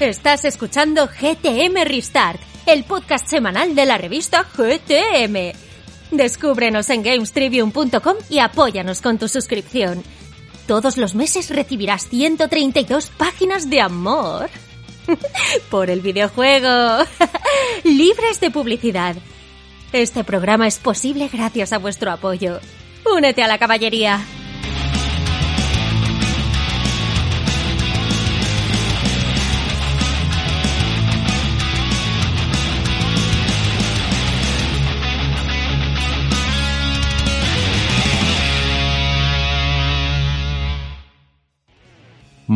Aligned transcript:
Estás 0.00 0.44
escuchando 0.44 1.08
GTM 1.08 1.84
Restart, 1.84 2.40
el 2.66 2.84
podcast 2.84 3.26
semanal 3.26 3.74
de 3.74 3.84
la 3.84 3.98
revista 3.98 4.44
GTM. 4.44 5.52
Descúbrenos 6.12 6.88
en 6.90 7.02
gamestribune.com 7.02 8.14
y 8.30 8.38
apóyanos 8.38 9.00
con 9.00 9.18
tu 9.18 9.26
suscripción. 9.26 10.04
Todos 10.68 10.98
los 10.98 11.16
meses 11.16 11.50
recibirás 11.50 12.08
132 12.08 13.10
páginas 13.10 13.70
de 13.70 13.80
amor. 13.80 14.48
Por 15.68 15.90
el 15.90 16.00
videojuego. 16.00 17.04
Libres 17.82 18.38
de 18.38 18.52
publicidad. 18.52 19.16
Este 19.92 20.22
programa 20.22 20.68
es 20.68 20.78
posible 20.78 21.28
gracias 21.32 21.72
a 21.72 21.78
vuestro 21.78 22.12
apoyo. 22.12 22.60
Únete 23.04 23.42
a 23.42 23.48
la 23.48 23.58
caballería. 23.58 24.24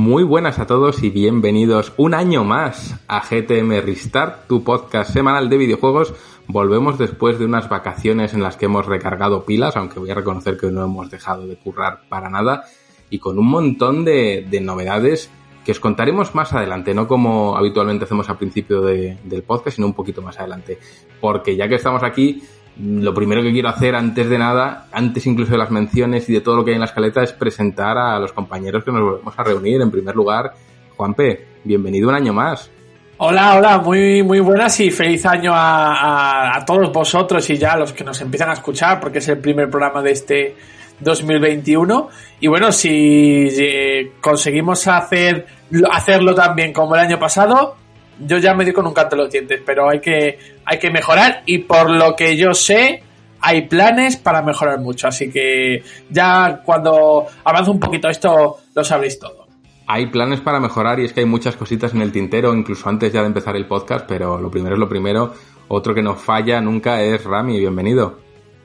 Muy 0.02 0.24
buenas 0.24 0.58
a 0.58 0.66
todos 0.66 1.04
y 1.04 1.10
bienvenidos 1.10 1.92
un 1.96 2.12
año 2.12 2.42
más 2.42 2.96
a 3.06 3.20
GTM 3.20 3.82
Restart, 3.82 4.48
tu 4.48 4.64
podcast 4.64 5.12
semanal 5.12 5.48
de 5.48 5.56
videojuegos. 5.56 6.12
Volvemos 6.48 6.98
después 6.98 7.38
de 7.38 7.44
unas 7.44 7.68
vacaciones 7.68 8.34
en 8.34 8.42
las 8.42 8.56
que 8.56 8.64
hemos 8.64 8.86
recargado 8.86 9.44
pilas, 9.44 9.76
aunque 9.76 10.00
voy 10.00 10.10
a 10.10 10.16
reconocer 10.16 10.56
que 10.56 10.72
no 10.72 10.82
hemos 10.82 11.08
dejado 11.08 11.46
de 11.46 11.54
currar 11.54 12.00
para 12.08 12.28
nada, 12.28 12.64
y 13.10 13.20
con 13.20 13.38
un 13.38 13.46
montón 13.46 14.04
de, 14.04 14.44
novedades 14.60 15.30
que 15.64 15.70
os 15.70 15.78
contaremos 15.78 16.34
más 16.34 16.52
adelante, 16.52 16.94
no 16.94 17.06
como 17.06 17.56
habitualmente 17.56 18.04
hacemos 18.04 18.28
al 18.28 18.38
principio 18.38 18.82
del 18.82 19.44
podcast, 19.46 19.76
sino 19.76 19.86
un 19.86 19.94
poquito 19.94 20.20
más 20.20 20.36
adelante. 20.36 20.80
Porque 21.20 21.54
ya 21.54 21.68
que 21.68 21.76
estamos 21.76 22.02
aquí, 22.02 22.42
lo 22.80 23.12
primero 23.12 23.42
que 23.42 23.52
quiero 23.52 23.68
hacer 23.68 23.94
antes 23.94 24.28
de 24.28 24.38
nada, 24.38 24.86
antes 24.92 25.26
incluso 25.26 25.52
de 25.52 25.58
las 25.58 25.70
menciones 25.70 26.28
y 26.28 26.32
de 26.32 26.40
todo 26.40 26.56
lo 26.56 26.64
que 26.64 26.70
hay 26.70 26.76
en 26.76 26.80
la 26.80 26.86
escaleta, 26.86 27.22
es 27.22 27.32
presentar 27.32 27.98
a 27.98 28.18
los 28.18 28.32
compañeros 28.32 28.84
que 28.84 28.92
nos 28.92 29.02
volvemos 29.02 29.34
a 29.38 29.44
reunir. 29.44 29.80
En 29.80 29.90
primer 29.90 30.14
lugar, 30.14 30.54
Juanpe, 30.96 31.46
bienvenido 31.64 32.08
un 32.08 32.14
año 32.14 32.32
más. 32.32 32.70
Hola, 33.18 33.56
hola, 33.56 33.78
muy, 33.78 34.22
muy 34.22 34.40
buenas 34.40 34.80
y 34.80 34.90
feliz 34.90 35.24
año 35.26 35.52
a, 35.54 36.64
todos 36.66 36.92
vosotros 36.92 37.48
y 37.50 37.56
ya 37.56 37.74
a 37.74 37.76
los 37.76 37.92
que 37.92 38.02
nos 38.02 38.20
empiezan 38.20 38.50
a 38.50 38.54
escuchar, 38.54 38.98
porque 38.98 39.18
es 39.18 39.28
el 39.28 39.38
primer 39.38 39.70
programa 39.70 40.02
de 40.02 40.10
este 40.10 40.56
2021. 40.98 42.08
Y 42.40 42.48
bueno, 42.48 42.72
si 42.72 43.48
eh, 43.50 44.12
conseguimos 44.20 44.88
hacer, 44.88 45.46
hacerlo 45.92 46.34
también 46.34 46.72
como 46.72 46.94
el 46.94 47.02
año 47.02 47.18
pasado, 47.18 47.76
yo 48.20 48.38
ya 48.38 48.54
me 48.54 48.64
di 48.64 48.72
con 48.72 48.86
un 48.86 48.94
canto 48.94 49.16
de 49.16 49.22
los 49.22 49.32
dientes, 49.32 49.60
pero 49.64 49.88
hay 49.88 50.00
que, 50.00 50.38
hay 50.64 50.78
que 50.78 50.90
mejorar 50.90 51.42
y 51.46 51.58
por 51.58 51.90
lo 51.90 52.14
que 52.14 52.36
yo 52.36 52.54
sé, 52.54 53.02
hay 53.40 53.62
planes 53.68 54.16
para 54.16 54.42
mejorar 54.42 54.78
mucho. 54.80 55.08
Así 55.08 55.30
que 55.30 55.82
ya 56.08 56.62
cuando 56.64 57.26
avance 57.44 57.70
un 57.70 57.80
poquito 57.80 58.08
esto, 58.08 58.58
lo 58.74 58.84
sabréis 58.84 59.18
todo. 59.18 59.46
Hay 59.86 60.06
planes 60.06 60.40
para 60.40 60.60
mejorar 60.60 61.00
y 61.00 61.04
es 61.04 61.12
que 61.12 61.20
hay 61.20 61.26
muchas 61.26 61.56
cositas 61.56 61.92
en 61.92 62.02
el 62.02 62.12
tintero, 62.12 62.54
incluso 62.54 62.88
antes 62.88 63.12
ya 63.12 63.20
de 63.20 63.26
empezar 63.26 63.56
el 63.56 63.66
podcast, 63.66 64.06
pero 64.08 64.40
lo 64.40 64.50
primero 64.50 64.76
es 64.76 64.80
lo 64.80 64.88
primero. 64.88 65.34
Otro 65.68 65.94
que 65.94 66.02
no 66.02 66.14
falla 66.14 66.60
nunca 66.60 67.02
es 67.02 67.24
Rami, 67.24 67.58
bienvenido. 67.58 68.21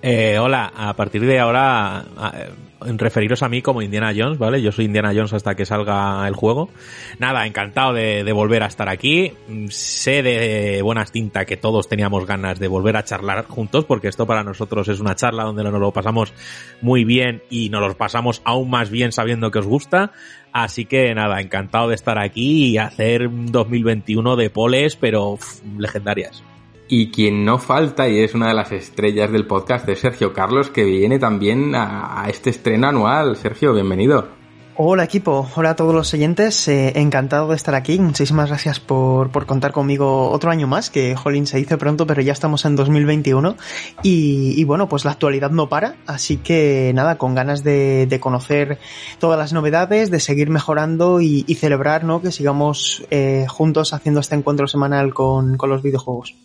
Eh, 0.10 0.40
hola, 0.40 0.72
a 0.74 0.94
partir 0.94 1.26
de 1.26 1.38
ahora 1.38 2.06
en 2.86 2.98
referiros 2.98 3.44
a 3.44 3.50
mí 3.50 3.62
como 3.62 3.82
Indiana 3.82 4.14
Jones, 4.16 4.38
¿vale? 4.38 4.62
Yo 4.62 4.72
soy 4.72 4.86
Indiana 4.86 5.12
Jones 5.14 5.34
hasta 5.34 5.54
que 5.54 5.66
salga 5.66 6.26
el 6.26 6.34
juego. 6.34 6.70
Nada, 7.20 7.46
encantado 7.46 7.92
de, 7.92 8.32
volver 8.32 8.64
a 8.64 8.68
estar 8.68 8.88
aquí. 8.88 9.34
Sé 9.68 10.24
de 10.24 10.82
buenas 10.82 11.12
tinta 11.12 11.44
que 11.44 11.58
todos 11.58 11.90
teníamos 11.90 12.26
ganas 12.26 12.58
de 12.58 12.70
volver 12.70 12.96
a 12.96 13.04
charlar 13.04 13.48
juntos, 13.48 13.84
porque 13.84 14.08
esto 14.08 14.26
para 14.26 14.46
nosotros 14.46 14.88
es 14.88 15.02
una 15.02 15.14
charla 15.16 15.44
donde 15.44 15.66
nos 15.66 15.74
lo 15.74 15.92
pasamos 15.92 16.32
muy 16.80 17.04
bien 17.04 17.44
y 17.50 17.68
nos 17.68 17.86
lo 17.86 17.98
pasamos 17.98 18.42
aún 18.46 18.70
más 18.70 18.90
bien 18.90 19.12
sabiendo 19.12 19.52
que 19.52 19.60
os 19.60 19.68
gusta. 19.68 20.14
Así 20.54 20.86
que 20.86 21.14
nada, 21.16 21.42
encantado 21.42 21.90
de 21.90 21.96
estar 21.96 22.18
aquí 22.18 22.68
y 22.68 22.78
hacer 22.78 23.30
2021 23.30 24.38
de 24.38 24.50
poles, 24.52 24.96
pero 24.96 25.38
legendarias. 25.78 26.42
Y 26.90 27.12
quien 27.12 27.44
no 27.44 27.58
falta 27.58 28.08
y 28.08 28.20
es 28.20 28.34
una 28.34 28.48
de 28.48 28.54
las 28.54 28.72
estrellas 28.72 29.30
del 29.30 29.46
podcast 29.46 29.88
es 29.90 30.00
Sergio 30.00 30.32
Carlos, 30.32 30.70
que 30.70 30.86
viene 30.86 31.20
también 31.20 31.76
a, 31.76 32.26
este 32.30 32.50
estreno 32.50 32.88
anual. 32.88 33.36
Sergio, 33.36 33.74
bienvenido. 33.74 34.38
Hola 34.78 35.04
equipo, 35.04 35.50
hola 35.56 35.72
a 35.72 35.76
todos 35.76 35.94
los 35.94 36.14
oyentes, 36.14 36.68
eh, 36.68 36.94
encantado 36.98 37.50
de 37.50 37.56
estar 37.56 37.74
aquí, 37.74 37.98
muchísimas 37.98 38.50
gracias 38.50 38.80
por, 38.80 39.32
contar 39.48 39.72
conmigo 39.72 40.30
otro 40.30 40.52
año 40.52 40.68
más, 40.68 40.92
que 40.92 41.16
Jolín 41.16 41.48
se 41.48 41.58
dice 41.58 41.78
pronto, 41.78 42.06
pero 42.06 42.22
ya 42.22 42.32
estamos 42.32 42.64
en 42.64 42.76
2021 42.76 43.58
y, 44.04 44.64
bueno, 44.66 44.88
pues 44.88 45.04
la 45.04 45.14
actualidad 45.14 45.50
no 45.50 45.68
para, 45.68 45.96
así 46.06 46.38
que 46.38 46.92
nada, 46.94 47.18
con 47.18 47.34
ganas 47.34 47.64
de, 47.64 48.20
conocer 48.22 48.78
todas 49.18 49.40
las 49.40 49.52
novedades, 49.52 50.12
de 50.12 50.20
seguir 50.20 50.52
mejorando 50.52 51.22
y, 51.22 51.44
celebrar 51.56 52.04
¿no? 52.04 52.22
que 52.22 52.32
sigamos 52.32 53.04
eh, 53.10 53.48
juntos 53.50 53.94
haciendo 53.94 54.20
este 54.20 54.36
encuentro 54.36 54.68
semanal 54.68 55.12
con 55.16 55.58
los 55.60 55.82
videojuegos. 55.82 56.36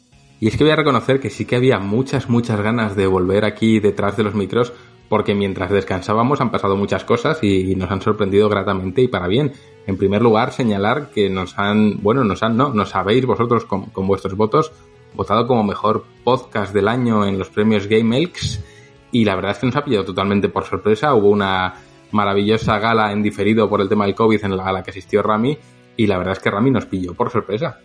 Y 0.42 0.48
es 0.48 0.56
que 0.56 0.64
voy 0.64 0.72
a 0.72 0.76
reconocer 0.76 1.20
que 1.20 1.30
sí 1.30 1.44
que 1.44 1.54
había 1.54 1.78
muchas, 1.78 2.28
muchas 2.28 2.60
ganas 2.60 2.96
de 2.96 3.06
volver 3.06 3.44
aquí 3.44 3.78
detrás 3.78 4.16
de 4.16 4.24
los 4.24 4.34
micros, 4.34 4.72
porque 5.08 5.36
mientras 5.36 5.70
descansábamos 5.70 6.40
han 6.40 6.50
pasado 6.50 6.74
muchas 6.74 7.04
cosas 7.04 7.38
y 7.44 7.76
nos 7.76 7.92
han 7.92 8.02
sorprendido 8.02 8.48
gratamente 8.48 9.02
y 9.02 9.06
para 9.06 9.28
bien. 9.28 9.52
En 9.86 9.96
primer 9.96 10.20
lugar, 10.20 10.50
señalar 10.50 11.10
que 11.10 11.30
nos 11.30 11.56
han, 11.60 12.02
bueno, 12.02 12.24
nos 12.24 12.42
han, 12.42 12.56
no, 12.56 12.74
nos 12.74 12.96
habéis 12.96 13.24
vosotros 13.24 13.66
con, 13.66 13.92
vuestros 13.94 14.34
votos 14.34 14.72
votado 15.14 15.46
como 15.46 15.62
mejor 15.62 16.04
podcast 16.24 16.74
del 16.74 16.88
año 16.88 17.24
en 17.24 17.38
los 17.38 17.48
premios 17.48 17.86
Game 17.86 18.18
Elks 18.18 18.64
y 19.12 19.24
la 19.24 19.36
verdad 19.36 19.52
es 19.52 19.58
que 19.58 19.66
nos 19.66 19.76
ha 19.76 19.84
pillado 19.84 20.06
totalmente 20.06 20.48
por 20.48 20.64
sorpresa. 20.64 21.14
Hubo 21.14 21.28
una 21.28 21.74
maravillosa 22.10 22.80
gala 22.80 23.12
en 23.12 23.22
diferido 23.22 23.70
por 23.70 23.80
el 23.80 23.88
tema 23.88 24.06
del 24.06 24.16
COVID 24.16 24.44
en 24.44 24.56
la 24.56 24.64
gala 24.64 24.82
que 24.82 24.90
asistió 24.90 25.22
Rami 25.22 25.56
y 25.96 26.08
la 26.08 26.18
verdad 26.18 26.32
es 26.32 26.40
que 26.40 26.50
Rami 26.50 26.72
nos 26.72 26.86
pilló 26.86 27.14
por 27.14 27.30
sorpresa. 27.30 27.78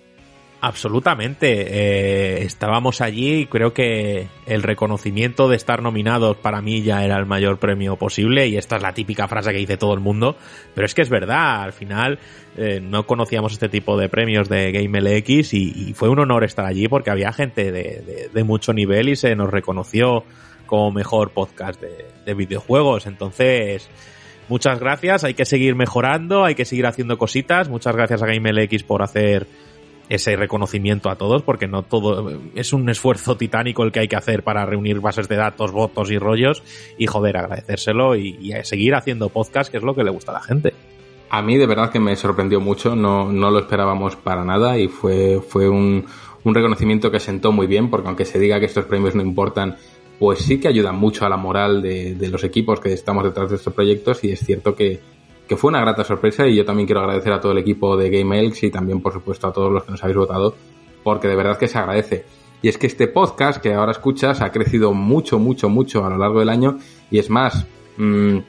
Absolutamente. 0.60 1.68
Eh, 1.70 2.44
estábamos 2.44 3.02
allí 3.02 3.42
y 3.42 3.46
creo 3.46 3.74
que 3.74 4.28
el 4.48 4.64
reconocimiento 4.64 5.48
de 5.48 5.56
estar 5.56 5.84
nominados 5.84 6.36
para 6.38 6.62
mí 6.62 6.82
ya 6.82 7.04
era 7.04 7.18
el 7.18 7.28
mayor 7.28 7.60
premio 7.60 7.96
posible 7.96 8.48
y 8.48 8.58
esta 8.58 8.78
es 8.78 8.82
la 8.82 8.94
típica 8.94 9.28
frase 9.28 9.52
que 9.52 9.60
dice 9.60 9.78
todo 9.78 9.94
el 9.94 10.00
mundo, 10.00 10.36
pero 10.74 10.86
es 10.86 10.96
que 10.96 11.04
es 11.04 11.10
verdad, 11.10 11.62
al 11.62 11.74
final 11.74 12.18
eh, 12.58 12.80
no 12.82 13.06
conocíamos 13.06 13.54
este 13.54 13.70
tipo 13.70 13.98
de 13.98 14.10
premios 14.10 14.50
de 14.50 14.72
Game 14.72 15.00
LX 15.00 15.54
y, 15.54 15.94
fue 15.94 16.10
un 16.10 16.20
honor 16.20 16.44
estar 16.44 16.66
allí 16.66 16.88
porque 16.88 17.12
había 17.12 17.32
gente 17.32 17.72
de, 17.72 18.44
mucho 18.44 18.74
nivel 18.74 19.10
y 19.10 19.16
se 19.16 19.36
nos 19.36 19.52
reconoció 19.52 20.24
como 20.66 20.92
mejor 20.92 21.32
podcast 21.32 21.80
de, 21.80 22.08
de 22.26 22.34
videojuegos. 22.34 23.06
Entonces, 23.06 23.90
muchas 24.50 24.80
gracias, 24.80 25.24
hay 25.24 25.34
que 25.34 25.46
seguir 25.46 25.76
mejorando, 25.76 26.46
hay 26.46 26.56
que 26.56 26.66
seguir 26.66 26.88
haciendo 26.88 27.18
cositas. 27.18 27.70
Muchas 27.70 27.96
gracias 27.96 28.24
a 28.24 28.26
Game 28.26 28.52
LX 28.52 28.84
por 28.84 29.04
hacer 29.04 29.48
ese 30.10 30.36
reconocimiento 30.36 31.10
a 31.10 31.16
todos, 31.16 31.44
porque 31.44 31.68
no 31.68 31.84
todo 31.84 32.32
es 32.56 32.74
un 32.74 32.90
esfuerzo 32.90 33.38
titánico 33.38 33.84
el 33.84 33.92
que 33.92 34.02
hay 34.02 34.08
que 34.08 34.16
hacer 34.16 34.44
para 34.44 34.66
reunir 34.66 35.00
bases 35.00 35.28
de 35.28 35.36
datos, 35.36 35.72
votos 35.72 36.12
y 36.12 36.18
rollos, 36.18 36.64
y 36.98 37.08
joder, 37.08 37.38
agradecérselo 37.38 38.16
y, 38.16 38.54
seguir 38.64 38.96
haciendo 38.96 39.30
podcast, 39.30 39.70
que 39.72 39.78
es 39.78 39.84
lo 39.84 39.96
que 39.96 40.04
le 40.04 40.12
gusta 40.12 40.32
a 40.32 40.36
la 40.36 40.42
gente. 40.42 40.74
A 41.30 41.42
mí 41.42 41.58
de 41.58 41.68
verdad 41.68 41.92
que 41.92 42.00
me 42.00 42.16
sorprendió 42.16 42.62
mucho, 42.62 42.96
no, 42.96 43.32
no 43.32 43.52
lo 43.52 43.60
esperábamos 43.60 44.16
para 44.16 44.46
nada 44.46 44.78
y 44.78 44.88
fue, 44.88 45.42
fue 45.46 45.68
un, 45.68 46.06
un 46.44 46.56
reconocimiento 46.56 47.12
que 47.12 47.20
sentó 47.20 47.52
muy 47.52 47.68
bien, 47.68 47.90
porque 47.90 48.08
aunque 48.08 48.26
se 48.26 48.40
diga 48.40 48.60
que 48.60 48.66
estos 48.66 48.86
premios 48.86 49.14
no 49.14 49.22
importan, 49.22 49.76
pues 50.20 50.40
sí 50.40 50.60
que 50.60 50.70
ayudan 50.70 50.96
mucho 50.96 51.26
a 51.26 51.30
la 51.30 51.38
moral 51.38 51.82
de, 51.82 52.16
de 52.16 52.30
los 52.30 52.44
equipos 52.46 52.80
que 52.80 52.94
estamos 52.94 53.26
detrás 53.26 53.50
de 53.50 53.58
estos 53.58 53.74
proyectos 53.74 54.24
y 54.24 54.32
es 54.32 54.40
cierto 54.40 54.74
que, 54.74 55.02
que 55.48 55.58
fue 55.58 55.70
una 55.70 55.82
grata 55.82 56.04
sorpresa 56.04 56.48
y 56.48 56.56
yo 56.56 56.66
también 56.66 56.86
quiero 56.86 57.02
agradecer 57.02 57.34
a 57.34 57.40
todo 57.40 57.52
el 57.52 57.58
equipo 57.60 57.98
de 57.98 58.10
Game 58.10 58.40
Elks 58.40 58.64
y 58.64 58.72
también 58.72 59.02
por 59.02 59.14
supuesto 59.14 59.48
a 59.48 59.54
todos 59.54 59.72
los 59.72 59.84
que 59.84 59.92
nos 59.92 60.04
habéis 60.04 60.18
votado 60.18 60.56
porque 61.04 61.28
de 61.28 61.36
verdad 61.36 61.58
que 61.58 61.68
se 61.68 61.78
agradece. 61.78 62.26
Y 62.62 62.68
es 62.68 62.78
que 62.78 62.88
este 62.88 63.08
podcast 63.08 63.62
que 63.62 63.74
ahora 63.74 63.92
escuchas 63.92 64.42
ha 64.42 64.52
crecido 64.52 64.94
mucho, 64.94 65.40
mucho, 65.40 65.70
mucho 65.70 66.04
a 66.06 66.10
lo 66.10 66.18
largo 66.18 66.40
del 66.40 66.50
año 66.50 66.80
y 67.10 67.20
es 67.20 67.30
más, 67.30 67.66
mmm, 67.98 68.40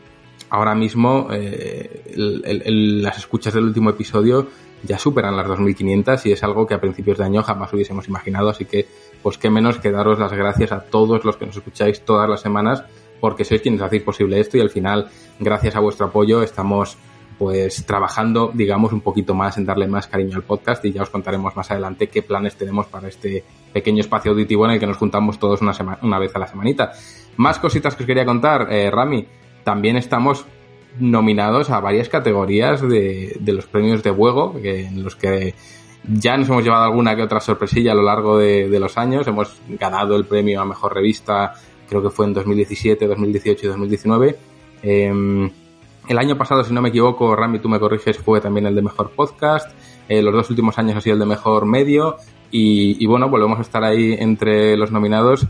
ahora 0.51 0.75
mismo 0.75 1.29
eh, 1.31 2.03
las 2.17 3.19
escuchas 3.19 3.55
del 3.55 3.65
último 3.65 3.91
episodio 3.91 4.49
ya 4.83 4.99
superan 4.99 5.37
las 5.37 5.47
2.500 5.47 6.27
y 6.27 6.33
es 6.33 6.43
algo 6.43 6.67
que 6.67 6.75
a 6.75 6.81
principios 6.81 7.19
de 7.19 7.25
año 7.25 7.43
jamás 7.43 7.73
hubiésemos 7.73 8.09
imaginado, 8.09 8.49
así 8.49 8.65
que 8.65 8.87
pues 9.23 9.39
qué 9.39 9.51
menos 9.51 9.79
que 9.79 9.91
daros 9.91 10.19
las 10.19 10.33
gracias 10.33 10.73
a 10.73 10.81
todos 10.81 11.25
los 11.25 11.37
que 11.37 11.47
nos 11.47 11.57
escucháis 11.57 12.05
todas 12.05 12.29
las 12.29 12.41
semanas 12.41 12.85
porque 13.21 13.45
sois 13.45 13.61
quienes 13.61 13.83
hacéis 13.83 14.03
posible 14.03 14.41
esto 14.41 14.57
y 14.57 14.61
al 14.61 14.71
final, 14.71 15.09
gracias 15.39 15.77
a 15.77 15.81
vuestro 15.81 16.07
apoyo, 16.07 16.43
estamos 16.43 16.97
pues 17.39 17.87
trabajando, 17.87 18.51
digamos, 18.53 18.93
un 18.93 19.01
poquito 19.01 19.33
más 19.33 19.57
en 19.59 19.65
darle 19.65 19.87
más 19.87 20.09
cariño 20.09 20.37
al 20.37 20.43
podcast 20.43 20.85
y 20.85 20.93
ya 20.93 21.03
os 21.03 21.11
contaremos 21.11 21.55
más 21.55 21.71
adelante 21.71 22.09
qué 22.09 22.23
planes 22.23 22.57
tenemos 22.57 22.87
para 22.87 23.07
este 23.07 23.45
pequeño 23.73 24.01
espacio 24.01 24.33
auditivo 24.33 24.65
en 24.65 24.73
el 24.73 24.81
que 24.81 24.89
nos 24.89 24.97
juntamos 24.97 25.39
todos 25.39 25.63
una, 25.63 25.73
una 26.03 26.19
vez 26.19 26.35
a 26.35 26.41
la 26.41 26.49
semanita. 26.49 26.93
Más 27.37 27.61
cositas 27.61 27.95
que 27.95 28.03
os 28.03 28.07
quería 28.09 28.27
contar, 28.27 28.73
eh, 28.73 28.91
Rami, 28.91 29.27
también 29.63 29.97
estamos 29.97 30.47
nominados 30.99 31.71
a 31.71 31.79
varias 31.79 32.09
categorías 32.09 32.81
de, 32.81 33.37
de 33.39 33.53
los 33.53 33.67
premios 33.67 34.03
de 34.03 34.11
juego, 34.11 34.57
en 34.61 35.05
los 35.05 35.15
que 35.15 35.55
ya 36.09 36.37
nos 36.37 36.49
hemos 36.49 36.65
llevado 36.65 36.85
alguna 36.85 37.15
que 37.15 37.23
otra 37.23 37.41
sorpresilla 37.41 37.93
a 37.93 37.95
lo 37.95 38.03
largo 38.03 38.39
de, 38.39 38.69
de 38.69 38.81
los 38.81 38.97
años. 38.99 39.27
Hemos 39.29 39.61
ganado 39.69 40.17
el 40.17 40.25
premio 40.25 40.61
a 40.61 40.65
mejor 40.65 40.95
revista, 40.95 41.55
creo 41.89 42.03
que 42.03 42.11
fue 42.11 42.27
en 42.27 42.35
2017, 42.35 43.07
2018 43.07 43.67
y 43.67 43.69
2019. 43.69 44.37
Eh, 44.83 45.51
el 46.09 46.19
año 46.19 46.39
pasado, 46.39 46.65
si 46.65 46.73
no 46.73 46.81
me 46.81 46.89
equivoco, 46.89 47.37
Rami, 47.37 47.59
tú 47.59 47.69
me 47.69 47.79
corriges, 47.79 48.17
fue 48.17 48.41
también 48.41 48.67
el 48.67 48.75
de 48.75 48.83
mejor 48.83 49.11
podcast. 49.11 49.71
Eh, 50.09 50.23
los 50.23 50.33
dos 50.33 50.49
últimos 50.49 50.79
años 50.79 50.97
ha 50.97 51.01
sido 51.03 51.15
el 51.15 51.21
de 51.21 51.27
mejor 51.27 51.67
medio. 51.67 52.17
Y, 52.51 52.97
y, 53.03 53.07
bueno, 53.07 53.29
volvemos 53.29 53.59
a 53.59 53.63
estar 53.63 53.85
ahí 53.85 54.17
entre 54.19 54.75
los 54.79 54.91
nominados. 54.91 55.47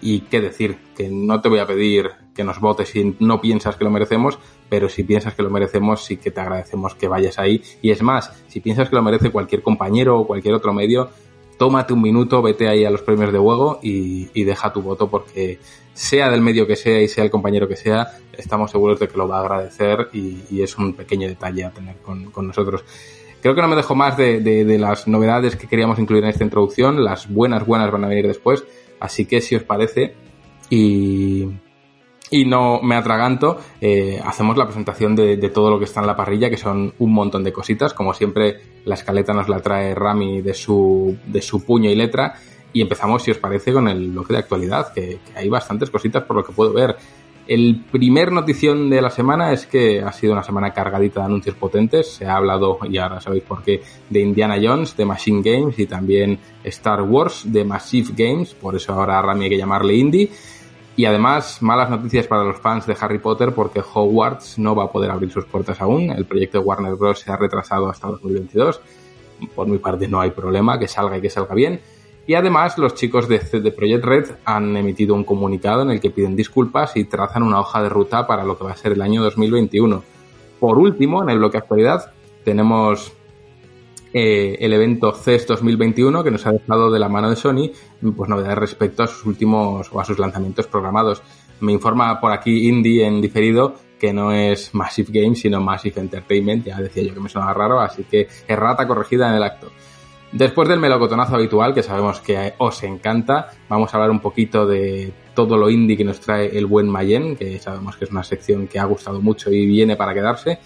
Y 0.00 0.20
qué 0.20 0.40
decir, 0.40 0.78
que 0.96 1.08
no 1.10 1.40
te 1.40 1.48
voy 1.48 1.58
a 1.58 1.66
pedir 1.66 2.10
que 2.36 2.44
nos 2.44 2.60
votes 2.60 2.90
si 2.90 3.16
no 3.18 3.40
piensas 3.40 3.74
que 3.74 3.84
lo 3.84 3.90
merecemos, 3.90 4.38
pero 4.68 4.88
si 4.88 5.02
piensas 5.02 5.34
que 5.34 5.42
lo 5.42 5.50
merecemos, 5.50 6.04
sí 6.04 6.18
que 6.18 6.30
te 6.30 6.40
agradecemos 6.40 6.94
que 6.94 7.08
vayas 7.08 7.38
ahí. 7.40 7.62
Y 7.82 7.90
es 7.90 8.02
más, 8.02 8.30
si 8.46 8.60
piensas 8.60 8.88
que 8.88 8.94
lo 8.94 9.02
merece 9.02 9.30
cualquier 9.30 9.62
compañero 9.62 10.20
o 10.20 10.26
cualquier 10.26 10.54
otro 10.54 10.72
medio, 10.72 11.08
tómate 11.58 11.92
un 11.92 12.02
minuto, 12.02 12.42
vete 12.42 12.68
ahí 12.68 12.84
a 12.84 12.90
los 12.90 13.02
premios 13.02 13.32
de 13.32 13.38
juego 13.38 13.78
y, 13.82 14.44
deja 14.44 14.72
tu 14.72 14.82
voto 14.82 15.08
porque 15.08 15.58
sea 15.92 16.30
del 16.30 16.40
medio 16.40 16.66
que 16.66 16.76
sea 16.76 17.00
y 17.00 17.08
sea 17.08 17.24
el 17.24 17.30
compañero 17.30 17.66
que 17.66 17.76
sea, 17.76 18.18
estamos 18.32 18.70
seguros 18.70 19.00
de 19.00 19.08
que 19.08 19.16
lo 19.16 19.26
va 19.26 19.38
a 19.38 19.40
agradecer 19.40 20.08
y, 20.12 20.60
es 20.60 20.76
un 20.78 20.94
pequeño 20.94 21.28
detalle 21.28 21.64
a 21.64 21.70
tener 21.70 21.96
con, 21.96 22.46
nosotros. 22.46 22.84
Creo 23.40 23.54
que 23.54 23.62
no 23.62 23.68
me 23.68 23.76
dejo 23.76 23.94
más 23.94 24.16
de, 24.16 24.76
las 24.78 25.08
novedades 25.08 25.56
que 25.56 25.66
queríamos 25.66 25.98
incluir 25.98 26.24
en 26.24 26.30
esta 26.30 26.44
introducción. 26.44 27.04
Las 27.04 27.32
buenas, 27.32 27.66
buenas 27.66 27.90
van 27.90 28.04
a 28.04 28.08
venir 28.08 28.26
después. 28.26 28.64
Así 28.98 29.26
que 29.26 29.40
si 29.40 29.54
os 29.54 29.62
parece 29.62 30.14
y, 30.70 31.48
y 32.30 32.44
no 32.44 32.80
me 32.82 32.96
atraganto, 32.96 33.58
eh, 33.80 34.20
hacemos 34.24 34.56
la 34.56 34.64
presentación 34.64 35.14
de, 35.14 35.36
de, 35.36 35.48
todo 35.48 35.70
lo 35.70 35.78
que 35.78 35.84
está 35.84 36.00
en 36.00 36.06
la 36.06 36.16
parrilla, 36.16 36.50
que 36.50 36.56
son 36.56 36.92
un 36.98 37.12
montón 37.12 37.44
de 37.44 37.52
cositas. 37.52 37.94
Como 37.94 38.14
siempre, 38.14 38.60
la 38.84 38.94
escaleta 38.94 39.32
nos 39.32 39.48
la 39.48 39.60
trae 39.60 39.94
Rami 39.94 40.42
de 40.42 40.54
su, 40.54 41.16
de 41.26 41.40
su 41.40 41.64
puño 41.64 41.90
y 41.90 41.94
letra. 41.94 42.34
Y 42.72 42.82
empezamos, 42.82 43.22
si 43.22 43.30
os 43.30 43.38
parece, 43.38 43.72
con 43.72 43.88
el 43.88 44.10
bloque 44.10 44.32
de 44.32 44.40
actualidad, 44.40 44.92
que, 44.92 45.20
que 45.24 45.38
hay 45.38 45.48
bastantes 45.48 45.90
cositas 45.90 46.24
por 46.24 46.36
lo 46.36 46.44
que 46.44 46.52
puedo 46.52 46.72
ver. 46.72 46.96
El 47.46 47.84
primer 47.92 48.32
notición 48.32 48.90
de 48.90 49.00
la 49.00 49.08
semana 49.08 49.52
es 49.52 49.66
que 49.66 50.02
ha 50.02 50.10
sido 50.10 50.32
una 50.32 50.42
semana 50.42 50.72
cargadita 50.72 51.20
de 51.20 51.26
anuncios 51.26 51.54
potentes. 51.54 52.08
Se 52.08 52.26
ha 52.26 52.34
hablado, 52.34 52.80
y 52.90 52.98
ahora 52.98 53.20
sabéis 53.20 53.44
por 53.44 53.62
qué, 53.62 53.82
de 54.10 54.20
Indiana 54.20 54.56
Jones, 54.60 54.96
de 54.96 55.04
Machine 55.04 55.42
Games 55.44 55.78
y 55.78 55.86
también 55.86 56.40
Star 56.64 57.02
Wars, 57.02 57.44
de 57.46 57.64
Massive 57.64 58.14
Games. 58.16 58.52
Por 58.54 58.74
eso 58.74 58.94
ahora 58.94 59.22
Rami 59.22 59.44
hay 59.44 59.50
que 59.50 59.58
llamarle 59.58 59.94
Indie. 59.94 60.30
Y 60.96 61.04
además, 61.04 61.60
malas 61.60 61.90
noticias 61.90 62.26
para 62.26 62.42
los 62.42 62.58
fans 62.58 62.86
de 62.86 62.96
Harry 62.98 63.18
Potter 63.18 63.52
porque 63.52 63.80
Hogwarts 63.80 64.58
no 64.58 64.74
va 64.74 64.84
a 64.84 64.90
poder 64.90 65.10
abrir 65.10 65.30
sus 65.30 65.44
puertas 65.44 65.80
aún. 65.82 66.10
El 66.10 66.24
proyecto 66.24 66.58
de 66.58 66.64
Warner 66.64 66.94
Bros. 66.94 67.20
se 67.20 67.30
ha 67.30 67.36
retrasado 67.36 67.90
hasta 67.90 68.08
2022. 68.08 68.80
Por 69.54 69.68
mi 69.68 69.76
parte 69.76 70.08
no 70.08 70.20
hay 70.20 70.30
problema, 70.30 70.78
que 70.78 70.88
salga 70.88 71.18
y 71.18 71.20
que 71.20 71.28
salga 71.28 71.54
bien. 71.54 71.82
Y 72.26 72.32
además, 72.32 72.78
los 72.78 72.94
chicos 72.94 73.28
de, 73.28 73.38
de 73.38 73.70
Project 73.70 74.04
Red 74.04 74.30
han 74.46 74.74
emitido 74.74 75.14
un 75.14 75.24
comunicado 75.24 75.82
en 75.82 75.90
el 75.90 76.00
que 76.00 76.10
piden 76.10 76.34
disculpas 76.34 76.96
y 76.96 77.04
trazan 77.04 77.42
una 77.42 77.60
hoja 77.60 77.82
de 77.82 77.90
ruta 77.90 78.26
para 78.26 78.42
lo 78.42 78.56
que 78.56 78.64
va 78.64 78.72
a 78.72 78.76
ser 78.76 78.92
el 78.92 79.02
año 79.02 79.22
2021. 79.22 80.02
Por 80.58 80.78
último, 80.78 81.22
en 81.22 81.28
el 81.28 81.38
bloque 81.38 81.58
actualidad, 81.58 82.10
tenemos 82.42 83.12
eh, 84.18 84.56
el 84.64 84.72
evento 84.72 85.12
CES 85.12 85.46
2021 85.46 86.24
que 86.24 86.30
nos 86.30 86.46
ha 86.46 86.52
dejado 86.52 86.90
de 86.90 86.98
la 86.98 87.10
mano 87.10 87.28
de 87.28 87.36
Sony 87.36 87.70
pues 88.16 88.30
novedades 88.30 88.56
respecto 88.56 89.02
a 89.02 89.06
sus 89.06 89.26
últimos 89.26 89.90
o 89.92 90.00
a 90.00 90.06
sus 90.06 90.18
lanzamientos 90.18 90.66
programados. 90.66 91.22
Me 91.60 91.72
informa 91.72 92.18
por 92.18 92.32
aquí 92.32 92.66
Indie 92.66 93.06
en 93.06 93.20
diferido 93.20 93.74
que 94.00 94.14
no 94.14 94.32
es 94.32 94.74
Massive 94.74 95.20
Games 95.20 95.40
sino 95.40 95.60
Massive 95.60 96.00
Entertainment, 96.00 96.64
ya 96.64 96.78
decía 96.78 97.02
yo 97.02 97.12
que 97.12 97.20
me 97.20 97.28
sonaba 97.28 97.52
raro, 97.52 97.78
así 97.78 98.04
que 98.04 98.26
errata 98.48 98.88
corregida 98.88 99.28
en 99.28 99.34
el 99.34 99.42
acto. 99.42 99.70
Después 100.32 100.66
del 100.66 100.80
melocotonazo 100.80 101.34
habitual, 101.34 101.74
que 101.74 101.82
sabemos 101.82 102.20
que 102.20 102.54
os 102.56 102.82
encanta, 102.84 103.50
vamos 103.68 103.92
a 103.92 103.98
hablar 103.98 104.10
un 104.10 104.20
poquito 104.20 104.66
de 104.66 105.12
todo 105.34 105.58
lo 105.58 105.68
indie 105.68 105.94
que 105.94 106.04
nos 106.04 106.20
trae 106.20 106.56
el 106.56 106.64
buen 106.64 106.88
Mayen, 106.88 107.36
que 107.36 107.58
sabemos 107.58 107.98
que 107.98 108.06
es 108.06 108.10
una 108.10 108.24
sección 108.24 108.66
que 108.66 108.78
ha 108.78 108.84
gustado 108.86 109.20
mucho 109.20 109.50
y 109.50 109.66
viene 109.66 109.94
para 109.94 110.14
quedarse. 110.14 110.58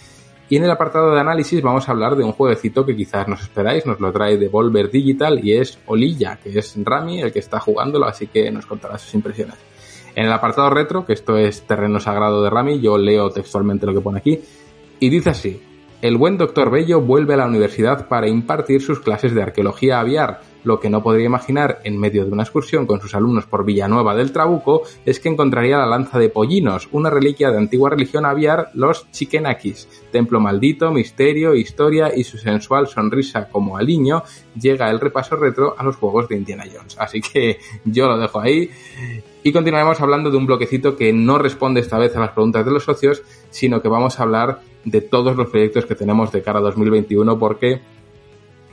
Y 0.50 0.56
en 0.56 0.64
el 0.64 0.70
apartado 0.72 1.14
de 1.14 1.20
análisis 1.20 1.62
vamos 1.62 1.88
a 1.88 1.92
hablar 1.92 2.16
de 2.16 2.24
un 2.24 2.32
jueguecito 2.32 2.84
que 2.84 2.96
quizás 2.96 3.28
nos 3.28 3.40
esperáis, 3.40 3.86
nos 3.86 4.00
lo 4.00 4.10
trae 4.10 4.36
Devolver 4.36 4.90
Digital 4.90 5.38
y 5.44 5.52
es 5.52 5.78
Olilla, 5.86 6.40
que 6.42 6.58
es 6.58 6.74
Rami 6.84 7.22
el 7.22 7.32
que 7.32 7.38
está 7.38 7.60
jugándolo, 7.60 8.06
así 8.06 8.26
que 8.26 8.50
nos 8.50 8.66
contará 8.66 8.98
sus 8.98 9.14
impresiones. 9.14 9.54
En 10.16 10.26
el 10.26 10.32
apartado 10.32 10.68
retro, 10.68 11.06
que 11.06 11.12
esto 11.12 11.38
es 11.38 11.62
terreno 11.62 12.00
sagrado 12.00 12.42
de 12.42 12.50
Rami, 12.50 12.80
yo 12.80 12.98
leo 12.98 13.30
textualmente 13.30 13.86
lo 13.86 13.94
que 13.94 14.00
pone 14.00 14.18
aquí, 14.18 14.40
y 14.98 15.08
dice 15.08 15.30
así, 15.30 15.62
el 16.02 16.16
buen 16.16 16.36
doctor 16.36 16.68
Bello 16.68 17.00
vuelve 17.00 17.34
a 17.34 17.36
la 17.36 17.46
universidad 17.46 18.08
para 18.08 18.26
impartir 18.26 18.82
sus 18.82 18.98
clases 18.98 19.32
de 19.32 19.44
arqueología 19.44 20.00
aviar. 20.00 20.40
Lo 20.64 20.80
que 20.80 20.90
no 20.90 21.02
podría 21.02 21.26
imaginar 21.26 21.80
en 21.84 21.98
medio 21.98 22.24
de 22.24 22.32
una 22.32 22.42
excursión 22.42 22.86
con 22.86 23.00
sus 23.00 23.14
alumnos 23.14 23.46
por 23.46 23.64
Villanueva 23.64 24.14
del 24.14 24.32
Trabuco 24.32 24.82
es 25.06 25.20
que 25.20 25.28
encontraría 25.28 25.78
la 25.78 25.86
lanza 25.86 26.18
de 26.18 26.28
Pollinos, 26.28 26.88
una 26.92 27.10
reliquia 27.10 27.50
de 27.50 27.58
antigua 27.58 27.90
religión 27.90 28.26
aviar, 28.26 28.70
los 28.74 29.10
Chikenakis. 29.10 29.88
Templo 30.12 30.40
maldito, 30.40 30.90
misterio, 30.90 31.54
historia 31.54 32.12
y 32.14 32.24
su 32.24 32.38
sensual 32.38 32.88
sonrisa 32.88 33.48
como 33.48 33.76
aliño 33.76 34.22
llega 34.60 34.90
el 34.90 35.00
repaso 35.00 35.36
retro 35.36 35.74
a 35.78 35.82
los 35.82 35.96
juegos 35.96 36.28
de 36.28 36.36
Indiana 36.36 36.64
Jones. 36.72 36.96
Así 36.98 37.20
que 37.20 37.58
yo 37.84 38.06
lo 38.06 38.18
dejo 38.18 38.40
ahí. 38.40 38.70
Y 39.42 39.52
continuaremos 39.52 40.00
hablando 40.00 40.30
de 40.30 40.36
un 40.36 40.46
bloquecito 40.46 40.96
que 40.96 41.12
no 41.12 41.38
responde 41.38 41.80
esta 41.80 41.98
vez 41.98 42.14
a 42.14 42.20
las 42.20 42.32
preguntas 42.32 42.64
de 42.66 42.72
los 42.72 42.84
socios, 42.84 43.22
sino 43.48 43.80
que 43.80 43.88
vamos 43.88 44.20
a 44.20 44.24
hablar 44.24 44.60
de 44.84 45.00
todos 45.00 45.36
los 45.36 45.48
proyectos 45.48 45.86
que 45.86 45.94
tenemos 45.94 46.32
de 46.32 46.42
cara 46.42 46.58
a 46.58 46.62
2021 46.62 47.38
porque 47.38 47.80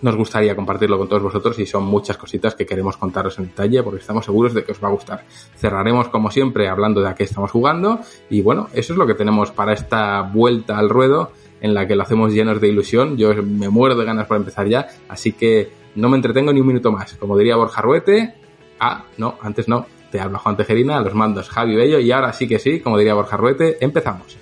nos 0.02 0.16
gustaría 0.16 0.56
compartirlo 0.56 0.98
con 0.98 1.08
todos 1.08 1.24
vosotros 1.24 1.58
y 1.60 1.66
son 1.66 1.84
muchas 1.84 2.18
cositas 2.18 2.56
que 2.56 2.66
queremos 2.66 2.98
contaros 2.98 3.38
en 3.40 3.46
detalle 3.46 3.82
porque 3.84 4.00
estamos 4.00 4.26
seguros 4.26 4.54
de 4.54 4.64
que 4.64 4.72
os 4.72 4.84
va 4.84 4.88
a 4.90 4.92
gustar. 4.92 5.26
Cerraremos 5.56 6.10
como 6.10 6.32
siempre 6.32 6.68
hablando 6.68 7.02
de 7.02 7.10
a 7.10 7.16
qué 7.16 7.24
estamos 7.24 7.52
jugando 7.52 8.00
y 8.30 8.42
bueno, 8.42 8.68
eso 8.74 8.94
es 8.94 9.00
lo 9.00 9.08
que 9.08 9.16
tenemos 9.16 9.52
para 9.52 9.74
esta 9.74 10.22
vuelta 10.22 10.78
al 10.78 10.90
ruedo 10.90 11.32
en 11.62 11.74
la 11.74 11.88
que 11.88 11.96
lo 11.96 12.04
hacemos 12.04 12.34
llenos 12.34 12.62
de 12.62 12.68
ilusión. 12.68 13.18
Yo 13.18 13.34
me 13.44 13.70
muero 13.70 13.96
de 13.96 14.06
ganas 14.06 14.28
por 14.28 14.38
empezar 14.38 14.68
ya, 14.68 14.88
así 15.10 15.34
que 15.34 15.72
no 15.96 16.10
me 16.10 16.18
entretengo 16.18 16.54
ni 16.54 16.62
un 16.62 16.68
minuto 16.68 16.92
más. 16.92 17.14
Como 17.16 17.38
diría 17.38 17.56
Borja 17.56 17.82
Ruete, 17.82 18.36
ah, 18.80 19.06
no, 19.18 19.38
antes 19.42 19.68
no, 19.68 19.88
te 20.12 20.20
habla 20.20 20.38
Juan 20.38 20.58
Tejerina, 20.58 21.02
los 21.02 21.16
mandos 21.16 21.50
Javi 21.50 21.76
Bello 21.76 22.00
y 22.00 22.12
ahora 22.12 22.34
sí 22.34 22.48
que 22.48 22.60
sí, 22.60 22.80
como 22.80 22.98
diría 22.98 23.16
Borja 23.16 23.38
Ruete, 23.38 23.78
empezamos. 23.84 24.38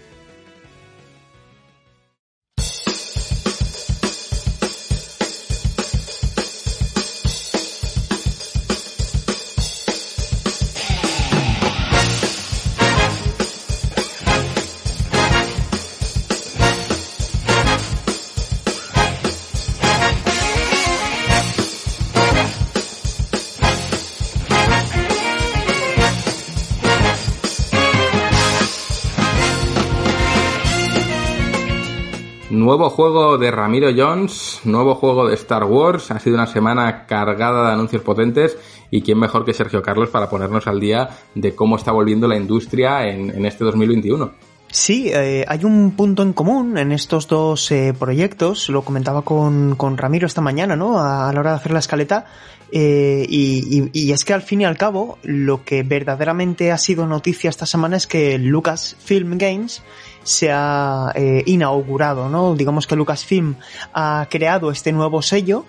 Nuevo 32.52 32.92
juego 32.92 33.40
de 33.40 33.50
Ramiro 33.50 33.90
Jones, 33.96 34.62
nuevo 34.66 34.94
juego 34.94 35.28
de 35.28 35.34
Star 35.34 35.64
Wars. 35.64 36.12
Ha 36.12 36.20
sido 36.20 36.36
una 36.36 36.46
semana 36.46 37.08
cargada 37.08 37.68
de 37.68 37.74
anuncios 37.74 38.04
potentes 38.04 38.56
y 38.92 39.02
quién 39.02 39.18
mejor 39.18 39.46
que 39.46 39.54
Sergio 39.54 39.82
Carlos 39.82 40.10
para 40.10 40.30
ponernos 40.30 40.68
al 40.68 40.80
día 40.80 41.10
de 41.34 41.56
cómo 41.56 41.76
está 41.76 41.92
volviendo 41.92 42.28
la 42.28 42.38
industria 42.38 43.08
en, 43.08 43.44
este 43.48 43.64
2021. 43.64 44.32
Sí, 44.70 45.10
eh, 45.12 45.44
hay 45.48 45.66
un 45.66 45.92
punto 45.92 46.22
en 46.22 46.34
común 46.34 46.78
en 46.78 46.92
estos 46.92 47.28
dos 47.28 47.72
eh, 47.72 47.96
proyectos, 47.98 48.70
lo 48.70 48.84
comentaba 48.84 49.24
con, 49.24 49.76
con, 49.76 49.98
Ramiro 49.98 50.28
esta 50.28 50.42
mañana, 50.42 50.76
¿no? 50.76 51.00
A, 51.00 51.30
a, 51.30 51.34
la 51.34 51.40
hora 51.40 51.52
de 51.52 51.58
hacer 51.58 51.72
la 51.72 51.80
escaleta, 51.80 52.26
eh, 52.72 53.26
y, 53.30 53.80
y, 53.80 53.90
y, 53.94 54.12
es 54.12 54.26
que 54.26 54.34
al 54.34 54.42
fin 54.42 54.62
y 54.62 54.66
al 54.66 54.78
cabo, 54.78 55.18
lo 55.24 55.64
que 55.64 55.84
verdaderamente 55.84 56.72
ha 56.72 56.78
sido 56.78 57.08
noticia 57.08 57.50
esta 57.50 57.66
semana 57.66 57.96
es 57.96 58.06
que 58.06 58.38
Lucasfilm 58.38 59.38
Games 59.38 59.82
se 60.26 60.52
ha 60.52 61.12
eh, 61.16 61.44
inaugurado, 61.46 62.30
¿no? 62.30 62.56
Digamos 62.56 62.88
que 62.88 62.96
Lucasfilm 62.96 63.56
ha 63.94 64.28
creado 64.30 64.72
este 64.72 64.92
nuevo 64.92 65.22
sello, 65.22 65.66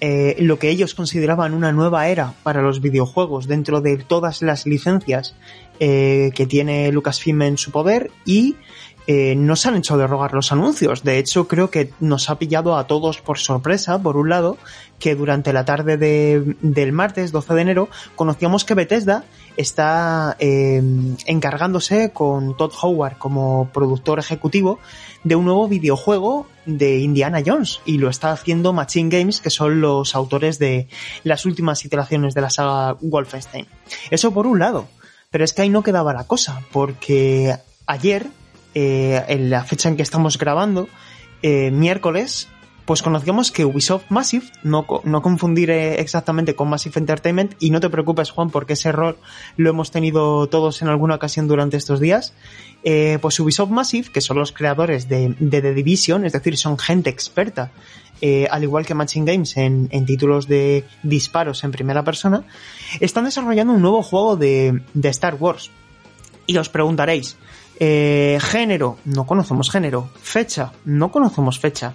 eh, 0.00 0.36
lo 0.40 0.58
que 0.58 0.70
ellos 0.70 0.94
consideraban 0.94 1.54
una 1.54 1.72
nueva 1.72 2.08
era 2.08 2.32
para 2.42 2.62
los 2.62 2.80
videojuegos 2.80 3.46
dentro 3.46 3.80
de 3.80 3.96
todas 3.98 4.42
las 4.42 4.64
licencias 4.64 5.34
eh, 5.78 6.30
que 6.34 6.46
tiene 6.46 6.90
Lucasfilm 6.90 7.42
en 7.42 7.58
su 7.58 7.70
poder 7.70 8.10
y 8.24 8.56
eh, 9.10 9.34
no 9.36 9.56
se 9.56 9.70
han 9.70 9.76
hecho 9.76 9.96
de 9.96 10.06
rogar 10.06 10.34
los 10.34 10.52
anuncios. 10.52 11.02
De 11.02 11.16
hecho, 11.16 11.48
creo 11.48 11.70
que 11.70 11.90
nos 11.98 12.28
ha 12.28 12.38
pillado 12.38 12.76
a 12.76 12.86
todos 12.86 13.22
por 13.22 13.38
sorpresa, 13.38 13.98
por 14.02 14.18
un 14.18 14.28
lado, 14.28 14.58
que 14.98 15.14
durante 15.14 15.54
la 15.54 15.64
tarde 15.64 15.96
de, 15.96 16.56
del 16.60 16.92
martes 16.92 17.32
12 17.32 17.54
de 17.54 17.60
enero 17.62 17.88
conocíamos 18.16 18.66
que 18.66 18.74
Bethesda 18.74 19.24
está 19.56 20.36
eh, 20.40 20.82
encargándose 21.24 22.10
con 22.12 22.54
Todd 22.58 22.74
Howard 22.82 23.16
como 23.16 23.70
productor 23.72 24.18
ejecutivo 24.18 24.78
de 25.24 25.36
un 25.36 25.46
nuevo 25.46 25.68
videojuego 25.68 26.46
de 26.66 26.98
Indiana 26.98 27.42
Jones 27.44 27.80
y 27.86 27.96
lo 27.96 28.10
está 28.10 28.32
haciendo 28.32 28.74
Machine 28.74 29.08
Games, 29.08 29.40
que 29.40 29.48
son 29.48 29.80
los 29.80 30.14
autores 30.14 30.58
de 30.58 30.86
las 31.24 31.46
últimas 31.46 31.82
iteraciones 31.82 32.34
de 32.34 32.42
la 32.42 32.50
saga 32.50 32.98
Wolfenstein. 33.00 33.66
Eso 34.10 34.34
por 34.34 34.46
un 34.46 34.58
lado, 34.58 34.86
pero 35.30 35.44
es 35.44 35.54
que 35.54 35.62
ahí 35.62 35.70
no 35.70 35.82
quedaba 35.82 36.12
la 36.12 36.24
cosa, 36.24 36.60
porque 36.70 37.56
ayer 37.86 38.26
eh, 38.80 39.24
en 39.26 39.50
la 39.50 39.64
fecha 39.64 39.88
en 39.88 39.96
que 39.96 40.04
estamos 40.04 40.38
grabando, 40.38 40.88
eh, 41.42 41.72
miércoles, 41.72 42.46
pues 42.84 43.02
conocíamos 43.02 43.50
que 43.50 43.64
Ubisoft 43.64 44.04
Massive, 44.08 44.46
no, 44.62 44.86
no 45.02 45.20
confundir 45.20 45.68
eh, 45.70 46.00
exactamente 46.00 46.54
con 46.54 46.68
Massive 46.68 47.00
Entertainment, 47.00 47.56
y 47.58 47.70
no 47.70 47.80
te 47.80 47.90
preocupes 47.90 48.30
Juan, 48.30 48.50
porque 48.50 48.74
ese 48.74 48.90
error 48.90 49.18
lo 49.56 49.70
hemos 49.70 49.90
tenido 49.90 50.46
todos 50.46 50.80
en 50.80 50.86
alguna 50.86 51.16
ocasión 51.16 51.48
durante 51.48 51.76
estos 51.76 51.98
días, 51.98 52.34
pues 53.20 53.40
Ubisoft 53.40 53.70
Massive, 53.70 54.10
que 54.12 54.20
son 54.20 54.38
los 54.38 54.52
creadores 54.52 55.08
de, 55.08 55.34
The 55.50 55.74
Division, 55.74 56.24
es 56.24 56.32
decir, 56.32 56.56
son 56.56 56.78
gente 56.78 57.10
experta, 57.10 57.72
al 58.48 58.62
igual 58.62 58.86
que 58.86 58.94
Matching 58.94 59.24
Games 59.24 59.56
en, 59.56 59.88
títulos 60.06 60.46
de 60.46 60.84
disparos 61.02 61.64
en 61.64 61.72
primera 61.72 62.04
persona, 62.04 62.44
están 63.00 63.24
desarrollando 63.24 63.72
un 63.72 63.82
nuevo 63.82 64.04
juego 64.04 64.36
de 64.36 64.80
Star 65.02 65.34
Wars. 65.34 65.72
Y 66.46 66.56
os 66.56 66.68
preguntaréis, 66.70 67.36
eh, 67.80 68.38
género, 68.40 68.98
no 69.04 69.26
conocemos 69.26 69.70
género. 69.70 70.10
Fecha, 70.20 70.72
no 70.84 71.12
conocemos 71.12 71.58
fecha. 71.60 71.94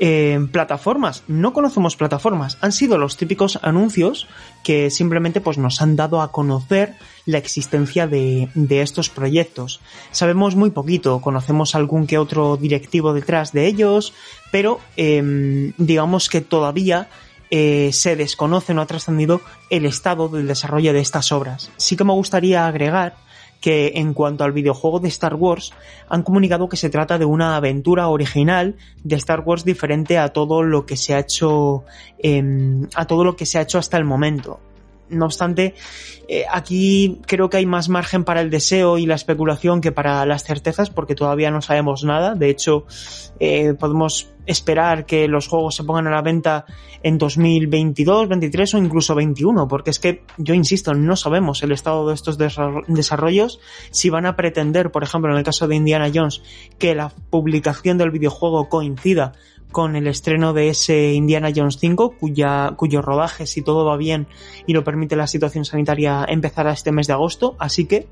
Eh, 0.00 0.38
plataformas, 0.52 1.24
no 1.26 1.52
conocemos 1.52 1.96
plataformas. 1.96 2.56
Han 2.60 2.72
sido 2.72 2.98
los 2.98 3.16
típicos 3.16 3.58
anuncios 3.62 4.26
que 4.62 4.90
simplemente 4.90 5.40
pues, 5.40 5.58
nos 5.58 5.82
han 5.82 5.96
dado 5.96 6.22
a 6.22 6.32
conocer 6.32 6.94
la 7.26 7.38
existencia 7.38 8.06
de, 8.06 8.48
estos 8.70 9.10
proyectos. 9.10 9.80
Sabemos 10.12 10.56
muy 10.56 10.70
poquito, 10.70 11.20
conocemos 11.20 11.74
algún 11.74 12.06
que 12.06 12.16
otro 12.16 12.56
directivo 12.56 13.12
detrás 13.12 13.52
de 13.52 13.66
ellos, 13.66 14.14
pero 14.50 14.80
eh, 14.96 15.72
digamos 15.76 16.28
que 16.28 16.40
todavía 16.40 17.08
eh, 17.50 17.90
se 17.92 18.14
desconoce, 18.14 18.74
no 18.74 18.82
ha 18.82 18.86
trascendido 18.86 19.40
el 19.70 19.86
estado 19.86 20.28
del 20.28 20.46
desarrollo 20.46 20.92
de 20.92 21.00
estas 21.00 21.32
obras. 21.32 21.70
Sí 21.76 21.96
que 21.96 22.04
me 22.04 22.12
gustaría 22.12 22.66
agregar 22.66 23.16
que 23.60 23.92
en 23.96 24.14
cuanto 24.14 24.44
al 24.44 24.52
videojuego 24.52 25.00
de 25.00 25.08
Star 25.08 25.34
Wars 25.34 25.72
han 26.08 26.22
comunicado 26.22 26.68
que 26.68 26.76
se 26.76 26.90
trata 26.90 27.18
de 27.18 27.24
una 27.24 27.56
aventura 27.56 28.08
original 28.08 28.76
de 29.02 29.16
Star 29.16 29.40
Wars 29.40 29.64
diferente 29.64 30.18
a 30.18 30.28
todo 30.28 30.62
lo 30.62 30.86
que 30.86 30.96
se 30.96 31.14
ha 31.14 31.18
hecho 31.18 31.84
eh, 32.18 32.42
a 32.94 33.06
todo 33.06 33.24
lo 33.24 33.36
que 33.36 33.46
se 33.46 33.58
ha 33.58 33.62
hecho 33.62 33.78
hasta 33.78 33.96
el 33.96 34.04
momento. 34.04 34.60
No 35.10 35.26
obstante, 35.26 35.74
eh, 36.28 36.44
aquí 36.50 37.20
creo 37.26 37.48
que 37.48 37.56
hay 37.56 37.66
más 37.66 37.88
margen 37.88 38.24
para 38.24 38.40
el 38.40 38.50
deseo 38.50 38.98
y 38.98 39.06
la 39.06 39.14
especulación 39.14 39.80
que 39.80 39.92
para 39.92 40.24
las 40.26 40.44
certezas 40.44 40.90
porque 40.90 41.14
todavía 41.14 41.50
no 41.50 41.62
sabemos 41.62 42.04
nada. 42.04 42.34
De 42.34 42.50
hecho, 42.50 42.84
eh, 43.40 43.74
podemos 43.74 44.28
esperar 44.48 45.06
que 45.06 45.28
los 45.28 45.46
juegos 45.46 45.76
se 45.76 45.84
pongan 45.84 46.06
a 46.06 46.10
la 46.10 46.22
venta 46.22 46.64
en 47.02 47.18
2022, 47.18 48.28
23 48.28 48.74
o 48.74 48.78
incluso 48.78 49.14
21, 49.14 49.68
porque 49.68 49.90
es 49.90 49.98
que 49.98 50.24
yo 50.38 50.54
insisto, 50.54 50.94
no 50.94 51.16
sabemos 51.16 51.62
el 51.62 51.72
estado 51.72 52.08
de 52.08 52.14
estos 52.14 52.38
desarrollos, 52.38 53.60
si 53.90 54.10
van 54.10 54.26
a 54.26 54.36
pretender, 54.36 54.90
por 54.90 55.04
ejemplo, 55.04 55.30
en 55.30 55.38
el 55.38 55.44
caso 55.44 55.68
de 55.68 55.76
Indiana 55.76 56.10
Jones, 56.12 56.42
que 56.78 56.94
la 56.94 57.10
publicación 57.30 57.98
del 57.98 58.10
videojuego 58.10 58.68
coincida 58.68 59.32
con 59.72 59.96
el 59.96 60.06
estreno 60.06 60.52
de 60.52 60.70
ese 60.70 61.12
Indiana 61.12 61.50
Jones 61.54 61.78
5, 61.78 62.16
cuya, 62.18 62.74
cuyo 62.76 63.02
rodaje, 63.02 63.46
si 63.46 63.62
todo 63.62 63.84
va 63.84 63.96
bien 63.96 64.26
y 64.66 64.72
lo 64.72 64.84
permite 64.84 65.16
la 65.16 65.26
situación 65.26 65.64
sanitaria, 65.64 66.24
empezará 66.28 66.72
este 66.72 66.92
mes 66.92 67.06
de 67.06 67.12
agosto. 67.12 67.56
Así 67.58 67.86
que 67.86 68.08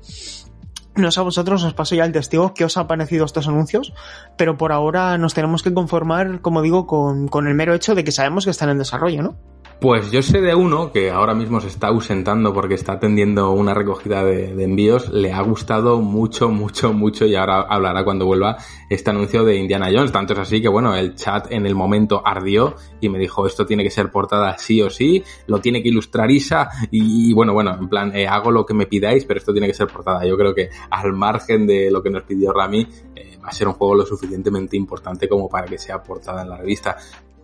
no 0.97 1.11
sé 1.11 1.19
a 1.19 1.23
vosotros, 1.23 1.63
os 1.63 1.73
paso 1.73 1.95
ya 1.95 2.05
el 2.05 2.11
testigo, 2.11 2.53
qué 2.53 2.65
os 2.65 2.75
han 2.77 2.87
parecido 2.87 3.25
estos 3.25 3.47
anuncios, 3.47 3.93
pero 4.35 4.57
por 4.57 4.71
ahora 4.71 5.17
nos 5.17 5.33
tenemos 5.33 5.61
que 5.61 5.73
conformar, 5.73 6.41
como 6.41 6.61
digo, 6.61 6.87
con, 6.87 7.27
con 7.27 7.47
el 7.47 7.53
mero 7.53 7.73
hecho 7.73 7.95
de 7.95 8.03
que 8.03 8.11
sabemos 8.11 8.45
que 8.45 8.51
están 8.51 8.69
en 8.69 8.79
desarrollo, 8.79 9.21
¿no? 9.21 9.35
Pues 9.79 10.09
yo 10.09 10.23
sé 10.23 10.41
de 10.41 10.55
uno 10.55 10.91
que 10.91 11.11
ahora 11.11 11.35
mismo 11.35 11.61
se 11.61 11.67
está 11.67 11.89
ausentando 11.89 12.51
porque 12.51 12.73
está 12.73 12.93
atendiendo 12.93 13.51
una 13.51 13.75
recogida 13.75 14.23
de, 14.23 14.63
envíos. 14.63 15.09
Le 15.09 15.31
ha 15.31 15.41
gustado 15.41 16.01
mucho, 16.01 16.49
mucho, 16.49 16.93
mucho 16.93 17.27
y 17.27 17.35
ahora 17.35 17.61
hablará 17.61 18.03
cuando 18.03 18.25
vuelva 18.25 18.57
este 18.89 19.11
anuncio 19.11 19.43
de 19.43 19.55
Indiana 19.55 19.89
Jones. 19.93 20.11
Tanto 20.11 20.33
es 20.33 20.39
así 20.39 20.63
que, 20.63 20.67
bueno, 20.67 20.95
el 20.95 21.13
chat 21.13 21.51
en 21.51 21.67
el 21.67 21.75
momento 21.75 22.23
ardió 22.25 22.75
y 22.99 23.09
me 23.09 23.19
dijo 23.19 23.45
esto 23.45 23.67
tiene 23.67 23.83
que 23.83 23.91
ser 23.91 24.09
portada 24.09 24.57
sí 24.57 24.81
o 24.81 24.89
sí, 24.89 25.23
lo 25.45 25.59
tiene 25.59 25.83
que 25.83 25.89
ilustrar 25.89 26.31
Isa 26.31 26.69
y, 26.89 27.29
y 27.29 27.33
bueno, 27.33 27.53
bueno, 27.53 27.77
en 27.79 27.87
plan, 27.87 28.15
eh, 28.15 28.27
hago 28.27 28.49
lo 28.49 28.65
que 28.65 28.73
me 28.73 28.87
pidáis, 28.87 29.25
pero 29.25 29.39
esto 29.39 29.51
tiene 29.51 29.67
que 29.67 29.75
ser 29.75 29.87
portada. 29.87 30.25
Yo 30.25 30.35
creo 30.37 30.55
que 30.55 30.69
al 30.89 31.13
margen 31.13 31.67
de 31.67 31.91
lo 31.91 32.01
que 32.01 32.09
nos 32.09 32.23
pidió 32.23 32.51
Rami, 32.51 32.87
eh, 33.15 33.37
va 33.43 33.49
a 33.49 33.51
ser 33.51 33.67
un 33.67 33.75
juego 33.75 33.93
lo 33.93 34.07
suficientemente 34.07 34.75
importante 34.75 35.29
como 35.29 35.47
para 35.47 35.67
que 35.67 35.77
sea 35.77 36.01
portada 36.01 36.41
en 36.41 36.49
la 36.49 36.57
revista. 36.57 36.97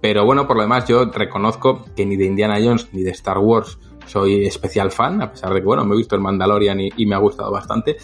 Pero 0.04 0.26
bueno, 0.26 0.46
por 0.46 0.58
lo 0.58 0.64
demás, 0.64 0.86
yo 0.86 1.06
reconozco 1.06 1.86
que 1.96 2.06
ni 2.06 2.18
de 2.18 2.26
Indiana 2.26 2.60
Jones 2.62 2.90
ni 2.92 3.04
de 3.04 3.12
Star 3.12 3.38
Wars 3.38 3.80
soy 4.06 4.46
especial 4.46 4.92
fan, 4.92 5.22
a 5.22 5.32
pesar 5.32 5.54
de 5.54 5.62
que, 5.62 5.66
bueno, 5.66 5.86
me 5.86 5.96
he 5.96 5.98
visto 5.98 6.14
el 6.14 6.22
Mandalorian 6.22 6.78
y, 6.82 7.06
me 7.06 7.16
ha 7.16 7.20
gustado 7.20 7.50
bastante. 7.50 7.96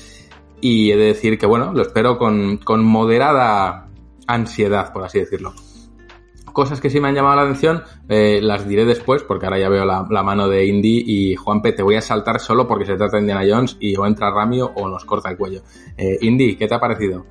Y 0.61 0.91
he 0.91 0.95
de 0.95 1.07
decir 1.07 1.37
que, 1.37 1.45
bueno, 1.45 1.73
lo 1.73 1.81
espero 1.81 2.17
con, 2.17 2.55
con 2.59 2.85
moderada 2.85 3.89
ansiedad, 4.27 4.93
por 4.93 5.03
así 5.03 5.19
decirlo. 5.19 5.53
Cosas 6.53 6.79
que 6.79 6.89
sí 6.89 7.01
me 7.01 7.09
han 7.09 7.15
llamado 7.15 7.35
la 7.35 7.41
atención, 7.41 7.83
eh, 8.07 8.39
las 8.41 8.65
diré 8.65 8.85
después, 8.85 9.23
porque 9.23 9.47
ahora 9.47 9.59
ya 9.59 9.67
veo 9.67 9.83
la, 9.83 10.07
la, 10.09 10.23
mano 10.23 10.47
de 10.47 10.67
Indy 10.67 11.03
y 11.05 11.35
Juanpe, 11.35 11.73
te 11.73 11.83
voy 11.83 11.97
a 11.97 12.01
saltar 12.01 12.39
solo 12.39 12.65
porque 12.65 12.85
se 12.85 12.95
trata 12.95 13.17
de 13.17 13.23
Indiana 13.23 13.43
Jones 13.45 13.75
y 13.77 13.97
o 13.97 14.05
entra 14.05 14.31
Ramio 14.31 14.71
o 14.73 14.87
nos 14.87 15.03
corta 15.03 15.29
el 15.31 15.35
cuello. 15.35 15.63
Eh, 15.97 16.17
Indy, 16.21 16.55
¿qué 16.55 16.65
te 16.65 16.75
ha 16.75 16.79
parecido? 16.79 17.25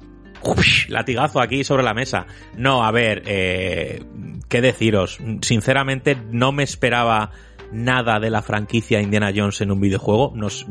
Latigazo 0.88 1.40
aquí 1.40 1.64
sobre 1.64 1.82
la 1.82 1.94
mesa. 1.94 2.26
No, 2.56 2.84
a 2.84 2.90
ver, 2.90 3.22
eh, 3.26 4.02
¿qué 4.48 4.60
deciros? 4.60 5.18
Sinceramente 5.42 6.16
no 6.30 6.52
me 6.52 6.62
esperaba 6.62 7.30
nada 7.72 8.18
de 8.18 8.30
la 8.30 8.42
franquicia 8.42 9.00
Indiana 9.00 9.32
Jones 9.34 9.60
en 9.60 9.70
un 9.70 9.80
videojuego. 9.80 10.32
Nos, 10.34 10.66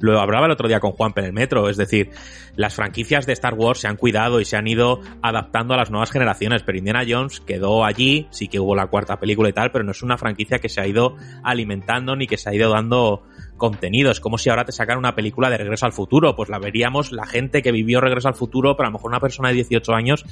lo 0.00 0.20
hablaba 0.20 0.46
el 0.46 0.52
otro 0.52 0.68
día 0.68 0.80
con 0.80 0.92
Juan 0.92 1.12
en 1.16 1.24
el 1.24 1.32
metro, 1.32 1.68
es 1.68 1.76
decir, 1.76 2.10
las 2.56 2.74
franquicias 2.74 3.26
de 3.26 3.32
Star 3.32 3.54
Wars 3.54 3.80
se 3.80 3.88
han 3.88 3.96
cuidado 3.96 4.40
y 4.40 4.44
se 4.44 4.56
han 4.56 4.66
ido 4.66 5.00
adaptando 5.22 5.74
a 5.74 5.76
las 5.76 5.90
nuevas 5.90 6.10
generaciones, 6.10 6.62
pero 6.62 6.78
Indiana 6.78 7.04
Jones 7.08 7.40
quedó 7.40 7.84
allí, 7.84 8.26
sí 8.30 8.48
que 8.48 8.60
hubo 8.60 8.74
la 8.74 8.86
cuarta 8.86 9.18
película 9.18 9.48
y 9.48 9.52
tal, 9.52 9.70
pero 9.70 9.84
no 9.84 9.92
es 9.92 10.02
una 10.02 10.18
franquicia 10.18 10.58
que 10.58 10.68
se 10.68 10.80
ha 10.80 10.86
ido 10.86 11.16
alimentando 11.42 12.16
ni 12.16 12.26
que 12.26 12.36
se 12.36 12.50
ha 12.50 12.54
ido 12.54 12.70
dando 12.70 13.22
contenido. 13.58 14.10
Es 14.10 14.20
como 14.20 14.38
si 14.38 14.48
ahora 14.48 14.64
te 14.64 14.72
sacaran 14.72 14.98
una 14.98 15.14
película 15.14 15.50
de 15.50 15.58
Regreso 15.58 15.84
al 15.84 15.92
Futuro, 15.92 16.34
pues 16.34 16.48
la 16.48 16.58
veríamos 16.58 17.12
la 17.12 17.26
gente 17.26 17.60
que 17.60 17.72
vivió 17.72 18.00
Regreso 18.00 18.28
al 18.28 18.34
Futuro, 18.34 18.76
pero 18.76 18.86
a 18.86 18.90
lo 18.90 18.94
mejor 18.94 19.10
una 19.10 19.20
persona 19.20 19.50
de 19.50 19.56
18 19.56 19.92
años, 19.92 20.24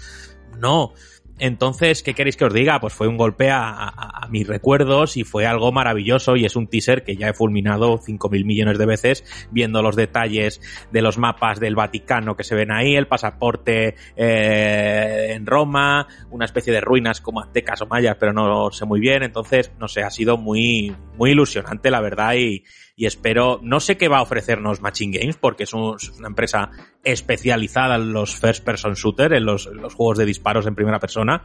no. 0.58 0.94
Entonces, 1.38 2.02
¿qué 2.02 2.14
queréis 2.14 2.36
que 2.36 2.46
os 2.46 2.54
diga? 2.54 2.80
Pues 2.80 2.94
fue 2.94 3.08
un 3.08 3.18
golpe 3.18 3.50
a, 3.50 4.26
mis 4.30 4.46
recuerdos 4.46 5.16
y 5.16 5.24
fue 5.24 5.46
algo 5.46 5.70
maravilloso 5.70 6.34
y 6.34 6.46
es 6.46 6.56
un 6.56 6.66
teaser 6.66 7.04
que 7.04 7.16
ya 7.16 7.28
he 7.28 7.34
fulminado 7.34 7.98
5.000 7.98 8.44
millones 8.44 8.78
de 8.78 8.86
veces 8.86 9.48
viendo 9.52 9.82
los 9.82 9.94
detalles 9.96 10.60
de 10.90 11.02
los 11.02 11.18
mapas 11.18 11.60
del 11.60 11.76
Vaticano 11.76 12.36
que 12.36 12.42
se 12.42 12.54
ven 12.54 12.72
ahí, 12.72 12.96
el 12.96 13.06
pasaporte 13.06 13.94
eh, 14.16 15.32
en 15.34 15.46
Roma, 15.46 16.08
una 16.30 16.46
especie 16.46 16.72
de 16.72 16.80
ruinas 16.80 17.20
como 17.20 17.40
aztecas 17.40 17.82
o 17.82 17.86
mayas, 17.86 18.16
pero 18.18 18.32
no 18.32 18.70
sé 18.72 18.86
muy 18.86 18.98
bien. 18.98 19.22
Entonces, 19.22 19.70
no 19.78 19.88
sé, 19.88 20.02
ha 20.02 20.10
sido 20.10 20.38
muy, 20.38 20.96
muy 21.18 21.32
ilusionante 21.32 21.90
la 21.90 22.00
verdad 22.00 22.34
y, 22.34 22.64
y 22.98 23.04
espero, 23.04 23.60
no 23.62 23.78
sé 23.78 23.98
qué 23.98 24.08
va 24.08 24.18
a 24.18 24.22
ofrecernos 24.22 24.80
Machine 24.80 25.18
Games 25.18 25.36
porque 25.36 25.64
es, 25.64 25.74
un, 25.74 25.96
es 25.96 26.08
una 26.18 26.28
empresa 26.28 26.70
especializada 27.04 27.96
en 27.96 28.14
los 28.14 28.34
first 28.34 28.64
person 28.64 28.94
shooter, 28.94 29.34
en 29.34 29.44
los, 29.44 29.68
juegos 29.94 30.16
de 30.16 30.24
disparos 30.24 30.66
en 30.66 30.74
primera 30.74 30.98
persona 30.98 31.44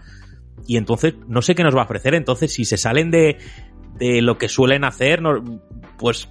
y 0.66 0.78
entonces 0.78 1.16
no 1.28 1.42
sé 1.42 1.54
qué 1.54 1.64
nos 1.64 1.76
va 1.76 1.82
a 1.82 1.86
ofrecer, 1.86 2.16
entonces 2.16 2.54
si 2.54 2.64
se 2.64 2.78
salen 2.78 3.12
de, 3.12 3.38
de 3.98 4.22
lo 4.22 4.38
que 4.38 4.48
suelen 4.48 4.86
hacer, 4.86 5.22
pues 5.98 6.30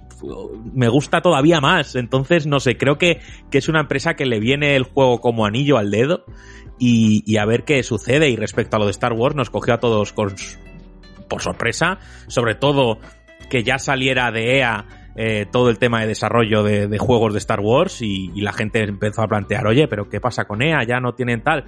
me 0.73 0.89
gusta 0.89 1.21
todavía 1.21 1.61
más, 1.61 1.95
entonces 1.95 2.47
no 2.47 2.59
sé, 2.59 2.75
creo 2.75 2.97
que, 2.97 3.19
que, 3.51 3.59
es 3.59 3.69
una 3.69 3.81
empresa 3.81 4.15
que 4.15 4.25
le 4.25 4.39
viene 4.39 4.75
el 4.75 4.83
juego 4.83 5.21
como 5.21 5.45
anillo 5.45 5.77
al 5.77 5.91
dedo 5.91 6.25
y, 6.79 7.23
y 7.31 7.37
a 7.37 7.45
ver 7.45 7.63
qué 7.63 7.83
sucede. 7.83 8.29
Y 8.29 8.35
respecto 8.35 8.75
a 8.75 8.79
lo 8.79 8.85
de 8.85 8.91
Star 8.91 9.13
Wars 9.13 9.35
nos 9.35 9.49
cogió 9.49 9.73
a 9.73 9.79
todos 9.79 10.13
con, 10.13 10.35
por 11.27 11.41
sorpresa, 11.41 11.99
sobre 12.27 12.55
todo 12.55 12.99
que 13.49 13.63
ya 13.63 13.79
saliera 13.79 14.31
de 14.31 14.59
EA 14.59 14.85
eh, 15.15 15.45
todo 15.51 15.69
el 15.69 15.77
tema 15.77 16.01
de 16.01 16.07
desarrollo 16.07 16.63
de, 16.63 16.97
juegos 16.97 17.33
de 17.33 17.39
Star 17.39 17.59
Wars 17.59 18.01
y, 18.01 18.29
la 18.41 18.53
gente 18.53 18.83
empezó 18.83 19.21
a 19.21 19.27
plantear, 19.27 19.67
oye, 19.67 19.87
pero 19.87 20.09
¿qué 20.09 20.19
pasa 20.19 20.45
con 20.45 20.61
EA? 20.61 20.83
Ya 20.83 20.99
no 20.99 21.13
tienen 21.13 21.41
tal. 21.41 21.65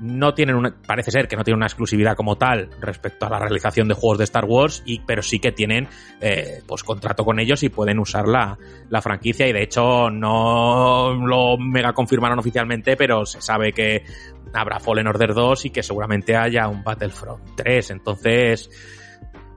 no 0.00 0.34
tienen 0.34 0.56
parece 0.86 1.10
ser 1.10 1.28
que 1.28 1.36
no 1.36 1.44
tienen 1.44 1.58
una 1.58 1.66
exclusividad 1.66 2.16
como 2.16 2.36
tal 2.36 2.70
respecto 2.80 3.26
a 3.26 3.30
la 3.30 3.38
realización 3.38 3.88
de 3.88 3.94
juegos 3.94 4.18
de 4.18 4.24
Star 4.24 4.44
Wars, 4.44 4.82
y, 4.84 5.00
pero 5.00 5.22
sí 5.22 5.38
que 5.38 5.52
tienen 5.52 5.88
eh, 6.20 6.62
pues 6.66 6.84
contrato 6.84 7.24
con 7.24 7.40
ellos 7.40 7.62
y 7.62 7.68
pueden 7.68 7.98
usar 7.98 8.28
la, 8.28 8.58
la 8.88 9.00
franquicia. 9.00 9.48
Y 9.48 9.52
de 9.52 9.62
hecho, 9.62 10.10
no 10.10 11.14
lo 11.14 11.56
mega 11.58 11.92
confirmaron 11.92 12.38
oficialmente, 12.38 12.96
pero 12.96 13.24
se 13.26 13.40
sabe 13.40 13.72
que 13.72 14.04
habrá 14.52 14.80
Fallen 14.80 15.06
Order 15.06 15.34
2 15.34 15.66
y 15.66 15.70
que 15.70 15.82
seguramente 15.82 16.36
haya 16.36 16.68
un 16.68 16.84
Battlefront 16.84 17.42
3. 17.56 17.90
Entonces, 17.90 18.70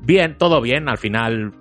bien, 0.02 0.38
todo 0.38 0.62
bien. 0.62 0.90
Al 0.90 0.98
final, 0.98 1.54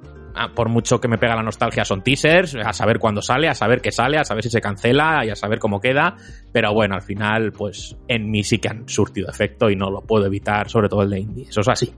por 0.55 0.69
mucho 0.69 1.01
que 1.01 1.09
me 1.09 1.19
pega 1.19 1.37
la 1.37 1.43
nostalgia, 1.43 1.85
son 1.85 2.03
teasers, 2.03 2.57
a 2.57 2.73
saber 2.73 2.99
cuándo 2.99 3.23
sale, 3.23 3.49
a 3.49 3.55
saber 3.55 3.81
qué 3.81 3.93
sale, 3.93 4.19
a 4.19 4.25
saber 4.25 4.43
si 4.45 4.51
se 4.51 4.61
cancela 4.61 5.25
y 5.25 5.31
a 5.31 5.37
saber 5.37 5.59
cómo 5.59 5.81
queda. 5.81 6.17
Pero 6.53 6.73
bueno, 6.73 6.95
al 6.95 7.03
final, 7.03 7.53
pues 7.53 7.97
en 8.09 8.31
mí 8.31 8.43
sí 8.43 8.59
que 8.59 8.69
han 8.69 8.89
surtido 8.89 9.29
efecto 9.29 9.71
y 9.71 9.77
no 9.77 9.91
lo 9.91 10.01
puedo 10.01 10.27
evitar, 10.27 10.69
sobre 10.69 10.89
todo 10.89 11.03
el 11.03 11.11
de 11.11 11.21
indie. 11.21 11.47
Eso 11.49 11.61
es 11.61 11.69
así. 11.69 11.93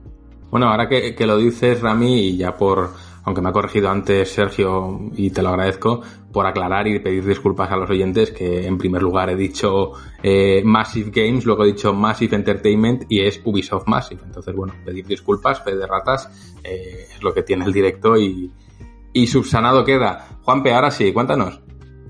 Bueno, 0.51 0.69
ahora 0.69 0.89
que, 0.89 1.15
que 1.15 1.27
lo 1.27 1.37
dices, 1.39 1.81
Rami, 1.81 2.29
y 2.29 2.37
ya 2.37 2.57
por, 2.57 2.91
aunque 3.27 3.43
me 3.43 3.49
ha 3.49 3.53
corregido 3.53 3.91
antes 3.91 4.33
Sergio 4.33 5.01
y 5.17 5.31
te 5.31 5.43
lo 5.43 5.49
agradezco, 5.49 6.01
por 6.33 6.47
aclarar 6.47 6.87
y 6.87 7.01
pedir 7.01 7.27
disculpas 7.27 7.71
a 7.73 7.77
los 7.77 7.91
oyentes 7.91 8.31
que 8.31 8.67
en 8.67 8.79
primer 8.79 9.03
lugar 9.03 9.29
he 9.31 9.35
dicho 9.35 9.93
eh, 10.23 10.63
Massive 10.65 11.11
Games, 11.11 11.45
luego 11.45 11.65
he 11.65 11.69
dicho 11.69 11.93
Massive 11.93 12.37
Entertainment 12.37 13.05
y 13.09 13.23
es 13.23 13.41
Ubisoft 13.45 13.89
Massive. 13.89 14.23
Entonces, 14.25 14.55
bueno, 14.55 14.75
pedir 14.85 15.07
disculpas, 15.07 15.61
fe 15.61 15.75
de 15.75 15.87
ratas, 15.89 16.55
eh, 16.63 17.09
es 17.17 17.23
lo 17.23 17.35
que 17.35 17.43
tiene 17.43 17.65
el 17.65 17.73
directo 17.73 18.17
y, 18.17 18.53
y 19.13 19.27
subsanado 19.27 19.85
queda. 19.85 20.39
Juanpe, 20.43 20.73
ahora 20.73 20.93
sí, 20.93 21.13
cuéntanos. 21.13 21.61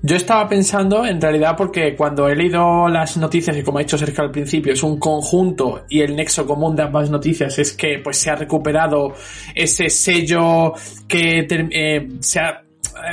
Yo 0.07 0.15
estaba 0.15 0.47
pensando, 0.47 1.05
en 1.05 1.19
realidad, 1.19 1.57
porque 1.57 1.93
cuando 1.93 2.29
he 2.29 2.35
leído 2.35 2.87
las 2.87 3.17
noticias, 3.17 3.57
y 3.57 3.61
como 3.61 3.79
ha 3.79 3.81
dicho 3.81 3.97
Sergio 3.97 4.23
al 4.23 4.31
principio, 4.31 4.71
es 4.71 4.81
un 4.81 4.97
conjunto 4.97 5.83
y 5.89 5.99
el 5.99 6.15
nexo 6.15 6.45
común 6.45 6.77
de 6.77 6.83
ambas 6.83 7.09
noticias 7.09 7.59
es 7.59 7.73
que 7.73 7.99
pues 8.01 8.17
se 8.17 8.29
ha 8.29 8.35
recuperado 8.37 9.13
ese 9.53 9.89
sello 9.89 10.71
que 11.09 11.45
eh, 11.49 12.07
se 12.21 12.39
ha 12.39 12.63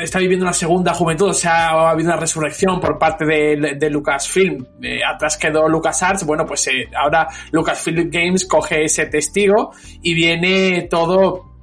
está 0.00 0.20
viviendo 0.20 0.44
una 0.44 0.52
segunda 0.52 0.94
juventud, 0.94 1.30
o 1.30 1.34
sea, 1.34 1.70
ha 1.70 1.90
habido 1.90 2.10
una 2.10 2.20
resurrección 2.20 2.78
por 2.78 2.96
parte 2.96 3.26
de, 3.26 3.74
de 3.76 3.90
Lucasfilm. 3.90 4.64
Eh, 4.80 5.00
atrás 5.04 5.36
quedó 5.36 5.68
LucasArts, 5.68 6.24
bueno, 6.24 6.46
pues 6.46 6.68
eh, 6.68 6.88
ahora 6.96 7.26
Lucasfilm 7.50 8.08
Games 8.08 8.46
coge 8.46 8.84
ese 8.84 9.06
testigo 9.06 9.72
y 10.00 10.14
viene 10.14 10.86
todo 10.88 11.54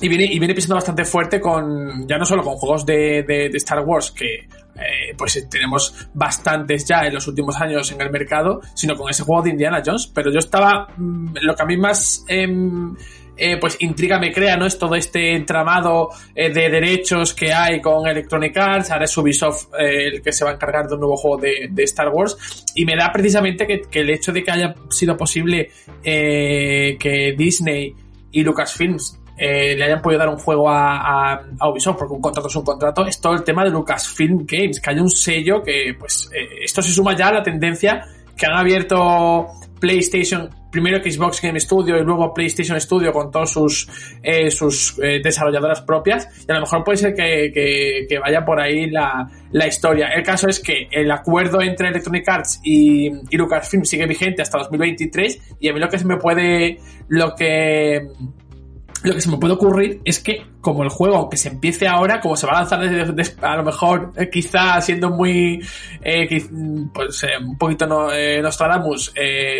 y 0.00 0.08
viene, 0.08 0.26
y 0.26 0.38
viene 0.38 0.54
pisando 0.54 0.76
bastante 0.76 1.04
fuerte 1.04 1.40
con, 1.40 2.06
ya 2.06 2.18
no 2.18 2.24
solo 2.24 2.44
con 2.44 2.54
juegos 2.54 2.86
de, 2.86 3.24
de, 3.24 3.48
de 3.48 3.56
Star 3.56 3.80
Wars, 3.80 4.12
que 4.12 4.46
eh, 4.78 5.14
pues 5.16 5.48
tenemos 5.48 6.08
bastantes 6.14 6.84
ya 6.84 7.06
en 7.06 7.14
los 7.14 7.26
últimos 7.26 7.60
años 7.60 7.90
en 7.92 8.00
el 8.00 8.10
mercado, 8.10 8.60
sino 8.74 8.94
con 8.94 9.10
ese 9.10 9.22
juego 9.22 9.42
de 9.42 9.50
Indiana 9.50 9.82
Jones. 9.84 10.10
Pero 10.14 10.30
yo 10.30 10.38
estaba, 10.38 10.88
mm, 10.96 11.34
lo 11.42 11.54
que 11.54 11.62
a 11.62 11.66
mí 11.66 11.76
más... 11.76 12.24
Em, 12.28 12.94
eh, 13.38 13.58
pues 13.60 13.76
intriga 13.80 14.18
me 14.18 14.32
crea, 14.32 14.56
¿no? 14.56 14.64
Es 14.64 14.78
todo 14.78 14.94
este 14.94 15.36
entramado 15.36 16.08
eh, 16.34 16.48
de 16.48 16.70
derechos 16.70 17.34
que 17.34 17.52
hay 17.52 17.82
con 17.82 18.06
Electronic 18.08 18.56
Arts, 18.56 18.90
ahora 18.90 19.04
es 19.04 19.14
Ubisoft 19.14 19.74
el 19.78 20.22
que 20.22 20.32
se 20.32 20.42
va 20.42 20.52
a 20.52 20.54
encargar 20.54 20.88
de 20.88 20.94
un 20.94 21.00
nuevo 21.00 21.16
juego 21.18 21.42
de, 21.42 21.84
Star 21.84 22.08
Wars, 22.08 22.64
y 22.74 22.86
me 22.86 22.96
da 22.96 23.12
precisamente 23.12 23.66
que, 23.66 23.82
que, 23.82 24.00
el 24.00 24.08
hecho 24.08 24.32
de 24.32 24.42
que 24.42 24.50
haya 24.50 24.74
sido 24.88 25.18
posible 25.18 25.70
que 26.02 27.34
Disney 27.36 27.94
y 28.32 28.42
Lucasfilms 28.42 29.20
eh, 29.36 29.76
le 29.76 29.84
hayan 29.84 30.00
podido 30.00 30.20
dar 30.20 30.28
un 30.28 30.38
juego 30.38 30.68
a, 30.68 30.96
a, 30.96 31.42
a, 31.58 31.68
Ubisoft, 31.68 31.98
porque 31.98 32.14
un 32.14 32.20
contrato 32.20 32.48
es 32.48 32.56
un 32.56 32.64
contrato, 32.64 33.06
es 33.06 33.20
todo 33.20 33.34
el 33.34 33.44
tema 33.44 33.64
de 33.64 33.70
Lucasfilm 33.70 34.46
Games, 34.46 34.80
que 34.80 34.90
haya 34.90 35.02
un 35.02 35.10
sello 35.10 35.62
que, 35.62 35.94
pues, 35.98 36.30
eh, 36.34 36.64
esto 36.64 36.82
se 36.82 36.92
suma 36.92 37.14
ya 37.16 37.28
a 37.28 37.34
la 37.34 37.42
tendencia 37.42 38.04
que 38.36 38.46
han 38.46 38.54
abierto 38.54 39.46
PlayStation, 39.80 40.48
primero 40.70 40.98
Xbox 41.02 41.40
Game 41.40 41.58
Studio 41.60 41.96
y 41.96 42.04
luego 42.04 42.32
PlayStation 42.32 42.80
Studio 42.80 43.12
con 43.12 43.30
todos 43.30 43.50
sus, 43.50 43.88
eh, 44.22 44.50
sus 44.50 44.98
eh, 45.02 45.20
desarrolladoras 45.22 45.82
propias. 45.82 46.28
Y 46.46 46.50
a 46.50 46.54
lo 46.54 46.60
mejor 46.62 46.84
puede 46.84 46.98
ser 46.98 47.14
que, 47.14 47.50
que, 47.52 48.06
que, 48.08 48.18
vaya 48.18 48.44
por 48.44 48.60
ahí 48.60 48.90
la, 48.90 49.28
la 49.52 49.66
historia. 49.66 50.08
El 50.08 50.22
caso 50.22 50.48
es 50.48 50.60
que 50.60 50.88
el 50.90 51.10
acuerdo 51.10 51.60
entre 51.62 51.88
Electronic 51.88 52.28
Arts 52.28 52.60
y, 52.62 53.06
y 53.06 53.36
Lucasfilm 53.36 53.84
sigue 53.84 54.06
vigente 54.06 54.42
hasta 54.42 54.58
2023 54.58 55.56
y 55.60 55.68
a 55.68 55.72
mí 55.72 55.80
lo 55.80 55.88
que 55.88 55.98
se 55.98 56.06
me 56.06 56.16
puede, 56.16 56.78
lo 57.08 57.34
que 57.34 58.08
lo 59.02 59.14
que 59.14 59.20
se 59.20 59.30
me 59.30 59.38
puede 59.38 59.54
ocurrir 59.54 60.00
es 60.04 60.20
que 60.20 60.44
como 60.60 60.82
el 60.82 60.88
juego, 60.88 61.16
aunque 61.16 61.36
se 61.36 61.48
empiece 61.48 61.86
ahora, 61.86 62.20
como 62.20 62.36
se 62.36 62.46
va 62.46 62.54
a 62.54 62.60
lanzar 62.60 62.80
desde, 62.80 63.46
a 63.46 63.56
lo 63.56 63.64
mejor 63.64 64.12
eh, 64.16 64.28
quizá 64.30 64.80
siendo 64.80 65.10
muy 65.10 65.60
eh, 66.02 66.26
pues 66.92 67.22
eh, 67.24 67.28
un 67.40 67.56
poquito 67.56 67.86
no, 67.86 68.12
eh, 68.12 68.40
Nostradamus 68.42 69.12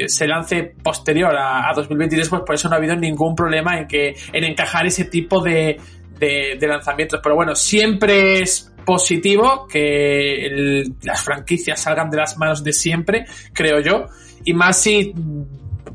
se 0.07 0.27
lance 0.27 0.75
posterior 0.83 1.35
a, 1.37 1.69
a, 1.69 1.75
2023, 1.75 2.29
pues 2.29 2.43
por 2.43 2.55
eso 2.55 2.69
no 2.69 2.75
ha 2.75 2.79
habido 2.79 2.97
ningún 2.97 3.35
problema 3.35 3.79
en 3.79 3.87
que 3.87 4.15
en 4.33 4.45
encajar 4.45 4.87
ese 4.87 5.05
tipo 5.05 5.43
de, 5.43 5.77
de, 6.19 6.67
lanzamientos. 6.67 7.21
Pero 7.23 7.35
bueno, 7.35 7.55
siempre 7.55 8.41
es 8.41 8.73
positivo 8.85 9.67
que 9.67 10.85
las 11.03 11.23
franquicias 11.23 11.81
salgan 11.81 12.11
de 12.11 12.17
las 12.19 12.37
manos 12.39 12.63
de 12.63 12.73
siempre, 12.73 13.27
creo 13.53 13.81
yo, 13.81 14.07
y 14.45 14.55
más 14.55 14.81
si 14.81 15.13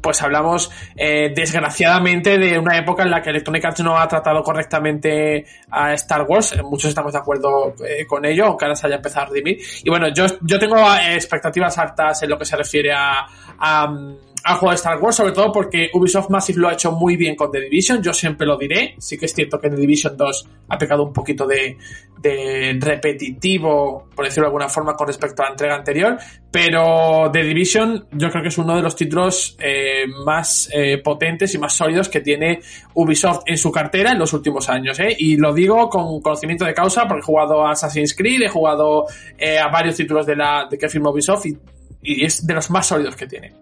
pues 0.01 0.21
hablamos 0.21 0.71
eh, 0.95 1.31
desgraciadamente 1.35 2.37
de 2.37 2.57
una 2.57 2.77
época 2.77 3.03
en 3.03 3.11
la 3.11 3.21
que 3.21 3.29
Electronic 3.29 3.65
Arts 3.65 3.83
no 3.83 3.97
ha 3.97 4.07
tratado 4.07 4.43
correctamente 4.43 5.45
a 5.69 5.93
Star 5.93 6.23
Wars. 6.23 6.55
Muchos 6.63 6.89
estamos 6.89 7.13
de 7.13 7.19
acuerdo 7.19 7.75
eh, 7.87 8.05
con 8.05 8.25
ello, 8.25 8.45
aunque 8.45 8.65
ahora 8.65 8.75
se 8.75 8.87
haya 8.87 8.97
empezado 8.97 9.27
a 9.27 9.29
redimir. 9.29 9.59
Y 9.83 9.89
bueno, 9.89 10.07
yo, 10.13 10.25
yo 10.41 10.59
tengo 10.59 10.77
eh, 10.77 11.15
expectativas 11.15 11.77
altas 11.77 12.23
en 12.23 12.29
lo 12.29 12.37
que 12.37 12.45
se 12.45 12.55
refiere 12.57 12.91
a, 12.91 13.27
a 13.59 13.93
juego 14.43 14.69
de 14.69 14.75
Star 14.75 14.99
Wars, 14.99 15.15
sobre 15.15 15.33
todo 15.33 15.51
porque 15.51 15.89
Ubisoft 15.93 16.29
Massive 16.29 16.59
lo 16.59 16.69
ha 16.69 16.73
hecho 16.73 16.91
muy 16.91 17.15
bien 17.15 17.35
con 17.35 17.51
The 17.51 17.61
Division, 17.61 18.01
yo 18.01 18.13
siempre 18.13 18.47
lo 18.47 18.57
diré, 18.57 18.95
sí 18.97 19.17
que 19.17 19.25
es 19.25 19.33
cierto 19.33 19.59
que 19.59 19.69
The 19.69 19.75
Division 19.75 20.17
2 20.17 20.47
ha 20.69 20.77
pecado 20.77 21.03
un 21.03 21.13
poquito 21.13 21.45
de, 21.45 21.77
de 22.19 22.77
repetitivo, 22.79 24.07
por 24.15 24.25
decirlo 24.25 24.45
de 24.45 24.47
alguna 24.47 24.69
forma, 24.69 24.95
con 24.95 25.07
respecto 25.07 25.41
a 25.41 25.45
la 25.45 25.51
entrega 25.51 25.75
anterior, 25.75 26.17
pero 26.51 27.29
The 27.31 27.43
Division 27.43 28.07
yo 28.11 28.29
creo 28.29 28.41
que 28.41 28.49
es 28.49 28.57
uno 28.57 28.75
de 28.75 28.81
los 28.81 28.95
títulos 28.95 29.55
eh, 29.59 30.05
más 30.25 30.69
eh, 30.73 30.97
potentes 31.03 31.53
y 31.53 31.57
más 31.57 31.73
sólidos 31.73 32.09
que 32.09 32.21
tiene 32.21 32.59
Ubisoft 32.95 33.43
en 33.45 33.57
su 33.57 33.71
cartera 33.71 34.11
en 34.11 34.19
los 34.19 34.33
últimos 34.33 34.69
años, 34.69 34.99
¿eh? 34.99 35.15
y 35.17 35.37
lo 35.37 35.53
digo 35.53 35.89
con 35.89 36.21
conocimiento 36.21 36.65
de 36.65 36.73
causa 36.73 37.07
porque 37.07 37.21
he 37.21 37.25
jugado 37.25 37.65
a 37.65 37.71
Assassin's 37.71 38.15
Creed, 38.15 38.41
he 38.41 38.49
jugado 38.49 39.05
eh, 39.37 39.59
a 39.59 39.67
varios 39.67 39.95
títulos 39.95 40.25
de 40.25 40.35
la 40.35 40.67
de 40.69 40.77
que 40.77 40.89
firma 40.89 41.11
Ubisoft 41.11 41.45
y, 41.45 41.57
y 42.01 42.25
es 42.25 42.45
de 42.45 42.53
los 42.53 42.69
más 42.71 42.87
sólidos 42.87 43.15
que 43.15 43.27
tiene. 43.27 43.60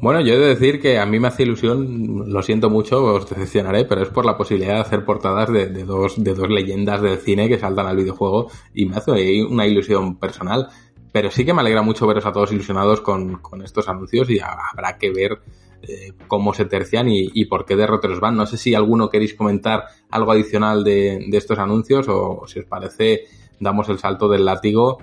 Bueno, 0.00 0.22
yo 0.22 0.32
he 0.32 0.38
de 0.38 0.46
decir 0.46 0.80
que 0.80 0.98
a 0.98 1.04
mí 1.04 1.20
me 1.20 1.28
hace 1.28 1.42
ilusión, 1.42 2.32
lo 2.32 2.42
siento 2.42 2.70
mucho, 2.70 3.04
os 3.04 3.28
decepcionaré, 3.28 3.84
pero 3.84 4.02
es 4.02 4.08
por 4.08 4.24
la 4.24 4.38
posibilidad 4.38 4.76
de 4.76 4.80
hacer 4.80 5.04
portadas 5.04 5.52
de, 5.52 5.66
de, 5.66 5.84
dos, 5.84 6.22
de 6.24 6.32
dos 6.32 6.48
leyendas 6.48 7.02
del 7.02 7.18
cine 7.18 7.50
que 7.50 7.58
saltan 7.58 7.86
al 7.86 7.98
videojuego 7.98 8.50
y 8.72 8.86
me 8.86 8.96
hace 8.96 9.44
una 9.44 9.66
ilusión 9.66 10.16
personal. 10.16 10.68
Pero 11.12 11.30
sí 11.30 11.44
que 11.44 11.52
me 11.52 11.60
alegra 11.60 11.82
mucho 11.82 12.06
veros 12.06 12.24
a 12.24 12.32
todos 12.32 12.50
ilusionados 12.50 13.02
con, 13.02 13.42
con 13.42 13.60
estos 13.60 13.90
anuncios 13.90 14.30
y 14.30 14.38
habrá 14.40 14.96
que 14.96 15.10
ver 15.10 15.40
eh, 15.82 16.12
cómo 16.28 16.54
se 16.54 16.64
tercian 16.64 17.10
y, 17.10 17.28
y, 17.34 17.44
por 17.44 17.66
qué 17.66 17.76
derroteros 17.76 18.20
van. 18.20 18.36
No 18.36 18.46
sé 18.46 18.56
si 18.56 18.74
alguno 18.74 19.10
queréis 19.10 19.34
comentar 19.34 19.84
algo 20.10 20.32
adicional 20.32 20.82
de, 20.82 21.26
de 21.28 21.36
estos 21.36 21.58
anuncios 21.58 22.06
o 22.08 22.44
si 22.46 22.60
os 22.60 22.64
parece 22.64 23.24
damos 23.58 23.90
el 23.90 23.98
salto 23.98 24.28
del 24.28 24.46
látigo 24.46 24.96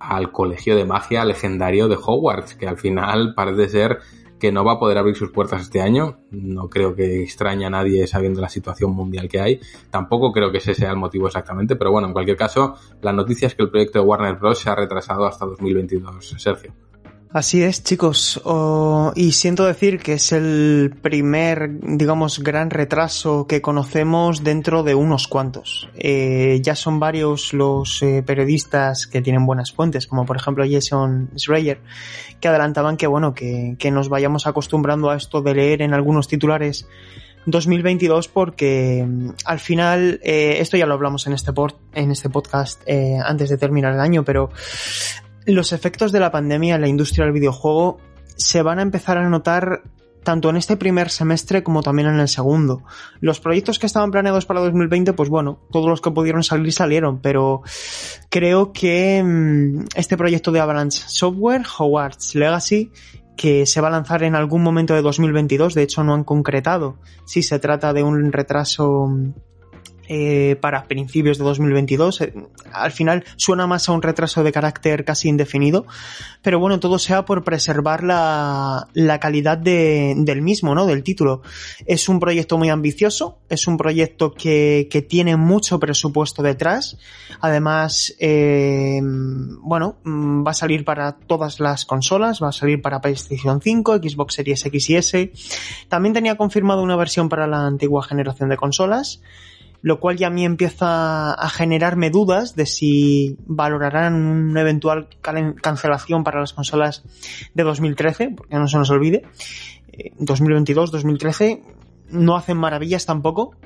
al 0.00 0.32
colegio 0.32 0.74
de 0.74 0.86
magia 0.86 1.24
legendario 1.24 1.86
de 1.86 1.96
Hogwarts, 1.96 2.56
que 2.56 2.66
al 2.66 2.78
final 2.78 3.34
parece 3.36 3.68
ser 3.68 3.98
que 4.40 4.50
no 4.50 4.64
va 4.64 4.72
a 4.72 4.78
poder 4.80 4.98
abrir 4.98 5.14
sus 5.14 5.30
puertas 5.30 5.62
este 5.62 5.80
año. 5.80 6.18
No 6.32 6.68
creo 6.68 6.96
que 6.96 7.22
extraña 7.22 7.68
a 7.68 7.70
nadie 7.70 8.06
sabiendo 8.08 8.40
la 8.40 8.48
situación 8.48 8.92
mundial 8.92 9.28
que 9.28 9.40
hay. 9.40 9.60
Tampoco 9.90 10.32
creo 10.32 10.50
que 10.50 10.58
ese 10.58 10.74
sea 10.74 10.90
el 10.90 10.96
motivo 10.96 11.28
exactamente, 11.28 11.76
pero 11.76 11.92
bueno, 11.92 12.08
en 12.08 12.12
cualquier 12.12 12.36
caso, 12.36 12.74
la 13.02 13.12
noticia 13.12 13.46
es 13.46 13.54
que 13.54 13.62
el 13.62 13.70
proyecto 13.70 14.00
de 14.00 14.04
Warner 14.04 14.34
Bros. 14.34 14.58
se 14.58 14.70
ha 14.70 14.74
retrasado 14.74 15.26
hasta 15.26 15.46
2022. 15.46 16.34
Sergio. 16.38 16.89
Así 17.32 17.62
es, 17.62 17.84
chicos. 17.84 18.42
Y 19.14 19.32
siento 19.32 19.64
decir 19.64 20.00
que 20.00 20.14
es 20.14 20.32
el 20.32 20.92
primer, 21.00 21.70
digamos, 21.80 22.40
gran 22.40 22.70
retraso 22.70 23.46
que 23.46 23.62
conocemos 23.62 24.42
dentro 24.42 24.82
de 24.82 24.96
unos 24.96 25.28
cuantos. 25.28 25.88
Eh, 25.94 26.58
ya 26.60 26.74
son 26.74 26.98
varios 26.98 27.52
los 27.52 28.02
eh, 28.02 28.24
periodistas 28.26 29.06
que 29.06 29.22
tienen 29.22 29.46
buenas 29.46 29.70
fuentes, 29.70 30.08
como 30.08 30.26
por 30.26 30.38
ejemplo 30.38 30.64
Jason 30.68 31.30
Schreier, 31.36 31.80
que 32.40 32.48
adelantaban 32.48 32.96
que, 32.96 33.06
bueno, 33.06 33.32
que, 33.32 33.76
que 33.78 33.92
nos 33.92 34.08
vayamos 34.08 34.48
acostumbrando 34.48 35.08
a 35.10 35.16
esto 35.16 35.40
de 35.40 35.54
leer 35.54 35.82
en 35.82 35.94
algunos 35.94 36.26
titulares 36.26 36.88
2022 37.46 38.28
porque 38.28 39.06
al 39.44 39.58
final, 39.60 40.20
eh, 40.22 40.56
esto 40.58 40.76
ya 40.76 40.86
lo 40.86 40.94
hablamos 40.94 41.26
en 41.26 41.32
este, 41.32 41.52
port, 41.52 41.76
en 41.94 42.10
este 42.10 42.28
podcast 42.28 42.82
eh, 42.86 43.18
antes 43.22 43.48
de 43.48 43.56
terminar 43.56 43.94
el 43.94 44.00
año, 44.00 44.24
pero 44.24 44.50
los 45.46 45.72
efectos 45.72 46.12
de 46.12 46.20
la 46.20 46.30
pandemia 46.30 46.74
en 46.74 46.80
la 46.80 46.88
industria 46.88 47.24
del 47.24 47.34
videojuego 47.34 47.98
se 48.36 48.62
van 48.62 48.78
a 48.78 48.82
empezar 48.82 49.18
a 49.18 49.28
notar 49.28 49.82
tanto 50.22 50.50
en 50.50 50.56
este 50.56 50.76
primer 50.76 51.10
semestre 51.10 51.62
como 51.62 51.82
también 51.82 52.08
en 52.08 52.20
el 52.20 52.28
segundo. 52.28 52.82
Los 53.20 53.40
proyectos 53.40 53.78
que 53.78 53.86
estaban 53.86 54.10
planeados 54.10 54.46
para 54.46 54.60
2020, 54.60 55.12
pues 55.14 55.28
bueno, 55.28 55.60
todos 55.70 55.88
los 55.88 56.00
que 56.00 56.10
pudieron 56.10 56.42
salir 56.42 56.72
salieron, 56.72 57.20
pero 57.20 57.62
creo 58.28 58.72
que 58.72 59.24
este 59.94 60.16
proyecto 60.16 60.52
de 60.52 60.60
Avalanche 60.60 61.04
Software, 61.06 61.62
Hogwarts 61.78 62.34
Legacy, 62.34 62.92
que 63.36 63.64
se 63.64 63.80
va 63.80 63.88
a 63.88 63.92
lanzar 63.92 64.22
en 64.22 64.34
algún 64.34 64.62
momento 64.62 64.94
de 64.94 65.02
2022. 65.02 65.74
De 65.74 65.82
hecho, 65.82 66.04
no 66.04 66.12
han 66.12 66.24
concretado 66.24 66.98
si 67.24 67.42
se 67.42 67.58
trata 67.58 67.92
de 67.94 68.02
un 68.02 68.32
retraso 68.32 69.08
eh, 70.12 70.56
para 70.60 70.88
principios 70.88 71.38
de 71.38 71.44
2022. 71.44 72.20
Eh, 72.22 72.34
al 72.72 72.90
final 72.90 73.22
suena 73.36 73.68
más 73.68 73.88
a 73.88 73.92
un 73.92 74.02
retraso 74.02 74.42
de 74.42 74.50
carácter 74.50 75.04
casi 75.04 75.28
indefinido, 75.28 75.86
pero 76.42 76.58
bueno, 76.58 76.80
todo 76.80 76.98
sea 76.98 77.24
por 77.24 77.44
preservar 77.44 78.02
la, 78.02 78.88
la 78.92 79.20
calidad 79.20 79.56
de, 79.56 80.14
del 80.16 80.42
mismo, 80.42 80.74
¿no? 80.74 80.84
Del 80.86 81.04
título. 81.04 81.42
Es 81.86 82.08
un 82.08 82.18
proyecto 82.18 82.58
muy 82.58 82.70
ambicioso, 82.70 83.38
es 83.48 83.68
un 83.68 83.76
proyecto 83.76 84.34
que, 84.34 84.88
que 84.90 85.00
tiene 85.00 85.36
mucho 85.36 85.78
presupuesto 85.78 86.42
detrás. 86.42 86.98
Además, 87.40 88.12
eh, 88.18 88.98
bueno, 89.02 89.98
mm, 90.02 90.44
va 90.44 90.50
a 90.50 90.54
salir 90.54 90.84
para 90.84 91.12
todas 91.12 91.60
las 91.60 91.84
consolas, 91.84 92.42
va 92.42 92.48
a 92.48 92.52
salir 92.52 92.82
para 92.82 93.00
PlayStation 93.00 93.60
5, 93.62 93.98
Xbox 93.98 94.34
Series 94.34 94.66
X 94.66 94.90
y 94.90 94.96
S. 94.96 95.32
También 95.88 96.14
tenía 96.14 96.36
confirmado 96.36 96.82
una 96.82 96.96
versión 96.96 97.28
para 97.28 97.46
la 97.46 97.64
antigua 97.64 98.02
generación 98.02 98.48
de 98.48 98.56
consolas 98.56 99.20
lo 99.82 100.00
cual 100.00 100.16
ya 100.16 100.26
a 100.26 100.30
mí 100.30 100.44
empieza 100.44 101.32
a 101.32 101.48
generarme 101.48 102.10
dudas 102.10 102.54
de 102.54 102.66
si 102.66 103.36
valorarán 103.46 104.14
una 104.14 104.60
eventual 104.60 105.08
cancelación 105.20 106.24
para 106.24 106.40
las 106.40 106.52
consolas 106.52 107.02
de 107.54 107.62
2013, 107.62 108.30
porque 108.30 108.56
no 108.56 108.68
se 108.68 108.76
nos 108.76 108.90
olvide. 108.90 109.22
2022, 110.18 110.88
eh, 110.88 110.92
2013 110.92 111.62
no 112.10 112.36
hacen 112.36 112.56
maravillas 112.56 113.06
tampoco. 113.06 113.56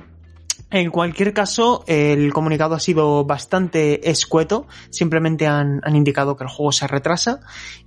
En 0.71 0.89
cualquier 0.89 1.33
caso, 1.33 1.83
el 1.87 2.33
comunicado 2.33 2.75
ha 2.75 2.79
sido 2.79 3.23
bastante 3.23 4.09
escueto. 4.09 4.67
Simplemente 4.89 5.47
han, 5.47 5.81
indicado 5.93 6.35
que 6.35 6.43
el 6.43 6.49
juego 6.49 6.71
se 6.71 6.87
retrasa 6.87 7.41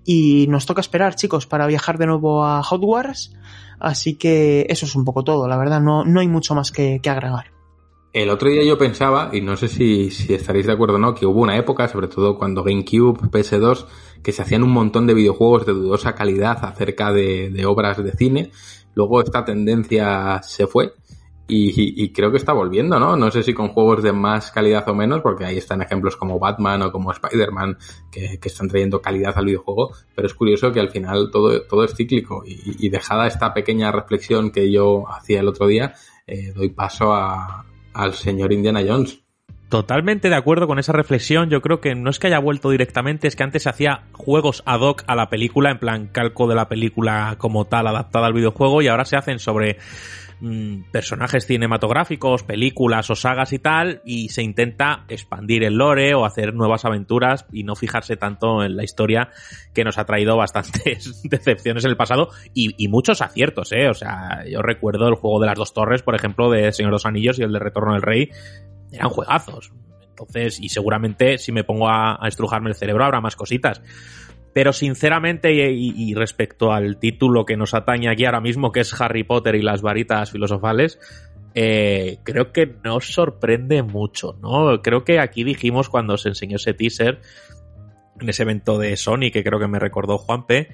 y 0.05 0.47
nos 0.49 0.65
toca 0.65 0.81
esperar, 0.81 1.17
chicos, 1.17 1.47
para 1.47 1.67
viajar 1.67 1.99
de 1.99 2.07
nuevo 2.07 2.45
a 2.45 2.63
Hot 2.63 2.83
Wars. 2.83 3.35
Así 3.81 4.15
que 4.15 4.67
eso 4.69 4.87
es 4.87 4.95
un 4.95 5.05
poco 5.05 5.23
todo, 5.23 5.47
la 5.49 5.57
verdad, 5.57 5.81
no, 5.81 6.05
no 6.05 6.21
hay 6.21 6.29
mucho 6.29 6.55
más 6.55 6.73
que 6.73 7.01
agregar. 7.05 7.58
El 8.13 8.31
otro 8.31 8.49
día 8.49 8.65
yo 8.65 8.79
pensaba, 8.79 9.31
y 9.33 9.43
no 9.43 9.57
sé 9.57 9.69
si, 9.69 10.09
estaréis 10.33 10.67
de 10.67 10.73
acuerdo 10.73 10.95
o 10.97 10.99
no, 10.99 11.15
que 11.15 11.27
hubo 11.27 11.43
una 11.43 11.59
época, 11.59 11.89
sobre 11.89 12.09
todo 12.09 12.39
cuando 12.39 12.65
GameCube, 12.65 13.21
PS2, 13.31 13.87
que 14.23 14.33
se 14.33 14.43
hacían 14.43 14.63
un 14.63 14.71
montón 14.71 15.07
de 15.07 15.15
videojuegos 15.15 15.67
de 15.67 15.75
dudosa 15.75 16.15
calidad 16.15 16.65
acerca 16.65 17.13
de, 17.13 17.65
obras 17.67 18.03
de 18.03 18.13
cine. 18.13 18.51
Luego 18.95 19.21
esta 19.21 19.45
tendencia 19.45 20.41
se 20.43 20.67
fue 20.67 20.95
y, 21.47 22.11
creo 22.13 22.31
que 22.31 22.39
está 22.39 22.53
volviendo, 22.53 22.99
¿no? 22.99 23.17
No 23.17 23.31
sé 23.31 23.43
si 23.43 23.53
con 23.53 23.69
juegos 23.69 24.03
de 24.03 24.13
más 24.13 24.51
calidad 24.51 24.89
o 24.89 24.95
menos, 24.95 25.21
porque 25.21 25.45
ahí 25.45 25.59
están 25.59 25.83
ejemplos 25.83 26.17
como 26.17 26.39
Batman 26.39 26.83
o 26.83 26.93
como 26.93 27.13
Spider-Man 27.13 27.77
que, 28.11 28.39
están 28.43 28.69
trayendo 28.69 29.03
calidad 29.03 29.35
al 29.37 29.45
videojuego, 29.45 29.93
pero 30.15 30.27
es 30.27 30.35
curioso 30.35 30.73
que 30.73 30.81
al 30.81 30.91
final 30.91 31.31
todo, 31.31 31.85
es 31.85 31.95
cíclico 31.95 32.43
y, 32.45 32.87
y 32.87 32.89
dejada 32.89 33.27
esta 33.27 33.53
pequeña 33.53 33.93
reflexión 33.93 34.51
que 34.51 34.71
yo 34.73 35.05
hacía 35.09 35.41
el 35.41 35.49
otro 35.49 35.67
día, 35.67 35.95
eh, 36.27 36.53
doy 36.55 36.71
paso 36.71 37.15
a, 37.15 37.65
al 37.99 38.15
señor 38.15 38.53
Indiana 38.53 38.81
Jones. 38.87 39.21
Totalmente 39.69 40.31
de 40.31 40.35
acuerdo 40.35 40.67
con 40.67 40.79
esa 40.79 40.93
reflexión. 40.93 41.51
Yo 41.51 41.61
creo 41.61 41.81
que 41.81 41.95
no 41.95 42.09
es 42.09 42.19
que 42.19 42.29
haya 42.29 42.39
vuelto 42.39 42.71
directamente, 42.71 43.29
es 43.29 43.37
que 43.37 43.43
antes 43.43 43.65
se 43.65 43.69
hacía 43.69 44.05
juegos 44.13 44.63
ad 44.65 44.81
hoc 44.81 45.03
a 45.07 45.15
la 45.15 45.29
película, 45.29 45.71
en 45.71 45.79
plan 45.79 46.07
calco 46.07 46.49
de 46.49 46.55
la 46.55 46.69
película 46.69 47.35
como 47.37 47.67
tal 47.67 47.87
adaptada 47.87 48.29
al 48.29 48.33
videojuego, 48.33 48.81
y 48.81 48.89
ahora 48.89 49.05
se 49.05 49.17
hacen 49.17 49.39
sobre 49.39 49.77
Mm, 50.41 50.93
personajes 50.93 51.47
cinematográficos, 51.47 52.45
películas 52.45 53.11
o 53.11 53.17
sagas 53.17 53.53
y 53.53 53.59
tal, 53.59 54.03
y 54.05 54.29
se 54.29 54.43
intenta 54.43 55.05
expandir 55.09 55.65
el 55.65 55.75
lore 55.75 56.15
o 56.15 56.25
hacer 56.25 56.55
nuevas 56.55 56.85
aventuras 56.85 57.45
y 57.53 57.65
no 57.65 57.75
fijarse 57.75 58.17
tanto 58.17 58.63
en 58.63 58.77
la 58.77 58.85
historia 58.85 59.31
que 59.75 59.83
nos 59.83 59.99
ha 59.99 60.05
traído 60.05 60.37
bastantes 60.37 61.23
decepciones 61.29 61.85
en 61.85 61.91
el 61.91 61.97
pasado 61.97 62.29
y, 62.55 62.89
muchos 62.89 63.21
aciertos, 63.21 63.73
¿eh? 63.73 63.89
O 63.89 63.95
sea, 63.95 64.45
yo 64.49 64.63
recuerdo 64.63 65.09
el 65.09 65.15
juego 65.15 65.41
de 65.41 65.47
las 65.47 65.59
dos 65.59 65.75
torres, 65.75 66.03
por 66.03 66.15
ejemplo, 66.15 66.51
de 66.51 66.73
Señor 66.73 66.91
de 66.91 66.95
los 66.95 67.07
Anillos 67.07 67.39
y 67.39 67.43
el 67.43 67.53
de 67.53 67.59
Retorno 67.59 67.93
del 67.93 68.03
Rey, 68.03 68.31
eran 68.93 69.11
juegazos. 69.11 69.73
Entonces, 70.09 70.59
y 70.61 70.69
seguramente 70.71 71.37
si 71.37 71.53
me 71.53 71.65
pongo 71.65 71.89
a 71.89 72.19
estrujarme 72.27 72.71
el 72.71 72.77
cerebro 72.77 73.05
habrá 73.05 73.21
más 73.21 73.37
cositas. 73.37 73.83
Pero 74.53 74.73
sinceramente, 74.73 75.53
y, 75.53 76.15
respecto 76.15 76.73
al 76.73 76.99
título 76.99 77.45
que 77.45 77.57
nos 77.57 77.75
atañe 77.75 78.11
aquí 78.11 78.25
ahora 78.25 78.41
mismo, 78.41 78.73
que 78.73 78.81
es 78.81 79.01
Harry 79.01 79.23
Potter 79.23 79.55
y 79.55 79.63
las 79.63 79.83
varitas 79.83 80.33
filosofales, 80.33 80.99
eh, 81.55 82.19
creo 82.25 82.53
que 82.53 82.75
nos 82.83 83.13
sorprende 83.13 83.83
mucho, 83.83 84.39
¿no? 84.41 84.81
Creo 84.83 85.05
que 85.05 85.21
aquí 85.21 85.45
dijimos 85.45 85.89
cuando 85.89 86.17
se 86.17 86.31
enseñó 86.31 86.57
ese 86.57 86.75
teaser, 86.75 87.21
en 88.21 88.29
ese 88.29 88.43
evento 88.43 88.79
de 88.79 88.97
Sony, 88.97 89.31
que 89.33 89.45
creo 89.45 89.61
que 89.61 89.69
me 89.69 89.79
recordó 89.79 90.19
Juanpe, 90.19 90.69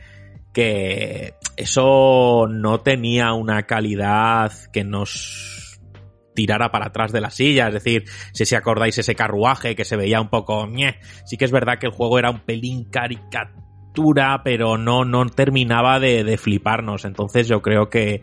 que 0.52 1.34
eso 1.56 2.46
no 2.48 2.80
tenía 2.80 3.32
una 3.32 3.64
calidad 3.64 4.52
que 4.72 4.84
nos 4.84 5.63
tirara 6.34 6.70
para 6.70 6.86
atrás 6.86 7.12
de 7.12 7.20
la 7.20 7.30
silla, 7.30 7.68
es 7.68 7.74
decir, 7.74 8.04
si 8.32 8.44
se 8.44 8.56
acordáis 8.56 8.98
ese 8.98 9.14
carruaje 9.14 9.76
que 9.76 9.84
se 9.84 9.96
veía 9.96 10.20
un 10.20 10.28
poco, 10.28 10.68
sí 11.24 11.36
que 11.36 11.44
es 11.44 11.52
verdad 11.52 11.78
que 11.78 11.86
el 11.86 11.92
juego 11.92 12.18
era 12.18 12.30
un 12.30 12.40
pelín 12.40 12.84
caricato 12.84 13.64
pero 14.42 14.76
no, 14.76 15.04
no 15.04 15.26
terminaba 15.26 16.00
de, 16.00 16.24
de 16.24 16.36
fliparnos. 16.36 17.04
Entonces 17.04 17.48
yo 17.48 17.62
creo 17.62 17.90
que 17.90 18.22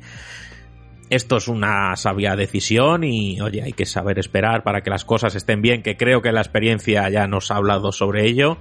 esto 1.10 1.38
es 1.38 1.48
una 1.48 1.96
sabia 1.96 2.36
decisión 2.36 3.04
y, 3.04 3.40
oye, 3.42 3.62
hay 3.62 3.74
que 3.74 3.86
saber 3.86 4.20
esperar 4.20 4.64
para 4.64 4.82
que 4.82 4.90
las 4.90 5.06
cosas 5.06 5.36
estén 5.36 5.62
bien, 5.62 5.84
que 5.84 5.98
creo 5.98 6.22
que 6.22 6.32
la 6.32 6.42
experiencia 6.42 7.10
ya 7.10 7.28
nos 7.28 7.52
ha 7.52 7.56
hablado 7.56 7.92
sobre 7.92 8.28
ello 8.28 8.58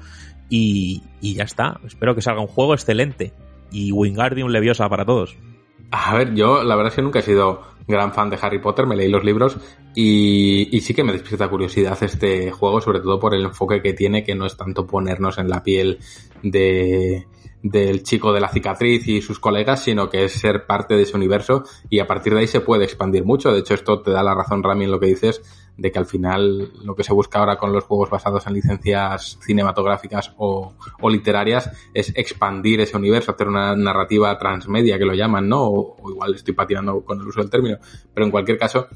y, 0.48 1.02
y 1.20 1.34
ya 1.34 1.44
está. 1.44 1.80
Espero 1.86 2.14
que 2.14 2.22
salga 2.22 2.40
un 2.40 2.48
juego 2.48 2.74
excelente 2.74 3.32
y 3.70 3.92
Wingardium 3.92 4.50
Leviosa 4.50 4.88
para 4.88 5.04
todos. 5.04 5.36
A 5.92 6.14
ver, 6.14 6.34
yo 6.34 6.62
la 6.62 6.76
verdad 6.76 6.92
es 6.92 6.96
que 6.96 7.02
nunca 7.02 7.20
he 7.20 7.22
sido 7.22 7.62
gran 7.90 8.12
fan 8.12 8.30
de 8.30 8.38
Harry 8.40 8.60
Potter, 8.60 8.86
me 8.86 8.96
leí 8.96 9.08
los 9.08 9.24
libros 9.24 9.58
y, 9.94 10.80
sí 10.80 10.94
que 10.94 11.04
me 11.04 11.12
despierta 11.12 11.48
curiosidad 11.48 11.98
este 12.02 12.50
juego, 12.50 12.80
sobre 12.80 13.00
todo 13.00 13.18
por 13.18 13.34
el 13.34 13.44
enfoque 13.44 13.82
que 13.82 13.92
tiene, 13.92 14.24
que 14.24 14.34
no 14.34 14.46
es 14.46 14.56
tanto 14.56 14.86
ponernos 14.86 15.38
en 15.38 15.50
la 15.50 15.62
piel 15.62 15.98
de, 16.42 17.26
del 17.62 18.02
chico 18.02 18.32
de 18.32 18.40
la 18.40 18.48
cicatriz 18.48 19.06
y 19.08 19.20
sus 19.20 19.38
colegas, 19.38 19.82
sino 19.84 20.08
que 20.08 20.24
es 20.24 20.32
ser 20.32 20.66
parte 20.66 20.96
de 20.96 21.02
ese 21.02 21.16
universo 21.16 21.64
y 21.88 21.98
a 21.98 22.06
partir 22.06 22.34
de 22.34 22.40
ahí 22.40 22.46
se 22.46 22.60
puede 22.60 22.84
expandir 22.84 23.24
mucho. 23.24 23.52
De 23.52 23.60
hecho, 23.60 23.74
esto 23.74 24.00
te 24.00 24.10
da 24.10 24.22
la 24.22 24.34
razón, 24.34 24.62
Rami, 24.62 24.84
en 24.84 24.90
lo 24.90 25.00
que 25.00 25.06
dices, 25.06 25.42
de 25.80 25.90
que 25.90 25.98
al 25.98 26.04
final 26.04 26.72
lo 26.84 26.94
que 26.94 27.02
se 27.02 27.14
busca 27.14 27.38
ahora 27.38 27.56
con 27.56 27.72
los 27.72 27.84
juegos 27.84 28.10
basados 28.10 28.46
en 28.46 28.52
licencias 28.52 29.38
cinematográficas 29.40 30.34
o, 30.36 30.74
o 31.00 31.10
literarias 31.10 31.70
es 31.94 32.12
expandir 32.16 32.82
ese 32.82 32.98
universo, 32.98 33.32
hacer 33.32 33.48
una 33.48 33.74
narrativa 33.74 34.38
transmedia 34.38 34.98
que 34.98 35.06
lo 35.06 35.14
llaman, 35.14 35.48
¿no? 35.48 35.64
O, 35.64 36.10
igual 36.10 36.34
estoy 36.34 36.52
patinando 36.52 37.02
con 37.02 37.18
el 37.18 37.26
uso 37.26 37.40
del 37.40 37.48
término, 37.48 37.78
pero 38.12 38.26
en 38.26 38.30
cualquier 38.30 38.58
caso 38.58 38.88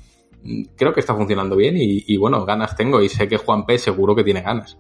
creo 0.77 0.93
que 0.93 1.01
está 1.01 1.15
funcionando 1.15 1.57
bien 1.57 1.79
y, 1.79 2.05
y 2.07 2.19
bueno, 2.19 2.45
ganas 2.45 2.77
tengo 2.77 3.01
y 3.01 3.09
sé 3.09 3.27
que 3.29 3.39
Juan 3.39 3.65
P 3.65 3.79
seguro 3.79 4.15
que 4.15 4.25
tiene 4.25 4.43
ganas. 4.43 4.77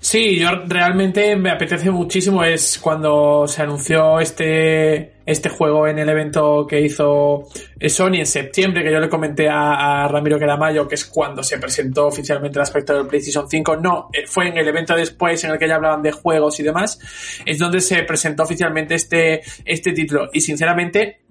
Sí, 0.00 0.38
yo 0.38 0.48
realmente 0.66 1.34
me 1.34 1.50
apetece 1.50 1.90
muchísimo. 1.90 2.44
Es 2.44 2.78
cuando 2.78 3.46
se 3.48 3.62
anunció 3.62 4.20
este, 4.20 5.14
este 5.26 5.48
juego 5.48 5.88
en 5.88 5.98
el 5.98 6.08
evento 6.08 6.66
que 6.68 6.80
hizo 6.80 7.48
Sony 7.88 8.14
en 8.14 8.26
septiembre, 8.26 8.84
que 8.84 8.92
yo 8.92 9.00
le 9.00 9.08
comenté 9.08 9.48
a, 9.48 10.04
a 10.04 10.08
Ramiro 10.08 10.38
Queramayo, 10.38 10.86
que 10.86 10.94
es 10.94 11.04
cuando 11.04 11.42
se 11.42 11.58
presentó 11.58 12.06
oficialmente 12.06 12.58
el 12.58 12.62
aspecto 12.62 12.94
del 12.94 13.08
PlayStation 13.08 13.50
5. 13.50 13.76
No, 13.78 14.08
eh, 14.12 14.24
fue 14.26 14.48
en 14.48 14.56
el 14.56 14.68
evento 14.68 14.94
después 14.94 15.42
en 15.42 15.50
el 15.50 15.58
que 15.58 15.66
ya 15.66 15.74
hablaban 15.74 16.02
de 16.02 16.12
juegos 16.12 16.60
y 16.60 16.62
demás. 16.62 17.00
Es 17.44 17.58
donde 17.58 17.80
se 17.80 18.02
presentó 18.04 18.44
oficialmente 18.44 18.94
este, 18.94 19.42
este 19.64 19.92
título. 19.92 20.30
Y 20.32 20.40
sinceramente, 20.40 21.22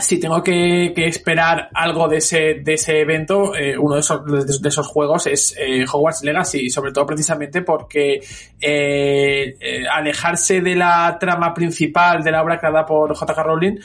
si 0.00 0.20
tengo 0.20 0.42
que, 0.42 0.92
esperar 0.96 1.70
algo 1.74 2.08
de 2.08 2.18
ese, 2.18 2.60
de 2.62 2.74
ese 2.74 3.00
evento, 3.00 3.56
eh, 3.56 3.76
uno 3.76 3.94
de 3.94 4.00
esos, 4.00 4.60
de, 4.62 4.68
esos, 4.68 4.86
juegos 4.86 5.26
es 5.26 5.56
eh, 5.58 5.84
Hogwarts 5.90 6.22
Legacy, 6.22 6.70
sobre 6.70 6.92
todo 6.92 7.04
precisamente 7.04 7.62
porque 7.62 8.20
eh, 8.60 9.56
eh, 9.60 9.88
alejarse 9.90 10.60
de 10.60 10.76
la 10.76 11.16
trama 11.18 11.52
principal 11.52 12.22
de 12.22 12.30
la 12.30 12.42
obra 12.42 12.58
creada 12.58 12.86
por 12.86 13.14
J.K. 13.14 13.42
Rowling, 13.42 13.76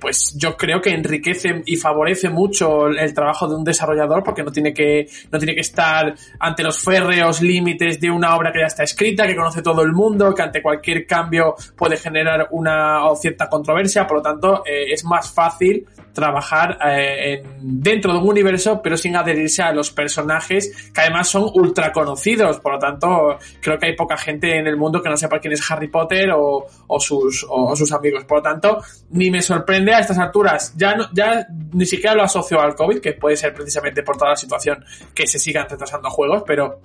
pues 0.00 0.34
yo 0.36 0.56
creo 0.56 0.80
que 0.80 0.90
enriquece 0.90 1.62
y 1.66 1.76
favorece 1.76 2.28
mucho 2.28 2.86
el, 2.86 2.98
el, 2.98 3.12
trabajo 3.12 3.48
de 3.48 3.56
un 3.56 3.64
desarrollador 3.64 4.22
porque 4.22 4.42
no 4.42 4.52
tiene 4.52 4.72
que, 4.72 5.08
no 5.32 5.38
tiene 5.38 5.54
que 5.54 5.62
estar 5.62 6.14
ante 6.38 6.62
los 6.62 6.78
férreos 6.78 7.42
límites 7.42 8.00
de 8.00 8.10
una 8.10 8.36
obra 8.36 8.52
que 8.52 8.60
ya 8.60 8.66
está 8.66 8.84
escrita, 8.84 9.26
que 9.26 9.34
conoce 9.34 9.62
todo 9.62 9.82
el 9.82 9.92
mundo, 9.92 10.34
que 10.34 10.42
ante 10.42 10.62
cualquier 10.62 11.06
cambio 11.06 11.54
puede 11.76 11.96
generar 11.96 12.48
una 12.52 13.04
o 13.06 13.16
cierta 13.16 13.48
controversia, 13.48 14.06
por 14.06 14.18
lo 14.18 14.22
tanto 14.22 14.62
es 14.64 15.04
más 15.04 15.23
fácil 15.32 15.86
trabajar 16.14 16.78
eh, 16.86 17.42
en, 17.42 17.82
dentro 17.82 18.12
de 18.12 18.18
un 18.18 18.28
universo, 18.28 18.80
pero 18.82 18.96
sin 18.96 19.16
adherirse 19.16 19.62
a 19.62 19.72
los 19.72 19.90
personajes 19.90 20.90
que 20.94 21.00
además 21.00 21.28
son 21.28 21.50
ultra 21.54 21.92
conocidos. 21.92 22.60
Por 22.60 22.74
lo 22.74 22.78
tanto, 22.78 23.38
creo 23.60 23.78
que 23.78 23.86
hay 23.86 23.96
poca 23.96 24.16
gente 24.16 24.56
en 24.56 24.66
el 24.66 24.76
mundo 24.76 25.02
que 25.02 25.10
no 25.10 25.16
sepa 25.16 25.40
quién 25.40 25.52
es 25.52 25.70
Harry 25.70 25.88
Potter 25.88 26.30
o, 26.30 26.66
o 26.86 27.00
sus, 27.00 27.44
o, 27.48 27.74
sus 27.76 27.92
amigos. 27.92 28.24
Por 28.24 28.38
lo 28.38 28.42
tanto, 28.42 28.82
ni 29.10 29.30
me 29.30 29.42
sorprende 29.42 29.92
a 29.92 29.98
estas 29.98 30.18
alturas. 30.18 30.72
Ya, 30.76 30.94
no, 30.94 31.08
ya 31.12 31.46
ni 31.72 31.84
siquiera 31.84 32.14
lo 32.14 32.22
asocio 32.22 32.60
al 32.60 32.74
COVID, 32.74 33.00
que 33.00 33.12
puede 33.12 33.36
ser 33.36 33.52
precisamente 33.52 34.02
por 34.02 34.16
toda 34.16 34.30
la 34.30 34.36
situación 34.36 34.84
que 35.14 35.26
se 35.26 35.38
sigan 35.38 35.68
retrasando 35.68 36.08
juegos, 36.08 36.44
pero 36.46 36.80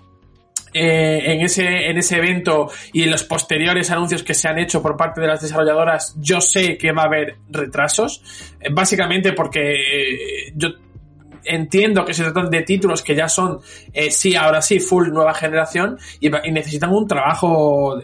eh, 0.73 1.21
en, 1.25 1.41
ese, 1.41 1.89
en 1.89 1.97
ese 1.97 2.17
evento 2.17 2.69
y 2.93 3.03
en 3.03 3.11
los 3.11 3.23
posteriores 3.23 3.89
anuncios 3.91 4.23
que 4.23 4.33
se 4.33 4.47
han 4.47 4.59
hecho 4.59 4.81
por 4.81 4.95
parte 4.95 5.21
de 5.21 5.27
las 5.27 5.41
desarrolladoras, 5.41 6.15
yo 6.19 6.41
sé 6.41 6.77
que 6.77 6.91
va 6.91 7.03
a 7.03 7.05
haber 7.05 7.37
retrasos, 7.49 8.21
eh, 8.59 8.69
básicamente 8.71 9.33
porque 9.33 9.73
eh, 9.73 10.53
yo 10.55 10.69
entiendo 11.43 12.05
que 12.05 12.13
se 12.13 12.23
tratan 12.23 12.49
de 12.51 12.61
títulos 12.61 13.01
que 13.01 13.15
ya 13.15 13.27
son, 13.27 13.59
sí, 14.11 14.35
ahora 14.35 14.61
sí, 14.61 14.79
full 14.79 15.07
nueva 15.09 15.33
generación 15.33 15.97
y, 16.19 16.29
necesitan 16.29 16.91
un 16.91 17.07
trabajo 17.07 17.99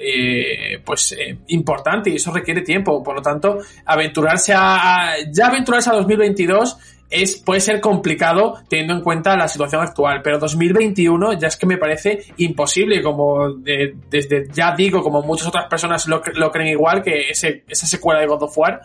pues 0.83 1.15
importante 1.47 2.09
y 2.09 2.15
eso 2.15 2.31
requiere 2.31 2.61
tiempo. 2.61 3.03
Por 3.03 3.15
lo 3.15 3.21
tanto, 3.21 3.59
aventurarse 3.85 4.53
a, 4.53 5.11
a 5.11 5.15
ya 5.29 5.47
aventurarse 5.47 5.91
a 5.91 5.93
2022 5.93 6.77
es, 7.09 7.37
puede 7.37 7.61
ser 7.61 7.79
complicado 7.81 8.55
teniendo 8.67 8.93
en 8.95 9.01
cuenta 9.01 9.35
la 9.35 9.47
situación 9.47 9.81
actual, 9.81 10.21
pero 10.23 10.39
2021 10.39 11.33
ya 11.33 11.47
es 11.47 11.57
que 11.57 11.65
me 11.65 11.77
parece 11.77 12.23
imposible, 12.37 13.01
como 13.01 13.49
desde 13.53 14.47
ya 14.51 14.75
digo, 14.75 15.01
como 15.01 15.21
muchas 15.21 15.47
otras 15.47 15.65
personas 15.65 16.07
lo, 16.07 16.21
creen 16.51 16.69
igual, 16.69 17.03
que 17.03 17.29
esa 17.29 17.87
secuela 17.87 18.21
de 18.21 18.27
God 18.27 18.43
of 18.43 18.57
War 18.57 18.81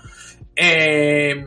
eh, 0.55 1.45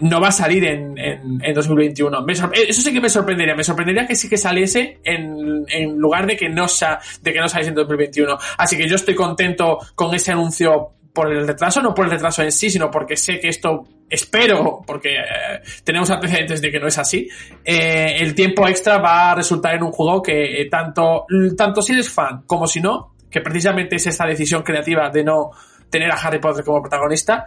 no 0.00 0.20
va 0.20 0.28
a 0.28 0.32
salir 0.32 0.64
en, 0.64 0.96
en, 0.96 1.54
2021. 1.54 2.26
eso 2.28 2.82
sí 2.82 2.92
que 2.92 3.00
me 3.00 3.08
sorprendería, 3.08 3.54
me 3.54 3.64
sorprendería 3.64 4.06
que 4.06 4.14
sí 4.14 4.28
que 4.28 4.38
saliese 4.38 5.00
en, 5.04 5.64
en 5.68 5.96
lugar 5.98 6.26
de 6.26 6.36
que 6.36 6.48
no, 6.48 6.68
sa, 6.68 7.00
de 7.22 7.32
que 7.32 7.40
no 7.40 7.48
saliese 7.48 7.70
en 7.70 7.74
2021. 7.76 8.38
Así 8.58 8.76
que 8.76 8.88
yo 8.88 8.96
estoy 8.96 9.14
contento 9.14 9.78
con 9.94 10.14
ese 10.14 10.32
anuncio 10.32 10.92
por 11.12 11.32
el 11.32 11.46
retraso, 11.46 11.82
no 11.82 11.94
por 11.94 12.06
el 12.06 12.12
retraso 12.12 12.42
en 12.42 12.52
sí, 12.52 12.70
sino 12.70 12.90
porque 12.90 13.16
sé 13.16 13.40
que 13.40 13.48
esto, 13.48 13.86
espero, 14.10 14.82
porque 14.84 15.14
eh, 15.14 15.62
tenemos 15.84 16.10
antecedentes 16.10 16.60
de 16.60 16.70
que 16.70 16.80
no 16.80 16.88
es 16.88 16.98
así, 16.98 17.28
eh, 17.64 18.16
el 18.18 18.34
tiempo 18.34 18.66
extra 18.66 18.98
va 18.98 19.30
a 19.30 19.34
resultar 19.36 19.76
en 19.76 19.84
un 19.84 19.92
juego 19.92 20.20
que 20.20 20.60
eh, 20.60 20.68
tanto, 20.68 21.26
tanto 21.56 21.80
si 21.80 21.92
eres 21.92 22.10
fan 22.10 22.42
como 22.44 22.66
si 22.66 22.80
no, 22.80 23.14
que 23.30 23.40
precisamente 23.40 23.96
es 23.96 24.06
esta 24.08 24.26
decisión 24.26 24.62
creativa 24.62 25.08
de 25.08 25.22
no 25.22 25.50
tener 25.88 26.10
a 26.10 26.16
Harry 26.16 26.40
Potter 26.40 26.64
como 26.64 26.82
protagonista, 26.82 27.46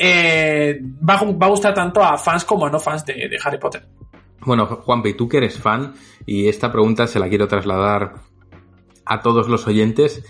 va, 0.00 1.14
a 1.14 1.48
gustar 1.48 1.74
tanto 1.74 2.02
a 2.02 2.18
fans 2.18 2.44
como 2.44 2.66
a 2.66 2.70
no 2.70 2.80
fans 2.80 3.04
de, 3.06 3.38
Harry 3.44 3.58
Potter. 3.58 3.86
Bueno, 4.40 4.66
Juanpe, 4.66 5.14
tú 5.14 5.28
que 5.28 5.36
eres 5.36 5.58
fan, 5.58 5.94
y 6.26 6.48
esta 6.48 6.72
pregunta 6.72 7.06
se 7.06 7.20
la 7.20 7.28
quiero 7.28 7.46
trasladar 7.46 8.14
a 9.04 9.20
todos 9.20 9.48
los 9.48 9.66
oyentes, 9.66 10.24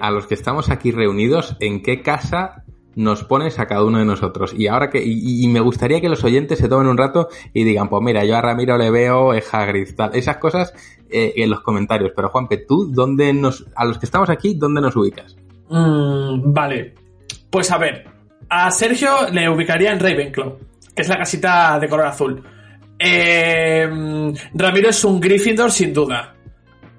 a 0.00 0.10
los 0.10 0.26
que 0.26 0.34
estamos 0.34 0.70
aquí 0.70 0.90
reunidos, 0.90 1.56
en 1.60 1.82
qué 1.82 2.02
casa 2.02 2.63
nos 2.96 3.24
pones 3.24 3.58
a 3.58 3.66
cada 3.66 3.84
uno 3.84 3.98
de 3.98 4.04
nosotros. 4.04 4.54
Y 4.56 4.68
ahora 4.68 4.90
que, 4.90 5.02
y, 5.04 5.46
me 5.48 5.60
gustaría 5.60 6.00
que 6.00 6.08
los 6.08 6.24
oyentes 6.24 6.58
se 6.58 6.68
tomen 6.68 6.86
un 6.86 6.98
rato 6.98 7.28
y 7.52 7.64
digan, 7.64 7.88
pues 7.88 8.02
mira, 8.02 8.24
yo 8.24 8.36
a 8.36 8.40
Ramiro 8.40 8.76
le 8.78 8.90
veo 8.90 9.32
Hagrid, 9.32 9.94
tal, 9.96 10.14
esas 10.14 10.38
cosas 10.38 10.72
eh, 11.10 11.34
en 11.36 11.50
los 11.50 11.60
comentarios. 11.60 12.12
Pero 12.14 12.28
Juanpe, 12.28 12.58
tú, 12.58 12.90
¿dónde 12.92 13.32
nos, 13.32 13.66
a 13.74 13.84
los 13.84 13.98
que 13.98 14.06
estamos 14.06 14.30
aquí, 14.30 14.54
¿dónde 14.54 14.80
nos 14.80 14.96
ubicas? 14.96 15.36
Mm, 15.68 16.52
vale. 16.52 16.94
Pues 17.50 17.70
a 17.70 17.78
ver, 17.78 18.06
a 18.48 18.70
Sergio 18.70 19.28
le 19.32 19.48
ubicaría 19.48 19.92
en 19.92 20.00
Ravenclaw, 20.00 20.58
que 20.94 21.02
es 21.02 21.08
la 21.08 21.18
casita 21.18 21.78
de 21.78 21.88
color 21.88 22.06
azul. 22.06 22.42
Eh, 22.98 23.88
Ramiro 24.54 24.88
es 24.88 25.04
un 25.04 25.20
Gryffindor 25.20 25.70
sin 25.70 25.92
duda. 25.92 26.34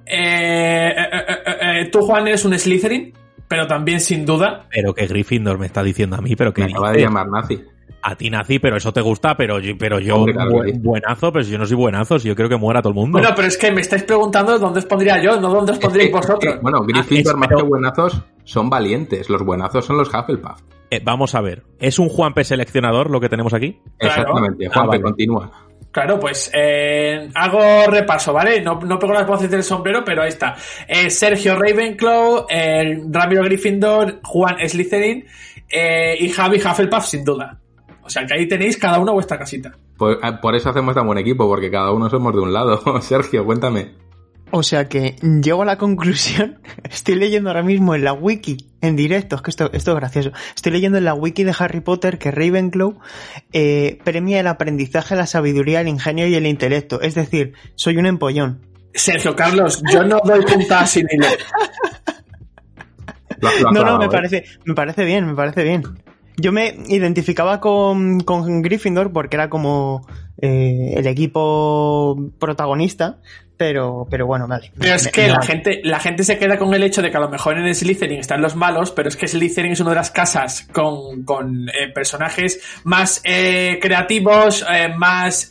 Eh, 0.05 0.93
eh, 0.95 1.25
eh, 1.61 1.89
tú, 1.91 2.01
Juan, 2.01 2.27
eres 2.27 2.45
un 2.45 2.57
Slytherin, 2.57 3.13
pero 3.47 3.67
también 3.67 3.99
sin 3.99 4.25
duda. 4.25 4.67
Pero 4.69 4.93
que 4.93 5.07
Gryffindor 5.07 5.57
me 5.57 5.67
está 5.67 5.83
diciendo 5.83 6.15
a 6.15 6.21
mí, 6.21 6.35
pero 6.35 6.53
que. 6.53 6.63
Me 6.63 6.71
acaba 6.71 6.91
de 6.91 7.01
llamar 7.01 7.27
nazi. 7.27 7.63
A 8.01 8.15
ti 8.15 8.29
nazi, 8.29 8.59
pero 8.59 8.77
eso 8.77 8.93
te 8.93 9.01
gusta, 9.01 9.35
pero 9.35 9.59
yo, 9.59 9.75
pero 9.79 9.99
yo 9.99 10.27
buenazo, 10.75 11.31
pero 11.31 11.43
si 11.43 11.51
yo 11.51 11.57
no 11.57 11.65
soy 11.65 11.75
buenazo, 11.75 12.19
si 12.19 12.27
yo 12.27 12.35
creo 12.35 12.47
que 12.47 12.55
muera 12.55 12.79
todo 12.79 12.91
el 12.91 12.95
mundo. 12.95 13.17
Bueno, 13.17 13.33
pero 13.35 13.47
es 13.47 13.57
que 13.57 13.71
me 13.71 13.81
estáis 13.81 14.03
preguntando 14.03 14.59
dónde 14.59 14.79
os 14.79 14.85
pondría 14.85 15.19
yo, 15.19 15.41
no 15.41 15.49
dónde 15.49 15.71
os 15.71 15.79
pondríais 15.79 16.11
vosotros. 16.11 16.61
bueno, 16.61 16.83
Gryffindor 16.83 17.33
ah, 17.33 17.37
más 17.37 17.49
que 17.49 17.63
buenazos 17.63 18.21
son 18.43 18.69
valientes, 18.69 19.27
los 19.27 19.43
buenazos 19.43 19.85
son 19.85 19.97
los 19.97 20.13
Hufflepuff. 20.13 20.61
vamos 21.03 21.33
a 21.33 21.41
ver, 21.41 21.63
¿es 21.79 21.97
un 21.97 22.09
Juanpe 22.09 22.43
seleccionador 22.43 23.09
lo 23.09 23.19
que 23.19 23.27
tenemos 23.27 23.55
aquí? 23.55 23.79
Exactamente, 23.97 24.69
Juanpe, 24.69 24.97
ah, 24.97 25.01
continúa. 25.01 25.51
Claro, 25.95 26.19
pues 26.19 26.51
eh, 26.53 27.29
hago 27.33 27.89
repaso, 27.89 28.33
¿vale? 28.33 28.59
No, 28.59 28.77
no 28.81 28.99
pego 28.99 29.13
las 29.13 29.25
voces 29.25 29.49
del 29.49 29.63
sombrero, 29.63 30.03
pero 30.03 30.23
ahí 30.23 30.27
está. 30.27 30.53
Eh, 30.89 31.09
Sergio 31.09 31.55
Ravenclaw, 31.57 32.47
eh, 32.49 33.01
Ramiro 33.09 33.43
Gryffindor, 33.43 34.19
Juan 34.21 34.57
Slytherin 34.67 35.25
eh, 35.69 36.17
y 36.19 36.27
Javi 36.27 36.57
Hufflepuff, 36.57 37.05
sin 37.05 37.23
duda. 37.23 37.61
O 38.03 38.09
sea 38.09 38.25
que 38.25 38.33
ahí 38.33 38.45
tenéis 38.45 38.75
cada 38.75 38.99
uno 38.99 39.13
vuestra 39.13 39.39
casita. 39.39 39.71
Pues, 39.95 40.17
por 40.41 40.53
eso 40.53 40.69
hacemos 40.69 40.93
tan 40.95 41.05
buen 41.05 41.17
equipo, 41.17 41.47
porque 41.47 41.71
cada 41.71 41.93
uno 41.93 42.09
somos 42.09 42.33
de 42.33 42.41
un 42.41 42.51
lado. 42.51 42.81
Sergio, 43.01 43.45
cuéntame. 43.45 43.93
O 44.51 44.63
sea 44.63 44.87
que 44.87 45.15
llego 45.41 45.63
a 45.63 45.65
la 45.65 45.77
conclusión, 45.77 46.59
estoy 46.89 47.15
leyendo 47.15 47.49
ahora 47.49 47.63
mismo 47.63 47.95
en 47.95 48.03
la 48.03 48.13
wiki, 48.13 48.57
en 48.81 48.95
directo, 48.95 49.35
es 49.35 49.41
que 49.41 49.49
esto, 49.49 49.71
esto 49.73 49.91
es 49.91 49.97
gracioso, 49.97 50.31
estoy 50.55 50.71
leyendo 50.71 50.97
en 50.97 51.05
la 51.05 51.13
wiki 51.13 51.43
de 51.43 51.53
Harry 51.57 51.81
Potter 51.81 52.17
que 52.19 52.31
Ravenclaw 52.31 52.99
eh, 53.53 53.99
premia 54.03 54.39
el 54.39 54.47
aprendizaje, 54.47 55.15
la 55.15 55.25
sabiduría, 55.25 55.81
el 55.81 55.87
ingenio 55.87 56.27
y 56.27 56.35
el 56.35 56.45
intelecto, 56.45 57.01
es 57.01 57.15
decir, 57.15 57.53
soy 57.75 57.97
un 57.97 58.05
empollón. 58.05 58.61
Sergio 58.93 59.35
Carlos, 59.35 59.83
yo 59.91 60.03
no 60.03 60.19
doy 60.23 60.41
puntadas 60.45 60.91
sin 60.91 61.05
hilo. 61.11 61.27
no, 63.71 63.83
no, 63.83 63.97
me 63.97 64.05
¿eh? 64.05 64.09
parece, 64.09 64.45
me 64.63 64.73
parece 64.73 65.03
bien, 65.03 65.25
me 65.25 65.35
parece 65.35 65.63
bien. 65.63 65.83
Yo 66.37 66.51
me 66.51 66.75
identificaba 66.87 67.59
con, 67.59 68.19
con 68.21 68.61
Gryffindor 68.61 69.11
porque 69.11 69.37
era 69.37 69.49
como 69.49 70.05
eh, 70.41 70.93
el 70.97 71.07
equipo 71.07 72.31
protagonista, 72.39 73.19
pero, 73.57 74.07
pero 74.09 74.25
bueno, 74.25 74.47
vale. 74.47 74.71
Pero 74.77 74.95
es 74.95 75.07
que 75.07 75.27
la 75.29 75.41
gente, 75.41 75.81
la 75.83 75.99
gente 75.99 76.23
se 76.23 76.37
queda 76.37 76.57
con 76.57 76.73
el 76.73 76.83
hecho 76.83 77.01
de 77.01 77.09
que 77.09 77.17
a 77.17 77.21
lo 77.21 77.29
mejor 77.29 77.57
en 77.57 77.73
Slytherin 77.73 78.19
están 78.19 78.41
los 78.41 78.55
malos, 78.55 78.91
pero 78.91 79.09
es 79.09 79.15
que 79.15 79.27
Slytherin 79.27 79.71
es 79.71 79.79
una 79.79 79.91
de 79.91 79.95
las 79.95 80.11
casas 80.11 80.67
con, 80.71 81.23
con 81.23 81.69
eh, 81.69 81.89
personajes 81.93 82.59
más 82.83 83.21
eh, 83.23 83.79
creativos, 83.81 84.65
eh, 84.69 84.89
más 84.95 85.49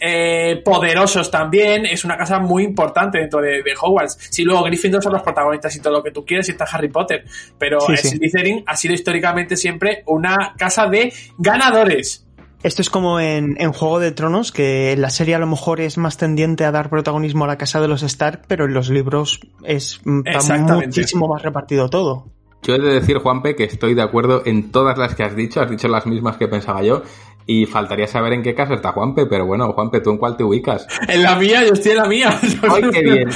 poderosos 0.65 1.31
también. 1.31 1.87
Es 1.87 2.05
una 2.05 2.17
casa 2.17 2.39
muy 2.39 2.65
importante 2.65 3.19
dentro 3.19 3.41
de, 3.41 3.63
Hogwarts. 3.81 4.19
Si 4.31 4.45
luego 4.45 4.65
Gryffindor 4.65 5.03
son 5.03 5.15
los 5.15 5.23
protagonistas 5.23 5.75
y 5.77 5.81
todo 5.81 5.95
lo 5.95 6.03
que 6.03 6.11
tú 6.11 6.25
quieres, 6.25 6.49
y 6.49 6.53
está 6.53 6.65
Harry 6.65 6.89
Potter. 6.89 7.25
Pero 7.59 7.81
Slytherin 7.81 8.65
ha 8.67 8.77
sido 8.77 8.95
históricamente 8.95 9.57
siempre 9.57 10.03
una 10.07 10.55
casa 10.57 10.87
de 10.87 11.13
ganadores. 11.39 12.24
Esto 12.65 12.81
es 12.81 12.89
como 12.89 13.21
en, 13.21 13.57
Juego 13.75 14.01
de 14.01 14.11
Tronos, 14.11 14.51
que 14.51 14.97
la 14.97 15.11
serie 15.11 15.35
a 15.35 15.39
lo 15.39 15.47
mejor 15.47 15.83
es 15.83 15.99
más 15.99 16.17
tendiente 16.17 16.65
a 16.65 16.73
dar 16.73 16.89
protagonismo 16.89 17.45
a 17.45 17.47
la 17.47 17.59
casa 17.59 17.79
de 17.79 17.89
los 17.89 18.03
Stark, 18.03 18.45
pero 18.49 18.65
en 18.65 18.73
los 18.73 18.89
libros 18.89 19.41
es 19.65 20.01
muchísimo 20.07 21.29
más 21.29 21.43
repartido 21.43 21.91
todo. 21.91 22.25
Yo 22.63 22.77
he 22.77 22.79
de 22.79 22.95
decir, 22.95 23.19
Juanpe, 23.19 23.55
que 23.55 23.65
estoy 23.65 23.93
de 23.93 24.01
acuerdo 24.01 24.41
en 24.47 24.73
todas 24.73 24.97
las 24.97 25.15
que 25.15 25.25
has 25.25 25.37
dicho, 25.37 25.61
has 25.61 25.69
dicho 25.69 25.89
las 25.89 26.07
mismas 26.07 26.39
que 26.39 26.49
pensaba 26.49 26.83
yo, 26.83 27.03
y 27.45 27.67
faltaría 27.67 28.07
saber 28.07 28.33
en 28.33 28.43
qué 28.43 28.55
casa 28.55 28.73
está 28.73 28.93
Juanpe, 28.93 29.27
pero 29.27 29.45
bueno, 29.45 29.71
Juanpe, 29.75 30.01
¿tú 30.01 30.13
en 30.13 30.17
cuál 30.17 30.39
te 30.39 30.45
ubicas? 30.45 30.87
En 31.09 31.23
la 31.23 31.37
mía, 31.37 31.67
yo 31.67 31.75
estoy 31.75 31.93
en 31.93 31.99
la 31.99 32.07
mía. 32.07 32.41
¡Ay, 32.63 32.85
qué 32.91 33.03
bien! 33.03 33.29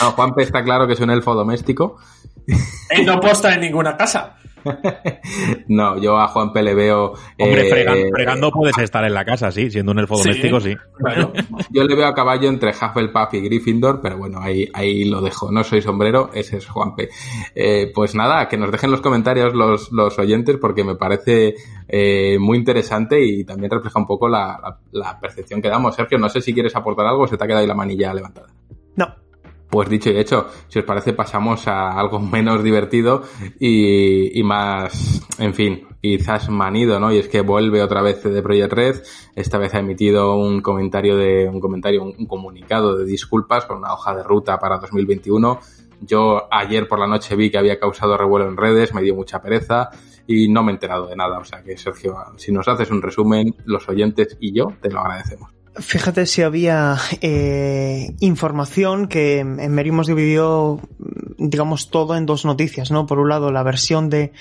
No, 0.00 0.12
Juanpe 0.12 0.44
está 0.44 0.64
claro 0.64 0.86
que 0.86 0.94
es 0.94 1.00
un 1.00 1.10
elfo 1.10 1.34
doméstico. 1.34 1.98
Él 2.88 3.04
no 3.04 3.20
posta 3.20 3.52
en 3.52 3.60
ninguna 3.60 3.94
casa. 3.94 4.37
no, 5.68 6.00
yo 6.00 6.18
a 6.18 6.28
Juan 6.28 6.52
P. 6.52 6.62
le 6.62 6.74
veo. 6.74 7.14
Hombre, 7.38 7.68
eh, 7.68 8.10
fregando, 8.12 8.50
puedes 8.50 8.78
estar 8.78 9.04
en 9.04 9.14
la 9.14 9.24
casa, 9.24 9.50
sí, 9.50 9.70
siendo 9.70 9.92
un 9.92 9.98
elfo 9.98 10.16
doméstico, 10.16 10.60
sí. 10.60 10.74
yo 11.70 11.84
le 11.84 11.94
veo 11.94 12.06
a 12.06 12.14
caballo 12.14 12.48
entre 12.48 12.70
Hufflepuff 12.70 13.34
y 13.34 13.40
Gryffindor, 13.40 14.00
pero 14.00 14.18
bueno, 14.18 14.38
ahí, 14.40 14.68
ahí 14.74 15.04
lo 15.04 15.20
dejo. 15.20 15.50
No 15.50 15.64
soy 15.64 15.82
sombrero, 15.82 16.30
ese 16.34 16.58
es 16.58 16.66
Juan 16.66 16.94
P. 16.94 17.08
Eh, 17.54 17.92
pues 17.94 18.14
nada, 18.14 18.48
que 18.48 18.56
nos 18.56 18.72
dejen 18.72 18.90
los 18.90 19.00
comentarios 19.00 19.54
los, 19.54 19.92
los 19.92 20.18
oyentes, 20.18 20.56
porque 20.60 20.84
me 20.84 20.96
parece 20.96 21.54
eh, 21.88 22.38
muy 22.38 22.58
interesante 22.58 23.22
y 23.24 23.44
también 23.44 23.70
refleja 23.70 23.98
un 23.98 24.06
poco 24.06 24.28
la, 24.28 24.78
la 24.92 25.18
percepción 25.20 25.62
que 25.62 25.68
damos. 25.68 25.94
Sergio, 25.94 26.18
no 26.18 26.28
sé 26.28 26.40
si 26.40 26.52
quieres 26.52 26.74
aportar 26.76 27.06
algo, 27.06 27.26
se 27.26 27.36
te 27.36 27.44
ha 27.44 27.46
quedado 27.46 27.62
ahí 27.62 27.68
la 27.68 27.74
manilla 27.74 28.14
levantada. 28.14 28.48
Pues 29.70 29.90
dicho 29.90 30.10
y 30.10 30.16
hecho, 30.16 30.46
si 30.68 30.78
os 30.78 30.84
parece 30.84 31.12
pasamos 31.12 31.68
a 31.68 31.90
algo 31.90 32.18
menos 32.20 32.62
divertido 32.62 33.22
y, 33.60 34.42
más, 34.42 35.22
en 35.38 35.52
fin, 35.52 35.86
quizás 36.00 36.48
manido, 36.48 36.98
¿no? 36.98 37.12
Y 37.12 37.18
es 37.18 37.28
que 37.28 37.42
vuelve 37.42 37.82
otra 37.82 38.00
vez 38.00 38.22
de 38.22 38.42
Project 38.42 38.72
Red, 38.72 39.02
esta 39.36 39.58
vez 39.58 39.74
ha 39.74 39.80
emitido 39.80 40.36
un 40.36 40.62
comentario 40.62 41.16
de, 41.16 41.48
un 41.48 41.60
comentario, 41.60 42.02
un, 42.02 42.26
comunicado 42.26 42.96
de 42.96 43.04
disculpas 43.04 43.66
con 43.66 43.78
una 43.78 43.92
hoja 43.92 44.14
de 44.14 44.22
ruta 44.22 44.58
para 44.58 44.78
2021. 44.78 45.60
Yo 46.00 46.46
ayer 46.50 46.86
por 46.88 47.00
la 47.00 47.06
noche 47.06 47.36
vi 47.36 47.50
que 47.50 47.58
había 47.58 47.78
causado 47.78 48.16
revuelo 48.16 48.48
en 48.48 48.56
redes, 48.56 48.94
me 48.94 49.02
dio 49.02 49.16
mucha 49.16 49.42
pereza 49.42 49.90
y 50.26 50.48
no 50.48 50.62
me 50.62 50.70
he 50.70 50.74
enterado 50.74 51.08
de 51.08 51.16
nada. 51.16 51.38
O 51.38 51.44
sea 51.44 51.62
que 51.62 51.76
Sergio, 51.76 52.16
si 52.36 52.52
nos 52.52 52.68
haces 52.68 52.90
un 52.90 53.02
resumen, 53.02 53.54
los 53.64 53.88
oyentes 53.88 54.38
y 54.40 54.52
yo 54.52 54.72
te 54.80 54.90
lo 54.90 55.00
agradecemos. 55.00 55.57
Fíjate 55.76 56.26
si 56.26 56.42
había 56.42 56.96
eh, 57.20 58.14
información 58.20 59.06
que 59.06 59.38
en 59.38 59.74
Mary 59.74 59.90
hemos 59.90 60.06
dividido 60.06 60.80
digamos, 61.38 61.90
todo 61.90 62.16
en 62.16 62.26
dos 62.26 62.44
noticias, 62.44 62.90
¿no? 62.90 63.06
Por 63.06 63.20
un 63.20 63.28
lado, 63.28 63.52
la 63.52 63.62
versión 63.62 64.10
de, 64.10 64.32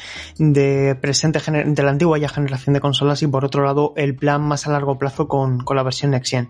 presente, 0.99 1.39
de 1.39 1.83
la 1.83 1.91
antigua 1.91 2.17
ya 2.17 2.27
generación 2.27 2.73
de 2.73 2.81
consolas 2.81 3.21
y 3.21 3.27
por 3.27 3.45
otro 3.45 3.63
lado, 3.63 3.93
el 3.95 4.15
plan 4.15 4.41
más 4.41 4.67
a 4.67 4.71
largo 4.71 4.97
plazo 4.97 5.27
con, 5.27 5.59
con 5.59 5.77
la 5.77 5.83
versión 5.83 6.11
Next 6.11 6.31
Gen. 6.31 6.49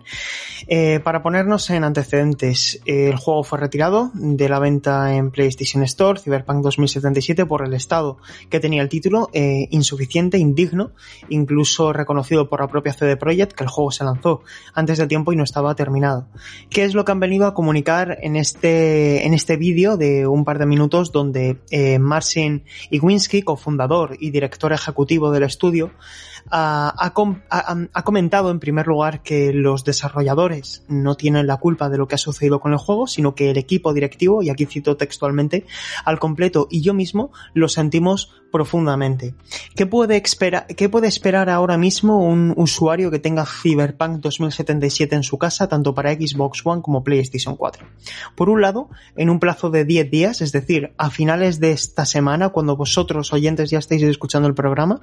Eh, 0.66 1.00
para 1.04 1.22
ponernos 1.22 1.68
en 1.70 1.84
antecedentes, 1.84 2.80
el 2.86 3.16
juego 3.16 3.44
fue 3.44 3.58
retirado 3.58 4.10
de 4.14 4.48
la 4.48 4.58
venta 4.58 5.14
en 5.14 5.30
PlayStation 5.30 5.82
Store, 5.82 6.18
Cyberpunk 6.18 6.62
2077, 6.62 7.44
por 7.44 7.64
el 7.64 7.74
estado 7.74 8.16
que 8.48 8.58
tenía 8.58 8.80
el 8.80 8.88
título, 8.88 9.28
eh, 9.34 9.68
insuficiente, 9.70 10.38
indigno, 10.38 10.92
incluso 11.28 11.92
reconocido 11.92 12.48
por 12.48 12.60
la 12.60 12.68
propia 12.68 12.94
CD 12.94 13.16
Projekt, 13.18 13.52
que 13.52 13.64
el 13.64 13.70
juego 13.70 13.90
se 13.90 14.04
lanzó 14.04 14.40
antes 14.78 14.98
de 14.98 15.06
tiempo 15.08 15.32
y 15.32 15.36
no 15.36 15.42
estaba 15.42 15.74
terminado. 15.74 16.28
¿Qué 16.70 16.84
es 16.84 16.94
lo 16.94 17.04
que 17.04 17.12
han 17.12 17.20
venido 17.20 17.46
a 17.46 17.54
comunicar 17.54 18.18
en 18.22 18.36
este, 18.36 19.26
en 19.26 19.34
este 19.34 19.56
vídeo 19.56 19.96
de 19.96 20.26
un 20.26 20.44
par 20.44 20.58
de 20.58 20.66
minutos 20.66 21.10
donde 21.10 21.58
eh, 21.70 21.98
Marcin 21.98 22.64
Iwinski, 22.90 23.42
cofundador 23.42 24.16
y 24.20 24.30
director 24.30 24.72
ejecutivo 24.72 25.32
del 25.32 25.42
estudio, 25.42 25.90
ha, 26.50 26.94
ha, 26.98 28.02
comentado 28.04 28.50
en 28.50 28.60
primer 28.60 28.86
lugar 28.86 29.22
que 29.22 29.52
los 29.52 29.84
desarrolladores 29.84 30.84
no 30.88 31.16
tienen 31.16 31.46
la 31.46 31.56
culpa 31.56 31.88
de 31.88 31.98
lo 31.98 32.08
que 32.08 32.14
ha 32.14 32.18
sucedido 32.18 32.60
con 32.60 32.72
el 32.72 32.78
juego, 32.78 33.06
sino 33.06 33.34
que 33.34 33.50
el 33.50 33.58
equipo 33.58 33.92
directivo, 33.92 34.42
y 34.42 34.50
aquí 34.50 34.66
cito 34.66 34.96
textualmente, 34.96 35.66
al 36.04 36.18
completo 36.18 36.68
y 36.70 36.82
yo 36.82 36.94
mismo 36.94 37.30
lo 37.54 37.68
sentimos 37.68 38.32
profundamente. 38.50 39.34
¿Qué 39.74 39.86
puede, 39.86 40.16
esperar, 40.16 40.66
¿Qué 40.66 40.88
puede 40.88 41.08
esperar 41.08 41.50
ahora 41.50 41.76
mismo 41.76 42.26
un 42.26 42.54
usuario 42.56 43.10
que 43.10 43.18
tenga 43.18 43.44
Cyberpunk 43.44 44.20
2077 44.20 45.16
en 45.16 45.22
su 45.22 45.38
casa, 45.38 45.68
tanto 45.68 45.94
para 45.94 46.12
Xbox 46.12 46.64
One 46.64 46.82
como 46.82 47.04
PlayStation 47.04 47.56
4? 47.56 47.86
Por 48.34 48.48
un 48.48 48.60
lado, 48.60 48.88
en 49.16 49.30
un 49.30 49.38
plazo 49.38 49.70
de 49.70 49.84
10 49.84 50.10
días, 50.10 50.40
es 50.40 50.52
decir, 50.52 50.92
a 50.96 51.10
finales 51.10 51.60
de 51.60 51.72
esta 51.72 52.06
semana, 52.06 52.48
cuando 52.50 52.76
vosotros 52.76 53.32
oyentes 53.32 53.70
ya 53.70 53.78
estáis 53.78 54.02
escuchando 54.02 54.48
el 54.48 54.54
programa, 54.54 55.02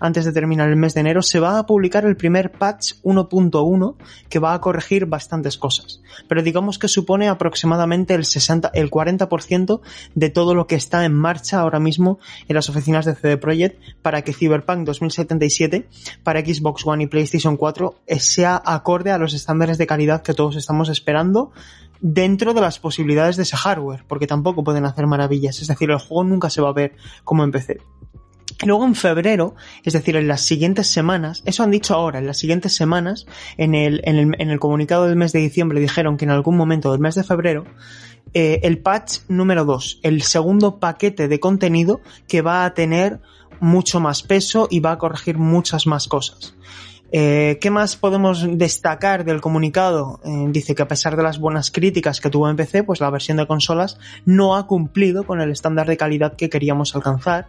antes 0.00 0.24
de 0.24 0.32
terminar 0.32 0.68
el 0.68 0.76
mes 0.76 0.85
de 0.94 1.00
enero, 1.00 1.22
se 1.22 1.40
va 1.40 1.58
a 1.58 1.66
publicar 1.66 2.04
el 2.04 2.16
primer 2.16 2.52
patch 2.52 2.94
1.1 3.02 3.96
que 4.28 4.38
va 4.38 4.54
a 4.54 4.60
corregir 4.60 5.06
bastantes 5.06 5.58
cosas. 5.58 6.00
Pero 6.28 6.42
digamos 6.42 6.78
que 6.78 6.88
supone 6.88 7.28
aproximadamente 7.28 8.14
el 8.14 8.24
60, 8.24 8.70
el 8.74 8.90
40% 8.90 9.80
de 10.14 10.30
todo 10.30 10.54
lo 10.54 10.66
que 10.66 10.74
está 10.74 11.04
en 11.04 11.14
marcha 11.14 11.60
ahora 11.60 11.80
mismo 11.80 12.18
en 12.48 12.54
las 12.54 12.68
oficinas 12.68 13.04
de 13.04 13.14
CD 13.14 13.36
Projekt 13.36 13.80
para 14.02 14.22
que 14.22 14.32
Cyberpunk 14.32 14.86
2077 14.86 15.88
para 16.22 16.40
Xbox 16.40 16.86
One 16.86 17.04
y 17.04 17.06
PlayStation 17.06 17.56
4 17.56 17.94
sea 18.18 18.60
acorde 18.64 19.10
a 19.10 19.18
los 19.18 19.34
estándares 19.34 19.78
de 19.78 19.86
calidad 19.86 20.22
que 20.22 20.34
todos 20.34 20.56
estamos 20.56 20.88
esperando 20.88 21.52
dentro 22.00 22.54
de 22.54 22.60
las 22.60 22.78
posibilidades 22.78 23.36
de 23.36 23.44
ese 23.44 23.56
hardware, 23.56 24.04
porque 24.06 24.26
tampoco 24.26 24.64
pueden 24.64 24.84
hacer 24.84 25.06
maravillas, 25.06 25.60
es 25.60 25.68
decir, 25.68 25.90
el 25.90 25.98
juego 25.98 26.24
nunca 26.24 26.50
se 26.50 26.60
va 26.60 26.68
a 26.68 26.74
ver 26.74 26.94
como 27.24 27.44
en 27.44 27.50
PC. 27.50 27.80
Luego 28.64 28.86
en 28.86 28.94
febrero, 28.94 29.54
es 29.84 29.92
decir, 29.92 30.16
en 30.16 30.28
las 30.28 30.40
siguientes 30.40 30.86
semanas, 30.86 31.42
eso 31.44 31.62
han 31.62 31.70
dicho 31.70 31.94
ahora, 31.94 32.18
en 32.18 32.26
las 32.26 32.38
siguientes 32.38 32.74
semanas, 32.74 33.26
en 33.58 33.74
el 33.74 34.58
comunicado 34.60 35.06
del 35.06 35.16
mes 35.16 35.32
de 35.32 35.40
diciembre 35.40 35.80
dijeron 35.80 36.16
que 36.16 36.24
en 36.24 36.30
algún 36.30 36.56
momento 36.56 36.90
del 36.90 37.00
mes 37.00 37.14
de 37.14 37.24
febrero 37.24 37.64
eh, 38.38 38.60
el 38.64 38.78
patch 38.78 39.20
número 39.28 39.64
2, 39.64 40.00
el 40.02 40.22
segundo 40.22 40.78
paquete 40.78 41.26
de 41.26 41.40
contenido 41.40 42.00
que 42.28 42.42
va 42.42 42.64
a 42.64 42.74
tener 42.74 43.20
mucho 43.60 44.00
más 44.00 44.22
peso 44.22 44.68
y 44.70 44.80
va 44.80 44.92
a 44.92 44.98
corregir 44.98 45.38
muchas 45.38 45.86
más 45.86 46.06
cosas. 46.06 46.54
Eh, 47.12 47.56
¿Qué 47.62 47.70
más 47.70 47.96
podemos 47.96 48.46
destacar 48.58 49.24
del 49.24 49.40
comunicado? 49.40 50.20
Eh, 50.24 50.48
dice 50.50 50.74
que 50.74 50.82
a 50.82 50.88
pesar 50.88 51.16
de 51.16 51.22
las 51.22 51.38
buenas 51.38 51.70
críticas 51.70 52.20
que 52.20 52.28
tuvo 52.28 52.50
en 52.50 52.56
PC, 52.56 52.82
pues 52.82 53.00
la 53.00 53.08
versión 53.08 53.38
de 53.38 53.46
consolas 53.46 53.98
no 54.26 54.56
ha 54.56 54.66
cumplido 54.66 55.24
con 55.24 55.40
el 55.40 55.50
estándar 55.50 55.86
de 55.86 55.96
calidad 55.96 56.36
que 56.36 56.50
queríamos 56.50 56.94
alcanzar 56.94 57.46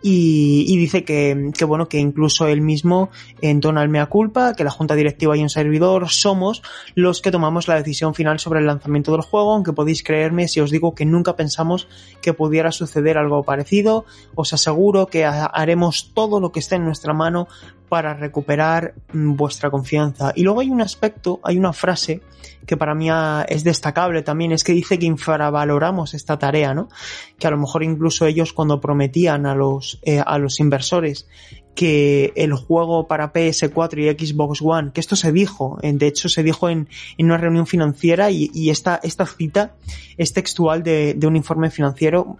y, 0.00 0.76
dice 0.76 1.04
que, 1.04 1.50
que, 1.56 1.64
bueno, 1.64 1.88
que 1.88 1.98
incluso 1.98 2.46
él 2.46 2.60
mismo 2.60 3.10
entona 3.40 3.82
el 3.82 3.88
mea 3.88 4.06
culpa, 4.06 4.54
que 4.54 4.64
la 4.64 4.70
junta 4.70 4.94
directiva 4.94 5.36
y 5.36 5.42
un 5.42 5.50
servidor 5.50 6.08
somos 6.08 6.62
los 6.94 7.20
que 7.20 7.30
tomamos 7.30 7.66
la 7.66 7.74
decisión 7.74 8.14
final 8.14 8.38
sobre 8.38 8.60
el 8.60 8.66
lanzamiento 8.66 9.12
del 9.12 9.22
juego, 9.22 9.52
aunque 9.52 9.72
podéis 9.72 10.02
creerme 10.02 10.46
si 10.46 10.60
os 10.60 10.70
digo 10.70 10.94
que 10.94 11.04
nunca 11.04 11.34
pensamos 11.34 11.88
que 12.22 12.32
pudiera 12.32 12.70
suceder 12.70 13.18
algo 13.18 13.42
parecido, 13.42 14.04
os 14.34 14.52
aseguro 14.52 15.06
que 15.06 15.24
haremos 15.24 16.12
todo 16.14 16.40
lo 16.40 16.52
que 16.52 16.60
esté 16.60 16.76
en 16.76 16.84
nuestra 16.84 17.12
mano 17.12 17.48
para 17.88 18.14
recuperar 18.14 18.94
mm, 19.12 19.34
vuestra 19.34 19.70
confianza. 19.70 20.32
Y 20.34 20.42
luego 20.42 20.60
hay 20.60 20.70
un 20.70 20.80
aspecto, 20.80 21.40
hay 21.42 21.58
una 21.58 21.72
frase 21.72 22.20
que 22.66 22.76
para 22.76 22.94
mí 22.94 23.08
es 23.48 23.64
destacable 23.64 24.22
también, 24.22 24.52
es 24.52 24.62
que 24.62 24.72
dice 24.72 24.98
que 24.98 25.06
infravaloramos 25.06 26.12
esta 26.12 26.38
tarea, 26.38 26.74
¿no? 26.74 26.90
Que 27.38 27.46
a 27.46 27.50
lo 27.50 27.56
mejor 27.56 27.82
incluso 27.82 28.26
ellos 28.26 28.52
cuando 28.52 28.78
prometían 28.78 29.46
a 29.46 29.54
los, 29.54 29.98
eh, 30.02 30.22
a 30.24 30.38
los 30.38 30.60
inversores 30.60 31.26
que 31.74 32.32
el 32.36 32.52
juego 32.54 33.06
para 33.06 33.32
PS4 33.32 33.98
y 33.98 34.26
Xbox 34.26 34.60
One, 34.60 34.90
que 34.92 35.00
esto 35.00 35.16
se 35.16 35.32
dijo, 35.32 35.78
de 35.80 36.06
hecho 36.06 36.28
se 36.28 36.42
dijo 36.42 36.68
en, 36.68 36.88
en 37.16 37.26
una 37.26 37.38
reunión 37.38 37.66
financiera 37.66 38.30
y, 38.30 38.68
esta, 38.68 39.00
esta 39.02 39.24
cita 39.26 39.76
es 40.16 40.32
textual 40.32 40.82
de 40.82 41.18
un 41.24 41.36
informe 41.36 41.70
financiero 41.70 42.38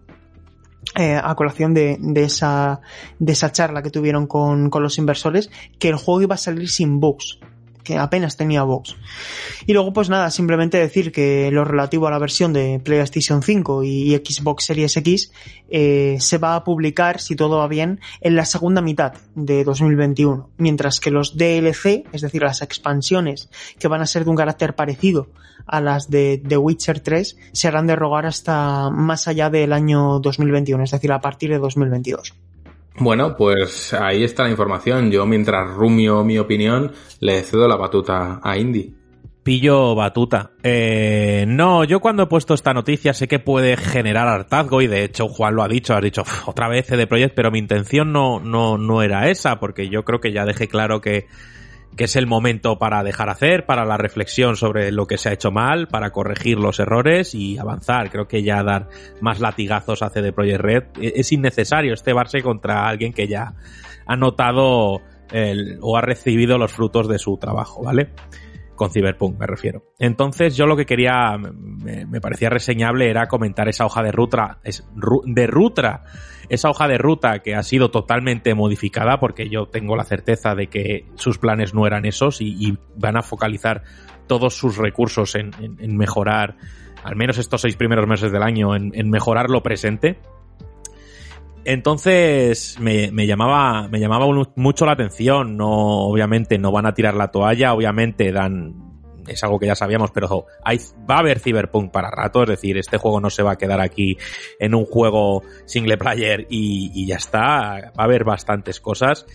eh, 0.98 1.14
a 1.14 1.32
colación 1.36 1.74
de, 1.74 1.96
esa, 2.16 2.80
charla 3.52 3.84
que 3.84 3.90
tuvieron 3.90 4.26
con, 4.26 4.68
los 4.68 4.98
inversores, 4.98 5.48
que 5.78 5.90
el 5.90 5.94
juego 5.94 6.22
iba 6.22 6.34
a 6.34 6.38
salir 6.38 6.68
sin 6.68 6.98
bugs 6.98 7.38
que 7.84 7.96
apenas 7.96 8.36
tenía 8.36 8.64
box. 8.64 8.96
Y 9.64 9.72
luego, 9.72 9.94
pues 9.94 10.10
nada, 10.10 10.30
simplemente 10.30 10.76
decir 10.76 11.10
que 11.10 11.50
lo 11.50 11.64
relativo 11.64 12.06
a 12.06 12.10
la 12.10 12.18
versión 12.18 12.52
de 12.52 12.80
PlayStation 12.84 13.42
5 13.42 13.82
y 13.84 14.14
Xbox 14.16 14.64
Series 14.64 14.94
X 14.98 15.32
eh, 15.70 16.18
se 16.20 16.36
va 16.36 16.56
a 16.56 16.64
publicar, 16.64 17.18
si 17.18 17.34
todo 17.34 17.58
va 17.58 17.68
bien, 17.68 18.00
en 18.20 18.36
la 18.36 18.44
segunda 18.44 18.82
mitad 18.82 19.14
de 19.36 19.64
2021. 19.64 20.50
Mientras 20.58 21.00
que 21.00 21.10
los 21.10 21.38
DLC, 21.38 22.04
es 22.12 22.20
decir, 22.20 22.42
las 22.42 22.60
expansiones 22.60 23.48
que 23.78 23.88
van 23.88 24.02
a 24.02 24.06
ser 24.06 24.24
de 24.24 24.30
un 24.30 24.36
carácter 24.36 24.74
parecido 24.74 25.28
a 25.68 25.80
las 25.80 26.10
de 26.10 26.42
The 26.46 26.56
Witcher 26.56 27.00
3, 27.00 27.36
se 27.52 27.68
harán 27.68 27.86
de 27.86 27.96
rogar 27.96 28.26
hasta 28.26 28.90
más 28.90 29.28
allá 29.28 29.50
del 29.50 29.72
año 29.72 30.18
2021, 30.20 30.84
es 30.84 30.90
decir, 30.90 31.12
a 31.12 31.20
partir 31.20 31.50
de 31.50 31.58
2022. 31.58 32.34
Bueno, 33.00 33.36
pues 33.36 33.94
ahí 33.94 34.24
está 34.24 34.44
la 34.44 34.50
información. 34.50 35.10
Yo, 35.10 35.24
mientras 35.24 35.70
rumio 35.70 36.24
mi 36.24 36.38
opinión, 36.38 36.92
le 37.20 37.42
cedo 37.42 37.68
la 37.68 37.76
batuta 37.76 38.40
a 38.42 38.58
Indy. 38.58 38.94
Pillo 39.42 39.94
batuta. 39.94 40.50
Eh, 40.62 41.44
no, 41.48 41.84
yo 41.84 42.00
cuando 42.00 42.24
he 42.24 42.26
puesto 42.26 42.54
esta 42.54 42.74
noticia 42.74 43.14
sé 43.14 43.28
que 43.28 43.38
puede 43.38 43.76
generar 43.76 44.28
hartazgo 44.28 44.82
y 44.82 44.88
de 44.88 45.04
hecho 45.04 45.28
Juan 45.28 45.54
lo 45.54 45.62
ha 45.62 45.68
dicho, 45.68 45.94
ha 45.94 46.00
dicho 46.00 46.22
otra 46.46 46.68
vez 46.68 46.86
CD 46.86 47.06
Projekt, 47.06 47.34
pero 47.34 47.50
mi 47.50 47.58
intención 47.58 48.12
no, 48.12 48.40
no, 48.40 48.76
no 48.76 49.00
era 49.00 49.30
esa, 49.30 49.58
porque 49.58 49.88
yo 49.88 50.04
creo 50.04 50.20
que 50.20 50.32
ya 50.32 50.44
dejé 50.44 50.68
claro 50.68 51.00
que 51.00 51.28
que 51.96 52.04
es 52.04 52.16
el 52.16 52.26
momento 52.26 52.78
para 52.78 53.02
dejar 53.02 53.28
hacer, 53.28 53.66
para 53.66 53.84
la 53.84 53.96
reflexión 53.96 54.56
sobre 54.56 54.92
lo 54.92 55.06
que 55.06 55.18
se 55.18 55.28
ha 55.28 55.32
hecho 55.32 55.50
mal, 55.50 55.88
para 55.88 56.10
corregir 56.10 56.58
los 56.58 56.78
errores 56.80 57.34
y 57.34 57.58
avanzar. 57.58 58.10
Creo 58.10 58.28
que 58.28 58.42
ya 58.42 58.62
dar 58.62 58.88
más 59.20 59.40
latigazos 59.40 60.02
a 60.02 60.10
CD 60.10 60.32
Projekt 60.32 60.60
Red 60.60 60.84
e-, 61.00 61.14
es 61.16 61.32
innecesario 61.32 61.94
estebarse 61.94 62.42
contra 62.42 62.88
alguien 62.88 63.12
que 63.12 63.26
ya 63.26 63.54
ha 64.06 64.16
notado 64.16 65.00
el, 65.32 65.78
o 65.82 65.96
ha 65.96 66.00
recibido 66.00 66.58
los 66.58 66.72
frutos 66.72 67.08
de 67.08 67.18
su 67.18 67.36
trabajo, 67.36 67.82
¿vale? 67.82 68.10
Con 68.74 68.90
Cyberpunk 68.90 69.38
me 69.38 69.46
refiero. 69.46 69.82
Entonces 69.98 70.56
yo 70.56 70.66
lo 70.66 70.76
que 70.76 70.86
quería, 70.86 71.36
me, 71.36 72.20
parecía 72.20 72.48
reseñable 72.48 73.10
era 73.10 73.26
comentar 73.26 73.68
esa 73.68 73.84
hoja 73.84 74.02
de 74.02 74.12
ruta, 74.12 74.60
de 75.24 75.46
ruta 75.48 76.04
esa 76.48 76.70
hoja 76.70 76.88
de 76.88 76.98
ruta 76.98 77.40
que 77.40 77.54
ha 77.54 77.62
sido 77.62 77.90
totalmente 77.90 78.54
modificada, 78.54 79.20
porque 79.20 79.48
yo 79.48 79.66
tengo 79.66 79.96
la 79.96 80.04
certeza 80.04 80.54
de 80.54 80.68
que 80.68 81.06
sus 81.14 81.38
planes 81.38 81.74
no 81.74 81.86
eran 81.86 82.04
esos 82.04 82.40
y, 82.40 82.78
van 82.96 83.16
a 83.16 83.22
focalizar 83.22 83.82
todos 84.26 84.54
sus 84.54 84.76
recursos 84.76 85.34
en, 85.34 85.52
mejorar, 85.96 86.56
al 87.04 87.16
menos 87.16 87.38
estos 87.38 87.60
seis 87.60 87.76
primeros 87.76 88.06
meses 88.06 88.32
del 88.32 88.42
año, 88.42 88.74
en, 88.74 89.10
mejorar 89.10 89.50
lo 89.50 89.62
presente. 89.62 90.18
Entonces 91.64 92.78
me, 92.80 93.10
me, 93.12 93.26
llamaba, 93.26 93.88
me 93.88 94.00
llamaba 94.00 94.26
mucho 94.56 94.86
la 94.86 94.92
atención. 94.92 95.56
No, 95.56 95.68
obviamente 96.08 96.58
no 96.58 96.72
van 96.72 96.86
a 96.86 96.94
tirar 96.94 97.14
la 97.14 97.30
toalla, 97.30 97.74
obviamente 97.74 98.32
dan, 98.32 98.87
es 99.28 99.42
algo 99.44 99.58
que 99.58 99.66
ya 99.66 99.74
sabíamos, 99.74 100.10
pero 100.10 100.46
hay, 100.64 100.78
va 101.08 101.16
a 101.16 101.18
haber 101.20 101.40
Cyberpunk 101.40 101.90
para 101.90 102.10
rato, 102.10 102.42
es 102.42 102.48
decir, 102.48 102.78
este 102.78 102.98
juego 102.98 103.20
no 103.20 103.30
se 103.30 103.42
va 103.42 103.52
a 103.52 103.56
quedar 103.56 103.80
aquí 103.80 104.16
en 104.58 104.74
un 104.74 104.84
juego 104.84 105.42
single 105.64 105.98
player 105.98 106.46
y, 106.48 107.06
ya 107.06 107.16
está, 107.16 107.40
va 107.40 108.02
a 108.02 108.04
haber 108.04 108.24
bastantes 108.24 108.80
cosas. 108.80 109.26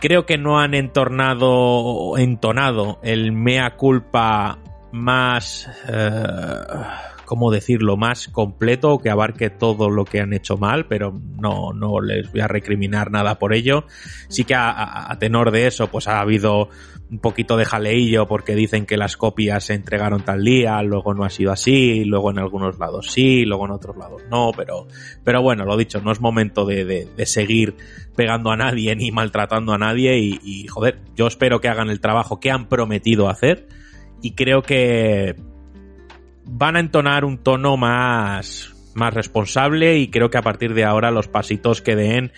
Creo 0.00 0.26
que 0.26 0.36
no 0.36 0.58
han 0.58 0.74
entornado, 0.74 2.18
entonado 2.18 2.98
el 3.02 3.32
mea 3.32 3.76
culpa 3.76 4.58
más... 4.90 5.68
Eh, 5.88 7.11
¿cómo 7.32 7.50
decirlo?, 7.50 7.96
más 7.96 8.28
completo, 8.28 8.98
que 8.98 9.08
abarque 9.08 9.48
todo 9.48 9.88
lo 9.88 10.04
que 10.04 10.20
han 10.20 10.34
hecho 10.34 10.58
mal, 10.58 10.84
pero 10.84 11.18
no, 11.40 11.72
no 11.72 11.98
les 11.98 12.30
voy 12.30 12.42
a 12.42 12.46
recriminar 12.46 13.10
nada 13.10 13.38
por 13.38 13.54
ello. 13.54 13.86
Sí 14.28 14.44
que 14.44 14.54
a, 14.54 15.16
tenor 15.18 15.50
de 15.50 15.66
eso, 15.66 15.86
pues 15.86 16.08
ha 16.08 16.20
habido 16.20 16.68
un 17.10 17.20
poquito 17.20 17.56
de 17.56 17.64
jaleillo 17.64 18.28
porque 18.28 18.54
dicen 18.54 18.84
que 18.84 18.98
las 18.98 19.16
copias 19.16 19.64
se 19.64 19.72
entregaron 19.72 20.26
tal 20.26 20.44
día, 20.44 20.82
luego 20.82 21.14
no 21.14 21.24
ha 21.24 21.30
sido 21.30 21.52
así, 21.52 22.04
luego 22.04 22.30
en 22.30 22.38
algunos 22.38 22.78
lados 22.78 23.10
sí, 23.10 23.46
luego 23.46 23.64
en 23.64 23.70
otros 23.70 23.96
lados 23.96 24.24
no, 24.30 24.50
pero, 24.54 24.86
pero 25.24 25.40
bueno, 25.40 25.64
lo 25.64 25.78
dicho, 25.78 26.02
no 26.02 26.12
es 26.12 26.20
momento 26.20 26.66
de, 26.66 26.84
de, 26.84 27.26
seguir 27.26 27.76
pegando 28.14 28.50
a 28.50 28.58
nadie 28.58 28.94
ni 28.94 29.10
maltratando 29.10 29.72
a 29.72 29.78
nadie 29.78 30.18
y, 30.18 30.38
y 30.44 30.66
joder, 30.66 31.00
yo 31.16 31.28
espero 31.28 31.62
que 31.62 31.68
hagan 31.68 31.88
el 31.88 32.00
trabajo 32.00 32.40
que 32.40 32.50
han 32.50 32.68
prometido 32.68 33.30
hacer 33.30 33.68
y 34.20 34.32
creo 34.32 34.60
que 34.62 35.34
van 36.44 36.76
a 36.76 36.80
entonar 36.80 37.24
un 37.24 37.38
tono 37.38 37.76
más, 37.76 38.74
más 38.94 39.14
responsable 39.14 39.98
y 39.98 40.08
creo 40.08 40.30
que 40.30 40.38
a 40.38 40.42
partir 40.42 40.74
de 40.74 40.84
ahora 40.84 41.10
los 41.10 41.28
pasitos 41.28 41.82
que 41.82 41.96
den 41.96 42.32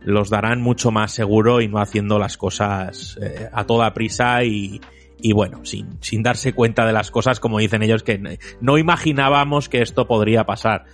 los 0.00 0.30
darán 0.30 0.60
mucho 0.60 0.90
más 0.90 1.12
seguro 1.12 1.60
y 1.60 1.68
no 1.68 1.80
haciendo 1.80 2.18
las 2.18 2.36
cosas 2.36 3.18
eh, 3.20 3.48
a 3.52 3.64
toda 3.64 3.94
prisa 3.94 4.44
y, 4.44 4.80
y 5.20 5.32
bueno, 5.32 5.64
sin, 5.64 5.98
sin 6.00 6.22
darse 6.22 6.52
cuenta 6.52 6.86
de 6.86 6.92
las 6.92 7.10
cosas 7.10 7.40
como 7.40 7.58
dicen 7.58 7.82
ellos 7.82 8.02
que 8.02 8.38
no 8.60 8.78
imaginábamos 8.78 9.68
que 9.68 9.82
esto 9.82 10.06
podría 10.06 10.44
pasar. 10.44 10.84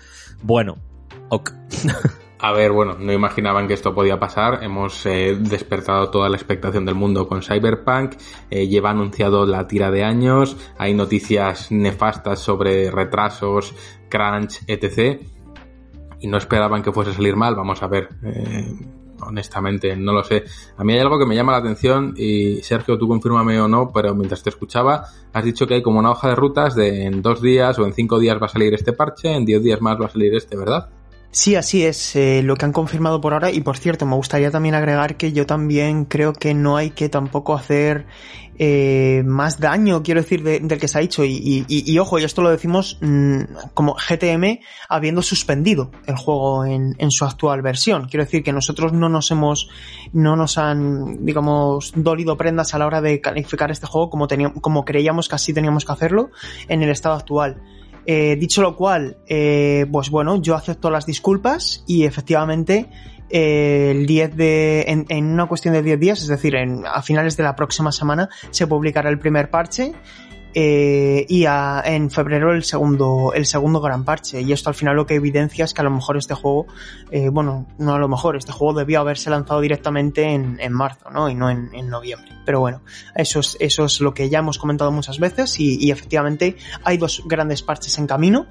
Bueno, 0.42 0.78
ok. 1.28 1.52
A 2.44 2.52
ver, 2.52 2.72
bueno, 2.72 2.98
no 2.98 3.10
imaginaban 3.10 3.66
que 3.66 3.72
esto 3.72 3.94
podía 3.94 4.20
pasar. 4.20 4.62
Hemos 4.62 5.06
eh, 5.06 5.34
despertado 5.34 6.10
toda 6.10 6.28
la 6.28 6.36
expectación 6.36 6.84
del 6.84 6.94
mundo 6.94 7.26
con 7.26 7.40
Cyberpunk. 7.40 8.16
Eh, 8.50 8.68
lleva 8.68 8.90
anunciado 8.90 9.46
la 9.46 9.66
tira 9.66 9.90
de 9.90 10.04
años. 10.04 10.54
Hay 10.76 10.92
noticias 10.92 11.72
nefastas 11.72 12.40
sobre 12.40 12.90
retrasos, 12.90 13.74
crunch, 14.10 14.60
etc. 14.66 15.22
Y 16.20 16.26
no 16.26 16.36
esperaban 16.36 16.82
que 16.82 16.92
fuese 16.92 17.12
a 17.12 17.14
salir 17.14 17.34
mal. 17.34 17.54
Vamos 17.54 17.82
a 17.82 17.86
ver. 17.86 18.10
Eh, 18.22 18.76
honestamente, 19.22 19.96
no 19.96 20.12
lo 20.12 20.22
sé. 20.22 20.44
A 20.76 20.84
mí 20.84 20.92
hay 20.92 20.98
algo 20.98 21.18
que 21.18 21.24
me 21.24 21.34
llama 21.34 21.52
la 21.52 21.58
atención 21.58 22.12
y 22.14 22.56
Sergio, 22.56 22.98
tú 22.98 23.08
confírmame 23.08 23.58
o 23.58 23.68
no, 23.68 23.90
pero 23.90 24.14
mientras 24.14 24.42
te 24.42 24.50
escuchaba, 24.50 25.06
has 25.32 25.44
dicho 25.44 25.66
que 25.66 25.76
hay 25.76 25.82
como 25.82 25.98
una 25.98 26.10
hoja 26.10 26.28
de 26.28 26.34
rutas 26.34 26.74
de 26.74 27.06
en 27.06 27.22
dos 27.22 27.40
días 27.40 27.78
o 27.78 27.86
en 27.86 27.94
cinco 27.94 28.18
días 28.18 28.36
va 28.38 28.46
a 28.46 28.50
salir 28.50 28.74
este 28.74 28.92
parche, 28.92 29.34
en 29.34 29.46
diez 29.46 29.62
días 29.62 29.80
más 29.80 29.98
va 29.98 30.06
a 30.06 30.10
salir 30.10 30.34
este, 30.34 30.58
¿verdad? 30.58 30.90
Sí, 31.34 31.56
así 31.56 31.84
es 31.84 32.14
eh, 32.14 32.42
lo 32.44 32.54
que 32.54 32.64
han 32.64 32.72
confirmado 32.72 33.20
por 33.20 33.32
ahora 33.32 33.50
y 33.50 33.60
por 33.60 33.76
cierto 33.76 34.06
me 34.06 34.14
gustaría 34.14 34.52
también 34.52 34.76
agregar 34.76 35.16
que 35.16 35.32
yo 35.32 35.46
también 35.46 36.04
creo 36.04 36.32
que 36.32 36.54
no 36.54 36.76
hay 36.76 36.90
que 36.90 37.08
tampoco 37.08 37.54
hacer 37.54 38.06
eh, 38.56 39.24
más 39.26 39.58
daño, 39.58 40.04
quiero 40.04 40.20
decir, 40.20 40.44
del 40.44 40.78
que 40.78 40.86
se 40.86 40.96
ha 40.96 41.00
dicho 41.00 41.24
y, 41.24 41.64
y, 41.66 41.98
ojo, 41.98 42.20
y 42.20 42.24
esto 42.24 42.40
lo 42.40 42.50
decimos 42.50 42.98
mm, 43.00 43.40
como 43.74 43.96
GTM 43.96 44.60
habiendo 44.88 45.22
suspendido 45.22 45.90
el 46.06 46.14
juego 46.14 46.64
en, 46.66 46.94
en, 46.98 47.10
su 47.10 47.24
actual 47.24 47.62
versión. 47.62 48.06
Quiero 48.06 48.24
decir 48.24 48.44
que 48.44 48.52
nosotros 48.52 48.92
no 48.92 49.08
nos 49.08 49.32
hemos, 49.32 49.68
no 50.12 50.36
nos 50.36 50.56
han, 50.56 51.26
digamos, 51.26 51.94
dolido 51.96 52.36
prendas 52.36 52.74
a 52.74 52.78
la 52.78 52.86
hora 52.86 53.00
de 53.00 53.20
calificar 53.20 53.72
este 53.72 53.88
juego 53.88 54.08
como, 54.08 54.28
teníamos, 54.28 54.60
como 54.60 54.84
creíamos 54.84 55.28
que 55.28 55.34
así 55.34 55.52
teníamos 55.52 55.84
que 55.84 55.90
hacerlo 55.90 56.30
en 56.68 56.84
el 56.84 56.90
estado 56.90 57.16
actual. 57.16 57.60
Eh, 58.06 58.36
dicho 58.38 58.60
lo 58.60 58.76
cual, 58.76 59.16
eh, 59.26 59.86
pues 59.90 60.10
bueno, 60.10 60.40
yo 60.40 60.54
acepto 60.54 60.90
las 60.90 61.06
disculpas 61.06 61.84
y 61.86 62.04
efectivamente 62.04 62.86
eh, 63.30 63.92
el 63.92 64.06
10 64.06 64.36
de, 64.36 64.84
en, 64.88 65.06
en, 65.08 65.26
una 65.26 65.46
cuestión 65.46 65.74
de 65.74 65.82
10 65.82 65.98
días, 65.98 66.22
es 66.22 66.28
decir, 66.28 66.54
en, 66.54 66.84
a 66.86 67.02
finales 67.02 67.36
de 67.36 67.42
la 67.42 67.56
próxima 67.56 67.92
semana, 67.92 68.28
se 68.50 68.66
publicará 68.66 69.08
el 69.08 69.18
primer 69.18 69.50
parche 69.50 69.92
eh, 70.54 71.26
y 71.28 71.44
en 71.46 72.10
febrero 72.10 72.52
el 72.52 72.62
segundo, 72.62 73.32
el 73.34 73.44
segundo 73.44 73.80
gran 73.80 74.04
parche. 74.04 74.40
Y 74.40 74.52
esto 74.52 74.68
al 74.68 74.74
final 74.74 74.94
lo 74.94 75.04
que 75.04 75.14
evidencia 75.14 75.64
es 75.64 75.74
que 75.74 75.80
a 75.80 75.84
lo 75.84 75.90
mejor 75.90 76.16
este 76.16 76.34
juego, 76.34 76.66
eh, 77.10 77.28
bueno, 77.28 77.66
no 77.78 77.94
a 77.94 77.98
lo 77.98 78.08
mejor, 78.08 78.36
este 78.36 78.52
juego 78.52 78.78
debió 78.78 79.00
haberse 79.00 79.30
lanzado 79.30 79.60
directamente 79.60 80.22
en, 80.22 80.58
en 80.60 80.72
marzo, 80.72 81.10
¿no? 81.10 81.28
Y 81.28 81.34
no 81.34 81.50
en, 81.50 81.70
en, 81.74 81.88
noviembre. 81.88 82.30
Pero 82.46 82.60
bueno, 82.60 82.82
eso 83.16 83.40
es, 83.40 83.56
eso 83.58 83.84
es 83.84 84.00
lo 84.00 84.14
que 84.14 84.28
ya 84.28 84.38
hemos 84.38 84.58
comentado 84.58 84.92
muchas 84.92 85.18
veces 85.18 85.58
y, 85.58 85.76
y 85.84 85.90
efectivamente 85.90 86.56
hay 86.84 86.98
dos 86.98 87.22
grandes 87.26 87.62
parches 87.62 87.98
en 87.98 88.06
camino 88.06 88.46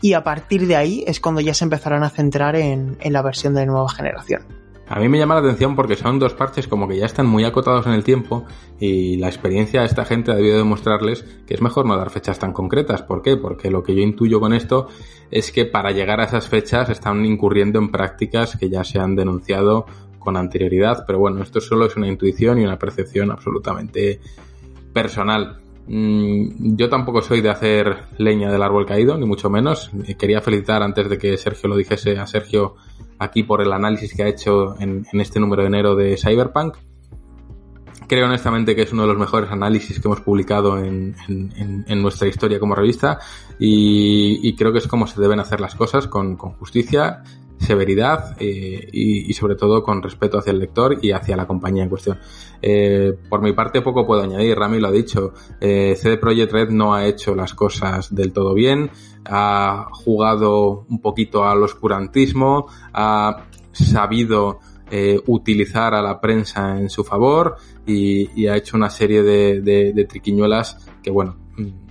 y 0.00 0.12
a 0.12 0.22
partir 0.22 0.66
de 0.66 0.76
ahí 0.76 1.04
es 1.06 1.20
cuando 1.20 1.40
ya 1.40 1.54
se 1.54 1.64
empezarán 1.64 2.04
a 2.04 2.10
centrar 2.10 2.56
en, 2.56 2.96
en 3.00 3.12
la 3.12 3.22
versión 3.22 3.54
de 3.54 3.66
nueva 3.66 3.88
generación. 3.88 4.67
A 4.90 5.00
mí 5.00 5.08
me 5.08 5.18
llama 5.18 5.34
la 5.34 5.40
atención 5.40 5.76
porque 5.76 5.96
son 5.96 6.18
dos 6.18 6.32
parches 6.32 6.66
como 6.66 6.88
que 6.88 6.96
ya 6.96 7.04
están 7.04 7.26
muy 7.26 7.44
acotados 7.44 7.86
en 7.86 7.92
el 7.92 8.04
tiempo 8.04 8.46
y 8.80 9.16
la 9.16 9.28
experiencia 9.28 9.80
de 9.80 9.86
esta 9.86 10.06
gente 10.06 10.30
ha 10.30 10.34
debido 10.34 10.56
demostrarles 10.56 11.24
que 11.46 11.54
es 11.54 11.60
mejor 11.60 11.84
no 11.84 11.96
dar 11.96 12.08
fechas 12.08 12.38
tan 12.38 12.54
concretas. 12.54 13.02
¿Por 13.02 13.20
qué? 13.20 13.36
Porque 13.36 13.70
lo 13.70 13.82
que 13.82 13.94
yo 13.94 14.00
intuyo 14.00 14.40
con 14.40 14.54
esto 14.54 14.88
es 15.30 15.52
que 15.52 15.66
para 15.66 15.90
llegar 15.90 16.20
a 16.20 16.24
esas 16.24 16.48
fechas 16.48 16.88
están 16.88 17.24
incurriendo 17.26 17.78
en 17.78 17.90
prácticas 17.90 18.56
que 18.56 18.70
ya 18.70 18.82
se 18.82 18.98
han 18.98 19.14
denunciado 19.14 19.84
con 20.18 20.38
anterioridad. 20.38 21.04
Pero 21.06 21.18
bueno, 21.18 21.42
esto 21.42 21.60
solo 21.60 21.84
es 21.84 21.96
una 21.96 22.08
intuición 22.08 22.58
y 22.58 22.64
una 22.64 22.78
percepción 22.78 23.30
absolutamente 23.30 24.20
personal. 24.94 25.60
Mm, 25.90 26.76
yo 26.76 26.90
tampoco 26.90 27.22
soy 27.22 27.40
de 27.40 27.48
hacer 27.48 28.04
leña 28.18 28.52
del 28.52 28.62
árbol 28.62 28.84
caído, 28.84 29.16
ni 29.16 29.24
mucho 29.24 29.48
menos. 29.48 29.90
Quería 30.18 30.42
felicitar 30.42 30.82
antes 30.82 31.08
de 31.08 31.16
que 31.16 31.36
Sergio 31.38 31.68
lo 31.70 31.76
dijese 31.76 32.18
a 32.18 32.26
Sergio 32.26 32.74
aquí 33.18 33.42
por 33.42 33.62
el 33.62 33.72
análisis 33.72 34.14
que 34.14 34.22
ha 34.22 34.28
hecho 34.28 34.78
en, 34.78 35.06
este 35.12 35.40
número 35.40 35.62
de 35.62 35.68
enero 35.68 35.96
de 35.96 36.16
Cyberpunk. 36.18 36.76
Creo 38.06 38.26
honestamente 38.26 38.76
que 38.76 38.82
es 38.82 38.92
uno 38.92 39.02
de 39.02 39.08
los 39.08 39.18
mejores 39.18 39.50
análisis 39.50 39.98
que 39.98 40.08
hemos 40.08 40.20
publicado 40.20 40.78
en, 40.78 41.14
nuestra 42.02 42.28
historia 42.28 42.60
como 42.60 42.74
revista 42.74 43.18
y, 43.58 44.54
creo 44.56 44.72
que 44.72 44.78
es 44.78 44.86
como 44.86 45.06
se 45.06 45.20
deben 45.20 45.40
hacer 45.40 45.60
las 45.60 45.74
cosas 45.74 46.06
con, 46.06 46.36
justicia, 46.36 47.22
severidad 47.58 48.36
eh, 48.38 48.88
y, 48.92 49.32
sobre 49.34 49.56
todo 49.56 49.82
con 49.82 50.02
respeto 50.02 50.38
hacia 50.38 50.52
el 50.52 50.58
lector 50.58 50.98
y 51.02 51.12
hacia 51.12 51.36
la 51.36 51.46
compañía 51.46 51.82
en 51.82 51.88
cuestión. 51.88 52.18
Eh, 52.62 53.16
por 53.28 53.42
mi 53.42 53.52
parte 53.52 53.82
poco 53.82 54.06
puedo 54.06 54.22
añadir, 54.22 54.56
Rami 54.56 54.80
lo 54.80 54.88
ha 54.88 54.92
dicho, 54.92 55.32
eh, 55.60 55.94
CD 55.96 56.18
Projekt 56.18 56.52
Red 56.52 56.70
no 56.70 56.94
ha 56.94 57.06
hecho 57.06 57.34
las 57.34 57.54
cosas 57.54 58.14
del 58.14 58.32
todo 58.32 58.54
bien, 58.54 58.90
ha 59.24 59.88
jugado 59.92 60.86
un 60.88 61.00
poquito 61.00 61.44
al 61.44 61.62
oscurantismo, 61.62 62.66
ha 62.92 63.44
sabido 63.72 64.60
eh, 64.90 65.20
utilizar 65.26 65.94
a 65.94 66.00
la 66.00 66.18
prensa 66.18 66.78
en 66.78 66.88
su 66.88 67.04
favor 67.04 67.56
y, 67.86 68.46
ha 68.46 68.56
hecho 68.56 68.74
una 68.74 68.88
serie 68.88 69.22
de, 69.22 70.06
triquiñuelas 70.08 70.88
que, 71.02 71.10
bueno, 71.10 71.36
mm, 71.58 71.87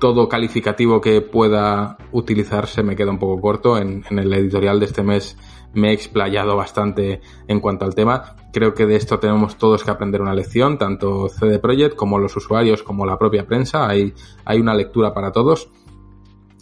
todo 0.00 0.28
calificativo 0.28 1.00
que 1.00 1.20
pueda 1.20 1.98
utilizarse 2.10 2.82
me 2.82 2.96
queda 2.96 3.10
un 3.10 3.18
poco 3.18 3.40
corto. 3.40 3.78
En, 3.78 4.02
el 4.10 4.32
editorial 4.32 4.80
de 4.80 4.86
este 4.86 5.02
mes 5.04 5.36
me 5.72 5.90
he 5.90 5.92
explayado 5.92 6.56
bastante 6.56 7.20
en 7.46 7.60
cuanto 7.60 7.84
al 7.84 7.94
tema. 7.94 8.34
Creo 8.52 8.74
que 8.74 8.86
de 8.86 8.96
esto 8.96 9.20
tenemos 9.20 9.56
todos 9.56 9.84
que 9.84 9.90
aprender 9.92 10.20
una 10.20 10.34
lección, 10.34 10.78
tanto 10.78 11.28
CD 11.28 11.60
Projekt 11.60 11.94
como 11.94 12.18
los 12.18 12.36
usuarios, 12.36 12.82
como 12.82 13.06
la 13.06 13.18
propia 13.18 13.46
prensa. 13.46 13.88
Hay, 13.88 14.14
hay 14.44 14.58
una 14.58 14.74
lectura 14.74 15.14
para 15.14 15.30
todos. 15.30 15.70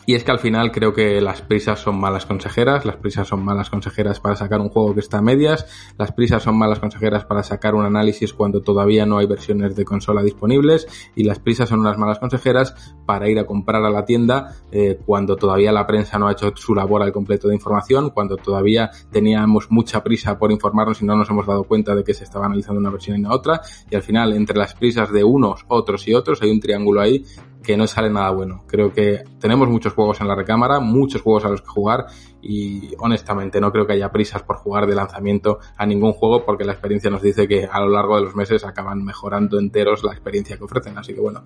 Y 0.09 0.15
es 0.15 0.25
que 0.25 0.31
al 0.31 0.39
final 0.39 0.73
creo 0.73 0.95
que 0.95 1.21
las 1.21 1.43
prisas 1.43 1.81
son 1.81 2.01
malas 2.01 2.25
consejeras, 2.25 2.87
las 2.87 2.97
prisas 2.97 3.29
son 3.29 3.45
malas 3.45 3.69
consejeras 3.69 4.21
para 4.21 4.37
sacar 4.37 4.59
un 4.59 4.71
juego 4.71 4.95
que 4.95 5.01
está 5.01 5.19
a 5.19 5.21
medias, 5.21 5.67
las 5.99 6.13
prisas 6.13 6.43
son 6.43 6.57
malas 6.57 6.79
consejeras 6.79 7.27
para 7.27 7.43
sacar 7.43 7.75
un 7.75 7.85
análisis 7.85 8.33
cuando 8.33 8.63
todavía 8.63 9.05
no 9.05 9.19
hay 9.19 9.27
versiones 9.27 9.77
de 9.77 9.85
consola 9.85 10.23
disponibles 10.23 10.87
y 11.15 11.25
las 11.25 11.41
prisas 11.41 11.69
son 11.69 11.81
unas 11.81 11.99
malas 11.99 12.19
consejeras 12.21 12.95
para 13.05 13.29
ir 13.29 13.39
a 13.39 13.45
comprar 13.45 13.85
a 13.85 13.91
la 13.91 14.07
tienda 14.07 14.55
eh, 14.73 14.99
cuando 15.05 15.37
todavía 15.37 15.73
la 15.73 15.87
prensa 15.87 16.19
no 16.19 16.29
ha 16.29 16.33
hecho 16.33 16.53
su 16.57 16.75
labor 16.75 17.03
al 17.03 17.13
completo 17.13 17.49
de 17.49 17.57
información, 17.57 18.09
cuando 18.09 18.39
todavía 18.39 18.91
teníamos 19.13 19.71
mucha 19.71 20.03
prisa 20.03 20.39
por 20.39 20.51
informarnos 20.51 21.03
y 21.03 21.05
no 21.05 21.17
nos 21.17 21.29
hemos 21.29 21.47
dado 21.47 21.65
cuenta 21.65 21.95
de 21.95 22.03
que 22.03 22.15
se 22.15 22.25
estaba 22.25 22.47
analizando 22.47 22.81
una 22.81 22.89
versión 22.89 23.19
y 23.19 23.21
no 23.21 23.31
otra. 23.31 23.61
Y 23.91 23.95
al 23.95 24.03
final 24.03 24.33
entre 24.33 24.57
las 24.57 24.73
prisas 24.73 25.13
de 25.13 25.23
unos, 25.23 25.67
otros 25.69 26.09
y 26.09 26.15
otros 26.15 26.41
hay 26.41 26.51
un 26.51 26.61
triángulo 26.61 27.03
ahí 27.03 27.27
que 27.69 27.77
no 27.77 27.87
sale 27.87 28.09
nada 28.09 28.31
bueno. 28.31 28.65
Creo 28.67 28.95
que 28.95 29.25
tenemos 29.39 29.69
muchos 29.69 29.93
juegos 29.93 30.23
en 30.23 30.29
la 30.29 30.35
recámara, 30.35 30.81
muchos 30.81 31.21
juegos 31.21 31.45
a 31.45 31.51
los 31.51 31.61
que 31.61 31.69
jugar 31.69 32.07
y 32.41 32.95
honestamente 32.99 33.61
no 33.61 33.71
creo 33.71 33.87
que 33.87 33.93
haya 33.93 34.11
prisas 34.11 34.43
por 34.43 34.57
jugar 34.57 34.87
de 34.87 34.95
lanzamiento 34.95 35.59
a 35.77 35.85
ningún 35.85 36.15
juego 36.15 36.47
porque 36.47 36.65
la 36.65 36.73
experiencia 36.73 37.11
nos 37.11 37.21
dice 37.21 37.47
que 37.47 37.69
a 37.71 37.79
lo 37.81 37.91
largo 37.91 38.17
de 38.17 38.23
los 38.23 38.35
meses 38.35 38.65
acaban 38.65 39.05
mejorando 39.05 39.59
enteros 39.59 40.03
la 40.03 40.13
experiencia 40.13 40.57
que 40.57 40.65
ofrecen. 40.65 40.97
Así 40.97 41.13
que 41.13 41.21
bueno, 41.21 41.43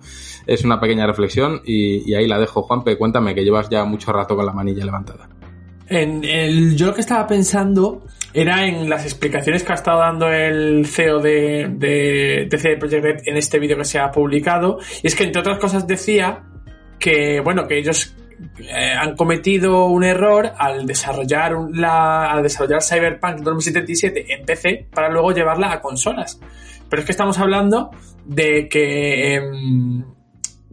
es 0.47 0.63
una 0.63 0.79
pequeña 0.79 1.05
reflexión 1.05 1.59
y, 1.65 2.13
ahí 2.13 2.25
la 2.25 2.39
dejo. 2.39 2.61
Juanpe, 2.61 2.97
cuéntame 2.97 3.35
que 3.35 3.43
llevas 3.43 3.67
ya 3.67 3.83
mucho 3.83 4.13
rato 4.13 4.37
con 4.37 4.45
la 4.45 4.53
manilla 4.53 4.85
levantada. 4.85 5.27
En 5.89 6.23
el, 6.23 6.77
yo 6.77 6.87
lo 6.87 6.93
que 6.93 7.01
estaba 7.01 7.27
pensando 7.27 8.03
era 8.33 8.65
en 8.65 8.89
las 8.89 9.05
explicaciones 9.05 9.63
que 9.63 9.71
ha 9.71 9.75
estado 9.75 9.99
dando 9.99 10.31
el 10.31 10.85
CEO 10.85 11.19
de, 11.19 11.67
de, 11.69 12.47
de 12.49 12.57
CD 12.57 12.77
Projekt 12.77 13.03
Red 13.03 13.21
en 13.25 13.37
este 13.37 13.59
vídeo 13.59 13.77
que 13.77 13.85
se 13.85 13.99
ha 13.99 14.11
publicado. 14.11 14.79
Y 15.01 15.07
es 15.07 15.15
que, 15.15 15.23
entre 15.23 15.41
otras 15.41 15.59
cosas, 15.59 15.85
decía 15.85 16.43
que, 16.99 17.39
bueno, 17.41 17.67
que 17.67 17.77
ellos 17.77 18.15
eh, 18.59 18.93
han 18.99 19.15
cometido 19.15 19.85
un 19.85 20.03
error 20.03 20.51
al 20.57 20.85
desarrollar, 20.85 21.53
la, 21.73 22.31
al 22.31 22.43
desarrollar 22.43 22.81
Cyberpunk 22.81 23.41
2077 23.41 24.33
en 24.33 24.45
PC 24.45 24.87
para 24.93 25.09
luego 25.09 25.31
llevarla 25.31 25.71
a 25.71 25.81
consolas. 25.81 26.39
Pero 26.89 27.01
es 27.01 27.05
que 27.05 27.11
estamos 27.11 27.37
hablando 27.39 27.91
de 28.25 28.67
que... 28.67 29.35
Em, 29.35 30.03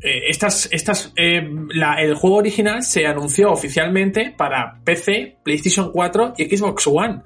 eh, 0.03 0.31
estas, 0.31 0.67
estas, 0.73 1.13
eh, 1.15 1.47
el 1.99 2.15
juego 2.15 2.37
original 2.37 2.83
se 2.83 3.07
anunció 3.07 3.53
oficialmente 3.53 4.35
para 4.35 4.81
PC, 4.83 5.37
PlayStation 5.43 5.93
4 5.93 6.35
y 6.39 6.57
Xbox 6.57 6.87
One. 6.87 7.23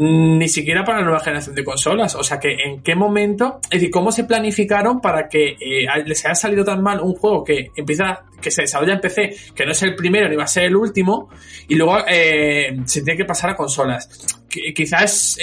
Ni 0.00 0.48
siquiera 0.48 0.84
para 0.84 0.98
la 0.98 1.04
nueva 1.04 1.20
generación 1.20 1.54
de 1.54 1.64
consolas. 1.64 2.14
O 2.14 2.22
sea 2.22 2.38
que 2.38 2.52
en 2.52 2.82
qué 2.82 2.94
momento, 2.94 3.60
es 3.64 3.80
decir, 3.80 3.90
cómo 3.90 4.12
se 4.12 4.24
planificaron 4.24 5.00
para 5.00 5.28
que 5.28 5.56
eh, 5.60 5.86
les 6.06 6.24
haya 6.24 6.34
salido 6.34 6.64
tan 6.64 6.82
mal 6.82 7.00
un 7.00 7.14
juego 7.14 7.42
que 7.42 7.70
empieza, 7.76 8.24
que 8.40 8.50
se 8.50 8.62
desarrolla 8.62 8.94
en 8.94 9.00
PC, 9.00 9.34
que 9.54 9.66
no 9.66 9.72
es 9.72 9.82
el 9.82 9.96
primero 9.96 10.28
ni 10.28 10.36
va 10.36 10.44
a 10.44 10.48
ser 10.48 10.64
el 10.64 10.76
último, 10.76 11.28
y 11.66 11.74
luego 11.74 11.98
se 12.06 13.02
tiene 13.02 13.16
que 13.16 13.24
pasar 13.24 13.50
a 13.50 13.56
consolas. 13.56 14.08
quizás 14.48 15.38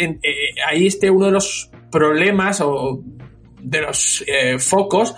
ahí 0.68 0.88
esté 0.88 1.10
uno 1.10 1.26
de 1.26 1.32
los 1.34 1.70
problemas 1.92 2.62
o 2.62 3.02
de 3.60 3.82
los 3.82 4.24
focos 4.60 5.16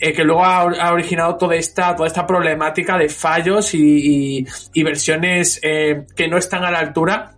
eh, 0.00 0.12
que 0.12 0.22
luego 0.22 0.44
ha, 0.44 0.92
originado 0.92 1.36
toda 1.36 1.56
esta, 1.56 1.96
toda 1.96 2.06
esta 2.06 2.24
problemática 2.24 2.96
de 2.96 3.08
fallos 3.08 3.74
y, 3.74 4.46
versiones 4.76 5.58
eh, 5.62 6.06
que 6.14 6.28
no 6.28 6.38
están 6.38 6.64
a 6.64 6.70
la 6.70 6.78
altura 6.78 7.32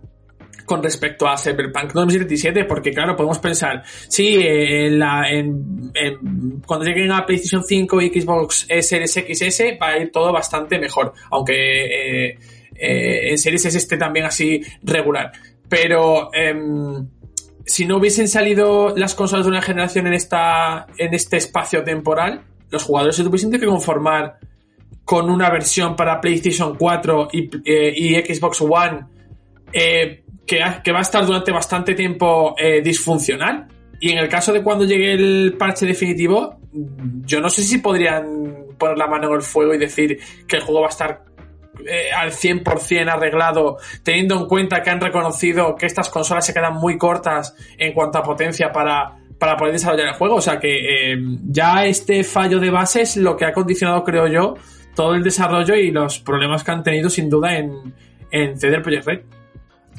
con 0.71 0.81
respecto 0.81 1.27
a 1.27 1.37
Cyberpunk 1.37 1.91
2077, 1.91 2.63
porque 2.63 2.91
claro, 2.91 3.13
podemos 3.13 3.39
pensar, 3.39 3.83
sí, 4.07 4.37
eh, 4.37 4.87
en 4.87 4.99
la, 4.99 5.29
en, 5.29 6.61
cuando 6.65 6.85
lleguen 6.85 7.11
a 7.11 7.25
PlayStation 7.25 7.61
5 7.61 8.01
y 8.01 8.21
Xbox 8.21 8.67
Series 8.79 9.11
XS 9.11 9.63
va 9.81 9.89
a 9.89 9.97
ir 9.97 10.13
todo 10.13 10.31
bastante 10.31 10.79
mejor, 10.79 11.11
aunque 11.29 12.37
en 12.73 13.37
Series 13.37 13.65
S 13.65 13.77
esté 13.77 13.97
también 13.97 14.25
así 14.25 14.61
regular. 14.81 15.33
Pero 15.67 16.33
em, 16.33 17.05
si 17.65 17.85
no 17.85 17.97
hubiesen 17.97 18.29
salido 18.29 18.95
las 18.95 19.13
consolas 19.13 19.45
de 19.45 19.51
una 19.51 19.61
generación 19.61 20.07
en 20.07 20.13
esta 20.13 20.87
en 20.97 21.13
este 21.13 21.35
espacio 21.35 21.83
temporal, 21.83 22.43
los 22.69 22.83
jugadores 22.83 23.17
se 23.17 23.23
tuviesen 23.25 23.51
que 23.51 23.65
conformar 23.65 24.39
con 25.03 25.29
una 25.29 25.49
versión 25.49 25.95
para 25.95 26.21
PlayStation 26.21 26.75
4 26.77 27.27
eh, 27.65 27.93
y, 27.95 28.15
Xbox 28.15 28.61
One 28.61 29.05
eh, 29.73 30.20
que, 30.83 30.91
va 30.91 30.99
a 30.99 31.01
estar 31.01 31.25
durante 31.25 31.51
bastante 31.51 31.95
tiempo 31.95 32.55
eh, 32.57 32.81
disfuncional. 32.81 33.67
Y 33.99 34.11
en 34.11 34.17
el 34.17 34.27
caso 34.27 34.51
de 34.51 34.63
cuando 34.63 34.85
llegue 34.85 35.13
el 35.13 35.55
parche 35.57 35.85
definitivo, 35.85 36.59
yo 37.25 37.39
no 37.39 37.49
sé 37.49 37.61
si 37.61 37.77
podrían 37.77 38.65
poner 38.77 38.97
la 38.97 39.07
mano 39.07 39.27
en 39.27 39.35
el 39.35 39.41
fuego 39.41 39.75
y 39.75 39.77
decir 39.77 40.19
que 40.47 40.57
el 40.57 40.63
juego 40.63 40.81
va 40.81 40.87
a 40.87 40.89
estar 40.89 41.23
al 42.15 42.31
100% 42.31 43.09
arreglado, 43.09 43.77
teniendo 44.03 44.39
en 44.39 44.45
cuenta 44.47 44.81
que 44.81 44.89
han 44.89 44.99
reconocido 44.99 45.75
que 45.75 45.85
estas 45.85 46.09
consolas 46.09 46.45
se 46.45 46.53
quedan 46.53 46.75
muy 46.75 46.97
cortas 46.97 47.55
en 47.77 47.93
cuanto 47.93 48.17
a 48.19 48.23
potencia 48.23 48.71
para 48.71 49.21
para 49.41 49.57
poder 49.57 49.73
desarrollar 49.73 50.09
el 50.09 50.13
juego. 50.13 50.35
O 50.35 50.41
sea 50.41 50.59
que 50.59 51.13
eh, 51.13 51.17
ya 51.49 51.83
este 51.83 52.23
fallo 52.23 52.59
de 52.59 52.69
base 52.69 53.01
es 53.01 53.17
lo 53.17 53.35
que 53.35 53.45
ha 53.45 53.51
condicionado, 53.51 54.03
creo 54.03 54.27
yo, 54.27 54.53
todo 54.95 55.15
el 55.15 55.23
desarrollo 55.23 55.75
y 55.75 55.89
los 55.89 56.19
problemas 56.19 56.63
que 56.63 56.69
han 56.69 56.83
tenido 56.83 57.09
sin 57.09 57.27
duda 57.27 57.57
en, 57.57 57.91
en 58.29 58.59
CD 58.59 58.79
Projekt 58.81 59.07
Red. 59.07 59.21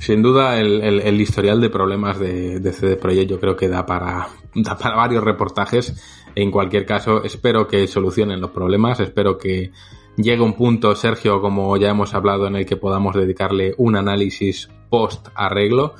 Sin 0.03 0.21
duda, 0.21 0.59
el, 0.59 1.21
historial 1.21 1.61
de 1.61 1.71
problemas 1.71 2.19
de, 2.19 2.73
CD 2.73 2.97
Projekt 2.97 3.31
yo 3.31 3.39
creo 3.39 3.55
que 3.55 3.69
da 3.69 3.87
para, 3.87 4.31
da 4.53 4.77
para 4.77 4.97
varios 4.97 5.23
reportajes. 5.23 5.95
En 6.35 6.51
cualquier 6.51 6.85
caso, 6.85 7.23
espero 7.23 7.69
que 7.69 7.87
solucionen 7.87 8.41
los 8.41 8.51
problemas, 8.51 8.99
espero 8.99 9.39
que 9.39 9.71
llegue 10.17 10.43
un 10.43 10.55
punto, 10.55 10.97
Sergio, 10.97 11.41
como 11.41 11.77
ya 11.77 11.91
hemos 11.91 12.15
hablado, 12.15 12.49
en 12.49 12.57
el 12.57 12.67
que 12.67 12.77
podamos 12.77 13.15
dedicarle 13.15 13.77
un 13.79 13.95
análisis 13.95 14.69
post 14.91 15.29
arreglo. 15.37 15.95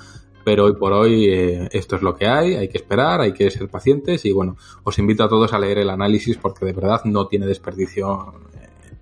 Pero 0.45 0.65
hoy 0.65 0.75
por 0.75 0.93
hoy 0.95 1.29
eh, 1.29 1.69
esto 1.71 1.95
es 1.95 2.03
lo 2.03 2.17
que 2.17 2.27
hay, 2.27 2.57
hay 2.57 2.67
que 2.67 2.79
esperar, 2.79 3.21
hay 3.21 3.33
que 3.33 3.53
ser 3.53 3.69
pacientes. 3.69 4.25
Y 4.25 4.33
bueno, 4.33 4.57
os 4.83 4.99
invito 4.99 5.23
a 5.23 5.29
todos 5.29 5.53
a 5.53 5.61
leer 5.61 5.79
el 5.79 5.91
análisis 5.91 6.39
porque 6.39 6.67
de 6.67 6.73
verdad 6.73 7.03
no 7.05 7.29
tiene 7.29 7.47
desperdicio 7.47 8.35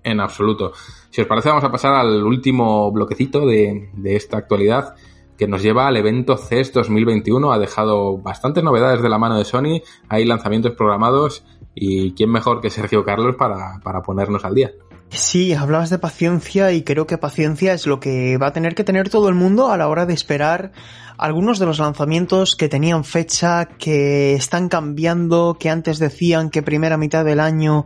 en 0.03 0.19
absoluto. 0.19 0.73
Si 1.09 1.21
os 1.21 1.27
parece 1.27 1.49
vamos 1.49 1.63
a 1.63 1.71
pasar 1.71 1.93
al 1.93 2.23
último 2.23 2.91
bloquecito 2.91 3.45
de, 3.45 3.89
de 3.93 4.15
esta 4.15 4.37
actualidad 4.37 4.95
que 5.41 5.47
nos 5.47 5.63
lleva 5.63 5.87
al 5.87 5.97
evento 5.97 6.37
CES 6.37 6.71
2021. 6.71 7.51
Ha 7.51 7.57
dejado 7.57 8.19
bastantes 8.19 8.63
novedades 8.63 9.01
de 9.01 9.09
la 9.09 9.17
mano 9.17 9.39
de 9.39 9.43
Sony, 9.45 9.81
hay 10.07 10.23
lanzamientos 10.25 10.75
programados 10.75 11.43
y 11.73 12.13
quién 12.13 12.29
mejor 12.29 12.61
que 12.61 12.69
Sergio 12.69 13.03
Carlos 13.03 13.35
para, 13.37 13.79
para 13.83 14.03
ponernos 14.03 14.45
al 14.45 14.53
día. 14.53 14.71
Sí, 15.09 15.53
hablabas 15.53 15.89
de 15.89 15.97
paciencia 15.97 16.71
y 16.71 16.83
creo 16.83 17.07
que 17.07 17.17
paciencia 17.17 17.73
es 17.73 17.87
lo 17.87 17.99
que 17.99 18.37
va 18.37 18.47
a 18.47 18.53
tener 18.53 18.75
que 18.75 18.83
tener 18.83 19.09
todo 19.09 19.29
el 19.29 19.35
mundo 19.35 19.71
a 19.71 19.77
la 19.77 19.87
hora 19.87 20.05
de 20.05 20.13
esperar 20.13 20.73
algunos 21.21 21.59
de 21.59 21.67
los 21.67 21.77
lanzamientos 21.77 22.55
que 22.55 22.67
tenían 22.67 23.03
fecha, 23.03 23.65
que 23.65 24.33
están 24.33 24.69
cambiando, 24.69 25.55
que 25.59 25.69
antes 25.69 25.99
decían 25.99 26.49
que 26.49 26.63
primera 26.63 26.97
mitad 26.97 27.23
del 27.23 27.39
año 27.39 27.85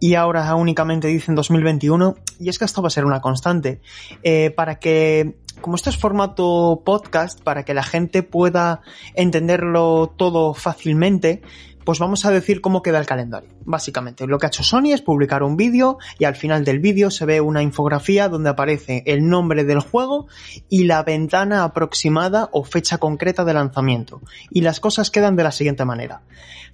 y 0.00 0.16
ahora 0.16 0.54
únicamente 0.54 1.08
dicen 1.08 1.34
2021. 1.34 2.14
Y 2.38 2.50
es 2.50 2.58
que 2.58 2.66
esto 2.66 2.82
va 2.82 2.88
a 2.88 2.90
ser 2.90 3.06
una 3.06 3.22
constante. 3.22 3.80
Eh, 4.22 4.50
para 4.50 4.78
que, 4.78 5.34
como 5.62 5.76
esto 5.76 5.88
es 5.88 5.96
formato 5.96 6.82
podcast, 6.84 7.40
para 7.40 7.64
que 7.64 7.72
la 7.72 7.84
gente 7.84 8.22
pueda 8.22 8.82
entenderlo 9.14 10.12
todo 10.14 10.52
fácilmente, 10.52 11.40
pues 11.84 11.98
vamos 11.98 12.24
a 12.24 12.30
decir 12.30 12.60
cómo 12.60 12.82
queda 12.82 12.98
el 12.98 13.06
calendario. 13.06 13.50
Básicamente, 13.64 14.26
lo 14.26 14.38
que 14.38 14.46
ha 14.46 14.48
hecho 14.48 14.62
Sony 14.62 14.92
es 14.92 15.02
publicar 15.02 15.42
un 15.42 15.56
vídeo 15.56 15.98
y 16.18 16.24
al 16.24 16.36
final 16.36 16.64
del 16.64 16.80
vídeo 16.80 17.10
se 17.10 17.26
ve 17.26 17.40
una 17.40 17.62
infografía 17.62 18.28
donde 18.28 18.50
aparece 18.50 19.02
el 19.06 19.28
nombre 19.28 19.64
del 19.64 19.80
juego 19.80 20.26
y 20.68 20.84
la 20.84 21.02
ventana 21.02 21.64
aproximada 21.64 22.48
o 22.52 22.64
fecha 22.64 22.98
concreta 22.98 23.44
de 23.44 23.54
lanzamiento. 23.54 24.20
Y 24.50 24.62
las 24.62 24.80
cosas 24.80 25.10
quedan 25.10 25.36
de 25.36 25.44
la 25.44 25.52
siguiente 25.52 25.84
manera. 25.84 26.22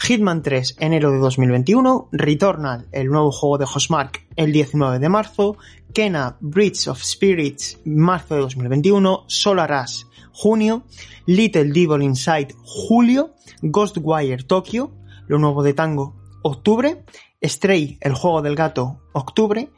Hitman 0.02 0.42
3, 0.42 0.76
enero 0.78 1.11
de 1.11 1.18
2021, 1.18 2.08
Returnal, 2.12 2.86
el 2.92 3.08
nuevo 3.08 3.30
juego 3.32 3.58
de 3.58 3.66
Hostmark, 3.66 4.26
el 4.36 4.52
19 4.52 4.98
de 4.98 5.08
marzo, 5.11 5.58
Kena, 5.92 6.36
Bridge 6.40 6.88
of 6.88 7.02
Spirits, 7.02 7.78
marzo 7.84 8.34
de 8.34 8.40
2021, 8.40 9.24
Solar 9.26 9.72
Ash, 9.72 10.04
junio, 10.32 10.84
Little 11.26 11.64
Devil 11.64 12.02
Inside, 12.02 12.54
julio, 12.64 13.34
Ghostwire 13.62 14.42
Tokyo, 14.44 14.90
lo 15.31 15.39
nuevo 15.39 15.62
de 15.62 15.74
Tango, 15.74 16.16
octubre, 16.43 17.05
Stray, 17.41 17.99
el 18.01 18.14
juego 18.14 18.43
del 18.43 18.57
gato, 18.57 18.99
octubre, 19.12 19.70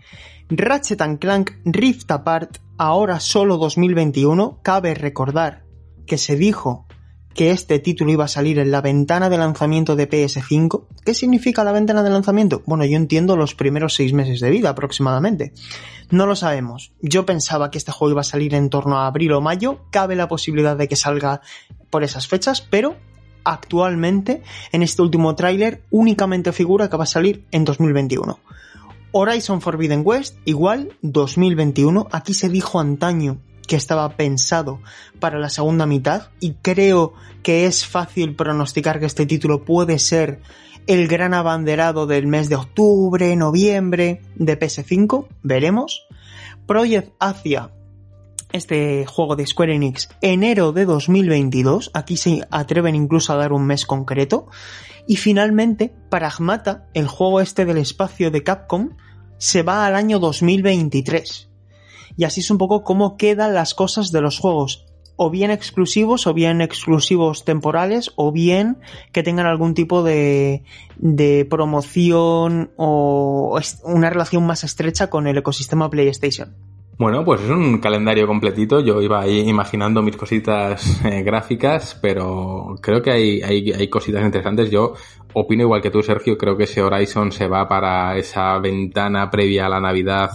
Ratchet 0.49 1.19
Clank 1.19 1.51
Rift 1.67 2.11
Apart, 2.11 2.57
ahora 2.79 3.21
solo 3.21 3.59
2021, 3.59 4.61
cabe 4.63 4.95
recordar 4.95 5.67
que 6.07 6.17
se 6.17 6.37
dijo 6.37 6.87
que 7.35 7.51
este 7.51 7.79
título 7.81 8.13
iba 8.13 8.25
a 8.25 8.29
salir 8.29 8.59
en 8.61 8.71
la 8.71 8.81
ventana 8.81 9.29
de 9.29 9.37
lanzamiento 9.37 9.95
de 9.95 10.09
PS5. 10.09 10.87
¿Qué 11.05 11.13
significa 11.13 11.65
la 11.65 11.73
ventana 11.73 12.03
de 12.03 12.09
lanzamiento? 12.09 12.63
Bueno, 12.65 12.87
yo 12.87 12.97
entiendo 12.97 13.37
los 13.37 13.55
primeros 13.55 13.95
seis 13.95 14.15
meses 14.15 14.41
de 14.41 14.49
vida 14.49 14.71
aproximadamente. 14.71 15.53
No 16.11 16.25
lo 16.25 16.35
sabemos. 16.35 16.95
Yo 17.03 17.27
pensaba 17.27 17.71
que 17.71 17.77
este 17.77 17.93
juego 17.93 18.13
iba 18.13 18.21
a 18.23 18.25
salir 18.25 18.55
en 18.55 18.71
torno 18.71 18.97
a 18.97 19.07
abril 19.07 19.33
o 19.33 19.43
mayo. 19.43 19.81
Cabe 19.91 20.17
la 20.17 20.29
posibilidad 20.29 20.79
de 20.79 20.89
que 20.89 20.97
salga 20.97 21.43
por 21.91 22.05
esas 22.05 22.27
fechas, 22.27 22.63
pero 22.63 22.97
actualmente 23.45 24.43
en 24.73 24.83
este 24.83 25.03
último 25.03 25.35
tráiler 25.35 25.83
únicamente 25.91 26.53
figura 26.53 26.89
que 26.89 26.97
va 26.97 27.05
a 27.05 27.07
salir 27.07 27.45
en 27.51 27.65
2021. 27.65 28.39
Horizon 29.13 29.61
Forbidden 29.61 30.03
West, 30.05 30.37
igual, 30.47 30.97
2021. 31.03 32.09
Aquí 32.11 32.33
se 32.33 32.49
dijo 32.49 32.81
antaño 32.81 33.39
que 33.67 33.77
estaba 33.77 34.17
pensado 34.17 34.81
para 35.21 35.39
la 35.39 35.51
segunda 35.51 35.87
mitad 35.87 36.29
y 36.41 36.55
creo 36.55 37.13
que 37.43 37.67
es 37.67 37.87
fácil 37.87 38.35
pronosticar 38.35 39.01
que 39.01 39.07
este 39.07 39.27
título 39.27 39.65
puede 39.65 39.99
ser 39.99 40.41
el 40.87 41.09
gran 41.09 41.35
abanderado 41.35 42.07
del 42.07 42.27
mes 42.27 42.49
de 42.49 42.57
octubre, 42.57 43.37
noviembre 43.37 44.23
de 44.35 44.59
PS5, 44.59 45.27
veremos. 45.43 46.07
Project 46.67 47.13
Asia 47.19 47.71
este 48.53 49.07
juego 49.07 49.37
de 49.37 49.47
Square 49.47 49.75
Enix 49.75 50.09
enero 50.21 50.73
de 50.73 50.85
2022. 50.85 51.91
Aquí 51.95 52.17
se 52.17 52.47
atreven 52.51 52.95
incluso 52.95 53.33
a 53.33 53.37
dar 53.37 53.53
un 53.53 53.67
mes 53.67 53.87
concreto. 53.87 54.47
Y 55.07 55.17
finalmente, 55.17 55.93
Pragmata, 56.11 56.87
el 56.95 57.09
juego 57.09 57.41
este 57.41 57.65
del 57.65 57.79
espacio 57.79 58.31
de 58.31 58.43
Capcom, 58.45 58.91
se 59.39 59.63
va 59.63 59.87
al 59.87 59.97
año 59.97 60.19
2023. 60.19 61.51
Y 62.17 62.25
así 62.25 62.41
es 62.41 62.51
un 62.51 62.59
poco 62.59 62.85
cómo 62.85 63.17
quedan 63.17 63.55
las 63.55 63.75
cosas 63.75 64.13
de 64.13 64.21
los 64.21 64.39
juegos. 64.39 64.87
O 65.17 65.31
bien 65.31 65.51
exclusivos, 65.51 66.27
o 66.27 66.35
bien 66.35 66.61
exclusivos 66.61 67.45
temporales, 67.45 68.13
o 68.17 68.33
bien 68.33 68.79
que 69.13 69.23
tengan 69.23 69.47
algún 69.47 69.75
tipo 69.75 70.03
de, 70.03 70.63
de 70.97 71.47
promoción 71.49 72.73
o 72.77 73.59
una 73.85 74.11
relación 74.11 74.47
más 74.47 74.65
estrecha 74.65 75.11
con 75.11 75.27
el 75.27 75.39
ecosistema 75.39 75.91
PlayStation. 75.91 76.72
Bueno, 76.99 77.25
pues 77.25 77.41
es 77.41 77.51
un 77.51 77.79
calendario 77.79 78.27
completito. 78.27 78.81
Yo 78.81 79.01
iba 79.01 79.21
ahí 79.21 79.49
imaginando 79.49 80.03
mis 80.03 80.17
cositas 80.17 81.03
eh, 81.05 81.23
gráficas, 81.23 81.99
pero 82.01 82.77
creo 82.81 83.03
que 83.03 83.11
hay, 83.11 83.43
hay, 83.43 83.73
hay, 83.73 83.89
cositas 83.89 84.25
interesantes. 84.25 84.71
Yo 84.71 84.95
opino 85.33 85.63
igual 85.63 85.83
que 85.83 85.91
tú, 85.91 86.03
Sergio. 86.03 86.37
Creo 86.39 86.57
que 86.57 86.65
ese 86.65 86.83
Horizon 86.83 87.33
se 87.33 87.49
va 87.49 87.67
para 87.67 88.17
esa 88.17 88.59
ventana 88.59 89.31
previa 89.31 89.67
a 89.67 89.69
la 89.69 89.81
Navidad 89.81 90.31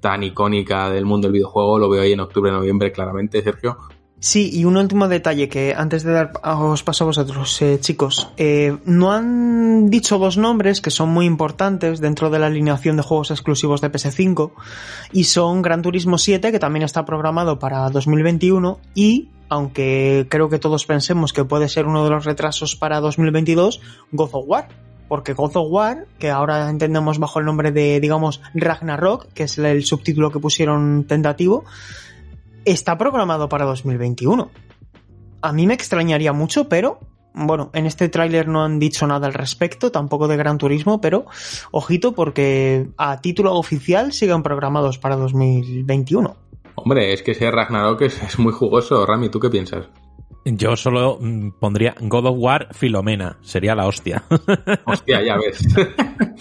tan 0.00 0.22
icónica 0.24 0.90
del 0.90 1.04
mundo 1.04 1.28
del 1.28 1.34
videojuego. 1.34 1.78
Lo 1.78 1.88
veo 1.88 2.02
ahí 2.02 2.12
en 2.12 2.20
octubre, 2.20 2.50
noviembre, 2.50 2.90
claramente, 2.90 3.42
Sergio. 3.42 3.78
Sí, 4.22 4.50
y 4.52 4.64
un 4.64 4.76
último 4.76 5.08
detalle 5.08 5.48
que 5.48 5.74
antes 5.76 6.04
de 6.04 6.12
dar 6.12 6.30
os 6.44 6.84
paso 6.84 7.02
a 7.02 7.06
vosotros, 7.08 7.60
eh, 7.60 7.80
chicos, 7.80 8.28
eh, 8.36 8.78
no 8.84 9.10
han 9.10 9.90
dicho 9.90 10.16
dos 10.16 10.38
nombres 10.38 10.80
que 10.80 10.92
son 10.92 11.08
muy 11.08 11.26
importantes 11.26 12.00
dentro 12.00 12.30
de 12.30 12.38
la 12.38 12.46
alineación 12.46 12.96
de 12.96 13.02
juegos 13.02 13.32
exclusivos 13.32 13.80
de 13.80 13.90
PS5 13.90 14.52
y 15.10 15.24
son 15.24 15.60
Gran 15.60 15.82
Turismo 15.82 16.18
7 16.18 16.52
que 16.52 16.60
también 16.60 16.84
está 16.84 17.04
programado 17.04 17.58
para 17.58 17.90
2021 17.90 18.78
y 18.94 19.28
aunque 19.48 20.28
creo 20.30 20.48
que 20.48 20.60
todos 20.60 20.86
pensemos 20.86 21.32
que 21.32 21.44
puede 21.44 21.68
ser 21.68 21.86
uno 21.86 22.04
de 22.04 22.10
los 22.10 22.24
retrasos 22.24 22.76
para 22.76 23.00
2022, 23.00 23.80
God 24.12 24.30
of 24.34 24.44
War. 24.46 24.68
Porque 25.08 25.34
God 25.34 25.56
of 25.56 25.66
War, 25.68 26.06
que 26.20 26.30
ahora 26.30 26.70
entendemos 26.70 27.18
bajo 27.18 27.40
el 27.40 27.44
nombre 27.44 27.72
de, 27.72 27.98
digamos, 28.00 28.40
Ragnarok, 28.54 29.26
que 29.34 29.42
es 29.42 29.58
el 29.58 29.84
subtítulo 29.84 30.30
que 30.30 30.38
pusieron 30.38 31.04
tentativo, 31.04 31.64
está 32.64 32.98
programado 32.98 33.48
para 33.48 33.64
2021. 33.64 34.50
A 35.40 35.52
mí 35.52 35.66
me 35.66 35.74
extrañaría 35.74 36.32
mucho, 36.32 36.68
pero 36.68 37.00
bueno, 37.34 37.70
en 37.72 37.86
este 37.86 38.08
tráiler 38.08 38.48
no 38.48 38.62
han 38.62 38.78
dicho 38.78 39.06
nada 39.06 39.26
al 39.26 39.34
respecto, 39.34 39.90
tampoco 39.90 40.28
de 40.28 40.36
Gran 40.36 40.58
Turismo, 40.58 41.00
pero 41.00 41.26
ojito 41.70 42.12
porque 42.12 42.88
a 42.98 43.20
título 43.20 43.54
oficial 43.54 44.12
siguen 44.12 44.42
programados 44.42 44.98
para 44.98 45.16
2021. 45.16 46.36
Hombre, 46.74 47.12
es 47.12 47.22
que 47.22 47.32
ese 47.32 47.50
Ragnarok 47.50 48.02
es, 48.02 48.22
es 48.22 48.38
muy 48.38 48.52
jugoso. 48.52 49.04
Rami, 49.06 49.28
¿tú 49.28 49.40
qué 49.40 49.50
piensas? 49.50 49.88
Yo 50.44 50.76
solo 50.76 51.18
mm, 51.20 51.50
pondría 51.60 51.94
God 52.00 52.26
of 52.26 52.36
War 52.36 52.68
Filomena, 52.72 53.38
sería 53.42 53.76
la 53.76 53.86
hostia. 53.86 54.24
Hostia, 54.84 55.22
ya 55.22 55.36
ves. 55.36 55.64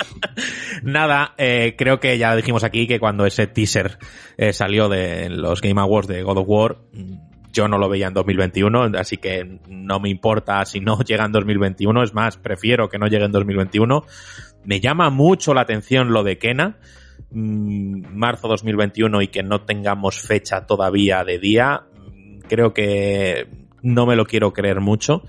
Nada, 0.83 1.35
eh, 1.37 1.75
creo 1.77 1.99
que 1.99 2.17
ya 2.17 2.35
dijimos 2.35 2.63
aquí 2.63 2.87
que 2.87 2.99
cuando 2.99 3.27
ese 3.27 3.45
teaser 3.45 3.99
eh, 4.37 4.53
salió 4.53 4.89
de 4.89 5.29
los 5.29 5.61
Game 5.61 5.79
Awards 5.79 6.07
de 6.07 6.23
God 6.23 6.37
of 6.39 6.45
War, 6.47 6.77
mm, 6.93 7.13
yo 7.53 7.67
no 7.67 7.77
lo 7.77 7.89
veía 7.89 8.07
en 8.07 8.15
2021, 8.15 8.91
así 8.97 9.17
que 9.17 9.59
no 9.67 9.99
me 9.99 10.09
importa 10.09 10.65
si 10.65 10.79
no 10.79 10.99
llega 11.05 11.25
en 11.25 11.31
2021, 11.31 12.01
es 12.03 12.13
más, 12.15 12.37
prefiero 12.37 12.89
que 12.89 12.97
no 12.97 13.05
llegue 13.05 13.25
en 13.25 13.31
2021. 13.31 14.03
Me 14.63 14.79
llama 14.79 15.11
mucho 15.11 15.53
la 15.53 15.61
atención 15.61 16.11
lo 16.11 16.23
de 16.23 16.39
Kena, 16.39 16.79
mm, 17.29 18.17
marzo 18.17 18.47
2021 18.47 19.21
y 19.21 19.27
que 19.27 19.43
no 19.43 19.61
tengamos 19.61 20.19
fecha 20.21 20.65
todavía 20.65 21.23
de 21.23 21.37
día. 21.37 21.83
Creo 22.47 22.73
que 22.73 23.60
no 23.81 24.05
me 24.05 24.15
lo 24.15 24.25
quiero 24.25 24.53
creer 24.53 24.79
mucho. 24.81 25.23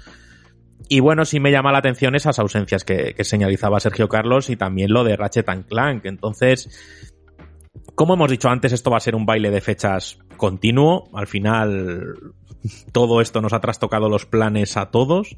Y 0.88 1.00
bueno, 1.00 1.24
sí 1.24 1.40
me 1.40 1.50
llama 1.50 1.72
la 1.72 1.78
atención 1.78 2.14
esas 2.14 2.38
ausencias 2.38 2.84
que, 2.84 3.14
señalizaba 3.20 3.80
Sergio 3.80 4.08
Carlos 4.08 4.50
y 4.50 4.56
también 4.56 4.92
lo 4.92 5.04
de 5.04 5.16
Ratchet 5.16 5.46
Clank. 5.68 6.04
Entonces, 6.04 6.68
como 7.94 8.14
hemos 8.14 8.30
dicho 8.30 8.48
antes, 8.48 8.72
esto 8.72 8.90
va 8.90 8.96
a 8.98 9.00
ser 9.00 9.14
un 9.14 9.26
baile 9.26 9.50
de 9.50 9.60
fechas 9.60 10.18
continuo. 10.36 11.08
Al 11.14 11.26
final, 11.26 12.14
todo 12.92 13.20
esto 13.20 13.40
nos 13.40 13.52
ha 13.52 13.60
trastocado 13.60 14.08
los 14.08 14.26
planes 14.26 14.76
a 14.76 14.90
todos. 14.90 15.36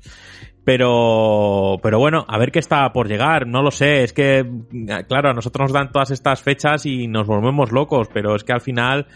Pero, 0.65 1.79
pero 1.83 1.99
bueno, 1.99 2.25
a 2.27 2.39
ver 2.39 2.51
qué 2.51 2.59
está 2.59 2.91
por 2.93 3.07
llegar. 3.07 3.47
No 3.47 3.63
lo 3.63 3.71
sé. 3.71 4.03
Es 4.03 4.13
que, 4.13 4.49
claro, 5.07 5.31
a 5.31 5.35
nosotros 5.35 5.67
nos 5.67 5.73
dan 5.73 5.93
todas 5.93 6.11
estas 6.11 6.43
fechas 6.43 6.87
y 6.87 7.07
nos 7.07 7.27
volvemos 7.27 7.71
locos. 7.71 8.09
Pero 8.13 8.35
es 8.35 8.45
que 8.45 8.55
al 8.55 8.61
final 8.61 9.07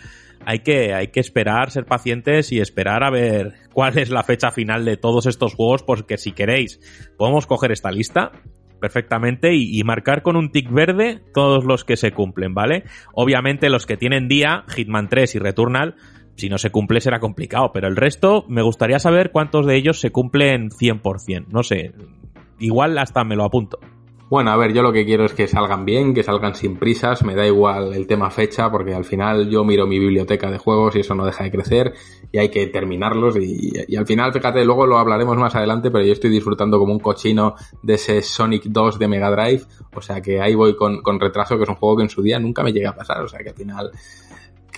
hay 0.45 0.61
que, 0.61 0.95
hay 0.95 1.09
que 1.09 1.21
esperar, 1.21 1.71
ser 1.71 1.85
pacientes 1.85 2.53
y 2.53 2.61
esperar 2.61 3.05
a 3.05 3.11
ver 3.11 3.55
cuál 3.73 3.99
es 3.99 4.11
la 4.11 4.23
fecha 4.23 4.51
final 4.51 4.85
de 4.85 4.97
todos 4.97 5.27
estos 5.27 5.55
juegos, 5.55 5.83
porque 5.83 6.19
si 6.19 6.33
queréis, 6.33 6.81
podemos 7.17 7.47
coger 7.47 7.73
esta 7.73 7.91
lista 7.91 8.33
perfectamente 8.81 9.55
y, 9.55 9.83
marcar 9.83 10.23
con 10.23 10.37
un 10.37 10.51
tic 10.51 10.71
verde 10.71 11.21
todos 11.35 11.65
los 11.65 11.85
que 11.85 11.97
se 11.97 12.13
cumplen, 12.13 12.55
¿vale? 12.55 12.85
Obviamente 13.13 13.71
los 13.71 13.87
que 13.87 13.97
tienen 13.97 14.29
día, 14.29 14.65
Hitman 14.69 15.09
3 15.09 15.35
y 15.35 15.39
Returnal, 15.41 15.97
si 16.37 16.49
no 16.49 16.59
se 16.59 16.71
cumple 16.71 17.01
será 17.01 17.19
complicado, 17.19 17.73
pero 17.73 17.89
el 17.89 17.97
resto 17.97 18.45
me 18.49 18.63
gustaría 18.63 19.01
saber 19.01 19.33
cuántos 19.33 19.67
de 19.67 19.77
ellos 19.77 20.01
se 20.01 20.11
cumplen 20.11 20.71
100%, 20.71 21.47
no 21.49 21.65
sé, 21.65 21.93
igual 22.61 22.97
hasta 22.99 23.25
me 23.25 23.35
lo 23.35 23.45
apunto. 23.45 23.81
Bueno, 24.31 24.51
a 24.51 24.57
ver, 24.57 24.75
yo 24.75 24.83
lo 24.83 24.93
que 24.93 25.07
quiero 25.07 25.25
es 25.25 25.33
que 25.33 25.49
salgan 25.49 25.87
bien, 25.87 26.13
que 26.13 26.23
salgan 26.23 26.55
sin 26.55 26.77
prisas, 26.77 27.25
me 27.25 27.35
da 27.35 27.47
igual 27.47 27.95
el 27.95 28.07
tema 28.07 28.31
fecha, 28.31 28.71
porque 28.71 28.93
al 28.93 29.07
final 29.07 29.49
yo 29.49 29.65
miro 29.65 29.87
mi 29.87 29.99
biblioteca 29.99 30.51
de 30.51 30.59
juegos 30.59 30.97
y 30.97 31.01
eso 31.01 31.15
no 31.15 31.25
deja 31.25 31.45
de 31.45 31.51
crecer 31.51 31.95
y 32.31 32.37
hay 32.37 32.51
que 32.51 32.67
terminarlos 32.67 33.37
y, 33.39 33.97
al 33.97 34.07
final, 34.07 34.31
fíjate, 34.35 34.67
luego 34.67 34.87
lo 34.87 34.99
hablaremos 34.99 35.39
más 35.39 35.55
adelante, 35.55 35.91
pero 35.91 36.05
yo 36.05 36.13
estoy 36.13 36.29
disfrutando 36.29 36.79
como 36.79 36.93
un 36.93 36.99
cochino 36.99 37.55
de 37.83 37.95
ese 37.95 38.21
Sonic 38.21 38.65
2 38.65 38.99
de 38.99 39.09
Mega 39.09 39.31
Drive, 39.31 39.63
o 39.95 40.03
sea 40.03 40.21
que 40.21 40.43
ahí 40.43 40.55
voy 40.55 40.77
con, 40.77 41.01
con 41.01 41.19
retraso, 41.19 41.57
que 41.57 41.63
es 41.63 41.69
un 41.71 41.77
juego 41.77 41.97
que 41.97 42.03
en 42.03 42.11
su 42.11 42.21
día 42.21 42.39
nunca 42.39 42.63
me 42.63 42.73
llega 42.75 42.91
a 42.91 42.97
pasar, 42.97 43.23
o 43.23 43.29
sea 43.29 43.41
que 43.41 43.49
al 43.49 43.57
final 43.57 43.91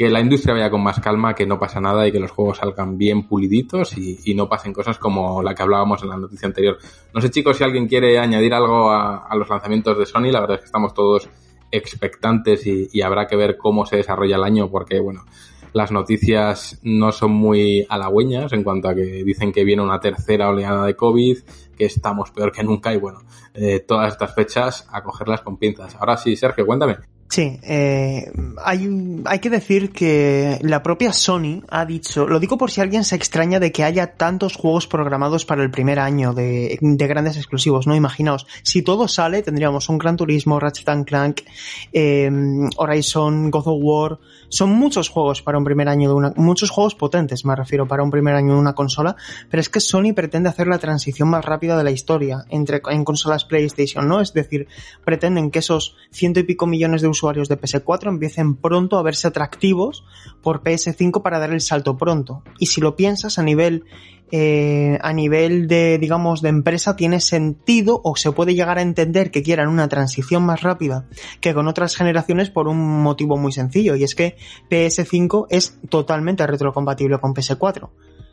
que 0.00 0.08
la 0.08 0.20
industria 0.20 0.54
vaya 0.54 0.70
con 0.70 0.82
más 0.82 0.98
calma, 0.98 1.34
que 1.34 1.44
no 1.44 1.58
pasa 1.58 1.78
nada 1.78 2.08
y 2.08 2.10
que 2.10 2.18
los 2.18 2.30
juegos 2.30 2.56
salgan 2.56 2.96
bien 2.96 3.28
puliditos 3.28 3.98
y, 3.98 4.34
no 4.34 4.48
pasen 4.48 4.72
cosas 4.72 4.96
como 4.96 5.42
la 5.42 5.54
que 5.54 5.62
hablábamos 5.62 6.02
en 6.02 6.08
la 6.08 6.16
noticia 6.16 6.48
anterior. 6.48 6.78
No 7.12 7.20
sé 7.20 7.28
chicos 7.28 7.58
si 7.58 7.64
alguien 7.64 7.86
quiere 7.86 8.18
añadir 8.18 8.54
algo 8.54 8.90
a, 8.90 9.28
los 9.36 9.46
lanzamientos 9.50 9.98
de 9.98 10.06
Sony, 10.06 10.32
la 10.32 10.40
verdad 10.40 10.54
es 10.54 10.60
que 10.60 10.66
estamos 10.68 10.94
todos 10.94 11.28
expectantes 11.70 12.66
y, 12.66 13.02
habrá 13.02 13.26
que 13.26 13.36
ver 13.36 13.58
cómo 13.58 13.84
se 13.84 13.96
desarrolla 13.96 14.36
el 14.36 14.42
año 14.44 14.70
porque 14.70 15.00
bueno, 15.00 15.26
las 15.74 15.92
noticias 15.92 16.80
no 16.82 17.12
son 17.12 17.32
muy 17.32 17.84
halagüeñas 17.90 18.54
en 18.54 18.64
cuanto 18.64 18.88
a 18.88 18.94
que 18.94 19.22
dicen 19.22 19.52
que 19.52 19.64
viene 19.64 19.82
una 19.82 20.00
tercera 20.00 20.48
oleada 20.48 20.86
de 20.86 20.96
COVID, 20.96 21.40
que 21.76 21.84
estamos 21.84 22.30
peor 22.30 22.52
que 22.52 22.64
nunca 22.64 22.94
y 22.94 22.96
bueno, 22.96 23.20
eh, 23.52 23.80
todas 23.86 24.14
estas 24.14 24.34
fechas 24.34 24.88
a 24.90 25.02
cogerlas 25.02 25.42
con 25.42 25.58
pinzas. 25.58 25.94
Ahora 25.96 26.16
sí, 26.16 26.36
Sergio, 26.36 26.64
cuéntame. 26.64 27.19
Sí, 27.30 27.60
eh, 27.62 28.28
hay, 28.64 29.22
hay 29.24 29.38
que 29.38 29.50
decir 29.50 29.92
que 29.92 30.58
la 30.62 30.82
propia 30.82 31.12
Sony 31.12 31.62
ha 31.68 31.86
dicho, 31.86 32.26
lo 32.26 32.40
digo 32.40 32.58
por 32.58 32.72
si 32.72 32.80
alguien 32.80 33.04
se 33.04 33.14
extraña 33.14 33.60
de 33.60 33.70
que 33.70 33.84
haya 33.84 34.16
tantos 34.16 34.56
juegos 34.56 34.88
programados 34.88 35.44
para 35.44 35.62
el 35.62 35.70
primer 35.70 36.00
año 36.00 36.34
de, 36.34 36.76
de 36.80 37.06
grandes 37.06 37.36
exclusivos, 37.36 37.86
¿no? 37.86 37.94
Imaginaos, 37.94 38.48
si 38.64 38.82
todo 38.82 39.06
sale, 39.06 39.42
tendríamos 39.42 39.88
un 39.88 39.98
Gran 39.98 40.16
Turismo, 40.16 40.58
Ratchet 40.58 41.04
Clank, 41.06 41.42
eh, 41.92 42.28
Horizon, 42.76 43.52
God 43.52 43.66
of 43.68 43.78
War, 43.80 44.18
son 44.50 44.70
muchos 44.70 45.08
juegos 45.08 45.40
para 45.40 45.56
un 45.56 45.64
primer 45.64 45.88
año 45.88 46.10
de 46.10 46.14
una, 46.14 46.32
muchos 46.36 46.68
juegos 46.68 46.94
potentes, 46.94 47.46
me 47.46 47.56
refiero, 47.56 47.88
para 47.88 48.02
un 48.02 48.10
primer 48.10 48.34
año 48.34 48.52
de 48.52 48.60
una 48.60 48.74
consola, 48.74 49.16
pero 49.48 49.60
es 49.60 49.70
que 49.70 49.80
Sony 49.80 50.12
pretende 50.14 50.50
hacer 50.50 50.66
la 50.66 50.78
transición 50.78 51.30
más 51.30 51.44
rápida 51.44 51.78
de 51.78 51.84
la 51.84 51.90
historia 51.90 52.44
entre, 52.50 52.82
en 52.90 53.04
consolas 53.04 53.44
PlayStation, 53.44 54.06
¿no? 54.06 54.20
Es 54.20 54.34
decir, 54.34 54.68
pretenden 55.04 55.50
que 55.50 55.60
esos 55.60 55.96
ciento 56.10 56.40
y 56.40 56.42
pico 56.42 56.66
millones 56.66 57.00
de 57.00 57.08
usuarios 57.08 57.48
de 57.48 57.58
PS4 57.58 58.08
empiecen 58.08 58.56
pronto 58.56 58.98
a 58.98 59.02
verse 59.02 59.28
atractivos 59.28 60.04
por 60.42 60.62
PS5 60.62 61.22
para 61.22 61.38
dar 61.38 61.52
el 61.52 61.60
salto 61.60 61.96
pronto. 61.96 62.42
Y 62.58 62.66
si 62.66 62.80
lo 62.80 62.96
piensas 62.96 63.38
a 63.38 63.42
nivel 63.42 63.84
eh, 64.32 64.98
a 65.00 65.12
nivel 65.12 65.66
de, 65.68 65.98
digamos, 65.98 66.42
de 66.42 66.48
empresa 66.48 66.96
tiene 66.96 67.20
sentido 67.20 68.00
o 68.04 68.16
se 68.16 68.32
puede 68.32 68.54
llegar 68.54 68.78
a 68.78 68.82
entender 68.82 69.30
que 69.30 69.42
quieran 69.42 69.68
una 69.68 69.88
transición 69.88 70.44
más 70.44 70.62
rápida 70.62 71.06
que 71.40 71.54
con 71.54 71.68
otras 71.68 71.96
generaciones 71.96 72.50
por 72.50 72.68
un 72.68 73.02
motivo 73.02 73.36
muy 73.36 73.52
sencillo 73.52 73.96
y 73.96 74.04
es 74.04 74.14
que 74.14 74.36
PS5 74.70 75.46
es 75.50 75.78
totalmente 75.88 76.46
retrocompatible 76.46 77.18
con 77.18 77.34
PS4. 77.34 77.88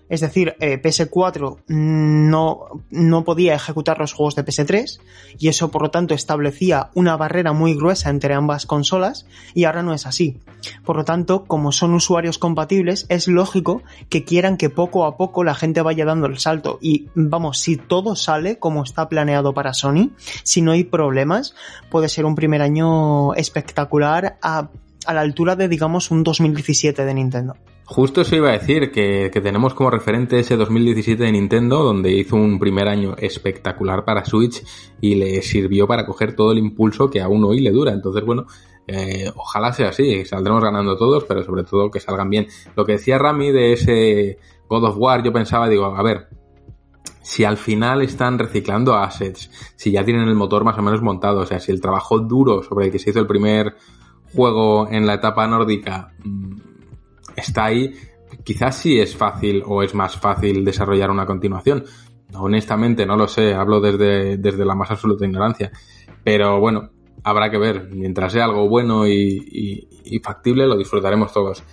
Es 0.09 0.21
decir, 0.21 0.55
eh, 0.59 0.81
PS4 0.81 1.63
no, 1.67 2.59
no 2.89 3.23
podía 3.23 3.55
ejecutar 3.55 3.99
los 3.99 4.13
juegos 4.13 4.35
de 4.35 4.45
PS3 4.45 4.99
y 5.37 5.49
eso 5.49 5.69
por 5.69 5.81
lo 5.81 5.91
tanto 5.91 6.13
establecía 6.13 6.91
una 6.93 7.17
barrera 7.17 7.51
muy 7.51 7.75
gruesa 7.75 8.09
entre 8.09 8.33
ambas 8.33 8.65
consolas 8.65 9.25
y 9.53 9.65
ahora 9.65 9.83
no 9.83 9.93
es 9.93 10.05
así. 10.05 10.39
Por 10.85 10.95
lo 10.95 11.05
tanto, 11.05 11.43
como 11.45 11.71
son 11.71 11.93
usuarios 11.93 12.37
compatibles, 12.37 13.05
es 13.09 13.27
lógico 13.27 13.83
que 14.09 14.23
quieran 14.23 14.57
que 14.57 14.69
poco 14.69 15.05
a 15.05 15.17
poco 15.17 15.43
la 15.43 15.55
gente 15.55 15.81
vaya 15.81 16.05
dando 16.05 16.27
el 16.27 16.39
salto 16.39 16.79
y 16.81 17.07
vamos, 17.13 17.59
si 17.59 17.75
todo 17.75 18.15
sale 18.15 18.59
como 18.59 18.83
está 18.83 19.09
planeado 19.09 19.53
para 19.53 19.73
Sony, 19.73 20.11
si 20.43 20.61
no 20.61 20.71
hay 20.71 20.83
problemas, 20.85 21.53
puede 21.89 22.09
ser 22.09 22.25
un 22.25 22.35
primer 22.35 22.61
año 22.61 23.33
espectacular 23.33 24.37
a, 24.41 24.69
a 25.05 25.13
la 25.13 25.21
altura 25.21 25.55
de 25.55 25.67
digamos 25.67 26.11
un 26.11 26.23
2017 26.23 27.03
de 27.03 27.13
Nintendo. 27.13 27.55
Justo 27.89 28.19
eso 28.19 28.35
iba 28.35 28.49
a 28.49 28.51
decir, 28.51 28.91
que, 28.91 29.31
tenemos 29.41 29.73
como 29.73 29.89
referente 29.89 30.37
ese 30.37 30.57
2017 30.57 31.23
de 31.23 31.31
Nintendo, 31.31 31.81
donde 31.83 32.11
hizo 32.11 32.35
un 32.35 32.59
primer 32.59 32.89
año 32.89 33.15
espectacular 33.17 34.03
para 34.03 34.25
Switch 34.25 34.61
y 34.99 35.15
le 35.15 35.41
sirvió 35.41 35.87
para 35.87 36.05
coger 36.05 36.35
todo 36.35 36.51
el 36.51 36.57
impulso 36.57 37.09
que 37.09 37.21
aún 37.21 37.45
hoy 37.45 37.61
le 37.61 37.71
dura. 37.71 37.93
Entonces, 37.93 38.25
bueno, 38.25 38.45
eh, 38.87 39.31
ojalá 39.33 39.71
sea 39.71 39.89
así, 39.89 40.25
saldremos 40.25 40.61
ganando 40.61 40.97
todos, 40.97 41.23
pero 41.23 41.45
sobre 41.45 41.63
todo 41.63 41.89
que 41.89 42.01
salgan 42.01 42.29
bien. 42.29 42.47
Lo 42.75 42.83
que 42.83 42.93
decía 42.93 43.17
Rami 43.17 43.53
de 43.53 43.71
ese 43.71 44.37
God 44.67 44.83
of 44.83 44.97
War, 44.97 45.23
yo 45.23 45.31
pensaba, 45.31 45.69
digo, 45.69 45.85
a 45.85 46.03
ver, 46.03 46.27
si 47.21 47.45
al 47.45 47.55
final 47.55 48.01
están 48.01 48.37
reciclando 48.37 48.95
assets, 48.95 49.49
si 49.77 49.91
ya 49.91 50.03
tienen 50.03 50.27
el 50.27 50.35
motor 50.35 50.65
más 50.65 50.77
o 50.77 50.81
menos 50.81 51.01
montado, 51.01 51.39
o 51.39 51.45
sea, 51.45 51.61
si 51.61 51.71
el 51.71 51.79
trabajo 51.79 52.19
duro 52.19 52.63
sobre 52.63 52.87
el 52.87 52.91
que 52.91 52.99
se 52.99 53.11
hizo 53.11 53.21
el 53.21 53.27
primer 53.27 53.77
juego 54.35 54.89
en 54.91 55.07
la 55.07 55.13
etapa 55.13 55.47
nórdica 55.47 56.13
mm, 56.25 56.66
está 57.37 57.65
ahí, 57.65 57.93
quizás 58.43 58.75
sí 58.75 58.99
es 58.99 59.15
fácil 59.15 59.63
o 59.65 59.83
es 59.83 59.93
más 59.93 60.17
fácil 60.17 60.65
desarrollar 60.65 61.09
una 61.09 61.25
continuación. 61.25 61.85
Honestamente, 62.33 63.05
no 63.05 63.15
lo 63.15 63.27
sé, 63.27 63.53
hablo 63.53 63.79
desde, 63.79 64.37
desde 64.37 64.65
la 64.65 64.75
más 64.75 64.91
absoluta 64.91 65.25
ignorancia. 65.25 65.71
Pero 66.23 66.59
bueno, 66.59 66.89
habrá 67.23 67.49
que 67.49 67.57
ver. 67.57 67.89
Mientras 67.91 68.33
sea 68.33 68.45
algo 68.45 68.67
bueno 68.67 69.07
y, 69.07 69.87
factible, 70.23 70.65
lo 70.65 70.77
disfrutaremos 70.77 71.31
todos. 71.31 71.63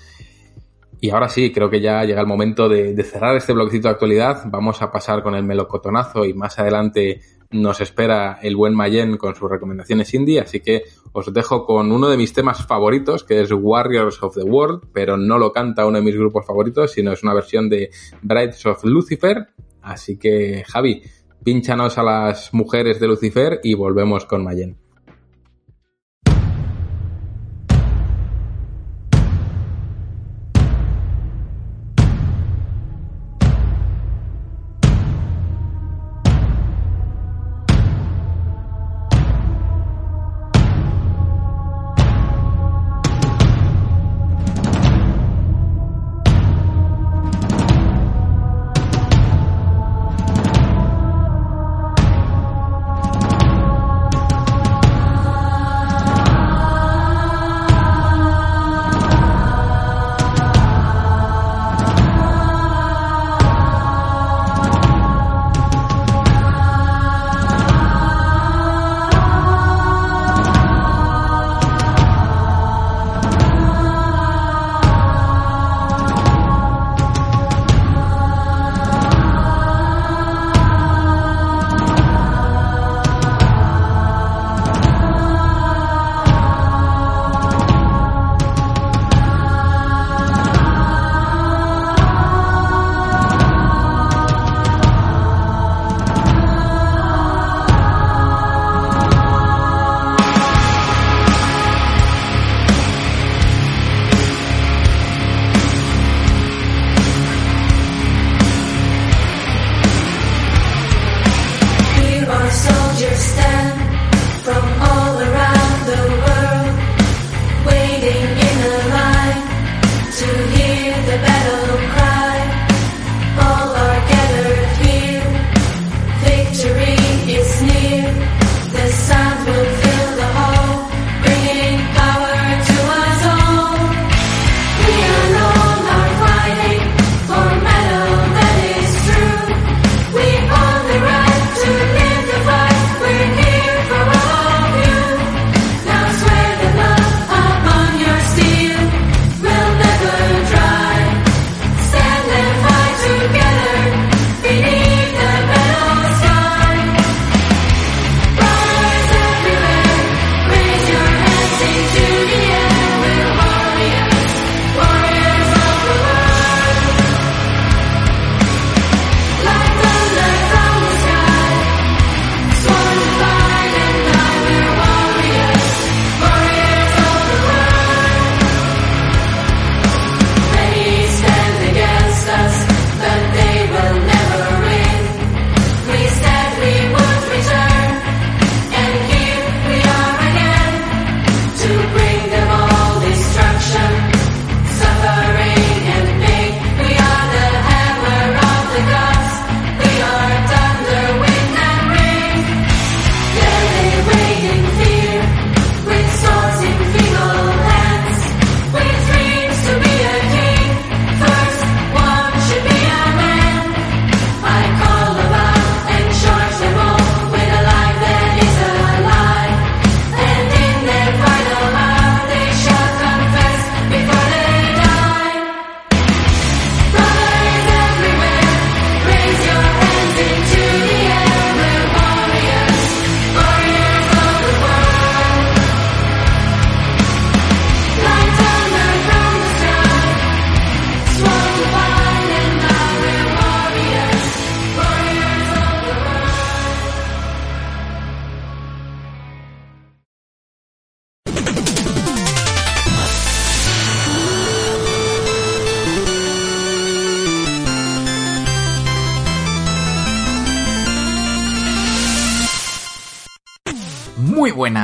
Y 1.01 1.11
ahora 1.11 1.29
sí, 1.29 1.53
creo 1.53 1.69
que 1.69 1.81
ya 1.81 2.03
llega 2.05 2.21
el 2.21 2.27
momento 2.27 2.69
de, 2.69 3.03
cerrar 3.03 3.37
este 3.37 3.53
bloquecito 3.53 3.89
de 3.89 3.95
actualidad. 3.95 4.43
Vamos 4.47 4.81
a 4.83 4.91
pasar 4.91 5.23
con 5.23 5.35
el 5.35 5.45
melocotonazo 5.45 6.25
y 6.25 6.35
más 6.35 6.59
adelante 6.59 7.21
nos 7.51 7.81
espera 7.81 8.39
el 8.43 8.57
buen 8.57 8.75
Mayen 8.75 9.17
con 9.17 9.35
sus 9.35 9.51
recomendaciones 9.51 10.13
indie, 10.15 10.41
así 10.41 10.61
que 10.61 10.83
os 11.17 11.33
dejo 11.33 11.65
con 11.65 11.93
uno 11.93 12.09
de 12.09 12.17
mis 12.17 12.33
temas 12.33 12.67
favoritos, 12.67 13.23
que 13.23 13.41
es 13.41 13.53
Warriors 13.53 14.21
of 14.21 14.35
the 14.35 14.43
World, 14.43 14.89
pero 14.93 15.17
no 15.17 15.39
lo 15.39 15.53
canta 15.53 15.87
uno 15.87 15.99
de 15.99 16.05
mis 16.05 16.17
grupos 16.17 16.45
favoritos, 16.45 16.91
sino 16.91 17.13
es 17.13 17.23
una 17.23 17.33
versión 17.33 17.69
de 17.69 17.91
Brides 18.21 18.67
of 18.67 18.85
Lucifer. 18.85 19.47
Así 19.81 20.19
que, 20.19 20.65
Javi, 20.67 21.03
pínchanos 21.45 21.99
a 21.99 22.03
las 22.03 22.53
mujeres 22.53 22.99
de 22.99 23.07
Lucifer 23.07 23.61
y 23.63 23.75
volvemos 23.75 24.27
con 24.27 24.43
Mayen. 24.43 24.84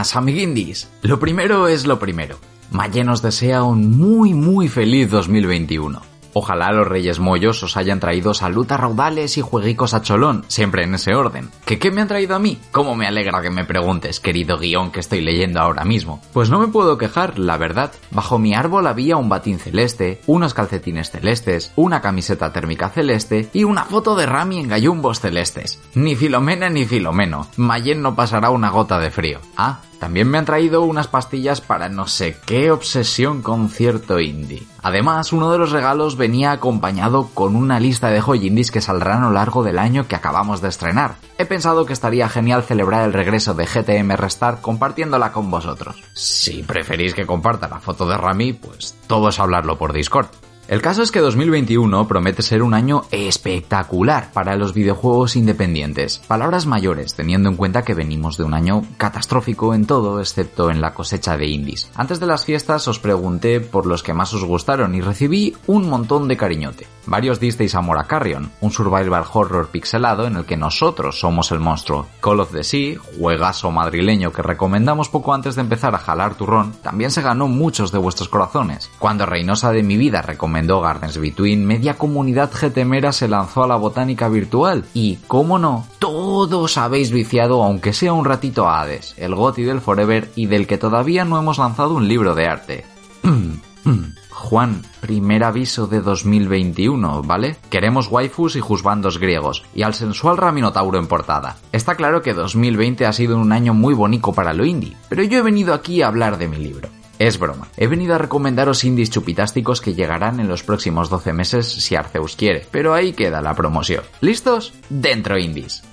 Buenas, 0.01 0.17
amiguindis. 0.17 0.89
Lo 1.03 1.19
primero 1.19 1.69
es 1.69 1.87
lo 1.87 1.99
primero. 1.99 2.39
Mayen 2.71 3.07
nos 3.07 3.21
desea 3.21 3.65
un 3.65 3.99
muy 3.99 4.33
muy 4.33 4.69
feliz 4.69 5.11
2021. 5.11 6.01
Ojalá 6.33 6.71
los 6.73 6.87
Reyes 6.87 7.19
Mollos 7.19 7.63
os 7.63 7.77
hayan 7.77 7.99
traído 7.99 8.35
salud 8.35 8.67
raudales 8.69 9.37
y 9.37 9.43
jueguicos 9.43 9.95
a 9.95 10.03
cholón, 10.03 10.45
siempre 10.49 10.85
en 10.85 10.95
ese 10.95 11.15
orden. 11.15 11.51
¿Que 11.67 11.79
qué 11.79 11.91
me 11.91 12.01
han 12.01 12.09
traído 12.09 12.37
a 12.37 12.39
mí? 12.39 12.59
¿Cómo 12.71 12.95
me 12.95 13.07
alegra 13.07 13.43
que 13.43 13.51
me 13.51 13.65
preguntes, 13.65 14.21
querido 14.21 14.57
guion 14.57 14.93
que 14.93 15.01
estoy 15.01 15.21
leyendo 15.21 15.61
ahora 15.61 15.85
mismo? 15.85 16.23
Pues 16.33 16.49
no 16.49 16.61
me 16.61 16.69
puedo 16.69 16.97
quejar, 16.99 17.39
la 17.39 17.59
verdad. 17.59 17.93
Bajo 18.11 18.39
mi 18.39 18.55
árbol 18.55 18.87
había 18.87 19.17
un 19.17 19.29
batín 19.29 19.59
celeste, 19.59 20.21
unos 20.27 20.55
calcetines 20.55 21.11
celestes, 21.11 21.73
una 21.77 22.01
camiseta 22.01 22.53
térmica 22.53 22.89
celeste 22.89 23.49
y 23.53 23.65
una 23.65 23.85
foto 23.85 24.17
de 24.17 24.27
Rami 24.27 24.61
en 24.61 24.69
gallumbos 24.69 25.21
celestes. 25.21 25.81
Ni 25.95 26.17
Filomena 26.17 26.69
ni 26.69 26.87
Filomeno. 26.87 27.47
Mayen 27.57 28.03
no 28.03 28.15
pasará 28.15 28.51
una 28.51 28.71
gota 28.71 28.99
de 28.99 29.11
frío. 29.11 29.41
Ah, 29.57 29.81
También 30.01 30.29
me 30.29 30.39
han 30.39 30.47
traído 30.47 30.81
unas 30.81 31.09
pastillas 31.09 31.61
para 31.61 31.91
no 31.91 32.07
sé 32.07 32.39
qué 32.47 32.71
obsesión 32.71 33.43
con 33.43 33.69
cierto 33.69 34.19
indie. 34.19 34.63
Además, 34.83 35.31
uno 35.35 35.53
de 35.53 35.59
los 35.59 35.73
regalos 35.73 36.17
venía 36.17 36.53
acompañado 36.53 37.29
con 37.35 37.55
una 37.55 37.79
lista 37.79 38.09
de 38.09 38.23
joy 38.23 38.47
indies 38.47 38.71
que 38.71 38.81
saldrán 38.81 39.23
a 39.23 39.27
lo 39.27 39.33
largo 39.33 39.63
del 39.63 39.79
año 39.79 40.09
que 40.09 40.17
acabamos 40.17 40.63
de 40.63 40.71
estrenar. 40.71 41.17
He 41.37 41.45
pensado 41.45 41.85
que 41.85 41.93
estaría 41.93 42.31
genial 42.31 42.63
celebrar 42.63 43.05
el 43.05 43.13
regreso 43.13 43.53
de 43.53 43.67
GTM 43.67 44.17
Restart 44.17 44.63
compartiéndola 44.63 45.33
con 45.33 45.51
vosotros. 45.51 45.97
Si 46.15 46.63
preferís 46.63 47.13
que 47.13 47.27
comparta 47.27 47.69
la 47.69 47.81
foto 47.81 48.07
de 48.11 48.19
Rami, 48.19 48.53
pues 48.53 48.95
todo 49.07 49.31
es 49.31 49.41
hablarlo 49.41 49.79
por 49.79 49.93
Discord. 49.95 50.29
El 50.71 50.83
caso 50.83 51.03
es 51.03 51.11
que 51.11 51.19
2021 51.19 52.07
promete 52.07 52.43
ser 52.43 52.63
un 52.63 52.75
año 52.75 53.03
espectacular 53.11 54.31
para 54.33 54.55
los 54.55 54.73
videojuegos 54.73 55.35
independientes. 55.35 56.19
Palabras 56.29 56.65
mayores, 56.65 57.17
teniendo 57.17 57.49
en 57.49 57.57
cuenta 57.57 57.83
que 57.83 57.93
venimos 57.93 58.37
de 58.37 58.45
un 58.45 58.55
año 58.55 58.85
catastrófico 58.97 59.75
en 59.75 59.85
todo, 59.85 60.21
excepto 60.21 60.71
en 60.71 60.81
la 60.81 60.95
cosecha 60.95 61.37
de 61.37 61.49
indies. 61.49 61.91
Antes 61.97 62.21
de 62.21 62.27
las 62.27 62.45
fiestas 62.45 62.87
os 62.87 63.01
pregunté 63.01 63.61
por 63.61 63.85
los 63.85 64.05
que 64.05 64.15
más 64.15 64.33
os 64.33 64.45
gustaron 64.45 64.95
y 64.95 65.01
recibí 65.01 65.57
un 65.67 65.89
montón 65.89 66.29
de 66.29 66.37
cariñote. 66.37 66.87
Varios 67.07 67.41
disteis 67.41 67.75
amor 67.75 67.99
a 67.99 68.05
Carrion, 68.05 68.51
un 68.61 68.71
survival 68.71 69.25
horror 69.33 69.69
pixelado 69.69 70.27
en 70.27 70.37
el 70.37 70.45
que 70.45 70.57
nosotros 70.57 71.19
somos 71.19 71.51
el 71.51 71.61
monstruo. 71.61 72.07
Call 72.21 72.41
of 72.41 72.53
the 72.53 72.63
Sea, 72.63 72.99
juegazo 73.19 73.71
madrileño 73.71 74.33
que 74.33 74.43
recomendamos 74.43 75.09
poco 75.09 75.35
antes 75.35 75.55
de 75.55 75.63
empezar 75.63 75.95
a 75.95 75.99
jalar 75.99 76.35
turrón, 76.35 76.75
también 76.83 77.11
se 77.11 77.23
ganó 77.23 77.49
muchos 77.49 77.93
de 77.93 77.99
vuestros 77.99 78.29
corazones. 78.29 78.91
Cuando 78.99 79.27
Reynosa 79.27 79.73
de 79.73 79.83
mi 79.83 79.97
vida 79.97 80.23
recomendó 80.23 80.81
Gardens 80.81 81.19
Between, 81.19 81.67
media 81.67 81.95
comunidad 81.95 82.51
GTMera 82.53 83.13
se 83.13 83.29
lanzó 83.29 83.65
a 83.65 83.69
la 83.69 83.77
botánica 83.77 84.29
virtual. 84.29 84.85
Y, 84.95 85.17
cómo 85.27 85.59
no, 85.59 85.87
todos 85.99 86.77
habéis 86.79 87.11
viciado, 87.11 87.63
aunque 87.63 87.93
sea 87.93 88.13
un 88.13 88.25
ratito 88.25 88.69
a 88.69 88.81
Hades, 88.81 89.15
el 89.17 89.35
GOTI 89.35 89.65
del 89.65 89.81
Forever 89.81 90.31
y 90.37 90.47
del 90.47 90.67
que 90.67 90.79
todavía 90.79 91.25
no 91.25 91.39
hemos 91.39 91.59
lanzado 91.59 91.95
un 91.95 92.09
libro 92.09 92.35
de 92.35 92.47
arte. 92.47 92.85
Juan, 94.41 94.83
primer 95.01 95.45
aviso 95.45 95.87
de 95.87 96.01
2021, 96.01 97.23
¿vale? 97.23 97.57
Queremos 97.69 98.09
waifus 98.09 98.57
y 98.57 98.61
juzbandos 98.61 99.19
griegos, 99.19 99.65
y 99.75 99.83
al 99.83 99.95
sensual 99.95 100.39
Raminotauro 100.39 100.99
en 100.99 101.07
portada. 101.07 101.59
Está 101.73 101.95
claro 101.95 102.23
que 102.23 102.33
2020 102.33 103.07
ha 103.07 103.13
sido 103.13 103.37
un 103.37 103.53
año 103.53 103.75
muy 103.75 103.95
bonito 103.95 104.33
para 104.33 104.55
lo 104.55 104.65
indie, 104.65 104.97
pero 105.09 105.23
yo 105.23 105.39
he 105.39 105.43
venido 105.43 105.75
aquí 105.75 106.03
a 106.03 106.09
hablar 106.09 106.39
de 106.39 106.49
mi 106.49 106.57
libro. 106.57 106.89
Es 107.19 107.39
broma. 107.39 107.69
He 107.77 107.87
venido 107.87 108.15
a 108.15 108.19
recomendaros 108.19 108.83
indies 108.83 109.11
chupitásticos 109.11 109.83
que 109.83 109.95
llegarán 109.95 110.41
en 110.41 110.49
los 110.49 110.63
próximos 110.63 111.11
12 111.11 111.35
meses 111.35 111.71
si 111.71 111.95
Arceus 111.95 112.35
quiere, 112.35 112.67
pero 112.71 112.95
ahí 112.95 113.13
queda 113.13 113.43
la 113.43 113.55
promoción. 113.55 114.03
¿Listos? 114.23 114.73
Dentro 114.89 115.39
indies. 115.39 115.85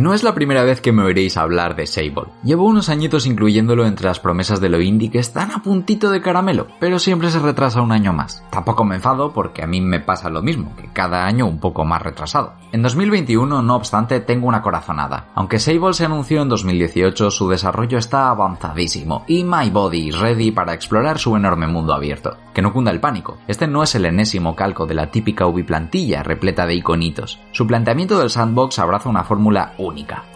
No 0.00 0.14
es 0.14 0.22
la 0.22 0.32
primera 0.32 0.62
vez 0.62 0.80
que 0.80 0.92
me 0.92 1.02
oiréis 1.02 1.36
hablar 1.36 1.76
de 1.76 1.86
Sable. 1.86 2.32
Llevo 2.42 2.64
unos 2.64 2.88
añitos 2.88 3.26
incluyéndolo 3.26 3.84
entre 3.84 4.06
las 4.06 4.18
promesas 4.18 4.58
de 4.58 4.70
lo 4.70 4.80
indie 4.80 5.10
que 5.10 5.18
están 5.18 5.50
a 5.50 5.62
puntito 5.62 6.08
de 6.08 6.22
caramelo, 6.22 6.68
pero 6.80 6.98
siempre 6.98 7.30
se 7.30 7.38
retrasa 7.38 7.82
un 7.82 7.92
año 7.92 8.14
más. 8.14 8.42
Tampoco 8.48 8.82
me 8.82 8.94
enfado 8.94 9.34
porque 9.34 9.62
a 9.62 9.66
mí 9.66 9.82
me 9.82 10.00
pasa 10.00 10.30
lo 10.30 10.40
mismo, 10.40 10.74
que 10.74 10.90
cada 10.90 11.26
año 11.26 11.44
un 11.44 11.60
poco 11.60 11.84
más 11.84 12.00
retrasado. 12.00 12.54
En 12.72 12.80
2021, 12.80 13.60
no 13.60 13.76
obstante, 13.76 14.20
tengo 14.20 14.46
una 14.46 14.62
corazonada. 14.62 15.26
Aunque 15.34 15.58
Sable 15.58 15.92
se 15.92 16.06
anunció 16.06 16.40
en 16.40 16.48
2018, 16.48 17.30
su 17.30 17.50
desarrollo 17.50 17.98
está 17.98 18.30
avanzadísimo 18.30 19.24
y 19.26 19.44
My 19.44 19.68
Body 19.68 20.12
ready 20.12 20.50
para 20.50 20.72
explorar 20.72 21.18
su 21.18 21.36
enorme 21.36 21.66
mundo 21.66 21.92
abierto. 21.92 22.38
Que 22.54 22.62
no 22.62 22.72
cunda 22.72 22.90
el 22.90 23.00
pánico. 23.00 23.36
Este 23.48 23.66
no 23.66 23.82
es 23.82 23.94
el 23.94 24.06
enésimo 24.06 24.56
calco 24.56 24.86
de 24.86 24.94
la 24.94 25.10
típica 25.10 25.46
UV 25.46 25.66
plantilla 25.66 26.22
repleta 26.22 26.64
de 26.64 26.76
iconitos. 26.76 27.38
Su 27.52 27.66
planteamiento 27.66 28.18
del 28.18 28.30
sandbox 28.30 28.78
abraza 28.78 29.10
una 29.10 29.24
fórmula 29.24 29.74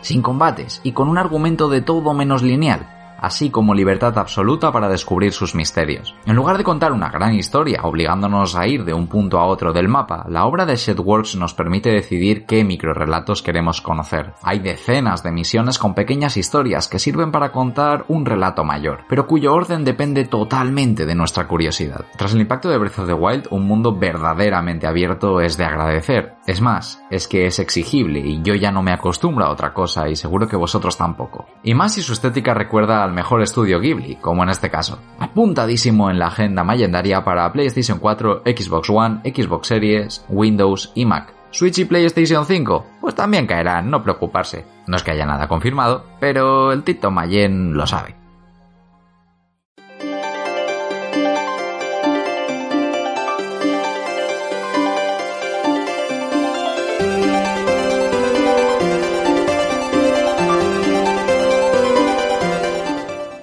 sin 0.01 0.23
combates 0.23 0.81
y 0.85 0.93
con 0.93 1.09
un 1.09 1.19
argumento 1.19 1.69
de 1.69 1.81
todo 1.81 2.15
menos 2.15 2.43
lineal, 2.43 2.87
así 3.25 3.51
como 3.51 3.75
libertad 3.75 4.19
absoluta 4.19 4.71
para 4.73 4.89
descubrir 4.89 5.33
sus 5.33 5.55
misterios. 5.55 6.15
En 6.27 6.37
lugar 6.37 6.59
de 6.59 6.65
contar 6.65 6.93
una 6.93 7.09
gran 7.09 7.35
historia 7.35 7.81
obligándonos 7.83 8.55
a 8.57 8.67
ir 8.67 8.85
de 8.85 8.93
un 8.93 9.07
punto 9.07 9.39
a 9.39 9.47
otro 9.47 9.73
del 9.73 9.89
mapa, 9.89 10.27
la 10.29 10.45
obra 10.45 10.67
de 10.67 10.77
Shedworks 10.77 11.37
nos 11.37 11.55
permite 11.55 11.91
decidir 11.91 12.45
qué 12.47 12.65
microrelatos 12.65 13.43
queremos 13.43 13.81
conocer. 13.81 14.35
Hay 14.43 14.59
decenas 14.59 15.23
de 15.23 15.33
misiones 15.33 15.79
con 15.79 15.95
pequeñas 15.95 16.37
historias 16.37 16.89
que 16.89 16.99
sirven 16.99 17.33
para 17.33 17.53
contar 17.53 18.05
un 18.09 18.27
relato 18.27 18.65
mayor, 18.65 19.05
pero 19.09 19.27
cuyo 19.27 19.55
orden 19.55 19.85
depende 19.85 20.25
totalmente 20.25 21.07
de 21.07 21.15
nuestra 21.15 21.47
curiosidad. 21.47 22.05
Tras 22.17 22.35
el 22.35 22.41
impacto 22.41 22.69
de 22.69 22.79
Breath 22.79 22.99
of 22.99 23.07
the 23.07 23.15
Wild, 23.15 23.49
un 23.51 23.67
mundo 23.67 23.97
verdaderamente 23.97 24.87
abierto 24.87 25.41
es 25.41 25.57
de 25.57 25.65
agradecer. 25.65 26.34
Es 26.47 26.61
más, 26.61 27.03
es 27.11 27.27
que 27.27 27.47
es 27.47 27.59
exigible 27.59 28.21
y 28.21 28.43
yo 28.43 28.55
ya 28.55 28.71
no 28.71 28.83
me 28.83 28.93
acostumbro 28.93 29.47
a 29.47 29.51
otra 29.51 29.73
cosa 29.73 30.09
y 30.11 30.17
seguro 30.17 30.47
que 30.47 30.57
vosotros 30.57 30.99
tampoco. 30.99 31.47
Y 31.63 31.75
más 31.75 31.95
si 31.95 32.03
su 32.03 32.13
estética 32.13 32.53
recuerda 32.53 33.03
al 33.03 33.13
mejor 33.13 33.41
estudio 33.41 33.81
Ghibli, 33.81 34.17
como 34.17 34.43
en 34.43 34.51
este 34.51 34.71
caso. 34.71 34.99
Apuntadísimo 35.19 36.11
en 36.11 36.19
la 36.19 36.27
agenda 36.27 36.63
mayendaria 36.63 37.25
para 37.25 37.51
PlayStation 37.51 37.99
4, 37.99 38.43
Xbox 38.45 38.91
One, 38.91 39.21
Xbox 39.25 39.69
Series, 39.69 40.25
Windows 40.29 40.93
y 40.95 41.07
Mac. 41.07 41.33
Switch 41.51 41.79
y 41.79 41.85
PlayStation 41.85 42.45
5, 42.45 42.87
pues 43.01 43.15
también 43.15 43.47
caerán, 43.47 43.89
no 43.89 44.03
preocuparse. 44.03 44.67
No 44.87 44.97
es 44.97 45.03
que 45.03 45.13
haya 45.13 45.25
nada 45.25 45.47
confirmado, 45.47 46.05
pero 46.19 46.73
el 46.73 46.83
Tito 46.83 47.11
Mayen 47.11 47.75
lo 47.75 47.87
sabe. 47.87 48.24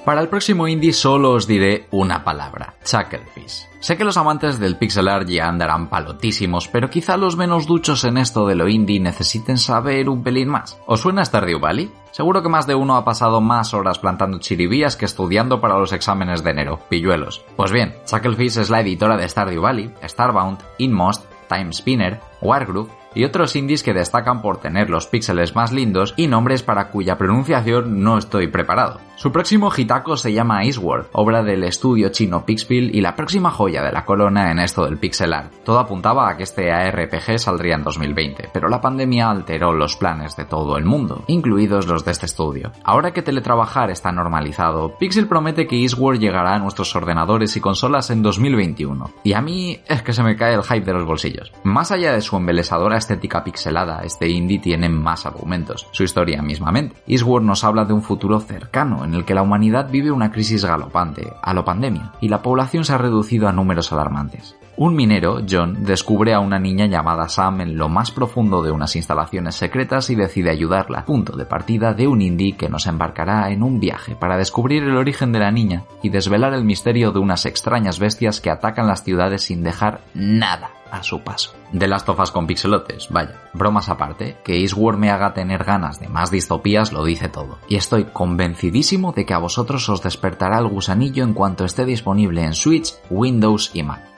Para 0.05 0.21
el 0.21 0.29
próximo 0.29 0.67
indie 0.67 0.93
solo 0.93 1.31
os 1.31 1.45
diré 1.45 1.87
una 1.91 2.23
palabra, 2.23 2.73
Chucklefish. 2.83 3.67
Sé 3.79 3.97
que 3.97 4.03
los 4.03 4.17
amantes 4.17 4.57
del 4.59 4.75
pixel 4.75 5.07
art 5.07 5.27
ya 5.27 5.47
andarán 5.47 5.89
palotísimos, 5.89 6.67
pero 6.67 6.89
quizá 6.89 7.17
los 7.17 7.37
menos 7.37 7.67
duchos 7.67 8.03
en 8.03 8.17
esto 8.17 8.47
de 8.47 8.55
lo 8.55 8.67
indie 8.67 8.99
necesiten 8.99 9.59
saber 9.59 10.09
un 10.09 10.23
pelín 10.23 10.49
más. 10.49 10.79
¿Os 10.87 11.01
suena 11.01 11.23
Stardew 11.23 11.59
Valley? 11.59 11.91
Seguro 12.11 12.41
que 12.41 12.49
más 12.49 12.65
de 12.65 12.73
uno 12.73 12.95
ha 12.95 13.05
pasado 13.05 13.41
más 13.41 13.75
horas 13.75 13.99
plantando 13.99 14.39
chiribías 14.39 14.95
que 14.95 15.05
estudiando 15.05 15.61
para 15.61 15.77
los 15.77 15.93
exámenes 15.93 16.43
de 16.43 16.49
enero, 16.49 16.79
pilluelos. 16.89 17.45
Pues 17.55 17.71
bien, 17.71 17.93
Chucklefish 18.05 18.57
es 18.57 18.71
la 18.71 18.81
editora 18.81 19.17
de 19.17 19.29
Stardew 19.29 19.61
Valley, 19.61 19.93
Starbound, 20.03 20.59
Inmost, 20.79 21.25
Time 21.47 21.73
Spinner, 21.73 22.19
Wargroove 22.41 23.00
y 23.13 23.23
otros 23.23 23.55
indies 23.55 23.83
que 23.83 23.93
destacan 23.93 24.41
por 24.41 24.57
tener 24.57 24.89
los 24.89 25.07
píxeles 25.07 25.55
más 25.55 25.71
lindos 25.71 26.13
y 26.17 26.27
nombres 26.27 26.63
para 26.63 26.89
cuya 26.89 27.17
pronunciación 27.17 28.03
no 28.03 28.17
estoy 28.17 28.47
preparado. 28.47 28.99
Su 29.15 29.31
próximo 29.31 29.71
hitaco 29.75 30.17
se 30.17 30.33
llama 30.33 30.63
Eastward, 30.63 31.07
obra 31.11 31.43
del 31.43 31.63
estudio 31.63 32.09
chino 32.09 32.43
Pixpil 32.43 32.95
y 32.95 33.01
la 33.01 33.15
próxima 33.15 33.51
joya 33.51 33.83
de 33.83 33.91
la 33.91 34.03
corona 34.03 34.49
en 34.49 34.57
esto 34.57 34.85
del 34.85 34.97
pixel 34.97 35.33
art. 35.33 35.53
Todo 35.63 35.77
apuntaba 35.77 36.27
a 36.27 36.37
que 36.37 36.43
este 36.43 36.71
ARPG 36.71 37.37
saldría 37.37 37.75
en 37.75 37.83
2020, 37.83 38.49
pero 38.51 38.67
la 38.67 38.81
pandemia 38.81 39.29
alteró 39.29 39.73
los 39.73 39.95
planes 39.95 40.35
de 40.35 40.45
todo 40.45 40.75
el 40.75 40.85
mundo, 40.85 41.23
incluidos 41.27 41.85
los 41.85 42.03
de 42.03 42.11
este 42.11 42.25
estudio. 42.25 42.71
Ahora 42.83 43.11
que 43.11 43.21
teletrabajar 43.21 43.91
está 43.91 44.11
normalizado, 44.11 44.97
Pixel 44.97 45.27
promete 45.27 45.67
que 45.67 45.79
Eastward 45.79 46.17
llegará 46.17 46.55
a 46.55 46.59
nuestros 46.59 46.95
ordenadores 46.95 47.55
y 47.55 47.61
consolas 47.61 48.09
en 48.09 48.23
2021. 48.23 49.11
Y 49.23 49.33
a 49.33 49.41
mí 49.41 49.79
es 49.87 50.01
que 50.01 50.13
se 50.13 50.23
me 50.23 50.35
cae 50.35 50.55
el 50.55 50.63
hype 50.63 50.85
de 50.85 50.93
los 50.93 51.05
bolsillos. 51.05 51.51
Más 51.63 51.91
allá 51.91 52.13
de 52.13 52.21
su 52.21 52.37
embelesadora 52.37 52.97
estética 53.01 53.43
pixelada, 53.43 54.03
este 54.03 54.29
indie 54.29 54.59
tiene 54.59 54.87
más 54.87 55.25
argumentos, 55.25 55.87
su 55.91 56.03
historia 56.03 56.41
mismamente. 56.41 56.95
Eastward 57.05 57.43
nos 57.43 57.65
habla 57.65 57.83
de 57.83 57.93
un 57.93 58.01
futuro 58.01 58.39
cercano 58.39 59.03
en 59.03 59.13
el 59.13 59.25
que 59.25 59.35
la 59.35 59.41
humanidad 59.41 59.89
vive 59.91 60.11
una 60.11 60.31
crisis 60.31 60.63
galopante, 60.63 61.33
a 61.41 61.53
lo 61.53 61.65
pandemia, 61.65 62.13
y 62.21 62.29
la 62.29 62.41
población 62.41 62.85
se 62.85 62.93
ha 62.93 62.97
reducido 62.97 63.47
a 63.47 63.51
números 63.51 63.91
alarmantes. 63.91 64.55
Un 64.77 64.95
minero, 64.95 65.41
John, 65.47 65.83
descubre 65.83 66.33
a 66.33 66.39
una 66.39 66.57
niña 66.57 66.85
llamada 66.85 67.27
Sam 67.27 67.61
en 67.61 67.77
lo 67.77 67.89
más 67.89 68.09
profundo 68.09 68.63
de 68.63 68.71
unas 68.71 68.95
instalaciones 68.95 69.55
secretas 69.55 70.09
y 70.09 70.15
decide 70.15 70.49
ayudarla, 70.49 71.05
punto 71.05 71.35
de 71.35 71.45
partida 71.45 71.93
de 71.93 72.07
un 72.07 72.21
indie 72.21 72.55
que 72.55 72.69
nos 72.69 72.87
embarcará 72.87 73.51
en 73.51 73.63
un 73.63 73.79
viaje 73.79 74.15
para 74.15 74.37
descubrir 74.37 74.83
el 74.83 74.95
origen 74.95 75.33
de 75.33 75.39
la 75.39 75.51
niña 75.51 75.83
y 76.01 76.09
desvelar 76.09 76.53
el 76.53 76.63
misterio 76.63 77.11
de 77.11 77.19
unas 77.19 77.45
extrañas 77.45 77.99
bestias 77.99 78.39
que 78.39 78.49
atacan 78.49 78.87
las 78.87 79.03
ciudades 79.03 79.43
sin 79.43 79.61
dejar 79.61 80.01
nada 80.13 80.71
a 80.91 81.03
su 81.03 81.21
paso. 81.21 81.53
De 81.71 81.87
las 81.87 82.05
tofas 82.05 82.31
con 82.31 82.47
pixelotes, 82.47 83.07
vaya, 83.09 83.41
bromas 83.53 83.89
aparte, 83.89 84.37
que 84.43 84.59
Eastward 84.59 84.97
me 84.97 85.09
haga 85.09 85.33
tener 85.33 85.63
ganas 85.63 85.99
de 85.99 86.09
más 86.09 86.31
distopías 86.31 86.91
lo 86.91 87.03
dice 87.03 87.29
todo. 87.29 87.57
Y 87.67 87.77
estoy 87.77 88.05
convencidísimo 88.05 89.13
de 89.13 89.25
que 89.25 89.33
a 89.33 89.39
vosotros 89.39 89.87
os 89.89 90.03
despertará 90.03 90.59
el 90.59 90.67
gusanillo 90.67 91.23
en 91.23 91.33
cuanto 91.33 91.65
esté 91.65 91.85
disponible 91.85 92.43
en 92.43 92.53
Switch, 92.53 92.93
Windows 93.09 93.71
y 93.73 93.83
Mac. 93.83 94.10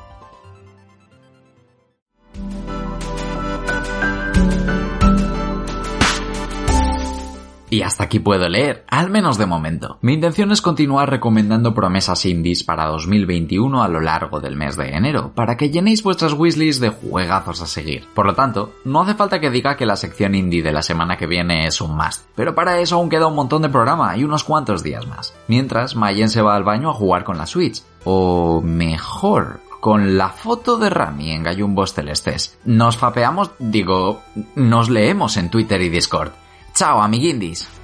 Y 7.74 7.82
hasta 7.82 8.03
aquí 8.03 8.19
puedo 8.19 8.47
leer, 8.49 8.86
al 8.88 9.09
menos 9.09 9.39
de 9.39 9.47
momento. 9.47 9.97
Mi 10.01 10.13
intención 10.13 10.51
es 10.51 10.61
continuar 10.61 11.09
recomendando 11.09 11.74
promesas 11.74 12.24
indies 12.24 12.63
para 12.63 12.86
2021 12.86 13.82
a 13.82 13.88
lo 13.88 13.99
largo 13.99 14.39
del 14.39 14.55
mes 14.55 14.78
de 14.78 14.89
enero, 14.89 15.32
para 15.34 15.57
que 15.57 15.71
llenéis 15.71 16.03
vuestras 16.03 16.34
wishlists 16.34 16.80
de 16.80 16.89
juegazos 16.89 17.63
a 17.63 17.65
seguir. 17.65 18.05
Por 18.13 18.28
lo 18.28 18.36
tanto, 18.36 18.74
no 18.86 19.01
hace 19.01 19.15
falta 19.15 19.39
que 19.39 19.49
diga 19.49 19.76
que 19.76 19.88
la 19.88 19.95
sección 19.95 20.36
indie 20.36 20.61
de 20.61 20.71
la 20.71 20.84
semana 20.84 21.17
que 21.17 21.26
viene 21.26 21.65
es 21.65 21.82
un 21.82 21.97
must, 21.97 22.28
pero 22.36 22.53
para 22.53 22.78
eso 22.78 22.97
aún 22.97 23.09
queda 23.09 23.26
un 23.26 23.34
montón 23.34 23.63
de 23.63 23.69
programa 23.69 24.15
y 24.15 24.24
unos 24.24 24.43
cuantos 24.43 24.84
días 24.84 25.07
más. 25.07 25.34
Mientras, 25.47 25.95
Mayen 25.95 26.30
se 26.30 26.43
va 26.43 26.55
al 26.55 26.63
baño 26.63 26.91
a 26.91 26.93
jugar 26.93 27.24
con 27.24 27.39
la 27.39 27.47
Switch. 27.47 27.82
O 28.03 28.61
mejor, 28.61 29.61
con 29.80 30.15
la 30.15 30.30
foto 30.30 30.78
de 30.78 30.91
Rami 30.91 31.32
en 31.32 31.41
Gallumbos 31.41 31.95
Celestes. 31.95 32.55
Nos 32.65 32.97
fapeamos, 32.97 33.49
digo, 33.57 34.21
nos 34.53 34.91
leemos 34.91 35.38
en 35.38 35.49
Twitter 35.49 35.82
y 35.82 35.89
Discord. 35.89 36.34
Chao, 36.74 36.99
amiguindis. 36.99 37.83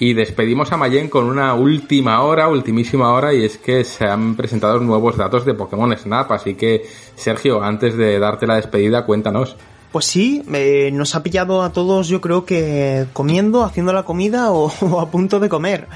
Y 0.00 0.14
despedimos 0.14 0.70
a 0.70 0.76
Mayen 0.76 1.08
con 1.08 1.24
una 1.24 1.54
última 1.54 2.22
hora, 2.22 2.48
ultimísima 2.48 3.12
hora, 3.12 3.34
y 3.34 3.44
es 3.44 3.58
que 3.58 3.82
se 3.82 4.06
han 4.06 4.36
presentado 4.36 4.78
nuevos 4.78 5.16
datos 5.16 5.44
de 5.44 5.54
Pokémon 5.54 5.96
Snap. 5.96 6.30
Así 6.30 6.54
que, 6.54 6.86
Sergio, 7.16 7.62
antes 7.62 7.96
de 7.96 8.18
darte 8.20 8.46
la 8.46 8.56
despedida, 8.56 9.04
cuéntanos. 9.04 9.56
Pues 9.92 10.04
sí, 10.04 10.42
eh, 10.52 10.90
nos 10.92 11.14
ha 11.14 11.22
pillado 11.22 11.62
a 11.62 11.72
todos 11.72 12.08
yo 12.08 12.20
creo 12.20 12.44
que 12.44 13.06
comiendo, 13.14 13.64
haciendo 13.64 13.94
la 13.94 14.02
comida 14.02 14.52
o, 14.52 14.68
a 15.00 15.10
punto 15.10 15.40
de 15.40 15.48
comer. 15.48 15.88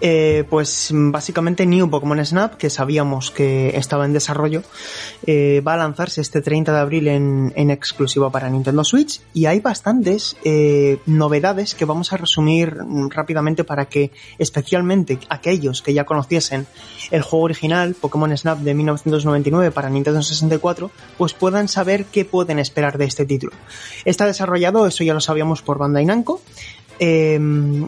Eh, 0.00 0.44
pues 0.48 0.90
básicamente 0.92 1.66
New 1.66 1.88
Pokémon 1.88 2.24
Snap, 2.24 2.54
que 2.54 2.68
sabíamos 2.70 3.30
que 3.30 3.76
estaba 3.76 4.04
en 4.04 4.12
desarrollo, 4.12 4.62
eh, 5.26 5.62
va 5.66 5.74
a 5.74 5.76
lanzarse 5.78 6.20
este 6.20 6.40
30 6.42 6.72
de 6.72 6.78
abril 6.78 7.08
en, 7.08 7.52
en 7.56 7.70
exclusiva 7.70 8.30
para 8.30 8.50
Nintendo 8.50 8.84
Switch 8.84 9.20
y 9.32 9.46
hay 9.46 9.60
bastantes 9.60 10.36
novedades 11.06 11.74
que 11.74 11.84
vamos 11.84 12.12
a 12.12 12.16
resumir 12.16 12.76
rápidamente 13.10 13.64
para 13.64 13.86
que 13.86 14.10
especialmente 14.38 15.18
aquellos 15.28 15.80
que 15.80 15.94
ya 15.94 16.04
conociesen 16.04 16.66
el 17.10 17.22
juego 17.22 17.44
original, 17.44 17.94
Pokémon 17.94 18.36
Snap 18.36 18.58
de 18.58 18.74
1999 18.74 19.70
para 19.70 19.88
Nintendo 19.88 20.22
64, 20.22 20.90
pues 21.16 21.32
puedan 21.34 21.68
saber 21.68 22.04
qué 22.06 22.24
pueden 22.24 22.58
esperar 22.58 22.98
de 22.98 23.06
este 23.06 23.24
Está 24.04 24.26
desarrollado, 24.26 24.86
eso 24.86 25.04
ya 25.04 25.14
lo 25.14 25.20
sabíamos 25.20 25.62
por 25.62 25.78
Bandai 25.78 26.04
Namco. 26.04 26.40
Eh, 27.00 27.40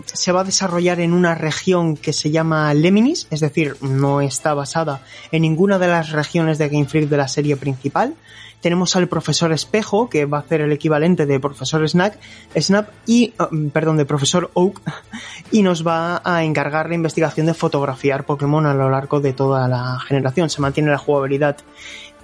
se 0.04 0.32
va 0.32 0.40
a 0.40 0.44
desarrollar 0.44 1.00
en 1.00 1.12
una 1.12 1.34
región 1.34 1.96
que 1.96 2.12
se 2.12 2.30
llama 2.30 2.74
Leminis, 2.74 3.28
es 3.30 3.40
decir, 3.40 3.76
no 3.80 4.20
está 4.20 4.52
basada 4.52 5.02
en 5.30 5.42
ninguna 5.42 5.78
de 5.78 5.86
las 5.86 6.10
regiones 6.10 6.58
de 6.58 6.68
Game 6.68 6.86
Freak 6.86 7.08
de 7.08 7.16
la 7.16 7.28
serie 7.28 7.56
principal. 7.56 8.14
Tenemos 8.60 8.96
al 8.96 9.06
profesor 9.06 9.52
Espejo, 9.52 10.08
que 10.08 10.24
va 10.24 10.38
a 10.38 10.40
hacer 10.40 10.60
el 10.60 10.72
equivalente 10.72 11.26
de 11.26 11.38
profesor 11.38 11.88
Snack, 11.88 12.18
Snap 12.58 12.88
y, 13.06 13.32
uh, 13.38 13.70
perdón, 13.70 13.96
de 13.96 14.06
profesor 14.06 14.50
Oak, 14.54 14.80
y 15.52 15.62
nos 15.62 15.86
va 15.86 16.20
a 16.24 16.42
encargar 16.42 16.88
la 16.88 16.94
investigación 16.94 17.46
de 17.46 17.54
fotografiar 17.54 18.24
Pokémon 18.24 18.66
a 18.66 18.74
lo 18.74 18.90
largo 18.90 19.20
de 19.20 19.32
toda 19.34 19.68
la 19.68 20.00
generación. 20.00 20.50
Se 20.50 20.60
mantiene 20.60 20.90
la 20.90 20.98
jugabilidad 20.98 21.58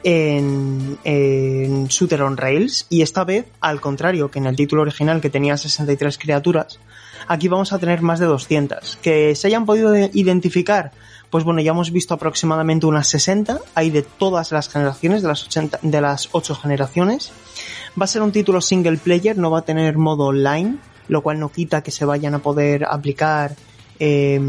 en, 0.04 0.98
en 1.04 1.86
Shooter 1.86 2.22
on 2.22 2.36
Rails 2.36 2.86
y 2.88 3.02
esta 3.02 3.24
vez, 3.24 3.46
al 3.60 3.80
contrario 3.80 4.30
que 4.30 4.38
en 4.38 4.46
el 4.46 4.56
título 4.56 4.82
original 4.82 5.20
que 5.20 5.30
tenía 5.30 5.56
63 5.56 6.18
criaturas, 6.18 6.78
aquí 7.28 7.48
vamos 7.48 7.72
a 7.72 7.78
tener 7.78 8.02
más 8.02 8.18
de 8.18 8.26
200. 8.26 8.96
Que 9.02 9.34
se 9.34 9.46
hayan 9.46 9.66
podido 9.66 9.94
identificar, 9.96 10.92
pues 11.30 11.44
bueno, 11.44 11.60
ya 11.60 11.70
hemos 11.70 11.90
visto 11.90 12.14
aproximadamente 12.14 12.86
unas 12.86 13.08
60, 13.08 13.58
hay 13.74 13.90
de 13.90 14.02
todas 14.02 14.52
las 14.52 14.68
generaciones, 14.68 15.22
de 15.22 15.28
las, 15.28 15.44
80, 15.44 15.80
de 15.82 16.00
las 16.00 16.28
8 16.32 16.54
generaciones. 16.56 17.32
Va 18.00 18.04
a 18.04 18.08
ser 18.08 18.22
un 18.22 18.32
título 18.32 18.60
single 18.60 18.98
player, 18.98 19.36
no 19.36 19.50
va 19.50 19.60
a 19.60 19.64
tener 19.64 19.96
modo 19.98 20.26
online, 20.26 20.76
lo 21.08 21.22
cual 21.22 21.38
no 21.40 21.50
quita 21.50 21.82
que 21.82 21.90
se 21.90 22.04
vayan 22.04 22.34
a 22.34 22.38
poder 22.40 22.84
aplicar 22.84 23.54
eh, 23.98 24.40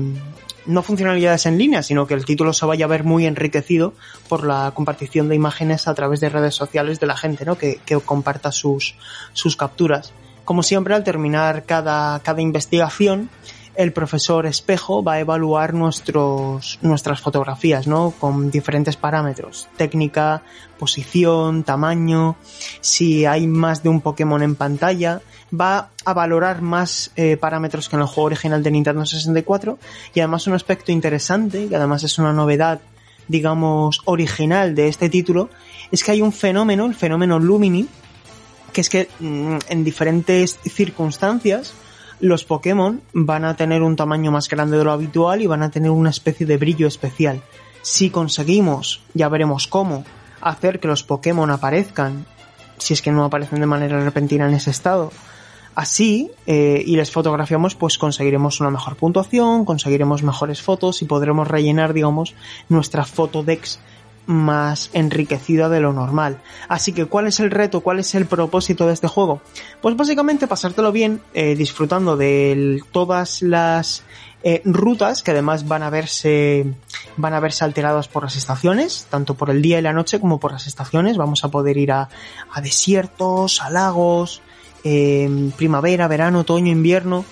no 0.65 0.83
funcionalidades 0.83 1.45
en 1.45 1.57
línea, 1.57 1.83
sino 1.83 2.07
que 2.07 2.13
el 2.13 2.25
título 2.25 2.53
se 2.53 2.65
vaya 2.65 2.85
a 2.85 2.87
ver 2.87 3.03
muy 3.03 3.25
enriquecido 3.25 3.93
por 4.29 4.45
la 4.45 4.71
compartición 4.73 5.29
de 5.29 5.35
imágenes 5.35 5.87
a 5.87 5.93
través 5.93 6.19
de 6.19 6.29
redes 6.29 6.55
sociales 6.55 6.99
de 6.99 7.07
la 7.07 7.17
gente, 7.17 7.45
¿no? 7.45 7.57
Que, 7.57 7.79
que 7.85 7.99
comparta 7.99 8.51
sus, 8.51 8.95
sus 9.33 9.55
capturas. 9.55 10.13
Como 10.45 10.63
siempre, 10.63 10.93
al 10.93 11.03
terminar 11.03 11.63
cada, 11.65 12.19
cada 12.19 12.41
investigación, 12.41 13.29
el 13.75 13.91
profesor 13.91 14.45
espejo 14.45 15.03
va 15.03 15.13
a 15.13 15.19
evaluar 15.19 15.73
nuestros, 15.73 16.79
nuestras 16.81 17.21
fotografías, 17.21 17.87
¿no? 17.87 18.11
Con 18.19 18.51
diferentes 18.51 18.97
parámetros. 18.97 19.67
Técnica, 19.77 20.43
posición, 20.77 21.63
tamaño, 21.63 22.35
si 22.81 23.25
hay 23.25 23.47
más 23.47 23.83
de 23.83 23.89
un 23.89 24.01
Pokémon 24.01 24.43
en 24.43 24.55
pantalla, 24.55 25.21
va 25.53 25.89
a 26.05 26.13
valorar 26.13 26.61
más 26.61 27.11
eh, 27.15 27.37
parámetros 27.37 27.89
que 27.89 27.95
en 27.95 28.01
el 28.01 28.07
juego 28.07 28.27
original 28.27 28.61
de 28.63 28.71
Nintendo 28.71 29.05
64 29.05 29.77
y 30.13 30.19
además 30.19 30.47
un 30.47 30.53
aspecto 30.53 30.91
interesante, 30.91 31.67
que 31.67 31.75
además 31.75 32.03
es 32.03 32.17
una 32.19 32.33
novedad 32.33 32.79
digamos 33.27 34.01
original 34.05 34.75
de 34.75 34.89
este 34.89 35.09
título, 35.09 35.49
es 35.91 36.03
que 36.03 36.11
hay 36.11 36.21
un 36.21 36.33
fenómeno, 36.33 36.85
el 36.85 36.95
fenómeno 36.95 37.39
Lumini, 37.39 37.87
que 38.73 38.81
es 38.81 38.89
que 38.89 39.07
mmm, 39.19 39.57
en 39.69 39.83
diferentes 39.83 40.59
circunstancias 40.63 41.73
los 42.23 42.45
Pokémon 42.45 43.01
van 43.11 43.43
a 43.43 43.57
tener 43.57 43.81
un 43.81 43.97
tamaño 43.97 44.31
más 44.31 44.47
grande 44.47 44.77
de 44.77 44.85
lo 44.85 44.93
habitual 44.93 45.41
y 45.41 45.47
van 45.47 45.61
a 45.61 45.71
tener 45.71 45.91
una 45.91 46.09
especie 46.09 46.45
de 46.45 46.55
brillo 46.55 46.87
especial. 46.87 47.41
Si 47.81 48.11
conseguimos, 48.11 49.01
ya 49.13 49.27
veremos 49.27 49.67
cómo, 49.67 50.05
hacer 50.39 50.79
que 50.79 50.87
los 50.87 51.03
Pokémon 51.03 51.51
aparezcan, 51.51 52.25
si 52.77 52.93
es 52.93 53.01
que 53.01 53.11
no 53.11 53.25
aparecen 53.25 53.59
de 53.59 53.65
manera 53.65 53.99
repentina 53.99 54.47
en 54.47 54.53
ese 54.53 54.71
estado, 54.71 55.11
así 55.75 56.31
eh, 56.47 56.81
y 56.85 56.95
les 56.95 57.11
fotografiamos 57.11 57.75
pues 57.75 57.97
conseguiremos 57.97 58.61
una 58.61 58.69
mejor 58.69 58.95
puntuación, 58.95 59.65
conseguiremos 59.65 60.23
mejores 60.23 60.61
fotos 60.61 61.01
y 61.01 61.05
podremos 61.05 61.49
rellenar 61.49 61.91
digamos 61.91 62.35
nuestra 62.69 63.03
fotodex 63.03 63.81
más 64.25 64.89
enriquecida 64.93 65.69
de 65.69 65.79
lo 65.79 65.93
normal. 65.93 66.41
Así 66.67 66.93
que, 66.93 67.05
¿cuál 67.05 67.27
es 67.27 67.39
el 67.39 67.51
reto? 67.51 67.81
¿Cuál 67.81 67.99
es 67.99 68.15
el 68.15 68.25
propósito 68.25 68.87
de 68.87 68.93
este 68.93 69.07
juego? 69.07 69.41
Pues 69.81 69.95
básicamente 69.95 70.47
pasártelo 70.47 70.91
bien, 70.91 71.21
eh, 71.33 71.55
disfrutando 71.55 72.17
de 72.17 72.81
todas 72.91 73.41
las 73.41 74.03
eh, 74.43 74.61
rutas 74.65 75.23
que 75.23 75.31
además 75.31 75.67
van 75.67 75.83
a 75.83 75.89
verse 75.89 76.65
van 77.15 77.33
a 77.33 77.39
verse 77.39 77.63
alteradas 77.63 78.07
por 78.07 78.23
las 78.23 78.35
estaciones, 78.35 79.07
tanto 79.09 79.35
por 79.35 79.49
el 79.49 79.61
día 79.61 79.79
y 79.79 79.81
la 79.81 79.93
noche 79.93 80.19
como 80.19 80.39
por 80.39 80.51
las 80.51 80.67
estaciones. 80.67 81.17
Vamos 81.17 81.43
a 81.43 81.49
poder 81.49 81.77
ir 81.77 81.91
a, 81.91 82.09
desiertos, 82.61 83.61
a 83.61 83.69
lagos, 83.69 84.41
eh, 84.83 85.51
primavera, 85.55 86.07
verano, 86.07 86.39
otoño, 86.39 86.71
invierno. 86.71 87.23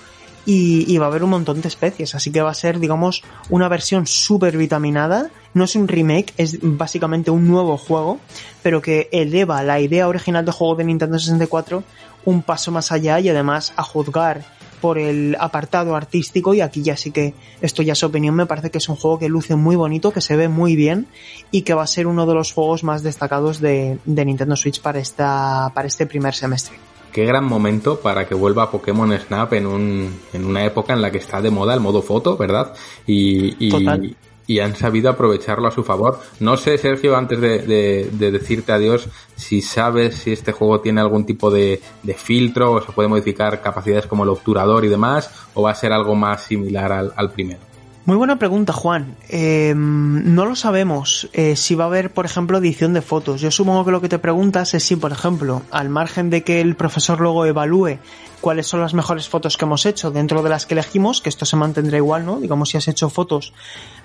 Y, 0.44 0.92
y, 0.92 0.98
va 0.98 1.06
a 1.06 1.08
haber 1.08 1.22
un 1.22 1.30
montón 1.30 1.60
de 1.60 1.68
especies, 1.68 2.16
así 2.16 2.32
que 2.32 2.42
va 2.42 2.50
a 2.50 2.54
ser, 2.54 2.80
digamos, 2.80 3.22
una 3.48 3.68
versión 3.68 4.08
súper 4.08 4.56
vitaminada. 4.56 5.30
No 5.54 5.64
es 5.64 5.76
un 5.76 5.86
remake, 5.86 6.34
es 6.36 6.58
básicamente 6.60 7.30
un 7.30 7.46
nuevo 7.46 7.76
juego, 7.78 8.18
pero 8.60 8.82
que 8.82 9.08
eleva 9.12 9.62
la 9.62 9.78
idea 9.78 10.08
original 10.08 10.44
de 10.44 10.50
juego 10.50 10.74
de 10.74 10.84
Nintendo 10.84 11.16
64 11.18 11.84
un 12.24 12.42
paso 12.42 12.70
más 12.70 12.92
allá 12.92 13.20
y 13.20 13.28
además 13.28 13.72
a 13.76 13.82
juzgar 13.82 14.44
por 14.80 14.98
el 14.98 15.36
apartado 15.38 15.94
artístico 15.94 16.54
y 16.54 16.60
aquí 16.60 16.82
ya 16.82 16.96
sí 16.96 17.12
que 17.12 17.34
esto 17.60 17.82
ya 17.82 17.92
es 17.92 18.02
opinión 18.02 18.34
me 18.34 18.46
parece 18.46 18.70
que 18.70 18.78
es 18.78 18.88
un 18.88 18.96
juego 18.96 19.18
que 19.18 19.28
luce 19.28 19.54
muy 19.54 19.76
bonito 19.76 20.12
que 20.12 20.20
se 20.20 20.36
ve 20.36 20.48
muy 20.48 20.74
bien 20.74 21.06
y 21.52 21.62
que 21.62 21.74
va 21.74 21.84
a 21.84 21.86
ser 21.86 22.08
uno 22.08 22.26
de 22.26 22.34
los 22.34 22.52
juegos 22.52 22.82
más 22.82 23.04
destacados 23.04 23.60
de, 23.60 23.98
de 24.04 24.24
Nintendo 24.24 24.56
Switch 24.56 24.80
para 24.80 24.98
esta 24.98 25.70
para 25.72 25.86
este 25.86 26.06
primer 26.06 26.34
semestre 26.34 26.76
qué 27.12 27.24
gran 27.24 27.44
momento 27.44 28.00
para 28.00 28.26
que 28.26 28.34
vuelva 28.34 28.70
Pokémon 28.70 29.16
Snap 29.18 29.52
en, 29.52 29.66
un, 29.66 30.20
en 30.32 30.44
una 30.44 30.64
época 30.64 30.92
en 30.92 31.02
la 31.02 31.10
que 31.10 31.18
está 31.18 31.40
de 31.40 31.50
moda 31.50 31.74
el 31.74 31.80
modo 31.80 32.02
foto, 32.02 32.36
¿verdad? 32.36 32.74
Y, 33.06 33.64
y, 33.64 34.16
y 34.46 34.58
han 34.58 34.74
sabido 34.74 35.10
aprovecharlo 35.10 35.68
a 35.68 35.70
su 35.70 35.84
favor. 35.84 36.20
No 36.40 36.56
sé, 36.56 36.78
Sergio, 36.78 37.16
antes 37.16 37.40
de, 37.40 37.58
de, 37.60 38.10
de, 38.12 38.30
decirte 38.30 38.72
adiós, 38.72 39.08
si 39.36 39.60
sabes 39.60 40.16
si 40.16 40.32
este 40.32 40.52
juego 40.52 40.80
tiene 40.80 41.00
algún 41.00 41.24
tipo 41.24 41.50
de, 41.50 41.80
de, 42.02 42.14
filtro 42.14 42.72
o 42.72 42.80
se 42.80 42.92
puede 42.92 43.08
modificar 43.08 43.60
capacidades 43.60 44.06
como 44.06 44.24
el 44.24 44.30
obturador 44.30 44.84
y 44.84 44.88
demás, 44.88 45.30
o 45.54 45.62
va 45.62 45.70
a 45.70 45.74
ser 45.74 45.92
algo 45.92 46.14
más 46.14 46.44
similar 46.44 46.92
al, 46.92 47.12
al 47.16 47.30
primero. 47.30 47.71
Muy 48.04 48.16
buena 48.16 48.36
pregunta, 48.36 48.72
Juan. 48.72 49.16
Eh, 49.28 49.74
no 49.76 50.44
lo 50.44 50.56
sabemos 50.56 51.28
eh, 51.32 51.54
si 51.54 51.76
va 51.76 51.84
a 51.84 51.86
haber, 51.86 52.12
por 52.12 52.26
ejemplo, 52.26 52.58
edición 52.58 52.94
de 52.94 53.00
fotos. 53.00 53.40
Yo 53.40 53.52
supongo 53.52 53.84
que 53.84 53.92
lo 53.92 54.00
que 54.00 54.08
te 54.08 54.18
preguntas 54.18 54.74
es 54.74 54.82
si, 54.82 54.96
por 54.96 55.12
ejemplo, 55.12 55.62
al 55.70 55.88
margen 55.88 56.28
de 56.28 56.42
que 56.42 56.60
el 56.60 56.74
profesor 56.74 57.20
luego 57.20 57.46
evalúe 57.46 57.98
cuáles 58.40 58.66
son 58.66 58.80
las 58.80 58.92
mejores 58.92 59.28
fotos 59.28 59.56
que 59.56 59.66
hemos 59.66 59.86
hecho 59.86 60.10
dentro 60.10 60.42
de 60.42 60.50
las 60.50 60.66
que 60.66 60.74
elegimos, 60.74 61.22
que 61.22 61.28
esto 61.28 61.46
se 61.46 61.54
mantendrá 61.54 61.96
igual, 61.96 62.26
¿no? 62.26 62.40
Digamos, 62.40 62.70
si 62.70 62.76
has 62.76 62.88
hecho 62.88 63.08
fotos 63.08 63.52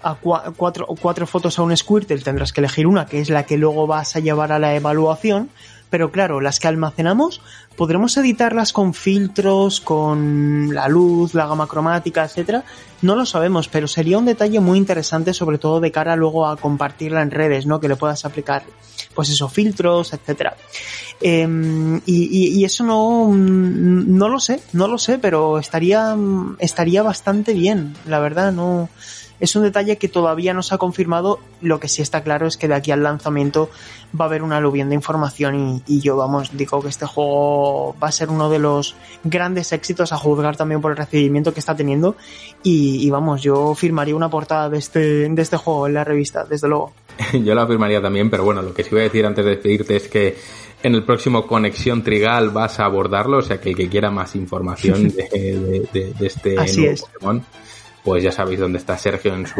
a 0.03 0.13
cuatro, 0.13 0.85
cuatro 1.01 1.25
fotos 1.25 1.57
a 1.57 1.63
un 1.63 1.75
Squirtle, 1.75 2.19
tendrás 2.19 2.53
que 2.53 2.61
elegir 2.61 2.85
una, 2.85 3.07
que 3.07 3.19
es 3.19 3.31
la 3.31 3.47
que 3.47 3.57
luego 3.57 3.87
vas 3.87 4.15
a 4.15 4.19
llevar 4.19 4.51
a 4.51 4.59
la 4.59 4.75
evaluación 4.75 5.49
pero 5.89 6.11
claro, 6.11 6.41
las 6.41 6.59
que 6.59 6.67
almacenamos 6.67 7.41
podremos 7.75 8.17
editarlas 8.17 8.73
con 8.73 8.93
filtros, 8.93 9.79
con 9.79 10.73
la 10.73 10.87
luz, 10.87 11.33
la 11.33 11.47
gama 11.47 11.67
cromática, 11.67 12.25
etcétera. 12.25 12.63
No 13.01 13.15
lo 13.15 13.25
sabemos, 13.25 13.67
pero 13.67 13.87
sería 13.87 14.17
un 14.17 14.25
detalle 14.25 14.59
muy 14.59 14.77
interesante, 14.77 15.33
sobre 15.33 15.59
todo 15.59 15.79
de 15.79 15.91
cara 15.91 16.15
luego 16.15 16.47
a 16.47 16.57
compartirla 16.57 17.21
en 17.21 17.31
redes, 17.31 17.65
¿no? 17.65 17.79
Que 17.79 17.87
le 17.87 17.95
puedas 17.95 18.25
aplicar, 18.25 18.63
pues 19.13 19.29
esos 19.29 19.53
filtros, 19.53 20.13
etcétera. 20.13 20.57
Em, 21.21 21.97
y, 22.05 22.59
y, 22.59 22.65
eso 22.65 22.83
no, 22.83 23.31
no 23.33 24.29
lo 24.29 24.39
sé, 24.39 24.61
no 24.73 24.87
lo 24.87 24.97
sé, 24.97 25.17
pero 25.17 25.57
estaría, 25.59 26.15
estaría 26.59 27.01
bastante 27.03 27.53
bien, 27.53 27.95
la 28.05 28.19
verdad, 28.19 28.51
no 28.51 28.89
es 29.39 29.55
un 29.55 29.63
detalle 29.63 29.97
que 29.97 30.07
todavía 30.07 30.53
no 30.53 30.63
se 30.63 30.73
ha 30.73 30.77
confirmado. 30.77 31.39
Lo 31.61 31.79
que 31.79 31.87
sí 31.87 32.01
está 32.01 32.23
claro 32.23 32.47
es 32.47 32.57
que 32.57 32.67
de 32.67 32.75
aquí 32.75 32.91
al 32.91 33.03
lanzamiento 33.03 33.69
va 34.19 34.25
a 34.25 34.27
haber 34.27 34.43
una 34.43 34.57
aluvión 34.57 34.89
de 34.89 34.95
información 34.95 35.83
y, 35.85 35.99
yo, 36.01 36.17
vamos, 36.17 36.55
digo 36.55 36.81
que 36.81 36.89
este 36.89 37.05
juego 37.05 37.95
va 38.01 38.07
a 38.07 38.11
ser 38.11 38.29
uno 38.29 38.49
de 38.49 38.59
los 38.59 38.95
grandes 39.23 39.71
éxitos 39.73 40.11
a 40.11 40.17
juzgar 40.17 40.55
también 40.55 40.81
por 40.81 40.91
el 40.91 40.97
recibimiento 40.97 41.53
que 41.53 41.59
está 41.59 41.75
teniendo. 41.75 42.15
Y, 42.63 43.09
vamos, 43.09 43.41
yo 43.41 43.75
firmaría 43.75 44.15
una 44.15 44.29
portada 44.29 44.69
de 44.69 44.79
este, 44.79 45.29
de 45.29 45.41
este 45.41 45.57
juego 45.57 45.87
en 45.87 45.93
la 45.93 46.03
revista, 46.03 46.43
desde 46.43 46.67
luego. 46.67 46.93
yo 47.43 47.55
la 47.55 47.67
firmaría 47.67 48.01
también, 48.01 48.29
pero 48.29 48.43
bueno, 48.43 48.61
lo 48.61 48.73
que 48.73 48.83
sí 48.83 48.89
voy 48.91 49.01
a 49.01 49.03
decir 49.03 49.25
antes 49.25 49.43
de 49.45 49.51
despedirte 49.51 49.95
es 49.95 50.07
que 50.07 50.37
en 50.83 50.95
el 50.95 51.03
próximo 51.03 51.47
Conexión 51.47 52.03
Trigal 52.03 52.51
vas 52.51 52.79
a 52.79 52.85
abordarlo, 52.85 53.37
o 53.37 53.41
sea 53.41 53.59
que 53.59 53.69
el 53.69 53.75
que 53.75 53.89
quiera 53.89 54.11
más 54.11 54.35
información 54.35 55.07
de, 55.09 56.13
este 56.19 56.57
Así 56.57 56.85
es 56.85 57.03
pues 58.07 58.23
ya 58.23 58.31
sabéis 58.31 58.61
dónde 58.61 58.77
está 58.77 58.97
Sergio 58.97 59.35
en 59.35 59.45
su, 59.45 59.59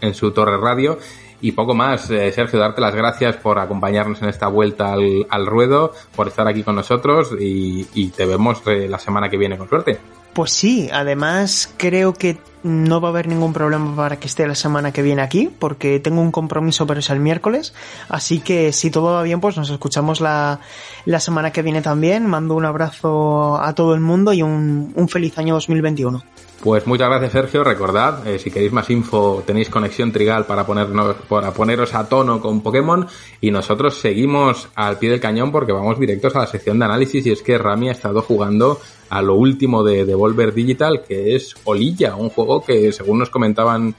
en 0.00 0.14
su, 0.14 0.32
torre 0.32 0.58
radio. 0.58 0.98
Y 1.40 1.52
poco 1.52 1.74
más, 1.74 2.10
eh, 2.10 2.32
Sergio, 2.32 2.58
darte 2.58 2.80
las 2.80 2.92
gracias 2.92 3.36
por 3.36 3.60
acompañarnos 3.60 4.20
en 4.20 4.30
esta 4.30 4.48
vuelta 4.48 4.94
al, 4.94 5.46
ruedo, 5.46 5.92
por 6.16 6.26
estar 6.26 6.48
aquí 6.48 6.64
con 6.64 6.74
nosotros 6.74 7.30
y, 7.38 8.08
te 8.16 8.26
vemos 8.26 8.62
eh, 8.66 8.88
la 8.88 8.98
semana 8.98 9.28
que 9.28 9.36
viene 9.36 9.56
con 9.56 9.68
suerte. 9.68 10.00
Pues 10.32 10.50
sí, 10.50 10.90
además 10.92 11.72
creo 11.76 12.14
que 12.14 12.38
no 12.64 13.00
va 13.00 13.08
a 13.08 13.12
haber 13.12 13.28
ningún 13.28 13.52
problema 13.52 13.94
para 13.94 14.18
que 14.18 14.26
esté 14.26 14.48
la 14.48 14.56
semana 14.56 14.92
que 14.92 15.02
viene 15.02 15.22
aquí, 15.22 15.48
porque 15.56 16.00
tengo 16.00 16.20
un 16.20 16.32
compromiso, 16.32 16.84
pero 16.84 16.98
es 16.98 17.10
el 17.10 17.20
miércoles. 17.20 17.74
Así 18.08 18.40
que 18.40 18.72
si 18.72 18.90
todo 18.90 19.12
va 19.12 19.22
bien, 19.22 19.40
pues 19.40 19.56
nos 19.56 19.70
escuchamos 19.70 20.20
la, 20.20 20.58
la 21.04 21.20
semana 21.20 21.52
que 21.52 21.62
viene 21.62 21.80
también. 21.80 22.26
Mando 22.26 22.56
un 22.56 22.64
abrazo 22.64 23.62
a 23.62 23.72
todo 23.76 23.94
el 23.94 24.00
mundo 24.00 24.32
y 24.32 24.42
un, 24.42 24.92
un 24.96 25.08
feliz 25.08 25.38
año 25.38 25.54
2021. 25.54 26.24
Pues 26.62 26.86
muchas 26.86 27.08
gracias 27.08 27.32
Sergio, 27.32 27.64
recordad, 27.64 28.26
eh, 28.28 28.38
si 28.38 28.50
queréis 28.50 28.70
más 28.70 28.90
info 28.90 29.42
tenéis 29.46 29.70
conexión 29.70 30.12
Trigal 30.12 30.44
para, 30.44 30.66
ponernos, 30.66 31.16
para 31.26 31.54
poneros 31.54 31.94
a 31.94 32.06
tono 32.06 32.38
con 32.38 32.60
Pokémon. 32.60 33.06
Y 33.40 33.50
nosotros 33.50 33.98
seguimos 33.98 34.68
al 34.74 34.98
pie 34.98 35.08
del 35.08 35.20
cañón 35.20 35.52
porque 35.52 35.72
vamos 35.72 35.98
directos 35.98 36.36
a 36.36 36.40
la 36.40 36.46
sección 36.46 36.78
de 36.78 36.84
análisis. 36.84 37.24
Y 37.24 37.32
es 37.32 37.42
que 37.42 37.56
Rami 37.56 37.88
ha 37.88 37.92
estado 37.92 38.20
jugando 38.20 38.78
a 39.08 39.22
lo 39.22 39.36
último 39.36 39.82
de 39.82 40.04
Devolver 40.04 40.52
Digital 40.52 41.02
que 41.02 41.34
es 41.34 41.54
Olilla, 41.64 42.14
un 42.14 42.28
juego 42.28 42.62
que 42.62 42.92
según 42.92 43.20
nos 43.20 43.30
comentaban 43.30 43.94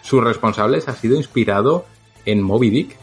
sus 0.00 0.22
responsables 0.22 0.86
ha 0.86 0.94
sido 0.94 1.16
inspirado 1.16 1.84
en 2.24 2.42
Moby 2.42 2.70
Dick. 2.70 2.96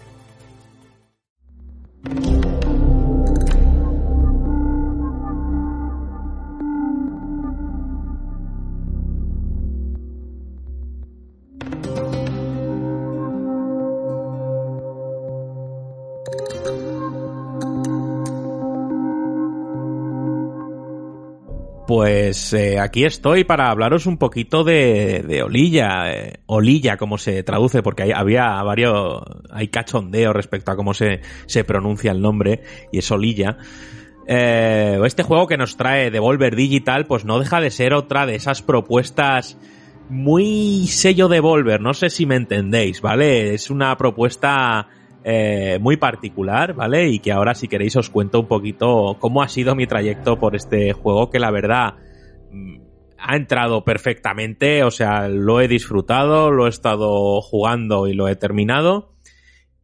Pues 22.02 22.52
eh, 22.54 22.80
aquí 22.80 23.06
estoy 23.06 23.44
para 23.44 23.70
hablaros 23.70 24.08
un 24.08 24.18
poquito 24.18 24.64
de, 24.64 25.24
de 25.24 25.44
Olilla, 25.44 26.12
eh, 26.12 26.40
Olilla 26.48 26.98
como 26.98 27.20
se 27.20 27.44
traduce, 27.44 27.84
porque 27.84 28.12
había 28.12 28.60
varios, 28.64 29.22
hay 29.52 29.68
cachondeo 29.68 30.34
respecto 30.34 30.72
a 30.72 30.76
cómo 30.76 30.96
se, 30.96 31.22
se 31.46 31.64
pronuncia 31.64 32.12
el 32.12 32.20
nombre, 32.20 32.64
y 32.92 32.98
es 32.98 33.12
Olilla. 33.12 33.60
Eh, 34.26 35.00
este 35.06 35.22
juego 35.22 35.46
que 35.46 35.58
nos 35.58 35.78
trae 35.78 36.10
Devolver 36.10 36.56
Digital, 36.56 37.06
pues 37.06 37.24
no 37.24 37.38
deja 37.38 37.62
de 37.62 37.70
ser 37.70 37.94
otra 37.94 38.26
de 38.26 38.34
esas 38.34 38.64
propuestas 38.64 39.60
muy 40.10 40.88
sello 40.88 41.28
Devolver, 41.28 41.82
no 41.82 41.94
sé 41.94 42.10
si 42.10 42.26
me 42.26 42.36
entendéis, 42.36 43.00
¿vale? 43.00 43.54
Es 43.54 43.70
una 43.70 43.96
propuesta 43.96 44.88
eh, 45.24 45.78
muy 45.80 45.98
particular, 45.98 46.74
¿vale? 46.74 47.10
Y 47.10 47.20
que 47.20 47.32
ahora 47.32 47.54
si 47.54 47.68
queréis 47.68 47.96
os 47.96 48.10
cuento 48.10 48.40
un 48.40 48.48
poquito 48.48 49.18
cómo 49.20 49.44
ha 49.44 49.48
sido 49.48 49.76
mi 49.76 49.86
trayecto 49.86 50.40
por 50.40 50.56
este 50.56 50.94
juego 50.94 51.30
que 51.30 51.40
la 51.40 51.52
verdad 51.52 51.96
mm, 52.52 52.80
ha 53.20 53.36
entrado 53.36 53.84
perfectamente, 53.84 54.84
o 54.84 54.90
sea, 54.90 55.28
lo 55.28 55.62
he 55.62 55.68
disfrutado, 55.68 56.50
lo 56.50 56.66
he 56.66 56.70
estado 56.70 57.40
jugando 57.42 58.08
y 58.08 58.14
lo 58.14 58.28
he 58.28 58.36
terminado. 58.36 59.12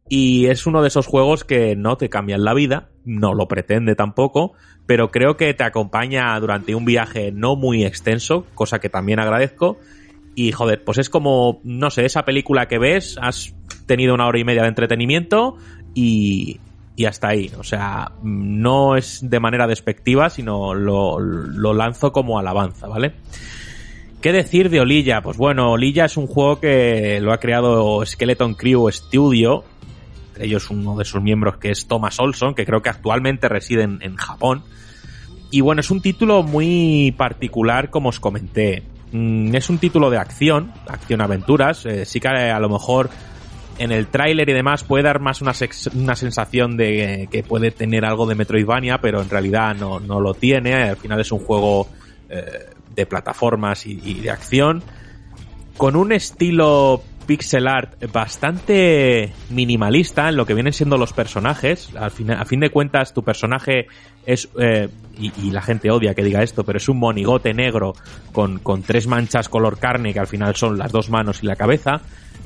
Y 0.08 0.46
es 0.46 0.66
uno 0.66 0.82
de 0.82 0.88
esos 0.88 1.06
juegos 1.06 1.44
que 1.44 1.76
no 1.76 1.96
te 1.96 2.08
cambian 2.08 2.42
la 2.42 2.54
vida, 2.54 2.88
no 3.04 3.34
lo 3.34 3.46
pretende 3.46 3.94
tampoco, 3.94 4.54
pero 4.86 5.10
creo 5.10 5.36
que 5.36 5.52
te 5.54 5.64
acompaña 5.64 6.38
durante 6.40 6.74
un 6.74 6.84
viaje 6.84 7.30
no 7.30 7.56
muy 7.56 7.84
extenso, 7.84 8.46
cosa 8.54 8.80
que 8.80 8.88
también 8.88 9.20
agradezco. 9.20 9.78
Y 10.38 10.52
joder, 10.52 10.84
pues 10.84 10.98
es 10.98 11.10
como, 11.10 11.60
no 11.64 11.90
sé, 11.90 12.04
esa 12.04 12.24
película 12.24 12.68
que 12.68 12.78
ves, 12.78 13.18
has 13.20 13.56
tenido 13.86 14.14
una 14.14 14.28
hora 14.28 14.38
y 14.38 14.44
media 14.44 14.62
de 14.62 14.68
entretenimiento 14.68 15.56
y, 15.96 16.60
y 16.94 17.06
hasta 17.06 17.30
ahí. 17.30 17.50
O 17.58 17.64
sea, 17.64 18.12
no 18.22 18.94
es 18.94 19.18
de 19.28 19.40
manera 19.40 19.66
despectiva, 19.66 20.30
sino 20.30 20.74
lo, 20.74 21.18
lo, 21.18 21.74
lanzo 21.74 22.12
como 22.12 22.38
alabanza, 22.38 22.86
¿vale? 22.86 23.14
¿Qué 24.22 24.30
decir 24.30 24.70
de 24.70 24.78
Olilla? 24.78 25.22
Pues 25.22 25.36
bueno, 25.36 25.72
Olilla 25.72 26.04
es 26.04 26.16
un 26.16 26.28
juego 26.28 26.60
que 26.60 27.18
lo 27.20 27.32
ha 27.32 27.40
creado 27.40 28.06
Skeleton 28.06 28.54
Crew 28.54 28.88
Studio, 28.92 29.64
entre 30.28 30.46
ellos 30.46 30.70
uno 30.70 30.96
de 30.96 31.04
sus 31.04 31.20
miembros 31.20 31.56
que 31.56 31.72
es 31.72 31.88
Thomas 31.88 32.20
Olson, 32.20 32.54
que 32.54 32.64
creo 32.64 32.80
que 32.80 32.90
actualmente 32.90 33.48
reside 33.48 33.82
en, 33.82 34.14
Japón. 34.14 34.62
Y 35.50 35.62
bueno, 35.62 35.80
es 35.80 35.90
un 35.90 36.00
título 36.00 36.44
muy 36.44 37.12
particular, 37.18 37.90
como 37.90 38.10
os 38.10 38.20
comenté. 38.20 38.84
Mm, 39.12 39.54
es 39.54 39.70
un 39.70 39.78
título 39.78 40.10
de 40.10 40.18
acción, 40.18 40.72
acción-aventuras. 40.86 41.86
Eh, 41.86 42.04
sí 42.04 42.20
que 42.20 42.28
a 42.28 42.60
lo 42.60 42.68
mejor 42.68 43.10
en 43.78 43.92
el 43.92 44.08
tráiler 44.08 44.48
y 44.48 44.52
demás 44.52 44.84
puede 44.84 45.04
dar 45.04 45.20
más 45.20 45.40
una, 45.40 45.52
una 45.94 46.16
sensación 46.16 46.76
de 46.76 47.28
que 47.30 47.42
puede 47.42 47.70
tener 47.70 48.04
algo 48.04 48.26
de 48.26 48.34
Metroidvania, 48.34 48.98
pero 48.98 49.22
en 49.22 49.30
realidad 49.30 49.74
no, 49.74 50.00
no 50.00 50.20
lo 50.20 50.34
tiene. 50.34 50.74
Al 50.74 50.96
final 50.96 51.20
es 51.20 51.30
un 51.32 51.38
juego 51.38 51.88
eh, 52.28 52.70
de 52.94 53.06
plataformas 53.06 53.86
y, 53.86 54.14
de 54.14 54.30
acción. 54.30 54.82
Con 55.76 55.94
un 55.94 56.10
estilo 56.10 57.02
pixel 57.28 57.68
art 57.68 58.02
bastante 58.10 59.34
minimalista 59.50 60.30
en 60.30 60.36
lo 60.36 60.46
que 60.46 60.54
vienen 60.54 60.72
siendo 60.72 60.96
los 60.96 61.12
personajes. 61.12 61.90
Al 61.94 62.10
fin, 62.10 62.30
a 62.30 62.46
fin 62.46 62.58
de 62.58 62.70
cuentas, 62.70 63.12
tu 63.12 63.22
personaje 63.22 63.86
es, 64.24 64.48
eh, 64.58 64.88
y, 65.18 65.50
la 65.50 65.60
gente 65.60 65.90
odia 65.90 66.14
que 66.14 66.24
diga 66.24 66.42
esto, 66.42 66.64
pero 66.64 66.78
es 66.78 66.88
un 66.88 66.98
monigote 66.98 67.52
negro 67.52 67.92
con, 68.32 68.60
con 68.60 68.82
tres 68.82 69.06
manchas 69.06 69.50
color 69.50 69.78
carne 69.78 70.14
que 70.14 70.20
al 70.20 70.26
final 70.26 70.56
son 70.56 70.78
las 70.78 70.90
dos 70.90 71.10
manos 71.10 71.42
y 71.42 71.46
la 71.46 71.56
cabeza 71.56 72.00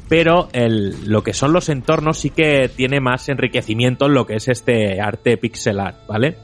pero 0.09 0.49
el, 0.53 1.09
lo 1.09 1.22
que 1.22 1.33
son 1.33 1.53
los 1.55 1.68
entornos 1.68 2.18
sí 2.18 2.30
que 2.30 2.68
tiene 2.68 3.01
más 3.01 3.30
enriquecimiento 3.30 4.07
en 4.07 4.14
lo 4.14 4.26
que 4.26 4.35
es 4.35 4.49
este 4.49 5.01
arte 5.01 5.39
pixel 5.39 5.80
art, 5.80 6.07
¿vale? 6.07 6.37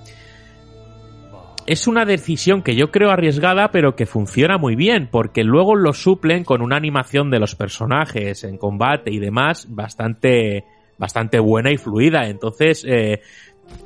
Es 1.68 1.86
una 1.86 2.06
decisión 2.06 2.62
que 2.62 2.74
yo 2.74 2.90
creo 2.90 3.10
arriesgada, 3.10 3.70
pero 3.70 3.94
que 3.94 4.06
funciona 4.06 4.56
muy 4.56 4.74
bien, 4.74 5.06
porque 5.12 5.44
luego 5.44 5.76
lo 5.76 5.92
suplen 5.92 6.42
con 6.42 6.62
una 6.62 6.78
animación 6.78 7.30
de 7.30 7.40
los 7.40 7.56
personajes 7.56 8.42
en 8.44 8.56
combate 8.56 9.10
y 9.12 9.18
demás 9.18 9.66
bastante, 9.68 10.64
bastante 10.96 11.38
buena 11.38 11.70
y 11.70 11.76
fluida. 11.76 12.26
Entonces, 12.28 12.86
eh, 12.88 13.20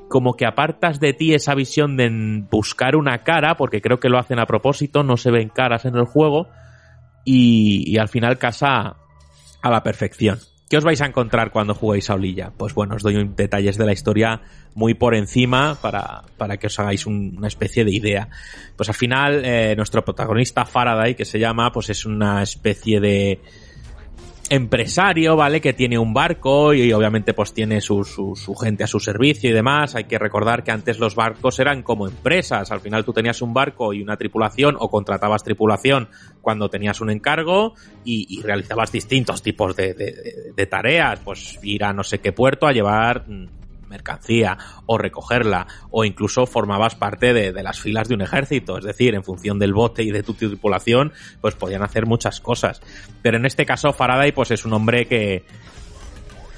como 0.09 0.35
que 0.35 0.47
apartas 0.47 1.01
de 1.01 1.13
ti 1.13 1.35
esa 1.35 1.57
visión 1.57 1.97
de 1.97 2.45
buscar 2.49 2.95
una 2.95 3.25
cara, 3.25 3.57
porque 3.57 3.81
creo 3.81 3.99
que 3.99 4.09
lo 4.09 4.21
hacen 4.21 4.39
a 4.39 4.47
propósito, 4.47 5.03
no 5.03 5.17
se 5.17 5.33
ven 5.33 5.49
caras 5.49 5.85
en 5.85 5.97
el 5.97 6.05
juego, 6.05 6.51
y, 7.25 7.83
y 7.93 7.99
al 7.99 8.09
final 8.09 8.39
casa, 8.39 8.95
a 9.61 9.71
la 9.71 9.83
perfección. 9.83 10.39
¿Qué 10.73 10.79
os 10.79 10.85
vais 10.85 11.03
a 11.03 11.07
encontrar 11.07 11.51
cuando 11.51 11.75
juguéis 11.75 12.09
a 12.09 12.15
Olilla? 12.15 12.51
Pues 12.57 12.73
bueno, 12.73 12.95
os 12.95 13.03
doy 13.03 13.31
detalles 13.37 13.77
de 13.77 13.85
la 13.85 13.93
historia 13.93 14.41
muy 14.75 14.95
por 14.95 15.15
encima 15.15 15.77
para, 15.83 16.23
para 16.39 16.57
que 16.57 16.69
os 16.69 16.79
hagáis 16.79 17.05
una 17.05 17.47
especie 17.47 17.85
de 17.85 17.91
idea. 17.91 18.31
Pues 18.75 18.89
al 18.89 18.95
final, 18.95 19.43
eh, 19.45 19.75
nuestro 19.77 20.03
protagonista 20.03 20.65
Faraday, 20.65 21.15
que 21.15 21.27
se 21.27 21.39
llama, 21.39 21.71
pues 21.73 21.91
es 21.91 22.07
una 22.07 22.43
especie 22.43 23.01
de 23.01 23.39
empresario, 24.53 25.35
¿vale? 25.35 25.63
Que 25.63 25.73
tiene 25.73 25.99
un 25.99 26.13
barco 26.13 26.75
y, 26.75 26.93
obviamente 26.93 27.33
pues 27.33 27.55
tiene 27.55 27.81
su, 27.81 28.05
su, 28.05 28.37
su, 28.37 28.55
gente 28.55 28.85
a 28.85 28.87
su 28.87 29.01
servicio 29.01 29.49
y 29.49 29.55
demás. 29.55 29.95
Hay 29.95 30.05
que 30.05 30.19
recordar 30.19 30.63
que 30.63 30.71
antes 30.71 30.99
los 30.99 31.15
barcos 31.15 31.59
eran 31.59 31.83
como 31.83 32.07
empresas. 32.07 32.71
Al 32.71 32.81
final 32.81 33.03
tú 33.03 33.15
tenías 33.15 33.41
un 33.41 33.55
barco 33.55 33.95
y 33.95 34.03
una 34.03 34.19
tripulación 34.19 34.77
o 34.79 34.91
contratabas 34.91 35.43
tripulación 35.43 36.09
cuando 36.43 36.69
tenías 36.69 37.01
un 37.01 37.09
encargo 37.09 37.73
y, 38.05 38.27
y 38.29 38.43
realizabas 38.43 38.93
distintos 38.93 39.43
tipos 39.43 39.75
de, 39.75 39.95
de, 39.95 40.53
de, 40.55 40.67
tareas. 40.67 41.21
Pues 41.21 41.59
ir 41.63 41.83
a 41.83 41.95
no 41.95 42.05
sé 42.05 42.19
qué 42.19 42.33
puerto 42.33 42.67
a 42.67 42.73
llevar 42.73 43.25
mercancía 43.93 44.59
o 44.87 44.99
recogerla 44.99 45.69
o 45.91 46.05
incluso 46.05 46.47
formabas 46.47 46.97
parte 46.97 47.33
de, 47.33 47.53
de, 47.53 47.63
las 47.63 47.79
filas 47.79 48.09
de 48.09 48.15
un 48.15 48.23
ejército, 48.23 48.79
es 48.79 48.85
decir, 48.85 49.15
en 49.15 49.23
función 49.23 49.59
del 49.59 49.73
bote 49.73 50.03
y 50.03 50.11
de 50.11 50.25
tu 50.25 50.35
tripulación, 50.35 51.13
pues 51.41 51.55
podían 51.55 51.83
hacer 51.83 52.07
muchas 52.07 52.41
cosas. 52.41 52.81
Pero 53.23 53.37
en 53.37 53.47
este 53.47 53.65
caso 53.65 53.93
Faraday 53.93 54.33
pues 54.33 54.51
es 54.51 54.65
un 54.65 54.73
hombre 54.73 55.07
que 55.07 55.45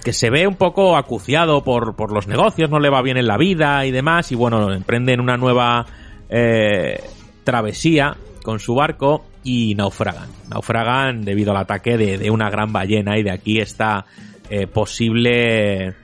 que 0.05 0.13
se 0.13 0.29
ve 0.29 0.47
un 0.47 0.57
poco 0.57 0.97
acuciado 0.97 1.65
por, 1.65 1.97
por 1.97 2.13
los 2.13 2.29
negocios, 2.29 2.69
no 2.71 2.79
le 2.79 2.91
va 2.91 3.01
bien 3.01 3.17
en 3.17 3.27
la 3.27 3.39
vida 3.39 3.87
y 3.87 3.91
demás, 3.91 4.31
y 4.33 4.35
bueno, 4.35 4.71
emprenden 4.71 5.19
una 5.19 5.39
nueva 5.39 5.87
eh, 6.29 7.03
travesía 7.43 8.15
con 8.43 8.61
su 8.61 8.75
barco 8.75 9.25
y 9.43 9.75
naufragan. 9.75 10.29
Naufragan 10.51 11.23
debido 11.23 11.53
al 11.53 11.57
ataque 11.57 11.97
de, 11.97 12.19
de 12.19 12.31
una 12.31 12.51
gran 12.51 12.71
ballena 12.71 13.19
y 13.19 13.23
de 13.23 13.31
aquí 13.31 13.61
está 13.61 14.05
eh, 14.51 14.67
posible 14.67 15.95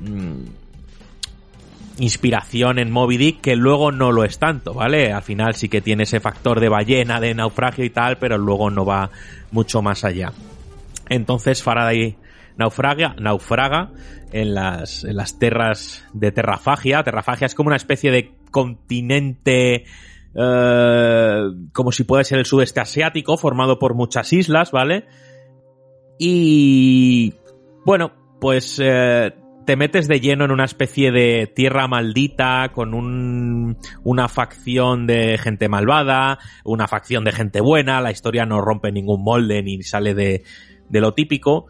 mmm, 0.00 0.57
inspiración 1.98 2.78
en 2.78 2.90
Moby 2.90 3.16
Dick 3.16 3.40
que 3.40 3.56
luego 3.56 3.92
no 3.92 4.12
lo 4.12 4.24
es 4.24 4.38
tanto, 4.38 4.74
¿vale? 4.74 5.12
Al 5.12 5.22
final 5.22 5.54
sí 5.54 5.68
que 5.68 5.80
tiene 5.80 6.04
ese 6.04 6.20
factor 6.20 6.60
de 6.60 6.68
ballena, 6.68 7.20
de 7.20 7.34
naufragio 7.34 7.84
y 7.84 7.90
tal, 7.90 8.18
pero 8.18 8.38
luego 8.38 8.70
no 8.70 8.84
va 8.84 9.10
mucho 9.50 9.82
más 9.82 10.04
allá. 10.04 10.32
Entonces 11.08 11.62
Faraday 11.62 12.16
naufraga, 12.56 13.14
naufraga 13.18 13.90
en 14.32 14.54
las, 14.54 15.04
en 15.04 15.16
las 15.16 15.38
tierras 15.38 16.04
de 16.12 16.32
Terrafagia. 16.32 17.02
Terrafagia 17.02 17.46
es 17.46 17.54
como 17.54 17.68
una 17.68 17.76
especie 17.76 18.10
de 18.10 18.32
continente 18.50 19.84
eh, 20.34 21.42
como 21.72 21.90
si 21.92 22.04
puede 22.04 22.24
ser 22.24 22.38
el 22.38 22.46
sudeste 22.46 22.80
asiático, 22.80 23.36
formado 23.36 23.78
por 23.78 23.94
muchas 23.94 24.32
islas, 24.32 24.70
¿vale? 24.70 25.06
Y 26.18 27.34
bueno, 27.84 28.12
pues 28.40 28.78
eh, 28.82 29.34
te 29.68 29.76
metes 29.76 30.08
de 30.08 30.18
lleno 30.18 30.46
en 30.46 30.50
una 30.50 30.64
especie 30.64 31.12
de 31.12 31.46
tierra 31.46 31.88
maldita 31.88 32.70
con 32.72 32.94
un, 32.94 33.76
una 34.02 34.28
facción 34.28 35.06
de 35.06 35.36
gente 35.36 35.68
malvada, 35.68 36.38
una 36.64 36.88
facción 36.88 37.22
de 37.22 37.32
gente 37.32 37.60
buena, 37.60 38.00
la 38.00 38.10
historia 38.10 38.46
no 38.46 38.62
rompe 38.62 38.90
ningún 38.92 39.22
molde 39.22 39.62
ni 39.62 39.82
sale 39.82 40.14
de, 40.14 40.42
de 40.88 41.00
lo 41.02 41.12
típico, 41.12 41.66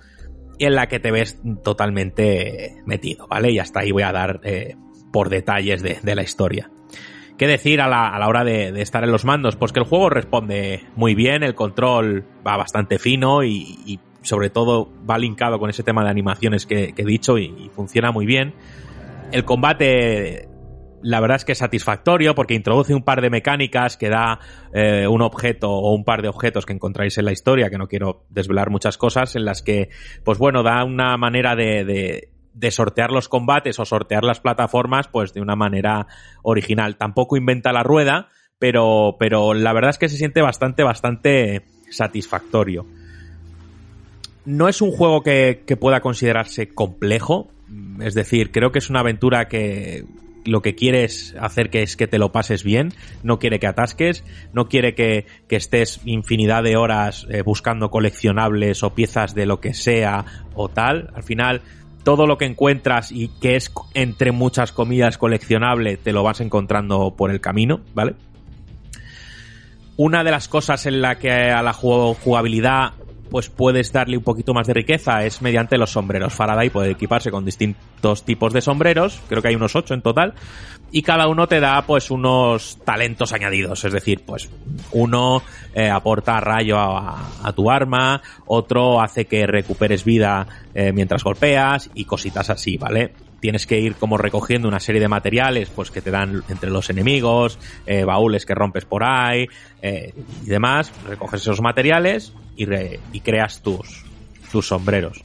y 0.58 0.66
en 0.66 0.76
la 0.76 0.86
que 0.86 1.00
te 1.00 1.10
ves 1.10 1.40
totalmente 1.64 2.76
metido, 2.86 3.26
¿vale? 3.26 3.50
Y 3.50 3.58
hasta 3.58 3.80
ahí 3.80 3.90
voy 3.90 4.04
a 4.04 4.12
dar 4.12 4.38
eh, 4.44 4.76
por 5.12 5.28
detalles 5.28 5.82
de, 5.82 5.98
de, 6.00 6.14
la 6.14 6.22
historia. 6.22 6.70
¿Qué 7.36 7.48
decir 7.48 7.80
a 7.80 7.88
la, 7.88 8.10
a 8.10 8.18
la 8.20 8.28
hora 8.28 8.44
de, 8.44 8.80
estar 8.80 9.02
en 9.02 9.10
los 9.10 9.24
mandos? 9.24 9.56
Pues 9.56 9.72
que 9.72 9.80
el 9.80 9.86
juego 9.86 10.08
responde 10.08 10.86
muy 10.94 11.16
bien, 11.16 11.42
el 11.42 11.56
control 11.56 12.24
va 12.46 12.56
bastante 12.56 13.00
fino 13.00 13.42
y 13.42 13.98
sobre 14.22 14.50
todo 14.50 14.90
va 15.08 15.18
linkado 15.18 15.58
con 15.58 15.70
ese 15.70 15.82
tema 15.82 16.04
de 16.04 16.10
animaciones 16.10 16.66
que, 16.66 16.94
he 16.96 17.04
dicho 17.04 17.38
y, 17.38 17.46
y, 17.46 17.68
funciona 17.68 18.12
muy 18.12 18.26
bien. 18.26 18.54
El 19.32 19.44
combate, 19.44 20.48
la 21.02 21.20
verdad 21.20 21.36
es 21.36 21.44
que 21.44 21.52
es 21.52 21.58
satisfactorio 21.58 22.34
porque 22.34 22.54
introduce 22.54 22.94
un 22.94 23.02
par 23.02 23.20
de 23.20 23.30
mecánicas 23.30 23.96
que 23.96 24.08
da 24.08 24.40
eh, 24.72 25.06
un 25.06 25.22
objeto 25.22 25.70
o 25.70 25.94
un 25.94 26.04
par 26.04 26.22
de 26.22 26.28
objetos 26.28 26.66
que 26.66 26.72
encontráis 26.72 27.18
en 27.18 27.24
la 27.24 27.32
historia, 27.32 27.70
que 27.70 27.78
no 27.78 27.88
quiero 27.88 28.24
desvelar 28.30 28.70
muchas 28.70 28.98
cosas, 28.98 29.36
en 29.36 29.44
las 29.44 29.62
que, 29.62 29.90
pues 30.24 30.38
bueno, 30.38 30.62
da 30.62 30.84
una 30.84 31.16
manera 31.16 31.54
de, 31.54 31.84
de 31.84 32.32
de 32.58 32.72
sortear 32.72 33.12
los 33.12 33.28
combates 33.28 33.78
o 33.78 33.84
sortear 33.84 34.24
las 34.24 34.40
plataformas, 34.40 35.06
pues 35.06 35.32
de 35.32 35.40
una 35.40 35.54
manera 35.54 36.08
original. 36.42 36.96
Tampoco 36.96 37.36
inventa 37.36 37.72
la 37.72 37.84
rueda, 37.84 38.30
pero, 38.58 39.16
pero 39.18 39.54
la 39.54 39.72
verdad 39.72 39.90
es 39.90 39.98
que 39.98 40.08
se 40.08 40.16
siente 40.16 40.42
bastante, 40.42 40.82
bastante 40.82 41.66
satisfactorio. 41.90 42.84
No 44.44 44.68
es 44.68 44.80
un 44.80 44.90
juego 44.90 45.22
que, 45.22 45.62
pueda 45.80 46.00
considerarse 46.00 46.68
complejo. 46.68 47.48
Es 48.00 48.14
decir, 48.14 48.50
creo 48.50 48.72
que 48.72 48.78
es 48.78 48.90
una 48.90 49.00
aventura 49.00 49.48
que 49.48 50.04
lo 50.44 50.62
que 50.62 50.74
quiere 50.74 51.04
es 51.04 51.34
hacer 51.38 51.68
que 51.68 51.82
es 51.82 51.96
que 51.96 52.06
te 52.06 52.18
lo 52.18 52.32
pases 52.32 52.64
bien. 52.64 52.92
No 53.22 53.38
quiere 53.38 53.58
que 53.58 53.66
atasques. 53.66 54.24
No 54.52 54.68
quiere 54.68 54.94
que, 54.94 55.26
que 55.48 55.56
estés 55.56 56.00
infinidad 56.04 56.62
de 56.62 56.76
horas 56.76 57.26
eh, 57.30 57.42
buscando 57.42 57.90
coleccionables 57.90 58.82
o 58.82 58.94
piezas 58.94 59.34
de 59.34 59.46
lo 59.46 59.60
que 59.60 59.74
sea 59.74 60.24
o 60.54 60.68
tal. 60.68 61.10
Al 61.14 61.22
final, 61.22 61.62
todo 62.08 62.26
lo 62.26 62.38
que 62.38 62.46
encuentras 62.46 63.12
y 63.12 63.28
que 63.28 63.56
es 63.56 63.70
entre 63.92 64.32
muchas 64.32 64.72
comillas 64.72 65.18
coleccionable, 65.18 65.98
te 65.98 66.12
lo 66.12 66.22
vas 66.22 66.40
encontrando 66.40 67.14
por 67.14 67.30
el 67.30 67.42
camino, 67.42 67.80
¿vale? 67.94 68.14
Una 69.98 70.24
de 70.24 70.30
las 70.30 70.48
cosas 70.48 70.86
en 70.86 71.02
la 71.02 71.18
que 71.18 71.30
a 71.30 71.62
la 71.62 71.74
jugabilidad 71.74 72.92
pues 73.30 73.48
puedes 73.48 73.92
darle 73.92 74.16
un 74.16 74.24
poquito 74.24 74.54
más 74.54 74.66
de 74.66 74.74
riqueza 74.74 75.24
es 75.24 75.42
mediante 75.42 75.78
los 75.78 75.90
sombreros. 75.90 76.34
Faraday 76.34 76.70
puede 76.70 76.92
equiparse 76.92 77.30
con 77.30 77.44
distintos 77.44 78.24
tipos 78.24 78.52
de 78.52 78.60
sombreros, 78.60 79.20
creo 79.28 79.42
que 79.42 79.48
hay 79.48 79.54
unos 79.54 79.76
ocho 79.76 79.94
en 79.94 80.02
total, 80.02 80.34
y 80.90 81.02
cada 81.02 81.28
uno 81.28 81.46
te 81.46 81.60
da 81.60 81.82
pues 81.82 82.10
unos 82.10 82.78
talentos 82.84 83.32
añadidos, 83.32 83.84
es 83.84 83.92
decir, 83.92 84.22
pues 84.24 84.48
uno 84.92 85.42
eh, 85.74 85.90
aporta 85.90 86.40
rayo 86.40 86.78
a, 86.78 87.52
tu 87.54 87.70
arma, 87.70 88.22
otro 88.46 89.00
hace 89.00 89.26
que 89.26 89.46
recuperes 89.46 90.04
vida 90.04 90.46
eh, 90.74 90.92
mientras 90.92 91.24
golpeas 91.24 91.90
y 91.94 92.04
cositas 92.04 92.50
así, 92.50 92.76
¿vale? 92.76 93.12
Tienes 93.40 93.66
que 93.66 93.78
ir 93.78 93.94
como 93.94 94.18
recogiendo 94.18 94.68
una 94.68 94.80
serie 94.80 95.00
de 95.00 95.08
materiales 95.08 95.70
pues 95.70 95.90
que 95.90 96.00
te 96.00 96.10
dan 96.10 96.42
entre 96.48 96.70
los 96.70 96.90
enemigos, 96.90 97.58
eh, 97.86 98.04
baúles 98.04 98.44
que 98.44 98.54
rompes 98.54 98.84
por 98.84 99.04
ahí 99.04 99.46
eh, 99.82 100.12
y 100.44 100.46
demás, 100.46 100.92
recoges 101.06 101.42
esos 101.42 101.60
materiales 101.60 102.32
y, 102.56 102.64
re, 102.64 103.00
y 103.12 103.20
creas 103.20 103.62
tus, 103.62 104.04
tus 104.50 104.66
sombreros. 104.66 105.22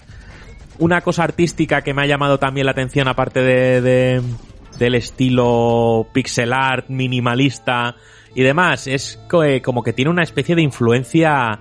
Una 0.80 1.02
cosa 1.02 1.24
artística 1.24 1.82
que 1.82 1.94
me 1.94 2.04
ha 2.04 2.08
llamado 2.08 2.40
también 2.40 2.66
la 2.66 2.72
atención 2.72 3.08
aparte 3.08 3.42
de, 3.42 3.82
de 3.82 4.22
del 4.78 4.96
estilo 4.96 6.08
pixel 6.14 6.54
art 6.54 6.90
minimalista 6.90 7.96
y 8.36 8.44
demás. 8.44 8.88
Es 8.88 9.20
como 9.28 9.84
que 9.84 9.94
tiene 9.94 10.12
una 10.12 10.24
especie 10.24 10.56
de 10.56 10.62
influencia, 10.62 11.60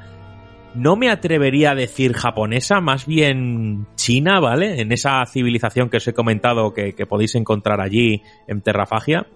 no 0.74 0.96
me 0.96 1.10
atrevería 1.10 1.72
a 1.72 1.74
decir 1.74 2.14
japonesa, 2.14 2.80
más 2.80 3.06
bien 3.06 3.86
china, 3.94 4.40
¿vale? 4.40 4.80
En 4.80 4.92
esa 4.92 5.24
civilización 5.26 5.90
que 5.90 5.98
os 5.98 6.08
he 6.08 6.14
comentado 6.14 6.72
que, 6.72 6.94
podéis 7.06 7.34
encontrar 7.34 7.80
allí 7.80 8.22
en 8.46 8.62
Terrafagia. 8.62 9.26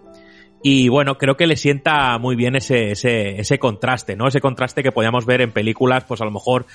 Y 0.63 0.89
bueno, 0.89 1.19
creo 1.19 1.37
que 1.37 1.47
le 1.47 1.57
sienta 1.57 2.19
muy 2.19 2.35
bien 2.35 2.57
ese, 2.57 2.91
ese, 2.91 3.39
ese 3.39 3.59
contraste, 3.59 4.17
¿no? 4.17 4.27
Ese 4.27 4.41
contraste 4.41 4.83
que 4.83 4.91
podíamos 4.91 5.27
ver 5.27 5.43
en 5.43 5.53
películas, 5.53 6.05
pues 6.05 6.21
a 6.23 6.25
lo 6.25 6.31
mejor 6.31 6.67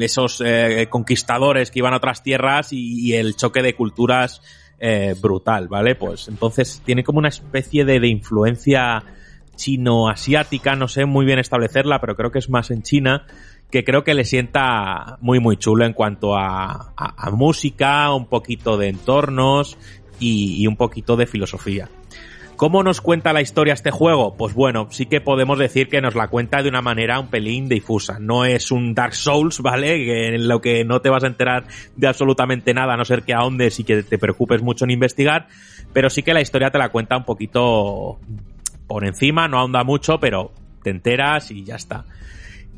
esos 0.00 0.42
eh, 0.44 0.86
conquistadores 0.88 1.70
que 1.70 1.80
iban 1.80 1.92
a 1.92 1.98
otras 1.98 2.22
tierras 2.22 2.72
y, 2.72 3.06
y 3.06 3.14
el 3.14 3.36
choque 3.36 3.62
de 3.62 3.74
culturas 3.74 4.40
eh, 4.80 5.16
brutal, 5.20 5.66
¿vale? 5.66 5.96
Pues 5.96 6.28
entonces 6.28 6.80
tiene 6.84 7.02
como 7.02 7.18
una 7.18 7.28
especie 7.28 7.84
de, 7.84 7.98
de 7.98 8.08
influencia 8.08 9.02
chino-asiática, 9.56 10.76
no 10.76 10.86
sé 10.86 11.04
muy 11.04 11.26
bien 11.26 11.40
establecerla, 11.40 12.00
pero 12.00 12.14
creo 12.14 12.30
que 12.30 12.38
es 12.38 12.48
más 12.48 12.70
en 12.70 12.82
China, 12.82 13.26
que 13.70 13.84
creo 13.84 14.04
que 14.04 14.14
le 14.14 14.24
sienta 14.24 15.18
muy 15.20 15.40
muy 15.40 15.56
chulo 15.56 15.84
en 15.84 15.92
cuanto 15.92 16.36
a, 16.36 16.92
a, 16.96 17.26
a 17.26 17.30
música, 17.30 18.12
un 18.14 18.26
poquito 18.26 18.76
de 18.76 18.88
entornos 18.88 19.76
y, 20.20 20.62
y 20.62 20.66
un 20.66 20.76
poquito 20.76 21.16
de 21.16 21.26
filosofía. 21.26 21.88
¿Cómo 22.58 22.82
nos 22.82 23.00
cuenta 23.00 23.32
la 23.32 23.40
historia 23.40 23.72
este 23.72 23.92
juego? 23.92 24.34
Pues 24.36 24.52
bueno, 24.52 24.88
sí 24.90 25.06
que 25.06 25.20
podemos 25.20 25.60
decir 25.60 25.88
que 25.88 26.00
nos 26.00 26.16
la 26.16 26.26
cuenta 26.26 26.60
de 26.60 26.68
una 26.68 26.82
manera 26.82 27.20
un 27.20 27.28
pelín 27.28 27.68
difusa. 27.68 28.18
No 28.18 28.44
es 28.44 28.72
un 28.72 28.94
Dark 28.94 29.14
Souls, 29.14 29.60
¿vale? 29.62 30.34
En 30.34 30.48
lo 30.48 30.60
que 30.60 30.84
no 30.84 31.00
te 31.00 31.08
vas 31.08 31.22
a 31.22 31.28
enterar 31.28 31.68
de 31.94 32.08
absolutamente 32.08 32.74
nada, 32.74 32.94
a 32.94 32.96
no 32.96 33.04
ser 33.04 33.22
que 33.22 33.32
ahondes 33.32 33.78
y 33.78 33.84
que 33.84 34.02
te 34.02 34.18
preocupes 34.18 34.60
mucho 34.60 34.86
en 34.86 34.90
investigar. 34.90 35.46
Pero 35.92 36.10
sí 36.10 36.24
que 36.24 36.34
la 36.34 36.40
historia 36.40 36.70
te 36.70 36.78
la 36.78 36.88
cuenta 36.88 37.16
un 37.16 37.24
poquito 37.24 38.18
por 38.88 39.06
encima, 39.06 39.46
no 39.46 39.60
ahonda 39.60 39.84
mucho, 39.84 40.18
pero 40.18 40.50
te 40.82 40.90
enteras 40.90 41.52
y 41.52 41.62
ya 41.62 41.76
está. 41.76 42.06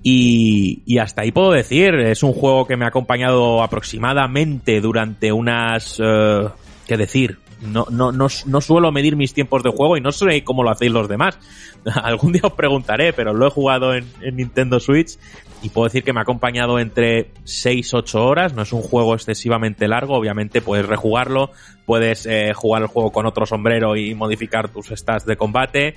Y, 0.03 0.99
hasta 0.99 1.23
ahí 1.23 1.33
puedo 1.33 1.51
decir, 1.51 1.95
es 1.95 2.23
un 2.23 2.33
juego 2.33 2.67
que 2.67 2.77
me 2.77 2.85
ha 2.85 2.89
acompañado 2.89 3.63
aproximadamente 3.63 4.81
durante 4.81 5.33
unas... 5.33 6.01
Uh, 6.01 6.51
¿Qué 6.87 6.97
decir? 6.97 7.39
No, 7.61 7.87
no, 7.91 8.11
no, 8.11 8.27
no, 8.47 8.61
suelo 8.63 8.91
medir 8.91 9.17
mis 9.17 9.35
tiempos 9.35 9.63
de 9.63 9.71
juego 9.71 9.97
y 9.97 10.01
no 10.01 10.13
sé 10.13 10.43
cómo 10.43 10.63
lo 10.63 10.71
hacéis 10.71 10.91
los 10.93 11.09
demás. 11.09 11.39
Algún 12.03 12.33
día 12.33 12.43
os 12.45 12.55
preguntaré, 12.55 13.13
pero 13.13 13.35
lo 13.35 13.47
he 13.47 13.51
jugado 13.51 13.95
en, 13.95 14.07
en 14.23 14.37
Nintendo 14.37 14.81
Switch 14.81 15.19
y 15.63 15.69
puedo 15.69 15.87
decir 15.87 16.03
que 16.05 16.13
me 16.13 16.21
ha 16.21 16.23
acompañado 16.23 16.79
entre 16.79 17.33
6-8 17.45 18.15
horas, 18.15 18.55
no 18.55 18.63
es 18.63 18.73
un 18.73 18.83
juego 18.83 19.15
excesivamente 19.15 19.89
largo, 19.89 20.15
obviamente 20.15 20.63
puedes 20.63 20.87
rejugarlo, 20.87 21.51
puedes 21.85 22.27
eh, 22.27 22.53
jugar 22.55 22.83
el 22.83 22.89
juego 22.89 23.13
con 23.13 23.27
otro 23.27 23.47
sombrero 23.47 23.97
y 23.97 24.15
modificar 24.15 24.69
tus 24.69 24.89
stats 24.89 25.27
de 25.27 25.37
combate. 25.37 25.95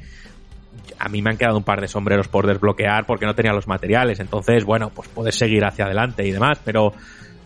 A 0.99 1.09
mí 1.09 1.21
me 1.21 1.31
han 1.31 1.37
quedado 1.37 1.57
un 1.57 1.63
par 1.63 1.81
de 1.81 1.87
sombreros 1.87 2.27
por 2.27 2.47
desbloquear 2.47 3.05
porque 3.05 3.25
no 3.25 3.35
tenía 3.35 3.53
los 3.53 3.67
materiales, 3.67 4.19
entonces 4.19 4.65
bueno, 4.65 4.89
pues 4.89 5.09
puedes 5.09 5.35
seguir 5.35 5.65
hacia 5.65 5.85
adelante 5.85 6.27
y 6.27 6.31
demás, 6.31 6.59
pero 6.63 6.93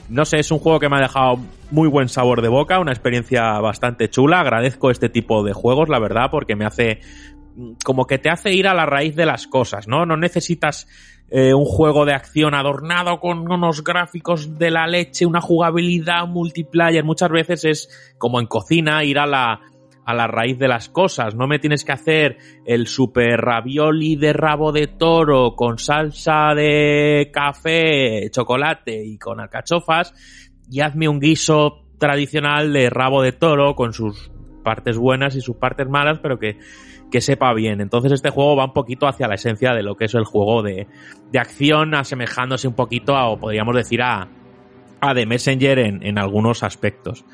no 0.09 0.25
sé, 0.25 0.39
es 0.39 0.51
un 0.51 0.59
juego 0.59 0.79
que 0.79 0.89
me 0.89 0.97
ha 0.97 1.01
dejado 1.01 1.39
muy 1.71 1.89
buen 1.89 2.09
sabor 2.09 2.41
de 2.41 2.47
boca, 2.47 2.79
una 2.79 2.91
experiencia 2.91 3.59
bastante 3.59 4.09
chula, 4.09 4.39
agradezco 4.39 4.89
este 4.89 5.09
tipo 5.09 5.43
de 5.43 5.53
juegos, 5.53 5.89
la 5.89 5.99
verdad, 5.99 6.29
porque 6.31 6.55
me 6.55 6.65
hace 6.65 7.01
como 7.83 8.05
que 8.05 8.19
te 8.19 8.29
hace 8.29 8.53
ir 8.53 8.67
a 8.67 8.73
la 8.73 8.85
raíz 8.85 9.15
de 9.15 9.25
las 9.25 9.47
cosas, 9.47 9.87
¿no? 9.87 10.05
No 10.05 10.15
necesitas 10.15 10.87
eh, 11.29 11.53
un 11.53 11.65
juego 11.65 12.05
de 12.05 12.13
acción 12.13 12.53
adornado 12.53 13.19
con 13.19 13.51
unos 13.51 13.83
gráficos 13.83 14.57
de 14.57 14.71
la 14.71 14.87
leche, 14.87 15.25
una 15.25 15.41
jugabilidad 15.41 16.27
multiplayer. 16.27 17.03
Muchas 17.03 17.29
veces 17.29 17.65
es 17.65 18.15
como 18.17 18.39
en 18.39 18.47
cocina 18.47 19.03
ir 19.03 19.19
a 19.19 19.25
la, 19.25 19.59
a 20.07 20.13
la 20.13 20.25
raíz 20.25 20.57
de 20.57 20.69
las 20.69 20.87
cosas. 20.87 21.35
No 21.35 21.47
me 21.47 21.59
tienes 21.59 21.83
que 21.83 21.91
hacer 21.91 22.37
el 22.65 22.87
super 22.87 23.41
ravioli 23.41 24.15
de 24.15 24.31
rabo 24.31 24.71
de 24.71 24.87
toro 24.87 25.53
con 25.57 25.77
salsa 25.77 26.55
de 26.55 27.29
café, 27.33 28.29
chocolate 28.31 29.03
y 29.05 29.17
con 29.17 29.41
alcachofas 29.41 30.13
y 30.71 30.79
hazme 30.79 31.09
un 31.09 31.19
guiso 31.19 31.83
tradicional 31.99 32.71
de 32.71 32.89
rabo 32.89 33.21
de 33.21 33.33
toro 33.33 33.75
con 33.75 33.91
sus 33.91 34.31
partes 34.63 34.97
buenas 34.97 35.35
y 35.35 35.41
sus 35.41 35.57
partes 35.57 35.89
malas, 35.89 36.19
pero 36.19 36.39
que 36.39 36.57
que 37.11 37.21
sepa 37.21 37.53
bien. 37.53 37.81
Entonces 37.81 38.13
este 38.13 38.29
juego 38.29 38.55
va 38.55 38.65
un 38.65 38.73
poquito 38.73 39.07
hacia 39.07 39.27
la 39.27 39.35
esencia 39.35 39.73
de 39.73 39.83
lo 39.83 39.95
que 39.95 40.05
es 40.05 40.13
el 40.13 40.23
juego 40.23 40.61
de, 40.61 40.87
de 41.31 41.39
acción, 41.39 41.95
asemejándose 41.95 42.67
un 42.67 42.75
poquito 42.75 43.15
a, 43.15 43.29
o 43.29 43.37
podríamos 43.37 43.75
decir, 43.75 44.01
a, 44.01 44.27
a 44.99 45.13
The 45.13 45.25
Messenger 45.25 45.79
en, 45.79 46.05
en 46.05 46.17
algunos 46.17 46.63
aspectos. 46.63 47.25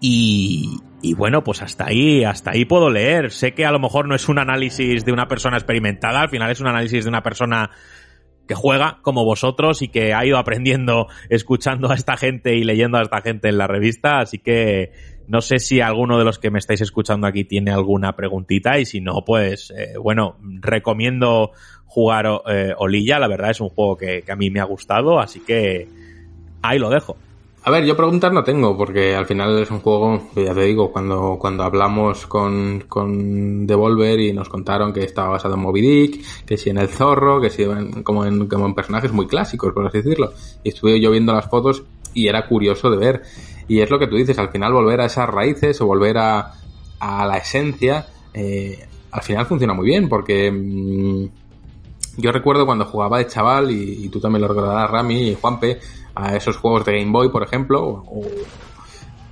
Y, 0.00 0.80
y, 1.04 1.12
bueno, 1.12 1.44
pues 1.44 1.60
hasta 1.60 1.86
ahí, 1.86 2.24
hasta 2.24 2.52
ahí 2.52 2.64
puedo 2.64 2.88
leer. 2.88 3.30
Sé 3.30 3.52
que 3.52 3.66
a 3.66 3.70
lo 3.70 3.78
mejor 3.78 4.08
no 4.08 4.14
es 4.14 4.26
un 4.30 4.38
análisis 4.38 5.04
de 5.04 5.12
una 5.12 5.28
persona 5.28 5.58
experimentada, 5.58 6.22
al 6.22 6.30
final 6.30 6.50
es 6.50 6.60
un 6.60 6.68
análisis 6.68 7.04
de 7.04 7.10
una 7.10 7.22
persona 7.22 7.70
que 8.48 8.54
juega 8.54 9.00
como 9.02 9.22
vosotros 9.24 9.82
y 9.82 9.88
que 9.88 10.14
ha 10.14 10.24
ido 10.24 10.38
aprendiendo 10.38 11.08
escuchando 11.28 11.90
a 11.90 11.94
esta 11.94 12.16
gente 12.16 12.56
y 12.56 12.64
leyendo 12.64 12.96
a 12.96 13.02
esta 13.02 13.20
gente 13.20 13.48
en 13.48 13.58
la 13.58 13.66
revista, 13.66 14.20
así 14.20 14.38
que 14.38 14.92
no 15.28 15.40
sé 15.40 15.58
si 15.58 15.80
alguno 15.80 16.18
de 16.18 16.24
los 16.24 16.38
que 16.38 16.50
me 16.50 16.58
estáis 16.58 16.80
escuchando 16.80 17.26
aquí 17.26 17.44
tiene 17.44 17.70
alguna 17.70 18.16
preguntita 18.16 18.78
y 18.78 18.86
si 18.86 19.00
no, 19.00 19.24
pues 19.26 19.72
eh, 19.76 19.94
bueno, 19.98 20.36
recomiendo 20.60 21.52
jugar 21.86 22.26
eh, 22.46 22.72
Olilla, 22.76 23.18
la 23.18 23.28
verdad 23.28 23.50
es 23.50 23.60
un 23.60 23.68
juego 23.68 23.96
que, 23.96 24.22
que, 24.22 24.32
a 24.32 24.36
mí 24.36 24.50
me 24.50 24.60
ha 24.60 24.64
gustado, 24.64 25.20
así 25.20 25.40
que 25.40 25.88
ahí 26.62 26.78
lo 26.78 26.90
dejo. 26.90 27.16
A 27.66 27.70
ver, 27.70 27.86
yo 27.86 27.96
preguntas 27.96 28.30
no 28.30 28.44
tengo, 28.44 28.76
porque 28.76 29.14
al 29.14 29.24
final 29.24 29.58
es 29.58 29.70
un 29.70 29.80
juego, 29.80 30.28
ya 30.36 30.52
te 30.52 30.60
digo, 30.64 30.92
cuando, 30.92 31.38
cuando 31.40 31.62
hablamos 31.62 32.26
con, 32.26 32.84
con 32.86 33.66
Devolver 33.66 34.20
y 34.20 34.34
nos 34.34 34.50
contaron 34.50 34.92
que 34.92 35.02
estaba 35.02 35.30
basado 35.30 35.54
en 35.54 35.60
Moby 35.60 35.80
Dick, 35.80 36.44
que 36.44 36.58
si 36.58 36.68
en 36.68 36.76
el 36.76 36.88
zorro, 36.88 37.40
que 37.40 37.48
si 37.48 37.62
en, 37.62 38.02
como, 38.02 38.26
en, 38.26 38.48
como 38.48 38.66
en 38.66 38.74
personajes 38.74 39.12
muy 39.12 39.26
clásicos, 39.26 39.72
por 39.72 39.86
así 39.86 40.02
decirlo. 40.02 40.34
Y 40.62 40.68
estuve 40.68 41.00
yo 41.00 41.10
viendo 41.10 41.32
las 41.32 41.48
fotos 41.48 41.84
y 42.12 42.28
era 42.28 42.46
curioso 42.46 42.90
de 42.90 42.98
ver. 42.98 43.22
Y 43.66 43.80
es 43.80 43.88
lo 43.88 43.98
que 43.98 44.08
tú 44.08 44.16
dices, 44.16 44.38
al 44.38 44.50
final 44.50 44.74
volver 44.74 45.00
a 45.00 45.06
esas 45.06 45.30
raíces 45.30 45.80
o 45.80 45.86
volver 45.86 46.18
a, 46.18 46.52
a 47.00 47.26
la 47.26 47.38
esencia, 47.38 48.06
eh, 48.34 48.86
al 49.10 49.22
final 49.22 49.46
funciona 49.46 49.72
muy 49.72 49.86
bien, 49.86 50.10
porque 50.10 50.52
mmm, 50.52 51.24
yo 52.18 52.30
recuerdo 52.30 52.66
cuando 52.66 52.84
jugaba 52.84 53.16
de 53.16 53.26
chaval, 53.26 53.70
y, 53.70 54.04
y, 54.04 54.08
tú 54.10 54.20
también 54.20 54.42
lo 54.42 54.48
recordarás, 54.48 54.90
Rami 54.90 55.30
y 55.30 55.34
Juanpe, 55.34 55.78
a 56.14 56.36
esos 56.36 56.56
juegos 56.56 56.84
de 56.84 56.98
Game 56.98 57.12
Boy, 57.12 57.30
por 57.30 57.42
ejemplo, 57.42 58.04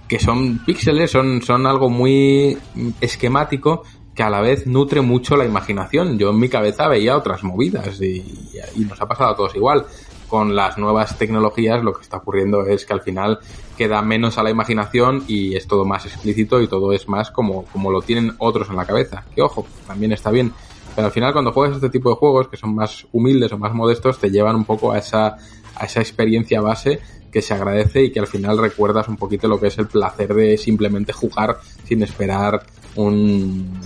que 0.09 0.19
son 0.19 0.59
píxeles, 0.65 1.11
son, 1.11 1.43
son 1.43 1.67
algo 1.67 1.89
muy 1.89 2.59
esquemático 3.01 3.83
que 4.15 4.23
a 4.23 4.31
la 4.31 4.41
vez 4.41 4.67
nutre 4.67 5.01
mucho 5.01 5.37
la 5.37 5.45
imaginación. 5.45 6.19
Yo 6.19 6.31
en 6.31 6.39
mi 6.39 6.49
cabeza 6.49 6.89
veía 6.89 7.17
otras 7.17 7.43
movidas 7.45 8.01
y, 8.01 8.51
y 8.77 8.81
nos 8.81 9.01
ha 9.01 9.07
pasado 9.07 9.31
a 9.31 9.37
todos 9.37 9.55
igual 9.55 9.87
con 10.33 10.57
las 10.57 10.79
nuevas 10.79 11.19
tecnologías 11.19 11.85
lo 11.85 11.93
que 11.93 12.01
está 12.01 12.17
ocurriendo 12.17 12.65
es 12.65 12.87
que 12.87 12.95
al 12.95 13.03
final 13.03 13.41
queda 13.77 14.01
menos 14.01 14.39
a 14.39 14.43
la 14.43 14.49
imaginación 14.49 15.25
y 15.29 15.57
es 15.57 15.67
todo 15.67 15.85
más 15.85 16.07
explícito 16.07 16.63
y 16.63 16.69
todo 16.69 16.95
es 16.95 17.07
más 17.07 17.31
como, 17.31 17.67
como 17.67 17.91
lo 17.91 18.01
tienen 18.01 18.33
otros 18.39 18.71
en 18.71 18.77
la 18.77 18.87
cabeza. 18.87 19.27
Que 19.35 19.43
ojo, 19.43 19.67
también 19.87 20.11
está 20.13 20.31
bien. 20.31 20.51
Pero 20.95 21.09
al 21.09 21.13
final 21.13 21.35
cuando 21.35 21.53
juegas 21.53 21.77
este 21.77 21.91
tipo 21.91 22.09
de 22.09 22.17
juegos 22.17 22.49
que 22.49 22.57
son 22.57 22.75
más 22.75 23.07
humildes 23.13 23.53
o 23.53 23.59
más 23.59 23.75
modestos 23.75 24.19
te 24.19 24.31
llevan 24.31 24.57
un 24.57 24.65
poco 24.65 24.93
a 24.93 24.97
esa, 24.97 25.37
a 25.77 25.87
esa 25.87 26.01
experiencia 26.01 26.61
base 26.61 27.01
que 27.31 27.43
se 27.43 27.55
agradece 27.55 28.05
y 28.05 28.13
que 28.13 28.21
al 28.21 28.27
final 28.27 28.59
recuerdas 28.59 29.09
un 29.09 29.17
poquito 29.17 29.49
lo 29.49 29.59
que 29.59 29.69
es 29.69 29.79
el 29.79 29.87
placer 29.87 30.35
de 30.35 30.59
simplemente 30.59 31.13
jugar 31.13 31.59
sin 31.85 32.03
esperar 32.03 32.67
un, 32.95 33.81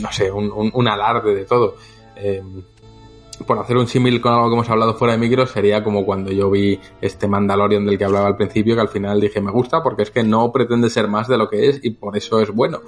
no 0.00 0.12
sé, 0.12 0.30
un, 0.30 0.88
alarde 0.88 1.34
de 1.34 1.44
todo. 1.44 1.76
Eh, 2.16 2.42
por 3.46 3.58
hacer 3.58 3.76
un 3.76 3.86
símil 3.86 4.20
con 4.20 4.32
algo 4.32 4.48
que 4.48 4.54
hemos 4.54 4.70
hablado 4.70 4.94
fuera 4.94 5.14
de 5.14 5.18
micro, 5.18 5.46
sería 5.46 5.82
como 5.82 6.04
cuando 6.04 6.30
yo 6.30 6.50
vi 6.50 6.78
este 7.00 7.26
Mandalorian 7.26 7.84
del 7.84 7.98
que 7.98 8.04
hablaba 8.04 8.26
al 8.26 8.36
principio, 8.36 8.74
que 8.74 8.80
al 8.80 8.88
final 8.88 9.20
dije 9.20 9.40
me 9.40 9.50
gusta 9.50 9.82
porque 9.82 10.02
es 10.02 10.10
que 10.10 10.22
no 10.22 10.52
pretende 10.52 10.90
ser 10.90 11.08
más 11.08 11.28
de 11.28 11.38
lo 11.38 11.48
que 11.48 11.68
es 11.68 11.80
y 11.82 11.90
por 11.90 12.16
eso 12.16 12.40
es 12.40 12.50
bueno. 12.50 12.80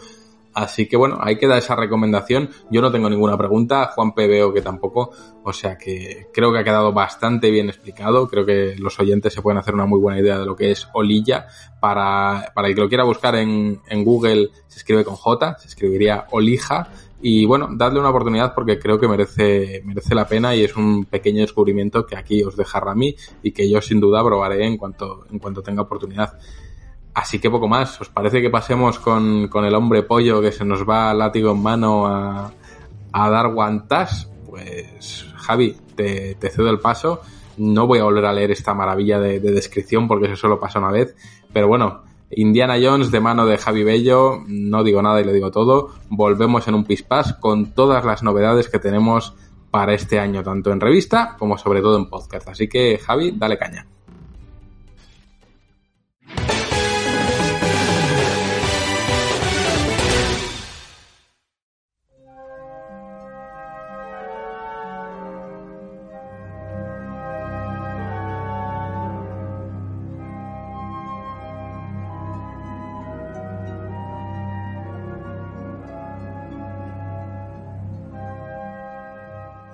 Así 0.57 0.89
que 0.89 0.97
bueno, 0.97 1.19
ahí 1.20 1.37
queda 1.37 1.59
esa 1.59 1.77
recomendación. 1.77 2.49
Yo 2.70 2.81
no 2.81 2.91
tengo 2.91 3.11
ninguna 3.11 3.37
pregunta, 3.37 3.91
Juan 3.95 4.15
P. 4.15 4.27
veo 4.27 4.55
que 4.55 4.62
tampoco, 4.62 5.11
o 5.45 5.53
sea 5.53 5.77
que 5.77 6.28
creo 6.33 6.51
que 6.51 6.61
ha 6.61 6.65
quedado 6.65 6.95
bastante 6.95 7.51
bien 7.51 7.69
explicado. 7.69 8.27
Creo 8.27 8.47
que 8.47 8.74
los 8.78 8.99
oyentes 8.99 9.35
se 9.35 9.43
pueden 9.43 9.59
hacer 9.59 9.74
una 9.74 9.85
muy 9.85 10.01
buena 10.01 10.19
idea 10.19 10.39
de 10.39 10.47
lo 10.47 10.57
que 10.57 10.70
es 10.70 10.89
Olilla. 10.95 11.47
Para, 11.78 12.53
para 12.55 12.69
el 12.69 12.74
que 12.74 12.81
lo 12.81 12.89
quiera 12.89 13.05
buscar 13.05 13.37
en, 13.37 13.83
en 13.87 14.03
Google, 14.03 14.49
se 14.66 14.78
escribe 14.78 15.05
con 15.05 15.16
J, 15.16 15.59
se 15.59 15.69
escribiría 15.69 16.27
Olija 16.31 16.89
y 17.20 17.45
bueno, 17.45 17.69
dadle 17.70 18.01
una 18.01 18.09
oportunidad 18.09 18.55
porque 18.55 18.78
creo 18.78 18.99
que 18.99 19.09
merece, 19.09 19.83
merece 19.85 20.15
la 20.15 20.27
pena 20.27 20.57
y 20.57 20.65
es 20.65 20.74
un 20.74 21.05
pequeño 21.05 21.43
descubrimiento 21.43 22.07
que 22.07 22.16
aquí 22.16 22.43
os 22.43 22.57
deja 22.57 22.81
Rami 22.81 23.15
y 23.43 23.53
que 23.53 23.69
yo 23.69 23.83
sin 23.83 24.01
duda 24.01 24.24
probaré 24.24 24.65
en 24.65 24.78
cuanto, 24.78 25.27
en 25.31 25.39
cuanto 25.39 25.62
tenga 25.62 25.83
oportunidad. 25.83 26.39
Así 27.16 27.38
que 27.38 27.51
poco 27.51 27.66
más. 27.66 27.98
¿Os 27.98 28.10
parece 28.10 28.43
que 28.43 28.51
pasemos 28.51 28.98
con, 28.98 29.48
con 29.48 29.64
el 29.64 29.74
hombre 29.74 30.02
pollo 30.02 30.43
que 30.43 30.52
se 30.52 30.66
nos 30.66 30.86
va 30.86 31.14
látigo 31.14 31.52
en 31.52 31.62
mano 31.62 32.06
a, 32.06 32.52
a 33.10 33.30
dar 33.30 33.55
guantas? 33.55 34.30
Pues 34.47 35.26
Javi, 35.34 35.74
te, 35.94 36.36
cedo 36.51 36.68
el 36.68 36.78
paso. 36.78 37.22
No 37.56 37.86
voy 37.86 38.01
a 38.01 38.05
volver 38.05 38.26
a 38.26 38.34
leer 38.34 38.51
esta 38.51 38.74
maravilla 38.74 39.18
de, 39.18 39.40
de 39.40 39.51
descripción 39.51 40.09
porque 40.09 40.26
eso 40.26 40.36
solo 40.36 40.60
pasa 40.60 40.78
una 40.78 40.90
vez. 40.90 41.16
Pero 41.55 41.68
bueno, 41.68 42.02
Indiana 42.32 42.76
Jones 42.78 43.10
de 43.10 43.20
mano 43.20 43.47
de 43.47 43.56
Javi 43.56 43.82
Bello, 43.82 44.43
no 44.47 44.84
digo 44.84 45.01
nada 45.01 45.18
y 45.18 45.24
lo 45.24 45.32
digo 45.32 45.51
todo. 45.51 45.93
Volvemos 46.10 46.68
en 46.68 46.74
un 46.74 46.84
pispás 46.84 47.32
con 47.32 47.72
todas 47.72 48.05
las 48.05 48.22
novedades 48.22 48.68
que 48.68 48.78
tenemos 48.78 49.34
para 49.70 49.94
este 49.94 50.20
año, 50.20 50.43
tanto 50.43 50.70
en 50.70 50.80
revista 50.80 51.34
como 51.38 51.56
sobre 51.56 51.80
todo 51.80 51.97
en 51.97 52.10
podcast. 52.10 52.47
Así 52.47 52.68
que 52.68 52.98
Javi, 52.98 53.32
dale 53.34 53.56
caña. 53.56 53.86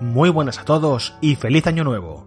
Muy 0.02 0.30
buenas 0.30 0.58
a 0.58 0.64
todos 0.64 1.14
y 1.20 1.36
feliz 1.36 1.68
año 1.68 1.84
nuevo. 1.84 2.26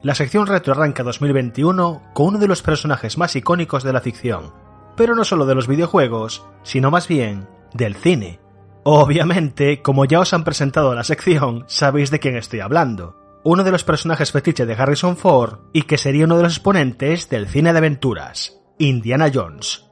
La 0.00 0.14
sección 0.14 0.46
Retro 0.46 0.72
arranca 0.72 1.02
2021 1.02 2.04
con 2.14 2.28
uno 2.28 2.38
de 2.38 2.48
los 2.48 2.62
personajes 2.62 3.18
más 3.18 3.36
icónicos 3.36 3.84
de 3.84 3.92
la 3.92 4.00
ficción, 4.00 4.54
pero 4.96 5.14
no 5.14 5.22
solo 5.22 5.44
de 5.44 5.54
los 5.54 5.68
videojuegos, 5.68 6.46
sino 6.62 6.90
más 6.90 7.08
bien 7.08 7.46
del 7.74 7.96
cine. 7.96 8.40
Obviamente, 8.84 9.82
como 9.82 10.06
ya 10.06 10.20
os 10.20 10.32
han 10.32 10.42
presentado 10.42 10.94
la 10.94 11.04
sección, 11.04 11.64
sabéis 11.66 12.10
de 12.10 12.18
quién 12.18 12.34
estoy 12.34 12.60
hablando. 12.60 13.18
Uno 13.44 13.62
de 13.62 13.72
los 13.72 13.84
personajes 13.84 14.32
fetiche 14.32 14.64
de 14.64 14.72
Harrison 14.72 15.18
Ford 15.18 15.58
y 15.74 15.82
que 15.82 15.98
sería 15.98 16.24
uno 16.24 16.38
de 16.38 16.44
los 16.44 16.54
exponentes 16.54 17.28
del 17.28 17.46
cine 17.46 17.72
de 17.72 17.78
aventuras, 17.78 18.58
Indiana 18.78 19.30
Jones. 19.32 19.91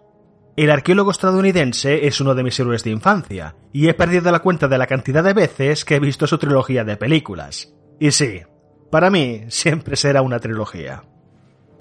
El 0.56 0.70
arqueólogo 0.70 1.10
estadounidense 1.10 2.06
es 2.06 2.20
uno 2.20 2.34
de 2.34 2.42
mis 2.42 2.58
héroes 2.58 2.84
de 2.84 2.90
infancia, 2.90 3.54
y 3.72 3.88
he 3.88 3.94
perdido 3.94 4.30
la 4.30 4.40
cuenta 4.40 4.68
de 4.68 4.78
la 4.78 4.86
cantidad 4.86 5.22
de 5.22 5.32
veces 5.32 5.84
que 5.84 5.96
he 5.96 6.00
visto 6.00 6.26
su 6.26 6.38
trilogía 6.38 6.84
de 6.84 6.96
películas. 6.96 7.72
Y 7.98 8.10
sí, 8.10 8.42
para 8.90 9.10
mí 9.10 9.44
siempre 9.48 9.96
será 9.96 10.22
una 10.22 10.40
trilogía. 10.40 11.04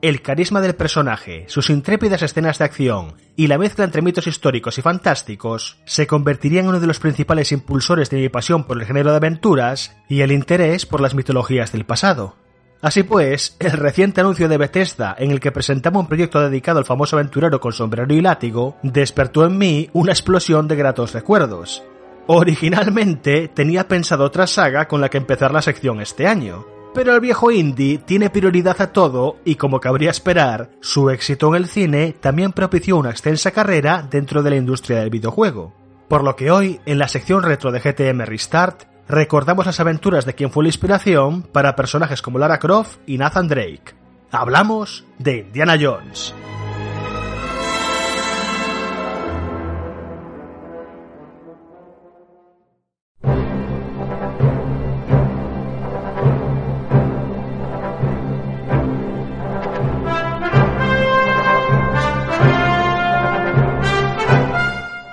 El 0.01 0.21
carisma 0.21 0.61
del 0.61 0.75
personaje, 0.75 1.43
sus 1.49 1.69
intrépidas 1.69 2.21
escenas 2.21 2.57
de 2.57 2.65
acción 2.65 3.15
y 3.35 3.47
la 3.47 3.57
mezcla 3.57 3.83
entre 3.83 4.01
mitos 4.01 4.27
históricos 4.27 4.77
y 4.77 4.81
fantásticos 4.81 5.77
se 5.85 6.07
convertirían 6.07 6.65
en 6.65 6.69
uno 6.69 6.79
de 6.79 6.87
los 6.87 6.99
principales 6.99 7.51
impulsores 7.51 8.09
de 8.09 8.17
mi 8.17 8.29
pasión 8.29 8.63
por 8.63 8.79
el 8.79 8.85
género 8.85 9.11
de 9.11 9.17
aventuras 9.17 9.97
y 10.07 10.21
el 10.21 10.31
interés 10.31 10.85
por 10.85 11.01
las 11.01 11.15
mitologías 11.15 11.73
del 11.73 11.85
pasado. 11.85 12.37
Así 12.81 13.03
pues, 13.03 13.57
el 13.59 13.71
reciente 13.71 14.21
anuncio 14.21 14.47
de 14.47 14.57
Bethesda 14.57 15.13
en 15.19 15.31
el 15.31 15.41
que 15.41 15.51
presentaba 15.51 15.99
un 15.99 16.07
proyecto 16.07 16.39
dedicado 16.39 16.79
al 16.79 16.85
famoso 16.85 17.17
aventurero 17.17 17.59
con 17.59 17.73
sombrero 17.73 18.13
y 18.13 18.21
látigo 18.21 18.77
despertó 18.83 19.45
en 19.45 19.57
mí 19.57 19.89
una 19.91 20.13
explosión 20.13 20.67
de 20.69 20.77
gratos 20.77 21.13
recuerdos. 21.13 21.83
Originalmente 22.27 23.49
tenía 23.49 23.87
pensado 23.87 24.23
otra 24.23 24.47
saga 24.47 24.87
con 24.87 25.01
la 25.01 25.09
que 25.09 25.17
empezar 25.17 25.51
la 25.51 25.61
sección 25.61 25.99
este 25.99 26.25
año, 26.25 26.65
pero 26.93 27.13
el 27.13 27.19
viejo 27.19 27.51
indie 27.51 27.97
tiene 27.97 28.29
prioridad 28.29 28.81
a 28.81 28.93
todo 28.93 29.37
y 29.43 29.55
como 29.55 29.81
cabría 29.81 30.11
esperar, 30.11 30.69
su 30.79 31.09
éxito 31.09 31.49
en 31.49 31.55
el 31.55 31.67
cine 31.67 32.15
también 32.17 32.53
propició 32.53 32.95
una 32.95 33.09
extensa 33.09 33.51
carrera 33.51 34.07
dentro 34.09 34.41
de 34.41 34.51
la 34.51 34.55
industria 34.55 34.99
del 34.99 35.09
videojuego. 35.09 35.73
Por 36.07 36.23
lo 36.23 36.35
que 36.35 36.49
hoy, 36.49 36.79
en 36.85 36.97
la 36.97 37.07
sección 37.07 37.43
retro 37.43 37.71
de 37.71 37.81
GTM 37.81 38.21
Restart, 38.25 38.88
recordamos 39.09 39.65
las 39.65 39.79
aventuras 39.79 40.25
de 40.25 40.35
quien 40.35 40.51
fue 40.51 40.63
la 40.63 40.69
inspiración 40.69 41.41
para 41.41 41.75
personajes 41.75 42.21
como 42.21 42.39
Lara 42.39 42.59
Croft 42.59 42.99
y 43.05 43.17
Nathan 43.17 43.47
Drake. 43.47 43.95
Hablamos 44.31 45.05
de 45.17 45.39
Indiana 45.39 45.75
Jones. 45.79 46.33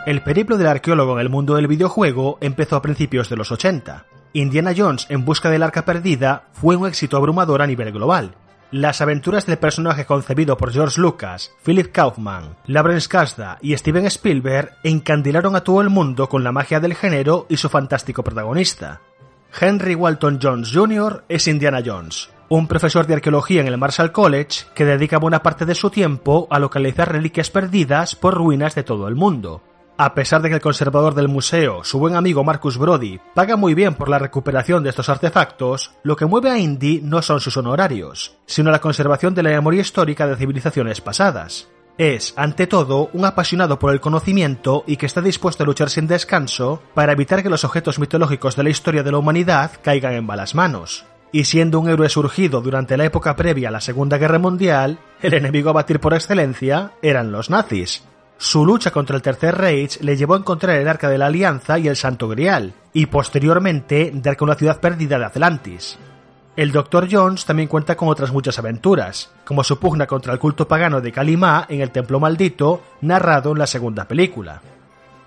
El 0.07 0.23
periplo 0.23 0.57
del 0.57 0.69
arqueólogo 0.69 1.15
en 1.15 1.19
el 1.19 1.31
mundo 1.31 1.57
del 1.57 1.67
videojuego 1.67 2.39
empezó 2.41 2.77
a 2.77 2.83
principios 2.83 3.29
de 3.29 3.35
los 3.35 3.51
80. 3.51 4.07
Indiana 4.35 4.73
Jones 4.75 5.07
en 5.09 5.25
busca 5.25 5.51
del 5.51 5.65
arca 5.65 5.85
perdida 5.85 6.45
fue 6.53 6.77
un 6.77 6.87
éxito 6.87 7.17
abrumador 7.17 7.61
a 7.61 7.67
nivel 7.67 7.91
global. 7.91 8.37
Las 8.71 9.01
aventuras 9.01 9.47
del 9.47 9.59
personaje 9.59 10.05
concebido 10.05 10.57
por 10.57 10.73
George 10.73 11.01
Lucas, 11.01 11.51
Philip 11.65 11.91
Kaufman, 11.91 12.57
Lawrence 12.67 13.09
Kasda 13.09 13.59
y 13.61 13.77
Steven 13.77 14.07
Spielberg 14.07 14.77
encandilaron 14.85 15.57
a 15.57 15.63
todo 15.63 15.81
el 15.81 15.91
mundo 15.91 16.29
con 16.29 16.45
la 16.45 16.53
magia 16.53 16.79
del 16.79 16.95
género 16.95 17.47
y 17.49 17.57
su 17.57 17.69
fantástico 17.69 18.23
protagonista. 18.23 19.01
Henry 19.61 19.97
Walton 19.97 20.39
Jones 20.41 20.71
Jr. 20.73 21.25
es 21.29 21.49
Indiana 21.49 21.83
Jones, 21.85 22.31
un 22.49 22.69
profesor 22.69 23.09
de 23.09 23.15
arqueología 23.15 23.61
en 23.61 23.67
el 23.67 23.77
Marshall 23.77 24.13
College 24.13 24.67
que 24.73 24.85
dedica 24.85 25.19
buena 25.19 25.43
parte 25.43 25.67
de 25.67 25.75
su 25.75 25.91
tiempo 25.91 26.47
a 26.49 26.61
localizar 26.61 27.11
reliquias 27.11 27.51
perdidas 27.51 28.15
por 28.15 28.35
ruinas 28.35 28.77
de 28.77 28.85
todo 28.85 29.09
el 29.09 29.17
mundo, 29.17 29.63
a 29.99 30.15
pesar 30.15 30.43
de 30.43 30.49
que 30.49 30.57
el 30.57 30.61
conservador 30.61 31.15
del 31.15 31.29
museo, 31.29 31.83
su 31.85 31.99
buen 31.99 32.17
amigo 32.17 32.45
Marcus 32.45 32.77
Brody, 32.77 33.19
paga 33.35 33.57
muy 33.57 33.75
bien 33.75 33.95
por 33.95 34.09
la 34.09 34.19
recuperación 34.19 34.83
de 34.83 34.91
estos 34.91 35.09
artefactos, 35.09 35.93
lo 36.03 36.17
que 36.17 36.27
mueve 36.27 36.51
a 36.51 36.59
Indy 36.59 37.01
no 37.03 37.23
son 37.23 37.41
sus 37.41 37.57
honorarios, 37.57 38.37
sino 38.47 38.71
la 38.71 38.81
conservación 38.81 39.35
de 39.35 39.43
la 39.43 39.51
memoria 39.51 39.81
histórica 39.81 40.27
de 40.27 40.37
civilizaciones 40.37 41.01
pasadas. 41.01 41.69
Es, 41.99 42.35
ante 42.37 42.67
todo, 42.67 43.09
un 43.15 43.25
apasionado 43.25 43.79
por 43.79 43.93
el 43.93 44.01
conocimiento 44.01 44.85
y 44.87 44.99
que 44.99 45.07
está 45.07 45.23
dispuesto 45.23 45.63
a 45.63 45.67
luchar 45.67 45.89
sin 45.89 46.07
descanso 46.07 46.83
para 46.93 47.13
evitar 47.13 47.43
que 47.43 47.49
los 47.49 47.65
objetos 47.65 47.99
mitológicos 47.99 48.55
de 48.55 48.65
la 48.65 48.71
historia 48.71 49.03
de 49.03 49.13
la 49.13 49.19
humanidad 49.19 49.71
caigan 49.83 50.13
en 50.13 50.27
malas 50.27 50.55
manos. 50.55 51.07
Y 51.33 51.45
siendo 51.45 51.81
un 51.81 51.89
héroe 51.89 52.11
surgido 52.11 52.61
durante 52.61 52.99
la 52.99 53.07
época 53.07 53.35
previa 53.35 53.71
a 53.71 53.73
la 53.73 53.81
Segunda 53.81 54.19
Guerra 54.19 54.39
Mundial, 54.39 54.99
el 55.23 55.33
enemigo 55.33 55.71
a 55.71 55.73
batir 55.73 55.99
por 55.99 56.13
excelencia 56.13 56.93
eran 57.01 57.33
los 57.33 57.49
nazis, 57.49 58.05
su 58.39 58.67
lucha 58.67 58.91
contra 58.91 59.17
el 59.17 59.23
Tercer 59.23 59.57
Reich 59.57 60.01
le 60.03 60.17
llevó 60.17 60.35
a 60.35 60.39
encontrar 60.39 60.77
el 60.77 60.89
Arca 60.89 61.09
de 61.09 61.17
la 61.17 61.27
Alianza 61.27 61.79
y 61.79 61.89
el 61.89 61.97
Santo 61.97 62.29
Grial, 62.29 62.75
y 62.93 63.07
posteriormente 63.07 64.11
dar 64.15 64.37
con 64.37 64.49
la 64.49 64.57
ciudad 64.57 64.79
perdida 64.79 65.19
de 65.19 65.25
Atlantis. 65.25 65.99
El 66.55 66.73
Dr. 66.73 67.09
Jones 67.11 67.45
también 67.45 67.69
cuenta 67.69 67.97
con 67.97 68.09
otras 68.09 68.33
muchas 68.33 68.59
aventuras, 68.59 69.31
como 69.45 69.65
su 69.65 69.79
pugna 69.79 70.07
contra 70.07 70.33
el 70.33 70.39
culto 70.39 70.69
pagano 70.69 71.01
de 71.01 71.13
Kalimá 71.13 71.67
en 71.69 71.81
el 71.81 71.91
Templo 71.91 72.21
Maldito, 72.21 72.83
narrado 73.01 73.53
en 73.53 73.59
la 73.59 73.67
segunda 73.67 74.07
película. 74.07 74.61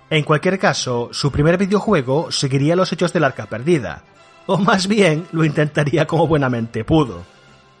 En 0.08 0.24
cualquier 0.24 0.58
caso, 0.58 1.08
su 1.12 1.30
primer 1.30 1.56
videojuego 1.56 2.32
seguiría 2.32 2.74
los 2.74 2.92
hechos 2.92 3.12
del 3.12 3.24
Arca 3.24 3.46
Perdida, 3.46 4.02
o 4.46 4.58
más 4.58 4.88
bien 4.88 5.26
lo 5.32 5.44
intentaría 5.44 6.06
como 6.06 6.26
buenamente 6.26 6.84
pudo. 6.84 7.22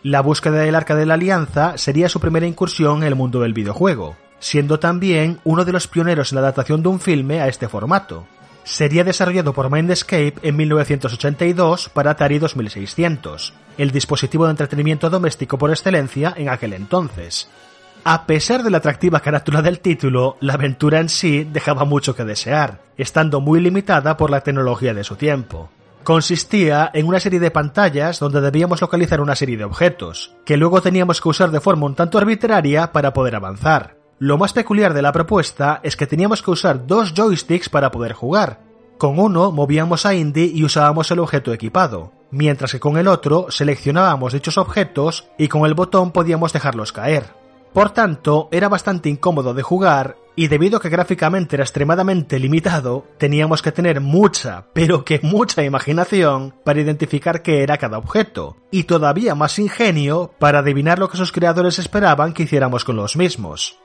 La 0.02 0.22
búsqueda 0.22 0.58
del 0.58 0.76
Arca 0.76 0.94
de 0.94 1.06
la 1.06 1.14
Alianza 1.14 1.76
sería 1.76 2.08
su 2.08 2.20
primera 2.20 2.46
incursión 2.46 2.98
en 2.98 3.08
el 3.08 3.16
mundo 3.16 3.40
del 3.40 3.52
videojuego, 3.52 4.16
siendo 4.40 4.80
también 4.80 5.38
uno 5.44 5.64
de 5.64 5.72
los 5.72 5.86
pioneros 5.86 6.32
en 6.32 6.36
la 6.36 6.40
adaptación 6.42 6.82
de 6.82 6.88
un 6.88 6.98
filme 6.98 7.40
a 7.40 7.48
este 7.48 7.68
formato. 7.68 8.26
Sería 8.64 9.04
desarrollado 9.04 9.52
por 9.52 9.70
Mindscape 9.70 10.34
en 10.42 10.56
1982 10.56 11.88
para 11.88 12.12
Atari 12.12 12.38
2600, 12.38 13.52
el 13.78 13.90
dispositivo 13.90 14.44
de 14.44 14.50
entretenimiento 14.50 15.08
doméstico 15.08 15.56
por 15.56 15.70
excelencia 15.70 16.34
en 16.36 16.48
aquel 16.48 16.72
entonces. 16.72 17.48
A 18.04 18.26
pesar 18.26 18.62
de 18.62 18.70
la 18.70 18.78
atractiva 18.78 19.20
carátula 19.20 19.60
del 19.60 19.80
título, 19.80 20.36
la 20.40 20.54
aventura 20.54 21.00
en 21.00 21.10
sí 21.10 21.44
dejaba 21.44 21.84
mucho 21.84 22.14
que 22.14 22.24
desear, 22.24 22.80
estando 22.96 23.40
muy 23.40 23.60
limitada 23.60 24.16
por 24.16 24.30
la 24.30 24.40
tecnología 24.40 24.94
de 24.94 25.04
su 25.04 25.16
tiempo. 25.16 25.70
Consistía 26.02 26.90
en 26.94 27.06
una 27.06 27.20
serie 27.20 27.40
de 27.40 27.50
pantallas 27.50 28.18
donde 28.18 28.40
debíamos 28.40 28.80
localizar 28.80 29.20
una 29.20 29.36
serie 29.36 29.58
de 29.58 29.64
objetos, 29.64 30.34
que 30.46 30.56
luego 30.56 30.80
teníamos 30.80 31.20
que 31.20 31.28
usar 31.28 31.50
de 31.50 31.60
forma 31.60 31.86
un 31.86 31.94
tanto 31.94 32.16
arbitraria 32.16 32.90
para 32.90 33.12
poder 33.12 33.36
avanzar. 33.36 33.99
Lo 34.22 34.36
más 34.36 34.52
peculiar 34.52 34.92
de 34.92 35.00
la 35.00 35.12
propuesta 35.12 35.80
es 35.82 35.96
que 35.96 36.06
teníamos 36.06 36.42
que 36.42 36.50
usar 36.50 36.86
dos 36.86 37.14
joysticks 37.14 37.70
para 37.70 37.90
poder 37.90 38.12
jugar. 38.12 38.60
Con 38.98 39.18
uno 39.18 39.50
movíamos 39.50 40.04
a 40.04 40.12
Indy 40.12 40.52
y 40.54 40.62
usábamos 40.62 41.10
el 41.10 41.20
objeto 41.20 41.54
equipado, 41.54 42.12
mientras 42.30 42.72
que 42.72 42.80
con 42.80 42.98
el 42.98 43.08
otro 43.08 43.46
seleccionábamos 43.48 44.34
dichos 44.34 44.58
objetos 44.58 45.30
y 45.38 45.48
con 45.48 45.64
el 45.64 45.72
botón 45.72 46.10
podíamos 46.10 46.52
dejarlos 46.52 46.92
caer. 46.92 47.32
Por 47.72 47.92
tanto, 47.92 48.50
era 48.52 48.68
bastante 48.68 49.08
incómodo 49.08 49.54
de 49.54 49.62
jugar 49.62 50.18
y 50.36 50.48
debido 50.48 50.76
a 50.76 50.82
que 50.82 50.90
gráficamente 50.90 51.56
era 51.56 51.64
extremadamente 51.64 52.38
limitado, 52.38 53.06
teníamos 53.16 53.62
que 53.62 53.72
tener 53.72 54.02
mucha, 54.02 54.66
pero 54.74 55.02
que 55.02 55.20
mucha 55.22 55.64
imaginación 55.64 56.54
para 56.62 56.80
identificar 56.80 57.40
qué 57.40 57.62
era 57.62 57.78
cada 57.78 57.96
objeto, 57.96 58.58
y 58.70 58.84
todavía 58.84 59.34
más 59.34 59.58
ingenio 59.58 60.30
para 60.38 60.58
adivinar 60.58 60.98
lo 60.98 61.08
que 61.08 61.16
sus 61.16 61.32
creadores 61.32 61.78
esperaban 61.78 62.34
que 62.34 62.42
hiciéramos 62.42 62.84
con 62.84 62.96
los 62.96 63.16
mismos. 63.16 63.80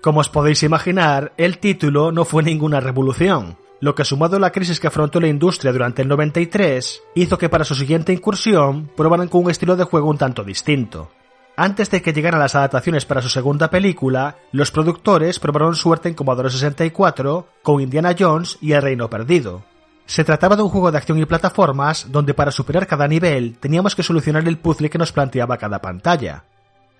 Como 0.00 0.20
os 0.20 0.30
podéis 0.30 0.62
imaginar, 0.62 1.32
el 1.36 1.58
título 1.58 2.10
no 2.10 2.24
fue 2.24 2.42
ninguna 2.42 2.80
revolución, 2.80 3.58
lo 3.80 3.94
que 3.94 4.06
sumado 4.06 4.36
a 4.36 4.40
la 4.40 4.50
crisis 4.50 4.80
que 4.80 4.86
afrontó 4.86 5.20
la 5.20 5.28
industria 5.28 5.72
durante 5.72 6.00
el 6.00 6.08
93, 6.08 7.02
hizo 7.14 7.36
que 7.36 7.50
para 7.50 7.64
su 7.64 7.74
siguiente 7.74 8.12
incursión 8.12 8.90
probaran 8.96 9.28
con 9.28 9.44
un 9.44 9.50
estilo 9.50 9.76
de 9.76 9.84
juego 9.84 10.08
un 10.08 10.16
tanto 10.16 10.42
distinto. 10.42 11.10
Antes 11.54 11.90
de 11.90 12.00
que 12.00 12.14
llegaran 12.14 12.40
las 12.40 12.54
adaptaciones 12.54 13.04
para 13.04 13.20
su 13.20 13.28
segunda 13.28 13.68
película, 13.68 14.38
los 14.52 14.70
productores 14.70 15.38
probaron 15.38 15.74
suerte 15.74 16.08
en 16.08 16.14
Commodore 16.14 16.48
64 16.48 17.46
con 17.62 17.82
Indiana 17.82 18.16
Jones 18.18 18.56
y 18.62 18.72
El 18.72 18.80
Reino 18.80 19.10
Perdido. 19.10 19.62
Se 20.06 20.24
trataba 20.24 20.56
de 20.56 20.62
un 20.62 20.70
juego 20.70 20.90
de 20.90 20.96
acción 20.96 21.18
y 21.18 21.26
plataformas 21.26 22.10
donde 22.10 22.32
para 22.32 22.52
superar 22.52 22.86
cada 22.86 23.06
nivel 23.06 23.58
teníamos 23.58 23.94
que 23.94 24.02
solucionar 24.02 24.48
el 24.48 24.56
puzzle 24.56 24.88
que 24.88 24.98
nos 24.98 25.12
planteaba 25.12 25.58
cada 25.58 25.82
pantalla. 25.82 26.44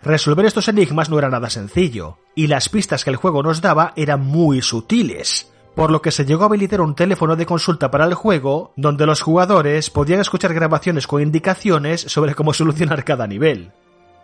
Resolver 0.03 0.47
estos 0.47 0.69
enigmas 0.69 1.11
no 1.11 1.19
era 1.19 1.29
nada 1.29 1.51
sencillo, 1.51 2.19
y 2.35 2.47
las 2.47 2.71
pistas 2.71 3.05
que 3.05 3.11
el 3.11 3.17
juego 3.17 3.43
nos 3.43 3.61
daba 3.61 3.93
eran 3.97 4.25
muy 4.25 4.63
sutiles, 4.63 5.53
por 5.75 5.91
lo 5.91 6.01
que 6.01 6.11
se 6.11 6.25
llegó 6.25 6.45
a 6.45 6.47
habilitar 6.47 6.81
un 6.81 6.95
teléfono 6.95 7.37
de 7.37 7.45
consulta 7.45 7.91
para 7.91 8.07
el 8.07 8.15
juego 8.15 8.73
donde 8.77 9.05
los 9.05 9.21
jugadores 9.21 9.91
podían 9.91 10.21
escuchar 10.21 10.55
grabaciones 10.55 11.07
con 11.07 11.21
indicaciones 11.21 12.01
sobre 12.01 12.35
cómo 12.35 12.55
solucionar 12.55 13.05
cada 13.05 13.27
nivel. 13.27 13.73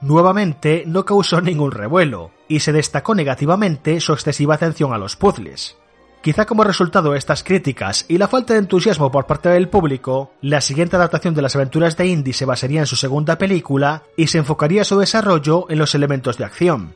Nuevamente 0.01 0.85
no 0.87 1.05
causó 1.05 1.43
ningún 1.43 1.73
revuelo, 1.73 2.31
y 2.49 2.61
se 2.61 2.73
destacó 2.73 3.15
negativamente 3.15 4.01
su 4.01 4.15
excesiva 4.15 4.55
atención 4.55 4.95
a 4.95 4.99
los 4.99 5.17
puzzles. 5.17 5.77
Quizá 6.23 6.45
como 6.45 6.65
resultado 6.65 7.13
de 7.13 7.19
estas 7.19 7.45
críticas 7.45 8.05
y 8.09 8.19
la 8.19 8.27
falta 8.27 8.55
de 8.55 8.59
entusiasmo 8.59 9.13
por 9.13 9.27
parte 9.27 9.49
del 9.49 9.69
público, 9.69 10.33
la 10.43 10.61
siguiente 10.61 10.97
adaptación 10.97 11.35
de 11.35 11.43
las 11.43 11.55
aventuras 11.55 11.97
de 11.97 12.07
Indy 12.07 12.33
se 12.33 12.45
basaría 12.45 12.81
en 12.81 12.87
su 12.87 12.97
segunda 12.97 13.39
película 13.39 14.03
y 14.17 14.27
se 14.27 14.39
enfocaría 14.39 14.85
su 14.85 14.99
desarrollo 14.99 15.67
en 15.71 15.79
los 15.79 15.95
elementos 15.95 16.37
de 16.37 16.45
acción. 16.45 16.95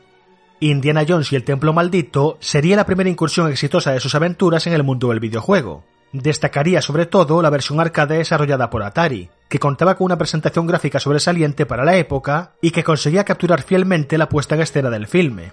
Indiana 0.58 1.04
Jones 1.08 1.32
y 1.32 1.36
el 1.36 1.44
Templo 1.44 1.72
Maldito 1.72 2.36
sería 2.40 2.76
la 2.76 2.84
primera 2.84 3.08
incursión 3.08 3.50
exitosa 3.50 3.92
de 3.92 4.00
sus 4.00 4.14
aventuras 4.14 4.66
en 4.66 4.74
el 4.74 4.82
mundo 4.82 5.08
del 5.08 5.20
videojuego. 5.20 5.84
Destacaría 6.12 6.82
sobre 6.82 7.06
todo 7.06 7.40
la 7.40 7.50
versión 7.50 7.78
arcade 7.78 8.18
desarrollada 8.18 8.68
por 8.68 8.82
Atari, 8.82 9.30
que 9.48 9.60
contaba 9.60 9.94
con 9.94 10.06
una 10.06 10.18
presentación 10.18 10.66
gráfica 10.66 10.98
sobresaliente 10.98 11.66
para 11.66 11.84
la 11.84 11.96
época 11.96 12.52
y 12.60 12.72
que 12.72 12.84
conseguía 12.84 13.24
capturar 13.24 13.62
fielmente 13.62 14.18
la 14.18 14.28
puesta 14.28 14.56
en 14.56 14.62
escena 14.62 14.90
del 14.90 15.06
filme. 15.06 15.52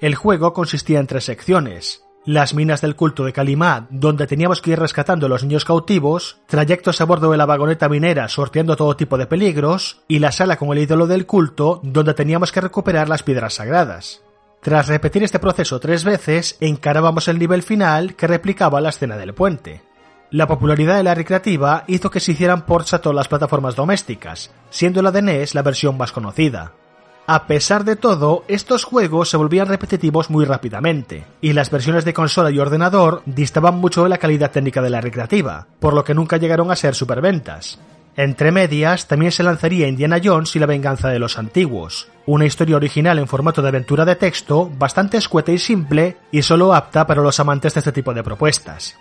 El 0.00 0.14
juego 0.14 0.52
consistía 0.52 1.00
en 1.00 1.06
tres 1.06 1.24
secciones, 1.24 2.05
las 2.26 2.54
minas 2.54 2.80
del 2.80 2.96
culto 2.96 3.24
de 3.24 3.32
Kalimá, 3.32 3.86
donde 3.88 4.26
teníamos 4.26 4.60
que 4.60 4.72
ir 4.72 4.78
rescatando 4.78 5.26
a 5.26 5.28
los 5.28 5.44
niños 5.44 5.64
cautivos, 5.64 6.38
trayectos 6.46 7.00
a 7.00 7.04
bordo 7.04 7.30
de 7.30 7.38
la 7.38 7.46
vagoneta 7.46 7.88
minera 7.88 8.28
sorteando 8.28 8.76
todo 8.76 8.96
tipo 8.96 9.16
de 9.16 9.26
peligros, 9.26 10.02
y 10.08 10.18
la 10.18 10.32
sala 10.32 10.56
con 10.56 10.70
el 10.72 10.82
ídolo 10.82 11.06
del 11.06 11.24
culto, 11.24 11.80
donde 11.84 12.14
teníamos 12.14 12.50
que 12.50 12.60
recuperar 12.60 13.08
las 13.08 13.22
piedras 13.22 13.54
sagradas. 13.54 14.22
Tras 14.60 14.88
repetir 14.88 15.22
este 15.22 15.38
proceso 15.38 15.78
tres 15.78 16.02
veces, 16.02 16.56
encarábamos 16.60 17.28
el 17.28 17.38
nivel 17.38 17.62
final 17.62 18.16
que 18.16 18.26
replicaba 18.26 18.80
la 18.80 18.88
escena 18.88 19.16
del 19.16 19.32
puente. 19.32 19.82
La 20.30 20.48
popularidad 20.48 20.96
de 20.96 21.04
la 21.04 21.14
recreativa 21.14 21.84
hizo 21.86 22.10
que 22.10 22.18
se 22.18 22.32
hicieran 22.32 22.66
ports 22.66 22.92
a 22.92 23.00
todas 23.00 23.14
las 23.14 23.28
plataformas 23.28 23.76
domésticas, 23.76 24.50
siendo 24.70 25.00
la 25.00 25.12
de 25.12 25.22
NES 25.22 25.54
la 25.54 25.62
versión 25.62 25.96
más 25.96 26.10
conocida. 26.10 26.72
A 27.28 27.48
pesar 27.48 27.84
de 27.84 27.96
todo, 27.96 28.44
estos 28.46 28.84
juegos 28.84 29.30
se 29.30 29.36
volvían 29.36 29.66
repetitivos 29.66 30.30
muy 30.30 30.44
rápidamente, 30.44 31.24
y 31.40 31.54
las 31.54 31.70
versiones 31.70 32.04
de 32.04 32.14
consola 32.14 32.52
y 32.52 32.60
ordenador 32.60 33.22
distaban 33.26 33.74
mucho 33.78 34.04
de 34.04 34.08
la 34.08 34.18
calidad 34.18 34.52
técnica 34.52 34.80
de 34.80 34.90
la 34.90 35.00
recreativa, 35.00 35.66
por 35.80 35.92
lo 35.92 36.04
que 36.04 36.14
nunca 36.14 36.36
llegaron 36.36 36.70
a 36.70 36.76
ser 36.76 36.94
superventas. 36.94 37.80
Entre 38.16 38.52
medias 38.52 39.08
también 39.08 39.32
se 39.32 39.42
lanzaría 39.42 39.88
Indiana 39.88 40.20
Jones 40.22 40.54
y 40.54 40.60
la 40.60 40.66
venganza 40.66 41.08
de 41.08 41.18
los 41.18 41.36
antiguos, 41.36 42.08
una 42.26 42.46
historia 42.46 42.76
original 42.76 43.18
en 43.18 43.26
formato 43.26 43.60
de 43.60 43.68
aventura 43.68 44.04
de 44.04 44.14
texto, 44.14 44.70
bastante 44.78 45.16
escueta 45.16 45.50
y 45.50 45.58
simple, 45.58 46.18
y 46.30 46.42
solo 46.42 46.74
apta 46.74 47.08
para 47.08 47.22
los 47.22 47.40
amantes 47.40 47.74
de 47.74 47.80
este 47.80 47.92
tipo 47.92 48.14
de 48.14 48.22
propuestas. 48.22 48.96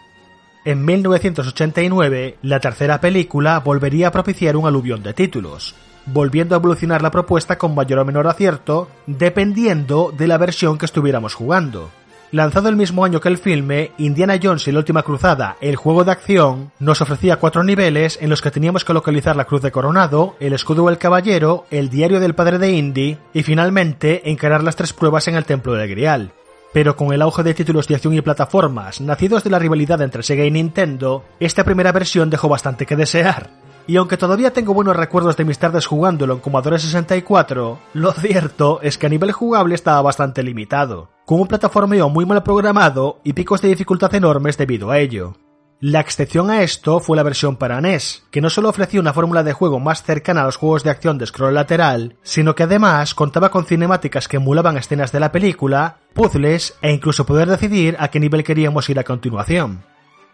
En 0.65 0.83
1989, 0.83 2.39
la 2.41 2.59
tercera 2.59 2.99
película 2.99 3.59
volvería 3.59 4.07
a 4.07 4.11
propiciar 4.11 4.57
un 4.57 4.65
aluvión 4.65 5.03
de 5.03 5.13
títulos, 5.13 5.75
volviendo 6.05 6.55
a 6.55 6.59
evolucionar 6.59 7.01
la 7.01 7.11
propuesta 7.11 7.57
con 7.57 7.75
mayor 7.75 7.99
o 7.99 8.05
menor 8.05 8.27
acierto, 8.27 8.87
dependiendo 9.05 10.13
de 10.15 10.27
la 10.27 10.37
versión 10.37 10.77
que 10.77 10.85
estuviéramos 10.85 11.33
jugando. 11.33 11.89
Lanzado 12.31 12.69
el 12.69 12.75
mismo 12.75 13.05
año 13.05 13.21
que 13.21 13.29
el 13.29 13.37
filme, 13.37 13.91
Indiana 13.97 14.39
Jones 14.41 14.67
y 14.67 14.71
la 14.71 14.79
Última 14.79 15.03
Cruzada, 15.03 15.55
el 15.61 15.75
juego 15.75 16.03
de 16.03 16.11
acción, 16.11 16.71
nos 16.79 16.99
ofrecía 17.01 17.37
cuatro 17.37 17.63
niveles 17.63 18.17
en 18.21 18.29
los 18.29 18.41
que 18.41 18.51
teníamos 18.51 18.83
que 18.83 18.93
localizar 18.93 19.35
la 19.35 19.45
Cruz 19.45 19.61
de 19.61 19.71
Coronado, 19.71 20.35
el 20.39 20.51
Escudo 20.51 20.87
del 20.87 20.97
Caballero, 20.97 21.65
el 21.71 21.89
Diario 21.89 22.19
del 22.19 22.35
Padre 22.35 22.57
de 22.57 22.71
Indy 22.71 23.17
y 23.33 23.43
finalmente 23.43 24.29
encarar 24.29 24.63
las 24.63 24.75
tres 24.75 24.91
pruebas 24.91 25.27
en 25.27 25.35
el 25.35 25.45
Templo 25.45 25.75
del 25.75 25.89
Grial. 25.89 26.31
Pero 26.73 26.97
con 26.97 27.13
el 27.13 27.21
auge 27.21 27.41
de 27.41 27.53
títulos 27.53 27.87
de 27.87 27.95
acción 27.95 28.13
y 28.15 28.21
plataformas 28.21 28.99
nacidos 28.99 29.45
de 29.45 29.51
la 29.51 29.59
rivalidad 29.59 30.01
entre 30.01 30.23
Sega 30.23 30.43
y 30.43 30.51
Nintendo, 30.51 31.23
esta 31.39 31.63
primera 31.63 31.93
versión 31.93 32.29
dejó 32.29 32.49
bastante 32.49 32.85
que 32.85 32.97
desear. 32.97 33.49
Y 33.87 33.97
aunque 33.97 34.17
todavía 34.17 34.51
tengo 34.51 34.73
buenos 34.73 34.95
recuerdos 34.95 35.37
de 35.37 35.45
mis 35.45 35.59
tardes 35.59 35.85
jugándolo 35.85 36.33
en 36.33 36.39
Commodore 36.39 36.79
64, 36.79 37.79
lo 37.93 38.11
cierto 38.13 38.79
es 38.81 38.97
que 38.97 39.05
a 39.05 39.09
nivel 39.09 39.31
jugable 39.31 39.75
estaba 39.75 40.01
bastante 40.01 40.41
limitado, 40.41 41.09
con 41.25 41.39
un 41.39 41.47
plataformeo 41.47 42.09
muy 42.09 42.25
mal 42.25 42.41
programado 42.41 43.19
y 43.23 43.33
picos 43.33 43.61
de 43.61 43.69
dificultad 43.69 44.13
enormes 44.15 44.57
debido 44.57 44.89
a 44.89 44.97
ello. 44.97 45.35
La 45.81 45.99
excepción 45.99 46.49
a 46.49 46.63
esto 46.63 46.99
fue 46.99 47.17
la 47.17 47.21
versión 47.21 47.57
para 47.57 47.79
NES, 47.79 48.23
que 48.31 48.41
no 48.41 48.49
solo 48.49 48.69
ofrecía 48.69 48.99
una 48.99 49.13
fórmula 49.13 49.43
de 49.43 49.53
juego 49.53 49.79
más 49.79 50.01
cercana 50.01 50.41
a 50.41 50.45
los 50.45 50.55
juegos 50.55 50.83
de 50.83 50.89
acción 50.89 51.17
de 51.17 51.27
scroll 51.27 51.53
lateral, 51.53 52.15
sino 52.23 52.55
que 52.55 52.63
además 52.63 53.13
contaba 53.13 53.51
con 53.51 53.65
cinemáticas 53.65 54.27
que 54.27 54.37
emulaban 54.37 54.77
escenas 54.77 55.11
de 55.11 55.19
la 55.19 55.31
película, 55.31 55.97
puzzles 56.13 56.75
e 56.81 56.91
incluso 56.91 57.25
poder 57.25 57.49
decidir 57.49 57.97
a 57.99 58.07
qué 58.07 58.19
nivel 58.19 58.43
queríamos 58.43 58.89
ir 58.89 58.97
a 58.97 59.03
continuación. 59.03 59.83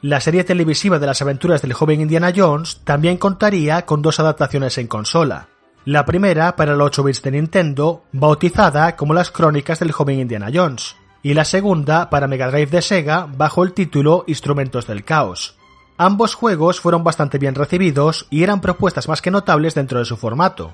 La 0.03 0.19
serie 0.19 0.43
televisiva 0.43 0.97
de 0.97 1.05
las 1.05 1.21
aventuras 1.21 1.61
del 1.61 1.73
joven 1.73 2.01
Indiana 2.01 2.33
Jones 2.35 2.81
también 2.83 3.17
contaría 3.17 3.85
con 3.85 4.01
dos 4.01 4.19
adaptaciones 4.19 4.79
en 4.79 4.87
consola. 4.87 5.49
La 5.85 6.05
primera 6.05 6.55
para 6.55 6.73
el 6.73 6.81
8 6.81 7.03
bits 7.03 7.21
de 7.21 7.31
Nintendo, 7.31 8.03
bautizada 8.11 8.95
como 8.95 9.13
las 9.13 9.29
crónicas 9.29 9.77
del 9.79 9.91
joven 9.91 10.19
Indiana 10.19 10.49
Jones, 10.51 10.95
y 11.21 11.35
la 11.35 11.45
segunda 11.45 12.09
para 12.09 12.27
Mega 12.27 12.49
Drive 12.49 12.71
de 12.71 12.81
Sega 12.81 13.27
bajo 13.31 13.63
el 13.63 13.73
título 13.73 14.23
Instrumentos 14.25 14.87
del 14.87 15.03
Caos. 15.03 15.55
Ambos 15.97 16.33
juegos 16.33 16.79
fueron 16.79 17.03
bastante 17.03 17.37
bien 17.37 17.53
recibidos 17.53 18.25
y 18.31 18.41
eran 18.41 18.59
propuestas 18.59 19.07
más 19.07 19.21
que 19.21 19.29
notables 19.29 19.75
dentro 19.75 19.99
de 19.99 20.05
su 20.05 20.17
formato. 20.17 20.73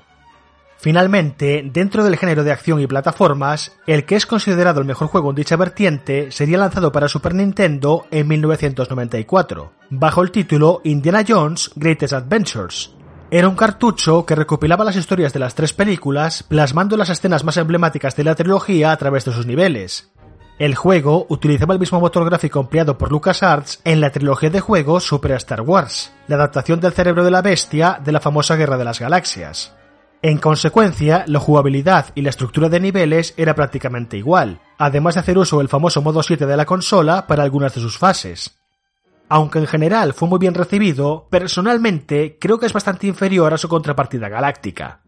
Finalmente, 0.80 1.68
dentro 1.72 2.04
del 2.04 2.16
género 2.16 2.44
de 2.44 2.52
acción 2.52 2.80
y 2.80 2.86
plataformas, 2.86 3.76
el 3.86 4.04
que 4.04 4.14
es 4.14 4.26
considerado 4.26 4.80
el 4.80 4.86
mejor 4.86 5.08
juego 5.08 5.30
en 5.30 5.36
dicha 5.36 5.56
vertiente 5.56 6.30
sería 6.30 6.58
lanzado 6.58 6.92
para 6.92 7.08
Super 7.08 7.34
Nintendo 7.34 8.06
en 8.12 8.28
1994, 8.28 9.72
bajo 9.90 10.22
el 10.22 10.30
título 10.30 10.80
Indiana 10.84 11.24
Jones 11.26 11.72
Greatest 11.74 12.12
Adventures. 12.12 12.94
Era 13.30 13.48
un 13.48 13.56
cartucho 13.56 14.24
que 14.24 14.36
recopilaba 14.36 14.84
las 14.84 14.96
historias 14.96 15.32
de 15.32 15.40
las 15.40 15.56
tres 15.56 15.72
películas, 15.72 16.44
plasmando 16.44 16.96
las 16.96 17.10
escenas 17.10 17.42
más 17.42 17.56
emblemáticas 17.56 18.14
de 18.14 18.24
la 18.24 18.36
trilogía 18.36 18.92
a 18.92 18.96
través 18.96 19.24
de 19.24 19.32
sus 19.32 19.46
niveles. 19.46 20.12
El 20.60 20.76
juego 20.76 21.26
utilizaba 21.28 21.74
el 21.74 21.80
mismo 21.80 22.00
motor 22.00 22.24
gráfico 22.24 22.60
empleado 22.60 22.96
por 22.96 23.10
LucasArts 23.10 23.80
en 23.84 24.00
la 24.00 24.10
trilogía 24.10 24.50
de 24.50 24.60
juegos 24.60 25.04
Super 25.04 25.32
Star 25.32 25.60
Wars, 25.60 26.12
la 26.28 26.36
adaptación 26.36 26.80
del 26.80 26.92
cerebro 26.92 27.24
de 27.24 27.30
la 27.32 27.42
bestia 27.42 28.00
de 28.02 28.12
la 28.12 28.20
famosa 28.20 28.56
Guerra 28.56 28.78
de 28.78 28.84
las 28.84 29.00
Galaxias. 29.00 29.74
En 30.20 30.38
consecuencia, 30.38 31.24
la 31.28 31.38
jugabilidad 31.38 32.06
y 32.16 32.22
la 32.22 32.30
estructura 32.30 32.68
de 32.68 32.80
niveles 32.80 33.34
era 33.36 33.54
prácticamente 33.54 34.16
igual, 34.16 34.60
además 34.76 35.14
de 35.14 35.20
hacer 35.20 35.38
uso 35.38 35.58
del 35.58 35.68
famoso 35.68 36.02
modo 36.02 36.24
7 36.24 36.44
de 36.44 36.56
la 36.56 36.66
consola 36.66 37.28
para 37.28 37.44
algunas 37.44 37.74
de 37.74 37.80
sus 37.80 37.98
fases. 37.98 38.58
Aunque 39.28 39.60
en 39.60 39.68
general 39.68 40.14
fue 40.14 40.26
muy 40.26 40.40
bien 40.40 40.54
recibido, 40.54 41.28
personalmente 41.30 42.36
creo 42.40 42.58
que 42.58 42.66
es 42.66 42.72
bastante 42.72 43.06
inferior 43.06 43.54
a 43.54 43.58
su 43.58 43.68
contrapartida 43.68 44.28
galáctica. 44.28 45.02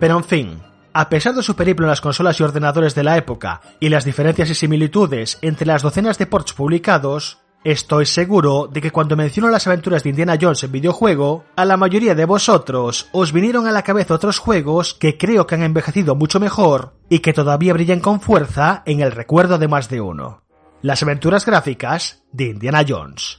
Pero 0.00 0.16
en 0.16 0.24
fin, 0.24 0.62
a 0.92 1.08
pesar 1.08 1.34
de 1.34 1.42
su 1.42 1.54
periplo 1.54 1.86
en 1.86 1.90
las 1.90 2.00
consolas 2.00 2.40
y 2.40 2.42
ordenadores 2.42 2.96
de 2.96 3.04
la 3.04 3.16
época 3.16 3.60
y 3.78 3.88
las 3.88 4.04
diferencias 4.04 4.50
y 4.50 4.54
similitudes 4.54 5.38
entre 5.42 5.66
las 5.66 5.82
docenas 5.82 6.18
de 6.18 6.26
ports 6.26 6.54
publicados, 6.54 7.43
Estoy 7.64 8.04
seguro 8.04 8.68
de 8.70 8.82
que 8.82 8.90
cuando 8.90 9.16
menciono 9.16 9.48
las 9.48 9.66
aventuras 9.66 10.02
de 10.02 10.10
Indiana 10.10 10.36
Jones 10.38 10.62
en 10.64 10.72
videojuego, 10.72 11.46
a 11.56 11.64
la 11.64 11.78
mayoría 11.78 12.14
de 12.14 12.26
vosotros 12.26 13.08
os 13.10 13.32
vinieron 13.32 13.66
a 13.66 13.72
la 13.72 13.80
cabeza 13.80 14.12
otros 14.12 14.38
juegos 14.38 14.92
que 14.92 15.16
creo 15.16 15.46
que 15.46 15.54
han 15.54 15.62
envejecido 15.62 16.14
mucho 16.14 16.38
mejor 16.40 16.92
y 17.08 17.20
que 17.20 17.32
todavía 17.32 17.72
brillan 17.72 18.00
con 18.00 18.20
fuerza 18.20 18.82
en 18.84 19.00
el 19.00 19.12
recuerdo 19.12 19.56
de 19.56 19.68
más 19.68 19.88
de 19.88 20.02
uno. 20.02 20.42
Las 20.82 21.02
aventuras 21.02 21.46
gráficas 21.46 22.22
de 22.32 22.50
Indiana 22.50 22.84
Jones. 22.86 23.38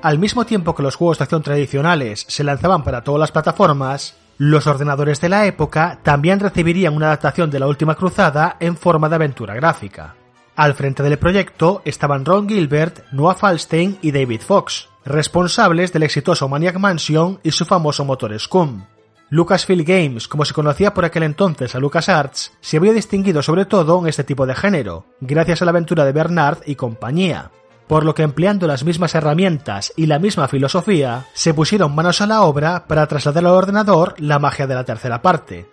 Al 0.00 0.20
mismo 0.20 0.46
tiempo 0.46 0.76
que 0.76 0.82
los 0.82 0.94
juegos 0.94 1.18
de 1.18 1.24
acción 1.24 1.42
tradicionales 1.42 2.24
se 2.28 2.44
lanzaban 2.44 2.84
para 2.84 3.02
todas 3.02 3.18
las 3.18 3.32
plataformas, 3.32 4.14
los 4.36 4.68
ordenadores 4.68 5.20
de 5.20 5.28
la 5.28 5.44
época 5.46 5.98
también 6.04 6.38
recibirían 6.38 6.94
una 6.94 7.06
adaptación 7.06 7.50
de 7.50 7.58
la 7.58 7.66
última 7.66 7.96
cruzada 7.96 8.56
en 8.60 8.76
forma 8.76 9.08
de 9.08 9.16
aventura 9.16 9.54
gráfica. 9.56 10.14
Al 10.54 10.74
frente 10.74 11.02
del 11.02 11.18
proyecto 11.18 11.82
estaban 11.84 12.24
Ron 12.24 12.48
Gilbert, 12.48 13.10
Noah 13.10 13.34
Falstein 13.34 13.98
y 14.00 14.12
David 14.12 14.42
Fox, 14.42 14.88
responsables 15.04 15.92
del 15.92 16.04
exitoso 16.04 16.48
Maniac 16.48 16.78
Mansion 16.78 17.40
y 17.42 17.50
su 17.50 17.64
famoso 17.64 18.04
motor 18.04 18.38
Scum. 18.38 18.84
Lucasfilm 19.30 19.84
Games, 19.84 20.28
como 20.28 20.44
se 20.44 20.54
conocía 20.54 20.94
por 20.94 21.04
aquel 21.04 21.24
entonces 21.24 21.74
a 21.74 21.80
LucasArts, 21.80 22.52
se 22.60 22.76
había 22.76 22.92
distinguido 22.92 23.42
sobre 23.42 23.66
todo 23.66 24.00
en 24.00 24.06
este 24.06 24.22
tipo 24.22 24.46
de 24.46 24.54
género, 24.54 25.06
gracias 25.20 25.60
a 25.60 25.64
la 25.64 25.72
aventura 25.72 26.04
de 26.04 26.12
Bernard 26.12 26.58
y 26.66 26.76
compañía, 26.76 27.50
por 27.88 28.04
lo 28.04 28.14
que 28.14 28.22
empleando 28.22 28.66
las 28.66 28.84
mismas 28.84 29.14
herramientas 29.14 29.92
y 29.96 30.06
la 30.06 30.18
misma 30.18 30.46
filosofía, 30.46 31.26
se 31.32 31.54
pusieron 31.54 31.94
manos 31.94 32.20
a 32.20 32.26
la 32.26 32.42
obra 32.42 32.86
para 32.86 33.06
trasladar 33.06 33.44
al 33.44 33.52
ordenador 33.52 34.14
la 34.18 34.38
magia 34.38 34.66
de 34.66 34.74
la 34.74 34.84
tercera 34.84 35.22
parte. 35.22 35.66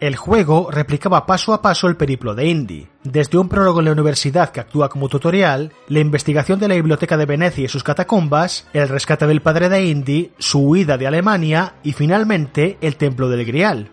El 0.00 0.14
juego 0.14 0.70
replicaba 0.70 1.26
paso 1.26 1.52
a 1.52 1.60
paso 1.60 1.88
el 1.88 1.96
periplo 1.96 2.34
de 2.34 2.46
Indy, 2.46 2.88
desde 3.02 3.36
un 3.36 3.48
prólogo 3.48 3.80
en 3.80 3.86
la 3.86 3.92
universidad 3.92 4.50
que 4.50 4.60
actúa 4.60 4.88
como 4.88 5.08
tutorial, 5.08 5.72
la 5.88 5.98
investigación 5.98 6.60
de 6.60 6.68
la 6.68 6.76
biblioteca 6.76 7.16
de 7.16 7.26
Venecia 7.26 7.64
y 7.64 7.68
sus 7.68 7.82
catacumbas, 7.82 8.68
el 8.72 8.88
rescate 8.88 9.26
del 9.26 9.42
padre 9.42 9.68
de 9.68 9.84
Indy, 9.84 10.32
su 10.38 10.60
huida 10.60 10.96
de 10.98 11.08
Alemania 11.08 11.74
y 11.82 11.92
finalmente 11.92 12.78
el 12.80 12.96
templo 12.96 13.28
del 13.28 13.44
Grial. 13.44 13.90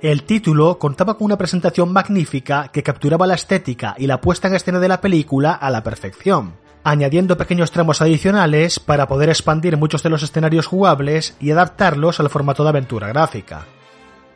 El 0.00 0.22
título 0.22 0.78
contaba 0.78 1.18
con 1.18 1.26
una 1.26 1.36
presentación 1.36 1.92
magnífica 1.92 2.68
que 2.68 2.84
capturaba 2.84 3.26
la 3.26 3.34
estética 3.34 3.96
y 3.98 4.06
la 4.06 4.20
puesta 4.20 4.46
en 4.46 4.54
escena 4.54 4.78
de 4.78 4.88
la 4.88 5.00
película 5.00 5.52
a 5.52 5.68
la 5.68 5.82
perfección 5.82 6.54
añadiendo 6.84 7.36
pequeños 7.36 7.70
tramos 7.70 8.00
adicionales 8.00 8.78
para 8.80 9.08
poder 9.08 9.28
expandir 9.28 9.76
muchos 9.76 10.02
de 10.02 10.10
los 10.10 10.22
escenarios 10.22 10.66
jugables 10.66 11.36
y 11.40 11.50
adaptarlos 11.50 12.20
al 12.20 12.30
formato 12.30 12.62
de 12.62 12.70
aventura 12.70 13.08
gráfica. 13.08 13.66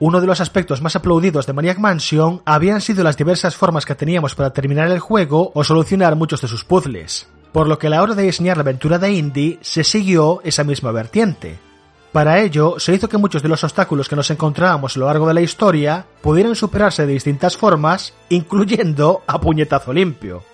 Uno 0.01 0.21
de 0.21 0.27
los 0.27 0.41
aspectos 0.41 0.83
más 0.83 0.97
aplaudidos 0.97 1.47
de 1.47 1.53
Maniac 1.53 1.79
Mansion 1.79 2.43
habían 2.45 2.81
sido 2.81 3.05
las 3.05 3.17
diversas 3.17 3.55
formas 3.55 3.87
que 3.87 3.95
teníamos 3.95 4.35
para 4.35 4.53
terminar 4.53 4.91
el 4.91 4.99
juego 4.99 5.53
o 5.55 5.65
solucionar 5.65 6.17
muchos 6.17 6.41
de 6.41 6.49
sus 6.49 6.65
puzzles, 6.65 7.29
por 7.53 7.69
lo 7.69 7.79
que 7.79 7.87
a 7.87 7.91
la 7.91 8.03
hora 8.03 8.15
de 8.15 8.25
diseñar 8.25 8.57
la 8.57 8.63
aventura 8.63 8.99
de 8.99 9.13
Indy 9.13 9.59
se 9.63 9.85
siguió 9.85 10.41
esa 10.43 10.65
misma 10.65 10.91
vertiente. 10.91 11.59
Para 12.11 12.41
ello, 12.41 12.79
se 12.79 12.95
hizo 12.95 13.09
que 13.09 13.19
muchos 13.19 13.43
de 13.43 13.49
los 13.49 13.65
obstáculos 13.65 14.09
que 14.09 14.17
nos 14.17 14.31
encontrábamos 14.31 14.97
a 14.97 15.01
lo 15.01 15.07
largo 15.07 15.27
de 15.27 15.35
la 15.35 15.41
historia 15.41 16.07
pudieran 16.21 16.55
superarse 16.55 17.07
de 17.07 17.13
distintas 17.13 17.57
formas, 17.57 18.15
incluyendo 18.29 19.23
a 19.27 19.41
puñetazo 19.41 19.93
limpio. 19.93 20.45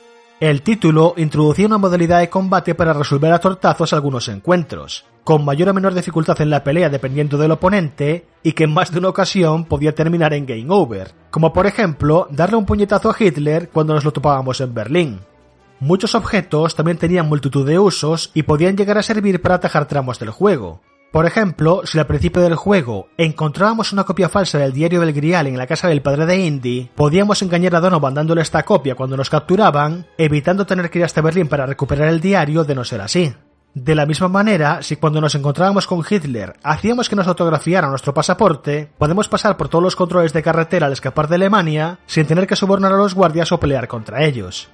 El 0.40 0.62
título 0.62 1.12
introducía 1.18 1.66
una 1.66 1.76
modalidad 1.76 2.20
de 2.20 2.30
combate 2.30 2.74
para 2.74 2.94
resolver 2.94 3.30
a 3.30 3.40
tortazos 3.40 3.92
algunos 3.92 4.26
encuentros, 4.28 5.04
con 5.22 5.44
mayor 5.44 5.68
o 5.68 5.74
menor 5.74 5.92
dificultad 5.92 6.40
en 6.40 6.48
la 6.48 6.64
pelea 6.64 6.88
dependiendo 6.88 7.36
del 7.36 7.50
oponente 7.50 8.24
y 8.42 8.52
que 8.52 8.64
en 8.64 8.72
más 8.72 8.90
de 8.90 9.00
una 9.00 9.10
ocasión 9.10 9.66
podía 9.66 9.94
terminar 9.94 10.32
en 10.32 10.46
game 10.46 10.64
over, 10.68 11.12
como 11.30 11.52
por 11.52 11.66
ejemplo 11.66 12.26
darle 12.30 12.56
un 12.56 12.64
puñetazo 12.64 13.10
a 13.10 13.16
Hitler 13.18 13.68
cuando 13.68 13.92
nos 13.92 14.02
lo 14.02 14.12
topábamos 14.12 14.62
en 14.62 14.72
Berlín. 14.72 15.20
Muchos 15.78 16.14
objetos 16.14 16.74
también 16.74 16.96
tenían 16.96 17.28
multitud 17.28 17.66
de 17.66 17.78
usos 17.78 18.30
y 18.32 18.44
podían 18.44 18.78
llegar 18.78 18.96
a 18.96 19.02
servir 19.02 19.42
para 19.42 19.56
atajar 19.56 19.88
tramos 19.88 20.18
del 20.18 20.30
juego. 20.30 20.80
Por 21.12 21.26
ejemplo, 21.26 21.82
si 21.84 21.98
al 21.98 22.06
principio 22.06 22.40
del 22.40 22.54
juego 22.54 23.08
encontrábamos 23.16 23.92
una 23.92 24.04
copia 24.04 24.28
falsa 24.28 24.58
del 24.58 24.72
diario 24.72 25.00
del 25.00 25.12
Grial 25.12 25.48
en 25.48 25.58
la 25.58 25.66
casa 25.66 25.88
del 25.88 26.02
padre 26.02 26.24
de 26.24 26.38
Indy, 26.38 26.88
podíamos 26.94 27.42
engañar 27.42 27.74
a 27.74 27.80
Donovan 27.80 28.14
dándole 28.14 28.42
esta 28.42 28.62
copia 28.62 28.94
cuando 28.94 29.16
nos 29.16 29.28
capturaban, 29.28 30.06
evitando 30.18 30.66
tener 30.66 30.88
que 30.88 31.00
ir 31.00 31.04
hasta 31.04 31.20
Berlín 31.20 31.48
para 31.48 31.66
recuperar 31.66 32.08
el 32.08 32.20
diario 32.20 32.62
de 32.62 32.76
no 32.76 32.84
ser 32.84 33.00
así. 33.00 33.34
De 33.74 33.96
la 33.96 34.06
misma 34.06 34.28
manera, 34.28 34.82
si 34.82 34.96
cuando 34.96 35.20
nos 35.20 35.34
encontrábamos 35.34 35.86
con 35.86 36.04
Hitler 36.08 36.54
hacíamos 36.62 37.08
que 37.08 37.16
nos 37.16 37.26
autografiara 37.26 37.88
nuestro 37.88 38.14
pasaporte, 38.14 38.92
podemos 38.96 39.28
pasar 39.28 39.56
por 39.56 39.68
todos 39.68 39.82
los 39.82 39.96
controles 39.96 40.32
de 40.32 40.42
carretera 40.44 40.86
al 40.86 40.92
escapar 40.92 41.26
de 41.26 41.36
Alemania 41.36 41.98
sin 42.06 42.26
tener 42.26 42.46
que 42.46 42.56
sobornar 42.56 42.92
a 42.92 42.96
los 42.96 43.14
guardias 43.14 43.50
o 43.50 43.58
pelear 43.58 43.88
contra 43.88 44.24
ellos. 44.24 44.68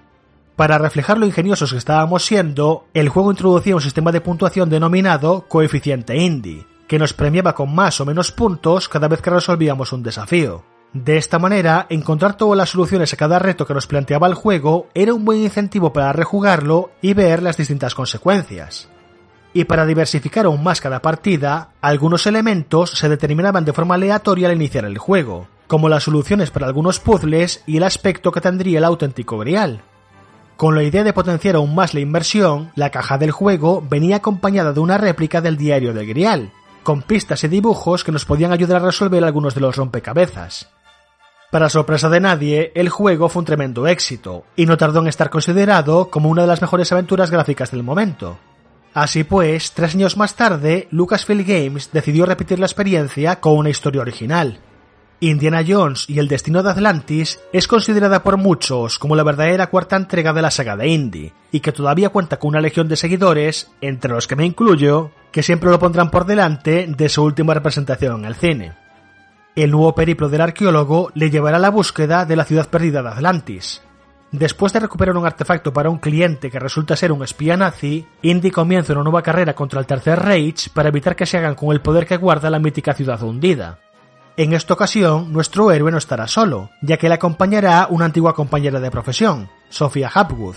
Para 0.56 0.78
reflejar 0.78 1.18
lo 1.18 1.26
ingeniosos 1.26 1.72
que 1.72 1.78
estábamos 1.78 2.24
siendo, 2.24 2.86
el 2.94 3.10
juego 3.10 3.30
introducía 3.30 3.74
un 3.74 3.82
sistema 3.82 4.10
de 4.10 4.22
puntuación 4.22 4.70
denominado 4.70 5.46
coeficiente 5.48 6.16
Indy, 6.16 6.66
que 6.88 6.98
nos 6.98 7.12
premiaba 7.12 7.54
con 7.54 7.74
más 7.74 8.00
o 8.00 8.06
menos 8.06 8.32
puntos 8.32 8.88
cada 8.88 9.06
vez 9.06 9.20
que 9.20 9.28
resolvíamos 9.28 9.92
un 9.92 10.02
desafío. 10.02 10.64
De 10.94 11.18
esta 11.18 11.38
manera, 11.38 11.84
encontrar 11.90 12.38
todas 12.38 12.56
las 12.56 12.70
soluciones 12.70 13.12
a 13.12 13.18
cada 13.18 13.38
reto 13.38 13.66
que 13.66 13.74
nos 13.74 13.86
planteaba 13.86 14.28
el 14.28 14.34
juego 14.34 14.88
era 14.94 15.12
un 15.12 15.26
buen 15.26 15.42
incentivo 15.42 15.92
para 15.92 16.14
rejugarlo 16.14 16.90
y 17.02 17.12
ver 17.12 17.42
las 17.42 17.58
distintas 17.58 17.94
consecuencias. 17.94 18.88
Y 19.52 19.64
para 19.64 19.84
diversificar 19.84 20.46
aún 20.46 20.64
más 20.64 20.80
cada 20.80 21.02
partida, 21.02 21.72
algunos 21.82 22.26
elementos 22.26 22.92
se 22.92 23.10
determinaban 23.10 23.66
de 23.66 23.74
forma 23.74 23.96
aleatoria 23.96 24.48
al 24.48 24.56
iniciar 24.56 24.86
el 24.86 24.96
juego, 24.96 25.48
como 25.66 25.90
las 25.90 26.04
soluciones 26.04 26.50
para 26.50 26.66
algunos 26.66 26.98
puzzles 26.98 27.62
y 27.66 27.76
el 27.76 27.82
aspecto 27.82 28.32
que 28.32 28.40
tendría 28.40 28.78
el 28.78 28.84
auténtico 28.84 29.36
grial. 29.36 29.82
Con 30.56 30.74
la 30.74 30.82
idea 30.82 31.04
de 31.04 31.12
potenciar 31.12 31.56
aún 31.56 31.74
más 31.74 31.92
la 31.92 32.00
inversión, 32.00 32.72
la 32.76 32.90
caja 32.90 33.18
del 33.18 33.30
juego 33.30 33.84
venía 33.86 34.16
acompañada 34.16 34.72
de 34.72 34.80
una 34.80 34.96
réplica 34.96 35.42
del 35.42 35.58
diario 35.58 35.92
del 35.92 36.06
Grial, 36.06 36.50
con 36.82 37.02
pistas 37.02 37.44
y 37.44 37.48
dibujos 37.48 38.04
que 38.04 38.12
nos 38.12 38.24
podían 38.24 38.52
ayudar 38.52 38.80
a 38.80 38.86
resolver 38.86 39.22
algunos 39.22 39.54
de 39.54 39.60
los 39.60 39.76
rompecabezas. 39.76 40.70
Para 41.50 41.68
sorpresa 41.68 42.08
de 42.08 42.20
nadie, 42.20 42.72
el 42.74 42.88
juego 42.88 43.28
fue 43.28 43.40
un 43.40 43.46
tremendo 43.46 43.86
éxito, 43.86 44.44
y 44.56 44.64
no 44.64 44.78
tardó 44.78 45.00
en 45.00 45.08
estar 45.08 45.28
considerado 45.28 46.08
como 46.08 46.30
una 46.30 46.42
de 46.42 46.48
las 46.48 46.62
mejores 46.62 46.90
aventuras 46.90 47.30
gráficas 47.30 47.70
del 47.70 47.82
momento. 47.82 48.38
Así 48.94 49.24
pues, 49.24 49.72
tres 49.72 49.94
años 49.94 50.16
más 50.16 50.36
tarde, 50.36 50.88
Lucasfilm 50.90 51.44
Games 51.46 51.90
decidió 51.92 52.24
repetir 52.24 52.58
la 52.58 52.66
experiencia 52.66 53.40
con 53.40 53.58
una 53.58 53.68
historia 53.68 54.00
original, 54.00 54.58
Indiana 55.20 55.64
Jones 55.66 56.04
y 56.08 56.18
el 56.18 56.28
destino 56.28 56.62
de 56.62 56.70
Atlantis 56.70 57.40
es 57.52 57.66
considerada 57.66 58.22
por 58.22 58.36
muchos 58.36 58.98
como 58.98 59.16
la 59.16 59.22
verdadera 59.22 59.68
cuarta 59.68 59.96
entrega 59.96 60.34
de 60.34 60.42
la 60.42 60.50
saga 60.50 60.76
de 60.76 60.88
Indy, 60.88 61.32
y 61.50 61.60
que 61.60 61.72
todavía 61.72 62.10
cuenta 62.10 62.38
con 62.38 62.48
una 62.48 62.60
legión 62.60 62.86
de 62.86 62.96
seguidores, 62.96 63.70
entre 63.80 64.12
los 64.12 64.26
que 64.26 64.36
me 64.36 64.44
incluyo, 64.44 65.12
que 65.32 65.42
siempre 65.42 65.70
lo 65.70 65.78
pondrán 65.78 66.10
por 66.10 66.26
delante 66.26 66.86
de 66.86 67.08
su 67.08 67.22
última 67.22 67.54
representación 67.54 68.20
en 68.20 68.24
el 68.26 68.34
cine. 68.34 68.74
El 69.54 69.70
nuevo 69.70 69.94
periplo 69.94 70.28
del 70.28 70.42
arqueólogo 70.42 71.10
le 71.14 71.30
llevará 71.30 71.56
a 71.56 71.60
la 71.60 71.70
búsqueda 71.70 72.26
de 72.26 72.36
la 72.36 72.44
ciudad 72.44 72.68
perdida 72.68 73.02
de 73.02 73.08
Atlantis. 73.08 73.80
Después 74.32 74.74
de 74.74 74.80
recuperar 74.80 75.16
un 75.16 75.24
artefacto 75.24 75.72
para 75.72 75.88
un 75.88 75.98
cliente 75.98 76.50
que 76.50 76.58
resulta 76.58 76.94
ser 76.94 77.10
un 77.10 77.22
espía 77.22 77.56
nazi, 77.56 78.06
Indy 78.20 78.50
comienza 78.50 78.92
una 78.92 79.04
nueva 79.04 79.22
carrera 79.22 79.54
contra 79.54 79.80
el 79.80 79.86
Tercer 79.86 80.18
Reich 80.18 80.68
para 80.74 80.90
evitar 80.90 81.16
que 81.16 81.24
se 81.24 81.38
hagan 81.38 81.54
con 81.54 81.72
el 81.72 81.80
poder 81.80 82.06
que 82.06 82.18
guarda 82.18 82.50
la 82.50 82.58
mítica 82.58 82.92
ciudad 82.92 83.22
hundida. 83.22 83.78
En 84.38 84.52
esta 84.52 84.74
ocasión, 84.74 85.32
nuestro 85.32 85.72
héroe 85.72 85.90
no 85.90 85.96
estará 85.96 86.28
solo, 86.28 86.68
ya 86.82 86.98
que 86.98 87.08
le 87.08 87.14
acompañará 87.14 87.86
una 87.88 88.04
antigua 88.04 88.34
compañera 88.34 88.80
de 88.80 88.90
profesión, 88.90 89.48
Sophia 89.70 90.10
Hapwood. 90.12 90.56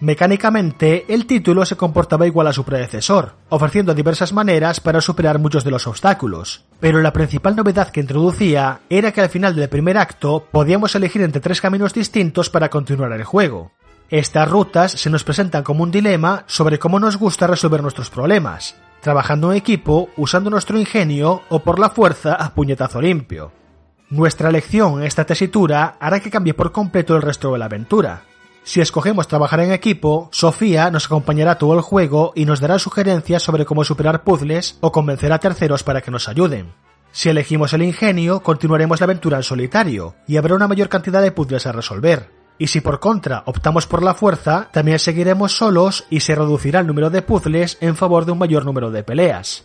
Mecánicamente, 0.00 1.04
el 1.08 1.26
título 1.26 1.64
se 1.64 1.76
comportaba 1.76 2.26
igual 2.26 2.48
a 2.48 2.52
su 2.52 2.64
predecesor, 2.64 3.36
ofreciendo 3.50 3.94
diversas 3.94 4.32
maneras 4.32 4.80
para 4.80 5.00
superar 5.00 5.38
muchos 5.38 5.62
de 5.62 5.70
los 5.70 5.86
obstáculos, 5.86 6.64
pero 6.80 7.00
la 7.00 7.12
principal 7.12 7.54
novedad 7.54 7.90
que 7.90 8.00
introducía 8.00 8.80
era 8.90 9.12
que 9.12 9.20
al 9.20 9.28
final 9.28 9.54
del 9.54 9.68
primer 9.68 9.96
acto 9.96 10.48
podíamos 10.50 10.92
elegir 10.96 11.22
entre 11.22 11.40
tres 11.40 11.60
caminos 11.60 11.94
distintos 11.94 12.50
para 12.50 12.68
continuar 12.68 13.12
el 13.12 13.22
juego. 13.22 13.70
Estas 14.10 14.50
rutas 14.50 14.90
se 14.90 15.10
nos 15.10 15.22
presentan 15.22 15.62
como 15.62 15.84
un 15.84 15.92
dilema 15.92 16.42
sobre 16.48 16.80
cómo 16.80 16.98
nos 16.98 17.16
gusta 17.16 17.46
resolver 17.46 17.80
nuestros 17.80 18.10
problemas, 18.10 18.74
trabajando 19.00 19.50
en 19.50 19.58
equipo, 19.58 20.08
usando 20.16 20.50
nuestro 20.50 20.78
ingenio 20.78 21.42
o 21.48 21.60
por 21.60 21.78
la 21.78 21.90
fuerza 21.90 22.34
a 22.34 22.54
puñetazo 22.54 23.00
limpio. 23.00 23.52
Nuestra 24.10 24.48
elección 24.48 25.00
en 25.00 25.06
esta 25.06 25.24
tesitura 25.24 25.96
hará 26.00 26.20
que 26.20 26.30
cambie 26.30 26.54
por 26.54 26.72
completo 26.72 27.14
el 27.14 27.22
resto 27.22 27.52
de 27.52 27.58
la 27.58 27.66
aventura. 27.66 28.22
Si 28.64 28.80
escogemos 28.80 29.28
trabajar 29.28 29.60
en 29.60 29.72
equipo, 29.72 30.28
Sofía 30.32 30.90
nos 30.90 31.06
acompañará 31.06 31.56
todo 31.56 31.74
el 31.74 31.80
juego 31.80 32.32
y 32.34 32.44
nos 32.44 32.60
dará 32.60 32.78
sugerencias 32.78 33.42
sobre 33.42 33.64
cómo 33.64 33.84
superar 33.84 34.24
puzzles 34.24 34.78
o 34.80 34.92
convencer 34.92 35.32
a 35.32 35.38
terceros 35.38 35.84
para 35.84 36.00
que 36.00 36.10
nos 36.10 36.28
ayuden. 36.28 36.72
Si 37.12 37.28
elegimos 37.28 37.72
el 37.72 37.82
ingenio, 37.82 38.42
continuaremos 38.42 39.00
la 39.00 39.04
aventura 39.04 39.38
en 39.38 39.42
solitario, 39.42 40.14
y 40.26 40.36
habrá 40.36 40.54
una 40.54 40.68
mayor 40.68 40.88
cantidad 40.88 41.22
de 41.22 41.32
puzzles 41.32 41.66
a 41.66 41.72
resolver. 41.72 42.37
Y 42.58 42.66
si 42.66 42.80
por 42.80 42.98
contra 42.98 43.44
optamos 43.46 43.86
por 43.86 44.02
la 44.02 44.14
fuerza, 44.14 44.68
también 44.72 44.98
seguiremos 44.98 45.56
solos 45.56 46.04
y 46.10 46.20
se 46.20 46.34
reducirá 46.34 46.80
el 46.80 46.86
número 46.86 47.08
de 47.08 47.22
puzzles 47.22 47.78
en 47.80 47.96
favor 47.96 48.24
de 48.24 48.32
un 48.32 48.38
mayor 48.38 48.64
número 48.64 48.90
de 48.90 49.04
peleas. 49.04 49.64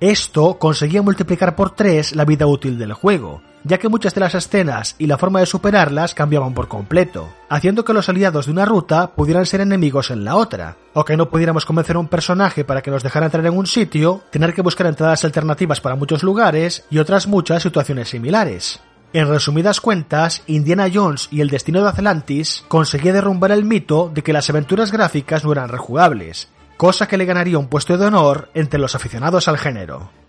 Esto 0.00 0.58
conseguía 0.58 1.00
multiplicar 1.00 1.54
por 1.54 1.76
3 1.76 2.16
la 2.16 2.24
vida 2.24 2.48
útil 2.48 2.76
del 2.76 2.92
juego, 2.92 3.40
ya 3.62 3.78
que 3.78 3.88
muchas 3.88 4.12
de 4.12 4.20
las 4.20 4.34
escenas 4.34 4.96
y 4.98 5.06
la 5.06 5.16
forma 5.16 5.38
de 5.38 5.46
superarlas 5.46 6.12
cambiaban 6.12 6.54
por 6.54 6.66
completo, 6.66 7.28
haciendo 7.48 7.84
que 7.84 7.92
los 7.92 8.08
aliados 8.08 8.46
de 8.46 8.52
una 8.52 8.64
ruta 8.64 9.12
pudieran 9.14 9.46
ser 9.46 9.60
enemigos 9.60 10.10
en 10.10 10.24
la 10.24 10.34
otra, 10.34 10.76
o 10.92 11.04
que 11.04 11.16
no 11.16 11.30
pudiéramos 11.30 11.64
convencer 11.64 11.94
a 11.94 12.00
un 12.00 12.08
personaje 12.08 12.64
para 12.64 12.82
que 12.82 12.90
nos 12.90 13.04
dejara 13.04 13.26
entrar 13.26 13.46
en 13.46 13.56
un 13.56 13.66
sitio, 13.68 14.22
tener 14.30 14.54
que 14.54 14.62
buscar 14.62 14.88
entradas 14.88 15.24
alternativas 15.24 15.80
para 15.80 15.94
muchos 15.94 16.24
lugares 16.24 16.84
y 16.90 16.98
otras 16.98 17.28
muchas 17.28 17.62
situaciones 17.62 18.08
similares. 18.08 18.80
En 19.14 19.28
resumidas 19.28 19.82
cuentas, 19.82 20.42
Indiana 20.46 20.88
Jones 20.92 21.28
y 21.30 21.42
el 21.42 21.50
destino 21.50 21.82
de 21.82 21.88
Atlantis 21.90 22.64
conseguía 22.68 23.12
derrumbar 23.12 23.52
el 23.52 23.66
mito 23.66 24.10
de 24.12 24.22
que 24.22 24.32
las 24.32 24.48
aventuras 24.48 24.90
gráficas 24.90 25.44
no 25.44 25.52
eran 25.52 25.68
rejugables, 25.68 26.48
cosa 26.78 27.06
que 27.06 27.18
le 27.18 27.26
ganaría 27.26 27.58
un 27.58 27.68
puesto 27.68 27.98
de 27.98 28.06
honor 28.06 28.48
entre 28.54 28.80
los 28.80 28.94
aficionados 28.94 29.48
al 29.48 29.58
género. 29.58 30.21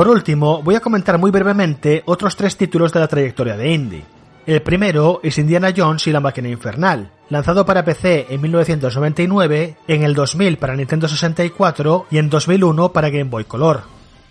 Por 0.00 0.08
último, 0.08 0.62
voy 0.62 0.76
a 0.76 0.80
comentar 0.80 1.18
muy 1.18 1.30
brevemente 1.30 2.02
otros 2.06 2.34
tres 2.34 2.56
títulos 2.56 2.90
de 2.90 3.00
la 3.00 3.06
trayectoria 3.06 3.54
de 3.54 3.70
Indy. 3.70 4.02
El 4.46 4.62
primero 4.62 5.20
es 5.22 5.36
Indiana 5.36 5.74
Jones 5.76 6.06
y 6.06 6.10
la 6.10 6.20
máquina 6.20 6.48
infernal, 6.48 7.10
lanzado 7.28 7.66
para 7.66 7.84
PC 7.84 8.28
en 8.30 8.40
1999, 8.40 9.76
en 9.86 10.02
el 10.02 10.14
2000 10.14 10.56
para 10.56 10.74
Nintendo 10.74 11.06
64 11.06 12.06
y 12.10 12.16
en 12.16 12.30
2001 12.30 12.92
para 12.92 13.10
Game 13.10 13.28
Boy 13.28 13.44
Color. 13.44 13.82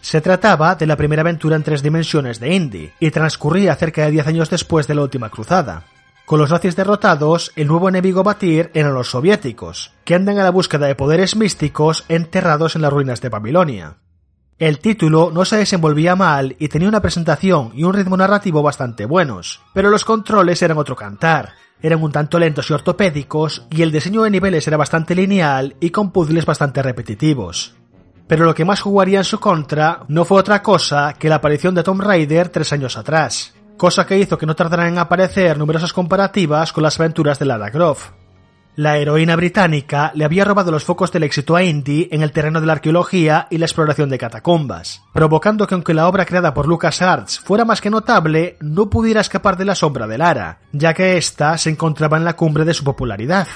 Se 0.01 0.21
trataba 0.21 0.73
de 0.73 0.87
la 0.87 0.95
primera 0.95 1.21
aventura 1.21 1.55
en 1.55 1.61
tres 1.61 1.83
dimensiones 1.83 2.39
de 2.39 2.51
Indy, 2.51 2.91
y 2.99 3.11
transcurría 3.11 3.75
cerca 3.75 4.05
de 4.05 4.09
10 4.09 4.25
años 4.25 4.49
después 4.49 4.87
de 4.87 4.95
la 4.95 5.03
última 5.03 5.29
cruzada. 5.29 5.83
Con 6.25 6.39
los 6.39 6.49
nazis 6.49 6.75
derrotados, 6.75 7.51
el 7.55 7.67
nuevo 7.67 7.89
enemigo 7.89 8.23
batir 8.23 8.71
eran 8.73 8.95
los 8.95 9.11
soviéticos, 9.11 9.93
que 10.03 10.15
andan 10.15 10.39
a 10.39 10.43
la 10.43 10.49
búsqueda 10.49 10.87
de 10.87 10.95
poderes 10.95 11.35
místicos 11.35 12.05
enterrados 12.09 12.75
en 12.75 12.81
las 12.81 12.91
ruinas 12.91 13.21
de 13.21 13.29
Babilonia. 13.29 13.97
El 14.59 14.79
título 14.79 15.31
no 15.33 15.45
se 15.45 15.55
desenvolvía 15.55 16.17
mal 16.17 16.57
y 16.59 16.67
tenía 16.67 16.89
una 16.89 17.01
presentación 17.01 17.71
y 17.75 17.85
un 17.85 17.93
ritmo 17.93 18.17
narrativo 18.17 18.61
bastante 18.61 19.05
buenos, 19.05 19.61
pero 19.73 19.89
los 19.89 20.03
controles 20.03 20.61
eran 20.61 20.77
otro 20.77 20.97
cantar. 20.97 21.53
Eran 21.81 22.03
un 22.03 22.11
tanto 22.11 22.37
lentos 22.37 22.69
y 22.69 22.73
ortopédicos, 22.73 23.65
y 23.71 23.83
el 23.83 23.91
diseño 23.93 24.23
de 24.23 24.31
niveles 24.31 24.67
era 24.67 24.75
bastante 24.75 25.15
lineal 25.15 25.77
y 25.79 25.91
con 25.91 26.11
puzzles 26.11 26.45
bastante 26.45 26.83
repetitivos. 26.83 27.75
Pero 28.27 28.43
lo 28.43 28.53
que 28.53 28.65
más 28.65 28.81
jugaría 28.81 29.19
en 29.19 29.23
su 29.23 29.39
contra 29.39 30.01
no 30.09 30.25
fue 30.25 30.41
otra 30.41 30.61
cosa 30.61 31.13
que 31.17 31.29
la 31.29 31.35
aparición 31.35 31.73
de 31.73 31.83
Tomb 31.83 32.01
Raider 32.01 32.49
tres 32.49 32.73
años 32.73 32.97
atrás, 32.97 33.53
cosa 33.77 34.05
que 34.05 34.19
hizo 34.19 34.37
que 34.37 34.45
no 34.45 34.57
tardaran 34.57 34.87
en 34.87 34.97
aparecer 34.97 35.57
numerosas 35.57 35.93
comparativas 35.93 36.73
con 36.73 36.83
las 36.83 36.99
aventuras 36.99 37.39
de 37.39 37.45
Lara 37.45 37.71
Croft. 37.71 38.11
La 38.79 38.97
heroína 38.97 39.35
británica 39.35 40.13
le 40.15 40.23
había 40.23 40.45
robado 40.45 40.71
los 40.71 40.85
focos 40.85 41.11
del 41.11 41.23
éxito 41.23 41.57
a 41.57 41.63
Indy 41.63 42.07
en 42.13 42.21
el 42.21 42.31
terreno 42.31 42.61
de 42.61 42.65
la 42.65 42.71
arqueología 42.71 43.45
y 43.49 43.57
la 43.57 43.65
exploración 43.65 44.09
de 44.09 44.17
catacumbas, 44.17 45.03
provocando 45.11 45.67
que 45.67 45.73
aunque 45.73 45.93
la 45.93 46.07
obra 46.07 46.25
creada 46.25 46.53
por 46.53 46.65
LucasArts 46.65 47.41
fuera 47.41 47.65
más 47.65 47.81
que 47.81 47.89
notable, 47.89 48.55
no 48.61 48.89
pudiera 48.89 49.19
escapar 49.19 49.57
de 49.57 49.65
la 49.65 49.75
sombra 49.75 50.07
de 50.07 50.17
Lara, 50.17 50.59
ya 50.71 50.93
que 50.93 51.17
ésta 51.17 51.57
se 51.57 51.69
encontraba 51.69 52.15
en 52.15 52.23
la 52.23 52.37
cumbre 52.37 52.63
de 52.63 52.73
su 52.73 52.85
popularidad. 52.85 53.49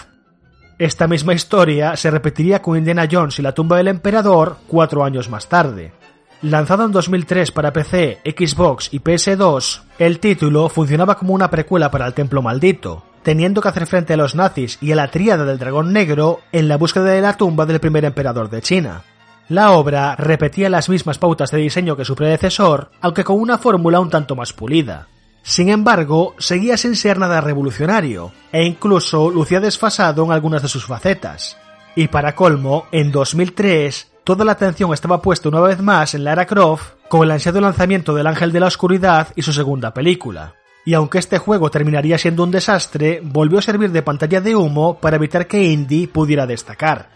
Esta 0.78 1.08
misma 1.08 1.34
historia 1.34 1.96
se 1.96 2.12
repetiría 2.12 2.62
con 2.62 2.78
Indiana 2.78 3.08
Jones 3.10 3.40
y 3.40 3.44
la 3.44 3.54
tumba 3.54 3.78
del 3.78 3.88
emperador 3.88 4.58
cuatro 4.68 5.06
años 5.06 5.30
más 5.30 5.48
tarde. 5.48 5.94
Lanzado 6.42 6.84
en 6.84 6.92
2003 6.92 7.52
para 7.52 7.72
PC, 7.72 8.20
Xbox 8.26 8.90
y 8.92 9.00
PS2, 9.00 9.84
el 10.00 10.20
título 10.20 10.68
funcionaba 10.68 11.16
como 11.16 11.34
una 11.34 11.50
precuela 11.50 11.90
para 11.90 12.08
el 12.08 12.14
Templo 12.14 12.42
Maldito, 12.42 13.06
teniendo 13.24 13.62
que 13.62 13.70
hacer 13.70 13.88
frente 13.88 14.14
a 14.14 14.18
los 14.18 14.36
nazis 14.36 14.78
y 14.82 14.92
a 14.92 14.96
la 14.96 15.10
tríada 15.10 15.46
del 15.46 15.58
dragón 15.58 15.94
negro 15.94 16.42
en 16.52 16.68
la 16.68 16.78
búsqueda 16.78 17.06
de 17.06 17.22
la 17.22 17.38
tumba 17.38 17.66
del 17.66 17.80
primer 17.80 18.06
emperador 18.06 18.50
de 18.50 18.62
China. 18.62 19.04
La 19.50 19.72
obra 19.72 20.16
repetía 20.16 20.70
las 20.70 20.88
mismas 20.90 21.18
pautas 21.18 21.52
de 21.52 21.58
diseño 21.58 21.98
que 21.98 22.06
su 22.06 22.16
predecesor, 22.16 22.92
aunque 23.02 23.24
con 23.24 23.40
una 23.40 23.58
fórmula 23.58 24.00
un 24.00 24.10
tanto 24.10 24.36
más 24.36 24.54
pulida. 24.54 25.08
Sin 25.42 25.70
embargo, 25.70 26.36
seguía 26.38 26.78
sin 26.78 26.96
ser 26.96 27.18
nada 27.18 27.42
revolucionario, 27.42 28.32
e 28.52 28.64
incluso 28.64 29.30
lucía 29.30 29.60
desfasado 29.60 30.24
en 30.24 30.32
algunas 30.32 30.62
de 30.62 30.70
sus 30.70 30.86
facetas. 30.86 31.58
Y 31.96 32.08
para 32.08 32.36
colmo, 32.36 32.86
en 32.92 33.12
2003, 33.12 34.14
toda 34.24 34.46
la 34.46 34.54
atención 34.54 34.94
estaba 34.94 35.22
puesta 35.22 35.50
una 35.50 35.60
vez 35.60 35.82
más 35.82 36.16
en 36.16 36.24
Lara 36.24 36.46
Croft 36.46 36.94
con 37.10 37.24
el 37.24 37.32
ansiado 37.32 37.60
lanzamiento 37.60 38.16
del 38.16 38.28
Ángel 38.28 38.54
de 38.54 38.62
la 38.62 38.68
Oscuridad 38.68 39.28
y 39.36 39.42
su 39.42 39.52
segunda 39.52 39.94
película. 39.94 40.56
Y 40.86 40.94
aunque 40.94 41.20
este 41.20 41.38
juego 41.38 41.72
terminaría 41.72 42.18
siendo 42.18 42.44
un 42.44 42.52
desastre, 42.52 43.22
volvió 43.24 43.60
a 43.60 43.62
servir 43.62 43.92
de 43.92 44.02
pantalla 44.02 44.42
de 44.42 44.56
humo 44.56 45.00
para 45.00 45.16
evitar 45.16 45.48
que 45.48 45.64
Indy 45.64 46.08
pudiera 46.08 46.46
destacar. 46.46 47.10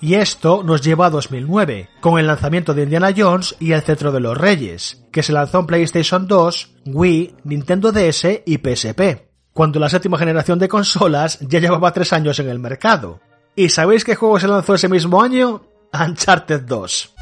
Y 0.00 0.14
esto 0.14 0.64
nos 0.64 0.82
lleva 0.82 1.06
a 1.06 1.10
2009, 1.10 1.88
con 2.00 2.18
el 2.18 2.26
lanzamiento 2.26 2.74
de 2.74 2.82
Indiana 2.82 3.14
Jones 3.16 3.54
y 3.60 3.70
el 3.70 3.82
Cetro 3.82 4.10
de 4.10 4.18
los 4.18 4.36
Reyes, 4.36 5.04
que 5.12 5.22
se 5.22 5.32
lanzó 5.32 5.60
en 5.60 5.66
PlayStation 5.66 6.26
2, 6.26 6.70
Wii, 6.86 7.36
Nintendo 7.44 7.92
DS 7.92 8.42
y 8.44 8.58
PSP, 8.58 9.28
cuando 9.52 9.78
la 9.78 9.88
séptima 9.88 10.18
generación 10.18 10.58
de 10.58 10.68
consolas 10.68 11.38
ya 11.40 11.60
llevaba 11.60 11.92
tres 11.92 12.12
años 12.12 12.40
en 12.40 12.48
el 12.48 12.58
mercado. 12.58 13.20
¿Y 13.54 13.68
sabéis 13.68 14.04
qué 14.04 14.16
juego 14.16 14.40
se 14.40 14.48
lanzó 14.48 14.74
ese 14.74 14.88
mismo 14.88 15.22
año? 15.22 15.62
Uncharted 15.92 16.62
2. 16.62 17.14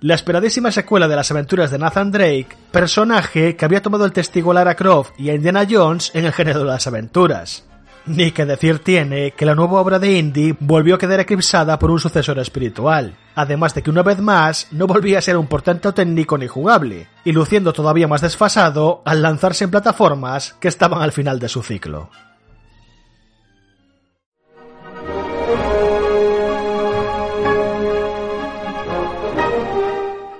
La 0.00 0.14
esperadísima 0.14 0.70
secuela 0.70 1.08
de 1.08 1.16
las 1.16 1.30
aventuras 1.30 1.70
de 1.70 1.78
Nathan 1.78 2.12
Drake, 2.12 2.56
personaje 2.70 3.56
que 3.56 3.64
había 3.64 3.82
tomado 3.82 4.04
el 4.04 4.12
testigo 4.12 4.52
a 4.52 4.54
Lara 4.54 4.76
Croft 4.76 5.12
y 5.18 5.30
a 5.30 5.34
Indiana 5.34 5.66
Jones 5.68 6.12
en 6.14 6.24
el 6.24 6.32
género 6.32 6.60
de 6.60 6.66
las 6.66 6.86
aventuras. 6.86 7.64
Ni 8.06 8.30
que 8.30 8.46
decir 8.46 8.78
tiene 8.78 9.32
que 9.32 9.44
la 9.44 9.54
nueva 9.54 9.80
obra 9.80 9.98
de 9.98 10.16
Indy 10.16 10.56
volvió 10.60 10.94
a 10.94 10.98
quedar 10.98 11.20
eclipsada 11.20 11.78
por 11.78 11.90
un 11.90 12.00
sucesor 12.00 12.38
espiritual, 12.38 13.14
además 13.34 13.74
de 13.74 13.82
que 13.82 13.90
una 13.90 14.02
vez 14.02 14.20
más 14.20 14.68
no 14.70 14.86
volvía 14.86 15.18
a 15.18 15.22
ser 15.22 15.36
un 15.36 15.46
portento 15.46 15.92
técnico 15.92 16.38
ni 16.38 16.46
jugable, 16.46 17.08
y 17.24 17.32
luciendo 17.32 17.72
todavía 17.72 18.08
más 18.08 18.22
desfasado 18.22 19.02
al 19.04 19.20
lanzarse 19.20 19.64
en 19.64 19.70
plataformas 19.70 20.54
que 20.60 20.68
estaban 20.68 21.02
al 21.02 21.12
final 21.12 21.38
de 21.38 21.48
su 21.48 21.62
ciclo. 21.62 22.08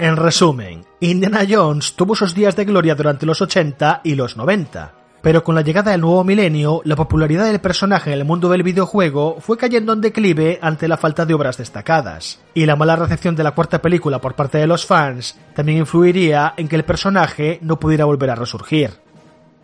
En 0.09 0.16
resumen, 0.16 0.86
Indiana 1.01 1.44
Jones 1.47 1.93
tuvo 1.93 2.14
sus 2.14 2.35
días 2.35 2.56
de 2.56 2.64
gloria 2.64 2.94
durante 2.94 3.26
los 3.26 3.43
80 3.43 4.01
y 4.05 4.14
los 4.14 4.39
90, 4.39 4.94
pero 5.20 5.44
con 5.44 5.55
la 5.55 5.60
llegada 5.60 5.90
del 5.90 6.01
nuevo 6.01 6.24
milenio, 6.24 6.80
la 6.85 6.97
popularidad 6.97 7.44
del 7.44 7.60
personaje 7.60 8.10
en 8.10 8.18
el 8.18 8.24
mundo 8.24 8.48
del 8.48 8.62
videojuego 8.62 9.36
fue 9.39 9.59
cayendo 9.59 9.93
en 9.93 10.01
declive 10.01 10.60
ante 10.62 10.89
la 10.89 10.97
falta 10.97 11.26
de 11.26 11.35
obras 11.35 11.59
destacadas, 11.59 12.40
y 12.55 12.64
la 12.64 12.74
mala 12.74 12.97
recepción 12.97 13.36
de 13.36 13.44
la 13.44 13.51
cuarta 13.51 13.82
película 13.82 14.18
por 14.18 14.35
parte 14.35 14.56
de 14.56 14.66
los 14.66 14.86
fans 14.86 15.39
también 15.55 15.76
influiría 15.76 16.55
en 16.56 16.68
que 16.68 16.76
el 16.76 16.86
personaje 16.86 17.59
no 17.60 17.78
pudiera 17.78 18.06
volver 18.06 18.30
a 18.30 18.35
resurgir. 18.35 18.93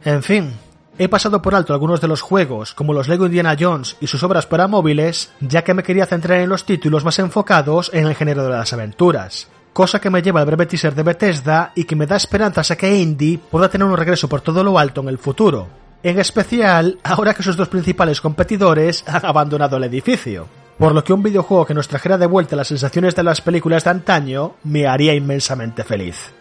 En 0.05 0.23
fin, 0.23 0.53
he 0.99 1.09
pasado 1.09 1.41
por 1.41 1.55
alto 1.55 1.73
algunos 1.73 2.03
de 2.03 2.09
los 2.09 2.21
juegos, 2.21 2.75
como 2.75 2.93
los 2.93 3.09
Lego 3.09 3.25
Indiana 3.25 3.57
Jones 3.59 3.97
y 3.99 4.09
sus 4.09 4.23
obras 4.23 4.45
para 4.45 4.69
móviles, 4.69 5.33
ya 5.41 5.65
que 5.65 5.73
me 5.73 5.83
quería 5.83 6.05
centrar 6.05 6.41
en 6.41 6.51
los 6.51 6.67
títulos 6.67 7.03
más 7.03 7.19
enfocados 7.19 7.91
en 7.95 8.07
el 8.07 8.15
género 8.15 8.43
de 8.45 8.51
las 8.51 8.75
aventuras, 8.75 9.49
cosa 9.75 10.01
que 10.01 10.09
me 10.09 10.23
lleva 10.23 10.41
al 10.41 10.47
breve 10.47 10.67
teaser 10.67 10.95
de 10.95 11.03
Bethesda 11.03 11.73
y 11.75 11.85
que 11.85 11.97
me 11.97 12.07
da 12.07 12.17
esperanzas 12.17 12.71
a 12.71 12.77
que 12.77 12.97
Indy 12.97 13.37
pueda 13.37 13.69
tener 13.69 13.87
un 13.87 13.97
regreso 13.97 14.29
por 14.29 14.41
todo 14.41 14.63
lo 14.63 14.79
alto 14.79 15.01
en 15.01 15.09
el 15.09 15.19
futuro, 15.19 15.67
en 16.03 16.19
especial 16.21 16.99
ahora 17.03 17.35
que 17.35 17.43
sus 17.43 17.57
dos 17.57 17.69
principales 17.69 18.21
competidores 18.21 19.05
han 19.07 19.27
abandonado 19.27 19.77
el 19.77 19.85
edificio, 19.85 20.47
por 20.79 20.95
lo 20.95 21.03
que 21.03 21.13
un 21.13 21.25
videojuego 21.25 21.67
que 21.67 21.75
nos 21.75 21.89
trajera 21.89 22.17
de 22.17 22.27
vuelta 22.27 22.55
las 22.55 22.69
sensaciones 22.69 23.17
de 23.17 23.25
las 23.25 23.41
películas 23.41 23.83
de 23.83 23.91
antaño 23.91 24.55
me 24.63 24.87
haría 24.87 25.13
inmensamente 25.13 25.83
feliz. 25.83 26.33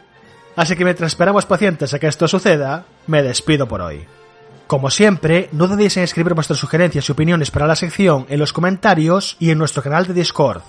Así 0.55 0.75
que 0.75 0.85
mientras 0.85 1.11
esperamos 1.11 1.47
pacientes 1.47 1.91
a 1.93 1.99
que 1.99 2.07
esto 2.07 2.27
suceda, 2.27 2.85
me 3.07 3.23
despido 3.23 3.67
por 3.67 3.81
hoy. 3.81 4.05
Como 4.67 4.91
siempre, 4.91 5.49
no 5.51 5.67
dudéis 5.67 5.97
en 5.97 6.03
escribir 6.03 6.35
vuestras 6.35 6.59
sugerencias 6.59 7.09
y 7.09 7.11
opiniones 7.11 7.49
para 7.49 7.65
la 7.65 7.75
sección 7.75 8.27
en 8.29 8.39
los 8.39 8.53
comentarios 8.53 9.37
y 9.39 9.49
en 9.49 9.57
nuestro 9.57 9.81
canal 9.81 10.05
de 10.05 10.13
Discord, 10.13 10.61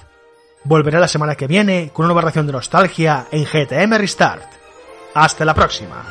Volveré 0.64 0.98
la 0.98 1.08
semana 1.08 1.34
que 1.34 1.46
viene 1.46 1.90
con 1.92 2.06
una 2.06 2.14
nueva 2.14 2.28
ración 2.28 2.46
de 2.46 2.52
nostalgia 2.52 3.26
en 3.30 3.44
GTM 3.44 3.98
Restart. 3.98 4.50
Hasta 5.14 5.44
la 5.44 5.54
próxima. 5.54 6.02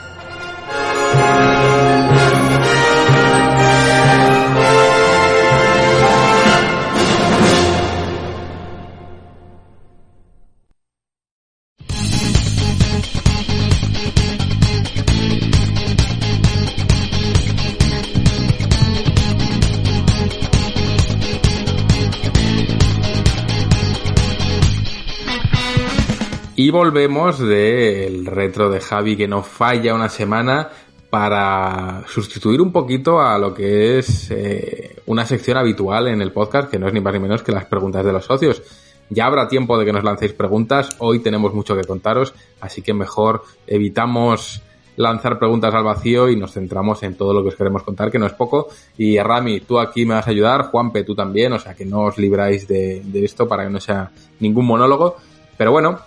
Y 26.64 26.70
volvemos 26.70 27.40
del 27.40 28.26
retro 28.26 28.70
de 28.70 28.80
Javi 28.80 29.18
que 29.18 29.28
no 29.28 29.44
falla 29.44 29.94
una 29.94 30.08
semana 30.08 30.70
para 31.10 32.06
sustituir 32.08 32.62
un 32.62 32.72
poquito 32.72 33.20
a 33.20 33.38
lo 33.38 33.54
que 33.54 34.00
es 34.00 34.32
eh, 34.32 34.96
una 35.08 35.26
sección 35.26 35.58
habitual 35.58 36.08
en 36.08 36.22
el 36.22 36.32
podcast, 36.32 36.72
que 36.72 36.80
no 36.80 36.88
es 36.88 36.94
ni 36.94 37.02
más 37.02 37.12
ni 37.12 37.20
menos 37.20 37.44
que 37.44 37.52
las 37.52 37.66
preguntas 37.66 38.06
de 38.06 38.14
los 38.14 38.24
socios. 38.24 38.62
Ya 39.10 39.26
habrá 39.26 39.50
tiempo 39.50 39.78
de 39.78 39.84
que 39.84 39.92
nos 39.92 40.06
lancéis 40.06 40.32
preguntas, 40.32 40.96
hoy 41.00 41.20
tenemos 41.20 41.54
mucho 41.54 41.76
que 41.76 41.84
contaros, 41.84 42.34
así 42.62 42.82
que 42.82 42.94
mejor 42.94 43.44
evitamos 43.68 44.62
lanzar 44.96 45.40
preguntas 45.40 45.76
al 45.76 45.84
vacío 45.84 46.30
y 46.30 46.38
nos 46.38 46.54
centramos 46.54 47.04
en 47.04 47.16
todo 47.16 47.34
lo 47.34 47.42
que 47.42 47.50
os 47.50 47.56
queremos 47.58 47.84
contar, 47.84 48.10
que 48.10 48.20
no 48.20 48.26
es 48.26 48.34
poco. 48.34 48.70
Y 48.98 49.20
Rami, 49.20 49.60
tú 49.60 49.80
aquí 49.80 50.06
me 50.06 50.14
vas 50.14 50.28
a 50.28 50.32
ayudar, 50.32 50.68
Juanpe, 50.68 51.04
tú 51.04 51.14
también, 51.14 51.52
o 51.52 51.60
sea 51.60 51.74
que 51.74 51.84
no 51.84 52.04
os 52.04 52.18
libráis 52.18 52.70
de, 52.70 53.02
de 53.04 53.26
esto 53.26 53.50
para 53.50 53.66
que 53.66 53.70
no 53.70 53.82
sea 53.82 54.12
ningún 54.40 54.66
monólogo. 54.66 55.18
Pero 55.58 55.74
bueno, 55.74 56.00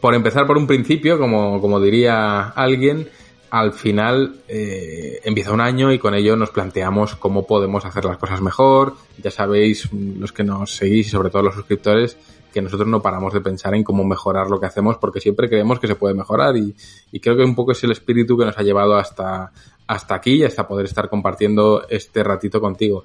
por 0.00 0.14
empezar 0.14 0.46
por 0.46 0.56
un 0.56 0.66
principio, 0.66 1.18
como, 1.18 1.60
como 1.60 1.80
diría 1.80 2.48
alguien, 2.48 3.08
al 3.50 3.72
final 3.72 4.36
eh, 4.48 5.20
empieza 5.24 5.52
un 5.52 5.60
año 5.60 5.92
y 5.92 5.98
con 5.98 6.14
ello 6.14 6.36
nos 6.36 6.50
planteamos 6.50 7.16
cómo 7.16 7.46
podemos 7.46 7.84
hacer 7.84 8.04
las 8.04 8.16
cosas 8.16 8.40
mejor. 8.40 8.94
Ya 9.22 9.30
sabéis, 9.30 9.88
los 9.92 10.32
que 10.32 10.44
nos 10.44 10.76
seguís 10.76 11.08
y 11.08 11.10
sobre 11.10 11.30
todo 11.30 11.42
los 11.42 11.54
suscriptores, 11.54 12.16
que 12.52 12.62
nosotros 12.62 12.88
no 12.88 13.02
paramos 13.02 13.32
de 13.32 13.40
pensar 13.40 13.74
en 13.74 13.82
cómo 13.82 14.04
mejorar 14.04 14.48
lo 14.48 14.60
que 14.60 14.66
hacemos 14.66 14.96
porque 14.98 15.20
siempre 15.20 15.48
creemos 15.48 15.80
que 15.80 15.88
se 15.88 15.96
puede 15.96 16.14
mejorar 16.14 16.56
y, 16.56 16.74
y 17.10 17.20
creo 17.20 17.36
que 17.36 17.44
un 17.44 17.54
poco 17.54 17.72
es 17.72 17.82
el 17.82 17.92
espíritu 17.92 18.38
que 18.38 18.44
nos 18.44 18.56
ha 18.58 18.62
llevado 18.62 18.96
hasta, 18.96 19.52
hasta 19.86 20.14
aquí 20.14 20.34
y 20.34 20.44
hasta 20.44 20.68
poder 20.68 20.86
estar 20.86 21.08
compartiendo 21.08 21.84
este 21.88 22.22
ratito 22.22 22.60
contigo. 22.60 23.04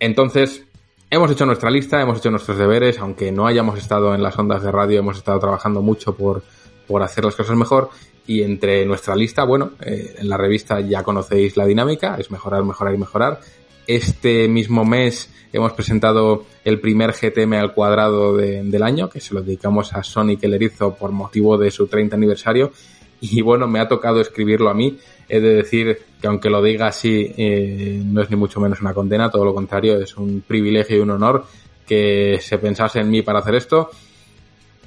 Entonces, 0.00 0.64
Hemos 1.10 1.30
hecho 1.30 1.46
nuestra 1.46 1.70
lista, 1.70 2.02
hemos 2.02 2.18
hecho 2.18 2.30
nuestros 2.30 2.58
deberes, 2.58 2.98
aunque 2.98 3.32
no 3.32 3.46
hayamos 3.46 3.78
estado 3.78 4.14
en 4.14 4.22
las 4.22 4.38
ondas 4.38 4.62
de 4.62 4.70
radio, 4.70 4.98
hemos 4.98 5.16
estado 5.16 5.40
trabajando 5.40 5.80
mucho 5.80 6.14
por, 6.14 6.42
por 6.86 7.02
hacer 7.02 7.24
las 7.24 7.34
cosas 7.34 7.56
mejor. 7.56 7.88
Y 8.26 8.42
entre 8.42 8.84
nuestra 8.84 9.16
lista, 9.16 9.44
bueno, 9.44 9.70
eh, 9.80 10.16
en 10.18 10.28
la 10.28 10.36
revista 10.36 10.80
ya 10.80 11.02
conocéis 11.02 11.56
la 11.56 11.64
dinámica, 11.64 12.16
es 12.18 12.30
mejorar, 12.30 12.62
mejorar 12.62 12.94
y 12.94 12.98
mejorar. 12.98 13.40
Este 13.86 14.48
mismo 14.48 14.84
mes 14.84 15.32
hemos 15.50 15.72
presentado 15.72 16.44
el 16.62 16.78
primer 16.78 17.14
GTM 17.14 17.54
al 17.54 17.72
cuadrado 17.72 18.36
del 18.36 18.82
año, 18.82 19.08
que 19.08 19.20
se 19.20 19.32
lo 19.32 19.40
dedicamos 19.40 19.94
a 19.94 20.02
Sonic 20.02 20.44
el 20.44 20.52
Erizo 20.52 20.94
por 20.94 21.12
motivo 21.12 21.56
de 21.56 21.70
su 21.70 21.86
30 21.86 22.16
aniversario. 22.16 22.70
Y 23.20 23.42
bueno, 23.42 23.66
me 23.66 23.80
ha 23.80 23.88
tocado 23.88 24.20
escribirlo 24.20 24.70
a 24.70 24.74
mí. 24.74 24.98
He 25.28 25.40
de 25.40 25.54
decir 25.54 25.98
que 26.20 26.26
aunque 26.26 26.50
lo 26.50 26.62
diga 26.62 26.86
así, 26.86 27.32
eh, 27.36 28.00
no 28.04 28.22
es 28.22 28.30
ni 28.30 28.36
mucho 28.36 28.60
menos 28.60 28.80
una 28.80 28.94
condena, 28.94 29.30
todo 29.30 29.44
lo 29.44 29.54
contrario, 29.54 30.00
es 30.00 30.16
un 30.16 30.42
privilegio 30.46 30.96
y 30.96 31.00
un 31.00 31.10
honor 31.10 31.44
que 31.86 32.38
se 32.40 32.58
pensase 32.58 33.00
en 33.00 33.10
mí 33.10 33.22
para 33.22 33.40
hacer 33.40 33.54
esto. 33.54 33.90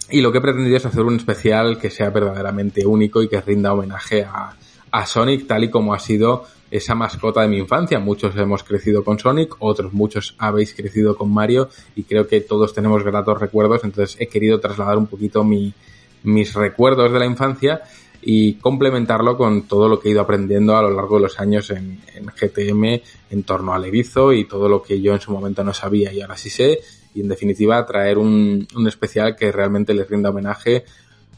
Y 0.09 0.21
lo 0.21 0.31
que 0.31 0.39
he 0.39 0.41
pretendido 0.41 0.77
es 0.77 0.85
hacer 0.85 1.03
un 1.03 1.15
especial 1.15 1.77
que 1.77 1.89
sea 1.89 2.09
verdaderamente 2.09 2.85
único 2.85 3.21
y 3.21 3.29
que 3.29 3.39
rinda 3.39 3.73
homenaje 3.73 4.23
a, 4.23 4.55
a 4.91 5.05
Sonic 5.05 5.47
tal 5.47 5.63
y 5.63 5.69
como 5.69 5.93
ha 5.93 5.99
sido 5.99 6.45
esa 6.69 6.95
mascota 6.95 7.41
de 7.41 7.47
mi 7.47 7.57
infancia. 7.57 7.99
Muchos 7.99 8.35
hemos 8.37 8.63
crecido 8.63 9.03
con 9.03 9.19
Sonic, 9.19 9.55
otros 9.59 9.93
muchos 9.93 10.35
habéis 10.37 10.73
crecido 10.73 11.15
con 11.15 11.31
Mario 11.33 11.69
y 11.95 12.03
creo 12.03 12.27
que 12.27 12.41
todos 12.41 12.73
tenemos 12.73 13.03
gratos 13.03 13.39
recuerdos, 13.39 13.83
entonces 13.83 14.17
he 14.19 14.27
querido 14.27 14.59
trasladar 14.59 14.97
un 14.97 15.07
poquito 15.07 15.43
mi, 15.43 15.73
mis 16.23 16.53
recuerdos 16.53 17.11
de 17.11 17.19
la 17.19 17.25
infancia 17.25 17.81
y 18.21 18.53
complementarlo 18.55 19.37
con 19.37 19.63
todo 19.63 19.89
lo 19.89 19.99
que 19.99 20.09
he 20.09 20.11
ido 20.11 20.21
aprendiendo 20.21 20.77
a 20.77 20.81
lo 20.81 20.91
largo 20.91 21.15
de 21.15 21.23
los 21.23 21.39
años 21.39 21.71
en, 21.71 21.99
GTM 22.39 23.01
en 23.31 23.43
torno 23.43 23.73
al 23.73 23.85
erizo 23.85 24.31
y 24.33 24.45
todo 24.45 24.69
lo 24.69 24.81
que 24.81 25.01
yo 25.01 25.13
en 25.13 25.19
su 25.21 25.31
momento 25.31 25.63
no 25.63 25.73
sabía 25.73 26.13
y 26.13 26.21
ahora 26.21 26.37
sí 26.37 26.49
sé. 26.49 26.79
Y 27.13 27.21
en 27.21 27.27
definitiva 27.27 27.85
traer 27.85 28.17
un, 28.17 28.67
un 28.75 28.87
especial 28.87 29.35
que 29.35 29.51
realmente 29.51 29.93
les 29.93 30.09
rinda 30.09 30.29
homenaje 30.29 30.85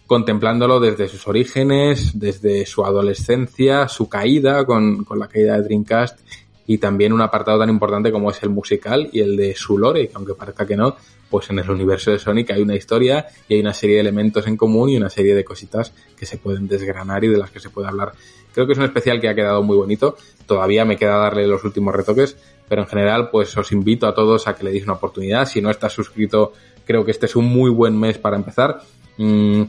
contemplándolo 0.05 0.79
desde 0.79 1.07
sus 1.07 1.27
orígenes, 1.27 2.19
desde 2.19 2.65
su 2.65 2.85
adolescencia, 2.85 3.87
su 3.87 4.09
caída 4.09 4.65
con, 4.65 5.05
con 5.05 5.17
la 5.17 5.27
caída 5.27 5.55
de 5.55 5.63
Dreamcast 5.63 6.19
y 6.67 6.77
también 6.77 7.13
un 7.13 7.21
apartado 7.21 7.59
tan 7.59 7.69
importante 7.69 8.11
como 8.11 8.31
es 8.31 8.41
el 8.43 8.49
musical 8.49 9.09
y 9.11 9.21
el 9.21 9.35
de 9.35 9.55
su 9.55 9.77
lore, 9.77 10.07
que 10.07 10.15
aunque 10.15 10.33
parezca 10.33 10.65
que 10.65 10.77
no, 10.77 10.95
pues 11.33 11.49
en 11.49 11.57
el 11.57 11.67
universo 11.67 12.11
de 12.11 12.19
Sonic 12.19 12.51
hay 12.51 12.61
una 12.61 12.75
historia 12.75 13.25
y 13.49 13.55
hay 13.55 13.61
una 13.61 13.73
serie 13.73 13.95
de 13.95 14.01
elementos 14.01 14.45
en 14.45 14.55
común 14.55 14.91
y 14.91 14.97
una 14.97 15.09
serie 15.09 15.33
de 15.33 15.43
cositas 15.43 15.91
que 16.15 16.27
se 16.27 16.37
pueden 16.37 16.67
desgranar 16.67 17.23
y 17.23 17.27
de 17.29 17.39
las 17.39 17.49
que 17.49 17.59
se 17.59 17.71
puede 17.71 17.87
hablar. 17.87 18.11
Creo 18.53 18.67
que 18.67 18.73
es 18.73 18.77
un 18.77 18.85
especial 18.85 19.19
que 19.19 19.29
ha 19.29 19.33
quedado 19.33 19.63
muy 19.63 19.75
bonito, 19.75 20.15
todavía 20.45 20.85
me 20.85 20.95
queda 20.95 21.17
darle 21.17 21.47
los 21.47 21.63
últimos 21.63 21.95
retoques, 21.95 22.37
pero 22.69 22.83
en 22.83 22.87
general 22.87 23.31
pues 23.31 23.57
os 23.57 23.71
invito 23.71 24.05
a 24.05 24.13
todos 24.13 24.47
a 24.47 24.55
que 24.55 24.63
le 24.63 24.73
deis 24.73 24.83
una 24.83 24.93
oportunidad, 24.93 25.47
si 25.47 25.59
no 25.59 25.71
estás 25.71 25.93
suscrito 25.93 26.53
creo 26.85 27.03
que 27.03 27.09
este 27.09 27.25
es 27.25 27.35
un 27.35 27.45
muy 27.45 27.71
buen 27.71 27.99
mes 27.99 28.19
para 28.19 28.35
empezar. 28.35 28.81
Mm, 29.17 29.63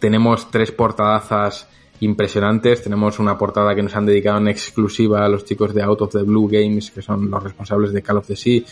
tenemos 0.00 0.50
tres 0.50 0.72
portadazas 0.72 1.68
impresionantes. 2.00 2.82
Tenemos 2.82 3.20
una 3.20 3.38
portada 3.38 3.76
que 3.76 3.82
nos 3.84 3.94
han 3.94 4.06
dedicado 4.06 4.38
en 4.38 4.48
exclusiva 4.48 5.24
a 5.24 5.28
los 5.28 5.44
chicos 5.44 5.72
de 5.72 5.82
Out 5.82 6.02
of 6.02 6.12
the 6.12 6.22
Blue 6.22 6.48
Games, 6.50 6.90
que 6.90 7.00
son 7.00 7.30
los 7.30 7.42
responsables 7.42 7.92
de 7.92 8.02
Call 8.02 8.16
of 8.16 8.26
the 8.26 8.34
Sea. 8.34 8.62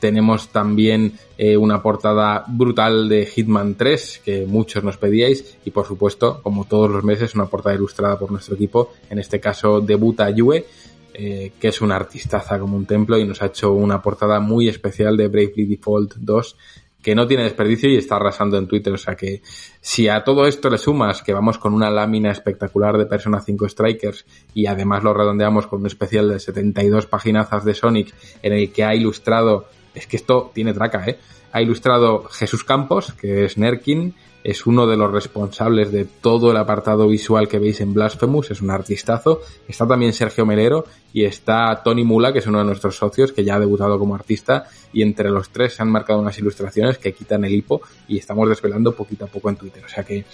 Tenemos 0.00 0.48
también 0.48 1.14
eh, 1.36 1.56
una 1.56 1.82
portada 1.82 2.44
brutal 2.46 3.08
de 3.08 3.26
Hitman 3.26 3.74
3, 3.74 4.22
que 4.24 4.46
muchos 4.46 4.84
nos 4.84 4.96
pedíais. 4.96 5.58
Y 5.64 5.70
por 5.70 5.86
supuesto, 5.86 6.40
como 6.42 6.64
todos 6.64 6.90
los 6.90 7.04
meses, 7.04 7.34
una 7.34 7.46
portada 7.46 7.74
ilustrada 7.74 8.18
por 8.18 8.30
nuestro 8.30 8.54
equipo. 8.54 8.92
En 9.10 9.18
este 9.18 9.40
caso, 9.40 9.80
debuta 9.80 10.30
Yue, 10.30 10.66
eh, 11.14 11.52
que 11.58 11.68
es 11.68 11.80
una 11.80 11.96
artistaza 11.96 12.58
como 12.58 12.76
un 12.76 12.86
templo 12.86 13.18
y 13.18 13.24
nos 13.24 13.42
ha 13.42 13.46
hecho 13.46 13.72
una 13.72 14.00
portada 14.00 14.40
muy 14.40 14.68
especial 14.68 15.16
de 15.16 15.28
Bravely 15.28 15.66
Default 15.66 16.14
2 16.16 16.56
que 17.02 17.14
no 17.14 17.26
tiene 17.26 17.44
desperdicio 17.44 17.88
y 17.88 17.96
está 17.96 18.16
arrasando 18.16 18.58
en 18.58 18.66
Twitter. 18.66 18.92
O 18.92 18.98
sea 18.98 19.14
que 19.14 19.42
si 19.80 20.08
a 20.08 20.24
todo 20.24 20.46
esto 20.46 20.68
le 20.68 20.78
sumas 20.78 21.22
que 21.22 21.32
vamos 21.32 21.58
con 21.58 21.72
una 21.74 21.90
lámina 21.90 22.30
espectacular 22.30 22.98
de 22.98 23.06
Persona 23.06 23.40
5 23.40 23.68
Strikers 23.68 24.26
y 24.54 24.66
además 24.66 25.02
lo 25.02 25.14
redondeamos 25.14 25.66
con 25.66 25.80
un 25.80 25.86
especial 25.86 26.28
de 26.28 26.40
72 26.40 27.06
paginazas 27.06 27.64
de 27.64 27.74
Sonic 27.74 28.14
en 28.42 28.52
el 28.52 28.72
que 28.72 28.84
ha 28.84 28.94
ilustrado, 28.94 29.68
es 29.94 30.06
que 30.06 30.16
esto 30.16 30.50
tiene 30.54 30.72
traca, 30.72 31.04
¿eh? 31.06 31.18
Ha 31.52 31.62
ilustrado 31.62 32.24
Jesús 32.24 32.64
Campos, 32.64 33.12
que 33.12 33.44
es 33.44 33.56
Nerkin, 33.56 34.14
es 34.44 34.66
uno 34.66 34.86
de 34.86 34.96
los 34.96 35.10
responsables 35.10 35.90
de 35.90 36.04
todo 36.04 36.50
el 36.50 36.56
apartado 36.56 37.08
visual 37.08 37.48
que 37.48 37.58
veis 37.58 37.80
en 37.80 37.92
Blasphemous, 37.92 38.50
es 38.50 38.62
un 38.62 38.70
artistazo. 38.70 39.40
Está 39.66 39.86
también 39.86 40.12
Sergio 40.12 40.46
Melero 40.46 40.84
y 41.12 41.24
está 41.24 41.82
Tony 41.82 42.04
Mula, 42.04 42.32
que 42.32 42.38
es 42.38 42.46
uno 42.46 42.58
de 42.58 42.64
nuestros 42.64 42.96
socios, 42.96 43.32
que 43.32 43.44
ya 43.44 43.56
ha 43.56 43.60
debutado 43.60 43.98
como 43.98 44.14
artista, 44.14 44.68
y 44.92 45.02
entre 45.02 45.30
los 45.30 45.50
tres 45.50 45.74
se 45.74 45.82
han 45.82 45.90
marcado 45.90 46.20
unas 46.20 46.38
ilustraciones 46.38 46.98
que 46.98 47.12
quitan 47.12 47.44
el 47.44 47.52
hipo 47.52 47.82
y 48.06 48.18
estamos 48.18 48.48
desvelando 48.48 48.94
poquito 48.94 49.24
a 49.24 49.28
poco 49.28 49.50
en 49.50 49.56
Twitter. 49.56 49.84
O 49.84 49.88
sea 49.88 50.04
que 50.04 50.24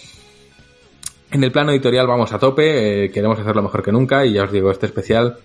en 1.31 1.43
el 1.43 1.51
plano 1.51 1.73
editorial 1.73 2.07
vamos 2.07 2.33
a 2.33 2.39
tope, 2.39 3.07
eh, 3.07 3.11
queremos 3.11 3.39
hacerlo 3.41 3.63
mejor 3.63 3.83
que 3.83 3.91
nunca 3.91 4.25
y 4.25 4.35
ya 4.35 4.45
os 4.45 4.53
digo, 4.53 4.71
este 4.71 4.87
especial 4.87 5.39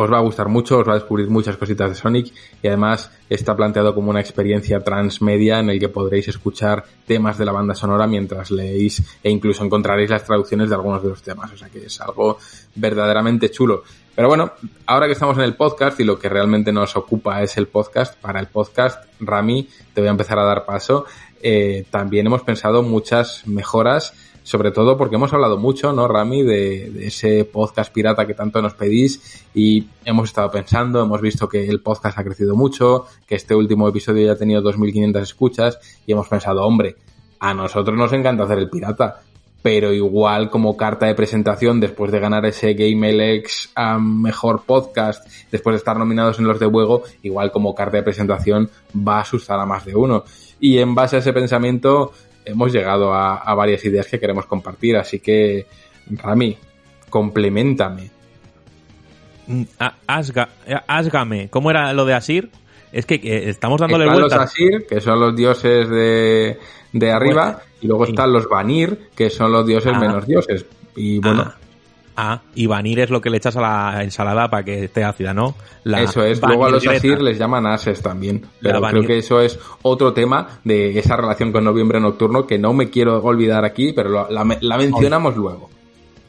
os 0.00 0.12
va 0.12 0.18
a 0.18 0.22
gustar 0.22 0.48
mucho, 0.48 0.78
os 0.78 0.88
va 0.88 0.92
a 0.92 0.96
descubrir 0.96 1.28
muchas 1.28 1.56
cositas 1.56 1.90
de 1.90 1.94
Sonic 1.94 2.32
y 2.62 2.68
además 2.68 3.10
está 3.28 3.56
planteado 3.56 3.94
como 3.94 4.10
una 4.10 4.20
experiencia 4.20 4.80
transmedia 4.80 5.60
en 5.60 5.70
el 5.70 5.78
que 5.78 5.88
podréis 5.88 6.28
escuchar 6.28 6.84
temas 7.06 7.38
de 7.38 7.44
la 7.44 7.52
banda 7.52 7.74
sonora 7.74 8.06
mientras 8.06 8.50
leéis 8.50 9.02
e 9.22 9.30
incluso 9.30 9.64
encontraréis 9.64 10.10
las 10.10 10.24
traducciones 10.24 10.68
de 10.68 10.74
algunos 10.74 11.02
de 11.02 11.10
los 11.10 11.22
temas, 11.22 11.52
o 11.52 11.56
sea 11.56 11.68
que 11.68 11.86
es 11.86 12.00
algo 12.00 12.38
verdaderamente 12.74 13.50
chulo. 13.50 13.82
Pero 14.14 14.28
bueno, 14.28 14.52
ahora 14.86 15.06
que 15.06 15.12
estamos 15.12 15.36
en 15.38 15.44
el 15.44 15.54
podcast 15.54 15.98
y 16.00 16.04
lo 16.04 16.18
que 16.18 16.28
realmente 16.28 16.72
nos 16.72 16.96
ocupa 16.96 17.42
es 17.42 17.56
el 17.56 17.68
podcast, 17.68 18.20
para 18.20 18.40
el 18.40 18.48
podcast, 18.48 19.04
Rami, 19.20 19.68
te 19.94 20.00
voy 20.00 20.08
a 20.08 20.10
empezar 20.10 20.38
a 20.38 20.44
dar 20.44 20.64
paso. 20.66 21.06
Eh, 21.42 21.86
también 21.90 22.26
hemos 22.26 22.42
pensado 22.42 22.82
muchas 22.82 23.46
mejoras 23.46 24.12
sobre 24.42 24.70
todo 24.70 24.96
porque 24.96 25.16
hemos 25.16 25.32
hablado 25.32 25.58
mucho, 25.58 25.92
¿no, 25.92 26.08
Rami, 26.08 26.42
de, 26.42 27.06
ese 27.06 27.44
podcast 27.44 27.92
pirata 27.92 28.26
que 28.26 28.34
tanto 28.34 28.60
nos 28.62 28.74
pedís 28.74 29.44
y 29.54 29.86
hemos 30.04 30.28
estado 30.28 30.50
pensando, 30.50 31.02
hemos 31.02 31.20
visto 31.20 31.48
que 31.48 31.68
el 31.68 31.80
podcast 31.80 32.18
ha 32.18 32.24
crecido 32.24 32.56
mucho, 32.56 33.06
que 33.26 33.34
este 33.34 33.54
último 33.54 33.88
episodio 33.88 34.26
ya 34.26 34.32
ha 34.32 34.36
tenido 34.36 34.62
2.500 34.62 35.20
escuchas 35.20 35.78
y 36.06 36.12
hemos 36.12 36.28
pensado, 36.28 36.64
hombre, 36.64 36.96
a 37.38 37.54
nosotros 37.54 37.96
nos 37.96 38.12
encanta 38.12 38.44
hacer 38.44 38.58
el 38.58 38.70
pirata, 38.70 39.22
pero 39.62 39.92
igual 39.92 40.50
como 40.50 40.76
carta 40.76 41.06
de 41.06 41.14
presentación 41.14 41.80
después 41.80 42.10
de 42.10 42.20
ganar 42.20 42.46
ese 42.46 42.74
GameLX 42.74 43.72
a 43.74 43.98
mejor 43.98 44.62
podcast, 44.64 45.26
después 45.50 45.74
de 45.74 45.78
estar 45.78 45.98
nominados 45.98 46.38
en 46.38 46.46
los 46.46 46.58
de 46.58 46.66
juego, 46.66 47.02
igual 47.22 47.52
como 47.52 47.74
carta 47.74 47.98
de 47.98 48.02
presentación 48.02 48.70
va 48.96 49.18
a 49.18 49.20
asustar 49.22 49.60
a 49.60 49.66
más 49.66 49.84
de 49.84 49.94
uno. 49.94 50.24
Y 50.60 50.78
en 50.78 50.94
base 50.94 51.16
a 51.16 51.18
ese 51.20 51.32
pensamiento 51.32 52.12
hemos 52.44 52.72
llegado 52.72 53.14
a, 53.14 53.54
varias 53.54 53.84
ideas 53.84 54.06
que 54.06 54.18
queremos 54.18 54.46
compartir, 54.46 54.96
así 54.96 55.20
que, 55.20 55.66
Rami, 56.10 56.56
complementame. 57.08 58.10
Mm, 59.46 59.62
asgame, 60.86 61.48
¿cómo 61.48 61.70
era 61.70 61.92
lo 61.92 62.04
de 62.04 62.14
Asir? 62.14 62.50
Es 62.92 63.06
que 63.06 63.20
estamos 63.48 63.80
dándole 63.80 64.04
están 64.04 64.18
vueltas. 64.18 64.38
los 64.38 64.48
Asir, 64.50 64.86
que 64.88 65.00
son 65.00 65.20
los 65.20 65.36
dioses 65.36 65.88
de, 65.88 66.58
de 66.92 67.10
arriba, 67.10 67.62
y 67.80 67.86
luego 67.86 68.04
están 68.04 68.32
los 68.32 68.48
Vanir, 68.48 69.10
que 69.14 69.30
son 69.30 69.52
los 69.52 69.66
dioses 69.66 69.92
ah. 69.94 69.98
menos 69.98 70.26
dioses. 70.26 70.66
Y 70.96 71.18
bueno, 71.18 71.44
ah. 71.46 71.56
Ah, 72.22 72.42
y 72.54 72.66
vanir 72.66 73.00
es 73.00 73.08
lo 73.08 73.22
que 73.22 73.30
le 73.30 73.38
echas 73.38 73.56
a 73.56 73.62
la 73.62 74.02
ensalada 74.04 74.50
para 74.50 74.62
que 74.62 74.84
esté 74.84 75.04
ácida, 75.04 75.32
¿no? 75.32 75.54
eso 75.86 76.22
es. 76.22 76.38
Luego 76.42 76.66
a 76.66 76.70
los 76.70 76.86
asir 76.86 77.22
les 77.22 77.38
llaman 77.38 77.64
ases 77.66 78.02
también. 78.02 78.44
Pero 78.60 78.82
creo 78.82 79.02
que 79.04 79.16
eso 79.16 79.40
es 79.40 79.58
otro 79.80 80.12
tema 80.12 80.60
de 80.62 80.98
esa 80.98 81.16
relación 81.16 81.50
con 81.50 81.64
noviembre 81.64 81.98
nocturno 81.98 82.46
que 82.46 82.58
no 82.58 82.74
me 82.74 82.90
quiero 82.90 83.22
olvidar 83.22 83.64
aquí, 83.64 83.94
pero 83.94 84.28
la, 84.28 84.44
mencionamos 84.44 85.34
luego. 85.34 85.70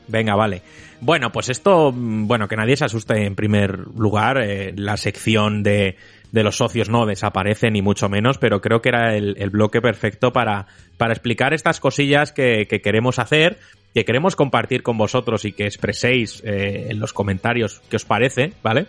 Venga, 0.07 0.33
vale. 0.35 0.61
Bueno, 1.01 1.29
pues 1.33 1.49
esto, 1.49 1.91
mm, 1.91 2.25
bueno, 2.25 2.47
que 2.47 2.55
nadie 2.55 2.77
se 2.77 2.85
asuste 2.85 3.25
en 3.25 3.35
primer 3.35 3.79
lugar. 3.93 4.41
Eh, 4.41 4.71
la 4.73 4.95
sección 4.95 5.61
de, 5.61 5.97
de 6.31 6.43
los 6.43 6.55
socios 6.55 6.87
no 6.87 7.05
desaparece 7.05 7.69
ni 7.69 7.81
mucho 7.81 8.07
menos, 8.07 8.37
pero 8.37 8.61
creo 8.61 8.81
que 8.81 8.89
era 8.89 9.17
el, 9.17 9.49
bloque 9.49 9.81
perfecto 9.81 10.31
para, 10.31 10.67
para 10.95 11.11
explicar 11.11 11.53
estas 11.53 11.81
cosillas 11.81 12.31
que, 12.31 12.65
que, 12.69 12.81
queremos 12.81 13.19
hacer 13.19 13.57
que 13.93 14.05
queremos 14.05 14.35
compartir 14.35 14.83
con 14.83 14.97
vosotros 14.97 15.45
y 15.45 15.51
que 15.51 15.65
expreséis 15.65 16.41
eh, 16.45 16.87
en 16.89 16.99
los 16.99 17.13
comentarios 17.13 17.81
qué 17.89 17.97
os 17.97 18.05
parece, 18.05 18.53
¿vale? 18.63 18.87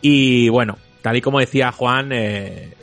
Y 0.00 0.48
bueno, 0.48 0.78
tal 1.02 1.16
y 1.16 1.20
como 1.20 1.40
decía 1.40 1.72
Juan, 1.72 2.12
eh, 2.12 2.74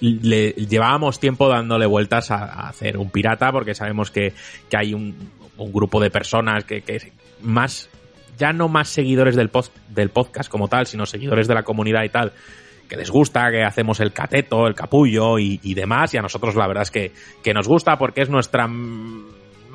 le, 0.00 0.50
llevábamos 0.52 1.20
tiempo 1.20 1.48
dándole 1.48 1.86
vueltas 1.86 2.30
a, 2.30 2.68
hacer 2.68 2.98
un 2.98 3.10
pirata 3.10 3.52
porque 3.52 3.74
sabemos 3.74 4.10
que, 4.10 4.34
hay 4.72 4.94
un, 4.94 5.14
grupo 5.56 6.00
de 6.00 6.10
personas 6.10 6.64
que, 6.64 6.82
que, 6.82 7.12
más, 7.40 7.88
ya 8.36 8.52
no 8.52 8.68
más 8.68 8.88
seguidores 8.88 9.36
del, 9.36 9.48
post, 9.48 9.74
del 9.88 10.10
podcast 10.10 10.50
como 10.50 10.68
tal, 10.68 10.86
sino 10.86 11.06
seguidores 11.06 11.48
de 11.48 11.54
la 11.54 11.62
comunidad 11.62 12.02
y 12.02 12.08
tal, 12.10 12.32
que 12.88 12.96
les 12.96 13.10
gusta, 13.10 13.50
que 13.50 13.62
hacemos 13.62 14.00
el 14.00 14.12
cateto, 14.12 14.66
el 14.66 14.74
capullo 14.74 15.38
y, 15.38 15.60
y 15.62 15.74
demás, 15.74 16.12
y 16.12 16.18
a 16.18 16.22
nosotros 16.22 16.54
la 16.56 16.66
verdad 16.66 16.82
es 16.82 16.90
que, 16.90 17.12
que 17.42 17.54
nos 17.54 17.66
gusta 17.66 17.96
porque 17.96 18.22
es 18.22 18.28
nuestra 18.28 18.68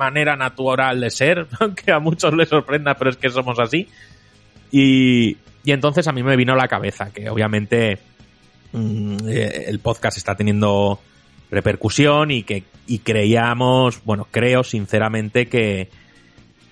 manera 0.04 0.36
natural 0.36 1.00
de 1.00 1.10
ser, 1.10 1.46
aunque 1.60 1.92
a 1.92 1.98
muchos 1.98 2.34
les 2.34 2.48
sorprenda, 2.48 2.94
pero 2.94 3.10
es 3.10 3.16
que 3.16 3.30
somos 3.30 3.58
así. 3.58 3.88
Y, 4.70 5.36
y 5.64 5.72
entonces 5.72 6.06
a 6.08 6.12
mí 6.12 6.22
me 6.22 6.36
vino 6.36 6.54
a 6.54 6.56
la 6.56 6.68
cabeza 6.68 7.12
que 7.12 7.28
obviamente 7.28 7.98
mm, 8.72 9.28
eh, 9.28 9.64
el 9.68 9.78
podcast 9.80 10.16
está 10.16 10.34
teniendo 10.34 10.98
repercusión 11.50 12.30
y 12.30 12.42
que 12.42 12.64
y 12.86 13.00
creíamos, 13.00 14.02
bueno, 14.04 14.26
creo 14.30 14.64
sinceramente 14.64 15.48
que, 15.48 15.88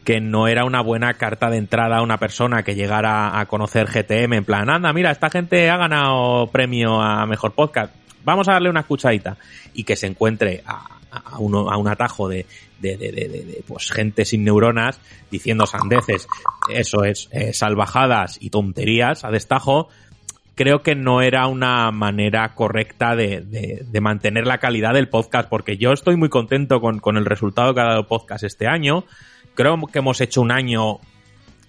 que 0.04 0.20
no 0.20 0.48
era 0.48 0.64
una 0.64 0.80
buena 0.80 1.14
carta 1.14 1.50
de 1.50 1.58
entrada 1.58 1.98
a 1.98 2.02
una 2.02 2.18
persona 2.18 2.62
que 2.62 2.74
llegara 2.74 3.38
a 3.38 3.46
conocer 3.46 3.86
GTM 3.86 4.32
en 4.34 4.44
plan, 4.44 4.70
anda, 4.70 4.92
mira, 4.92 5.10
esta 5.10 5.30
gente 5.30 5.70
ha 5.70 5.76
ganado 5.76 6.48
premio 6.48 7.00
a 7.00 7.26
mejor 7.26 7.52
podcast, 7.52 7.94
vamos 8.24 8.48
a 8.48 8.52
darle 8.52 8.70
una 8.70 8.80
escuchadita 8.80 9.36
y 9.72 9.84
que 9.84 9.96
se 9.96 10.06
encuentre 10.06 10.62
a, 10.66 10.98
uno, 11.38 11.70
a 11.70 11.76
un 11.76 11.88
atajo 11.88 12.28
de, 12.28 12.46
de, 12.80 12.96
de, 12.96 13.12
de, 13.12 13.64
pues 13.66 13.90
gente 13.90 14.24
sin 14.24 14.44
neuronas 14.44 15.00
diciendo 15.30 15.66
sandeces, 15.66 16.26
eso 16.72 17.04
es, 17.04 17.28
eh, 17.32 17.52
salvajadas 17.52 18.38
y 18.40 18.50
tonterías 18.50 19.24
a 19.24 19.30
destajo, 19.30 19.88
creo 20.60 20.82
que 20.82 20.94
no 20.94 21.22
era 21.22 21.46
una 21.46 21.90
manera 21.90 22.54
correcta 22.54 23.16
de, 23.16 23.40
de, 23.40 24.00
mantener 24.02 24.46
la 24.46 24.58
calidad 24.58 24.92
del 24.92 25.08
podcast, 25.08 25.48
porque 25.48 25.78
yo 25.78 25.92
estoy 25.92 26.16
muy 26.16 26.28
contento 26.28 26.80
con, 26.80 26.98
con 26.98 27.16
el 27.16 27.24
resultado 27.24 27.72
que 27.72 27.80
ha 27.80 27.84
dado 27.84 28.00
el 28.00 28.06
podcast 28.06 28.44
este 28.44 28.66
año. 28.66 29.04
Creo 29.54 29.78
que 29.90 30.00
hemos 30.00 30.20
hecho 30.20 30.42
un 30.42 30.52
año 30.52 30.98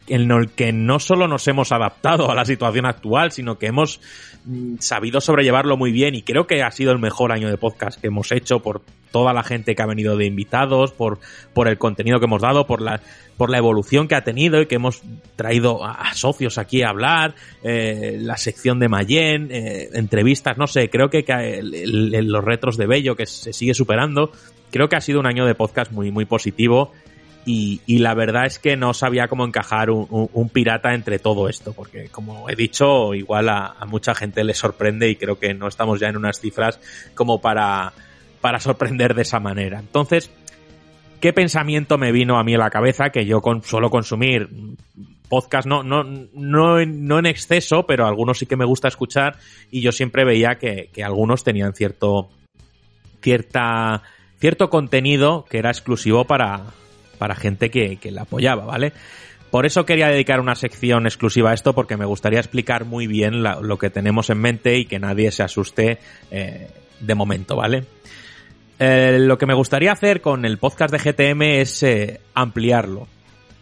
en 0.08 0.32
el 0.32 0.50
que 0.50 0.74
no 0.74 1.00
solo 1.00 1.28
nos 1.28 1.48
hemos 1.48 1.72
adaptado 1.72 2.32
a 2.32 2.36
la 2.36 2.46
situación 2.46 2.86
actual, 2.86 3.32
sino 3.32 3.58
que 3.58 3.68
hemos 3.68 4.02
mm, 4.46 4.76
sabido 4.80 5.22
sobrellevarlo 5.22 5.78
muy 5.78 5.92
bien 5.92 6.16
y 6.16 6.24
creo 6.24 6.48
que 6.48 6.64
ha 6.64 6.72
sido 6.72 6.92
el 6.92 7.00
mejor 7.00 7.32
año 7.32 7.50
de 7.50 7.58
podcast 7.58 8.00
que 8.00 8.08
hemos 8.08 8.32
hecho 8.32 8.60
por 8.60 8.82
toda 9.12 9.34
la 9.34 9.44
gente 9.44 9.76
que 9.76 9.82
ha 9.82 9.86
venido 9.86 10.18
de 10.18 10.26
invitados, 10.26 10.92
por, 10.92 11.20
por 11.54 11.68
el 11.68 11.78
contenido 11.78 12.20
que 12.20 12.26
hemos 12.26 12.42
dado, 12.42 12.66
por 12.66 12.82
la, 12.82 13.02
por 13.38 13.50
la 13.50 13.58
evolución 13.58 14.08
que 14.08 14.16
ha 14.16 14.24
tenido 14.24 14.62
y 14.62 14.66
que 14.66 14.76
hemos 14.76 15.02
traído 15.36 15.84
a, 15.84 16.14
socios 16.14 16.58
aquí 16.58 16.82
a 16.82 16.90
hablar, 16.90 17.36
eh, 17.64 18.18
la 18.20 18.38
sección 18.38 18.80
de 18.80 18.88
Mayen, 18.88 19.50
eh, 19.52 19.90
entrevistas, 19.94 20.58
no 20.58 20.68
sé, 20.68 20.90
creo 20.90 21.10
que, 21.10 21.24
los 21.62 22.44
retros 22.44 22.78
de 22.78 22.88
Bello 22.88 23.16
que 23.16 23.26
se 23.26 23.54
sigue 23.54 23.74
superando, 23.74 24.32
creo 24.72 24.88
que 24.88 24.96
ha 24.96 25.02
sido 25.02 25.20
un 25.20 25.28
año 25.28 25.46
de 25.46 25.56
podcast 25.56 25.92
muy, 25.92 26.12
muy 26.12 26.26
positivo 26.26 26.92
y, 27.46 27.82
la 28.00 28.14
verdad 28.14 28.46
es 28.46 28.60
que 28.60 28.78
no 28.78 28.94
sabía 28.94 29.28
cómo 29.28 29.46
encajar 29.46 29.90
un, 29.90 30.50
pirata 30.50 30.94
entre 30.94 31.20
todo 31.20 31.50
esto, 31.50 31.74
porque 31.74 32.10
como 32.10 32.50
he 32.50 32.56
dicho, 32.56 33.14
igual 33.14 33.50
a, 33.50 33.76
mucha 33.88 34.14
gente 34.14 34.44
le 34.44 34.54
sorprende 34.54 35.10
y 35.10 35.16
creo 35.16 35.40
que 35.40 35.54
no 35.54 35.68
estamos 35.68 36.00
ya 36.00 36.10
en 36.10 36.18
unas 36.18 36.40
cifras 36.40 36.80
como 37.16 37.42
para, 37.42 37.94
para 38.42 38.60
sorprender 38.60 39.16
de 39.16 39.24
esa 39.24 39.40
manera. 39.40 39.80
Entonces, 39.80 40.30
¿qué 41.20 41.34
pensamiento 41.34 41.98
me 41.98 42.12
vino 42.12 42.38
a 42.38 42.44
mí 42.44 42.54
a 42.54 42.60
la 42.60 42.70
cabeza 42.70 43.10
que 43.10 43.26
yo 43.26 43.42
con, 43.42 43.64
suelo 43.64 43.90
consumir 43.90 44.50
podcast, 45.28 45.66
no, 45.66 45.82
no, 45.82 46.04
no, 46.04 46.86
no 46.86 47.20
en 47.20 47.26
exceso, 47.26 47.86
pero 47.88 48.06
algunos 48.06 48.38
sí 48.38 48.46
que 48.46 48.58
me 48.58 48.66
gusta 48.66 48.90
escuchar 48.90 49.38
y 49.72 49.82
yo 49.82 49.94
siempre 49.94 50.26
veía 50.26 50.56
que, 50.60 50.90
que 50.94 51.06
algunos 51.06 51.46
tenían 51.46 51.74
cierto, 51.74 52.30
cierta, 53.22 54.04
cierto 54.40 54.70
contenido 54.70 55.46
que 55.50 55.60
era 55.60 55.70
exclusivo 55.70 56.26
para, 56.26 56.74
para 57.22 57.36
gente 57.36 57.70
que, 57.70 57.98
que 57.98 58.10
la 58.10 58.24
apoyaba, 58.24 58.66
¿vale? 58.66 58.94
Por 59.52 59.68
eso 59.68 59.86
quería 59.86 60.08
dedicar 60.08 60.40
una 60.40 60.56
sección 60.56 61.06
exclusiva 61.06 61.52
a 61.52 61.54
esto, 61.54 61.76
porque 61.76 61.98
me 61.98 62.06
gustaría 62.06 62.40
explicar 62.40 62.84
muy 62.84 63.06
bien 63.06 63.44
lo 63.44 63.78
que 63.78 63.92
tenemos 63.92 64.32
en 64.32 64.40
mente 64.40 64.80
y 64.80 64.86
que 64.86 64.98
nadie 64.98 65.30
se 65.30 65.44
asuste 65.44 66.00
eh, 66.32 66.68
de 67.00 67.14
momento, 67.14 67.58
¿vale? 67.58 67.84
Eh, 68.80 69.20
lo 69.20 69.38
que 69.38 69.46
me 69.46 69.54
gustaría 69.54 69.92
hacer 69.92 70.22
con 70.22 70.46
el 70.46 70.58
podcast 70.58 70.92
de 70.92 70.98
GTM 70.98 71.42
es 71.44 71.84
eh, 71.84 72.22
ampliarlo. 72.34 73.08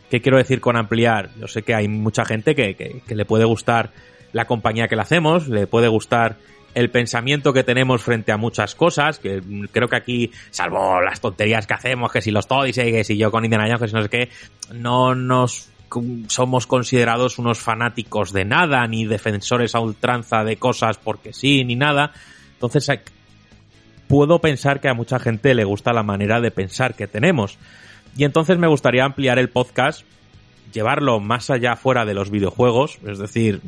¿Qué 0.09 0.21
quiero 0.21 0.37
decir 0.37 0.61
con 0.61 0.77
ampliar? 0.77 1.31
Yo 1.37 1.49
sé 1.49 1.63
que 1.63 1.75
hay 1.75 1.89
mucha 1.89 2.23
gente 2.23 2.55
que, 2.55 3.01
que 3.05 3.15
le 3.15 3.25
puede 3.25 3.43
gustar 3.43 3.91
la 4.31 4.45
compañía 4.45 4.87
que 4.87 4.95
le 4.95 5.01
hacemos, 5.01 5.49
le 5.49 5.67
puede 5.67 5.89
gustar 5.89 6.37
el 6.73 6.89
pensamiento 6.89 7.53
que 7.53 7.63
tenemos 7.63 8.01
frente 8.01 8.31
a 8.31 8.37
muchas 8.37 8.75
cosas, 8.75 9.19
que 9.19 9.41
creo 9.71 9.87
que 9.87 9.95
aquí, 9.95 10.31
salvo 10.51 11.01
las 11.01 11.19
tonterías 11.21 11.67
que 11.67 11.73
hacemos, 11.73 12.11
que 12.11 12.21
si 12.21 12.31
los 12.31 12.47
toys, 12.47 12.75
que 12.75 13.03
si 13.03 13.17
yo 13.17 13.31
con 13.31 13.43
Indiana 13.43 13.65
Jones, 13.65 13.81
que 13.81 13.87
si 13.87 13.93
no 13.95 14.03
sé 14.03 14.09
qué, 14.09 14.29
no 14.73 15.15
nos 15.15 15.69
somos 16.27 16.67
considerados 16.67 17.39
unos 17.39 17.59
fanáticos 17.59 18.31
de 18.31 18.45
nada, 18.45 18.85
ni 18.87 19.05
defensores 19.05 19.73
a 19.75 19.79
ultranza 19.79 20.43
de 20.43 20.57
cosas 20.57 20.97
porque 20.97 21.33
sí, 21.33 21.63
ni 21.63 21.75
nada. 21.75 22.11
Entonces, 22.53 22.91
puedo 24.07 24.39
pensar 24.39 24.81
que 24.81 24.89
a 24.89 24.93
mucha 24.93 25.19
gente 25.19 25.55
le 25.55 25.63
gusta 25.63 25.93
la 25.93 26.03
manera 26.03 26.41
de 26.41 26.51
pensar 26.51 26.95
que 26.95 27.07
tenemos. 27.07 27.57
Y 28.15 28.23
entonces 28.23 28.57
me 28.57 28.67
gustaría 28.67 29.05
ampliar 29.05 29.39
el 29.39 29.49
podcast, 29.49 30.03
llevarlo 30.73 31.19
más 31.19 31.49
allá 31.49 31.75
fuera 31.75 32.05
de 32.05 32.13
los 32.13 32.29
videojuegos, 32.29 32.99
es 33.07 33.17
decir, 33.17 33.61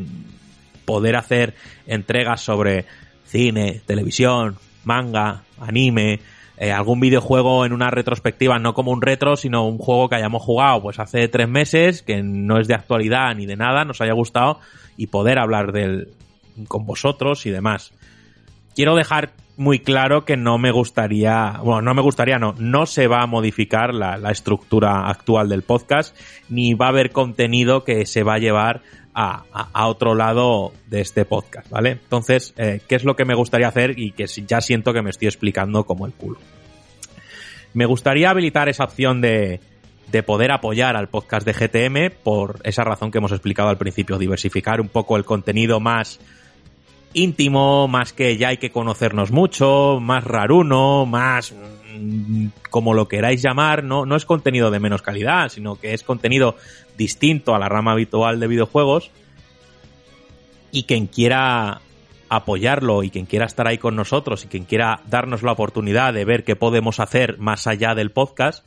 poder 0.86 1.16
hacer 1.16 1.54
entregas 1.88 2.42
sobre 2.42 2.86
cine, 3.26 3.82
televisión, 3.86 4.58
manga, 4.84 5.44
anime, 5.60 6.20
eh, 6.58 6.72
algún 6.72 7.00
videojuego 7.00 7.66
en 7.66 7.74
una 7.74 7.90
retrospectiva, 7.90 8.60
no 8.60 8.74
como 8.74 8.92
un 8.92 9.02
retro, 9.02 9.36
sino 9.36 9.68
un 9.68 9.80
juego 9.80 10.10
que 10.10 10.16
hayamos 10.16 10.44
jugado 10.44 10.82
pues 10.84 11.00
hace 11.00 11.28
tres 11.28 11.48
meses, 11.48 12.04
que 12.04 12.22
no 12.22 12.60
es 12.60 12.68
de 12.68 12.76
actualidad 12.76 13.34
ni 13.36 13.48
de 13.48 13.56
nada, 13.56 13.84
nos 13.84 14.00
haya 14.02 14.14
gustado, 14.14 14.60
y 14.96 15.08
poder 15.08 15.40
hablar 15.40 15.72
del, 15.72 16.10
con 16.68 16.86
vosotros 16.86 17.48
y 17.48 17.50
demás. 17.50 17.94
Quiero 18.76 18.96
dejar 18.96 19.32
muy 19.58 19.80
claro 19.80 20.24
que 20.24 20.38
no 20.38 20.58
me 20.58 20.72
gustaría, 20.72 21.60
bueno, 21.64 21.82
no 21.82 21.94
me 21.94 22.02
gustaría, 22.02 22.38
no, 22.38 22.54
no 22.58 22.86
se 22.86 23.08
va 23.08 23.22
a 23.22 23.28
modificar 23.28 23.94
la, 23.94 24.18
la 24.18 24.32
estructura 24.32 25.08
actual 25.08 25.50
del 25.50 25.64
podcast, 25.64 26.16
ni 26.50 26.74
va 26.74 26.86
a 26.88 26.90
haber 26.90 27.12
contenido 27.12 27.84
que 27.84 28.06
se 28.06 28.24
va 28.24 28.36
a 28.36 28.40
llevar 28.40 28.82
a, 29.14 29.88
otro 29.88 30.16
lado 30.16 30.72
de 30.88 31.02
este 31.02 31.26
podcast, 31.26 31.70
¿vale? 31.70 31.92
Entonces, 31.92 32.54
eh, 32.58 32.82
¿qué 32.88 32.96
es 32.96 33.04
lo 33.04 33.16
que 33.16 33.26
me 33.26 33.36
gustaría 33.36 33.68
hacer 33.68 33.98
y 33.98 34.12
que 34.12 34.26
ya 34.28 34.62
siento 34.62 34.94
que 34.94 35.02
me 35.02 35.10
estoy 35.10 35.28
explicando 35.28 35.86
como 35.86 36.06
el 36.06 36.14
culo? 36.14 36.40
Me 37.74 37.86
gustaría 37.86 38.30
habilitar 38.30 38.70
esa 38.70 38.84
opción 38.84 39.22
de, 39.22 39.60
de 40.12 40.24
poder 40.24 40.52
apoyar 40.52 40.96
al 40.96 41.08
podcast 41.08 41.46
de 41.46 41.54
GTM 41.54 42.16
por 42.24 42.60
esa 42.64 42.84
razón 42.84 43.12
que 43.12 43.20
hemos 43.20 43.32
explicado 43.32 43.70
al 43.70 43.78
principio, 43.78 44.18
diversificar 44.18 44.82
un 44.82 44.90
poco 44.90 45.18
el 45.18 45.26
contenido 45.26 45.80
más 45.80 46.20
íntimo, 47.14 47.88
más 47.88 48.14
que 48.14 48.38
ya 48.38 48.50
hay 48.50 48.58
que 48.58 48.72
conocernos 48.72 49.32
mucho, 49.32 50.00
más 50.02 50.24
raruno, 50.24 51.06
más 51.06 51.54
como 52.70 52.94
lo 52.94 53.08
queráis 53.08 53.42
llamar, 53.42 53.84
no, 53.84 54.06
no 54.06 54.16
es 54.16 54.26
contenido 54.26 54.72
de 54.72 54.80
menos 54.80 55.02
calidad, 55.02 55.50
sino 55.50 55.76
que 55.76 55.94
es 55.94 56.04
contenido 56.04 56.56
distinto 56.98 57.56
a 57.56 57.60
la 57.60 57.70
rama 57.70 57.94
habitual 57.94 58.40
de 58.40 58.48
videojuegos. 58.48 59.12
Y 60.72 60.84
quien 60.84 61.08
quiera 61.08 61.82
apoyarlo 62.30 63.04
y 63.04 63.10
quien 63.10 63.26
quiera 63.26 63.46
estar 63.46 63.68
ahí 63.68 63.78
con 63.78 63.96
nosotros 63.96 64.46
y 64.46 64.48
quien 64.48 64.64
quiera 64.64 65.02
darnos 65.08 65.44
la 65.44 65.52
oportunidad 65.52 66.14
de 66.14 66.24
ver 66.24 66.46
qué 66.46 66.56
podemos 66.56 67.02
hacer 67.02 67.38
más 67.40 67.68
allá 67.68 67.94
del 67.94 68.12
podcast, 68.12 68.66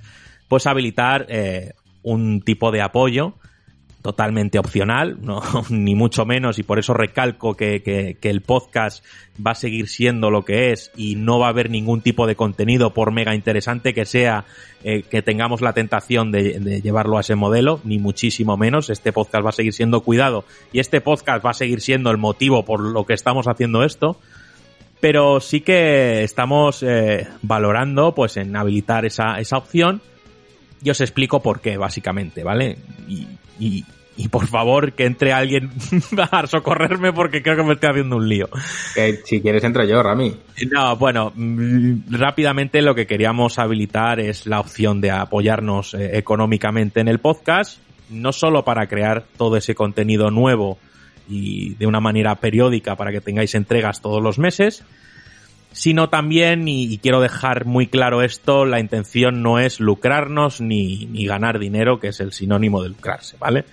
pues 0.48 0.66
habilitar 0.66 1.24
eh, 1.30 1.72
un 2.02 2.42
tipo 2.42 2.70
de 2.70 2.82
apoyo 2.82 3.34
totalmente 4.04 4.58
opcional, 4.58 5.16
no, 5.22 5.40
ni 5.70 5.94
mucho 5.94 6.26
menos, 6.26 6.58
y 6.58 6.62
por 6.62 6.78
eso 6.78 6.92
recalco 6.92 7.54
que, 7.54 7.82
que, 7.82 8.30
el 8.30 8.42
podcast 8.42 9.02
va 9.44 9.52
a 9.52 9.54
seguir 9.54 9.88
siendo 9.88 10.30
lo 10.30 10.44
que 10.44 10.72
es 10.72 10.92
y 10.94 11.14
no 11.14 11.38
va 11.38 11.46
a 11.46 11.48
haber 11.48 11.70
ningún 11.70 12.02
tipo 12.02 12.26
de 12.26 12.36
contenido, 12.36 12.92
por 12.92 13.12
mega 13.12 13.34
interesante 13.34 13.94
que 13.94 14.04
sea, 14.04 14.44
eh, 14.82 15.04
que 15.04 15.22
tengamos 15.22 15.62
la 15.62 15.72
tentación 15.72 16.32
de, 16.32 16.60
de, 16.60 16.82
llevarlo 16.82 17.16
a 17.16 17.22
ese 17.22 17.34
modelo, 17.34 17.80
ni 17.84 17.98
muchísimo 17.98 18.58
menos. 18.58 18.90
Este 18.90 19.10
podcast 19.10 19.42
va 19.42 19.48
a 19.48 19.52
seguir 19.52 19.72
siendo 19.72 20.02
cuidado 20.02 20.44
y 20.70 20.80
este 20.80 21.00
podcast 21.00 21.42
va 21.42 21.52
a 21.52 21.54
seguir 21.54 21.80
siendo 21.80 22.10
el 22.10 22.18
motivo 22.18 22.62
por 22.66 22.80
lo 22.80 23.06
que 23.06 23.14
estamos 23.14 23.48
haciendo 23.48 23.84
esto. 23.84 24.18
Pero 25.00 25.40
sí 25.40 25.62
que 25.62 26.22
estamos 26.24 26.82
eh, 26.82 27.26
valorando 27.40 28.14
pues 28.14 28.36
en 28.36 28.54
habilitar 28.54 29.06
esa, 29.06 29.38
esa 29.38 29.56
opción 29.56 30.02
y 30.84 30.90
os 30.90 31.00
explico 31.00 31.40
por 31.40 31.60
qué, 31.60 31.78
básicamente, 31.78 32.44
¿vale? 32.44 32.76
Y, 33.08 33.26
y, 33.58 34.28
por 34.28 34.46
favor 34.46 34.92
que 34.92 35.06
entre 35.06 35.32
alguien 35.32 35.70
a 36.30 36.46
socorrerme 36.46 37.12
porque 37.12 37.42
creo 37.42 37.56
que 37.56 37.62
me 37.64 37.72
estoy 37.72 37.90
haciendo 37.90 38.16
un 38.16 38.28
lío. 38.28 38.48
si 39.24 39.40
quieres 39.40 39.64
entro 39.64 39.84
yo, 39.84 40.02
Rami. 40.02 40.36
No, 40.70 40.96
bueno, 40.96 41.32
mm, 41.34 42.14
rápidamente 42.14 42.82
lo 42.82 42.94
que 42.94 43.06
queríamos 43.06 43.58
habilitar 43.58 44.20
es 44.20 44.46
la 44.46 44.60
opción 44.60 45.00
de 45.00 45.10
apoyarnos 45.10 45.94
eh, 45.94 46.18
económicamente 46.18 47.00
en 47.00 47.08
el 47.08 47.18
podcast, 47.18 47.78
no 48.10 48.32
solo 48.32 48.62
para 48.62 48.86
crear 48.86 49.24
todo 49.36 49.56
ese 49.56 49.74
contenido 49.74 50.30
nuevo 50.30 50.78
y 51.28 51.74
de 51.76 51.86
una 51.86 52.00
manera 52.00 52.34
periódica 52.36 52.94
para 52.96 53.10
que 53.10 53.22
tengáis 53.22 53.54
entregas 53.54 54.02
todos 54.02 54.22
los 54.22 54.38
meses, 54.38 54.84
sino 55.74 56.08
también, 56.08 56.68
y, 56.68 56.98
quiero 56.98 57.20
dejar 57.20 57.64
muy 57.64 57.88
claro 57.88 58.22
esto, 58.22 58.64
la 58.64 58.78
intención 58.78 59.42
no 59.42 59.58
es 59.58 59.80
lucrarnos 59.80 60.60
ni, 60.60 61.06
ni 61.06 61.26
ganar 61.26 61.58
dinero, 61.58 61.98
que 61.98 62.08
es 62.08 62.20
el 62.20 62.32
sinónimo 62.32 62.80
de 62.80 62.90
lucrarse, 62.90 63.36
¿vale? 63.38 63.64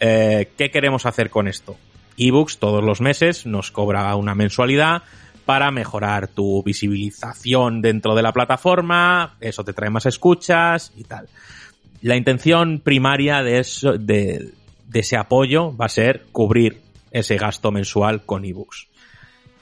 Eh, 0.00 0.50
¿Qué 0.56 0.70
queremos 0.70 1.04
hacer 1.04 1.28
con 1.28 1.48
esto? 1.48 1.76
eBooks 2.16 2.58
todos 2.58 2.82
los 2.82 3.00
meses 3.00 3.46
nos 3.46 3.70
cobra 3.70 4.14
una 4.16 4.34
mensualidad 4.34 5.02
para 5.44 5.70
mejorar 5.70 6.28
tu 6.28 6.62
visibilización 6.62 7.82
dentro 7.82 8.14
de 8.14 8.22
la 8.22 8.32
plataforma, 8.32 9.36
eso 9.40 9.62
te 9.62 9.74
trae 9.74 9.90
más 9.90 10.06
escuchas 10.06 10.92
y 10.96 11.04
tal. 11.04 11.28
La 12.00 12.16
intención 12.16 12.80
primaria 12.80 13.42
de, 13.42 13.58
eso, 13.58 13.92
de, 13.92 14.52
de 14.88 15.00
ese 15.00 15.18
apoyo 15.18 15.76
va 15.76 15.86
a 15.86 15.90
ser 15.90 16.24
cubrir 16.32 16.80
ese 17.10 17.36
gasto 17.36 17.70
mensual 17.70 18.24
con 18.24 18.44
ebooks. 18.44 18.88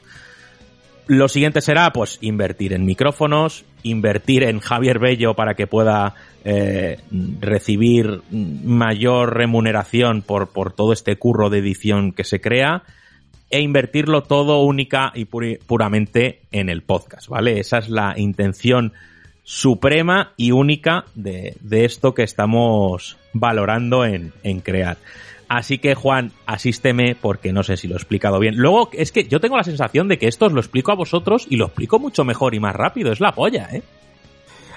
lo 1.08 1.28
siguiente 1.28 1.62
será, 1.62 1.92
pues, 1.92 2.18
invertir 2.22 2.74
en 2.74 2.86
micrófonos, 2.86 3.66
invertir 3.84 4.44
en 4.44 4.60
Javier 4.60 5.00
Bello 5.00 5.34
para 5.34 5.56
que 5.56 5.68
pueda 5.68 6.16
eh, 6.46 7.00
recibir 7.42 8.22
mayor 8.32 9.36
remuneración 9.36 10.22
por, 10.22 10.50
por 10.50 10.72
todo 10.72 10.94
este 10.94 11.18
curro 11.18 11.50
de 11.50 11.60
edición 11.60 12.14
que 12.14 12.24
se 12.24 12.40
crea 12.40 12.84
e 13.50 13.62
invertirlo 13.62 14.24
todo 14.24 14.64
única 14.64 15.12
y 15.14 15.26
puramente 15.26 16.42
en 16.52 16.70
el 16.70 16.82
podcast, 16.82 17.28
¿vale? 17.28 17.60
Esa 17.60 17.80
es 17.80 17.90
la 17.90 18.14
intención 18.18 18.94
suprema 19.44 20.32
y 20.38 20.52
única 20.52 21.06
de, 21.14 21.56
de 21.60 21.86
esto 21.86 22.14
que 22.14 22.24
estamos 22.24 23.18
valorando 23.34 24.06
en, 24.06 24.34
en 24.44 24.62
crear. 24.62 24.98
Así 25.50 25.78
que, 25.78 25.94
Juan, 25.94 26.32
asísteme 26.46 27.16
porque 27.20 27.54
no 27.54 27.64
sé 27.64 27.78
si 27.78 27.88
lo 27.88 27.96
he 27.96 27.98
explicado 27.98 28.40
bien. 28.40 28.56
Luego, 28.56 28.90
es 28.94 29.12
que 29.12 29.26
yo 29.26 29.40
tengo 29.40 29.58
la 29.58 29.64
sensación 29.64 30.08
de 30.08 30.18
que 30.18 30.28
esto 30.28 30.46
os 30.46 30.54
lo 30.54 30.60
explico 30.60 30.92
a 30.92 30.96
vosotros 30.96 31.46
y 31.50 31.58
lo 31.58 31.66
explico 31.66 32.00
mucho 32.00 32.24
mejor 32.24 32.56
y 32.56 32.60
más 32.60 32.76
rápido. 32.76 33.12
Es 33.12 33.20
la 33.20 33.34
polla, 33.34 33.70
¿eh? 33.72 33.84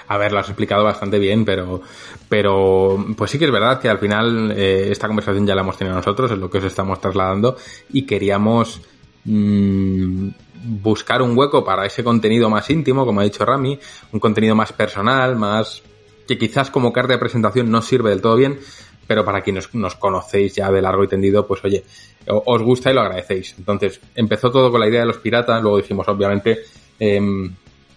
A 0.09 0.17
ver, 0.17 0.31
lo 0.31 0.39
has 0.39 0.47
explicado 0.47 0.83
bastante 0.83 1.19
bien, 1.19 1.43
pero, 1.43 1.81
pero 2.29 3.05
pues 3.17 3.31
sí 3.31 3.39
que 3.39 3.45
es 3.45 3.51
verdad 3.51 3.79
que 3.79 3.89
al 3.89 3.99
final 3.99 4.53
eh, 4.55 4.89
esta 4.89 5.07
conversación 5.07 5.45
ya 5.45 5.53
la 5.53 5.61
hemos 5.61 5.77
tenido 5.77 5.95
nosotros, 5.95 6.31
es 6.31 6.37
lo 6.37 6.49
que 6.49 6.59
os 6.59 6.63
estamos 6.63 7.01
trasladando 7.01 7.57
y 7.91 8.05
queríamos 8.05 8.81
mmm, 9.25 10.29
buscar 10.63 11.21
un 11.21 11.37
hueco 11.37 11.65
para 11.65 11.85
ese 11.85 12.05
contenido 12.05 12.49
más 12.49 12.69
íntimo, 12.69 13.05
como 13.05 13.19
ha 13.19 13.25
dicho 13.25 13.43
Rami, 13.43 13.77
un 14.13 14.19
contenido 14.19 14.55
más 14.55 14.71
personal, 14.71 15.35
más 15.35 15.83
que 16.27 16.37
quizás 16.37 16.69
como 16.69 16.93
carta 16.93 17.13
de 17.13 17.19
presentación 17.19 17.71
no 17.71 17.81
sirve 17.81 18.09
del 18.09 18.21
todo 18.21 18.35
bien, 18.35 18.59
pero 19.07 19.23
para 19.23 19.41
quienes 19.41 19.73
nos 19.73 19.95
conocéis 19.95 20.55
ya 20.55 20.71
de 20.71 20.81
largo 20.81 21.03
y 21.03 21.07
tendido, 21.07 21.47
pues 21.47 21.63
oye, 21.63 21.83
os 22.27 22.61
gusta 22.61 22.91
y 22.91 22.93
lo 22.93 23.01
agradecéis. 23.01 23.55
Entonces, 23.57 23.99
empezó 24.15 24.51
todo 24.51 24.69
con 24.69 24.81
la 24.81 24.87
idea 24.87 24.99
de 25.01 25.07
los 25.07 25.17
piratas, 25.17 25.61
luego 25.61 25.77
dijimos, 25.77 26.07
obviamente, 26.07 26.59
eh, 26.99 27.21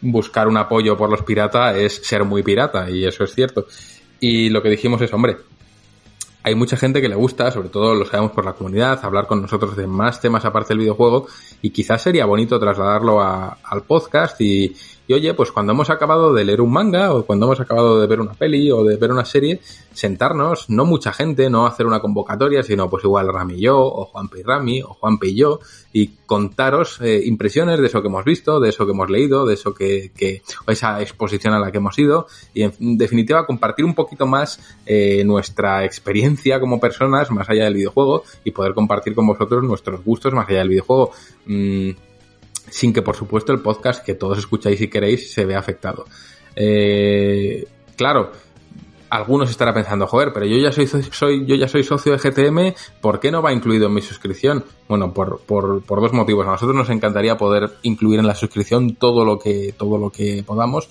buscar 0.01 0.48
un 0.48 0.57
apoyo 0.57 0.97
por 0.97 1.11
los 1.11 1.23
piratas 1.23 1.77
es 1.77 1.97
ser 1.97 2.24
muy 2.24 2.43
pirata, 2.43 2.89
y 2.89 3.05
eso 3.05 3.24
es 3.24 3.35
cierto. 3.35 3.66
Y 4.20 4.51
lo 4.51 4.62
que 4.62 4.70
dijimos 4.70 5.01
es, 5.02 5.12
hombre, 5.12 5.36
hay 6.43 6.55
mucha 6.55 6.77
gente 6.77 7.02
que 7.02 7.09
le 7.09 7.16
gusta, 7.16 7.51
sobre 7.51 7.69
todo 7.69 7.94
lo 7.94 8.07
sabemos 8.07 8.32
por 8.32 8.44
la 8.44 8.55
comunidad, 8.55 9.05
hablar 9.05 9.27
con 9.27 9.43
nosotros 9.43 9.77
de 9.77 9.86
más 9.86 10.20
temas 10.20 10.44
aparte 10.44 10.69
del 10.69 10.78
videojuego, 10.78 11.27
y 11.61 11.70
quizás 11.70 12.02
sería 12.02 12.24
bonito 12.24 12.59
trasladarlo 12.59 13.20
al 13.20 13.82
podcast 13.86 14.40
y, 14.40 14.74
y 15.11 15.12
oye, 15.12 15.35
pues 15.35 15.51
cuando 15.51 15.73
hemos 15.73 15.91
acabado 15.91 16.32
de 16.32 16.45
leer 16.45 16.61
un 16.61 16.70
manga 16.70 17.12
o 17.12 17.27
cuando 17.27 17.47
hemos 17.47 17.59
acabado 17.59 18.01
de 18.01 18.07
ver 18.07 18.20
una 18.20 18.35
peli 18.35 18.70
o 18.70 18.85
de 18.85 18.95
ver 18.97 19.11
una 19.11 19.24
serie, 19.24 19.61
sentarnos, 19.93 20.70
no 20.70 20.85
mucha 20.85 21.12
gente, 21.12 21.51
no 21.51 21.66
hacer 21.66 21.87
una 21.87 21.99
convocatoria, 21.99 22.62
sino 22.62 22.89
pues 22.89 23.03
igual 23.03 23.27
Rami 23.27 23.55
y 23.55 23.62
yo, 23.62 23.77
o 23.81 24.05
Juanpe 24.05 24.39
y 24.39 24.43
Rami, 24.45 24.82
o 24.82 24.95
Juanpe 24.95 25.27
y 25.27 25.35
yo, 25.35 25.59
y 25.93 26.12
contaros 26.27 27.01
eh, 27.01 27.23
impresiones 27.24 27.81
de 27.81 27.89
eso 27.89 28.03
que 28.03 28.07
hemos 28.07 28.24
visto, 28.24 28.61
de 28.61 28.69
eso 28.69 28.87
que 28.87 28.93
hemos 28.93 29.11
leído, 29.11 29.47
de 29.47 29.55
eso 29.55 29.74
que, 29.74 30.12
esa 30.69 31.03
exposición 31.03 31.55
a 31.55 31.59
la 31.59 31.73
que 31.73 31.78
hemos 31.78 31.99
ido, 31.99 32.28
y 32.55 32.62
en 32.62 32.97
definitiva 32.97 33.47
compartir 33.47 33.85
un 33.85 33.97
poquito 33.97 34.28
más 34.28 34.61
eh, 34.87 35.24
nuestra 35.24 35.85
experiencia 35.85 36.61
como 36.61 36.78
personas 36.78 37.32
más 37.32 37.51
allá 37.51 37.65
del 37.65 37.74
videojuego 37.74 38.23
y 38.45 38.53
poder 38.53 38.74
compartir 38.74 39.16
con 39.16 39.27
vosotros 39.27 39.65
nuestros 39.65 40.05
gustos 40.05 40.32
más 40.32 40.49
allá 40.49 40.61
del 40.61 40.69
videojuego. 40.69 41.11
Mm, 41.47 41.91
sin 42.69 42.93
que 42.93 43.03
por 43.03 43.16
supuesto 43.16 43.53
el 43.53 43.61
podcast 43.61 44.05
que 44.05 44.15
todos 44.15 44.39
escucháis 44.39 44.81
y 44.81 44.89
queréis 44.89 45.32
se 45.32 45.45
vea 45.45 45.59
afectado. 45.59 46.05
Eh, 46.57 47.66
claro, 47.97 48.32
algunos 49.11 49.51
estarán 49.51 49.74
pensando, 49.74 50.07
joder, 50.07 50.32
pero 50.32 50.47
yo 50.47 50.57
ya 50.57 50.73
soy, 50.73 50.87
soy, 50.87 51.45
yo 51.47 51.57
ya 51.57 51.69
soy 51.69 51.82
socio 51.82 52.16
de 52.16 52.19
GTM, 52.19 52.74
¿por 53.01 53.19
qué 53.19 53.31
no 53.31 53.43
va 53.43 53.53
incluido 53.53 53.87
en 53.87 53.95
mi 53.95 54.03
suscripción? 54.03 54.65
Bueno, 54.89 55.12
por, 55.12 55.41
por, 55.41 55.82
por 55.82 56.01
dos 56.01 56.12
motivos. 56.12 56.47
A 56.47 56.53
nosotros 56.53 56.77
nos 56.77 56.91
encantaría 56.91 57.37
poder 57.37 57.70
incluir 57.82 58.20
en 58.20 58.27
la 58.27 58.35
suscripción 58.35 58.95
todo 58.95 59.24
lo 59.24 59.39
que, 59.39 59.74
todo 59.77 59.99
lo 59.99 60.11
que 60.11 60.45
podamos 60.47 60.89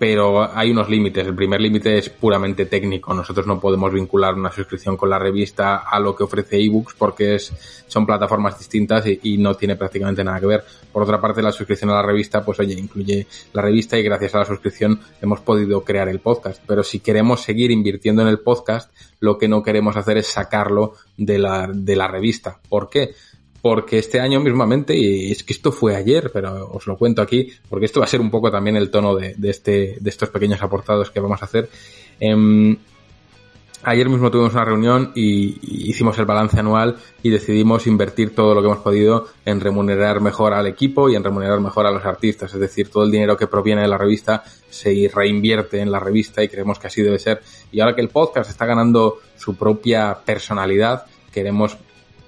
pero 0.00 0.50
hay 0.56 0.70
unos 0.70 0.88
límites. 0.88 1.26
El 1.26 1.34
primer 1.34 1.60
límite 1.60 1.98
es 1.98 2.08
puramente 2.08 2.64
técnico. 2.64 3.12
Nosotros 3.12 3.46
no 3.46 3.60
podemos 3.60 3.92
vincular 3.92 4.32
una 4.32 4.50
suscripción 4.50 4.96
con 4.96 5.10
la 5.10 5.18
revista 5.18 5.76
a 5.76 6.00
lo 6.00 6.16
que 6.16 6.22
ofrece 6.22 6.56
ebooks 6.56 6.94
porque 6.94 7.34
es, 7.34 7.52
son 7.86 8.06
plataformas 8.06 8.56
distintas 8.58 9.04
y, 9.06 9.36
no 9.36 9.56
tiene 9.56 9.76
prácticamente 9.76 10.24
nada 10.24 10.40
que 10.40 10.46
ver. 10.46 10.64
Por 10.90 11.02
otra 11.02 11.20
parte, 11.20 11.42
la 11.42 11.52
suscripción 11.52 11.90
a 11.90 11.96
la 11.96 12.02
revista, 12.02 12.42
pues 12.42 12.58
oye, 12.60 12.72
incluye 12.72 13.26
la 13.52 13.60
revista 13.60 13.98
y 13.98 14.02
gracias 14.02 14.34
a 14.34 14.38
la 14.38 14.46
suscripción 14.46 14.98
hemos 15.20 15.40
podido 15.40 15.84
crear 15.84 16.08
el 16.08 16.20
podcast. 16.20 16.62
Pero 16.66 16.82
si 16.82 17.00
queremos 17.00 17.42
seguir 17.42 17.70
invirtiendo 17.70 18.22
en 18.22 18.28
el 18.28 18.38
podcast, 18.38 18.90
lo 19.18 19.36
que 19.36 19.48
no 19.48 19.62
queremos 19.62 19.98
hacer 19.98 20.16
es 20.16 20.28
sacarlo 20.28 20.94
de 21.18 21.38
la, 21.38 21.68
de 21.70 21.96
la 21.96 22.08
revista. 22.08 22.58
¿Por 22.70 22.88
qué? 22.88 23.10
Porque 23.62 23.98
este 23.98 24.20
año 24.20 24.40
mismamente, 24.40 24.96
y 24.96 25.30
es 25.30 25.42
que 25.44 25.52
esto 25.52 25.72
fue 25.72 25.96
ayer, 25.96 26.30
pero 26.32 26.70
os 26.70 26.86
lo 26.86 26.96
cuento 26.96 27.22
aquí, 27.22 27.52
porque 27.68 27.86
esto 27.86 28.00
va 28.00 28.06
a 28.06 28.08
ser 28.08 28.20
un 28.20 28.30
poco 28.30 28.50
también 28.50 28.76
el 28.76 28.90
tono 28.90 29.14
de, 29.14 29.34
de 29.36 29.50
este, 29.50 29.96
de 30.00 30.10
estos 30.10 30.30
pequeños 30.30 30.62
aportados 30.62 31.10
que 31.10 31.20
vamos 31.20 31.42
a 31.42 31.44
hacer. 31.44 31.68
Eh, 32.20 32.76
ayer 33.82 34.08
mismo 34.08 34.30
tuvimos 34.30 34.52
una 34.54 34.64
reunión 34.64 35.12
y, 35.14 35.58
y, 35.62 35.90
hicimos 35.90 36.18
el 36.18 36.26
balance 36.26 36.58
anual 36.58 36.96
y 37.22 37.30
decidimos 37.30 37.86
invertir 37.86 38.34
todo 38.34 38.54
lo 38.54 38.60
que 38.60 38.66
hemos 38.66 38.80
podido 38.80 39.26
en 39.44 39.60
remunerar 39.60 40.20
mejor 40.20 40.52
al 40.52 40.66
equipo 40.66 41.08
y 41.08 41.16
en 41.16 41.24
remunerar 41.24 41.60
mejor 41.60 41.86
a 41.86 41.90
los 41.90 42.04
artistas. 42.04 42.52
Es 42.52 42.60
decir, 42.60 42.90
todo 42.90 43.04
el 43.04 43.10
dinero 43.10 43.36
que 43.36 43.46
proviene 43.46 43.82
de 43.82 43.88
la 43.88 43.98
revista 43.98 44.42
se 44.68 45.10
reinvierte 45.12 45.80
en 45.80 45.90
la 45.90 46.00
revista 46.00 46.42
y 46.42 46.48
creemos 46.48 46.78
que 46.78 46.86
así 46.86 47.02
debe 47.02 47.18
ser. 47.18 47.42
Y 47.72 47.80
ahora 47.80 47.94
que 47.94 48.02
el 48.02 48.08
podcast 48.08 48.50
está 48.50 48.66
ganando 48.66 49.18
su 49.36 49.56
propia 49.56 50.18
personalidad, 50.24 51.06
queremos 51.32 51.76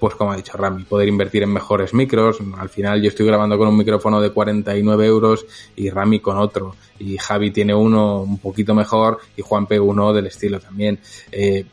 pues 0.03 0.17
como 0.17 0.33
ha 0.33 0.37
dicho 0.37 0.57
Rami, 0.57 0.83
poder 0.83 1.07
invertir 1.07 1.45
en 1.45 1.53
mejores 1.53 1.95
micros. 1.95 2.39
Al 2.59 2.69
final 2.69 3.01
yo 3.01 3.07
estoy 3.07 3.25
grabando 3.25 3.57
con 3.57 3.69
un 3.69 3.77
micrófono 3.77 4.21
de 4.21 4.31
49 4.31 5.07
euros 5.07 5.47
y 5.77 5.91
Rami 5.91 6.19
con 6.19 6.39
otro. 6.39 6.75
Y 6.99 7.19
Javi 7.19 7.53
tiene 7.53 7.73
uno 7.73 8.23
un 8.23 8.39
poquito 8.39 8.75
mejor 8.75 9.21
y 9.37 9.43
Juanpe 9.43 9.79
uno 9.79 10.13
del 10.13 10.27
estilo 10.27 10.59
también. 10.59 10.99
Eh, 11.31 11.67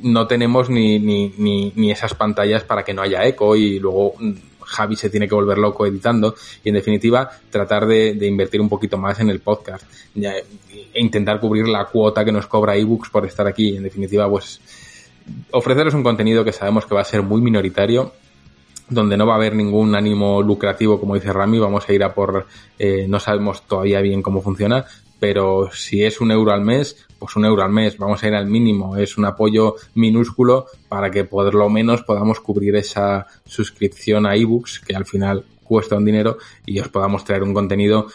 no 0.00 0.28
tenemos 0.28 0.70
ni, 0.70 1.00
ni, 1.00 1.34
ni, 1.38 1.72
ni 1.74 1.90
esas 1.90 2.14
pantallas 2.14 2.62
para 2.62 2.84
que 2.84 2.94
no 2.94 3.02
haya 3.02 3.26
eco 3.26 3.56
y 3.56 3.80
luego 3.80 4.14
Javi 4.60 4.94
se 4.94 5.10
tiene 5.10 5.26
que 5.26 5.34
volver 5.34 5.58
loco 5.58 5.86
editando 5.86 6.36
y 6.62 6.68
en 6.68 6.76
definitiva 6.76 7.28
tratar 7.50 7.84
de, 7.88 8.14
de 8.14 8.28
invertir 8.28 8.60
un 8.60 8.68
poquito 8.68 8.96
más 8.96 9.18
en 9.18 9.28
el 9.30 9.40
podcast 9.40 9.84
e 10.14 10.44
intentar 11.00 11.40
cubrir 11.40 11.66
la 11.66 11.86
cuota 11.86 12.24
que 12.24 12.30
nos 12.30 12.46
cobra 12.46 12.76
ebooks 12.76 13.10
por 13.10 13.26
estar 13.26 13.48
aquí. 13.48 13.76
En 13.76 13.82
definitiva, 13.82 14.30
pues 14.30 14.60
ofreceros 15.50 15.94
un 15.94 16.02
contenido 16.02 16.44
que 16.44 16.52
sabemos 16.52 16.86
que 16.86 16.94
va 16.94 17.00
a 17.00 17.04
ser 17.04 17.22
muy 17.22 17.40
minoritario, 17.40 18.12
donde 18.88 19.16
no 19.16 19.26
va 19.26 19.34
a 19.34 19.36
haber 19.36 19.54
ningún 19.54 19.94
ánimo 19.94 20.42
lucrativo, 20.42 21.00
como 21.00 21.14
dice 21.14 21.32
Rami, 21.32 21.58
vamos 21.58 21.88
a 21.88 21.92
ir 21.92 22.04
a 22.04 22.14
por, 22.14 22.46
eh, 22.78 23.06
no 23.08 23.18
sabemos 23.18 23.66
todavía 23.66 24.00
bien 24.00 24.22
cómo 24.22 24.42
funciona, 24.42 24.84
pero 25.18 25.70
si 25.72 26.04
es 26.04 26.20
un 26.20 26.30
euro 26.30 26.52
al 26.52 26.60
mes, 26.60 27.06
pues 27.18 27.34
un 27.36 27.44
euro 27.44 27.62
al 27.62 27.72
mes, 27.72 27.98
vamos 27.98 28.22
a 28.22 28.28
ir 28.28 28.34
al 28.34 28.46
mínimo, 28.46 28.96
es 28.96 29.16
un 29.16 29.24
apoyo 29.24 29.76
minúsculo 29.94 30.66
para 30.88 31.10
que 31.10 31.24
por 31.24 31.52
lo 31.54 31.68
menos 31.68 32.02
podamos 32.02 32.40
cubrir 32.40 32.76
esa 32.76 33.26
suscripción 33.44 34.26
a 34.26 34.36
ebooks, 34.36 34.80
que 34.80 34.94
al 34.94 35.06
final 35.06 35.44
cuesta 35.64 35.96
un 35.96 36.04
dinero, 36.04 36.38
y 36.64 36.78
os 36.78 36.88
podamos 36.88 37.24
traer 37.24 37.42
un 37.42 37.54
contenido 37.54 38.06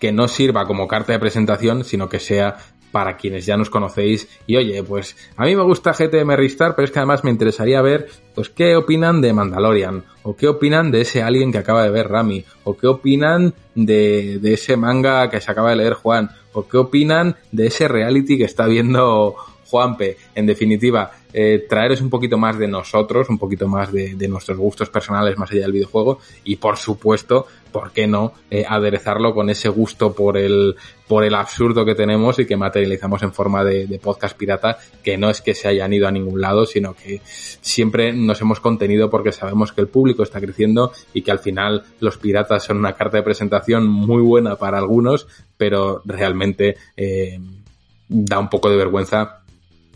que 0.00 0.12
no 0.12 0.28
sirva 0.28 0.66
como 0.66 0.88
carta 0.88 1.12
de 1.12 1.18
presentación, 1.18 1.84
sino 1.84 2.08
que 2.08 2.20
sea 2.20 2.58
para 2.96 3.18
quienes 3.18 3.44
ya 3.44 3.58
nos 3.58 3.68
conocéis. 3.68 4.26
Y 4.46 4.56
oye, 4.56 4.82
pues 4.82 5.18
a 5.36 5.44
mí 5.44 5.54
me 5.54 5.62
gusta 5.62 5.92
GTM 5.92 6.34
Ristar, 6.34 6.74
pero 6.74 6.86
es 6.86 6.90
que 6.90 6.98
además 6.98 7.24
me 7.24 7.30
interesaría 7.30 7.82
ver, 7.82 8.08
pues, 8.34 8.48
qué 8.48 8.74
opinan 8.74 9.20
de 9.20 9.34
Mandalorian, 9.34 10.02
o 10.22 10.34
qué 10.34 10.48
opinan 10.48 10.90
de 10.90 11.02
ese 11.02 11.22
alguien 11.22 11.52
que 11.52 11.58
acaba 11.58 11.82
de 11.82 11.90
ver 11.90 12.08
Rami, 12.08 12.46
o 12.64 12.74
qué 12.74 12.86
opinan 12.86 13.52
de, 13.74 14.38
de 14.40 14.54
ese 14.54 14.78
manga 14.78 15.28
que 15.28 15.42
se 15.42 15.50
acaba 15.50 15.68
de 15.68 15.76
leer 15.76 15.92
Juan, 15.92 16.30
o 16.54 16.66
qué 16.66 16.78
opinan 16.78 17.36
de 17.52 17.66
ese 17.66 17.86
reality 17.86 18.38
que 18.38 18.44
está 18.44 18.66
viendo 18.66 19.36
Juanpe. 19.66 20.16
En 20.34 20.46
definitiva, 20.46 21.10
eh, 21.34 21.66
traeros 21.68 22.00
un 22.00 22.08
poquito 22.08 22.38
más 22.38 22.58
de 22.58 22.66
nosotros, 22.66 23.28
un 23.28 23.36
poquito 23.36 23.68
más 23.68 23.92
de, 23.92 24.14
de, 24.14 24.26
nuestros 24.26 24.56
gustos 24.56 24.88
personales 24.88 25.36
más 25.36 25.50
allá 25.50 25.62
del 25.62 25.72
videojuego 25.72 26.18
y 26.44 26.56
por 26.56 26.78
supuesto, 26.78 27.46
¿por 27.76 27.92
qué 27.92 28.06
no 28.06 28.32
eh, 28.50 28.64
aderezarlo 28.66 29.34
con 29.34 29.50
ese 29.50 29.68
gusto 29.68 30.14
por 30.14 30.38
el, 30.38 30.76
por 31.06 31.24
el 31.24 31.34
absurdo 31.34 31.84
que 31.84 31.94
tenemos 31.94 32.38
y 32.38 32.46
que 32.46 32.56
materializamos 32.56 33.22
en 33.22 33.34
forma 33.34 33.64
de, 33.64 34.00
podcast 34.02 34.34
pirata, 34.34 34.78
que 35.04 35.18
no 35.18 35.28
es 35.28 35.42
que 35.42 35.54
se 35.54 35.68
hayan 35.68 35.92
ido 35.92 36.08
a 36.08 36.10
ningún 36.10 36.40
lado, 36.40 36.64
sino 36.64 36.94
que 36.94 37.20
siempre 37.26 38.14
nos 38.14 38.40
hemos 38.40 38.60
contenido 38.60 39.10
porque 39.10 39.30
sabemos 39.30 39.72
que 39.72 39.82
el 39.82 39.88
público 39.88 40.22
está 40.22 40.40
creciendo 40.40 40.90
y 41.12 41.20
que 41.20 41.30
al 41.30 41.38
final 41.38 41.84
los 42.00 42.16
piratas 42.16 42.64
son 42.64 42.78
una 42.78 42.94
carta 42.94 43.18
de 43.18 43.22
presentación 43.22 43.86
muy 43.86 44.22
buena 44.22 44.56
para 44.56 44.78
algunos, 44.78 45.26
pero 45.58 46.00
realmente 46.06 46.76
eh, 46.96 47.38
da 48.08 48.38
un 48.38 48.48
poco 48.48 48.70
de 48.70 48.76
vergüenza 48.76 49.42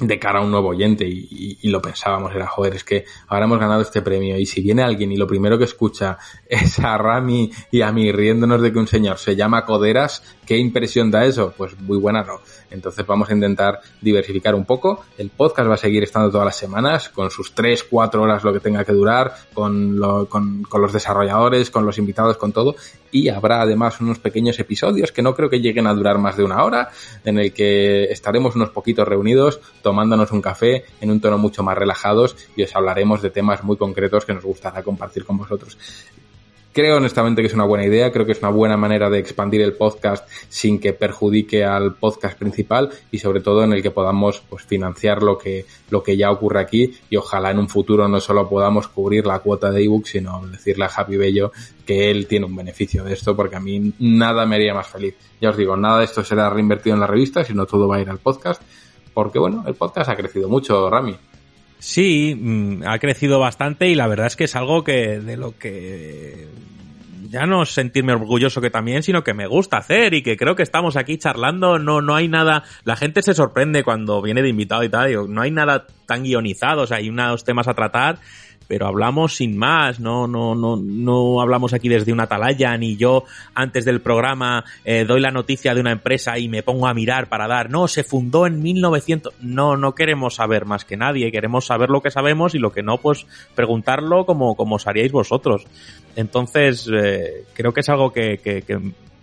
de 0.01 0.19
cara 0.19 0.41
a 0.41 0.43
un 0.43 0.51
nuevo 0.51 0.69
oyente 0.69 1.07
y, 1.07 1.59
lo 1.69 1.81
pensábamos, 1.81 2.35
era 2.35 2.47
joder, 2.47 2.75
es 2.75 2.85
que 2.85 3.05
ahora 3.29 3.45
hemos 3.45 3.61
ganado 3.61 3.83
este 3.83 4.03
premio 4.03 4.39
y 4.39 4.47
si 4.47 4.61
viene 4.61 4.83
alguien 4.83 5.13
y 5.13 5.17
lo 5.17 5.27
primero 5.27 5.59
que 5.59 5.65
escucha 5.65 6.19
es 6.49 6.79
a 6.81 6.97
Rami 6.99 7.53
y 7.71 7.83
a 7.83 7.93
mí 7.93 8.11
riéndonos 8.11 8.63
de 8.63 8.73
que 8.73 8.79
un 8.79 8.87
señor 8.87 9.19
se 9.19 9.37
llama 9.37 9.65
Coderas, 9.65 10.23
¿Qué 10.51 10.59
impresión 10.59 11.13
da 11.13 11.25
eso? 11.25 11.55
Pues 11.57 11.79
muy 11.81 11.97
buena 11.97 12.25
no. 12.25 12.41
Entonces 12.73 13.07
vamos 13.07 13.31
a 13.31 13.35
intentar 13.35 13.79
diversificar 14.01 14.57
un 14.57 14.65
poco. 14.65 15.05
El 15.17 15.31
podcast 15.31 15.71
va 15.71 15.75
a 15.75 15.77
seguir 15.77 16.03
estando 16.03 16.29
todas 16.29 16.45
las 16.45 16.57
semanas, 16.57 17.09
con 17.09 17.31
sus 17.31 17.55
3, 17.55 17.85
4 17.85 18.21
horas 18.21 18.43
lo 18.43 18.53
que 18.53 18.59
tenga 18.59 18.85
que 18.85 18.93
durar, 18.93 19.33
con, 19.55 19.97
los 20.01 20.93
desarrolladores, 20.93 21.71
con 21.71 21.87
los 21.87 21.99
invitados, 21.99 22.37
con 22.37 22.51
todo. 22.51 22.75
Y 23.13 23.29
habrá 23.29 23.63
además 23.63 24.01
unos 24.01 24.19
pequeños 24.19 24.59
episodios 24.59 25.13
que 25.13 25.23
no 25.23 25.37
creo 25.37 25.49
que 25.49 25.61
lleguen 25.61 25.87
a 25.87 25.95
durar 25.95 26.19
más 26.19 26.37
de 26.37 26.43
una 26.43 26.65
hora, 26.65 26.89
en 27.25 27.39
el 27.39 27.53
que 27.53 28.07
estaremos 28.11 28.57
unos 28.57 28.71
poquitos 28.71 29.07
reunidos, 29.07 29.61
tomándonos 29.83 30.33
un 30.33 30.43
café 30.43 30.83
en 31.01 31.13
un 31.13 31.21
tono 31.21 31.39
mucho 31.39 31.63
más 31.63 31.79
relajados 31.79 32.35
y 32.57 32.65
os 32.65 32.75
hablaremos 32.75 33.23
de 33.23 33.31
temas 33.31 33.63
muy 33.63 33.77
concretos 33.77 34.25
que 34.25 34.35
nos 34.35 34.45
gustará 34.45 34.83
compartir 34.83 35.25
con 35.25 35.39
vosotros. 35.39 35.79
Creo 36.73 36.99
honestamente 36.99 37.43
que 37.43 37.49
es 37.49 37.55
una 37.55 37.65
buena 37.65 37.85
idea, 37.85 38.13
creo 38.13 38.25
que 38.25 38.31
es 38.31 38.39
una 38.39 38.51
buena 38.51 38.77
manera 38.77 39.11
de 39.11 39.19
expandir 39.19 39.61
el 39.61 39.73
podcast 39.73 40.29
sin 40.49 40.79
que 40.79 40.93
perjudique 40.93 41.65
al 41.65 41.95
podcast 41.95 42.39
principal 42.39 42.91
y 43.11 43.19
sobre 43.19 43.41
todo 43.41 43.65
en 43.65 43.73
el 43.73 43.83
que 43.83 43.91
podamos 43.91 44.41
pues, 44.49 44.63
financiar 44.63 45.21
lo 45.21 45.37
que, 45.37 45.67
lo 45.91 46.05
que 46.05 46.17
ya 46.17 46.31
ocurre 46.31 46.61
aquí 46.61 46.95
y 47.11 47.17
ojalá 47.17 47.51
en 47.51 47.59
un 47.59 47.69
futuro 47.69 48.07
no 48.07 48.21
solo 48.21 48.49
podamos 48.49 48.87
cubrir 48.87 49.27
la 49.27 49.41
cuota 49.41 49.73
de 49.73 49.83
ebook, 49.83 50.07
sino 50.07 50.47
decirle 50.47 50.85
a 50.85 50.91
Happy 50.95 51.17
Bello 51.17 51.51
que 51.85 52.09
él 52.09 52.29
tiene 52.29 52.47
un 52.47 52.55
beneficio 52.55 53.03
de 53.03 53.15
esto 53.15 53.35
porque 53.35 53.57
a 53.57 53.61
mí 53.61 53.93
nada 53.99 54.47
me 54.47 54.55
haría 54.55 54.73
más 54.73 54.87
feliz. 54.87 55.17
Ya 55.41 55.51
os 55.51 55.57
digo, 55.57 55.77
nada 55.77 55.99
de 55.99 56.05
esto 56.05 56.23
será 56.23 56.51
reinvertido 56.51 56.95
en 56.95 57.01
la 57.01 57.09
revista, 57.09 57.43
sino 57.43 57.67
todo 57.67 57.89
va 57.89 57.97
a 57.97 58.01
ir 58.01 58.11
al 58.11 58.19
podcast 58.19 58.63
porque 59.13 59.41
bueno, 59.41 59.65
el 59.67 59.75
podcast 59.75 60.09
ha 60.09 60.17
crecido 60.17 60.49
mucho, 60.49 60.89
Rami. 60.89 61.17
Sí, 61.81 62.37
mm, 62.39 62.83
ha 62.87 62.99
crecido 62.99 63.41
bastante 63.41 63.89
y 63.89 63.95
la 63.95 64.07
verdad 64.07 64.27
es 64.27 64.37
que 64.37 64.45
es 64.45 64.55
algo 64.55 64.85
que 64.85 65.19
de 65.19 65.37
lo 65.37 65.57
que 65.59 66.47
ya 67.31 67.47
no 67.47 67.65
sentirme 67.65 68.13
orgulloso 68.13 68.61
que 68.61 68.71
también, 68.71 69.03
sino 69.03 69.25
que 69.25 69.35
me 69.35 69.47
gusta 69.47 69.79
hacer 69.79 70.15
y 70.15 70.23
que 70.23 70.37
creo 70.37 70.57
que 70.57 70.63
estamos 70.63 70.97
aquí 70.97 71.17
charlando, 71.17 71.79
no, 71.79 72.03
no 72.03 72.17
hay 72.17 72.29
nada, 72.29 72.65
la 72.85 72.97
gente 72.97 73.23
se 73.23 73.35
sorprende 73.35 73.85
cuando 73.85 74.21
viene 74.21 74.43
de 74.43 74.49
invitado 74.49 74.83
y 74.83 74.89
tal, 74.89 75.33
no 75.33 75.41
hay 75.41 75.51
nada 75.51 75.87
tan 76.07 76.25
guionizado, 76.25 76.83
o 76.83 76.87
sea, 76.87 76.99
hay 76.99 77.09
unos 77.09 77.45
temas 77.45 77.69
a 77.69 77.75
tratar 77.75 78.19
pero 78.71 78.87
hablamos 78.87 79.35
sin 79.35 79.59
más, 79.59 79.99
no, 79.99 80.29
no, 80.29 80.55
no, 80.55 80.77
no 80.77 81.41
hablamos 81.41 81.75
aquí 81.75 81.89
desde 81.89 82.13
una 82.13 82.23
atalaya, 82.23 82.77
ni 82.77 82.97
yo 82.97 83.25
antes 83.53 83.85
del 83.85 84.01
programa 84.01 84.65
eh, 84.85 85.05
doy 85.05 85.21
la 85.21 85.33
noticia 85.33 85.75
de 85.75 85.81
una 85.81 85.91
empresa 85.91 86.39
y 86.39 86.49
me 86.49 86.63
pongo 86.63 86.87
a 86.87 86.95
mirar 86.95 87.29
para 87.29 87.49
dar, 87.49 87.69
no, 87.69 87.89
se 87.89 88.05
fundó 88.05 88.47
en 88.47 88.63
1900, 88.63 89.35
no, 89.41 89.77
no 89.77 89.97
queremos 89.97 90.37
saber 90.37 90.67
más 90.67 90.85
que 90.85 90.97
nadie, 90.97 91.33
queremos 91.33 91.67
saber 91.67 91.91
lo 91.91 92.01
que 92.01 92.13
sabemos 92.13 92.55
y 92.55 92.61
lo 92.61 92.71
que 92.71 92.85
no, 92.85 92.99
pues 92.99 93.27
preguntarlo 93.57 94.25
como, 94.25 94.55
como 94.55 94.77
os 94.77 94.87
haríais 94.87 95.11
vosotros. 95.11 95.67
Entonces, 96.15 96.89
eh, 96.95 97.47
creo 97.55 97.73
que 97.73 97.81
es 97.81 97.89
algo 97.89 98.13
que, 98.13 98.39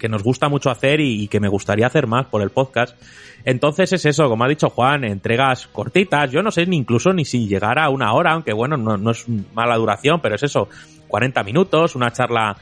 nos 0.09 0.23
gusta 0.23 0.49
mucho 0.49 0.69
hacer 0.69 0.99
y, 0.99 1.27
que 1.27 1.39
me 1.39 1.47
gustaría 1.49 1.87
hacer 1.87 2.07
más 2.07 2.27
por 2.27 2.41
el 2.41 2.49
podcast. 2.49 2.95
Entonces 3.43 3.93
es 3.93 4.05
eso, 4.05 4.29
como 4.29 4.43
ha 4.43 4.47
dicho 4.47 4.69
Juan, 4.69 5.03
entregas 5.03 5.67
cortitas, 5.67 6.31
yo 6.31 6.41
no 6.41 6.51
sé 6.51 6.65
ni 6.65 6.77
incluso 6.77 7.13
ni 7.13 7.25
si 7.25 7.47
llegara 7.47 7.85
a 7.85 7.89
una 7.89 8.13
hora, 8.13 8.33
aunque 8.33 8.53
bueno, 8.53 8.77
no, 8.77 9.11
es 9.11 9.25
mala 9.53 9.77
duración, 9.77 10.19
pero 10.21 10.35
es 10.35 10.43
eso, 10.43 10.69
40 11.07 11.43
minutos, 11.43 11.95
una 11.95 12.11
charla 12.11 12.57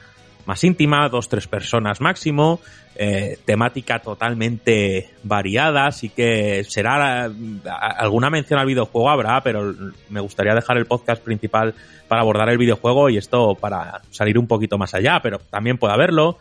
más 0.45 0.63
íntima, 0.63 1.09
dos, 1.09 1.27
tres 1.27 1.47
personas 1.47 2.01
máximo, 2.01 2.59
eh, 2.95 3.39
temática 3.45 3.99
totalmente 3.99 5.09
variada, 5.23 5.87
así 5.87 6.09
que 6.09 6.63
será 6.63 7.29
alguna 7.97 8.29
mención 8.29 8.59
al 8.59 8.67
videojuego 8.67 9.09
habrá, 9.09 9.41
pero 9.41 9.73
me 10.09 10.19
gustaría 10.19 10.53
dejar 10.53 10.77
el 10.77 10.85
podcast 10.85 11.23
principal 11.23 11.73
para 12.07 12.21
abordar 12.21 12.49
el 12.49 12.57
videojuego 12.57 13.09
y 13.09 13.17
esto 13.17 13.55
para 13.55 14.01
salir 14.11 14.37
un 14.37 14.47
poquito 14.47 14.77
más 14.77 14.93
allá, 14.93 15.19
pero 15.21 15.39
también 15.39 15.77
puede 15.77 15.93
haberlo. 15.93 16.37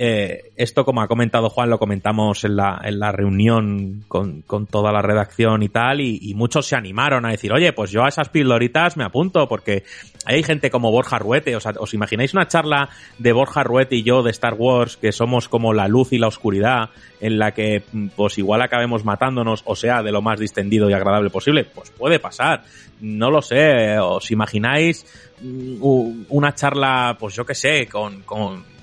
Eh, 0.00 0.52
esto, 0.54 0.84
como 0.84 1.02
ha 1.02 1.08
comentado 1.08 1.50
Juan, 1.50 1.70
lo 1.70 1.80
comentamos 1.80 2.44
en 2.44 2.54
la, 2.54 2.80
en 2.84 3.00
la 3.00 3.10
reunión 3.10 4.04
con, 4.06 4.42
con, 4.42 4.68
toda 4.68 4.92
la 4.92 5.02
redacción 5.02 5.64
y 5.64 5.68
tal, 5.68 6.00
y, 6.00 6.34
muchos 6.34 6.66
se 6.66 6.76
animaron 6.76 7.26
a 7.26 7.30
decir, 7.30 7.52
oye, 7.52 7.72
pues 7.72 7.90
yo 7.90 8.04
a 8.04 8.08
esas 8.08 8.28
pildoritas 8.28 8.96
me 8.96 9.02
apunto, 9.02 9.48
porque 9.48 9.82
hay 10.24 10.44
gente 10.44 10.70
como 10.70 10.92
Borja 10.92 11.18
Ruete, 11.18 11.56
o 11.56 11.60
sea, 11.60 11.72
¿os 11.80 11.94
imagináis 11.94 12.32
una 12.32 12.46
charla 12.46 12.90
de 13.18 13.32
Borja 13.32 13.64
Ruete 13.64 13.96
y 13.96 14.04
yo 14.04 14.22
de 14.22 14.30
Star 14.30 14.54
Wars, 14.54 14.96
que 14.96 15.10
somos 15.10 15.48
como 15.48 15.72
la 15.72 15.88
luz 15.88 16.12
y 16.12 16.18
la 16.18 16.28
oscuridad, 16.28 16.90
en 17.20 17.40
la 17.40 17.50
que 17.52 17.82
pues 18.14 18.38
igual 18.38 18.62
acabemos 18.62 19.04
matándonos, 19.04 19.64
o 19.66 19.74
sea, 19.74 20.04
de 20.04 20.12
lo 20.12 20.22
más 20.22 20.38
distendido 20.38 20.88
y 20.88 20.92
agradable 20.92 21.30
posible? 21.30 21.64
Pues 21.64 21.90
puede 21.90 22.20
pasar, 22.20 22.62
no 23.00 23.32
lo 23.32 23.42
sé, 23.42 23.98
¿os 23.98 24.30
imagináis 24.30 25.04
mm, 25.42 26.26
una 26.28 26.54
charla, 26.54 27.16
pues 27.18 27.34
yo 27.34 27.44
qué 27.44 27.56
sé, 27.56 27.88
con, 27.88 28.22
con 28.22 28.77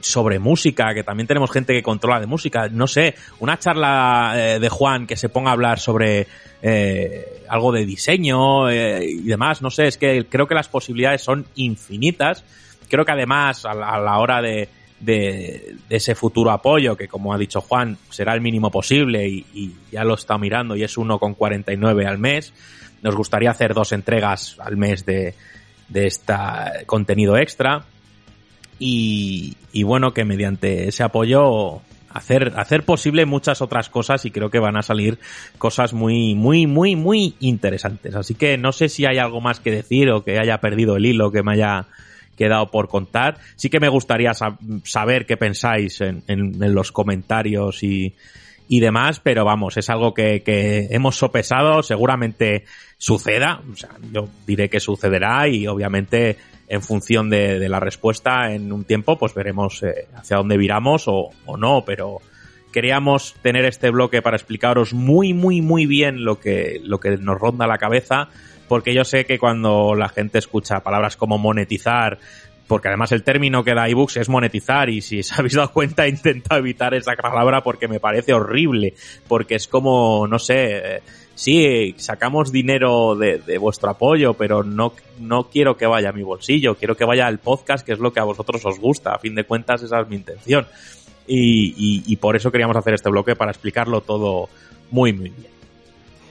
sobre 0.00 0.38
música, 0.38 0.94
que 0.94 1.02
también 1.02 1.26
tenemos 1.26 1.50
gente 1.50 1.72
que 1.72 1.82
controla 1.82 2.20
de 2.20 2.26
música, 2.26 2.68
no 2.68 2.86
sé, 2.86 3.14
una 3.40 3.58
charla 3.58 4.32
eh, 4.36 4.58
de 4.58 4.68
Juan 4.68 5.06
que 5.06 5.16
se 5.16 5.28
ponga 5.28 5.50
a 5.50 5.52
hablar 5.52 5.78
sobre 5.78 6.26
eh, 6.62 7.44
algo 7.48 7.72
de 7.72 7.84
diseño 7.84 8.68
eh, 8.70 9.04
y 9.04 9.22
demás, 9.22 9.62
no 9.62 9.70
sé, 9.70 9.86
es 9.86 9.98
que 9.98 10.26
creo 10.26 10.46
que 10.46 10.54
las 10.54 10.68
posibilidades 10.68 11.22
son 11.22 11.46
infinitas. 11.56 12.44
Creo 12.88 13.04
que 13.04 13.12
además 13.12 13.64
a 13.66 13.74
la, 13.74 14.18
hora 14.18 14.40
de, 14.40 14.68
de, 15.00 15.76
ese 15.90 16.14
futuro 16.14 16.50
apoyo, 16.50 16.96
que 16.96 17.06
como 17.06 17.34
ha 17.34 17.38
dicho 17.38 17.60
Juan, 17.60 17.98
será 18.08 18.34
el 18.34 18.40
mínimo 18.40 18.70
posible 18.70 19.28
y, 19.28 19.74
ya 19.92 20.04
lo 20.04 20.14
está 20.14 20.38
mirando 20.38 20.74
y 20.74 20.84
es 20.84 20.96
1,49 20.96 22.06
al 22.06 22.18
mes, 22.18 22.54
nos 23.02 23.14
gustaría 23.14 23.50
hacer 23.50 23.74
dos 23.74 23.92
entregas 23.92 24.56
al 24.58 24.78
mes 24.78 25.04
de, 25.04 25.34
de 25.88 26.06
este 26.06 26.34
contenido 26.86 27.36
extra 27.36 27.84
y, 28.78 29.82
bueno, 29.82 30.12
que 30.12 30.24
mediante 30.24 30.88
ese 30.88 31.02
apoyo 31.02 31.80
hacer, 32.10 32.52
hacer 32.56 32.84
posible 32.84 33.26
muchas 33.26 33.60
otras 33.60 33.88
cosas 33.88 34.24
y 34.24 34.30
creo 34.30 34.50
que 34.50 34.58
van 34.58 34.76
a 34.76 34.82
salir 34.82 35.18
cosas 35.58 35.92
muy, 35.92 36.34
muy, 36.34 36.66
muy, 36.66 36.96
muy 36.96 37.34
interesantes. 37.40 38.14
Así 38.14 38.34
que 38.34 38.56
no 38.56 38.72
sé 38.72 38.88
si 38.88 39.06
hay 39.06 39.18
algo 39.18 39.40
más 39.40 39.60
que 39.60 39.70
decir 39.70 40.10
o 40.10 40.24
que 40.24 40.38
haya 40.38 40.58
perdido 40.58 40.96
el 40.96 41.06
hilo, 41.06 41.30
que 41.30 41.42
me 41.42 41.52
haya 41.52 41.86
quedado 42.36 42.70
por 42.70 42.88
contar. 42.88 43.38
Sí 43.56 43.68
que 43.68 43.80
me 43.80 43.88
gustaría 43.88 44.32
saber 44.84 45.26
qué 45.26 45.36
pensáis 45.36 46.00
en, 46.00 46.22
los 46.72 46.92
comentarios 46.92 47.82
y, 47.82 48.14
y 48.68 48.80
demás, 48.80 49.20
pero 49.20 49.44
vamos, 49.44 49.76
es 49.76 49.90
algo 49.90 50.14
que, 50.14 50.42
que 50.42 50.86
hemos 50.90 51.16
sopesado, 51.16 51.82
seguramente 51.82 52.64
suceda, 52.96 53.62
o 53.70 53.76
sea, 53.76 53.90
yo 54.12 54.28
diré 54.46 54.68
que 54.68 54.80
sucederá 54.80 55.48
y 55.48 55.66
obviamente 55.66 56.36
en 56.68 56.82
función 56.82 57.30
de, 57.30 57.58
de 57.58 57.68
la 57.68 57.80
respuesta 57.80 58.52
en 58.52 58.72
un 58.72 58.84
tiempo, 58.84 59.18
pues 59.18 59.34
veremos 59.34 59.82
eh, 59.82 60.06
hacia 60.14 60.36
dónde 60.36 60.56
viramos 60.56 61.08
o, 61.08 61.30
o, 61.46 61.56
no, 61.56 61.84
pero 61.84 62.18
queríamos 62.72 63.34
tener 63.42 63.64
este 63.64 63.90
bloque 63.90 64.20
para 64.22 64.36
explicaros 64.36 64.92
muy, 64.92 65.32
muy, 65.32 65.62
muy 65.62 65.86
bien 65.86 66.24
lo 66.24 66.38
que, 66.38 66.80
lo 66.84 67.00
que 67.00 67.16
nos 67.16 67.38
ronda 67.38 67.66
la 67.66 67.78
cabeza, 67.78 68.28
porque 68.68 68.92
yo 68.94 69.04
sé 69.04 69.24
que 69.24 69.38
cuando 69.38 69.94
la 69.94 70.10
gente 70.10 70.38
escucha 70.38 70.80
palabras 70.80 71.16
como 71.16 71.38
monetizar, 71.38 72.18
porque 72.66 72.88
además 72.88 73.12
el 73.12 73.22
término 73.22 73.64
que 73.64 73.74
da 73.74 73.88
ebooks 73.88 74.18
es 74.18 74.28
monetizar 74.28 74.90
y 74.90 75.00
si 75.00 75.20
os 75.20 75.32
habéis 75.38 75.54
dado 75.54 75.72
cuenta 75.72 76.06
intento 76.06 76.54
evitar 76.54 76.92
esa 76.92 77.14
palabra 77.16 77.62
porque 77.62 77.88
me 77.88 77.98
parece 77.98 78.34
horrible, 78.34 78.92
porque 79.26 79.54
es 79.54 79.66
como, 79.66 80.26
no 80.28 80.38
sé, 80.38 81.00
sí, 81.38 81.94
sacamos 81.98 82.50
dinero 82.50 83.14
de, 83.14 83.58
vuestro 83.58 83.90
apoyo, 83.90 84.34
pero 84.34 84.64
no, 84.64 84.92
no 85.20 85.44
quiero 85.44 85.76
que 85.76 85.86
vaya 85.86 86.08
a 86.08 86.12
mi 86.12 86.24
bolsillo, 86.24 86.74
quiero 86.74 86.96
que 86.96 87.04
vaya 87.04 87.28
al 87.28 87.38
podcast, 87.38 87.86
que 87.86 87.92
es 87.92 88.00
lo 88.00 88.12
que 88.12 88.18
a 88.18 88.24
vosotros 88.24 88.64
os 88.66 88.80
gusta. 88.80 89.14
A 89.14 89.18
fin 89.20 89.36
de 89.36 89.44
cuentas, 89.44 89.82
esa 89.82 90.00
es 90.00 90.08
mi 90.08 90.16
intención. 90.16 90.66
Y, 91.28 92.16
por 92.16 92.34
eso 92.34 92.50
queríamos 92.50 92.76
hacer 92.76 92.94
este 92.94 93.08
bloque 93.08 93.36
para 93.36 93.52
explicarlo 93.52 94.00
todo 94.00 94.48
muy, 94.90 95.12
muy 95.12 95.30
bien. 95.30 95.52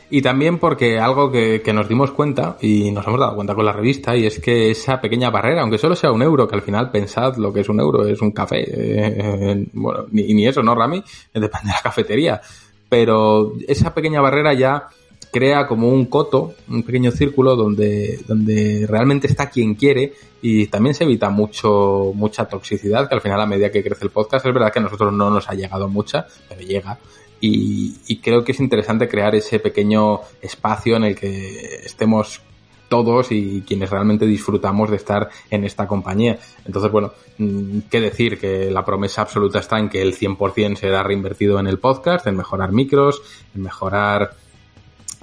Y 0.10 0.22
también 0.22 0.58
porque 0.58 1.00
algo 1.00 1.32
que, 1.32 1.62
nos 1.74 1.88
dimos 1.88 2.12
cuenta, 2.12 2.58
y 2.62 2.92
nos 2.92 3.08
hemos 3.08 3.20
dado 3.20 3.36
cuenta 3.36 3.56
con 3.56 3.66
la 3.66 3.72
revista, 3.72 4.16
y 4.18 4.26
es 4.26 4.40
que 4.40 4.72
esa 4.72 5.00
pequeña 5.00 5.30
barrera, 5.30 5.62
aunque 5.62 5.78
solo 5.78 5.96
sea 5.96 6.12
un 6.12 6.22
euro, 6.22 6.48
que 6.50 6.56
al 6.56 6.62
final 6.62 6.92
pensad 6.92 7.38
lo 7.38 7.54
que 7.54 7.62
es 7.62 7.70
un 7.70 7.80
euro, 7.80 8.06
es 8.06 8.22
un 8.22 8.32
café, 8.32 8.64
eh, 8.68 9.68
bueno, 9.72 10.06
ni, 10.12 10.34
ni, 10.34 10.48
eso, 10.48 10.62
¿no, 10.62 10.76
Rami? 10.76 11.02
Depende 11.34 11.68
de 11.68 11.74
la 11.74 11.82
cafetería. 11.82 12.42
Pero 12.90 13.54
esa 13.68 13.94
pequeña 13.94 14.22
barrera 14.22 14.54
ya 14.54 14.88
crea 15.32 15.68
como 15.68 15.90
un 15.90 16.06
coto, 16.06 16.54
un 16.70 16.84
pequeño 16.84 17.12
círculo 17.12 17.56
donde, 17.56 18.20
donde 18.28 18.86
realmente 18.88 19.28
está 19.28 19.50
quien 19.50 19.76
quiere 19.76 20.14
y 20.42 20.68
también 20.68 20.96
se 20.96 21.04
evita 21.04 21.30
mucho, 21.30 22.12
mucha 22.16 22.46
toxicidad, 22.46 23.10
que 23.10 23.16
al 23.16 23.22
final 23.22 23.42
a 23.42 23.46
medida 23.46 23.72
que 23.72 23.84
crece 23.84 24.06
el 24.06 24.12
podcast 24.12 24.46
es 24.46 24.54
verdad 24.54 24.72
que 24.72 24.80
a 24.80 24.84
nosotros 24.84 25.12
no 25.14 25.30
nos 25.30 25.50
ha 25.50 25.54
llegado 25.54 25.88
mucha, 25.90 26.28
pero 26.48 26.62
llega. 26.62 26.98
Y, 27.40 28.20
creo 28.24 28.44
que 28.44 28.52
es 28.52 28.60
interesante 28.60 29.08
crear 29.08 29.36
ese 29.36 29.60
pequeño 29.60 30.22
espacio 30.42 30.96
en 30.96 31.04
el 31.04 31.16
que 31.16 31.82
estemos 31.86 32.42
todos 32.88 33.32
y 33.32 33.64
quienes 33.68 33.90
realmente 33.90 34.26
disfrutamos 34.26 34.90
de 34.90 34.98
estar 34.98 35.30
en 35.50 35.64
esta 35.64 35.88
compañía. 35.88 36.38
Entonces, 36.66 36.92
bueno, 36.92 37.12
mm, 37.38 37.80
qué 37.90 38.02
decir, 38.02 38.40
que 38.40 38.72
la 38.72 38.86
promesa 38.86 39.22
absoluta 39.22 39.60
está 39.60 39.80
en 39.80 39.90
que 39.90 40.02
el 40.02 40.14
100% 40.14 40.78
será 40.78 41.04
reinvertido 41.04 41.60
en 41.60 41.68
el 41.68 41.80
podcast, 41.80 42.28
en 42.28 42.38
mejorar 42.38 42.72
micros, 42.72 43.22
en 43.56 43.64
mejorar 43.64 44.32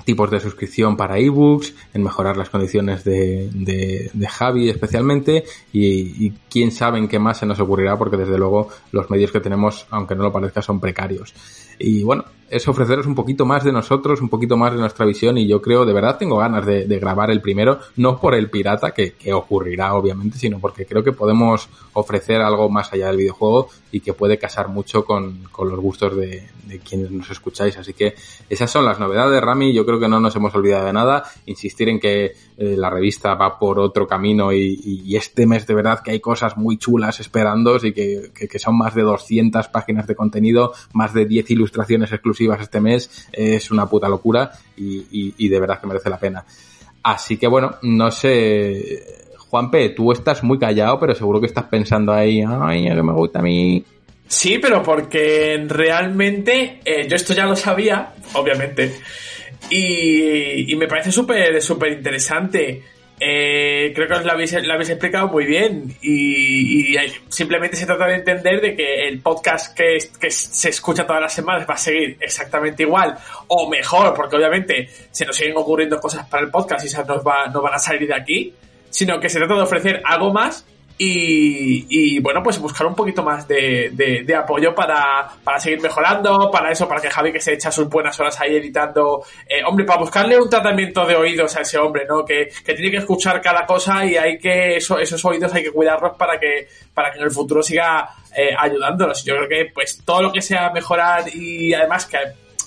tipos 0.05 0.31
de 0.31 0.41
suscripción 0.41 0.97
para 0.97 1.19
ebooks, 1.19 1.75
en 1.95 2.03
mejorar 2.03 2.37
las 2.37 2.51
condiciones 2.51 3.05
de, 3.05 3.49
de, 3.53 4.11
de 4.13 4.29
Javi 4.29 4.69
especialmente 4.69 5.45
y, 5.73 6.27
y, 6.27 6.35
quién 6.51 6.71
sabe 6.71 6.99
en 6.99 7.09
qué 7.09 7.19
más 7.19 7.39
se 7.39 7.47
nos 7.47 7.61
ocurrirá 7.61 7.97
porque 7.97 8.17
desde 8.17 8.37
luego 8.39 8.69
los 8.93 9.09
medios 9.11 9.33
que 9.33 9.41
tenemos, 9.41 9.87
aunque 9.91 10.15
no 10.15 10.25
lo 10.25 10.33
parezca, 10.33 10.63
son 10.63 10.81
precarios. 10.81 11.35
Y 11.79 12.03
bueno, 12.03 12.25
es 12.51 12.69
ofreceros 12.69 13.07
un 13.07 13.15
poquito 13.15 13.47
más 13.47 13.65
de 13.65 13.73
nosotros, 13.73 14.21
un 14.21 14.29
poquito 14.29 14.57
más 14.57 14.73
de 14.73 14.79
nuestra 14.79 15.07
visión 15.07 15.39
y 15.39 15.47
yo 15.47 15.61
creo, 15.61 15.85
de 15.85 15.93
verdad 15.93 16.19
tengo 16.19 16.37
ganas 16.39 16.67
de, 16.67 16.87
de 16.87 16.99
grabar 16.99 17.31
el 17.31 17.41
primero, 17.41 17.81
no 17.97 18.21
por 18.21 18.35
el 18.35 18.51
pirata, 18.51 18.93
que, 18.93 19.13
que, 19.13 19.33
ocurrirá 19.33 19.95
obviamente, 19.95 20.39
sino 20.39 20.59
porque 20.59 20.87
creo 20.87 21.03
que 21.03 21.13
podemos 21.13 21.69
ofrecer 21.93 22.41
algo 22.41 22.69
más 22.69 22.93
allá 22.93 23.09
del 23.09 23.19
videojuego 23.19 23.69
y 23.95 24.01
que 24.01 24.13
puede 24.13 24.39
casar 24.39 24.67
mucho 24.67 25.05
con, 25.05 25.45
con 25.53 25.69
los 25.71 25.79
gustos 25.79 26.17
de, 26.17 26.49
quienes 26.85 27.13
nos 27.13 27.31
escucháis. 27.31 27.77
Así 27.79 27.93
que 27.93 28.17
esas 28.51 28.69
son 28.69 28.85
las 28.85 28.99
novedades, 28.99 29.41
Rami, 29.41 29.73
yo 29.73 29.87
creo 29.87 30.01
que 30.01 30.09
no 30.09 30.19
nos 30.19 30.35
hemos 30.35 30.53
olvidado 30.57 30.87
de 30.87 30.93
nada, 30.93 31.23
insistir 31.47 31.89
en 31.89 32.01
que 32.01 32.25
eh, 32.59 32.75
la 32.77 32.91
revista 32.91 33.35
va 33.35 33.57
por 33.57 33.79
otro 33.79 34.05
camino 34.09 34.53
y, 34.53 34.81
y, 34.85 35.15
este 35.15 35.47
mes 35.47 35.65
de 35.69 35.75
verdad 35.75 36.01
que 36.03 36.11
hay 36.11 36.19
cosas 36.19 36.57
muy 36.57 36.77
chulas 36.77 37.21
esperando 37.21 37.77
y 37.77 37.93
que, 37.93 38.33
que, 38.35 38.59
son 38.59 38.77
más 38.77 38.97
de 38.97 39.03
200 39.03 39.69
páginas 39.69 40.09
de 40.09 40.17
contenido, 40.17 40.73
más 40.93 41.15
de 41.15 41.27
10 41.27 41.53
ilustraciones 41.53 42.11
exclusivas 42.11 42.61
este 42.61 42.81
mes, 42.81 43.29
es 43.31 43.71
una 43.71 43.87
puta 43.89 44.09
locura 44.09 44.51
y, 44.77 45.07
y 45.39 45.49
de 45.49 45.61
verdad 45.61 45.81
que 45.81 45.87
merece 45.87 46.11
la 46.11 46.19
pena. 46.19 46.45
Así 47.05 47.37
que 47.37 47.47
bueno, 47.47 47.77
no 47.83 48.11
sé, 48.11 49.24
Juanpe, 49.55 49.91
tú 49.91 50.11
estás 50.11 50.43
muy 50.43 50.59
callado, 50.59 50.99
pero 50.99 51.15
seguro 51.15 51.39
que 51.39 51.47
estás 51.47 51.67
pensando 51.67 52.13
ahí, 52.13 52.43
ay, 52.45 52.89
que 52.89 53.03
me 53.05 53.13
gusta 53.13 53.39
a 53.39 53.43
mí. 53.43 53.85
Sí, 54.27 54.59
pero 54.59 54.83
porque 54.83 55.65
realmente 55.69 56.81
eh, 56.85 57.07
yo 57.07 57.15
esto 57.15 57.35
ya 57.35 57.47
lo 57.47 57.55
sabía, 57.55 58.15
obviamente, 58.33 58.93
y, 59.71 60.75
me 60.75 60.89
parece 60.89 61.13
súper, 61.13 61.63
súper 61.63 61.93
interesante. 61.93 62.83
Eh, 63.21 63.93
creo 63.95 64.09
que 64.09 64.15
os 64.15 64.25
lo 64.25 64.33
habéis, 64.33 64.61
lo 64.61 64.73
habéis, 64.73 64.91
explicado 64.91 65.29
muy 65.29 65.45
bien 65.47 65.85
y, 66.03 66.97
simplemente 67.29 67.77
se 67.77 67.87
trata 67.87 68.09
de 68.09 68.17
entender 68.17 68.61
de 68.61 68.75
que 68.75 69.07
el 69.07 69.21
podcast 69.21 69.79
que, 69.79 70.01
se 70.31 70.69
escucha 70.69 71.07
todas 71.07 71.23
las 71.23 71.33
semanas 71.33 71.65
va 71.71 71.75
a 71.75 71.79
seguir 71.79 72.17
exactamente 72.21 72.83
igual 72.83 73.17
o 73.47 73.71
mejor 73.71 74.15
porque 74.15 74.35
obviamente 74.35 74.89
se 75.13 75.25
nos 75.25 75.37
siguen 75.37 75.57
ocurriendo 75.57 76.01
cosas 76.01 76.27
para 76.27 76.43
el 76.43 76.51
podcast 76.51 76.85
y 76.85 76.89
esas 76.89 77.07
nos, 77.07 77.25
va, 77.25 77.47
no 77.53 77.63
van 77.63 77.75
a 77.75 77.79
salir 77.79 78.09
de 78.09 78.15
aquí 78.15 78.53
sino 78.95 79.19
que 79.19 79.29
se 79.29 79.41
trata 79.41 79.55
de 79.55 79.63
ofrecer 79.63 80.01
algo 80.05 80.33
más 80.33 80.65
y, 80.97 81.87
y, 81.89 82.21
bueno, 82.21 82.41
pues 82.45 82.61
buscar 82.61 82.87
un 82.87 82.95
poquito 82.95 83.25
más 83.25 83.49
de, 83.49 83.91
de, 83.93 84.37
apoyo 84.37 84.73
para, 84.73 85.29
para 85.43 85.59
seguir 85.59 85.81
mejorando, 85.81 86.49
para 86.53 86.71
eso, 86.71 86.87
para 86.87 87.01
que 87.01 87.11
Javi 87.11 87.33
que 87.33 87.41
se 87.41 87.55
echa 87.55 87.73
sus 87.73 87.89
buenas 87.89 88.19
horas 88.21 88.41
ahí 88.41 88.55
editando, 88.55 89.25
eh, 89.49 89.65
hombre, 89.67 89.85
para 89.85 89.99
buscarle 89.99 90.39
un 90.39 90.49
tratamiento 90.49 91.05
de 91.05 91.17
oídos 91.17 91.57
a 91.57 91.63
ese 91.63 91.79
hombre, 91.79 92.05
¿no? 92.09 92.25
Que, 92.25 92.49
que 92.65 92.75
tiene 92.75 92.93
que 92.93 92.99
escuchar 92.99 93.41
cada 93.41 93.67
cosa 93.67 94.07
y 94.07 94.17
hay 94.17 94.39
que, 94.39 94.77
eso, 94.77 94.97
esos 95.01 95.25
oídos 95.25 95.53
hay 95.53 95.65
que 95.65 95.73
cuidarlos 95.73 96.17
para 96.17 96.39
que, 96.39 96.69
para 96.95 97.11
que 97.11 97.19
en 97.19 97.25
el 97.25 97.33
futuro 97.33 97.61
siga 97.61 98.11
eh, 98.37 98.55
ayudándolos. 98.57 99.25
Yo 99.25 99.35
creo 99.35 99.49
que 99.49 99.73
pues 99.75 100.01
todo 100.05 100.23
lo 100.23 100.33
que 100.33 100.43
sea 100.43 100.71
mejorar 100.71 101.25
y 101.35 101.75
además 101.75 102.07
que 102.07 102.19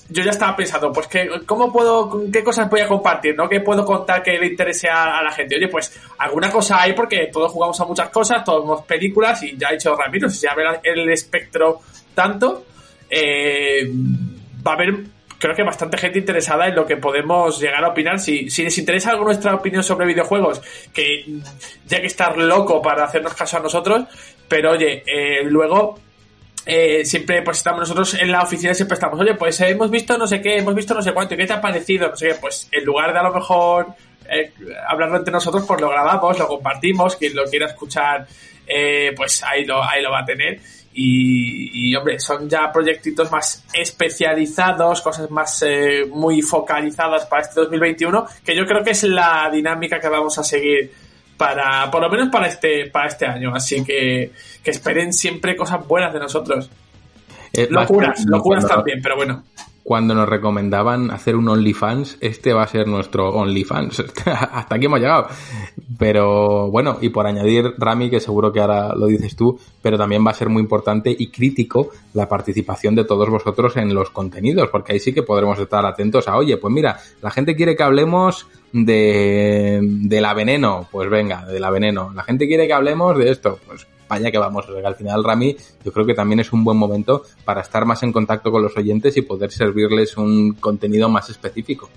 yo 0.09 0.23
ya 0.23 0.31
estaba 0.31 0.55
pensando, 0.55 0.91
pues 0.91 1.07
que, 1.07 1.29
¿cómo 1.45 1.71
puedo, 1.71 2.23
qué 2.31 2.43
cosas 2.43 2.69
voy 2.69 2.81
a 2.81 2.87
compartir, 2.87 3.35
no? 3.35 3.49
¿Qué 3.49 3.59
puedo 3.59 3.85
contar 3.85 4.23
que 4.23 4.37
le 4.37 4.47
interese 4.47 4.89
a, 4.89 5.21
la 5.21 5.31
gente? 5.31 5.55
Oye, 5.55 5.67
pues 5.67 5.99
alguna 6.17 6.49
cosa 6.49 6.81
hay 6.81 6.93
porque 6.93 7.29
todos 7.31 7.51
jugamos 7.51 7.79
a 7.81 7.85
muchas 7.85 8.09
cosas, 8.09 8.43
todos 8.43 8.63
vemos 8.63 8.85
películas 8.85 9.43
y 9.43 9.57
ya 9.57 9.69
ha 9.69 9.73
dicho 9.73 9.95
Ramiro, 9.95 10.29
si 10.29 10.41
ya 10.41 10.55
ve 10.55 10.63
el 10.83 11.09
espectro 11.09 11.81
tanto, 12.13 12.65
eh, 13.09 13.89
va 14.65 14.71
a 14.71 14.75
haber 14.75 14.93
creo 15.39 15.55
que 15.55 15.63
bastante 15.63 15.97
gente 15.97 16.19
interesada 16.19 16.67
en 16.67 16.75
lo 16.75 16.85
que 16.85 16.97
podemos 16.97 17.59
llegar 17.59 17.83
a 17.83 17.89
opinar. 17.89 18.19
Si, 18.19 18.49
si 18.49 18.63
les 18.63 18.77
interesa 18.77 19.11
algo 19.11 19.25
nuestra 19.25 19.53
opinión 19.53 19.83
sobre 19.83 20.07
videojuegos, 20.07 20.61
que 20.93 21.25
ya 21.85 22.01
que 22.01 22.07
estar 22.07 22.37
loco 22.37 22.81
para 22.81 23.03
hacernos 23.03 23.33
caso 23.33 23.57
a 23.57 23.59
nosotros, 23.59 24.05
pero 24.47 24.71
oye, 24.71 25.03
eh, 25.05 25.43
luego 25.43 25.99
eh, 26.67 27.05
siempre 27.05 27.41
pues 27.41 27.57
estamos 27.57 27.79
nosotros 27.79 28.13
en 28.15 28.31
la 28.31 28.41
oficina 28.43 28.73
siempre 28.73 28.95
estamos, 28.95 29.19
oye, 29.19 29.35
pues 29.35 29.59
eh, 29.61 29.69
hemos 29.69 29.89
visto 29.89 30.17
no 30.17 30.27
sé 30.27 30.41
qué, 30.41 30.57
hemos 30.57 30.75
visto 30.75 30.93
no 30.93 31.01
sé 31.01 31.13
cuánto, 31.13 31.33
¿y 31.33 31.37
qué 31.37 31.47
te 31.47 31.53
ha 31.53 31.61
parecido? 31.61 32.09
No 32.09 32.15
sé 32.15 32.27
qué, 32.29 32.35
pues 32.35 32.67
en 32.71 32.83
lugar 32.83 33.13
de 33.13 33.19
a 33.19 33.23
lo 33.23 33.33
mejor 33.33 33.95
eh, 34.29 34.53
hablarlo 34.87 35.17
entre 35.17 35.31
nosotros, 35.31 35.63
pues 35.65 35.79
lo 35.79 35.89
grabamos, 35.89 36.37
lo 36.37 36.47
compartimos, 36.47 37.15
quien 37.15 37.35
lo 37.35 37.45
quiera 37.45 37.67
escuchar, 37.67 38.27
eh, 38.67 39.13
pues 39.15 39.43
ahí 39.43 39.65
lo, 39.65 39.81
ahí 39.81 40.01
lo 40.01 40.11
va 40.11 40.19
a 40.19 40.25
tener. 40.25 40.59
Y, 40.93 41.91
y, 41.91 41.95
hombre, 41.95 42.19
son 42.19 42.49
ya 42.49 42.71
proyectitos 42.71 43.31
más 43.31 43.63
especializados, 43.71 45.01
cosas 45.01 45.29
más 45.29 45.63
eh, 45.65 46.05
muy 46.09 46.41
focalizadas 46.41 47.27
para 47.27 47.43
este 47.43 47.61
2021, 47.61 48.25
que 48.43 48.55
yo 48.55 48.65
creo 48.65 48.83
que 48.83 48.91
es 48.91 49.03
la 49.03 49.47
dinámica 49.51 49.99
que 49.99 50.09
vamos 50.09 50.37
a 50.39 50.43
seguir 50.43 50.91
para, 51.37 51.89
por 51.91 52.01
lo 52.01 52.09
menos 52.09 52.29
para 52.29 52.47
este, 52.47 52.89
para 52.89 53.07
este 53.07 53.25
año. 53.25 53.53
Así 53.53 53.83
que, 53.83 54.31
que 54.63 54.71
esperen 54.71 55.13
siempre 55.13 55.55
cosas 55.55 55.87
buenas 55.87 56.13
de 56.13 56.19
nosotros. 56.19 56.69
Eh, 57.53 57.67
locuras, 57.69 58.25
locuras 58.27 58.67
también, 58.67 58.99
pero 59.01 59.15
bueno. 59.15 59.43
Cuando 59.83 60.13
nos 60.13 60.27
recomendaban 60.27 61.11
hacer 61.11 61.37
un 61.37 61.47
OnlyFans, 61.47 62.17
este 62.19 62.51
va 62.51 62.63
a 62.63 62.67
ser 62.67 62.87
nuestro 62.87 63.29
OnlyFans. 63.29 63.99
Hasta 64.25 64.75
aquí 64.75 64.85
hemos 64.85 64.99
llegado. 64.99 65.27
Pero 65.97 66.69
bueno, 66.69 66.97
y 66.99 67.07
por 67.07 67.25
añadir, 67.25 67.73
Rami, 67.77 68.09
que 68.09 68.19
seguro 68.19 68.51
que 68.51 68.59
ahora 68.59 68.93
lo 68.93 69.05
dices 69.05 69.37
tú, 69.37 69.57
pero 69.81 69.97
también 69.97 70.25
va 70.27 70.31
a 70.31 70.33
ser 70.33 70.49
muy 70.49 70.61
importante 70.61 71.15
y 71.17 71.31
crítico 71.31 71.91
la 72.13 72.27
participación 72.27 72.95
de 72.95 73.05
todos 73.05 73.29
vosotros 73.29 73.77
en 73.77 73.93
los 73.93 74.09
contenidos, 74.09 74.67
porque 74.69 74.91
ahí 74.91 74.99
sí 74.99 75.13
que 75.13 75.23
podremos 75.23 75.57
estar 75.57 75.85
atentos 75.85 76.27
a, 76.27 76.35
oye, 76.35 76.57
pues 76.57 76.73
mira, 76.73 76.99
la 77.21 77.31
gente 77.31 77.55
quiere 77.55 77.77
que 77.77 77.83
hablemos 77.83 78.45
de, 78.71 79.79
de 79.81 80.21
la 80.21 80.33
veneno, 80.33 80.87
pues 80.91 81.09
venga, 81.09 81.45
de 81.45 81.59
la 81.59 81.69
veneno. 81.69 82.11
La 82.13 82.23
gente 82.23 82.47
quiere 82.47 82.67
que 82.67 82.73
hablemos 82.73 83.17
de 83.17 83.31
esto, 83.31 83.59
pues 83.65 83.87
vaya 84.07 84.31
que 84.31 84.37
vamos. 84.37 84.65
Al 84.83 84.95
final, 84.95 85.23
Rami, 85.23 85.55
yo 85.83 85.91
creo 85.91 86.05
que 86.05 86.13
también 86.13 86.39
es 86.39 86.53
un 86.53 86.63
buen 86.63 86.77
momento 86.77 87.23
para 87.45 87.61
estar 87.61 87.85
más 87.85 88.03
en 88.03 88.11
contacto 88.11 88.51
con 88.51 88.61
los 88.61 88.75
oyentes 88.77 89.17
y 89.17 89.21
poder 89.21 89.51
servirles 89.51 90.17
un 90.17 90.53
contenido 90.53 91.09
más 91.09 91.29
específico. 91.29 91.89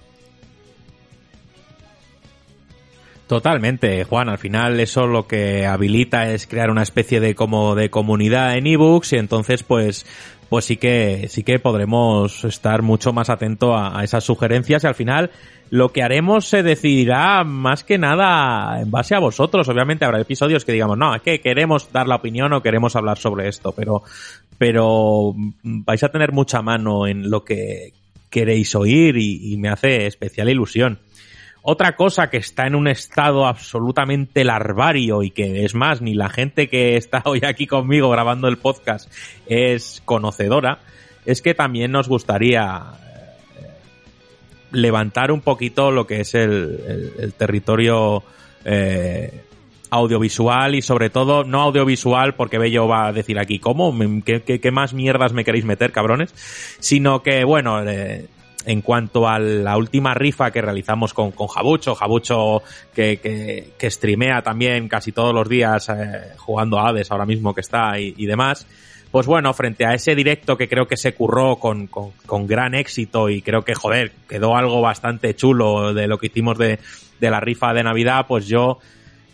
Totalmente, 3.27 4.03
Juan. 4.03 4.29
Al 4.29 4.39
final 4.39 4.81
eso 4.81 5.07
lo 5.07 5.29
que 5.29 5.65
habilita 5.65 6.33
es 6.33 6.49
crear 6.49 6.69
una 6.69 6.83
especie 6.83 7.21
de 7.21 7.37
como 7.37 7.77
de 7.77 7.89
comunidad 7.89 8.57
en 8.57 8.67
ebooks 8.67 9.13
y 9.13 9.19
entonces 9.19 9.63
pues 9.63 10.05
pues 10.51 10.65
sí 10.65 10.77
que 10.77 11.29
sí 11.29 11.45
que 11.45 11.61
podremos 11.61 12.45
estar 12.45 12.83
mucho 12.83 13.13
más 13.13 13.31
atento 13.31 13.77
a, 13.79 14.03
esas 14.03 14.25
sugerencias 14.25 14.83
y 14.83 14.87
al 14.89 14.97
final 14.97 15.31
lo 15.71 15.93
que 15.93 16.03
haremos 16.03 16.45
se 16.47 16.65
decidirá 16.65 17.45
más 17.45 17.85
que 17.85 17.99
nada 17.99 18.81
en 18.81 18.91
base 18.91 19.15
a 19.15 19.21
vosotros. 19.21 19.69
Obviamente 19.69 20.05
habrá 20.05 20.21
episodios 20.21 20.65
que 20.65 20.73
digamos, 20.73 20.99
no, 20.99 21.15
es 21.15 21.23
que 21.23 21.41
queremos 21.41 21.93
dar 21.93 22.09
la 22.09 22.17
opinión 22.17 22.53
o 22.53 22.63
queremos 22.63 22.97
hablar 22.97 23.17
sobre 23.17 23.49
esto, 23.49 23.73
pero 23.73 24.03
pero 24.59 25.35
vais 25.63 26.03
a 26.03 26.09
tener 26.09 26.33
mucha 26.33 26.63
mano 26.63 27.07
en 27.07 27.31
lo 27.31 27.45
que 27.45 27.93
queréis 28.29 28.75
oír 28.75 29.17
y 29.19 29.57
me 29.57 29.69
hace 29.69 30.07
especial 30.07 30.51
ilusión. 30.51 30.99
Otra 31.63 31.95
cosa 31.95 32.31
que 32.31 32.39
está 32.39 32.67
en 32.67 32.75
un 32.75 32.89
estado 32.89 33.47
absolutamente 33.47 34.45
larvario 34.45 35.23
y 35.23 35.31
que 35.31 35.65
es 35.65 35.75
más, 35.75 36.01
ni 36.01 36.15
la 36.15 36.31
gente 36.31 36.69
que 36.69 36.97
está 36.97 37.23
hoy 37.27 37.41
aquí 37.45 37.67
conmigo 37.67 38.09
grabando 38.09 38.49
el 38.49 38.57
podcast 38.57 39.13
es 39.47 40.03
conocedora, 40.05 40.79
es 41.27 41.43
que 41.43 41.55
también 41.55 41.93
nos 41.93 42.09
gustaría 42.09 42.95
levantar 44.73 45.33
un 45.33 45.41
poquito 45.41 45.91
lo 45.91 46.07
que 46.07 46.21
es 46.21 46.35
el, 46.35 47.35
territorio 47.37 48.23
eh, 48.65 49.45
audiovisual 49.91 50.77
y 50.77 50.83
sobre 50.83 51.11
todo 51.11 51.45
no 51.45 51.61
audiovisual 51.61 52.35
porque 52.35 52.59
Bello 52.59 52.87
va 52.87 53.09
a 53.09 53.13
decir 53.13 53.39
aquí 53.39 53.59
cómo, 53.59 53.95
¿Qué, 54.25 54.43
qué, 54.43 54.61
qué 54.61 54.71
más 54.71 54.95
mierdas 54.95 55.33
me 55.33 55.45
queréis 55.45 55.65
meter 55.65 55.93
cabrones, 55.93 56.33
sino 56.79 57.23
que 57.23 57.45
bueno, 57.45 57.83
eh, 57.83 58.27
en 58.67 58.83
cuanto 58.83 59.29
a 59.29 59.39
la 59.39 59.77
última 59.77 60.15
rifa 60.15 60.51
que 60.51 60.61
realizamos 60.61 61.15
con, 61.15 61.33
con 61.33 61.49
Jabucho, 61.49 61.95
Jabucho 61.95 62.63
que, 62.95 63.19
que, 63.19 63.73
que, 63.79 63.91
streamea 63.91 64.43
también 64.43 64.89
casi 64.89 65.13
todos 65.13 65.35
los 65.35 65.49
días 65.49 65.89
eh, 65.89 66.35
jugando 66.37 66.79
a 66.79 66.89
Hades 66.89 67.11
ahora 67.11 67.27
mismo 67.27 67.55
que 67.55 67.63
está 67.63 67.99
y, 67.99 68.15
y, 68.17 68.27
demás, 68.27 68.67
pues 69.11 69.27
bueno, 69.27 69.53
frente 69.55 69.87
a 69.87 69.95
ese 69.95 70.15
directo 70.15 70.57
que 70.57 70.69
creo 70.69 70.87
que 70.87 70.97
se 70.97 71.15
curró 71.15 71.57
con, 71.57 71.87
con, 71.87 72.13
con, 72.27 72.47
gran 72.47 72.75
éxito 72.75 73.29
y 73.29 73.43
creo 73.43 73.63
que, 73.63 73.75
joder, 73.75 74.13
quedó 74.29 74.57
algo 74.57 74.81
bastante 74.81 75.35
chulo 75.35 75.95
de 75.95 76.07
lo 76.07 76.19
que 76.19 76.27
hicimos 76.27 76.59
de, 76.59 76.79
de 77.19 77.31
la 77.31 77.41
rifa 77.41 77.73
de 77.73 77.83
Navidad, 77.83 78.27
pues 78.29 78.47
yo 78.47 78.79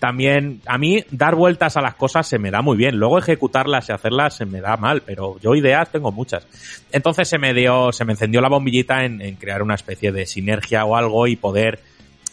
también 0.07 0.61
a 0.67 0.79
mí 0.79 1.05
dar 1.11 1.35
vueltas 1.35 1.77
a 1.77 1.81
las 1.81 1.97
cosas 1.97 2.29
se 2.29 2.39
me 2.39 2.53
da 2.53 2.63
muy 2.63 2.77
bien, 2.77 2.97
luego 2.97 3.19
ejecutarlas 3.19 3.89
y 3.89 3.93
hacerlas 3.93 4.37
se 4.37 4.47
me 4.47 4.61
da 4.61 4.77
mal, 4.77 5.03
pero 5.05 5.37
yo 5.41 5.57
ideas 5.57 5.91
tengo 5.91 6.13
muchas. 6.13 6.47
Entonces 6.93 7.27
se 7.27 7.39
me 7.39 7.53
dio, 7.53 7.91
se 7.91 8.05
me 8.05 8.13
encendió 8.13 8.41
la 8.41 8.49
bombillita 8.49 9.05
en, 9.05 9.35
crear 9.35 9.63
una 9.65 9.75
especie 9.75 10.13
de 10.13 10.25
sinergia 10.25 10.85
o 10.85 10.95
algo 10.95 11.27
y 11.27 11.35
poder 11.35 11.81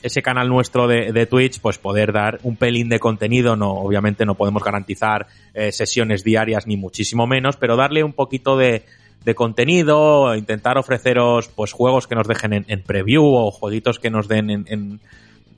ese 0.03 0.21
canal 0.21 0.49
nuestro 0.49 0.87
de, 0.87 1.11
de, 1.13 1.25
Twitch, 1.25 1.61
pues 1.61 1.79
poder 1.79 2.13
dar 2.13 2.39
un 2.43 2.57
pelín 2.57 2.89
de 2.89 2.99
contenido, 2.99 3.55
no, 3.55 3.71
obviamente 3.71 4.23
no 4.23 4.35
podemos 4.35 4.63
garantizar 4.63 5.25
eh, 5.55 5.71
sesiones 5.71 6.23
diarias 6.23 6.67
ni 6.67 6.77
muchísimo 6.77 7.25
menos, 7.25 7.57
pero 7.57 7.75
darle 7.75 8.03
un 8.03 8.13
poquito 8.13 8.55
de, 8.55 8.83
de 9.25 9.35
contenido, 9.35 10.35
intentar 10.35 10.77
ofreceros 10.77 11.47
pues 11.47 11.71
juegos 11.71 12.07
que 12.07 12.15
nos 12.15 12.27
dejen 12.27 12.65
en, 12.67 12.83
preview 12.83 13.23
o 13.23 13.51
jueguitos 13.51 13.99
que 13.99 14.09
nos 14.09 14.27
den 14.27 14.49
en, 14.67 14.99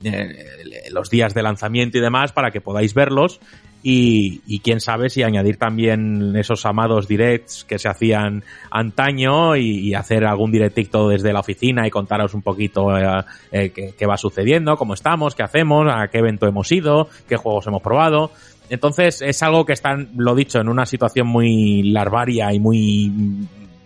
eh, 0.04 0.88
los 0.90 1.10
días 1.10 1.34
de 1.34 1.42
lanzamiento 1.42 1.98
y 1.98 2.00
demás 2.00 2.32
para 2.32 2.50
que 2.50 2.60
podáis 2.60 2.94
verlos 2.94 3.40
y, 3.88 4.58
quién 4.60 4.80
sabe 4.80 5.10
si 5.10 5.22
añadir 5.22 5.58
también 5.58 6.34
esos 6.34 6.66
amados 6.66 7.06
directs 7.06 7.64
que 7.64 7.78
se 7.78 7.88
hacían 7.88 8.42
antaño 8.68 9.54
y, 9.54 9.94
hacer 9.94 10.24
algún 10.24 10.50
directito 10.50 11.08
desde 11.08 11.32
la 11.32 11.40
oficina 11.40 11.86
y 11.86 11.90
contaros 11.90 12.34
un 12.34 12.42
poquito 12.42 12.96
eh, 12.98 13.22
eh, 13.52 13.94
qué, 13.96 14.06
va 14.06 14.16
sucediendo, 14.16 14.76
cómo 14.76 14.94
estamos, 14.94 15.36
qué 15.36 15.44
hacemos, 15.44 15.86
a 15.88 16.08
qué 16.08 16.18
evento 16.18 16.48
hemos 16.48 16.70
ido, 16.72 17.08
qué 17.28 17.36
juegos 17.36 17.68
hemos 17.68 17.80
probado. 17.80 18.32
Entonces 18.68 19.22
es 19.22 19.40
algo 19.44 19.64
que 19.64 19.74
están, 19.74 20.08
lo 20.16 20.34
dicho, 20.34 20.60
en 20.60 20.68
una 20.68 20.84
situación 20.84 21.28
muy 21.28 21.84
larvaria 21.84 22.52
y 22.52 22.58
muy 22.58 23.12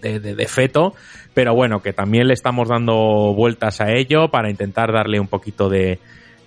de, 0.01 0.21
de, 0.21 0.47
feto, 0.47 0.95
pero 1.35 1.55
bueno, 1.55 1.81
que 1.81 1.93
también 1.93 2.27
le 2.27 2.35
estamos 2.35 2.69
dando 2.69 3.35
vueltas 3.35 3.81
a 3.81 3.93
ello 3.93 4.29
para 4.29 4.51
intentar 4.51 4.93
darle 4.93 5.21
un 5.21 5.29
poquito 5.29 5.69
de, 5.69 5.99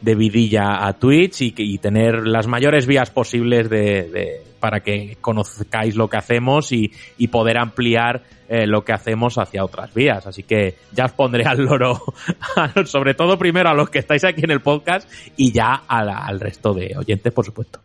de 0.04 0.16
vidilla 0.16 0.86
a 0.86 0.94
Twitch 0.94 1.42
y, 1.42 1.78
tener 1.78 2.28
las 2.28 2.46
mayores 2.46 2.86
vías 2.86 3.10
posibles 3.10 3.70
de, 3.70 4.42
para 4.60 4.82
que 4.82 5.18
conozcáis 5.22 5.96
lo 5.96 6.10
que 6.10 6.18
hacemos 6.18 6.74
y, 6.74 6.92
poder 7.32 7.58
ampliar 7.58 8.22
eh, 8.50 8.68
lo 8.68 8.84
que 8.84 8.92
hacemos 8.92 9.38
hacia 9.38 9.64
otras 9.64 9.94
vías. 9.94 10.28
Así 10.28 10.44
que 10.44 10.76
ya 10.92 11.06
os 11.06 11.14
pondré 11.14 11.46
al 11.46 11.64
loro, 11.64 12.02
sobre 12.86 13.14
todo 13.14 13.38
primero 13.38 13.70
a 13.70 13.74
los 13.74 13.90
que 13.90 14.00
estáis 14.00 14.26
aquí 14.26 14.42
en 14.44 14.52
el 14.52 14.60
podcast 14.60 15.10
y 15.38 15.54
ya 15.54 15.84
al 15.88 16.40
resto 16.40 16.74
de 16.74 16.96
oyentes, 16.98 17.32
por 17.32 17.46
supuesto. 17.46 17.80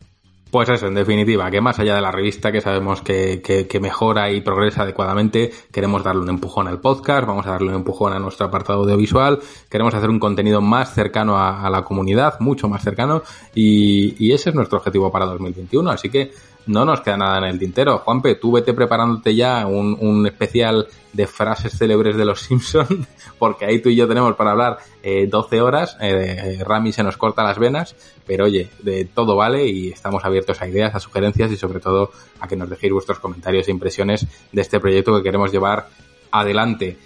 Pues 0.51 0.69
eso, 0.71 0.87
en 0.87 0.95
definitiva, 0.95 1.51
que 1.51 1.61
más 1.61 1.79
allá 1.79 1.95
de 1.95 2.01
la 2.01 2.11
revista 2.11 2.51
que 2.51 2.63
sabemos 2.63 3.03
que, 3.03 3.43
que, 3.43 3.81
mejora 3.81 4.31
y 4.31 4.41
progresa 4.41 4.83
adecuadamente, 4.83 5.53
queremos 5.71 6.03
darle 6.03 6.23
un 6.23 6.31
empujón 6.31 6.69
al 6.69 6.81
podcast, 6.81 7.27
vamos 7.27 7.47
a 7.47 7.51
darle 7.51 7.69
un 7.69 7.75
empujón 7.75 8.15
a 8.15 8.19
nuestro 8.19 8.47
apartado 8.47 8.81
audiovisual, 8.81 9.41
queremos 9.69 9.93
hacer 9.93 10.09
un 10.09 10.19
contenido 10.19 10.63
más 10.63 10.95
cercano 10.95 11.37
a, 11.37 11.69
la 11.69 11.83
comunidad, 11.83 12.41
mucho 12.41 12.67
más 12.67 12.83
cercano, 12.83 13.23
y, 13.55 14.15
y, 14.25 14.33
ese 14.33 14.49
es 14.49 14.55
nuestro 14.55 14.79
objetivo 14.79 15.13
para 15.13 15.27
2021. 15.27 15.91
Así 15.91 16.09
que 16.09 16.33
no 16.69 16.85
nos 16.85 17.01
queda 17.01 17.17
nada 17.17 17.39
en 17.39 17.45
el 17.45 17.59
tintero. 17.59 17.99
Juanpe, 17.99 18.35
tú 18.37 18.53
vete 18.53 18.75
preparándote 18.75 19.35
ya 19.35 19.67
un, 19.67 19.97
un 20.01 20.27
especial 20.27 20.87
de 21.13 21.27
frases 21.27 21.77
célebres 21.77 22.17
de 22.17 22.25
los 22.25 22.41
Simpson, 22.43 23.07
porque 23.39 23.65
ahí 23.65 23.81
tú 23.81 23.89
y 23.89 23.97
yo 23.97 24.07
tenemos 24.07 24.37
para 24.37 24.53
hablar 24.53 24.79
eh, 25.03 25.27
12 25.27 25.61
horas. 25.61 25.97
Eh, 26.01 26.63
Rami 26.65 26.93
se 26.93 27.03
nos 27.03 27.17
corta 27.17 27.43
las 27.43 27.59
venas, 27.59 27.97
pero 28.27 28.45
oye, 28.45 28.69
de 28.83 29.07
todo 29.07 29.35
vale 29.35 29.67
y 29.67 29.89
estamos 29.89 30.25
abiertos 30.25 30.61
a 30.61 30.69
ideas, 30.69 30.95
a 30.95 31.01
sugerencias 31.01 31.51
y 31.51 31.57
sobre 31.57 31.81
todo 31.81 32.13
a 32.41 32.47
que 32.47 32.57
nos 32.57 32.69
dejéis 32.69 32.93
vuestros 32.93 33.19
comentarios 33.19 33.67
e 33.69 33.71
impresiones 33.71 34.27
de 34.53 34.61
este 34.61 34.79
proyecto 34.79 35.17
que 35.17 35.23
queremos 35.23 35.51
llevar 35.51 35.89
adelante. 36.31 36.99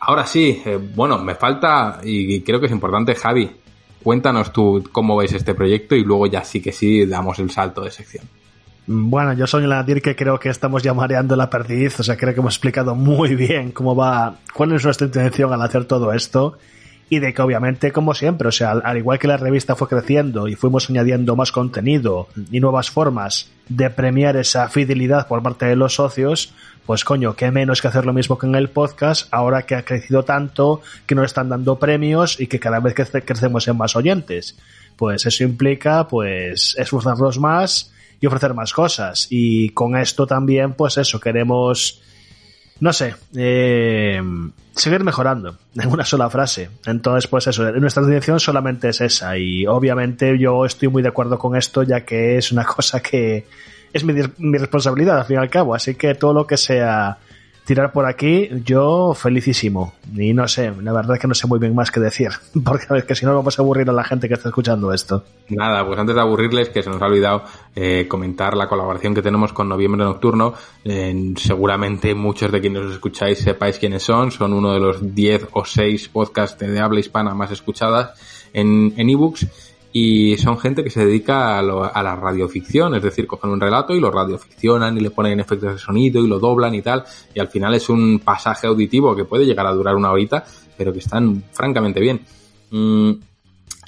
Ahora 0.00 0.26
sí, 0.26 0.62
eh, 0.64 0.78
bueno, 0.94 1.18
me 1.18 1.36
falta 1.36 2.00
y 2.02 2.40
creo 2.40 2.58
que 2.58 2.66
es 2.66 2.72
importante, 2.72 3.14
Javi, 3.14 3.50
cuéntanos 4.02 4.52
tú 4.52 4.82
cómo 4.90 5.16
veis 5.16 5.32
este 5.32 5.54
proyecto 5.54 5.94
y 5.94 6.02
luego 6.02 6.26
ya 6.26 6.42
sí 6.42 6.60
que 6.60 6.72
sí 6.72 7.06
damos 7.06 7.38
el 7.38 7.50
salto 7.50 7.82
de 7.82 7.92
sección. 7.92 8.39
Bueno, 8.86 9.34
yo 9.34 9.46
soy 9.46 9.64
el 9.64 9.70
Nadir 9.70 10.02
que 10.02 10.16
creo 10.16 10.40
que 10.40 10.48
estamos 10.48 10.82
ya 10.82 10.94
mareando 10.94 11.36
la 11.36 11.50
perdiz, 11.50 12.00
o 12.00 12.02
sea, 12.02 12.16
creo 12.16 12.34
que 12.34 12.40
hemos 12.40 12.54
explicado 12.54 12.94
muy 12.94 13.34
bien 13.34 13.72
cómo 13.72 13.94
va, 13.94 14.36
cuál 14.54 14.72
es 14.72 14.84
nuestra 14.84 15.06
intención 15.06 15.52
al 15.52 15.62
hacer 15.62 15.84
todo 15.84 16.12
esto 16.12 16.58
y 17.08 17.18
de 17.18 17.34
que 17.34 17.42
obviamente, 17.42 17.92
como 17.92 18.14
siempre, 18.14 18.48
o 18.48 18.52
sea, 18.52 18.70
al, 18.70 18.96
igual 18.96 19.18
que 19.18 19.26
la 19.26 19.36
revista 19.36 19.74
fue 19.74 19.88
creciendo 19.88 20.46
y 20.46 20.54
fuimos 20.54 20.88
añadiendo 20.88 21.34
más 21.34 21.50
contenido 21.50 22.28
y 22.52 22.60
nuevas 22.60 22.90
formas 22.90 23.50
de 23.68 23.90
premiar 23.90 24.36
esa 24.36 24.68
fidelidad 24.68 25.26
por 25.26 25.42
parte 25.42 25.66
de 25.66 25.76
los 25.76 25.96
socios, 25.96 26.54
pues 26.86 27.04
coño, 27.04 27.34
qué 27.34 27.50
menos 27.50 27.82
que 27.82 27.88
hacer 27.88 28.06
lo 28.06 28.12
mismo 28.12 28.38
que 28.38 28.46
en 28.46 28.54
el 28.54 28.70
podcast, 28.70 29.26
ahora 29.32 29.62
que 29.62 29.74
ha 29.74 29.84
crecido 29.84 30.24
tanto, 30.24 30.82
que 31.06 31.16
nos 31.16 31.26
están 31.26 31.48
dando 31.48 31.80
premios 31.80 32.40
y 32.40 32.46
que 32.46 32.60
cada 32.60 32.78
vez 32.78 32.94
crecemos 32.94 33.66
en 33.66 33.76
más 33.76 33.96
oyentes. 33.96 34.56
Pues 34.96 35.26
eso 35.26 35.42
implica, 35.42 36.06
pues, 36.06 36.76
esforzarnos 36.78 37.40
más 37.40 37.92
y 38.20 38.26
ofrecer 38.26 38.54
más 38.54 38.72
cosas. 38.72 39.26
Y 39.30 39.70
con 39.70 39.96
esto 39.96 40.26
también, 40.26 40.74
pues 40.74 40.98
eso, 40.98 41.18
queremos, 41.18 42.02
no 42.80 42.92
sé, 42.92 43.14
eh, 43.34 44.20
seguir 44.72 45.02
mejorando 45.02 45.56
en 45.74 45.88
una 45.90 46.04
sola 46.04 46.28
frase. 46.28 46.70
Entonces, 46.86 47.28
pues 47.28 47.46
eso, 47.46 47.70
nuestra 47.72 48.04
dirección 48.04 48.38
solamente 48.38 48.90
es 48.90 49.00
esa. 49.00 49.36
Y 49.38 49.66
obviamente 49.66 50.38
yo 50.38 50.64
estoy 50.64 50.88
muy 50.88 51.02
de 51.02 51.08
acuerdo 51.08 51.38
con 51.38 51.56
esto, 51.56 51.82
ya 51.82 52.04
que 52.04 52.36
es 52.36 52.52
una 52.52 52.64
cosa 52.76 53.00
que 53.00 53.46
es 53.92 54.04
mi, 54.04 54.14
mi 54.38 54.58
responsabilidad 54.58 55.18
al 55.18 55.24
fin 55.24 55.36
y 55.36 55.40
al 55.40 55.50
cabo. 55.50 55.74
Así 55.74 55.94
que 55.94 56.14
todo 56.14 56.34
lo 56.34 56.46
que 56.46 56.56
sea 56.56 57.18
tirar 57.64 57.92
por 57.92 58.06
aquí, 58.06 58.48
yo 58.64 59.14
felicísimo. 59.14 59.92
Y 60.16 60.32
no 60.34 60.48
sé, 60.48 60.72
la 60.82 60.92
verdad 60.92 61.16
es 61.16 61.20
que 61.20 61.28
no 61.28 61.34
sé 61.34 61.46
muy 61.46 61.58
bien 61.58 61.74
más 61.74 61.90
que 61.90 62.00
decir, 62.00 62.30
porque 62.64 62.86
es 62.96 63.04
que 63.04 63.14
si 63.14 63.26
no 63.26 63.34
vamos 63.34 63.58
a 63.58 63.62
aburrir 63.62 63.88
a 63.90 63.92
la 63.92 64.04
gente 64.04 64.28
que 64.28 64.34
está 64.34 64.48
escuchando 64.48 64.92
esto. 64.92 65.24
Nada, 65.48 65.86
pues 65.86 65.98
antes 65.98 66.14
de 66.14 66.20
aburrirles, 66.20 66.70
que 66.70 66.82
se 66.82 66.90
nos 66.90 67.00
ha 67.00 67.06
olvidado 67.06 67.44
eh, 67.74 68.06
comentar 68.08 68.56
la 68.56 68.68
colaboración 68.68 69.14
que 69.14 69.22
tenemos 69.22 69.52
con 69.52 69.68
Noviembre 69.68 70.04
Nocturno. 70.04 70.54
seguramente 71.36 72.14
muchos 72.14 72.50
de 72.52 72.60
quienes 72.60 72.82
os 72.84 72.92
escucháis 72.92 73.38
sepáis 73.38 73.78
quiénes 73.78 74.02
son. 74.02 74.30
Son 74.30 74.52
uno 74.52 74.72
de 74.72 74.80
los 74.80 75.14
10 75.14 75.48
o 75.52 75.64
6 75.64 76.08
podcasts 76.08 76.58
de 76.58 76.80
habla 76.80 77.00
hispana 77.00 77.34
más 77.34 77.50
escuchadas 77.50 78.18
en 78.52 78.92
ebooks. 78.96 79.46
Y 79.92 80.36
son 80.38 80.58
gente 80.58 80.84
que 80.84 80.90
se 80.90 81.04
dedica 81.04 81.58
a, 81.58 81.62
la 81.62 82.16
radioficción, 82.16 82.94
es 82.94 83.02
decir, 83.02 83.26
cogen 83.26 83.50
un 83.50 83.60
relato 83.60 83.92
y 83.92 84.00
lo 84.00 84.10
radioficcionan 84.10 84.96
y 84.96 85.00
le 85.00 85.10
ponen 85.10 85.40
efectos 85.40 85.72
de 85.72 85.78
sonido 85.78 86.22
y 86.22 86.28
lo 86.28 86.38
doblan 86.38 86.74
y 86.74 86.82
tal. 86.82 87.04
Y 87.34 87.40
al 87.40 87.48
final 87.48 87.74
es 87.74 87.88
un 87.88 88.20
pasaje 88.20 88.68
auditivo 88.68 89.16
que 89.16 89.24
puede 89.24 89.46
llegar 89.46 89.66
a 89.66 89.72
durar 89.72 89.96
una 89.96 90.12
horita, 90.12 90.44
pero 90.76 90.92
que 90.92 91.00
están 91.00 91.42
francamente 91.52 91.98
bien. 91.98 92.20
Mm, 92.70 93.12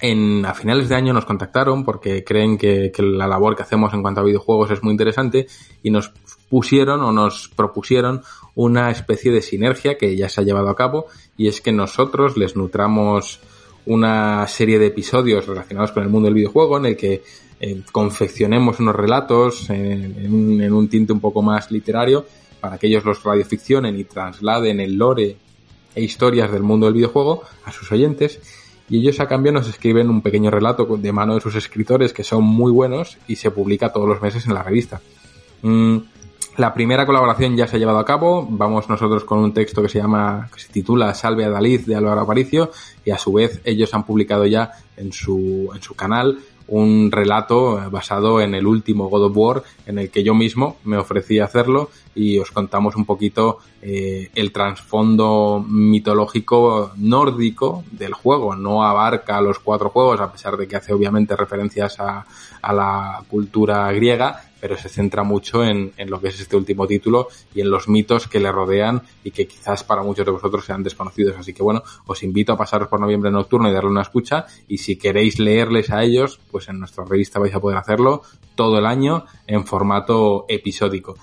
en, 0.01 0.45
a 0.45 0.55
finales 0.55 0.89
de 0.89 0.97
año 0.97 1.12
nos 1.12 1.24
contactaron 1.24 1.85
porque 1.85 2.24
creen 2.24 2.59
que, 2.59 2.91
que, 2.93 3.03
la 3.03 3.29
labor 3.29 3.55
que 3.55 3.62
hacemos 3.62 3.95
en 3.95 4.03
cuanto 4.03 4.20
a 4.20 4.24
videojuegos 4.24 4.73
es 4.73 4.83
muy 4.83 4.91
interesante 4.91 5.47
y 5.85 5.91
nos 5.91 6.12
pusieron 6.51 7.01
o 7.03 7.12
nos 7.12 7.49
propusieron 7.49 8.23
una 8.57 8.91
especie 8.91 9.31
de 9.31 9.41
sinergia 9.41 9.97
que 9.97 10.16
ya 10.16 10.29
se 10.29 10.41
ha 10.41 10.45
llevado 10.45 10.69
a 10.69 10.77
cabo 10.77 11.07
y 11.37 11.47
es 11.47 11.61
que 11.61 11.73
nosotros 11.73 12.37
les 12.37 12.57
nutramos 12.57 13.41
una 13.87 14.47
serie 14.47 14.79
de 14.79 14.87
episodios 14.87 15.47
relacionados 15.47 15.93
con 15.93 16.03
el 16.03 16.09
mundo 16.09 16.27
del 16.27 16.35
videojuego 16.35 16.79
en 16.79 16.87
el 16.87 16.97
que 16.97 17.23
eh, 17.61 17.83
confeccionemos 17.91 18.81
unos 18.81 18.95
relatos 18.95 19.71
en, 19.71 20.73
un, 20.73 20.89
tinte 20.89 21.13
un 21.13 21.21
poco 21.21 21.43
más 21.43 21.71
literario 21.71 22.27
para 22.61 22.79
que 22.79 22.87
ellos 22.87 23.05
los 23.05 23.23
radioficcionen 23.23 23.99
y 23.99 24.05
trasladen 24.05 24.81
el 24.81 24.97
lore 24.97 25.37
e 25.95 26.03
historias 26.03 26.51
del 26.51 26.63
mundo 26.63 26.87
del 26.87 26.95
videojuego 26.95 27.43
a 27.65 27.73
sus 27.73 27.91
oyentes 27.93 28.41
y 28.89 28.99
ellos 28.99 29.21
a 29.21 29.29
cambio 29.29 29.53
nos 29.53 29.69
escriben 29.69 30.11
un 30.11 30.23
pequeño 30.23 30.51
relato 30.51 30.85
de 30.85 31.13
mano 31.13 31.35
de 31.35 31.41
sus 31.41 31.55
escritores 31.55 32.13
que 32.13 32.25
son 32.25 32.45
muy 32.45 32.71
buenos 32.71 33.19
y 33.27 33.37
se 33.37 33.51
publica 33.51 33.93
todos 33.93 34.09
los 34.09 34.21
meses 34.21 34.47
en 34.47 34.55
la 34.55 34.63
revista. 34.63 35.01
Mm, 35.63 35.99
la 36.57 36.74
primera 36.74 37.07
colaboración 37.07 37.57
ya 37.57 37.66
se 37.66 37.77
ha 37.77 37.79
llevado 37.79 37.99
a 37.99 38.05
cabo. 38.05 38.47
Vamos 38.49 38.89
nosotros 38.89 39.24
con 39.24 39.39
un 39.39 39.55
texto 39.55 39.83
que 39.83 39.89
se 39.89 39.99
llama, 39.99 40.49
que 40.53 40.61
se 40.61 40.73
titula 40.73 41.15
Salve 41.15 41.45
a 41.45 41.51
Dalí 41.51 41.79
de 41.79 41.97
Álvaro 41.97 42.20
Aparicio 42.20 42.70
y 43.05 43.11
a 43.11 43.19
su 43.19 43.33
vez 43.33 43.61
ellos 43.65 43.95
han 43.95 44.05
publicado 44.05 44.45
ya 44.47 44.73
en 44.97 45.12
su, 45.12 45.70
en 45.74 45.83
su 45.83 45.95
canal 45.95 46.39
un 46.69 47.11
relato 47.11 47.83
eh, 47.83 47.89
basado 47.91 48.41
en 48.41 48.55
el 48.55 48.66
último 48.66 49.09
God 49.09 49.24
of 49.24 49.37
War 49.37 49.62
en 49.87 49.99
el 49.99 50.11
que 50.11 50.23
yo 50.23 50.35
mismo 50.35 50.77
me 50.85 50.97
ofrecí 50.97 51.39
a 51.39 51.45
hacerlo 51.45 51.91
y 52.15 52.39
os 52.39 52.51
contamos 52.51 52.97
un 52.97 53.05
poquito 53.05 53.59
eh, 53.81 54.31
el 54.35 54.53
trasfondo 54.53 55.65
mitológico 55.66 56.93
nórdico 56.97 57.85
del 57.91 58.12
juego. 58.12 58.55
No 58.57 58.85
abarca 58.85 59.41
los 59.41 59.59
cuatro 59.59 59.91
juegos 59.91 60.20
a 60.20 60.33
pesar 60.33 60.57
de 60.57 60.69
que 60.69 60.77
hace 60.77 60.93
obviamente 60.93 61.37
referencias 61.37 61.99
a, 62.01 62.24
a 62.63 62.73
la 62.73 63.25
cultura 63.29 63.91
griega, 63.93 64.41
pero 64.61 64.77
se 64.79 64.89
centra 64.89 65.25
mucho 65.25 65.65
en, 65.65 65.93
en, 65.97 66.09
lo 66.09 66.21
que 66.21 66.29
es 66.29 66.41
este 66.41 66.57
último 66.57 66.87
título 66.87 67.29
y 67.53 67.61
en 67.61 67.71
los 67.71 67.89
mitos 67.89 68.29
que 68.29 68.39
le 68.39 68.53
rodean 68.53 69.03
y 69.25 69.33
que 69.33 69.49
quizás 69.49 69.83
para 69.83 70.03
muchos 70.03 70.25
de 70.25 70.31
vosotros 70.31 70.65
sean 70.65 70.85
desconocidos. 70.85 71.37
Así 71.37 71.53
que 71.53 71.65
bueno, 71.65 71.83
os 72.07 72.23
invito 72.23 72.53
a 72.53 72.57
pasaros 72.57 72.89
por 72.89 73.01
noviembre 73.01 73.31
nocturno 73.33 73.69
y 73.69 73.73
darle 73.73 73.91
una 73.91 74.03
escucha 74.03 74.47
y 74.69 74.79
si 74.79 74.97
queréis 74.97 75.41
leerles 75.41 75.91
a 75.91 76.05
ellos, 76.05 76.39
pues 76.51 76.69
en 76.69 76.79
nuestra 76.79 77.05
revista 77.05 77.41
vais 77.41 77.55
a 77.55 77.61
poder 77.61 77.77
hacerlo 77.77 78.23
todo 78.55 78.79
el 78.79 78.87
año 78.87 79.27
en 79.49 79.67
formato 79.67 80.47
episódico. 80.49 81.17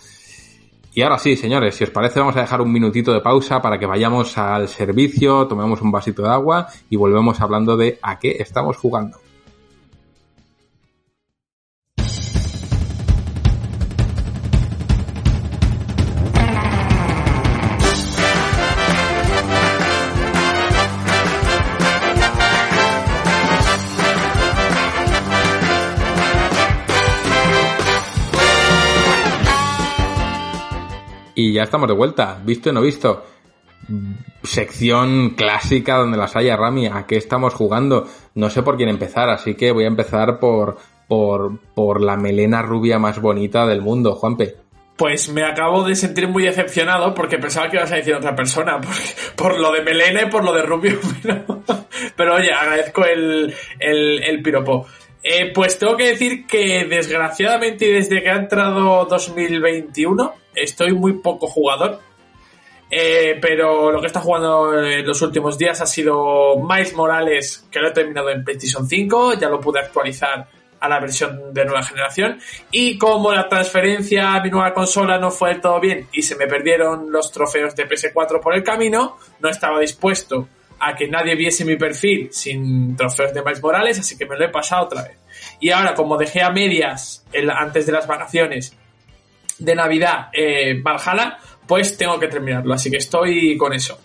Y 0.94 1.02
ahora 1.02 1.20
sí, 1.20 1.38
señores, 1.38 1.76
si 1.76 1.86
os 1.86 1.91
parece 1.91 2.20
vamos 2.20 2.36
a 2.36 2.41
dejar 2.41 2.60
un 2.60 2.74
minutito 2.74 3.14
de 3.14 3.22
pausa 3.22 3.61
para 3.61 3.80
que 3.80 3.86
vayamos 3.86 4.38
al 4.38 4.68
servicio, 4.68 5.48
tomemos 5.48 5.82
un 5.82 5.91
vasito 5.91 6.24
de 6.24 6.30
agua 6.30 6.68
y 6.90 6.98
volvemos 6.98 7.40
hablando 7.40 7.78
de 7.78 7.99
a 8.02 8.20
qué 8.20 8.38
estamos 8.40 8.76
jugando. 8.76 9.18
Y 31.40 31.53
ya 31.53 31.64
estamos 31.64 31.88
de 31.88 31.94
vuelta, 31.94 32.38
visto 32.44 32.70
y 32.70 32.74
no 32.74 32.82
visto. 32.82 33.24
Sección 34.44 35.36
clásica 35.38 35.95
donde 35.95 36.18
las 36.18 36.36
haya, 36.36 36.57
Rami. 36.57 36.88
¿A 36.88 37.06
qué 37.07 37.16
estamos 37.16 37.53
jugando? 37.53 38.10
No 38.36 38.49
sé 38.49 38.61
por 38.61 38.76
quién 38.76 38.90
empezar, 38.90 39.30
así 39.30 39.56
que 39.56 39.72
voy 39.72 39.86
a 39.86 39.88
empezar 39.88 40.38
por, 40.38 40.76
por, 41.07 41.57
por 41.74 42.02
la 42.02 42.18
melena 42.18 42.61
rubia 42.61 42.99
más 42.99 43.22
bonita 43.22 43.66
del 43.66 43.82
mundo, 43.82 44.16
Juanpe. 44.16 44.57
Pues 44.98 45.30
me 45.30 45.44
acabo 45.44 45.86
de 45.86 45.95
sentir 45.95 46.28
muy 46.28 46.44
decepcionado 46.44 47.14
porque 47.14 47.38
pensaba 47.38 47.70
que 47.70 47.78
ibas 47.78 47.94
a 47.94 47.95
decir 47.95 48.16
otra 48.16 48.36
persona, 48.36 48.82
por, 48.82 48.94
por 49.38 49.60
lo 49.61 49.72
de 49.72 49.82
melena 49.82 50.24
y 50.24 50.30
por 50.30 50.44
lo 50.44 50.53
de 50.53 50.64
rubio. 50.64 50.99
Pero, 51.24 51.64
pero 52.18 52.36
oye, 52.36 52.52
agradezco 52.52 53.06
el, 53.06 53.53
el, 53.80 54.24
el 54.24 54.41
piropo. 54.41 54.88
Eh, 55.21 55.51
pues 55.53 55.77
tengo 55.77 55.97
que 55.97 56.07
decir 56.07 56.47
que 56.47 56.85
desgraciadamente 56.85 57.91
desde 57.91 58.23
que 58.23 58.29
ha 58.29 58.37
entrado 58.37 59.05
2021 59.05 60.33
estoy 60.55 60.93
muy 60.93 61.13
poco 61.13 61.47
jugador. 61.47 61.99
Eh, 62.91 63.37
pero 63.39 63.91
lo 63.91 64.01
que 64.01 64.07
está 64.07 64.19
jugando 64.19 64.81
en 64.81 65.05
los 65.05 65.21
últimos 65.21 65.57
días 65.57 65.79
ha 65.81 65.85
sido 65.85 66.55
Miles 66.57 66.95
Morales, 66.95 67.67
que 67.69 67.79
lo 67.79 67.89
he 67.89 67.91
terminado 67.91 68.31
en 68.31 68.43
PlayStation 68.43 68.87
5, 68.87 69.33
ya 69.33 69.47
lo 69.47 69.59
pude 69.59 69.79
actualizar 69.79 70.47
a 70.79 70.89
la 70.89 70.99
versión 70.99 71.53
de 71.53 71.65
nueva 71.65 71.83
generación. 71.83 72.39
Y 72.71 72.97
como 72.97 73.31
la 73.31 73.47
transferencia 73.47 74.33
a 74.33 74.41
mi 74.41 74.49
nueva 74.49 74.73
consola 74.73 75.19
no 75.19 75.29
fue 75.29 75.49
del 75.49 75.61
todo 75.61 75.79
bien 75.79 76.07
y 76.11 76.23
se 76.23 76.35
me 76.35 76.47
perdieron 76.47 77.11
los 77.11 77.31
trofeos 77.31 77.75
de 77.75 77.87
PS4 77.87 78.39
por 78.41 78.55
el 78.55 78.63
camino, 78.63 79.17
no 79.39 79.49
estaba 79.49 79.79
dispuesto 79.79 80.47
a 80.80 80.95
que 80.95 81.07
nadie 81.07 81.35
viese 81.35 81.65
mi 81.65 81.76
perfil 81.76 82.30
sin 82.31 82.95
trofeos 82.95 83.34
de 83.34 83.41
Miles 83.41 83.61
Morales, 83.61 83.99
así 83.99 84.18
que 84.18 84.26
me 84.26 84.38
lo 84.38 84.45
he 84.45 84.49
pasado 84.49 84.85
otra 84.85 85.03
vez. 85.03 85.18
Y 85.60 85.69
ahora, 85.72 85.93
como 85.93 86.18
dejé 86.18 86.41
a 86.41 86.51
medias 86.51 87.26
el, 87.31 87.49
antes 87.49 87.85
de 87.85 87.91
las 87.91 88.07
vacaciones 88.07 88.76
de 89.57 89.76
Navidad 89.76 90.30
eh, 90.34 90.81
Valhalla, 90.81 91.38
pues 91.68 91.97
tengo 91.97 92.19
que 92.19 92.27
terminarlo, 92.27 92.73
así 92.73 92.89
que 92.89 92.97
estoy 92.97 93.57
con 93.57 93.73
eso. 93.73 93.99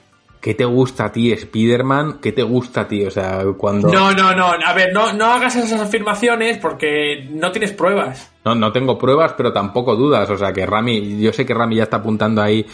¿Qué 0.45 0.53
te 0.53 0.67
gusta 0.67 1.07
a 1.07 1.11
ti, 1.11 1.33
Spider-Man? 1.33 2.19
¿Qué 2.21 2.33
te 2.33 2.43
gusta 2.43 2.83
a 2.83 2.87
ti? 2.87 3.03
O 3.07 3.11
sea, 3.11 3.43
cuando... 3.57 3.89
No, 3.89 4.13
no, 4.13 4.35
no, 4.35 4.49
a 4.49 4.75
ver, 4.75 4.93
no, 4.93 5.11
no 5.15 5.33
hagas 5.33 5.57
esas 5.57 5.81
afirmaciones 5.81 6.59
porque 6.59 7.27
no 7.31 7.51
tienes 7.51 7.73
pruebas. 7.73 8.31
No, 8.45 8.55
no 8.55 8.71
tengo 8.71 8.99
pruebas, 8.99 9.33
pero 9.39 9.55
tampoco 9.55 9.97
dudas. 9.97 10.29
O 10.29 10.37
sea, 10.37 10.53
que 10.53 10.67
Rami, 10.67 11.19
yo 11.19 11.33
sé 11.33 11.47
que 11.47 11.55
Rami 11.55 11.77
ya 11.77 11.85
está 11.85 11.97
apuntando 11.97 12.43
ahí 12.43 12.67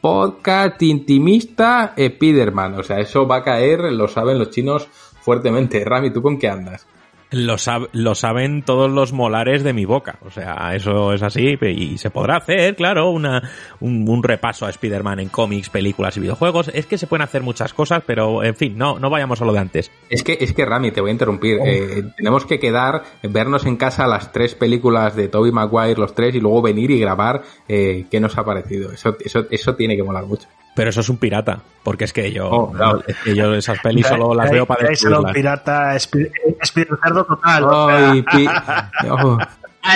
podcast 0.00 0.82
intimista 0.82 1.94
Spiderman. 1.96 2.74
O 2.74 2.82
sea, 2.82 3.00
eso 3.00 3.26
va 3.26 3.36
a 3.36 3.42
caer, 3.42 3.80
lo 3.92 4.08
saben 4.08 4.38
los 4.38 4.50
chinos 4.50 4.88
fuertemente. 5.20 5.84
Rami, 5.84 6.10
¿tú 6.10 6.22
con 6.22 6.38
qué 6.38 6.48
andas? 6.48 6.86
Lo, 7.30 7.56
lo, 7.92 8.14
saben 8.14 8.62
todos 8.62 8.90
los 8.90 9.12
molares 9.12 9.64
de 9.64 9.72
mi 9.72 9.84
boca. 9.84 10.18
O 10.24 10.30
sea, 10.30 10.74
eso 10.74 11.12
es 11.12 11.22
así 11.22 11.58
y 11.60 11.98
se 11.98 12.10
podrá 12.10 12.36
hacer, 12.36 12.76
claro, 12.76 13.10
una, 13.10 13.50
un, 13.80 14.08
un 14.08 14.22
repaso 14.22 14.64
a 14.64 14.70
Spider-Man 14.70 15.20
en 15.20 15.28
cómics, 15.28 15.68
películas 15.68 16.16
y 16.16 16.20
videojuegos. 16.20 16.70
Es 16.72 16.86
que 16.86 16.98
se 16.98 17.06
pueden 17.06 17.22
hacer 17.22 17.42
muchas 17.42 17.74
cosas, 17.74 18.02
pero 18.06 18.44
en 18.44 18.54
fin, 18.54 18.78
no, 18.78 18.98
no 18.98 19.10
vayamos 19.10 19.42
a 19.42 19.44
lo 19.44 19.52
de 19.52 19.58
antes. 19.58 19.90
Es 20.08 20.22
que, 20.22 20.38
es 20.40 20.52
que 20.52 20.64
Rami, 20.64 20.92
te 20.92 21.00
voy 21.00 21.10
a 21.10 21.12
interrumpir. 21.12 21.58
Eh, 21.64 22.04
tenemos 22.16 22.46
que 22.46 22.60
quedar, 22.60 23.02
vernos 23.22 23.66
en 23.66 23.76
casa 23.76 24.06
las 24.06 24.32
tres 24.32 24.54
películas 24.54 25.16
de 25.16 25.28
Toby 25.28 25.50
Maguire, 25.50 25.98
los 25.98 26.14
tres, 26.14 26.34
y 26.34 26.40
luego 26.40 26.62
venir 26.62 26.90
y 26.90 27.00
grabar 27.00 27.42
eh, 27.68 28.06
qué 28.10 28.20
nos 28.20 28.38
ha 28.38 28.44
parecido. 28.44 28.92
Eso, 28.92 29.16
eso, 29.24 29.46
eso 29.50 29.74
tiene 29.74 29.96
que 29.96 30.02
molar 30.04 30.26
mucho. 30.26 30.46
Pero 30.76 30.90
eso 30.90 31.00
es 31.00 31.08
un 31.08 31.16
pirata, 31.16 31.62
porque 31.82 32.04
es 32.04 32.12
que 32.12 32.30
yo, 32.30 32.50
oh, 32.50 32.70
claro. 32.70 33.02
es 33.06 33.16
que 33.24 33.34
yo 33.34 33.54
esas 33.54 33.78
pelis 33.80 34.06
solo 34.06 34.34
las 34.34 34.50
veo 34.50 34.66
para 34.66 34.90
destruirlas. 34.90 35.24
un 35.24 35.32
pirata, 35.32 35.96
cerdo 37.16 37.24
total. 37.24 38.24
Ay, 38.28 38.46
oh. 39.10 39.38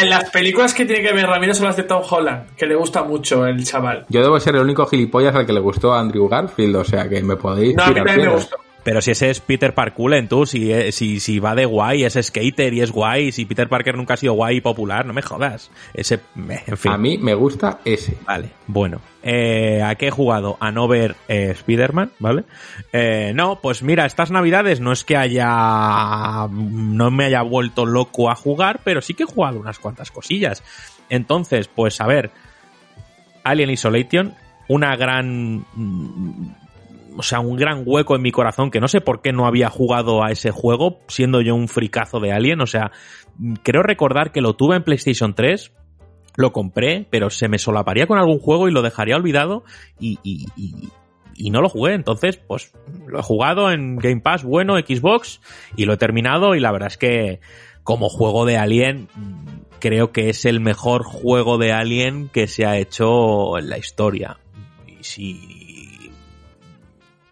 En 0.00 0.08
las 0.08 0.30
películas 0.30 0.72
que 0.72 0.84
tiene 0.84 1.02
que 1.02 1.12
ver 1.12 1.26
Ramiro 1.26 1.52
son 1.52 1.66
las 1.66 1.76
de 1.76 1.82
Tom 1.82 2.02
Holland, 2.08 2.54
que 2.56 2.66
le 2.66 2.76
gusta 2.76 3.02
mucho 3.02 3.44
el 3.46 3.64
chaval. 3.64 4.06
Yo 4.08 4.22
debo 4.22 4.38
ser 4.38 4.54
el 4.54 4.62
único 4.62 4.86
gilipollas 4.86 5.34
al 5.34 5.46
que 5.46 5.52
le 5.52 5.60
gustó 5.60 5.92
a 5.92 6.00
Andrew 6.00 6.28
Garfield, 6.28 6.76
o 6.76 6.84
sea 6.84 7.08
que 7.08 7.22
me 7.22 7.36
podéis. 7.36 7.74
No, 7.74 7.84
a 7.84 7.88
mí 7.88 7.94
también 7.94 8.20
me 8.20 8.28
gustó. 8.28 8.56
Pero 8.82 9.00
si 9.00 9.10
ese 9.10 9.30
es 9.30 9.40
Peter 9.40 9.74
Parkulen, 9.74 10.28
tú, 10.28 10.46
si, 10.46 10.72
eh, 10.72 10.92
si, 10.92 11.20
si 11.20 11.38
va 11.38 11.54
de 11.54 11.66
guay, 11.66 12.04
es 12.04 12.18
skater 12.20 12.72
y 12.72 12.80
es 12.80 12.90
guay, 12.90 13.32
si 13.32 13.44
Peter 13.44 13.68
Parker 13.68 13.96
nunca 13.96 14.14
ha 14.14 14.16
sido 14.16 14.32
guay 14.32 14.56
y 14.56 14.60
popular, 14.60 15.04
no 15.04 15.12
me 15.12 15.22
jodas. 15.22 15.70
Ese, 15.92 16.20
en 16.36 16.76
fin. 16.76 16.92
A 16.92 16.96
mí 16.98 17.18
me 17.18 17.34
gusta 17.34 17.80
ese. 17.84 18.16
Vale, 18.26 18.50
bueno. 18.66 19.00
Eh, 19.22 19.82
¿A 19.82 19.94
qué 19.96 20.08
he 20.08 20.10
jugado? 20.10 20.56
A 20.60 20.70
no 20.70 20.88
ver 20.88 21.14
eh, 21.28 21.50
Spider-Man, 21.50 22.12
¿vale? 22.18 22.44
Eh, 22.92 23.32
no, 23.34 23.60
pues 23.60 23.82
mira, 23.82 24.06
estas 24.06 24.30
navidades 24.30 24.80
no 24.80 24.92
es 24.92 25.04
que 25.04 25.16
haya... 25.16 26.48
no 26.50 27.10
me 27.10 27.24
haya 27.26 27.42
vuelto 27.42 27.84
loco 27.84 28.30
a 28.30 28.34
jugar, 28.34 28.80
pero 28.82 29.02
sí 29.02 29.12
que 29.12 29.24
he 29.24 29.26
jugado 29.26 29.60
unas 29.60 29.78
cuantas 29.78 30.10
cosillas. 30.10 30.62
Entonces, 31.10 31.68
pues 31.68 32.00
a 32.00 32.06
ver, 32.06 32.30
Alien 33.44 33.70
Isolation, 33.70 34.34
una 34.68 34.96
gran 34.96 35.66
o 37.16 37.22
sea, 37.22 37.40
un 37.40 37.56
gran 37.56 37.82
hueco 37.84 38.16
en 38.16 38.22
mi 38.22 38.32
corazón 38.32 38.70
que 38.70 38.80
no 38.80 38.88
sé 38.88 39.00
por 39.00 39.22
qué 39.22 39.32
no 39.32 39.46
había 39.46 39.68
jugado 39.68 40.24
a 40.24 40.30
ese 40.30 40.50
juego, 40.50 41.00
siendo 41.08 41.40
yo 41.40 41.54
un 41.54 41.68
fricazo 41.68 42.20
de 42.20 42.32
Alien. 42.32 42.60
O 42.60 42.66
sea, 42.66 42.92
creo 43.62 43.82
recordar 43.82 44.32
que 44.32 44.40
lo 44.40 44.54
tuve 44.54 44.76
en 44.76 44.84
PlayStation 44.84 45.34
3, 45.34 45.72
lo 46.36 46.52
compré, 46.52 47.06
pero 47.10 47.30
se 47.30 47.48
me 47.48 47.58
solaparía 47.58 48.06
con 48.06 48.18
algún 48.18 48.38
juego 48.38 48.68
y 48.68 48.72
lo 48.72 48.82
dejaría 48.82 49.16
olvidado 49.16 49.64
y, 49.98 50.18
y, 50.22 50.46
y, 50.56 50.88
y, 51.34 51.50
no 51.50 51.60
lo 51.60 51.68
jugué. 51.68 51.94
Entonces, 51.94 52.36
pues 52.36 52.72
lo 53.06 53.18
he 53.18 53.22
jugado 53.22 53.70
en 53.70 53.96
Game 53.96 54.20
Pass, 54.20 54.44
bueno, 54.44 54.78
Xbox, 54.78 55.40
y 55.76 55.84
lo 55.84 55.94
he 55.94 55.98
terminado 55.98 56.54
y 56.54 56.60
la 56.60 56.72
verdad 56.72 56.88
es 56.88 56.98
que 56.98 57.40
como 57.82 58.08
juego 58.08 58.44
de 58.44 58.56
Alien 58.56 59.08
creo 59.80 60.12
que 60.12 60.28
es 60.28 60.44
el 60.44 60.60
mejor 60.60 61.02
juego 61.02 61.58
de 61.58 61.72
Alien 61.72 62.28
que 62.28 62.46
se 62.46 62.66
ha 62.66 62.78
hecho 62.78 63.58
en 63.58 63.68
la 63.68 63.78
historia. 63.78 64.38
Y 64.86 65.02
si 65.02 65.59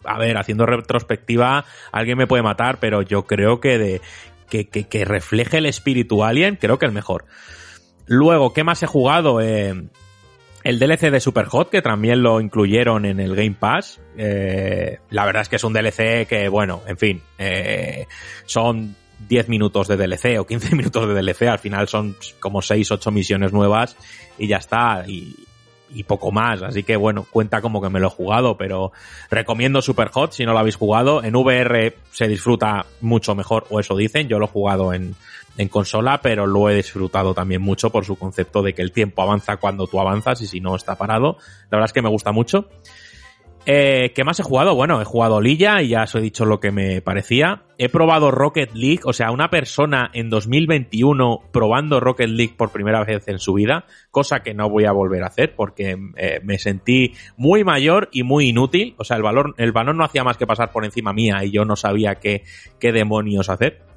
a 0.08 0.18
ver, 0.18 0.38
haciendo 0.38 0.66
retrospectiva, 0.66 1.64
alguien 1.92 2.18
me 2.18 2.26
puede 2.26 2.42
matar, 2.42 2.78
pero 2.80 3.02
yo 3.02 3.26
creo 3.26 3.60
que 3.60 4.00
que 4.48 5.04
refleje 5.04 5.58
el 5.58 5.66
espíritu 5.66 6.24
alien, 6.24 6.56
creo 6.56 6.78
que 6.78 6.86
el 6.86 6.92
mejor. 6.92 7.26
Luego, 8.08 8.54
¿qué 8.54 8.64
más 8.64 8.82
he 8.82 8.86
jugado? 8.86 9.40
Eh, 9.40 9.74
el 10.64 10.78
DLC 10.78 11.10
de 11.10 11.20
Superhot, 11.20 11.70
que 11.70 11.82
también 11.82 12.22
lo 12.22 12.40
incluyeron 12.40 13.04
en 13.04 13.20
el 13.20 13.36
Game 13.36 13.56
Pass. 13.58 14.00
Eh, 14.16 14.98
la 15.10 15.26
verdad 15.26 15.42
es 15.42 15.48
que 15.48 15.56
es 15.56 15.64
un 15.64 15.74
DLC 15.74 16.26
que, 16.26 16.48
bueno, 16.48 16.82
en 16.86 16.96
fin, 16.96 17.22
eh, 17.38 18.06
son 18.46 18.96
10 19.28 19.48
minutos 19.50 19.88
de 19.88 19.96
DLC 19.96 20.38
o 20.38 20.46
15 20.46 20.74
minutos 20.74 21.06
de 21.06 21.14
DLC. 21.14 21.42
Al 21.42 21.58
final 21.58 21.86
son 21.86 22.16
como 22.40 22.62
6, 22.62 22.90
8 22.90 23.10
misiones 23.10 23.52
nuevas 23.52 23.96
y 24.38 24.48
ya 24.48 24.56
está. 24.56 25.04
Y, 25.06 25.34
y 25.90 26.04
poco 26.04 26.32
más. 26.32 26.62
Así 26.62 26.82
que 26.82 26.96
bueno, 26.96 27.26
cuenta 27.30 27.60
como 27.60 27.80
que 27.80 27.88
me 27.88 28.00
lo 28.00 28.08
he 28.08 28.10
jugado, 28.10 28.56
pero 28.56 28.92
recomiendo 29.30 29.82
Super 29.82 30.08
Hot 30.08 30.32
si 30.32 30.44
no 30.44 30.52
lo 30.52 30.58
habéis 30.58 30.76
jugado. 30.76 31.22
En 31.22 31.36
VR 31.36 31.94
se 32.12 32.28
disfruta 32.28 32.86
mucho 33.00 33.34
mejor, 33.34 33.66
o 33.70 33.80
eso 33.80 33.96
dicen. 33.96 34.28
Yo 34.28 34.38
lo 34.38 34.46
he 34.46 34.48
jugado 34.48 34.92
en, 34.92 35.14
en 35.56 35.68
consola, 35.68 36.20
pero 36.22 36.46
lo 36.46 36.70
he 36.70 36.76
disfrutado 36.76 37.34
también 37.34 37.60
mucho 37.60 37.90
por 37.90 38.04
su 38.04 38.16
concepto 38.16 38.62
de 38.62 38.74
que 38.74 38.82
el 38.82 38.92
tiempo 38.92 39.22
avanza 39.22 39.56
cuando 39.56 39.86
tú 39.86 40.00
avanzas 40.00 40.40
y 40.40 40.46
si 40.46 40.60
no 40.60 40.76
está 40.76 40.96
parado. 40.96 41.36
La 41.70 41.78
verdad 41.78 41.86
es 41.86 41.92
que 41.92 42.02
me 42.02 42.08
gusta 42.08 42.32
mucho. 42.32 42.68
Eh, 43.70 44.14
¿Qué 44.14 44.24
más 44.24 44.40
he 44.40 44.42
jugado? 44.42 44.74
Bueno, 44.74 44.98
he 45.02 45.04
jugado 45.04 45.42
Lilla 45.42 45.82
y 45.82 45.88
ya 45.88 46.04
os 46.04 46.14
he 46.14 46.22
dicho 46.22 46.46
lo 46.46 46.58
que 46.58 46.70
me 46.70 47.02
parecía. 47.02 47.64
He 47.76 47.90
probado 47.90 48.30
Rocket 48.30 48.72
League, 48.72 49.02
o 49.04 49.12
sea, 49.12 49.30
una 49.30 49.50
persona 49.50 50.10
en 50.14 50.30
2021 50.30 51.50
probando 51.52 52.00
Rocket 52.00 52.30
League 52.30 52.54
por 52.56 52.72
primera 52.72 53.04
vez 53.04 53.28
en 53.28 53.38
su 53.38 53.52
vida, 53.52 53.84
cosa 54.10 54.40
que 54.40 54.54
no 54.54 54.70
voy 54.70 54.86
a 54.86 54.92
volver 54.92 55.22
a 55.22 55.26
hacer 55.26 55.54
porque 55.54 55.98
eh, 56.16 56.40
me 56.42 56.58
sentí 56.58 57.12
muy 57.36 57.62
mayor 57.62 58.08
y 58.10 58.22
muy 58.22 58.48
inútil. 58.48 58.94
O 58.96 59.04
sea, 59.04 59.18
el, 59.18 59.22
valor, 59.22 59.54
el 59.58 59.74
no 59.74 60.02
hacía 60.02 60.24
más 60.24 60.38
que 60.38 60.46
pasar 60.46 60.72
por 60.72 60.86
encima 60.86 61.12
mía 61.12 61.44
y 61.44 61.50
yo 61.50 61.66
no 61.66 61.76
sabía 61.76 62.14
qué, 62.14 62.44
qué 62.80 62.90
demonios 62.90 63.50
hacer 63.50 63.87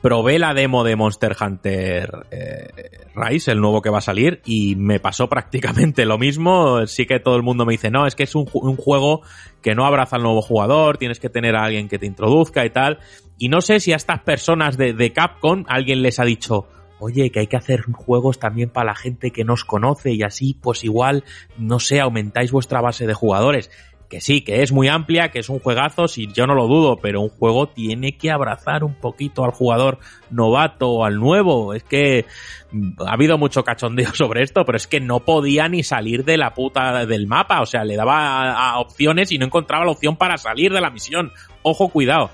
probé 0.00 0.38
la 0.38 0.54
demo 0.54 0.84
de 0.84 0.96
Monster 0.96 1.36
Hunter 1.40 2.26
eh, 2.30 2.68
Rise, 3.14 3.52
el 3.52 3.60
nuevo 3.60 3.82
que 3.82 3.90
va 3.90 3.98
a 3.98 4.02
salir, 4.02 4.40
y 4.44 4.76
me 4.76 5.00
pasó 5.00 5.28
prácticamente 5.28 6.04
lo 6.06 6.18
mismo. 6.18 6.86
Sí 6.86 7.06
que 7.06 7.20
todo 7.20 7.36
el 7.36 7.42
mundo 7.42 7.66
me 7.66 7.72
dice, 7.72 7.90
no, 7.90 8.06
es 8.06 8.14
que 8.14 8.24
es 8.24 8.34
un, 8.34 8.46
juego 8.46 9.22
que 9.62 9.74
no 9.74 9.84
abraza 9.84 10.16
al 10.16 10.22
nuevo 10.22 10.42
jugador, 10.42 10.96
tienes 10.96 11.20
que 11.20 11.28
tener 11.28 11.56
a 11.56 11.64
alguien 11.64 11.88
que 11.88 11.98
te 11.98 12.06
introduzca 12.06 12.64
y 12.64 12.70
tal. 12.70 12.98
Y 13.38 13.48
no 13.48 13.60
sé 13.60 13.80
si 13.80 13.92
a 13.92 13.96
estas 13.96 14.20
personas 14.20 14.76
de, 14.76 14.92
de 14.92 15.12
Capcom 15.12 15.64
alguien 15.68 16.02
les 16.02 16.18
ha 16.18 16.24
dicho, 16.24 16.66
oye, 16.98 17.30
que 17.30 17.40
hay 17.40 17.46
que 17.46 17.56
hacer 17.56 17.82
juegos 17.82 18.38
también 18.38 18.70
para 18.70 18.86
la 18.86 18.94
gente 18.94 19.30
que 19.30 19.44
nos 19.44 19.64
conoce 19.64 20.12
y 20.12 20.22
así, 20.22 20.56
pues 20.60 20.84
igual, 20.84 21.24
no 21.58 21.80
sé, 21.80 22.00
aumentáis 22.00 22.52
vuestra 22.52 22.80
base 22.80 23.06
de 23.06 23.14
jugadores 23.14 23.70
que 24.10 24.20
sí, 24.20 24.42
que 24.42 24.62
es 24.62 24.72
muy 24.72 24.88
amplia, 24.88 25.30
que 25.30 25.38
es 25.38 25.48
un 25.48 25.60
juegazo, 25.60 26.08
si 26.08 26.26
yo 26.26 26.46
no 26.46 26.54
lo 26.54 26.66
dudo, 26.66 26.96
pero 26.96 27.20
un 27.20 27.28
juego 27.28 27.68
tiene 27.68 28.18
que 28.18 28.32
abrazar 28.32 28.82
un 28.82 28.94
poquito 28.94 29.44
al 29.44 29.52
jugador 29.52 29.98
novato 30.30 30.90
o 30.90 31.04
al 31.04 31.14
nuevo. 31.14 31.74
Es 31.74 31.84
que 31.84 32.26
mm, 32.72 33.02
ha 33.06 33.14
habido 33.14 33.38
mucho 33.38 33.62
cachondeo 33.62 34.10
sobre 34.14 34.42
esto, 34.42 34.64
pero 34.66 34.76
es 34.76 34.88
que 34.88 35.00
no 35.00 35.20
podía 35.20 35.68
ni 35.68 35.84
salir 35.84 36.24
de 36.24 36.36
la 36.36 36.52
puta 36.54 37.06
del 37.06 37.28
mapa. 37.28 37.62
O 37.62 37.66
sea, 37.66 37.84
le 37.84 37.94
daba 37.94 38.50
a, 38.50 38.80
opciones 38.80 39.30
y 39.30 39.38
no 39.38 39.46
encontraba 39.46 39.84
la 39.84 39.92
opción 39.92 40.16
para 40.16 40.36
salir 40.38 40.72
de 40.72 40.80
la 40.80 40.90
misión. 40.90 41.30
Ojo, 41.62 41.88
cuidado. 41.88 42.30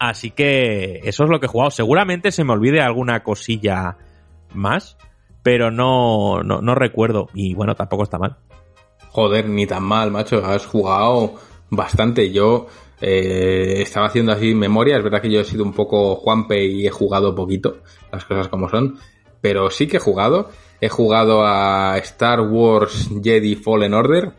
Así 0.00 0.32
que 0.32 1.00
eso 1.04 1.22
es 1.22 1.30
lo 1.30 1.38
que 1.38 1.46
he 1.46 1.48
jugado. 1.48 1.70
Seguramente 1.70 2.32
se 2.32 2.42
me 2.42 2.52
olvide 2.52 2.80
alguna 2.80 3.22
cosilla 3.22 3.96
más, 4.52 4.98
pero 5.44 5.70
no, 5.70 6.42
no, 6.42 6.60
no 6.60 6.74
recuerdo. 6.74 7.28
Y 7.34 7.54
bueno, 7.54 7.76
tampoco 7.76 8.02
está 8.02 8.18
mal. 8.18 8.36
Joder, 9.14 9.48
ni 9.48 9.64
tan 9.64 9.84
mal, 9.84 10.10
macho. 10.10 10.44
Has 10.44 10.66
jugado 10.66 11.34
bastante. 11.70 12.32
Yo 12.32 12.66
eh, 13.00 13.74
estaba 13.80 14.06
haciendo 14.06 14.32
así 14.32 14.56
memoria. 14.56 14.96
Es 14.96 15.04
verdad 15.04 15.22
que 15.22 15.30
yo 15.30 15.38
he 15.38 15.44
sido 15.44 15.62
un 15.62 15.72
poco 15.72 16.16
Juanpe 16.16 16.64
y 16.64 16.84
he 16.84 16.90
jugado 16.90 17.32
poquito, 17.32 17.76
las 18.10 18.24
cosas 18.24 18.48
como 18.48 18.68
son. 18.68 18.98
Pero 19.40 19.70
sí 19.70 19.86
que 19.86 19.98
he 19.98 20.00
jugado. 20.00 20.50
He 20.80 20.88
jugado 20.88 21.46
a 21.46 21.96
Star 21.98 22.40
Wars 22.40 23.08
Jedi 23.22 23.54
Fallen 23.54 23.94
Order. 23.94 24.32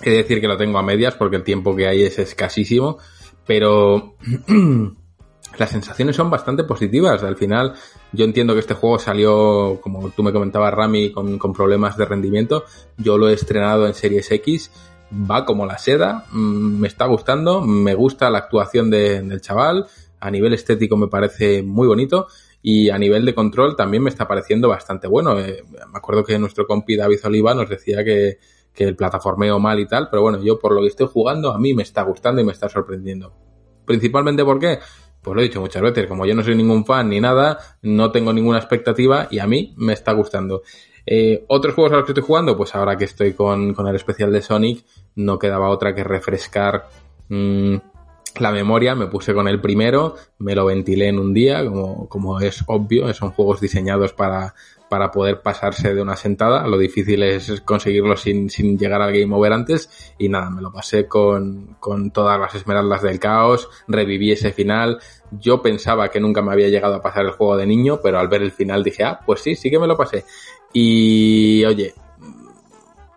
He 0.00 0.10
de 0.10 0.16
decir 0.16 0.40
que 0.40 0.48
lo 0.48 0.56
tengo 0.56 0.78
a 0.78 0.82
medias 0.82 1.14
porque 1.16 1.36
el 1.36 1.44
tiempo 1.44 1.76
que 1.76 1.86
hay 1.86 2.04
es 2.04 2.18
escasísimo. 2.18 2.96
Pero 3.46 4.14
las 5.58 5.70
sensaciones 5.70 6.16
son 6.16 6.30
bastante 6.30 6.64
positivas. 6.64 7.22
Al 7.22 7.36
final, 7.36 7.74
yo 8.12 8.24
entiendo 8.24 8.54
que 8.54 8.60
este 8.60 8.74
juego 8.74 8.98
salió, 8.98 9.80
como 9.80 10.10
tú 10.10 10.22
me 10.22 10.32
comentabas, 10.32 10.72
Rami, 10.74 11.12
con, 11.12 11.38
problemas 11.52 11.96
de 11.96 12.04
rendimiento. 12.04 12.64
Yo 12.96 13.18
lo 13.18 13.28
he 13.28 13.34
estrenado 13.34 13.86
en 13.86 13.94
Series 13.94 14.30
X. 14.30 14.70
Va 15.12 15.44
como 15.44 15.66
la 15.66 15.78
seda, 15.78 16.26
mm, 16.32 16.80
me 16.80 16.88
está 16.88 17.06
gustando, 17.06 17.60
me 17.60 17.94
gusta 17.94 18.30
la 18.30 18.38
actuación 18.38 18.90
del 18.90 19.40
chaval, 19.40 19.86
a 20.18 20.30
nivel 20.30 20.54
estético 20.54 20.96
me 20.96 21.06
parece 21.06 21.62
muy 21.62 21.86
bonito 21.86 22.26
y 22.62 22.88
a 22.88 22.98
nivel 22.98 23.24
de 23.26 23.34
control 23.34 23.76
también 23.76 24.02
me 24.02 24.08
está 24.08 24.26
pareciendo 24.26 24.68
bastante 24.68 25.06
bueno. 25.06 25.38
Eh, 25.38 25.62
me 25.70 25.98
acuerdo 25.98 26.24
que 26.24 26.38
nuestro 26.38 26.66
compi 26.66 26.96
David 26.96 27.18
Oliva 27.24 27.54
nos 27.54 27.68
decía 27.68 28.02
que, 28.02 28.38
que 28.72 28.84
el 28.84 28.96
plataformeo 28.96 29.58
mal 29.60 29.78
y 29.78 29.86
tal, 29.86 30.08
pero 30.10 30.22
bueno, 30.22 30.42
yo 30.42 30.58
por 30.58 30.74
lo 30.74 30.80
que 30.80 30.88
estoy 30.88 31.06
jugando 31.06 31.52
a 31.52 31.58
mí 31.58 31.74
me 31.74 31.82
está 31.82 32.02
gustando 32.02 32.40
y 32.40 32.44
me 32.44 32.52
está 32.52 32.68
sorprendiendo. 32.68 33.32
Principalmente 33.84 34.44
porque 34.44 34.78
pues 35.24 35.34
lo 35.34 35.40
he 35.40 35.44
dicho 35.44 35.60
muchas 35.60 35.82
veces, 35.82 36.06
como 36.06 36.26
yo 36.26 36.34
no 36.34 36.44
soy 36.44 36.54
ningún 36.54 36.84
fan 36.84 37.08
ni 37.08 37.18
nada, 37.18 37.58
no 37.82 38.12
tengo 38.12 38.32
ninguna 38.32 38.58
expectativa 38.58 39.26
y 39.30 39.38
a 39.38 39.46
mí 39.46 39.74
me 39.76 39.94
está 39.94 40.12
gustando. 40.12 40.62
Eh, 41.06 41.44
Otros 41.48 41.74
juegos 41.74 41.92
a 41.92 41.96
los 41.96 42.04
que 42.04 42.12
estoy 42.12 42.22
jugando, 42.22 42.56
pues 42.56 42.74
ahora 42.74 42.96
que 42.96 43.04
estoy 43.04 43.32
con, 43.32 43.74
el 43.76 43.96
especial 43.96 44.32
de 44.32 44.42
Sonic, 44.42 44.84
no 45.16 45.38
quedaba 45.38 45.70
otra 45.70 45.94
que 45.94 46.04
refrescar 46.04 46.88
mm, 47.28 47.76
la 48.38 48.52
memoria, 48.52 48.94
me 48.94 49.06
puse 49.06 49.32
con 49.32 49.48
el 49.48 49.60
primero, 49.60 50.16
me 50.38 50.54
lo 50.54 50.66
ventilé 50.66 51.08
en 51.08 51.18
un 51.18 51.32
día, 51.32 51.64
como, 51.64 52.08
como 52.08 52.40
es 52.40 52.62
obvio, 52.66 53.12
son 53.14 53.30
juegos 53.30 53.60
diseñados 53.60 54.12
para, 54.12 54.54
para 54.94 55.10
poder 55.10 55.42
pasarse 55.42 55.92
de 55.92 56.00
una 56.00 56.14
sentada. 56.14 56.68
Lo 56.68 56.78
difícil 56.78 57.24
es 57.24 57.60
conseguirlo 57.62 58.16
sin, 58.16 58.48
sin 58.48 58.78
llegar 58.78 59.02
al 59.02 59.12
game 59.12 59.34
over 59.34 59.52
antes. 59.52 60.14
Y 60.18 60.28
nada, 60.28 60.50
me 60.50 60.62
lo 60.62 60.70
pasé 60.70 61.08
con, 61.08 61.74
con 61.80 62.12
todas 62.12 62.38
las 62.38 62.54
esmeraldas 62.54 63.02
del 63.02 63.18
caos, 63.18 63.68
reviví 63.88 64.30
ese 64.30 64.52
final. 64.52 65.00
Yo 65.32 65.60
pensaba 65.60 66.10
que 66.10 66.20
nunca 66.20 66.42
me 66.42 66.52
había 66.52 66.68
llegado 66.68 66.94
a 66.94 67.02
pasar 67.02 67.24
el 67.24 67.32
juego 67.32 67.56
de 67.56 67.66
niño, 67.66 67.98
pero 68.00 68.20
al 68.20 68.28
ver 68.28 68.42
el 68.42 68.52
final 68.52 68.84
dije, 68.84 69.02
ah, 69.02 69.18
pues 69.26 69.40
sí, 69.40 69.56
sí 69.56 69.68
que 69.68 69.80
me 69.80 69.88
lo 69.88 69.96
pasé. 69.96 70.24
Y 70.72 71.64
oye, 71.64 71.92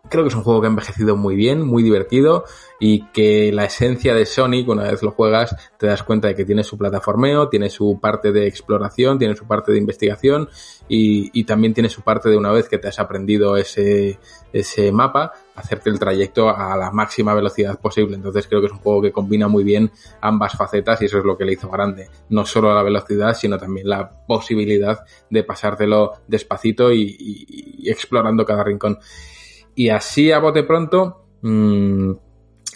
creo 0.10 0.24
que 0.24 0.30
es 0.30 0.36
un 0.36 0.44
juego 0.44 0.62
que 0.62 0.68
ha 0.68 0.70
envejecido 0.70 1.16
muy 1.16 1.36
bien, 1.36 1.66
muy 1.66 1.84
divertido 1.84 2.46
y 2.80 3.08
que 3.08 3.52
la 3.52 3.66
esencia 3.66 4.14
de 4.14 4.26
Sonic, 4.26 4.68
una 4.70 4.84
vez 4.84 5.02
lo 5.02 5.12
juegas, 5.12 5.56
te 5.78 5.88
das 5.88 6.04
cuenta 6.04 6.28
de 6.28 6.36
que 6.36 6.46
tiene 6.46 6.64
su 6.64 6.78
plataformeo, 6.78 7.50
tiene 7.50 7.70
su 7.70 8.00
parte 8.00 8.32
de 8.32 8.48
exploración, 8.48 9.18
tiene 9.18 9.36
su 9.36 9.48
parte 9.48 9.72
de 9.72 9.80
investigación 9.80 10.50
y, 10.88 11.44
también 11.46 11.74
tiene 11.74 11.90
su 11.90 12.02
parte 12.02 12.30
de 12.30 12.38
una 12.38 12.52
vez 12.52 12.68
que 12.68 12.78
te 12.78 12.88
has 12.90 13.00
aprendido 13.00 13.56
ese, 13.58 14.20
ese 14.52 14.92
mapa, 14.92 15.32
hacerte 15.56 15.90
el 15.90 15.98
trayecto 15.98 16.50
a 16.50 16.76
la 16.76 16.92
máxima 16.92 17.34
velocidad 17.34 17.80
posible. 17.80 18.16
Entonces 18.16 18.48
creo 18.48 18.60
que 18.60 18.68
es 18.68 18.74
un 18.74 18.80
juego 18.80 19.02
que 19.02 19.12
combina 19.12 19.48
muy 19.48 19.64
bien 19.64 19.92
ambas 20.22 20.54
facetas 20.54 21.02
y 21.02 21.06
eso 21.06 21.20
es 21.20 21.24
lo 21.24 21.38
que 21.38 21.46
le 21.46 21.54
hizo 21.54 21.70
grande. 21.70 22.10
No 22.30 22.46
solo 22.46 22.74
la 22.76 22.84
velocidad, 22.84 23.34
sino 23.34 23.58
también 23.58 23.88
la 23.88 24.10
posibilidad 24.28 25.06
de 25.30 25.44
pasártelo 25.44 26.14
despacito 26.28 26.92
y 26.92 27.84
explorando 27.90 28.46
cada 28.46 28.64
rincón. 28.64 29.00
Y 29.78 29.90
así 29.90 30.32
a 30.32 30.40
bote 30.40 30.64
pronto, 30.64 31.28
mmm, 31.44 32.14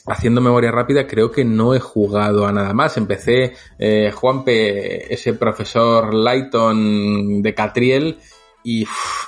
haciendo 0.05 0.39
memoria 0.39 0.71
rápida, 0.71 1.07
creo 1.07 1.31
que 1.31 1.43
no 1.43 1.73
he 1.73 1.79
jugado 1.79 2.45
a 2.45 2.51
nada 2.51 2.75
más. 2.75 2.95
Empecé, 2.95 3.53
eh, 3.79 4.11
Juanpe, 4.13 5.11
ese 5.11 5.33
profesor 5.33 6.13
Lighton 6.13 7.41
de 7.41 7.55
Catriel, 7.55 8.19
y 8.63 8.85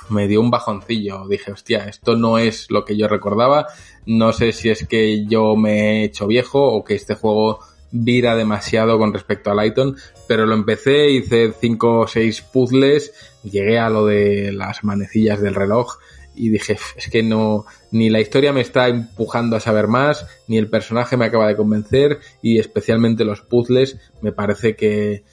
me 0.08 0.28
dio 0.28 0.40
un 0.40 0.52
bajoncillo. 0.52 1.26
Dije, 1.26 1.50
hostia, 1.50 1.86
esto 1.88 2.14
no 2.14 2.38
es 2.38 2.70
lo 2.70 2.84
que 2.84 2.96
yo 2.96 3.08
recordaba. 3.08 3.66
No 4.06 4.32
sé 4.32 4.52
si 4.52 4.70
es 4.70 4.86
que 4.86 5.26
yo 5.26 5.56
me 5.56 6.02
he 6.02 6.04
hecho 6.04 6.28
viejo 6.28 6.62
o 6.62 6.84
que 6.84 6.94
este 6.94 7.16
juego 7.16 7.58
vira 7.90 8.36
demasiado 8.36 8.98
con 8.98 9.12
respecto 9.12 9.50
a 9.50 9.54
Lighton, 9.56 9.96
pero 10.28 10.46
lo 10.46 10.54
empecé, 10.54 11.10
hice 11.10 11.52
cinco 11.60 12.00
o 12.00 12.06
seis 12.06 12.40
puzzles, 12.40 13.12
llegué 13.42 13.80
a 13.80 13.90
lo 13.90 14.06
de 14.06 14.52
las 14.52 14.84
manecillas 14.84 15.40
del 15.40 15.56
reloj 15.56 15.96
y 16.34 16.50
dije, 16.50 16.76
es 16.96 17.10
que 17.10 17.22
no, 17.22 17.64
ni 17.90 18.10
la 18.10 18.20
historia 18.20 18.52
me 18.52 18.60
está 18.60 18.88
empujando 18.88 19.56
a 19.56 19.60
saber 19.60 19.88
más, 19.88 20.26
ni 20.48 20.58
el 20.58 20.68
personaje 20.68 21.16
me 21.16 21.26
acaba 21.26 21.48
de 21.48 21.56
convencer, 21.56 22.18
y 22.42 22.58
especialmente 22.58 23.24
los 23.24 23.40
puzzles 23.42 23.98
me 24.20 24.32
parece 24.32 24.76
que 24.76 25.24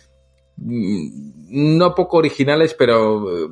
mm, 0.58 1.78
no 1.78 1.96
poco 1.96 2.18
originales, 2.18 2.74
pero 2.74 3.46
eh, 3.46 3.50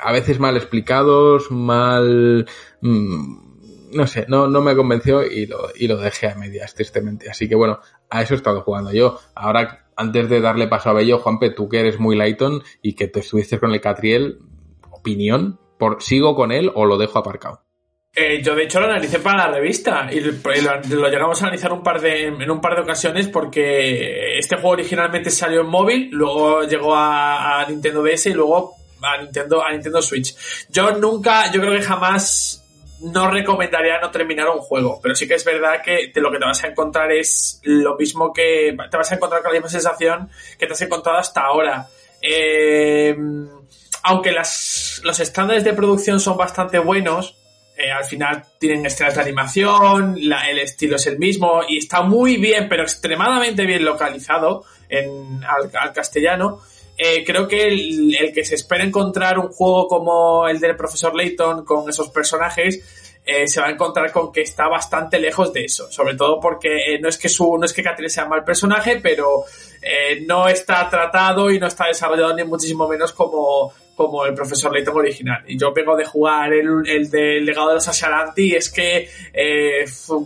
a 0.00 0.12
veces 0.12 0.38
mal 0.38 0.56
explicados, 0.56 1.50
mal, 1.50 2.46
mm, 2.80 3.96
no 3.96 4.06
sé, 4.06 4.26
no, 4.28 4.48
no 4.48 4.62
me 4.62 4.76
convenció 4.76 5.24
y 5.24 5.46
lo, 5.46 5.68
y 5.74 5.86
lo 5.86 5.98
dejé 5.98 6.28
a 6.28 6.34
medias, 6.34 6.74
tristemente. 6.74 7.30
Así 7.30 7.48
que 7.48 7.54
bueno, 7.54 7.80
a 8.10 8.22
eso 8.22 8.34
he 8.34 8.36
estado 8.36 8.62
jugando 8.62 8.92
yo. 8.92 9.18
Ahora, 9.34 9.86
antes 9.96 10.28
de 10.28 10.40
darle 10.40 10.68
paso 10.68 10.90
a 10.90 10.94
Bello, 10.94 11.18
Juanpe, 11.18 11.50
tú 11.50 11.68
que 11.68 11.80
eres 11.80 12.00
muy 12.00 12.16
Lighton 12.16 12.62
y 12.80 12.94
que 12.94 13.08
te 13.08 13.20
estuviste 13.20 13.58
con 13.58 13.72
el 13.72 13.80
Catriel, 13.80 14.38
opinión 14.90 15.58
¿Sigo 16.00 16.34
con 16.34 16.52
él 16.52 16.70
o 16.74 16.84
lo 16.84 16.96
dejo 16.98 17.18
aparcado? 17.18 17.62
Eh, 18.14 18.42
yo 18.42 18.54
de 18.54 18.64
hecho 18.64 18.78
lo 18.78 18.86
analicé 18.86 19.20
para 19.20 19.48
la 19.48 19.54
revista 19.54 20.06
y 20.12 20.20
lo, 20.20 20.32
llegamos 21.08 21.40
a 21.40 21.46
analizar 21.46 21.72
un 21.72 21.82
par 21.82 21.98
de, 21.98 22.26
en 22.26 22.50
un 22.50 22.60
par 22.60 22.74
de 22.74 22.82
ocasiones 22.82 23.26
porque 23.28 24.38
este 24.38 24.56
juego 24.56 24.70
originalmente 24.70 25.30
salió 25.30 25.62
en 25.62 25.68
móvil, 25.68 26.10
luego 26.12 26.62
llegó 26.64 26.94
a, 26.94 27.64
Nintendo 27.66 28.02
DS 28.02 28.26
y 28.26 28.34
luego 28.34 28.74
a 29.00 29.16
Nintendo, 29.16 29.64
a 29.64 29.72
Nintendo 29.72 30.02
Switch. 30.02 30.36
Yo 30.68 30.90
nunca, 30.98 31.50
yo 31.50 31.60
creo 31.62 31.72
que 31.72 31.80
jamás 31.80 32.62
no 33.00 33.30
recomendaría 33.30 33.98
no 33.98 34.10
terminar 34.10 34.50
un 34.50 34.58
juego, 34.58 35.00
pero 35.02 35.14
sí 35.14 35.26
que 35.26 35.34
es 35.34 35.44
verdad 35.46 35.80
que 35.82 36.12
lo 36.16 36.30
que 36.30 36.38
te 36.38 36.44
vas 36.44 36.62
a 36.64 36.68
encontrar 36.68 37.10
es 37.12 37.62
lo 37.64 37.96
mismo 37.96 38.30
que 38.30 38.76
te 38.90 38.96
vas 38.98 39.10
a 39.10 39.14
encontrar 39.14 39.40
con 39.40 39.52
la 39.52 39.58
misma 39.58 39.70
sensación 39.70 40.28
que 40.58 40.66
te 40.66 40.74
has 40.74 40.82
encontrado 40.82 41.18
hasta 41.18 41.40
ahora. 41.40 41.88
Eh, 42.20 43.16
aunque 44.02 44.32
las, 44.32 45.00
los 45.04 45.20
estándares 45.20 45.64
de 45.64 45.72
producción 45.72 46.20
son 46.20 46.36
bastante 46.36 46.78
buenos, 46.78 47.36
eh, 47.76 47.90
al 47.90 48.04
final 48.04 48.44
tienen 48.58 48.84
escenas 48.84 49.14
de 49.14 49.22
animación, 49.22 50.16
el 50.16 50.58
estilo 50.58 50.96
es 50.96 51.06
el 51.06 51.18
mismo 51.18 51.62
y 51.66 51.78
está 51.78 52.02
muy 52.02 52.36
bien, 52.36 52.68
pero 52.68 52.82
extremadamente 52.82 53.64
bien 53.64 53.84
localizado 53.84 54.64
en, 54.88 55.40
al, 55.44 55.92
castellano. 55.92 56.60
Eh, 56.98 57.24
creo 57.24 57.48
que 57.48 57.68
el, 57.68 58.14
el, 58.14 58.32
que 58.32 58.44
se 58.44 58.56
espera 58.56 58.84
encontrar 58.84 59.38
un 59.38 59.48
juego 59.48 59.88
como 59.88 60.46
el 60.46 60.60
del 60.60 60.76
profesor 60.76 61.14
Layton 61.16 61.64
con 61.64 61.88
esos 61.88 62.10
personajes 62.10 63.01
eh, 63.24 63.46
se 63.46 63.60
va 63.60 63.68
a 63.68 63.70
encontrar 63.70 64.10
con 64.10 64.32
que 64.32 64.42
está 64.42 64.66
bastante 64.66 65.20
lejos 65.20 65.52
de 65.52 65.64
eso. 65.64 65.90
Sobre 65.90 66.14
todo 66.16 66.40
porque 66.40 66.94
eh, 66.94 66.98
no 67.00 67.08
es 67.08 67.16
que 67.16 67.28
su, 67.28 67.56
no 67.56 67.64
es 67.64 67.72
que 67.72 67.82
Catherine 67.82 68.10
sea 68.10 68.26
mal 68.26 68.44
personaje, 68.44 68.98
pero 69.00 69.44
eh, 69.80 70.24
no 70.26 70.48
está 70.48 70.88
tratado 70.90 71.50
y 71.50 71.60
no 71.60 71.68
está 71.68 71.86
desarrollado 71.86 72.34
ni 72.34 72.42
muchísimo 72.42 72.88
menos 72.88 73.12
como, 73.12 73.72
como 73.94 74.26
el 74.26 74.34
profesor 74.34 74.72
Layton 74.72 74.96
original. 74.96 75.44
Y 75.46 75.56
yo 75.56 75.72
vengo 75.72 75.94
de 75.94 76.04
jugar 76.04 76.52
el, 76.52 76.82
el 76.84 77.08
del 77.08 77.44
legado 77.46 77.68
de 77.68 77.74
los 77.74 77.86
Asharanti 77.86 78.54
y 78.54 78.56
es 78.56 78.68
que, 78.72 79.08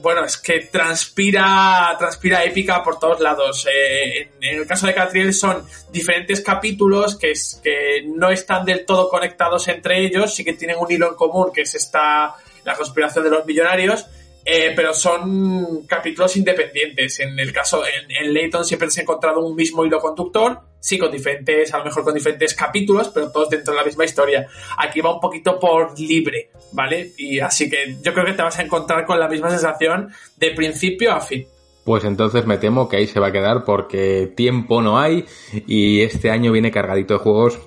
bueno, 0.00 0.24
es 0.24 0.38
que 0.38 0.60
transpira, 0.60 1.94
transpira 1.98 2.44
épica 2.44 2.82
por 2.82 2.98
todos 2.98 3.20
lados. 3.20 3.66
En, 3.66 4.30
en, 4.40 4.60
el 4.60 4.66
caso 4.66 4.86
de 4.86 4.94
Catriel 4.94 5.34
son 5.34 5.66
diferentes 5.92 6.40
capítulos 6.40 7.18
que, 7.18 7.32
es, 7.32 7.60
que 7.62 8.06
no 8.06 8.30
están 8.30 8.64
del 8.64 8.86
todo 8.86 9.10
conectados 9.10 9.68
entre 9.68 10.00
ellos, 10.02 10.34
sí 10.34 10.44
que 10.44 10.54
tienen 10.54 10.78
un 10.78 10.90
hilo 10.90 11.10
en 11.10 11.14
común 11.14 11.50
que 11.52 11.62
es 11.62 11.74
esta 11.74 12.34
la 12.66 12.74
conspiración 12.74 13.24
de 13.24 13.30
los 13.30 13.46
millonarios, 13.46 14.06
eh, 14.44 14.72
pero 14.76 14.92
son 14.92 15.86
capítulos 15.86 16.36
independientes. 16.36 17.20
En 17.20 17.38
el 17.38 17.52
caso, 17.52 17.82
en, 17.86 18.10
en 18.10 18.34
Layton 18.34 18.64
siempre 18.64 18.90
se 18.90 19.00
ha 19.00 19.02
encontrado 19.02 19.40
un 19.40 19.56
mismo 19.56 19.84
hilo 19.84 19.98
conductor, 19.98 20.60
sí, 20.78 20.98
con 20.98 21.10
diferentes, 21.10 21.72
a 21.72 21.78
lo 21.78 21.84
mejor 21.84 22.04
con 22.04 22.14
diferentes 22.14 22.54
capítulos, 22.54 23.08
pero 23.08 23.30
todos 23.30 23.50
dentro 23.50 23.72
de 23.72 23.80
la 23.80 23.86
misma 23.86 24.04
historia. 24.04 24.46
Aquí 24.78 25.00
va 25.00 25.14
un 25.14 25.20
poquito 25.20 25.58
por 25.58 25.98
libre, 25.98 26.50
¿vale? 26.72 27.12
Y 27.16 27.40
así 27.40 27.70
que 27.70 27.96
yo 28.02 28.12
creo 28.12 28.26
que 28.26 28.34
te 28.34 28.42
vas 28.42 28.58
a 28.58 28.62
encontrar 28.62 29.06
con 29.06 29.18
la 29.18 29.28
misma 29.28 29.50
sensación 29.50 30.12
de 30.36 30.50
principio 30.50 31.12
a 31.12 31.20
fin. 31.20 31.46
Pues 31.84 32.04
entonces 32.04 32.46
me 32.46 32.58
temo 32.58 32.88
que 32.88 32.96
ahí 32.96 33.06
se 33.06 33.20
va 33.20 33.28
a 33.28 33.32
quedar 33.32 33.64
porque 33.64 34.32
tiempo 34.36 34.82
no 34.82 34.98
hay 34.98 35.24
y 35.68 36.02
este 36.02 36.30
año 36.30 36.50
viene 36.50 36.72
cargadito 36.72 37.14
de 37.14 37.20
juegos 37.20 37.60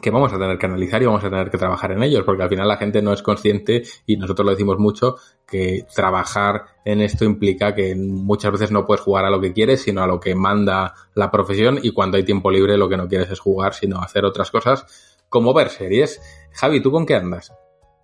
que 0.00 0.10
vamos 0.10 0.32
a 0.32 0.38
tener 0.38 0.58
que 0.58 0.66
analizar 0.66 1.02
y 1.02 1.06
vamos 1.06 1.24
a 1.24 1.30
tener 1.30 1.50
que 1.50 1.58
trabajar 1.58 1.92
en 1.92 2.02
ellos, 2.02 2.24
porque 2.24 2.42
al 2.42 2.48
final 2.48 2.68
la 2.68 2.76
gente 2.76 3.02
no 3.02 3.12
es 3.12 3.22
consciente, 3.22 3.82
y 4.06 4.16
nosotros 4.16 4.44
lo 4.44 4.52
decimos 4.52 4.78
mucho, 4.78 5.16
que 5.46 5.84
trabajar 5.94 6.64
en 6.84 7.00
esto 7.00 7.24
implica 7.24 7.74
que 7.74 7.94
muchas 7.94 8.52
veces 8.52 8.70
no 8.70 8.86
puedes 8.86 9.02
jugar 9.02 9.24
a 9.24 9.30
lo 9.30 9.40
que 9.40 9.52
quieres, 9.52 9.82
sino 9.82 10.02
a 10.02 10.06
lo 10.06 10.20
que 10.20 10.34
manda 10.34 10.94
la 11.14 11.30
profesión, 11.30 11.78
y 11.82 11.92
cuando 11.92 12.16
hay 12.16 12.24
tiempo 12.24 12.50
libre 12.50 12.76
lo 12.76 12.88
que 12.88 12.96
no 12.96 13.08
quieres 13.08 13.30
es 13.30 13.40
jugar, 13.40 13.74
sino 13.74 14.00
hacer 14.00 14.24
otras 14.24 14.50
cosas, 14.50 14.86
como 15.28 15.54
ver 15.54 15.70
series. 15.70 16.20
Javi, 16.52 16.82
¿tú 16.82 16.90
con 16.90 17.06
qué 17.06 17.14
andas? 17.14 17.52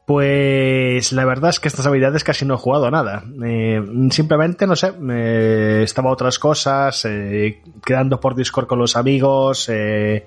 Pues 0.07 1.13
la 1.13 1.25
verdad 1.25 1.51
es 1.51 1.59
que 1.59 1.67
estas 1.67 1.85
habilidades 1.85 2.23
casi 2.23 2.45
no 2.45 2.55
he 2.55 2.59
jugado 2.59 2.89
nada. 2.93 3.25
Eh, 3.45 3.83
simplemente, 4.11 4.65
no 4.65 4.77
sé, 4.77 4.93
estaba 5.83 6.13
otras 6.13 6.39
cosas, 6.39 7.05
eh, 7.07 7.61
quedando 7.85 8.21
por 8.21 8.37
Discord 8.37 8.69
con 8.69 8.79
los 8.79 8.95
amigos 8.95 9.69
eh, 9.69 10.25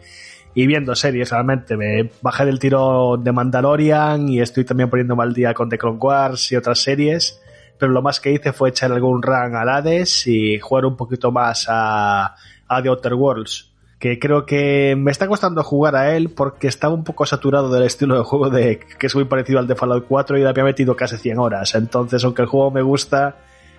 y 0.53 0.67
viendo 0.67 0.95
series. 0.95 1.29
Realmente 1.31 1.77
me 1.77 2.11
bajé 2.21 2.45
del 2.45 2.59
tiro 2.59 3.17
de 3.17 3.31
Mandalorian 3.31 4.29
y 4.29 4.41
estoy 4.41 4.65
también 4.65 4.89
poniéndome 4.89 5.23
al 5.23 5.33
día 5.33 5.53
con 5.53 5.69
The 5.69 5.77
Clone 5.77 5.99
Wars 5.99 6.51
y 6.51 6.55
otras 6.55 6.79
series. 6.79 7.41
Pero 7.77 7.91
lo 7.91 8.01
más 8.01 8.19
que 8.19 8.31
hice 8.31 8.51
fue 8.51 8.69
echar 8.69 8.91
algún 8.91 9.21
run 9.21 9.55
al 9.55 9.69
Hades 9.69 10.27
y 10.27 10.59
jugar 10.59 10.85
un 10.85 10.97
poquito 10.97 11.31
más 11.31 11.65
a, 11.69 12.35
a 12.67 12.81
The 12.81 12.89
Outer 12.89 13.13
Worlds 13.13 13.69
que 13.99 14.17
creo 14.17 14.45
que 14.45 14.95
me 14.97 15.11
está 15.11 15.27
costando 15.27 15.61
jugar 15.61 15.95
a 15.97 16.15
él 16.15 16.29
porque 16.29 16.67
estaba 16.69 16.93
un 16.93 17.03
poco 17.03 17.25
saturado 17.25 17.69
del 17.69 17.83
estilo 17.83 18.17
de 18.17 18.23
juego 18.23 18.49
de 18.49 18.79
que 18.79 19.07
es 19.07 19.13
muy 19.13 19.25
parecido 19.25 19.59
al 19.59 19.67
de 19.67 19.75
Fallout 19.75 20.05
4 20.07 20.37
y 20.37 20.41
le 20.41 20.47
había 20.47 20.63
metido 20.63 20.95
casi 20.95 21.17
100 21.17 21.37
horas. 21.37 21.75
Entonces, 21.75 22.23
aunque 22.23 22.41
el 22.41 22.47
juego 22.47 22.71
me 22.71 22.81
gusta, 22.81 23.35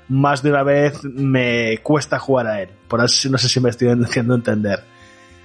más 0.08 0.42
de 0.42 0.50
una 0.50 0.62
vez 0.62 1.02
me 1.04 1.78
cuesta 1.78 2.18
jugar 2.18 2.46
a 2.48 2.60
él. 2.60 2.68
Por 2.86 3.00
así 3.00 3.30
no 3.30 3.38
sé 3.38 3.48
si 3.48 3.60
me 3.60 3.70
estoy 3.70 3.88
haciendo 3.88 4.34
entender. 4.34 4.80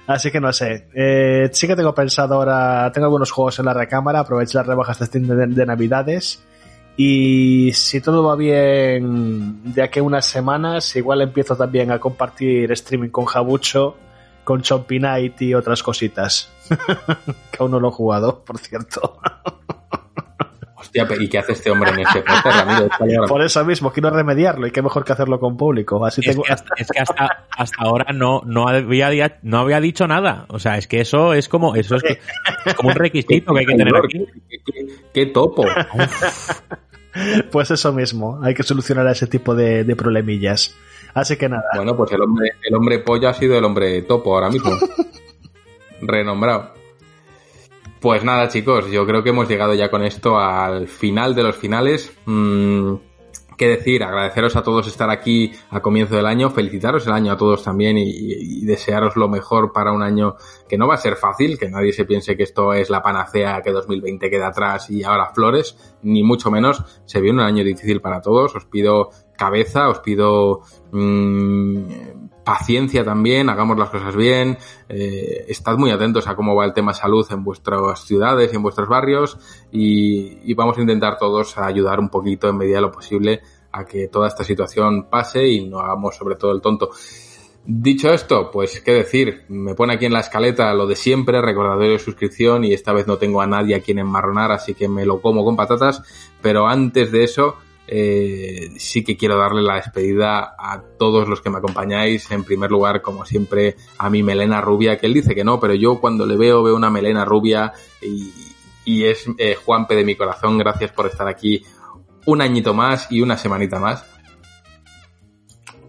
Así 0.06 0.30
que 0.30 0.40
no 0.40 0.52
sé. 0.52 0.88
Eh, 0.94 1.48
sí 1.52 1.66
que 1.66 1.76
tengo 1.76 1.94
pensado 1.94 2.34
ahora, 2.36 2.90
tengo 2.92 3.06
algunos 3.06 3.30
juegos 3.30 3.58
en 3.58 3.64
la 3.66 3.74
recámara, 3.74 4.20
aprovecho 4.20 4.58
las 4.58 4.66
rebajas 4.66 5.10
de 5.10 5.20
de, 5.20 5.46
de 5.46 5.66
Navidades. 5.66 6.42
Y 6.96 7.72
si 7.74 8.00
todo 8.00 8.24
va 8.24 8.36
bien 8.36 9.74
de 9.74 9.82
aquí 9.82 9.98
a 9.98 10.02
unas 10.02 10.24
semanas, 10.24 10.96
igual 10.96 11.20
empiezo 11.20 11.56
también 11.56 11.90
a 11.90 11.98
compartir 11.98 12.72
streaming 12.72 13.10
con 13.10 13.26
Jabucho 13.26 13.96
con 14.46 14.62
Chompy 14.62 15.00
Night 15.00 15.42
y 15.42 15.54
otras 15.54 15.82
cositas. 15.82 16.48
que 17.50 17.58
aún 17.58 17.72
no 17.72 17.80
lo 17.80 17.88
he 17.88 17.92
jugado, 17.92 18.44
por 18.44 18.58
cierto. 18.58 19.18
Hostia, 20.86 21.06
¿y 21.18 21.28
qué 21.28 21.38
hace 21.38 21.52
este 21.52 21.70
hombre 21.70 21.90
en 21.90 22.00
este 22.00 22.22
podcast, 22.22 23.28
Por 23.28 23.42
eso 23.42 23.64
mismo, 23.64 23.92
quiero 23.92 24.10
remediarlo 24.10 24.66
y 24.66 24.70
qué 24.70 24.82
mejor 24.82 25.04
que 25.04 25.12
hacerlo 25.12 25.40
con 25.40 25.56
público. 25.56 26.04
Así 26.04 26.20
es, 26.24 26.36
que 26.36 26.52
hasta, 26.52 26.74
es 26.76 26.88
que 26.88 27.00
hasta, 27.00 27.46
hasta, 27.50 27.76
ahora 27.82 28.12
no, 28.12 28.42
no, 28.46 28.68
había, 28.68 29.38
no 29.42 29.58
había 29.58 29.80
dicho 29.80 30.06
nada. 30.06 30.46
O 30.48 30.58
sea, 30.58 30.78
es 30.78 30.86
que 30.86 31.00
eso 31.00 31.34
es 31.34 31.48
como, 31.48 31.74
eso 31.74 31.96
es, 31.96 32.04
es 32.64 32.74
como 32.74 32.90
un 32.90 32.94
requisito 32.94 33.52
que 33.52 33.60
hay 33.60 33.66
que 33.66 33.74
tener 33.74 33.96
aquí. 33.96 34.26
¿Qué, 34.48 34.58
qué, 34.64 34.86
qué 35.12 35.26
topo? 35.26 35.64
pues 37.50 37.70
eso 37.70 37.92
mismo, 37.92 38.40
hay 38.42 38.54
que 38.54 38.62
solucionar 38.62 39.06
ese 39.08 39.26
tipo 39.26 39.54
de, 39.54 39.84
de 39.84 39.96
problemillas. 39.96 40.76
Así 41.14 41.36
que 41.36 41.48
nada. 41.48 41.64
Bueno, 41.74 41.96
pues 41.96 42.12
el 42.12 42.20
hombre, 42.20 42.52
el 42.62 42.74
hombre 42.74 42.98
pollo 42.98 43.28
ha 43.28 43.34
sido 43.34 43.56
el 43.56 43.64
hombre 43.64 44.02
topo 44.02 44.34
ahora 44.34 44.50
mismo. 44.50 44.70
Renombrado. 46.00 46.74
Pues 48.06 48.22
nada, 48.22 48.46
chicos, 48.46 48.88
yo 48.88 49.04
creo 49.04 49.24
que 49.24 49.30
hemos 49.30 49.48
llegado 49.48 49.74
ya 49.74 49.90
con 49.90 50.04
esto 50.04 50.38
al 50.38 50.86
final 50.86 51.34
de 51.34 51.42
los 51.42 51.56
finales. 51.56 52.16
Mm, 52.24 52.94
qué 53.58 53.66
decir, 53.66 54.04
agradeceros 54.04 54.54
a 54.54 54.62
todos 54.62 54.86
estar 54.86 55.10
aquí 55.10 55.50
a 55.70 55.82
comienzo 55.82 56.14
del 56.14 56.26
año, 56.26 56.50
felicitaros 56.50 57.04
el 57.08 57.14
año 57.14 57.32
a 57.32 57.36
todos 57.36 57.64
también 57.64 57.98
y, 57.98 58.04
y, 58.06 58.64
desearos 58.64 59.16
lo 59.16 59.28
mejor 59.28 59.72
para 59.72 59.90
un 59.90 60.04
año 60.04 60.36
que 60.68 60.78
no 60.78 60.86
va 60.86 60.94
a 60.94 60.98
ser 60.98 61.16
fácil, 61.16 61.58
que 61.58 61.68
nadie 61.68 61.92
se 61.92 62.04
piense 62.04 62.36
que 62.36 62.44
esto 62.44 62.74
es 62.74 62.90
la 62.90 63.02
panacea, 63.02 63.60
que 63.60 63.72
2020 63.72 64.30
queda 64.30 64.46
atrás 64.46 64.88
y 64.88 65.02
ahora 65.02 65.32
flores, 65.34 65.76
ni 66.02 66.22
mucho 66.22 66.48
menos. 66.48 66.84
Se 67.06 67.20
viene 67.20 67.40
un 67.40 67.48
año 67.48 67.64
difícil 67.64 68.00
para 68.00 68.20
todos. 68.20 68.54
Os 68.54 68.66
pido 68.66 69.10
cabeza, 69.36 69.88
os 69.88 69.98
pido 69.98 70.60
mmm, 70.92 71.84
paciencia 72.46 73.04
también, 73.04 73.50
hagamos 73.50 73.76
las 73.76 73.90
cosas 73.90 74.14
bien, 74.14 74.56
eh, 74.88 75.46
estad 75.48 75.76
muy 75.76 75.90
atentos 75.90 76.28
a 76.28 76.36
cómo 76.36 76.54
va 76.54 76.64
el 76.64 76.72
tema 76.72 76.94
salud 76.94 77.26
en 77.32 77.42
vuestras 77.42 78.04
ciudades 78.04 78.52
y 78.52 78.56
en 78.56 78.62
vuestros 78.62 78.88
barrios 78.88 79.36
y, 79.72 80.38
y, 80.48 80.54
vamos 80.54 80.78
a 80.78 80.80
intentar 80.80 81.18
todos 81.18 81.58
ayudar 81.58 81.98
un 81.98 82.08
poquito 82.08 82.48
en 82.48 82.56
medida 82.56 82.76
de 82.76 82.82
lo 82.82 82.92
posible 82.92 83.40
a 83.72 83.84
que 83.84 84.06
toda 84.06 84.28
esta 84.28 84.44
situación 84.44 85.08
pase 85.10 85.44
y 85.48 85.68
no 85.68 85.80
hagamos 85.80 86.14
sobre 86.14 86.36
todo 86.36 86.52
el 86.52 86.60
tonto. 86.60 86.90
Dicho 87.64 88.12
esto, 88.12 88.48
pues 88.52 88.80
qué 88.80 88.92
decir, 88.92 89.44
me 89.48 89.74
pone 89.74 89.94
aquí 89.94 90.06
en 90.06 90.12
la 90.12 90.20
escaleta 90.20 90.72
lo 90.72 90.86
de 90.86 90.94
siempre, 90.94 91.42
recordatorio 91.42 91.94
de 91.94 91.98
suscripción 91.98 92.62
y 92.62 92.72
esta 92.72 92.92
vez 92.92 93.08
no 93.08 93.18
tengo 93.18 93.40
a 93.42 93.48
nadie 93.48 93.74
a 93.74 93.80
quien 93.80 93.98
enmarronar, 93.98 94.52
así 94.52 94.72
que 94.72 94.88
me 94.88 95.04
lo 95.04 95.20
como 95.20 95.44
con 95.44 95.56
patatas, 95.56 96.00
pero 96.40 96.68
antes 96.68 97.10
de 97.10 97.24
eso, 97.24 97.56
eh, 97.88 98.70
sí 98.76 99.04
que 99.04 99.16
quiero 99.16 99.38
darle 99.38 99.62
la 99.62 99.76
despedida 99.76 100.56
a 100.58 100.82
todos 100.98 101.28
los 101.28 101.40
que 101.40 101.50
me 101.50 101.58
acompañáis. 101.58 102.30
En 102.30 102.44
primer 102.44 102.70
lugar, 102.70 103.02
como 103.02 103.24
siempre, 103.24 103.76
a 103.98 104.10
mi 104.10 104.22
melena 104.22 104.60
rubia, 104.60 104.98
que 104.98 105.06
él 105.06 105.14
dice 105.14 105.34
que 105.34 105.44
no, 105.44 105.60
pero 105.60 105.74
yo 105.74 106.00
cuando 106.00 106.26
le 106.26 106.36
veo, 106.36 106.62
veo 106.62 106.76
una 106.76 106.90
melena 106.90 107.24
rubia 107.24 107.72
y, 108.00 109.04
es 109.04 109.26
eh, 109.38 109.54
Juanpe 109.54 109.94
de 109.94 110.04
mi 110.04 110.14
corazón. 110.14 110.58
Gracias 110.58 110.92
por 110.92 111.06
estar 111.06 111.28
aquí 111.28 111.64
un 112.26 112.40
añito 112.40 112.74
más 112.74 113.06
y 113.10 113.20
una 113.20 113.36
semanita 113.36 113.78
más. 113.78 114.04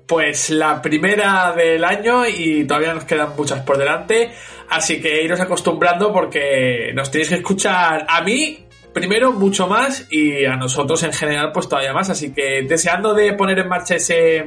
Pues 0.07 0.51
la 0.51 0.81
primera 0.81 1.51
del 1.53 1.83
año 1.83 2.25
y 2.25 2.65
todavía 2.65 2.93
nos 2.93 3.03
quedan 3.03 3.35
muchas 3.37 3.61
por 3.63 3.77
delante, 3.77 4.31
así 4.69 5.01
que 5.01 5.21
iros 5.21 5.41
acostumbrando 5.41 6.13
porque 6.13 6.91
nos 6.93 7.11
tenéis 7.11 7.27
que 7.29 7.35
escuchar 7.35 8.05
a 8.07 8.21
mí 8.21 8.66
primero 8.93 9.31
mucho 9.31 9.67
más 9.67 10.07
y 10.11 10.45
a 10.45 10.55
nosotros 10.55 11.03
en 11.03 11.13
general 11.13 11.51
pues 11.51 11.67
todavía 11.67 11.93
más, 11.93 12.09
así 12.09 12.33
que 12.33 12.63
deseando 12.63 13.13
de 13.13 13.33
poner 13.33 13.59
en 13.59 13.67
marcha 13.67 13.95
ese 13.95 14.45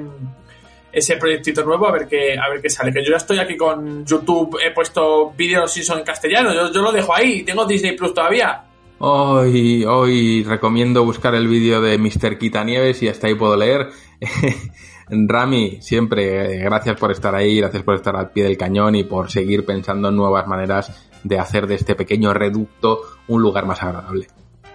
ese 0.92 1.16
proyectito 1.16 1.64
nuevo 1.64 1.86
a 1.86 1.92
ver 1.92 2.08
qué 2.08 2.36
a 2.36 2.48
ver 2.48 2.60
qué 2.60 2.68
sale, 2.68 2.92
que 2.92 3.04
yo 3.04 3.12
ya 3.12 3.18
estoy 3.18 3.38
aquí 3.38 3.56
con 3.56 4.04
YouTube, 4.04 4.58
he 4.64 4.72
puesto 4.72 5.32
vídeos 5.36 5.72
si 5.72 5.82
son 5.82 5.98
en 5.98 6.04
castellano, 6.04 6.52
yo, 6.52 6.72
yo 6.72 6.82
lo 6.82 6.92
dejo 6.92 7.14
ahí, 7.14 7.42
tengo 7.42 7.64
Disney 7.64 7.96
Plus 7.96 8.12
todavía. 8.12 8.64
Hoy, 9.02 9.82
hoy 9.86 10.44
recomiendo 10.44 11.04
buscar 11.04 11.34
el 11.34 11.48
vídeo 11.48 11.80
de 11.80 11.96
Mr. 11.96 12.36
Quitanieves 12.36 13.02
y 13.02 13.08
hasta 13.08 13.28
ahí 13.28 13.34
puedo 13.34 13.56
leer. 13.56 13.88
Rami, 15.08 15.78
siempre 15.80 16.58
gracias 16.58 16.98
por 17.00 17.10
estar 17.10 17.34
ahí, 17.34 17.58
gracias 17.58 17.82
por 17.82 17.94
estar 17.94 18.14
al 18.14 18.30
pie 18.30 18.44
del 18.44 18.58
cañón 18.58 18.94
y 18.94 19.04
por 19.04 19.30
seguir 19.30 19.64
pensando 19.64 20.10
en 20.10 20.16
nuevas 20.16 20.46
maneras 20.46 21.09
de 21.24 21.38
hacer 21.38 21.66
de 21.66 21.74
este 21.74 21.94
pequeño 21.94 22.32
reducto 22.34 23.00
un 23.28 23.42
lugar 23.42 23.66
más 23.66 23.82
agradable. 23.82 24.26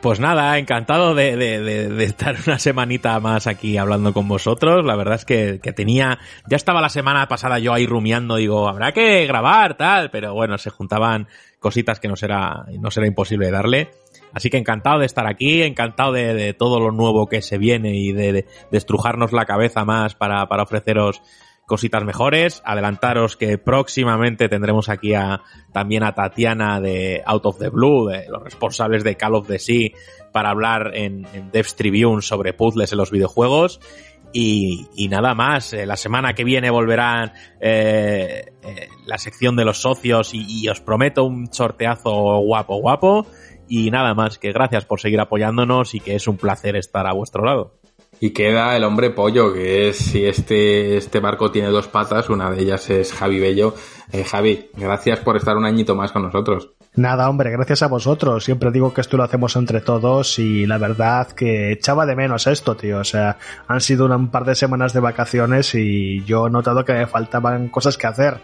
Pues 0.06 0.19
nada, 0.19 0.59
encantado 0.59 1.15
de, 1.15 2.03
estar 2.03 2.35
una 2.45 2.59
semanita 2.59 3.19
más 3.19 3.48
aquí 3.48 3.77
hablando 3.77 4.14
con 4.14 4.27
vosotros. 4.27 4.85
La 4.85 4.95
verdad 4.95 5.15
es 5.15 5.25
que, 5.25 5.59
que, 5.59 5.74
tenía, 5.74 6.19
ya 6.48 6.57
estaba 6.57 6.80
la 6.80 6.90
semana 6.90 7.27
pasada 7.27 7.57
yo 7.57 7.74
ahí 7.74 7.88
rumiando, 7.88 8.35
digo, 8.35 8.67
habrá 8.67 8.91
que 8.91 9.25
grabar, 9.25 9.77
tal, 9.77 10.11
pero 10.11 10.35
bueno, 10.35 10.59
se 10.59 10.69
juntaban 10.69 11.27
cositas 11.59 11.99
que 11.99 12.07
no 12.07 12.15
será, 12.15 12.65
no 12.80 12.91
será 12.91 13.07
imposible 13.07 13.49
darle. 13.49 13.90
Así 14.32 14.51
que 14.51 14.57
encantado 14.57 14.99
de 14.99 15.07
estar 15.07 15.25
aquí, 15.25 15.64
encantado 15.64 16.11
de, 16.11 16.53
todo 16.53 16.80
lo 16.80 16.91
nuevo 16.91 17.25
que 17.27 17.41
se 17.41 17.57
viene 17.57 17.95
y 17.95 18.11
de 18.11 18.45
estrujarnos 18.72 19.32
la 19.32 19.45
cabeza 19.45 19.85
más 19.85 20.14
para, 20.14 20.45
para 20.45 20.61
ofreceros 20.61 21.24
cositas 21.66 22.03
mejores. 22.03 22.61
Adelantaros 22.66 23.38
que 23.38 23.58
próximamente 23.58 24.50
tendremos 24.50 24.90
aquí 24.90 25.14
a, 25.14 25.42
también 25.72 26.03
a 26.03 26.14
Tatiana 26.14 26.80
de 26.80 27.24
Out 27.26 27.45
of 27.45 27.60
the 27.60 27.69
Blue, 27.69 28.08
de 28.08 28.27
los 28.30 28.44
responsables 28.44 29.03
de 29.03 29.16
Call 29.16 29.35
of 29.35 29.48
the 29.48 29.60
Sea, 29.60 29.90
para 30.32 30.50
hablar 30.50 30.92
en, 30.94 31.27
Devs 31.52 31.76
Tribune 31.76 32.22
sobre 32.22 32.53
puzzles 32.53 32.92
en 32.92 32.98
los 32.98 33.11
videojuegos. 33.11 33.80
Y, 34.38 35.08
nada 35.10 35.34
más, 35.34 35.72
eh, 35.72 35.85
la 35.85 35.95
semana 35.95 36.34
que 36.34 36.44
viene 36.44 36.69
volverá 36.69 37.32
eh, 37.61 38.52
eh, 38.64 38.88
la 39.06 39.18
sección 39.18 39.56
de 39.56 39.64
los 39.64 39.82
socios 39.82 40.34
y, 40.34 40.45
y, 40.45 40.68
os 40.68 40.82
prometo 40.82 41.24
un 41.24 41.53
sorteazo 41.53 42.40
guapo, 42.40 42.76
guapo. 42.76 43.26
Y 43.69 43.92
nada 43.92 44.14
más, 44.14 44.38
que 44.38 44.52
gracias 44.52 44.84
por 44.84 45.00
seguir 45.00 45.22
apoyándonos 45.22 45.95
y 45.95 46.02
que 46.02 46.16
es 46.16 46.27
un 46.27 46.35
placer 46.35 46.76
estar 46.76 47.08
a 47.08 47.14
vuestro 47.14 47.45
lado. 47.45 47.80
Y 48.19 48.32
queda 48.32 48.76
el 48.76 48.84
hombre 48.84 49.10
pollo, 49.10 49.53
que 49.53 49.90
es, 49.90 49.98
si 49.98 50.26
este, 50.26 50.98
este 50.98 51.19
barco 51.19 51.52
tiene 51.52 51.69
dos 51.69 51.88
patas, 51.88 52.30
una 52.30 52.50
de 52.50 52.61
ellas 52.61 52.90
es 52.90 53.14
Javi 53.14 53.40
Bello. 53.40 53.76
Eh, 54.11 54.24
Javi, 54.24 54.69
gracias 54.76 55.19
por 55.19 55.35
estar 55.38 55.58
un 55.58 55.66
añito 55.66 55.95
más 55.95 56.11
con 56.11 56.24
nosotros. 56.24 56.72
Nada, 56.95 57.30
hombre, 57.30 57.52
gracias 57.52 57.84
a 57.84 57.88
vosotros. 57.88 58.45
Siempre 58.45 58.72
digo 58.72 58.94
que 58.94 59.02
esto 59.02 59.18
lo 59.18 59.24
hacemos 59.24 59.58
entre 59.58 59.82
todos 59.82 60.40
y 60.40 60.66
la 60.66 60.77
verdad 60.77 61.27
que 61.27 61.74
echaba 61.74 62.06
de 62.06 62.16
menos 62.16 62.48
esto, 62.48 62.77
tío. 62.77 63.00
O 63.00 63.03
sea, 63.03 63.38
han 63.68 63.82
sido 63.82 64.06
un 64.06 64.32
par 64.32 64.45
de 64.45 64.56
semanas 64.56 64.94
de 64.94 65.02
vacaciones 65.02 65.76
y 65.76 66.24
yo 66.24 66.48
he 66.48 66.50
notado 66.50 66.85
que 66.85 66.94
me 66.94 67.06
faltaban 67.06 67.68
cosas 67.68 67.98
que 67.98 68.08
hacer. 68.08 68.40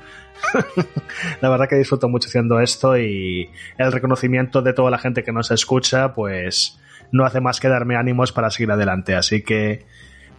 la 1.41 1.50
verdad 1.50 1.69
que 1.69 1.77
disfruto 1.77 2.09
mucho 2.09 2.27
haciendo 2.27 2.59
esto 2.59 2.98
y 2.98 3.50
el 3.77 3.91
reconocimiento 3.91 4.61
de 4.61 4.74
toda 4.74 4.91
la 4.91 4.98
gente 4.98 5.24
que 5.24 5.32
nos 5.32 5.50
escucha, 5.51 6.14
pues 6.14 6.77
no 7.11 7.25
hace 7.25 7.41
más 7.41 7.59
que 7.59 7.67
darme 7.67 7.95
ánimos 7.95 8.31
para 8.31 8.49
seguir 8.49 8.72
adelante. 8.72 9.15
Así 9.15 9.43
que 9.43 9.85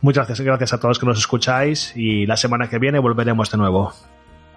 muchas 0.01 0.27
gracias, 0.27 0.47
gracias 0.47 0.73
a 0.73 0.81
todos 0.81 0.99
que 0.99 1.07
nos 1.07 1.19
escucháis 1.19 1.93
y 1.97 2.27
la 2.27 2.37
semana 2.37 2.69
que 2.69 2.79
viene 2.79 2.99
volveremos 2.99 3.51
de 3.51 3.59
nuevo. 3.59 3.93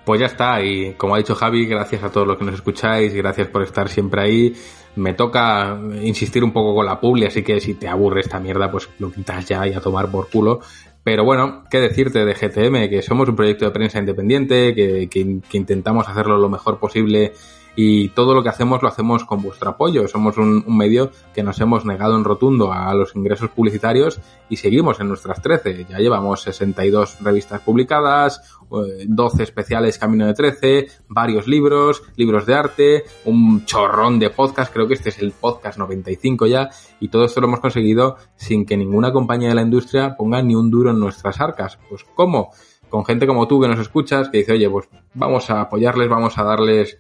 Pues 0.05 0.19
ya 0.19 0.27
está, 0.27 0.61
y 0.61 0.93
como 0.93 1.15
ha 1.15 1.17
dicho 1.17 1.33
Javi, 1.33 1.65
gracias 1.65 2.03
a 2.03 2.11
todos 2.11 2.27
los 2.27 2.37
que 2.37 2.45
nos 2.45 2.53
escucháis, 2.53 3.13
gracias 3.15 3.47
por 3.47 3.63
estar 3.63 3.89
siempre 3.89 4.21
ahí. 4.21 4.55
Me 4.95 5.13
toca 5.13 5.79
insistir 6.01 6.43
un 6.43 6.53
poco 6.53 6.75
con 6.75 6.85
la 6.85 6.99
publi, 6.99 7.25
así 7.25 7.41
que 7.41 7.59
si 7.59 7.73
te 7.73 7.87
aburre 7.87 8.21
esta 8.21 8.39
mierda, 8.39 8.69
pues 8.69 8.87
lo 8.99 9.11
quitas 9.11 9.45
ya 9.47 9.67
y 9.67 9.73
a 9.73 9.81
tomar 9.81 10.09
por 10.09 10.29
culo. 10.29 10.61
Pero 11.03 11.23
bueno, 11.23 11.63
qué 11.71 11.79
decirte 11.79 12.23
de 12.23 12.33
GTM, 12.33 12.89
que 12.89 13.01
somos 13.01 13.27
un 13.27 13.35
proyecto 13.35 13.65
de 13.65 13.71
prensa 13.71 13.97
independiente, 13.97 14.75
que, 14.75 15.07
que, 15.09 15.39
que 15.49 15.57
intentamos 15.57 16.07
hacerlo 16.07 16.37
lo 16.37 16.49
mejor 16.49 16.79
posible 16.79 17.33
y 17.75 18.09
todo 18.09 18.33
lo 18.33 18.43
que 18.43 18.49
hacemos 18.49 18.81
lo 18.81 18.87
hacemos 18.87 19.25
con 19.25 19.41
vuestro 19.41 19.71
apoyo. 19.71 20.07
Somos 20.07 20.37
un, 20.37 20.63
medio 20.67 21.11
que 21.33 21.43
nos 21.43 21.59
hemos 21.59 21.85
negado 21.85 22.15
en 22.15 22.23
rotundo 22.23 22.71
a 22.71 22.93
los 22.93 23.15
ingresos 23.15 23.49
publicitarios 23.49 24.19
y 24.49 24.57
seguimos 24.57 24.99
en 24.99 25.09
nuestras 25.09 25.41
13. 25.41 25.85
Ya 25.89 25.97
llevamos 25.97 26.41
62 26.41 27.21
revistas 27.21 27.61
publicadas, 27.61 28.41
12 28.69 29.37
eh, 29.37 29.43
especiales 29.43 29.97
Camino 29.97 30.25
de 30.25 30.33
13, 30.33 30.87
varios 31.07 31.47
libros, 31.47 32.03
libros 32.15 32.45
de 32.45 32.53
arte, 32.53 33.03
un 33.25 33.65
chorrón 33.65 34.19
de 34.19 34.29
podcast, 34.29 34.73
creo 34.73 34.87
que 34.87 34.95
este 34.95 35.09
es 35.09 35.19
el 35.19 35.31
podcast 35.31 35.77
95 35.77 36.47
ya, 36.47 36.69
y 36.99 37.09
todo 37.09 37.25
esto 37.25 37.41
lo 37.41 37.47
hemos 37.47 37.59
conseguido 37.59 38.17
sin 38.35 38.65
que 38.65 38.77
ninguna 38.77 39.11
compañía 39.11 39.49
de 39.49 39.55
la 39.55 39.61
industria 39.61 40.15
ponga 40.17 40.41
ni 40.41 40.55
un 40.55 40.71
duro 40.71 40.91
en 40.91 40.99
nuestras 40.99 41.39
arcas. 41.41 41.77
Pues 41.89 42.03
¿cómo? 42.15 42.51
Con 42.89 43.05
gente 43.05 43.27
como 43.27 43.47
tú 43.47 43.59
que 43.59 43.67
nos 43.67 43.79
escuchas, 43.79 44.29
que 44.29 44.39
dice, 44.39 44.53
oye, 44.53 44.69
pues 44.69 44.87
vamos 45.13 45.49
a 45.49 45.61
apoyarles, 45.61 46.07
vamos 46.07 46.37
a 46.37 46.43
darles 46.43 46.97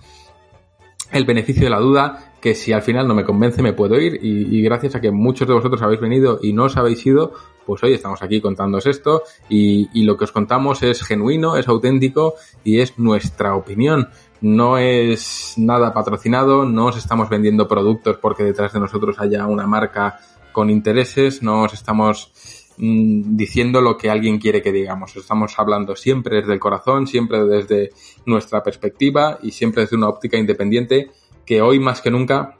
el 1.11 1.25
beneficio 1.25 1.63
de 1.63 1.69
la 1.69 1.79
duda, 1.79 2.33
que 2.41 2.55
si 2.55 2.73
al 2.73 2.81
final 2.81 3.07
no 3.07 3.15
me 3.15 3.25
convence 3.25 3.61
me 3.61 3.73
puedo 3.73 3.99
ir 3.99 4.19
y, 4.21 4.61
gracias 4.61 4.95
a 4.95 5.01
que 5.01 5.11
muchos 5.11 5.47
de 5.47 5.53
vosotros 5.53 5.81
habéis 5.81 6.01
venido 6.01 6.39
y 6.41 6.53
no 6.53 6.65
os 6.65 6.77
habéis 6.77 7.05
ido, 7.05 7.33
pues 7.65 7.81
hoy 7.83 7.93
estamos 7.93 8.21
aquí 8.21 8.41
contándoos 8.41 8.85
esto 8.85 9.23
y, 9.49 9.89
y 9.93 10.03
lo 10.03 10.17
que 10.17 10.25
os 10.25 10.31
contamos 10.31 10.83
es 10.83 11.03
genuino, 11.03 11.57
es 11.57 11.67
auténtico 11.67 12.35
y 12.63 12.79
es 12.79 12.99
nuestra 12.99 13.55
opinión. 13.55 14.09
No 14.41 14.77
es 14.77 15.55
nada 15.57 15.93
patrocinado, 15.93 16.65
no 16.65 16.87
os 16.87 16.97
estamos 16.97 17.29
vendiendo 17.29 17.67
productos 17.67 18.17
porque 18.17 18.43
detrás 18.43 18.73
de 18.73 18.79
nosotros 18.79 19.19
haya 19.19 19.47
una 19.47 19.65
marca 19.65 20.19
con 20.51 20.69
intereses, 20.69 21.41
no 21.41 21.63
os 21.63 21.73
estamos 21.73 22.31
Mm, 22.77 23.37
diciendo 23.37 23.79
lo 23.79 23.97
que 23.97 24.09
alguien 24.09 24.37
quiere 24.37 24.61
que 24.61 24.71
digamos. 24.71 25.15
Estamos 25.15 25.57
hablando 25.57 25.95
siempre 25.95 26.37
desde 26.37 26.53
el 26.53 26.59
corazón, 26.59 27.07
siempre 27.07 27.45
desde 27.45 27.91
nuestra 28.25 28.63
perspectiva 28.63 29.39
y 29.41 29.51
siempre 29.51 29.83
desde 29.83 29.95
una 29.95 30.09
óptica 30.09 30.37
independiente 30.37 31.11
que 31.45 31.61
hoy 31.61 31.79
más 31.79 32.01
que 32.01 32.11
nunca 32.11 32.57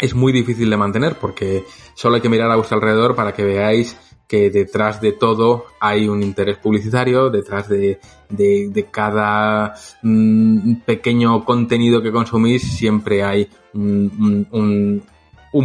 es 0.00 0.14
muy 0.14 0.32
difícil 0.32 0.70
de 0.70 0.76
mantener 0.76 1.16
porque 1.16 1.64
solo 1.94 2.16
hay 2.16 2.22
que 2.22 2.30
mirar 2.30 2.50
a 2.50 2.56
vuestro 2.56 2.76
alrededor 2.76 3.14
para 3.14 3.34
que 3.34 3.44
veáis 3.44 3.96
que 4.26 4.48
detrás 4.48 5.02
de 5.02 5.12
todo 5.12 5.66
hay 5.80 6.08
un 6.08 6.22
interés 6.22 6.56
publicitario, 6.56 7.28
detrás 7.28 7.68
de, 7.68 8.00
de, 8.30 8.88
cada 8.90 9.74
mm, 10.02 10.76
pequeño 10.86 11.44
contenido 11.44 12.02
que 12.02 12.10
consumís 12.10 12.62
siempre 12.62 13.22
hay 13.22 13.50
un, 13.74 14.46
un 14.50 15.02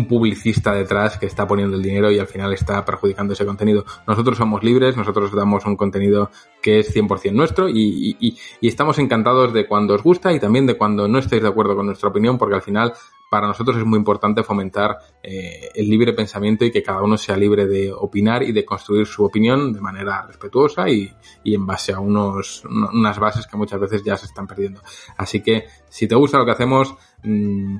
publicista 0.07 0.73
detrás 0.73 1.17
que 1.17 1.25
está 1.25 1.47
poniendo 1.47 1.75
el 1.75 1.81
dinero 1.81 2.11
y 2.11 2.19
al 2.19 2.27
final 2.27 2.53
está 2.53 2.85
perjudicando 2.85 3.33
ese 3.33 3.45
contenido. 3.45 3.85
Nosotros 4.05 4.37
somos 4.37 4.63
libres, 4.63 4.95
nosotros 4.95 5.31
damos 5.33 5.65
un 5.65 5.75
contenido 5.75 6.29
que 6.61 6.79
es 6.79 6.95
100% 6.95 7.33
nuestro 7.33 7.67
y, 7.67 8.37
estamos 8.61 8.99
encantados 8.99 9.51
de 9.51 9.65
cuando 9.67 9.95
os 9.95 10.03
gusta 10.03 10.31
y 10.31 10.39
también 10.39 10.67
de 10.67 10.77
cuando 10.77 11.07
no 11.07 11.17
estáis 11.17 11.41
de 11.41 11.47
acuerdo 11.47 11.75
con 11.75 11.87
nuestra 11.87 12.09
opinión 12.09 12.37
porque 12.37 12.55
al 12.55 12.61
final 12.61 12.93
para 13.29 13.47
nosotros 13.47 13.77
es 13.77 13.85
muy 13.85 13.97
importante 13.97 14.43
fomentar 14.43 14.97
eh, 15.21 15.69
el 15.75 15.89
libre 15.89 16.13
pensamiento 16.13 16.65
y 16.65 16.71
que 16.71 16.83
cada 16.83 17.01
uno 17.01 17.17
sea 17.17 17.37
libre 17.37 17.67
de 17.67 17.91
opinar 17.91 18.43
y 18.43 18.51
de 18.51 18.65
construir 18.65 19.05
su 19.05 19.23
opinion 19.23 19.73
de 19.73 19.81
manera 19.81 20.25
respetuosa 20.25 20.89
y, 20.89 21.11
y 21.43 21.55
en 21.55 21.65
base 21.65 21.93
a 21.93 21.99
unos, 21.99 22.63
unas 22.65 23.19
bases 23.19 23.45
que 23.45 23.57
muchas 23.57 23.79
veces 23.79 24.03
ya 24.03 24.17
se 24.17 24.25
están 24.25 24.47
perdiendo. 24.47 24.81
Así 25.17 25.41
que 25.41 25.65
si 25.89 26.07
te 26.07 26.15
gusta 26.15 26.37
lo 26.37 26.45
que 26.45 26.51
hacemos, 26.51 26.95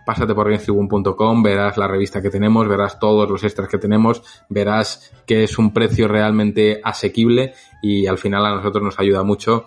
pásate 0.06 0.34
por 0.34 0.46
gamestribune.com, 0.46 1.44
verás 1.44 1.78
la 1.78 1.88
revista 1.88 2.22
que 2.22 2.30
tenemos, 2.30 2.68
verás 2.68 3.00
todos 3.00 3.30
los 3.30 3.44
extras 3.44 3.70
que 3.70 3.78
tenemos, 3.78 4.22
verás 4.50 5.14
que 5.26 5.44
es 5.44 5.58
un 5.58 5.74
precio 5.74 6.08
realmente 6.08 6.82
asequible 6.84 7.54
y 7.82 8.08
al 8.08 8.18
final 8.18 8.46
a 8.46 8.56
nosotros 8.56 8.84
nos 8.84 9.00
ayuda 9.00 9.24
mucho 9.24 9.66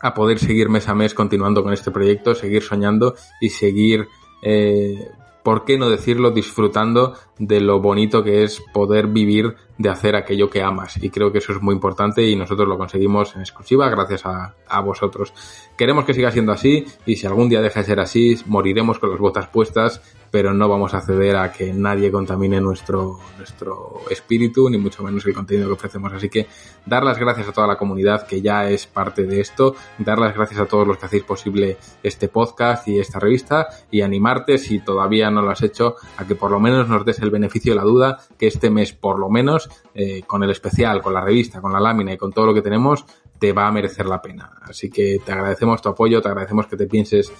a 0.00 0.12
poder 0.12 0.38
seguir 0.38 0.68
mes 0.68 0.88
a 0.88 0.94
mes 0.94 1.14
continuando 1.14 1.62
con 1.62 1.72
este 1.72 1.90
proyecto, 1.90 2.34
seguir 2.34 2.62
soñando 2.62 3.14
y 3.40 3.48
seguir 3.48 4.06
eh, 4.42 5.08
¿por 5.44 5.64
qué 5.64 5.78
no 5.78 5.88
decirlo? 5.88 6.32
Disfrutando 6.32 7.14
de 7.38 7.60
lo 7.60 7.78
bonito 7.80 8.24
que 8.24 8.42
es 8.42 8.60
poder 8.72 9.06
vivir 9.06 9.54
de 9.78 9.90
hacer 9.90 10.16
aquello 10.16 10.50
que 10.50 10.62
amas. 10.62 10.96
Y 11.02 11.10
creo 11.10 11.30
que 11.30 11.38
eso 11.38 11.52
es 11.52 11.60
muy 11.60 11.74
importante 11.74 12.26
y 12.26 12.34
nosotros 12.34 12.66
lo 12.66 12.78
conseguimos 12.78 13.36
en 13.36 13.42
exclusiva 13.42 13.88
gracias 13.90 14.24
a, 14.26 14.54
a 14.66 14.80
vosotros. 14.80 15.32
Queremos 15.76 16.04
que 16.04 16.14
siga 16.14 16.30
siendo 16.32 16.50
así 16.50 16.86
y 17.06 17.16
si 17.16 17.26
algún 17.26 17.48
día 17.48 17.60
deja 17.60 17.80
de 17.80 17.86
ser 17.86 18.00
así, 18.00 18.36
moriremos 18.46 18.98
con 18.98 19.10
las 19.10 19.20
botas 19.20 19.46
puestas, 19.48 20.00
pero 20.34 20.52
no 20.52 20.68
vamos 20.68 20.92
a 20.94 21.00
ceder 21.00 21.36
a 21.36 21.52
que 21.52 21.72
nadie 21.72 22.10
contamine 22.10 22.60
nuestro, 22.60 23.20
nuestro 23.38 24.00
espíritu, 24.10 24.68
ni 24.68 24.78
mucho 24.78 25.04
menos 25.04 25.24
el 25.26 25.32
contenido 25.32 25.68
que 25.68 25.74
ofrecemos. 25.74 26.12
Así 26.12 26.28
que 26.28 26.48
dar 26.84 27.04
las 27.04 27.20
gracias 27.20 27.46
a 27.46 27.52
toda 27.52 27.68
la 27.68 27.76
comunidad 27.76 28.26
que 28.26 28.42
ya 28.42 28.68
es 28.68 28.84
parte 28.84 29.26
de 29.26 29.40
esto, 29.40 29.76
dar 29.96 30.18
las 30.18 30.34
gracias 30.34 30.58
a 30.58 30.66
todos 30.66 30.88
los 30.88 30.98
que 30.98 31.06
hacéis 31.06 31.22
posible 31.22 31.76
este 32.02 32.26
podcast 32.26 32.88
y 32.88 32.98
esta 32.98 33.20
revista 33.20 33.68
y 33.92 34.00
animarte, 34.00 34.58
si 34.58 34.80
todavía 34.80 35.30
no 35.30 35.40
lo 35.40 35.52
has 35.52 35.62
hecho, 35.62 35.94
a 36.16 36.26
que 36.26 36.34
por 36.34 36.50
lo 36.50 36.58
menos 36.58 36.88
nos 36.88 37.04
des 37.04 37.20
el 37.20 37.30
beneficio 37.30 37.72
de 37.72 37.76
la 37.76 37.84
duda, 37.84 38.18
que 38.36 38.48
este 38.48 38.70
mes 38.70 38.92
por 38.92 39.20
lo 39.20 39.30
menos, 39.30 39.70
eh, 39.94 40.24
con 40.26 40.42
el 40.42 40.50
especial, 40.50 41.00
con 41.00 41.14
la 41.14 41.20
revista, 41.20 41.60
con 41.60 41.72
la 41.72 41.78
lámina 41.78 42.12
y 42.12 42.16
con 42.16 42.32
todo 42.32 42.46
lo 42.46 42.54
que 42.54 42.62
tenemos, 42.62 43.04
te 43.38 43.52
va 43.52 43.68
a 43.68 43.72
merecer 43.72 44.06
la 44.06 44.22
pena. 44.22 44.58
Así 44.62 44.90
que 44.90 45.20
te 45.24 45.32
agradecemos 45.32 45.82
tu 45.82 45.90
apoyo, 45.90 46.20
te 46.22 46.28
agradecemos 46.28 46.66
que 46.66 46.76
te 46.76 46.86
pienses 46.86 47.32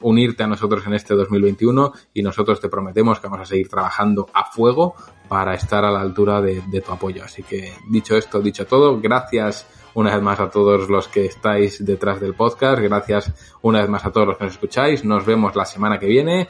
unirte 0.00 0.42
a 0.42 0.46
nosotros 0.46 0.86
en 0.86 0.94
este 0.94 1.14
2021 1.14 1.92
y 2.14 2.22
nosotros 2.22 2.60
te 2.60 2.68
prometemos 2.68 3.20
que 3.20 3.28
vamos 3.28 3.42
a 3.42 3.46
seguir 3.46 3.68
trabajando 3.68 4.28
a 4.32 4.44
fuego 4.50 4.94
para 5.28 5.54
estar 5.54 5.84
a 5.84 5.90
la 5.90 6.00
altura 6.00 6.40
de, 6.40 6.62
de 6.70 6.80
tu 6.80 6.92
apoyo. 6.92 7.24
Así 7.24 7.42
que 7.42 7.72
dicho 7.88 8.16
esto, 8.16 8.40
dicho 8.40 8.66
todo, 8.66 9.00
gracias 9.00 9.66
una 9.94 10.14
vez 10.14 10.22
más 10.22 10.40
a 10.40 10.50
todos 10.50 10.88
los 10.88 11.08
que 11.08 11.26
estáis 11.26 11.84
detrás 11.84 12.20
del 12.20 12.34
podcast, 12.34 12.80
gracias 12.80 13.32
una 13.62 13.80
vez 13.80 13.88
más 13.88 14.04
a 14.04 14.12
todos 14.12 14.26
los 14.26 14.36
que 14.36 14.44
nos 14.44 14.54
escucháis, 14.54 15.04
nos 15.04 15.24
vemos 15.24 15.56
la 15.56 15.64
semana 15.64 15.98
que 15.98 16.06
viene. 16.06 16.48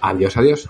Adiós, 0.00 0.36
adiós. 0.36 0.68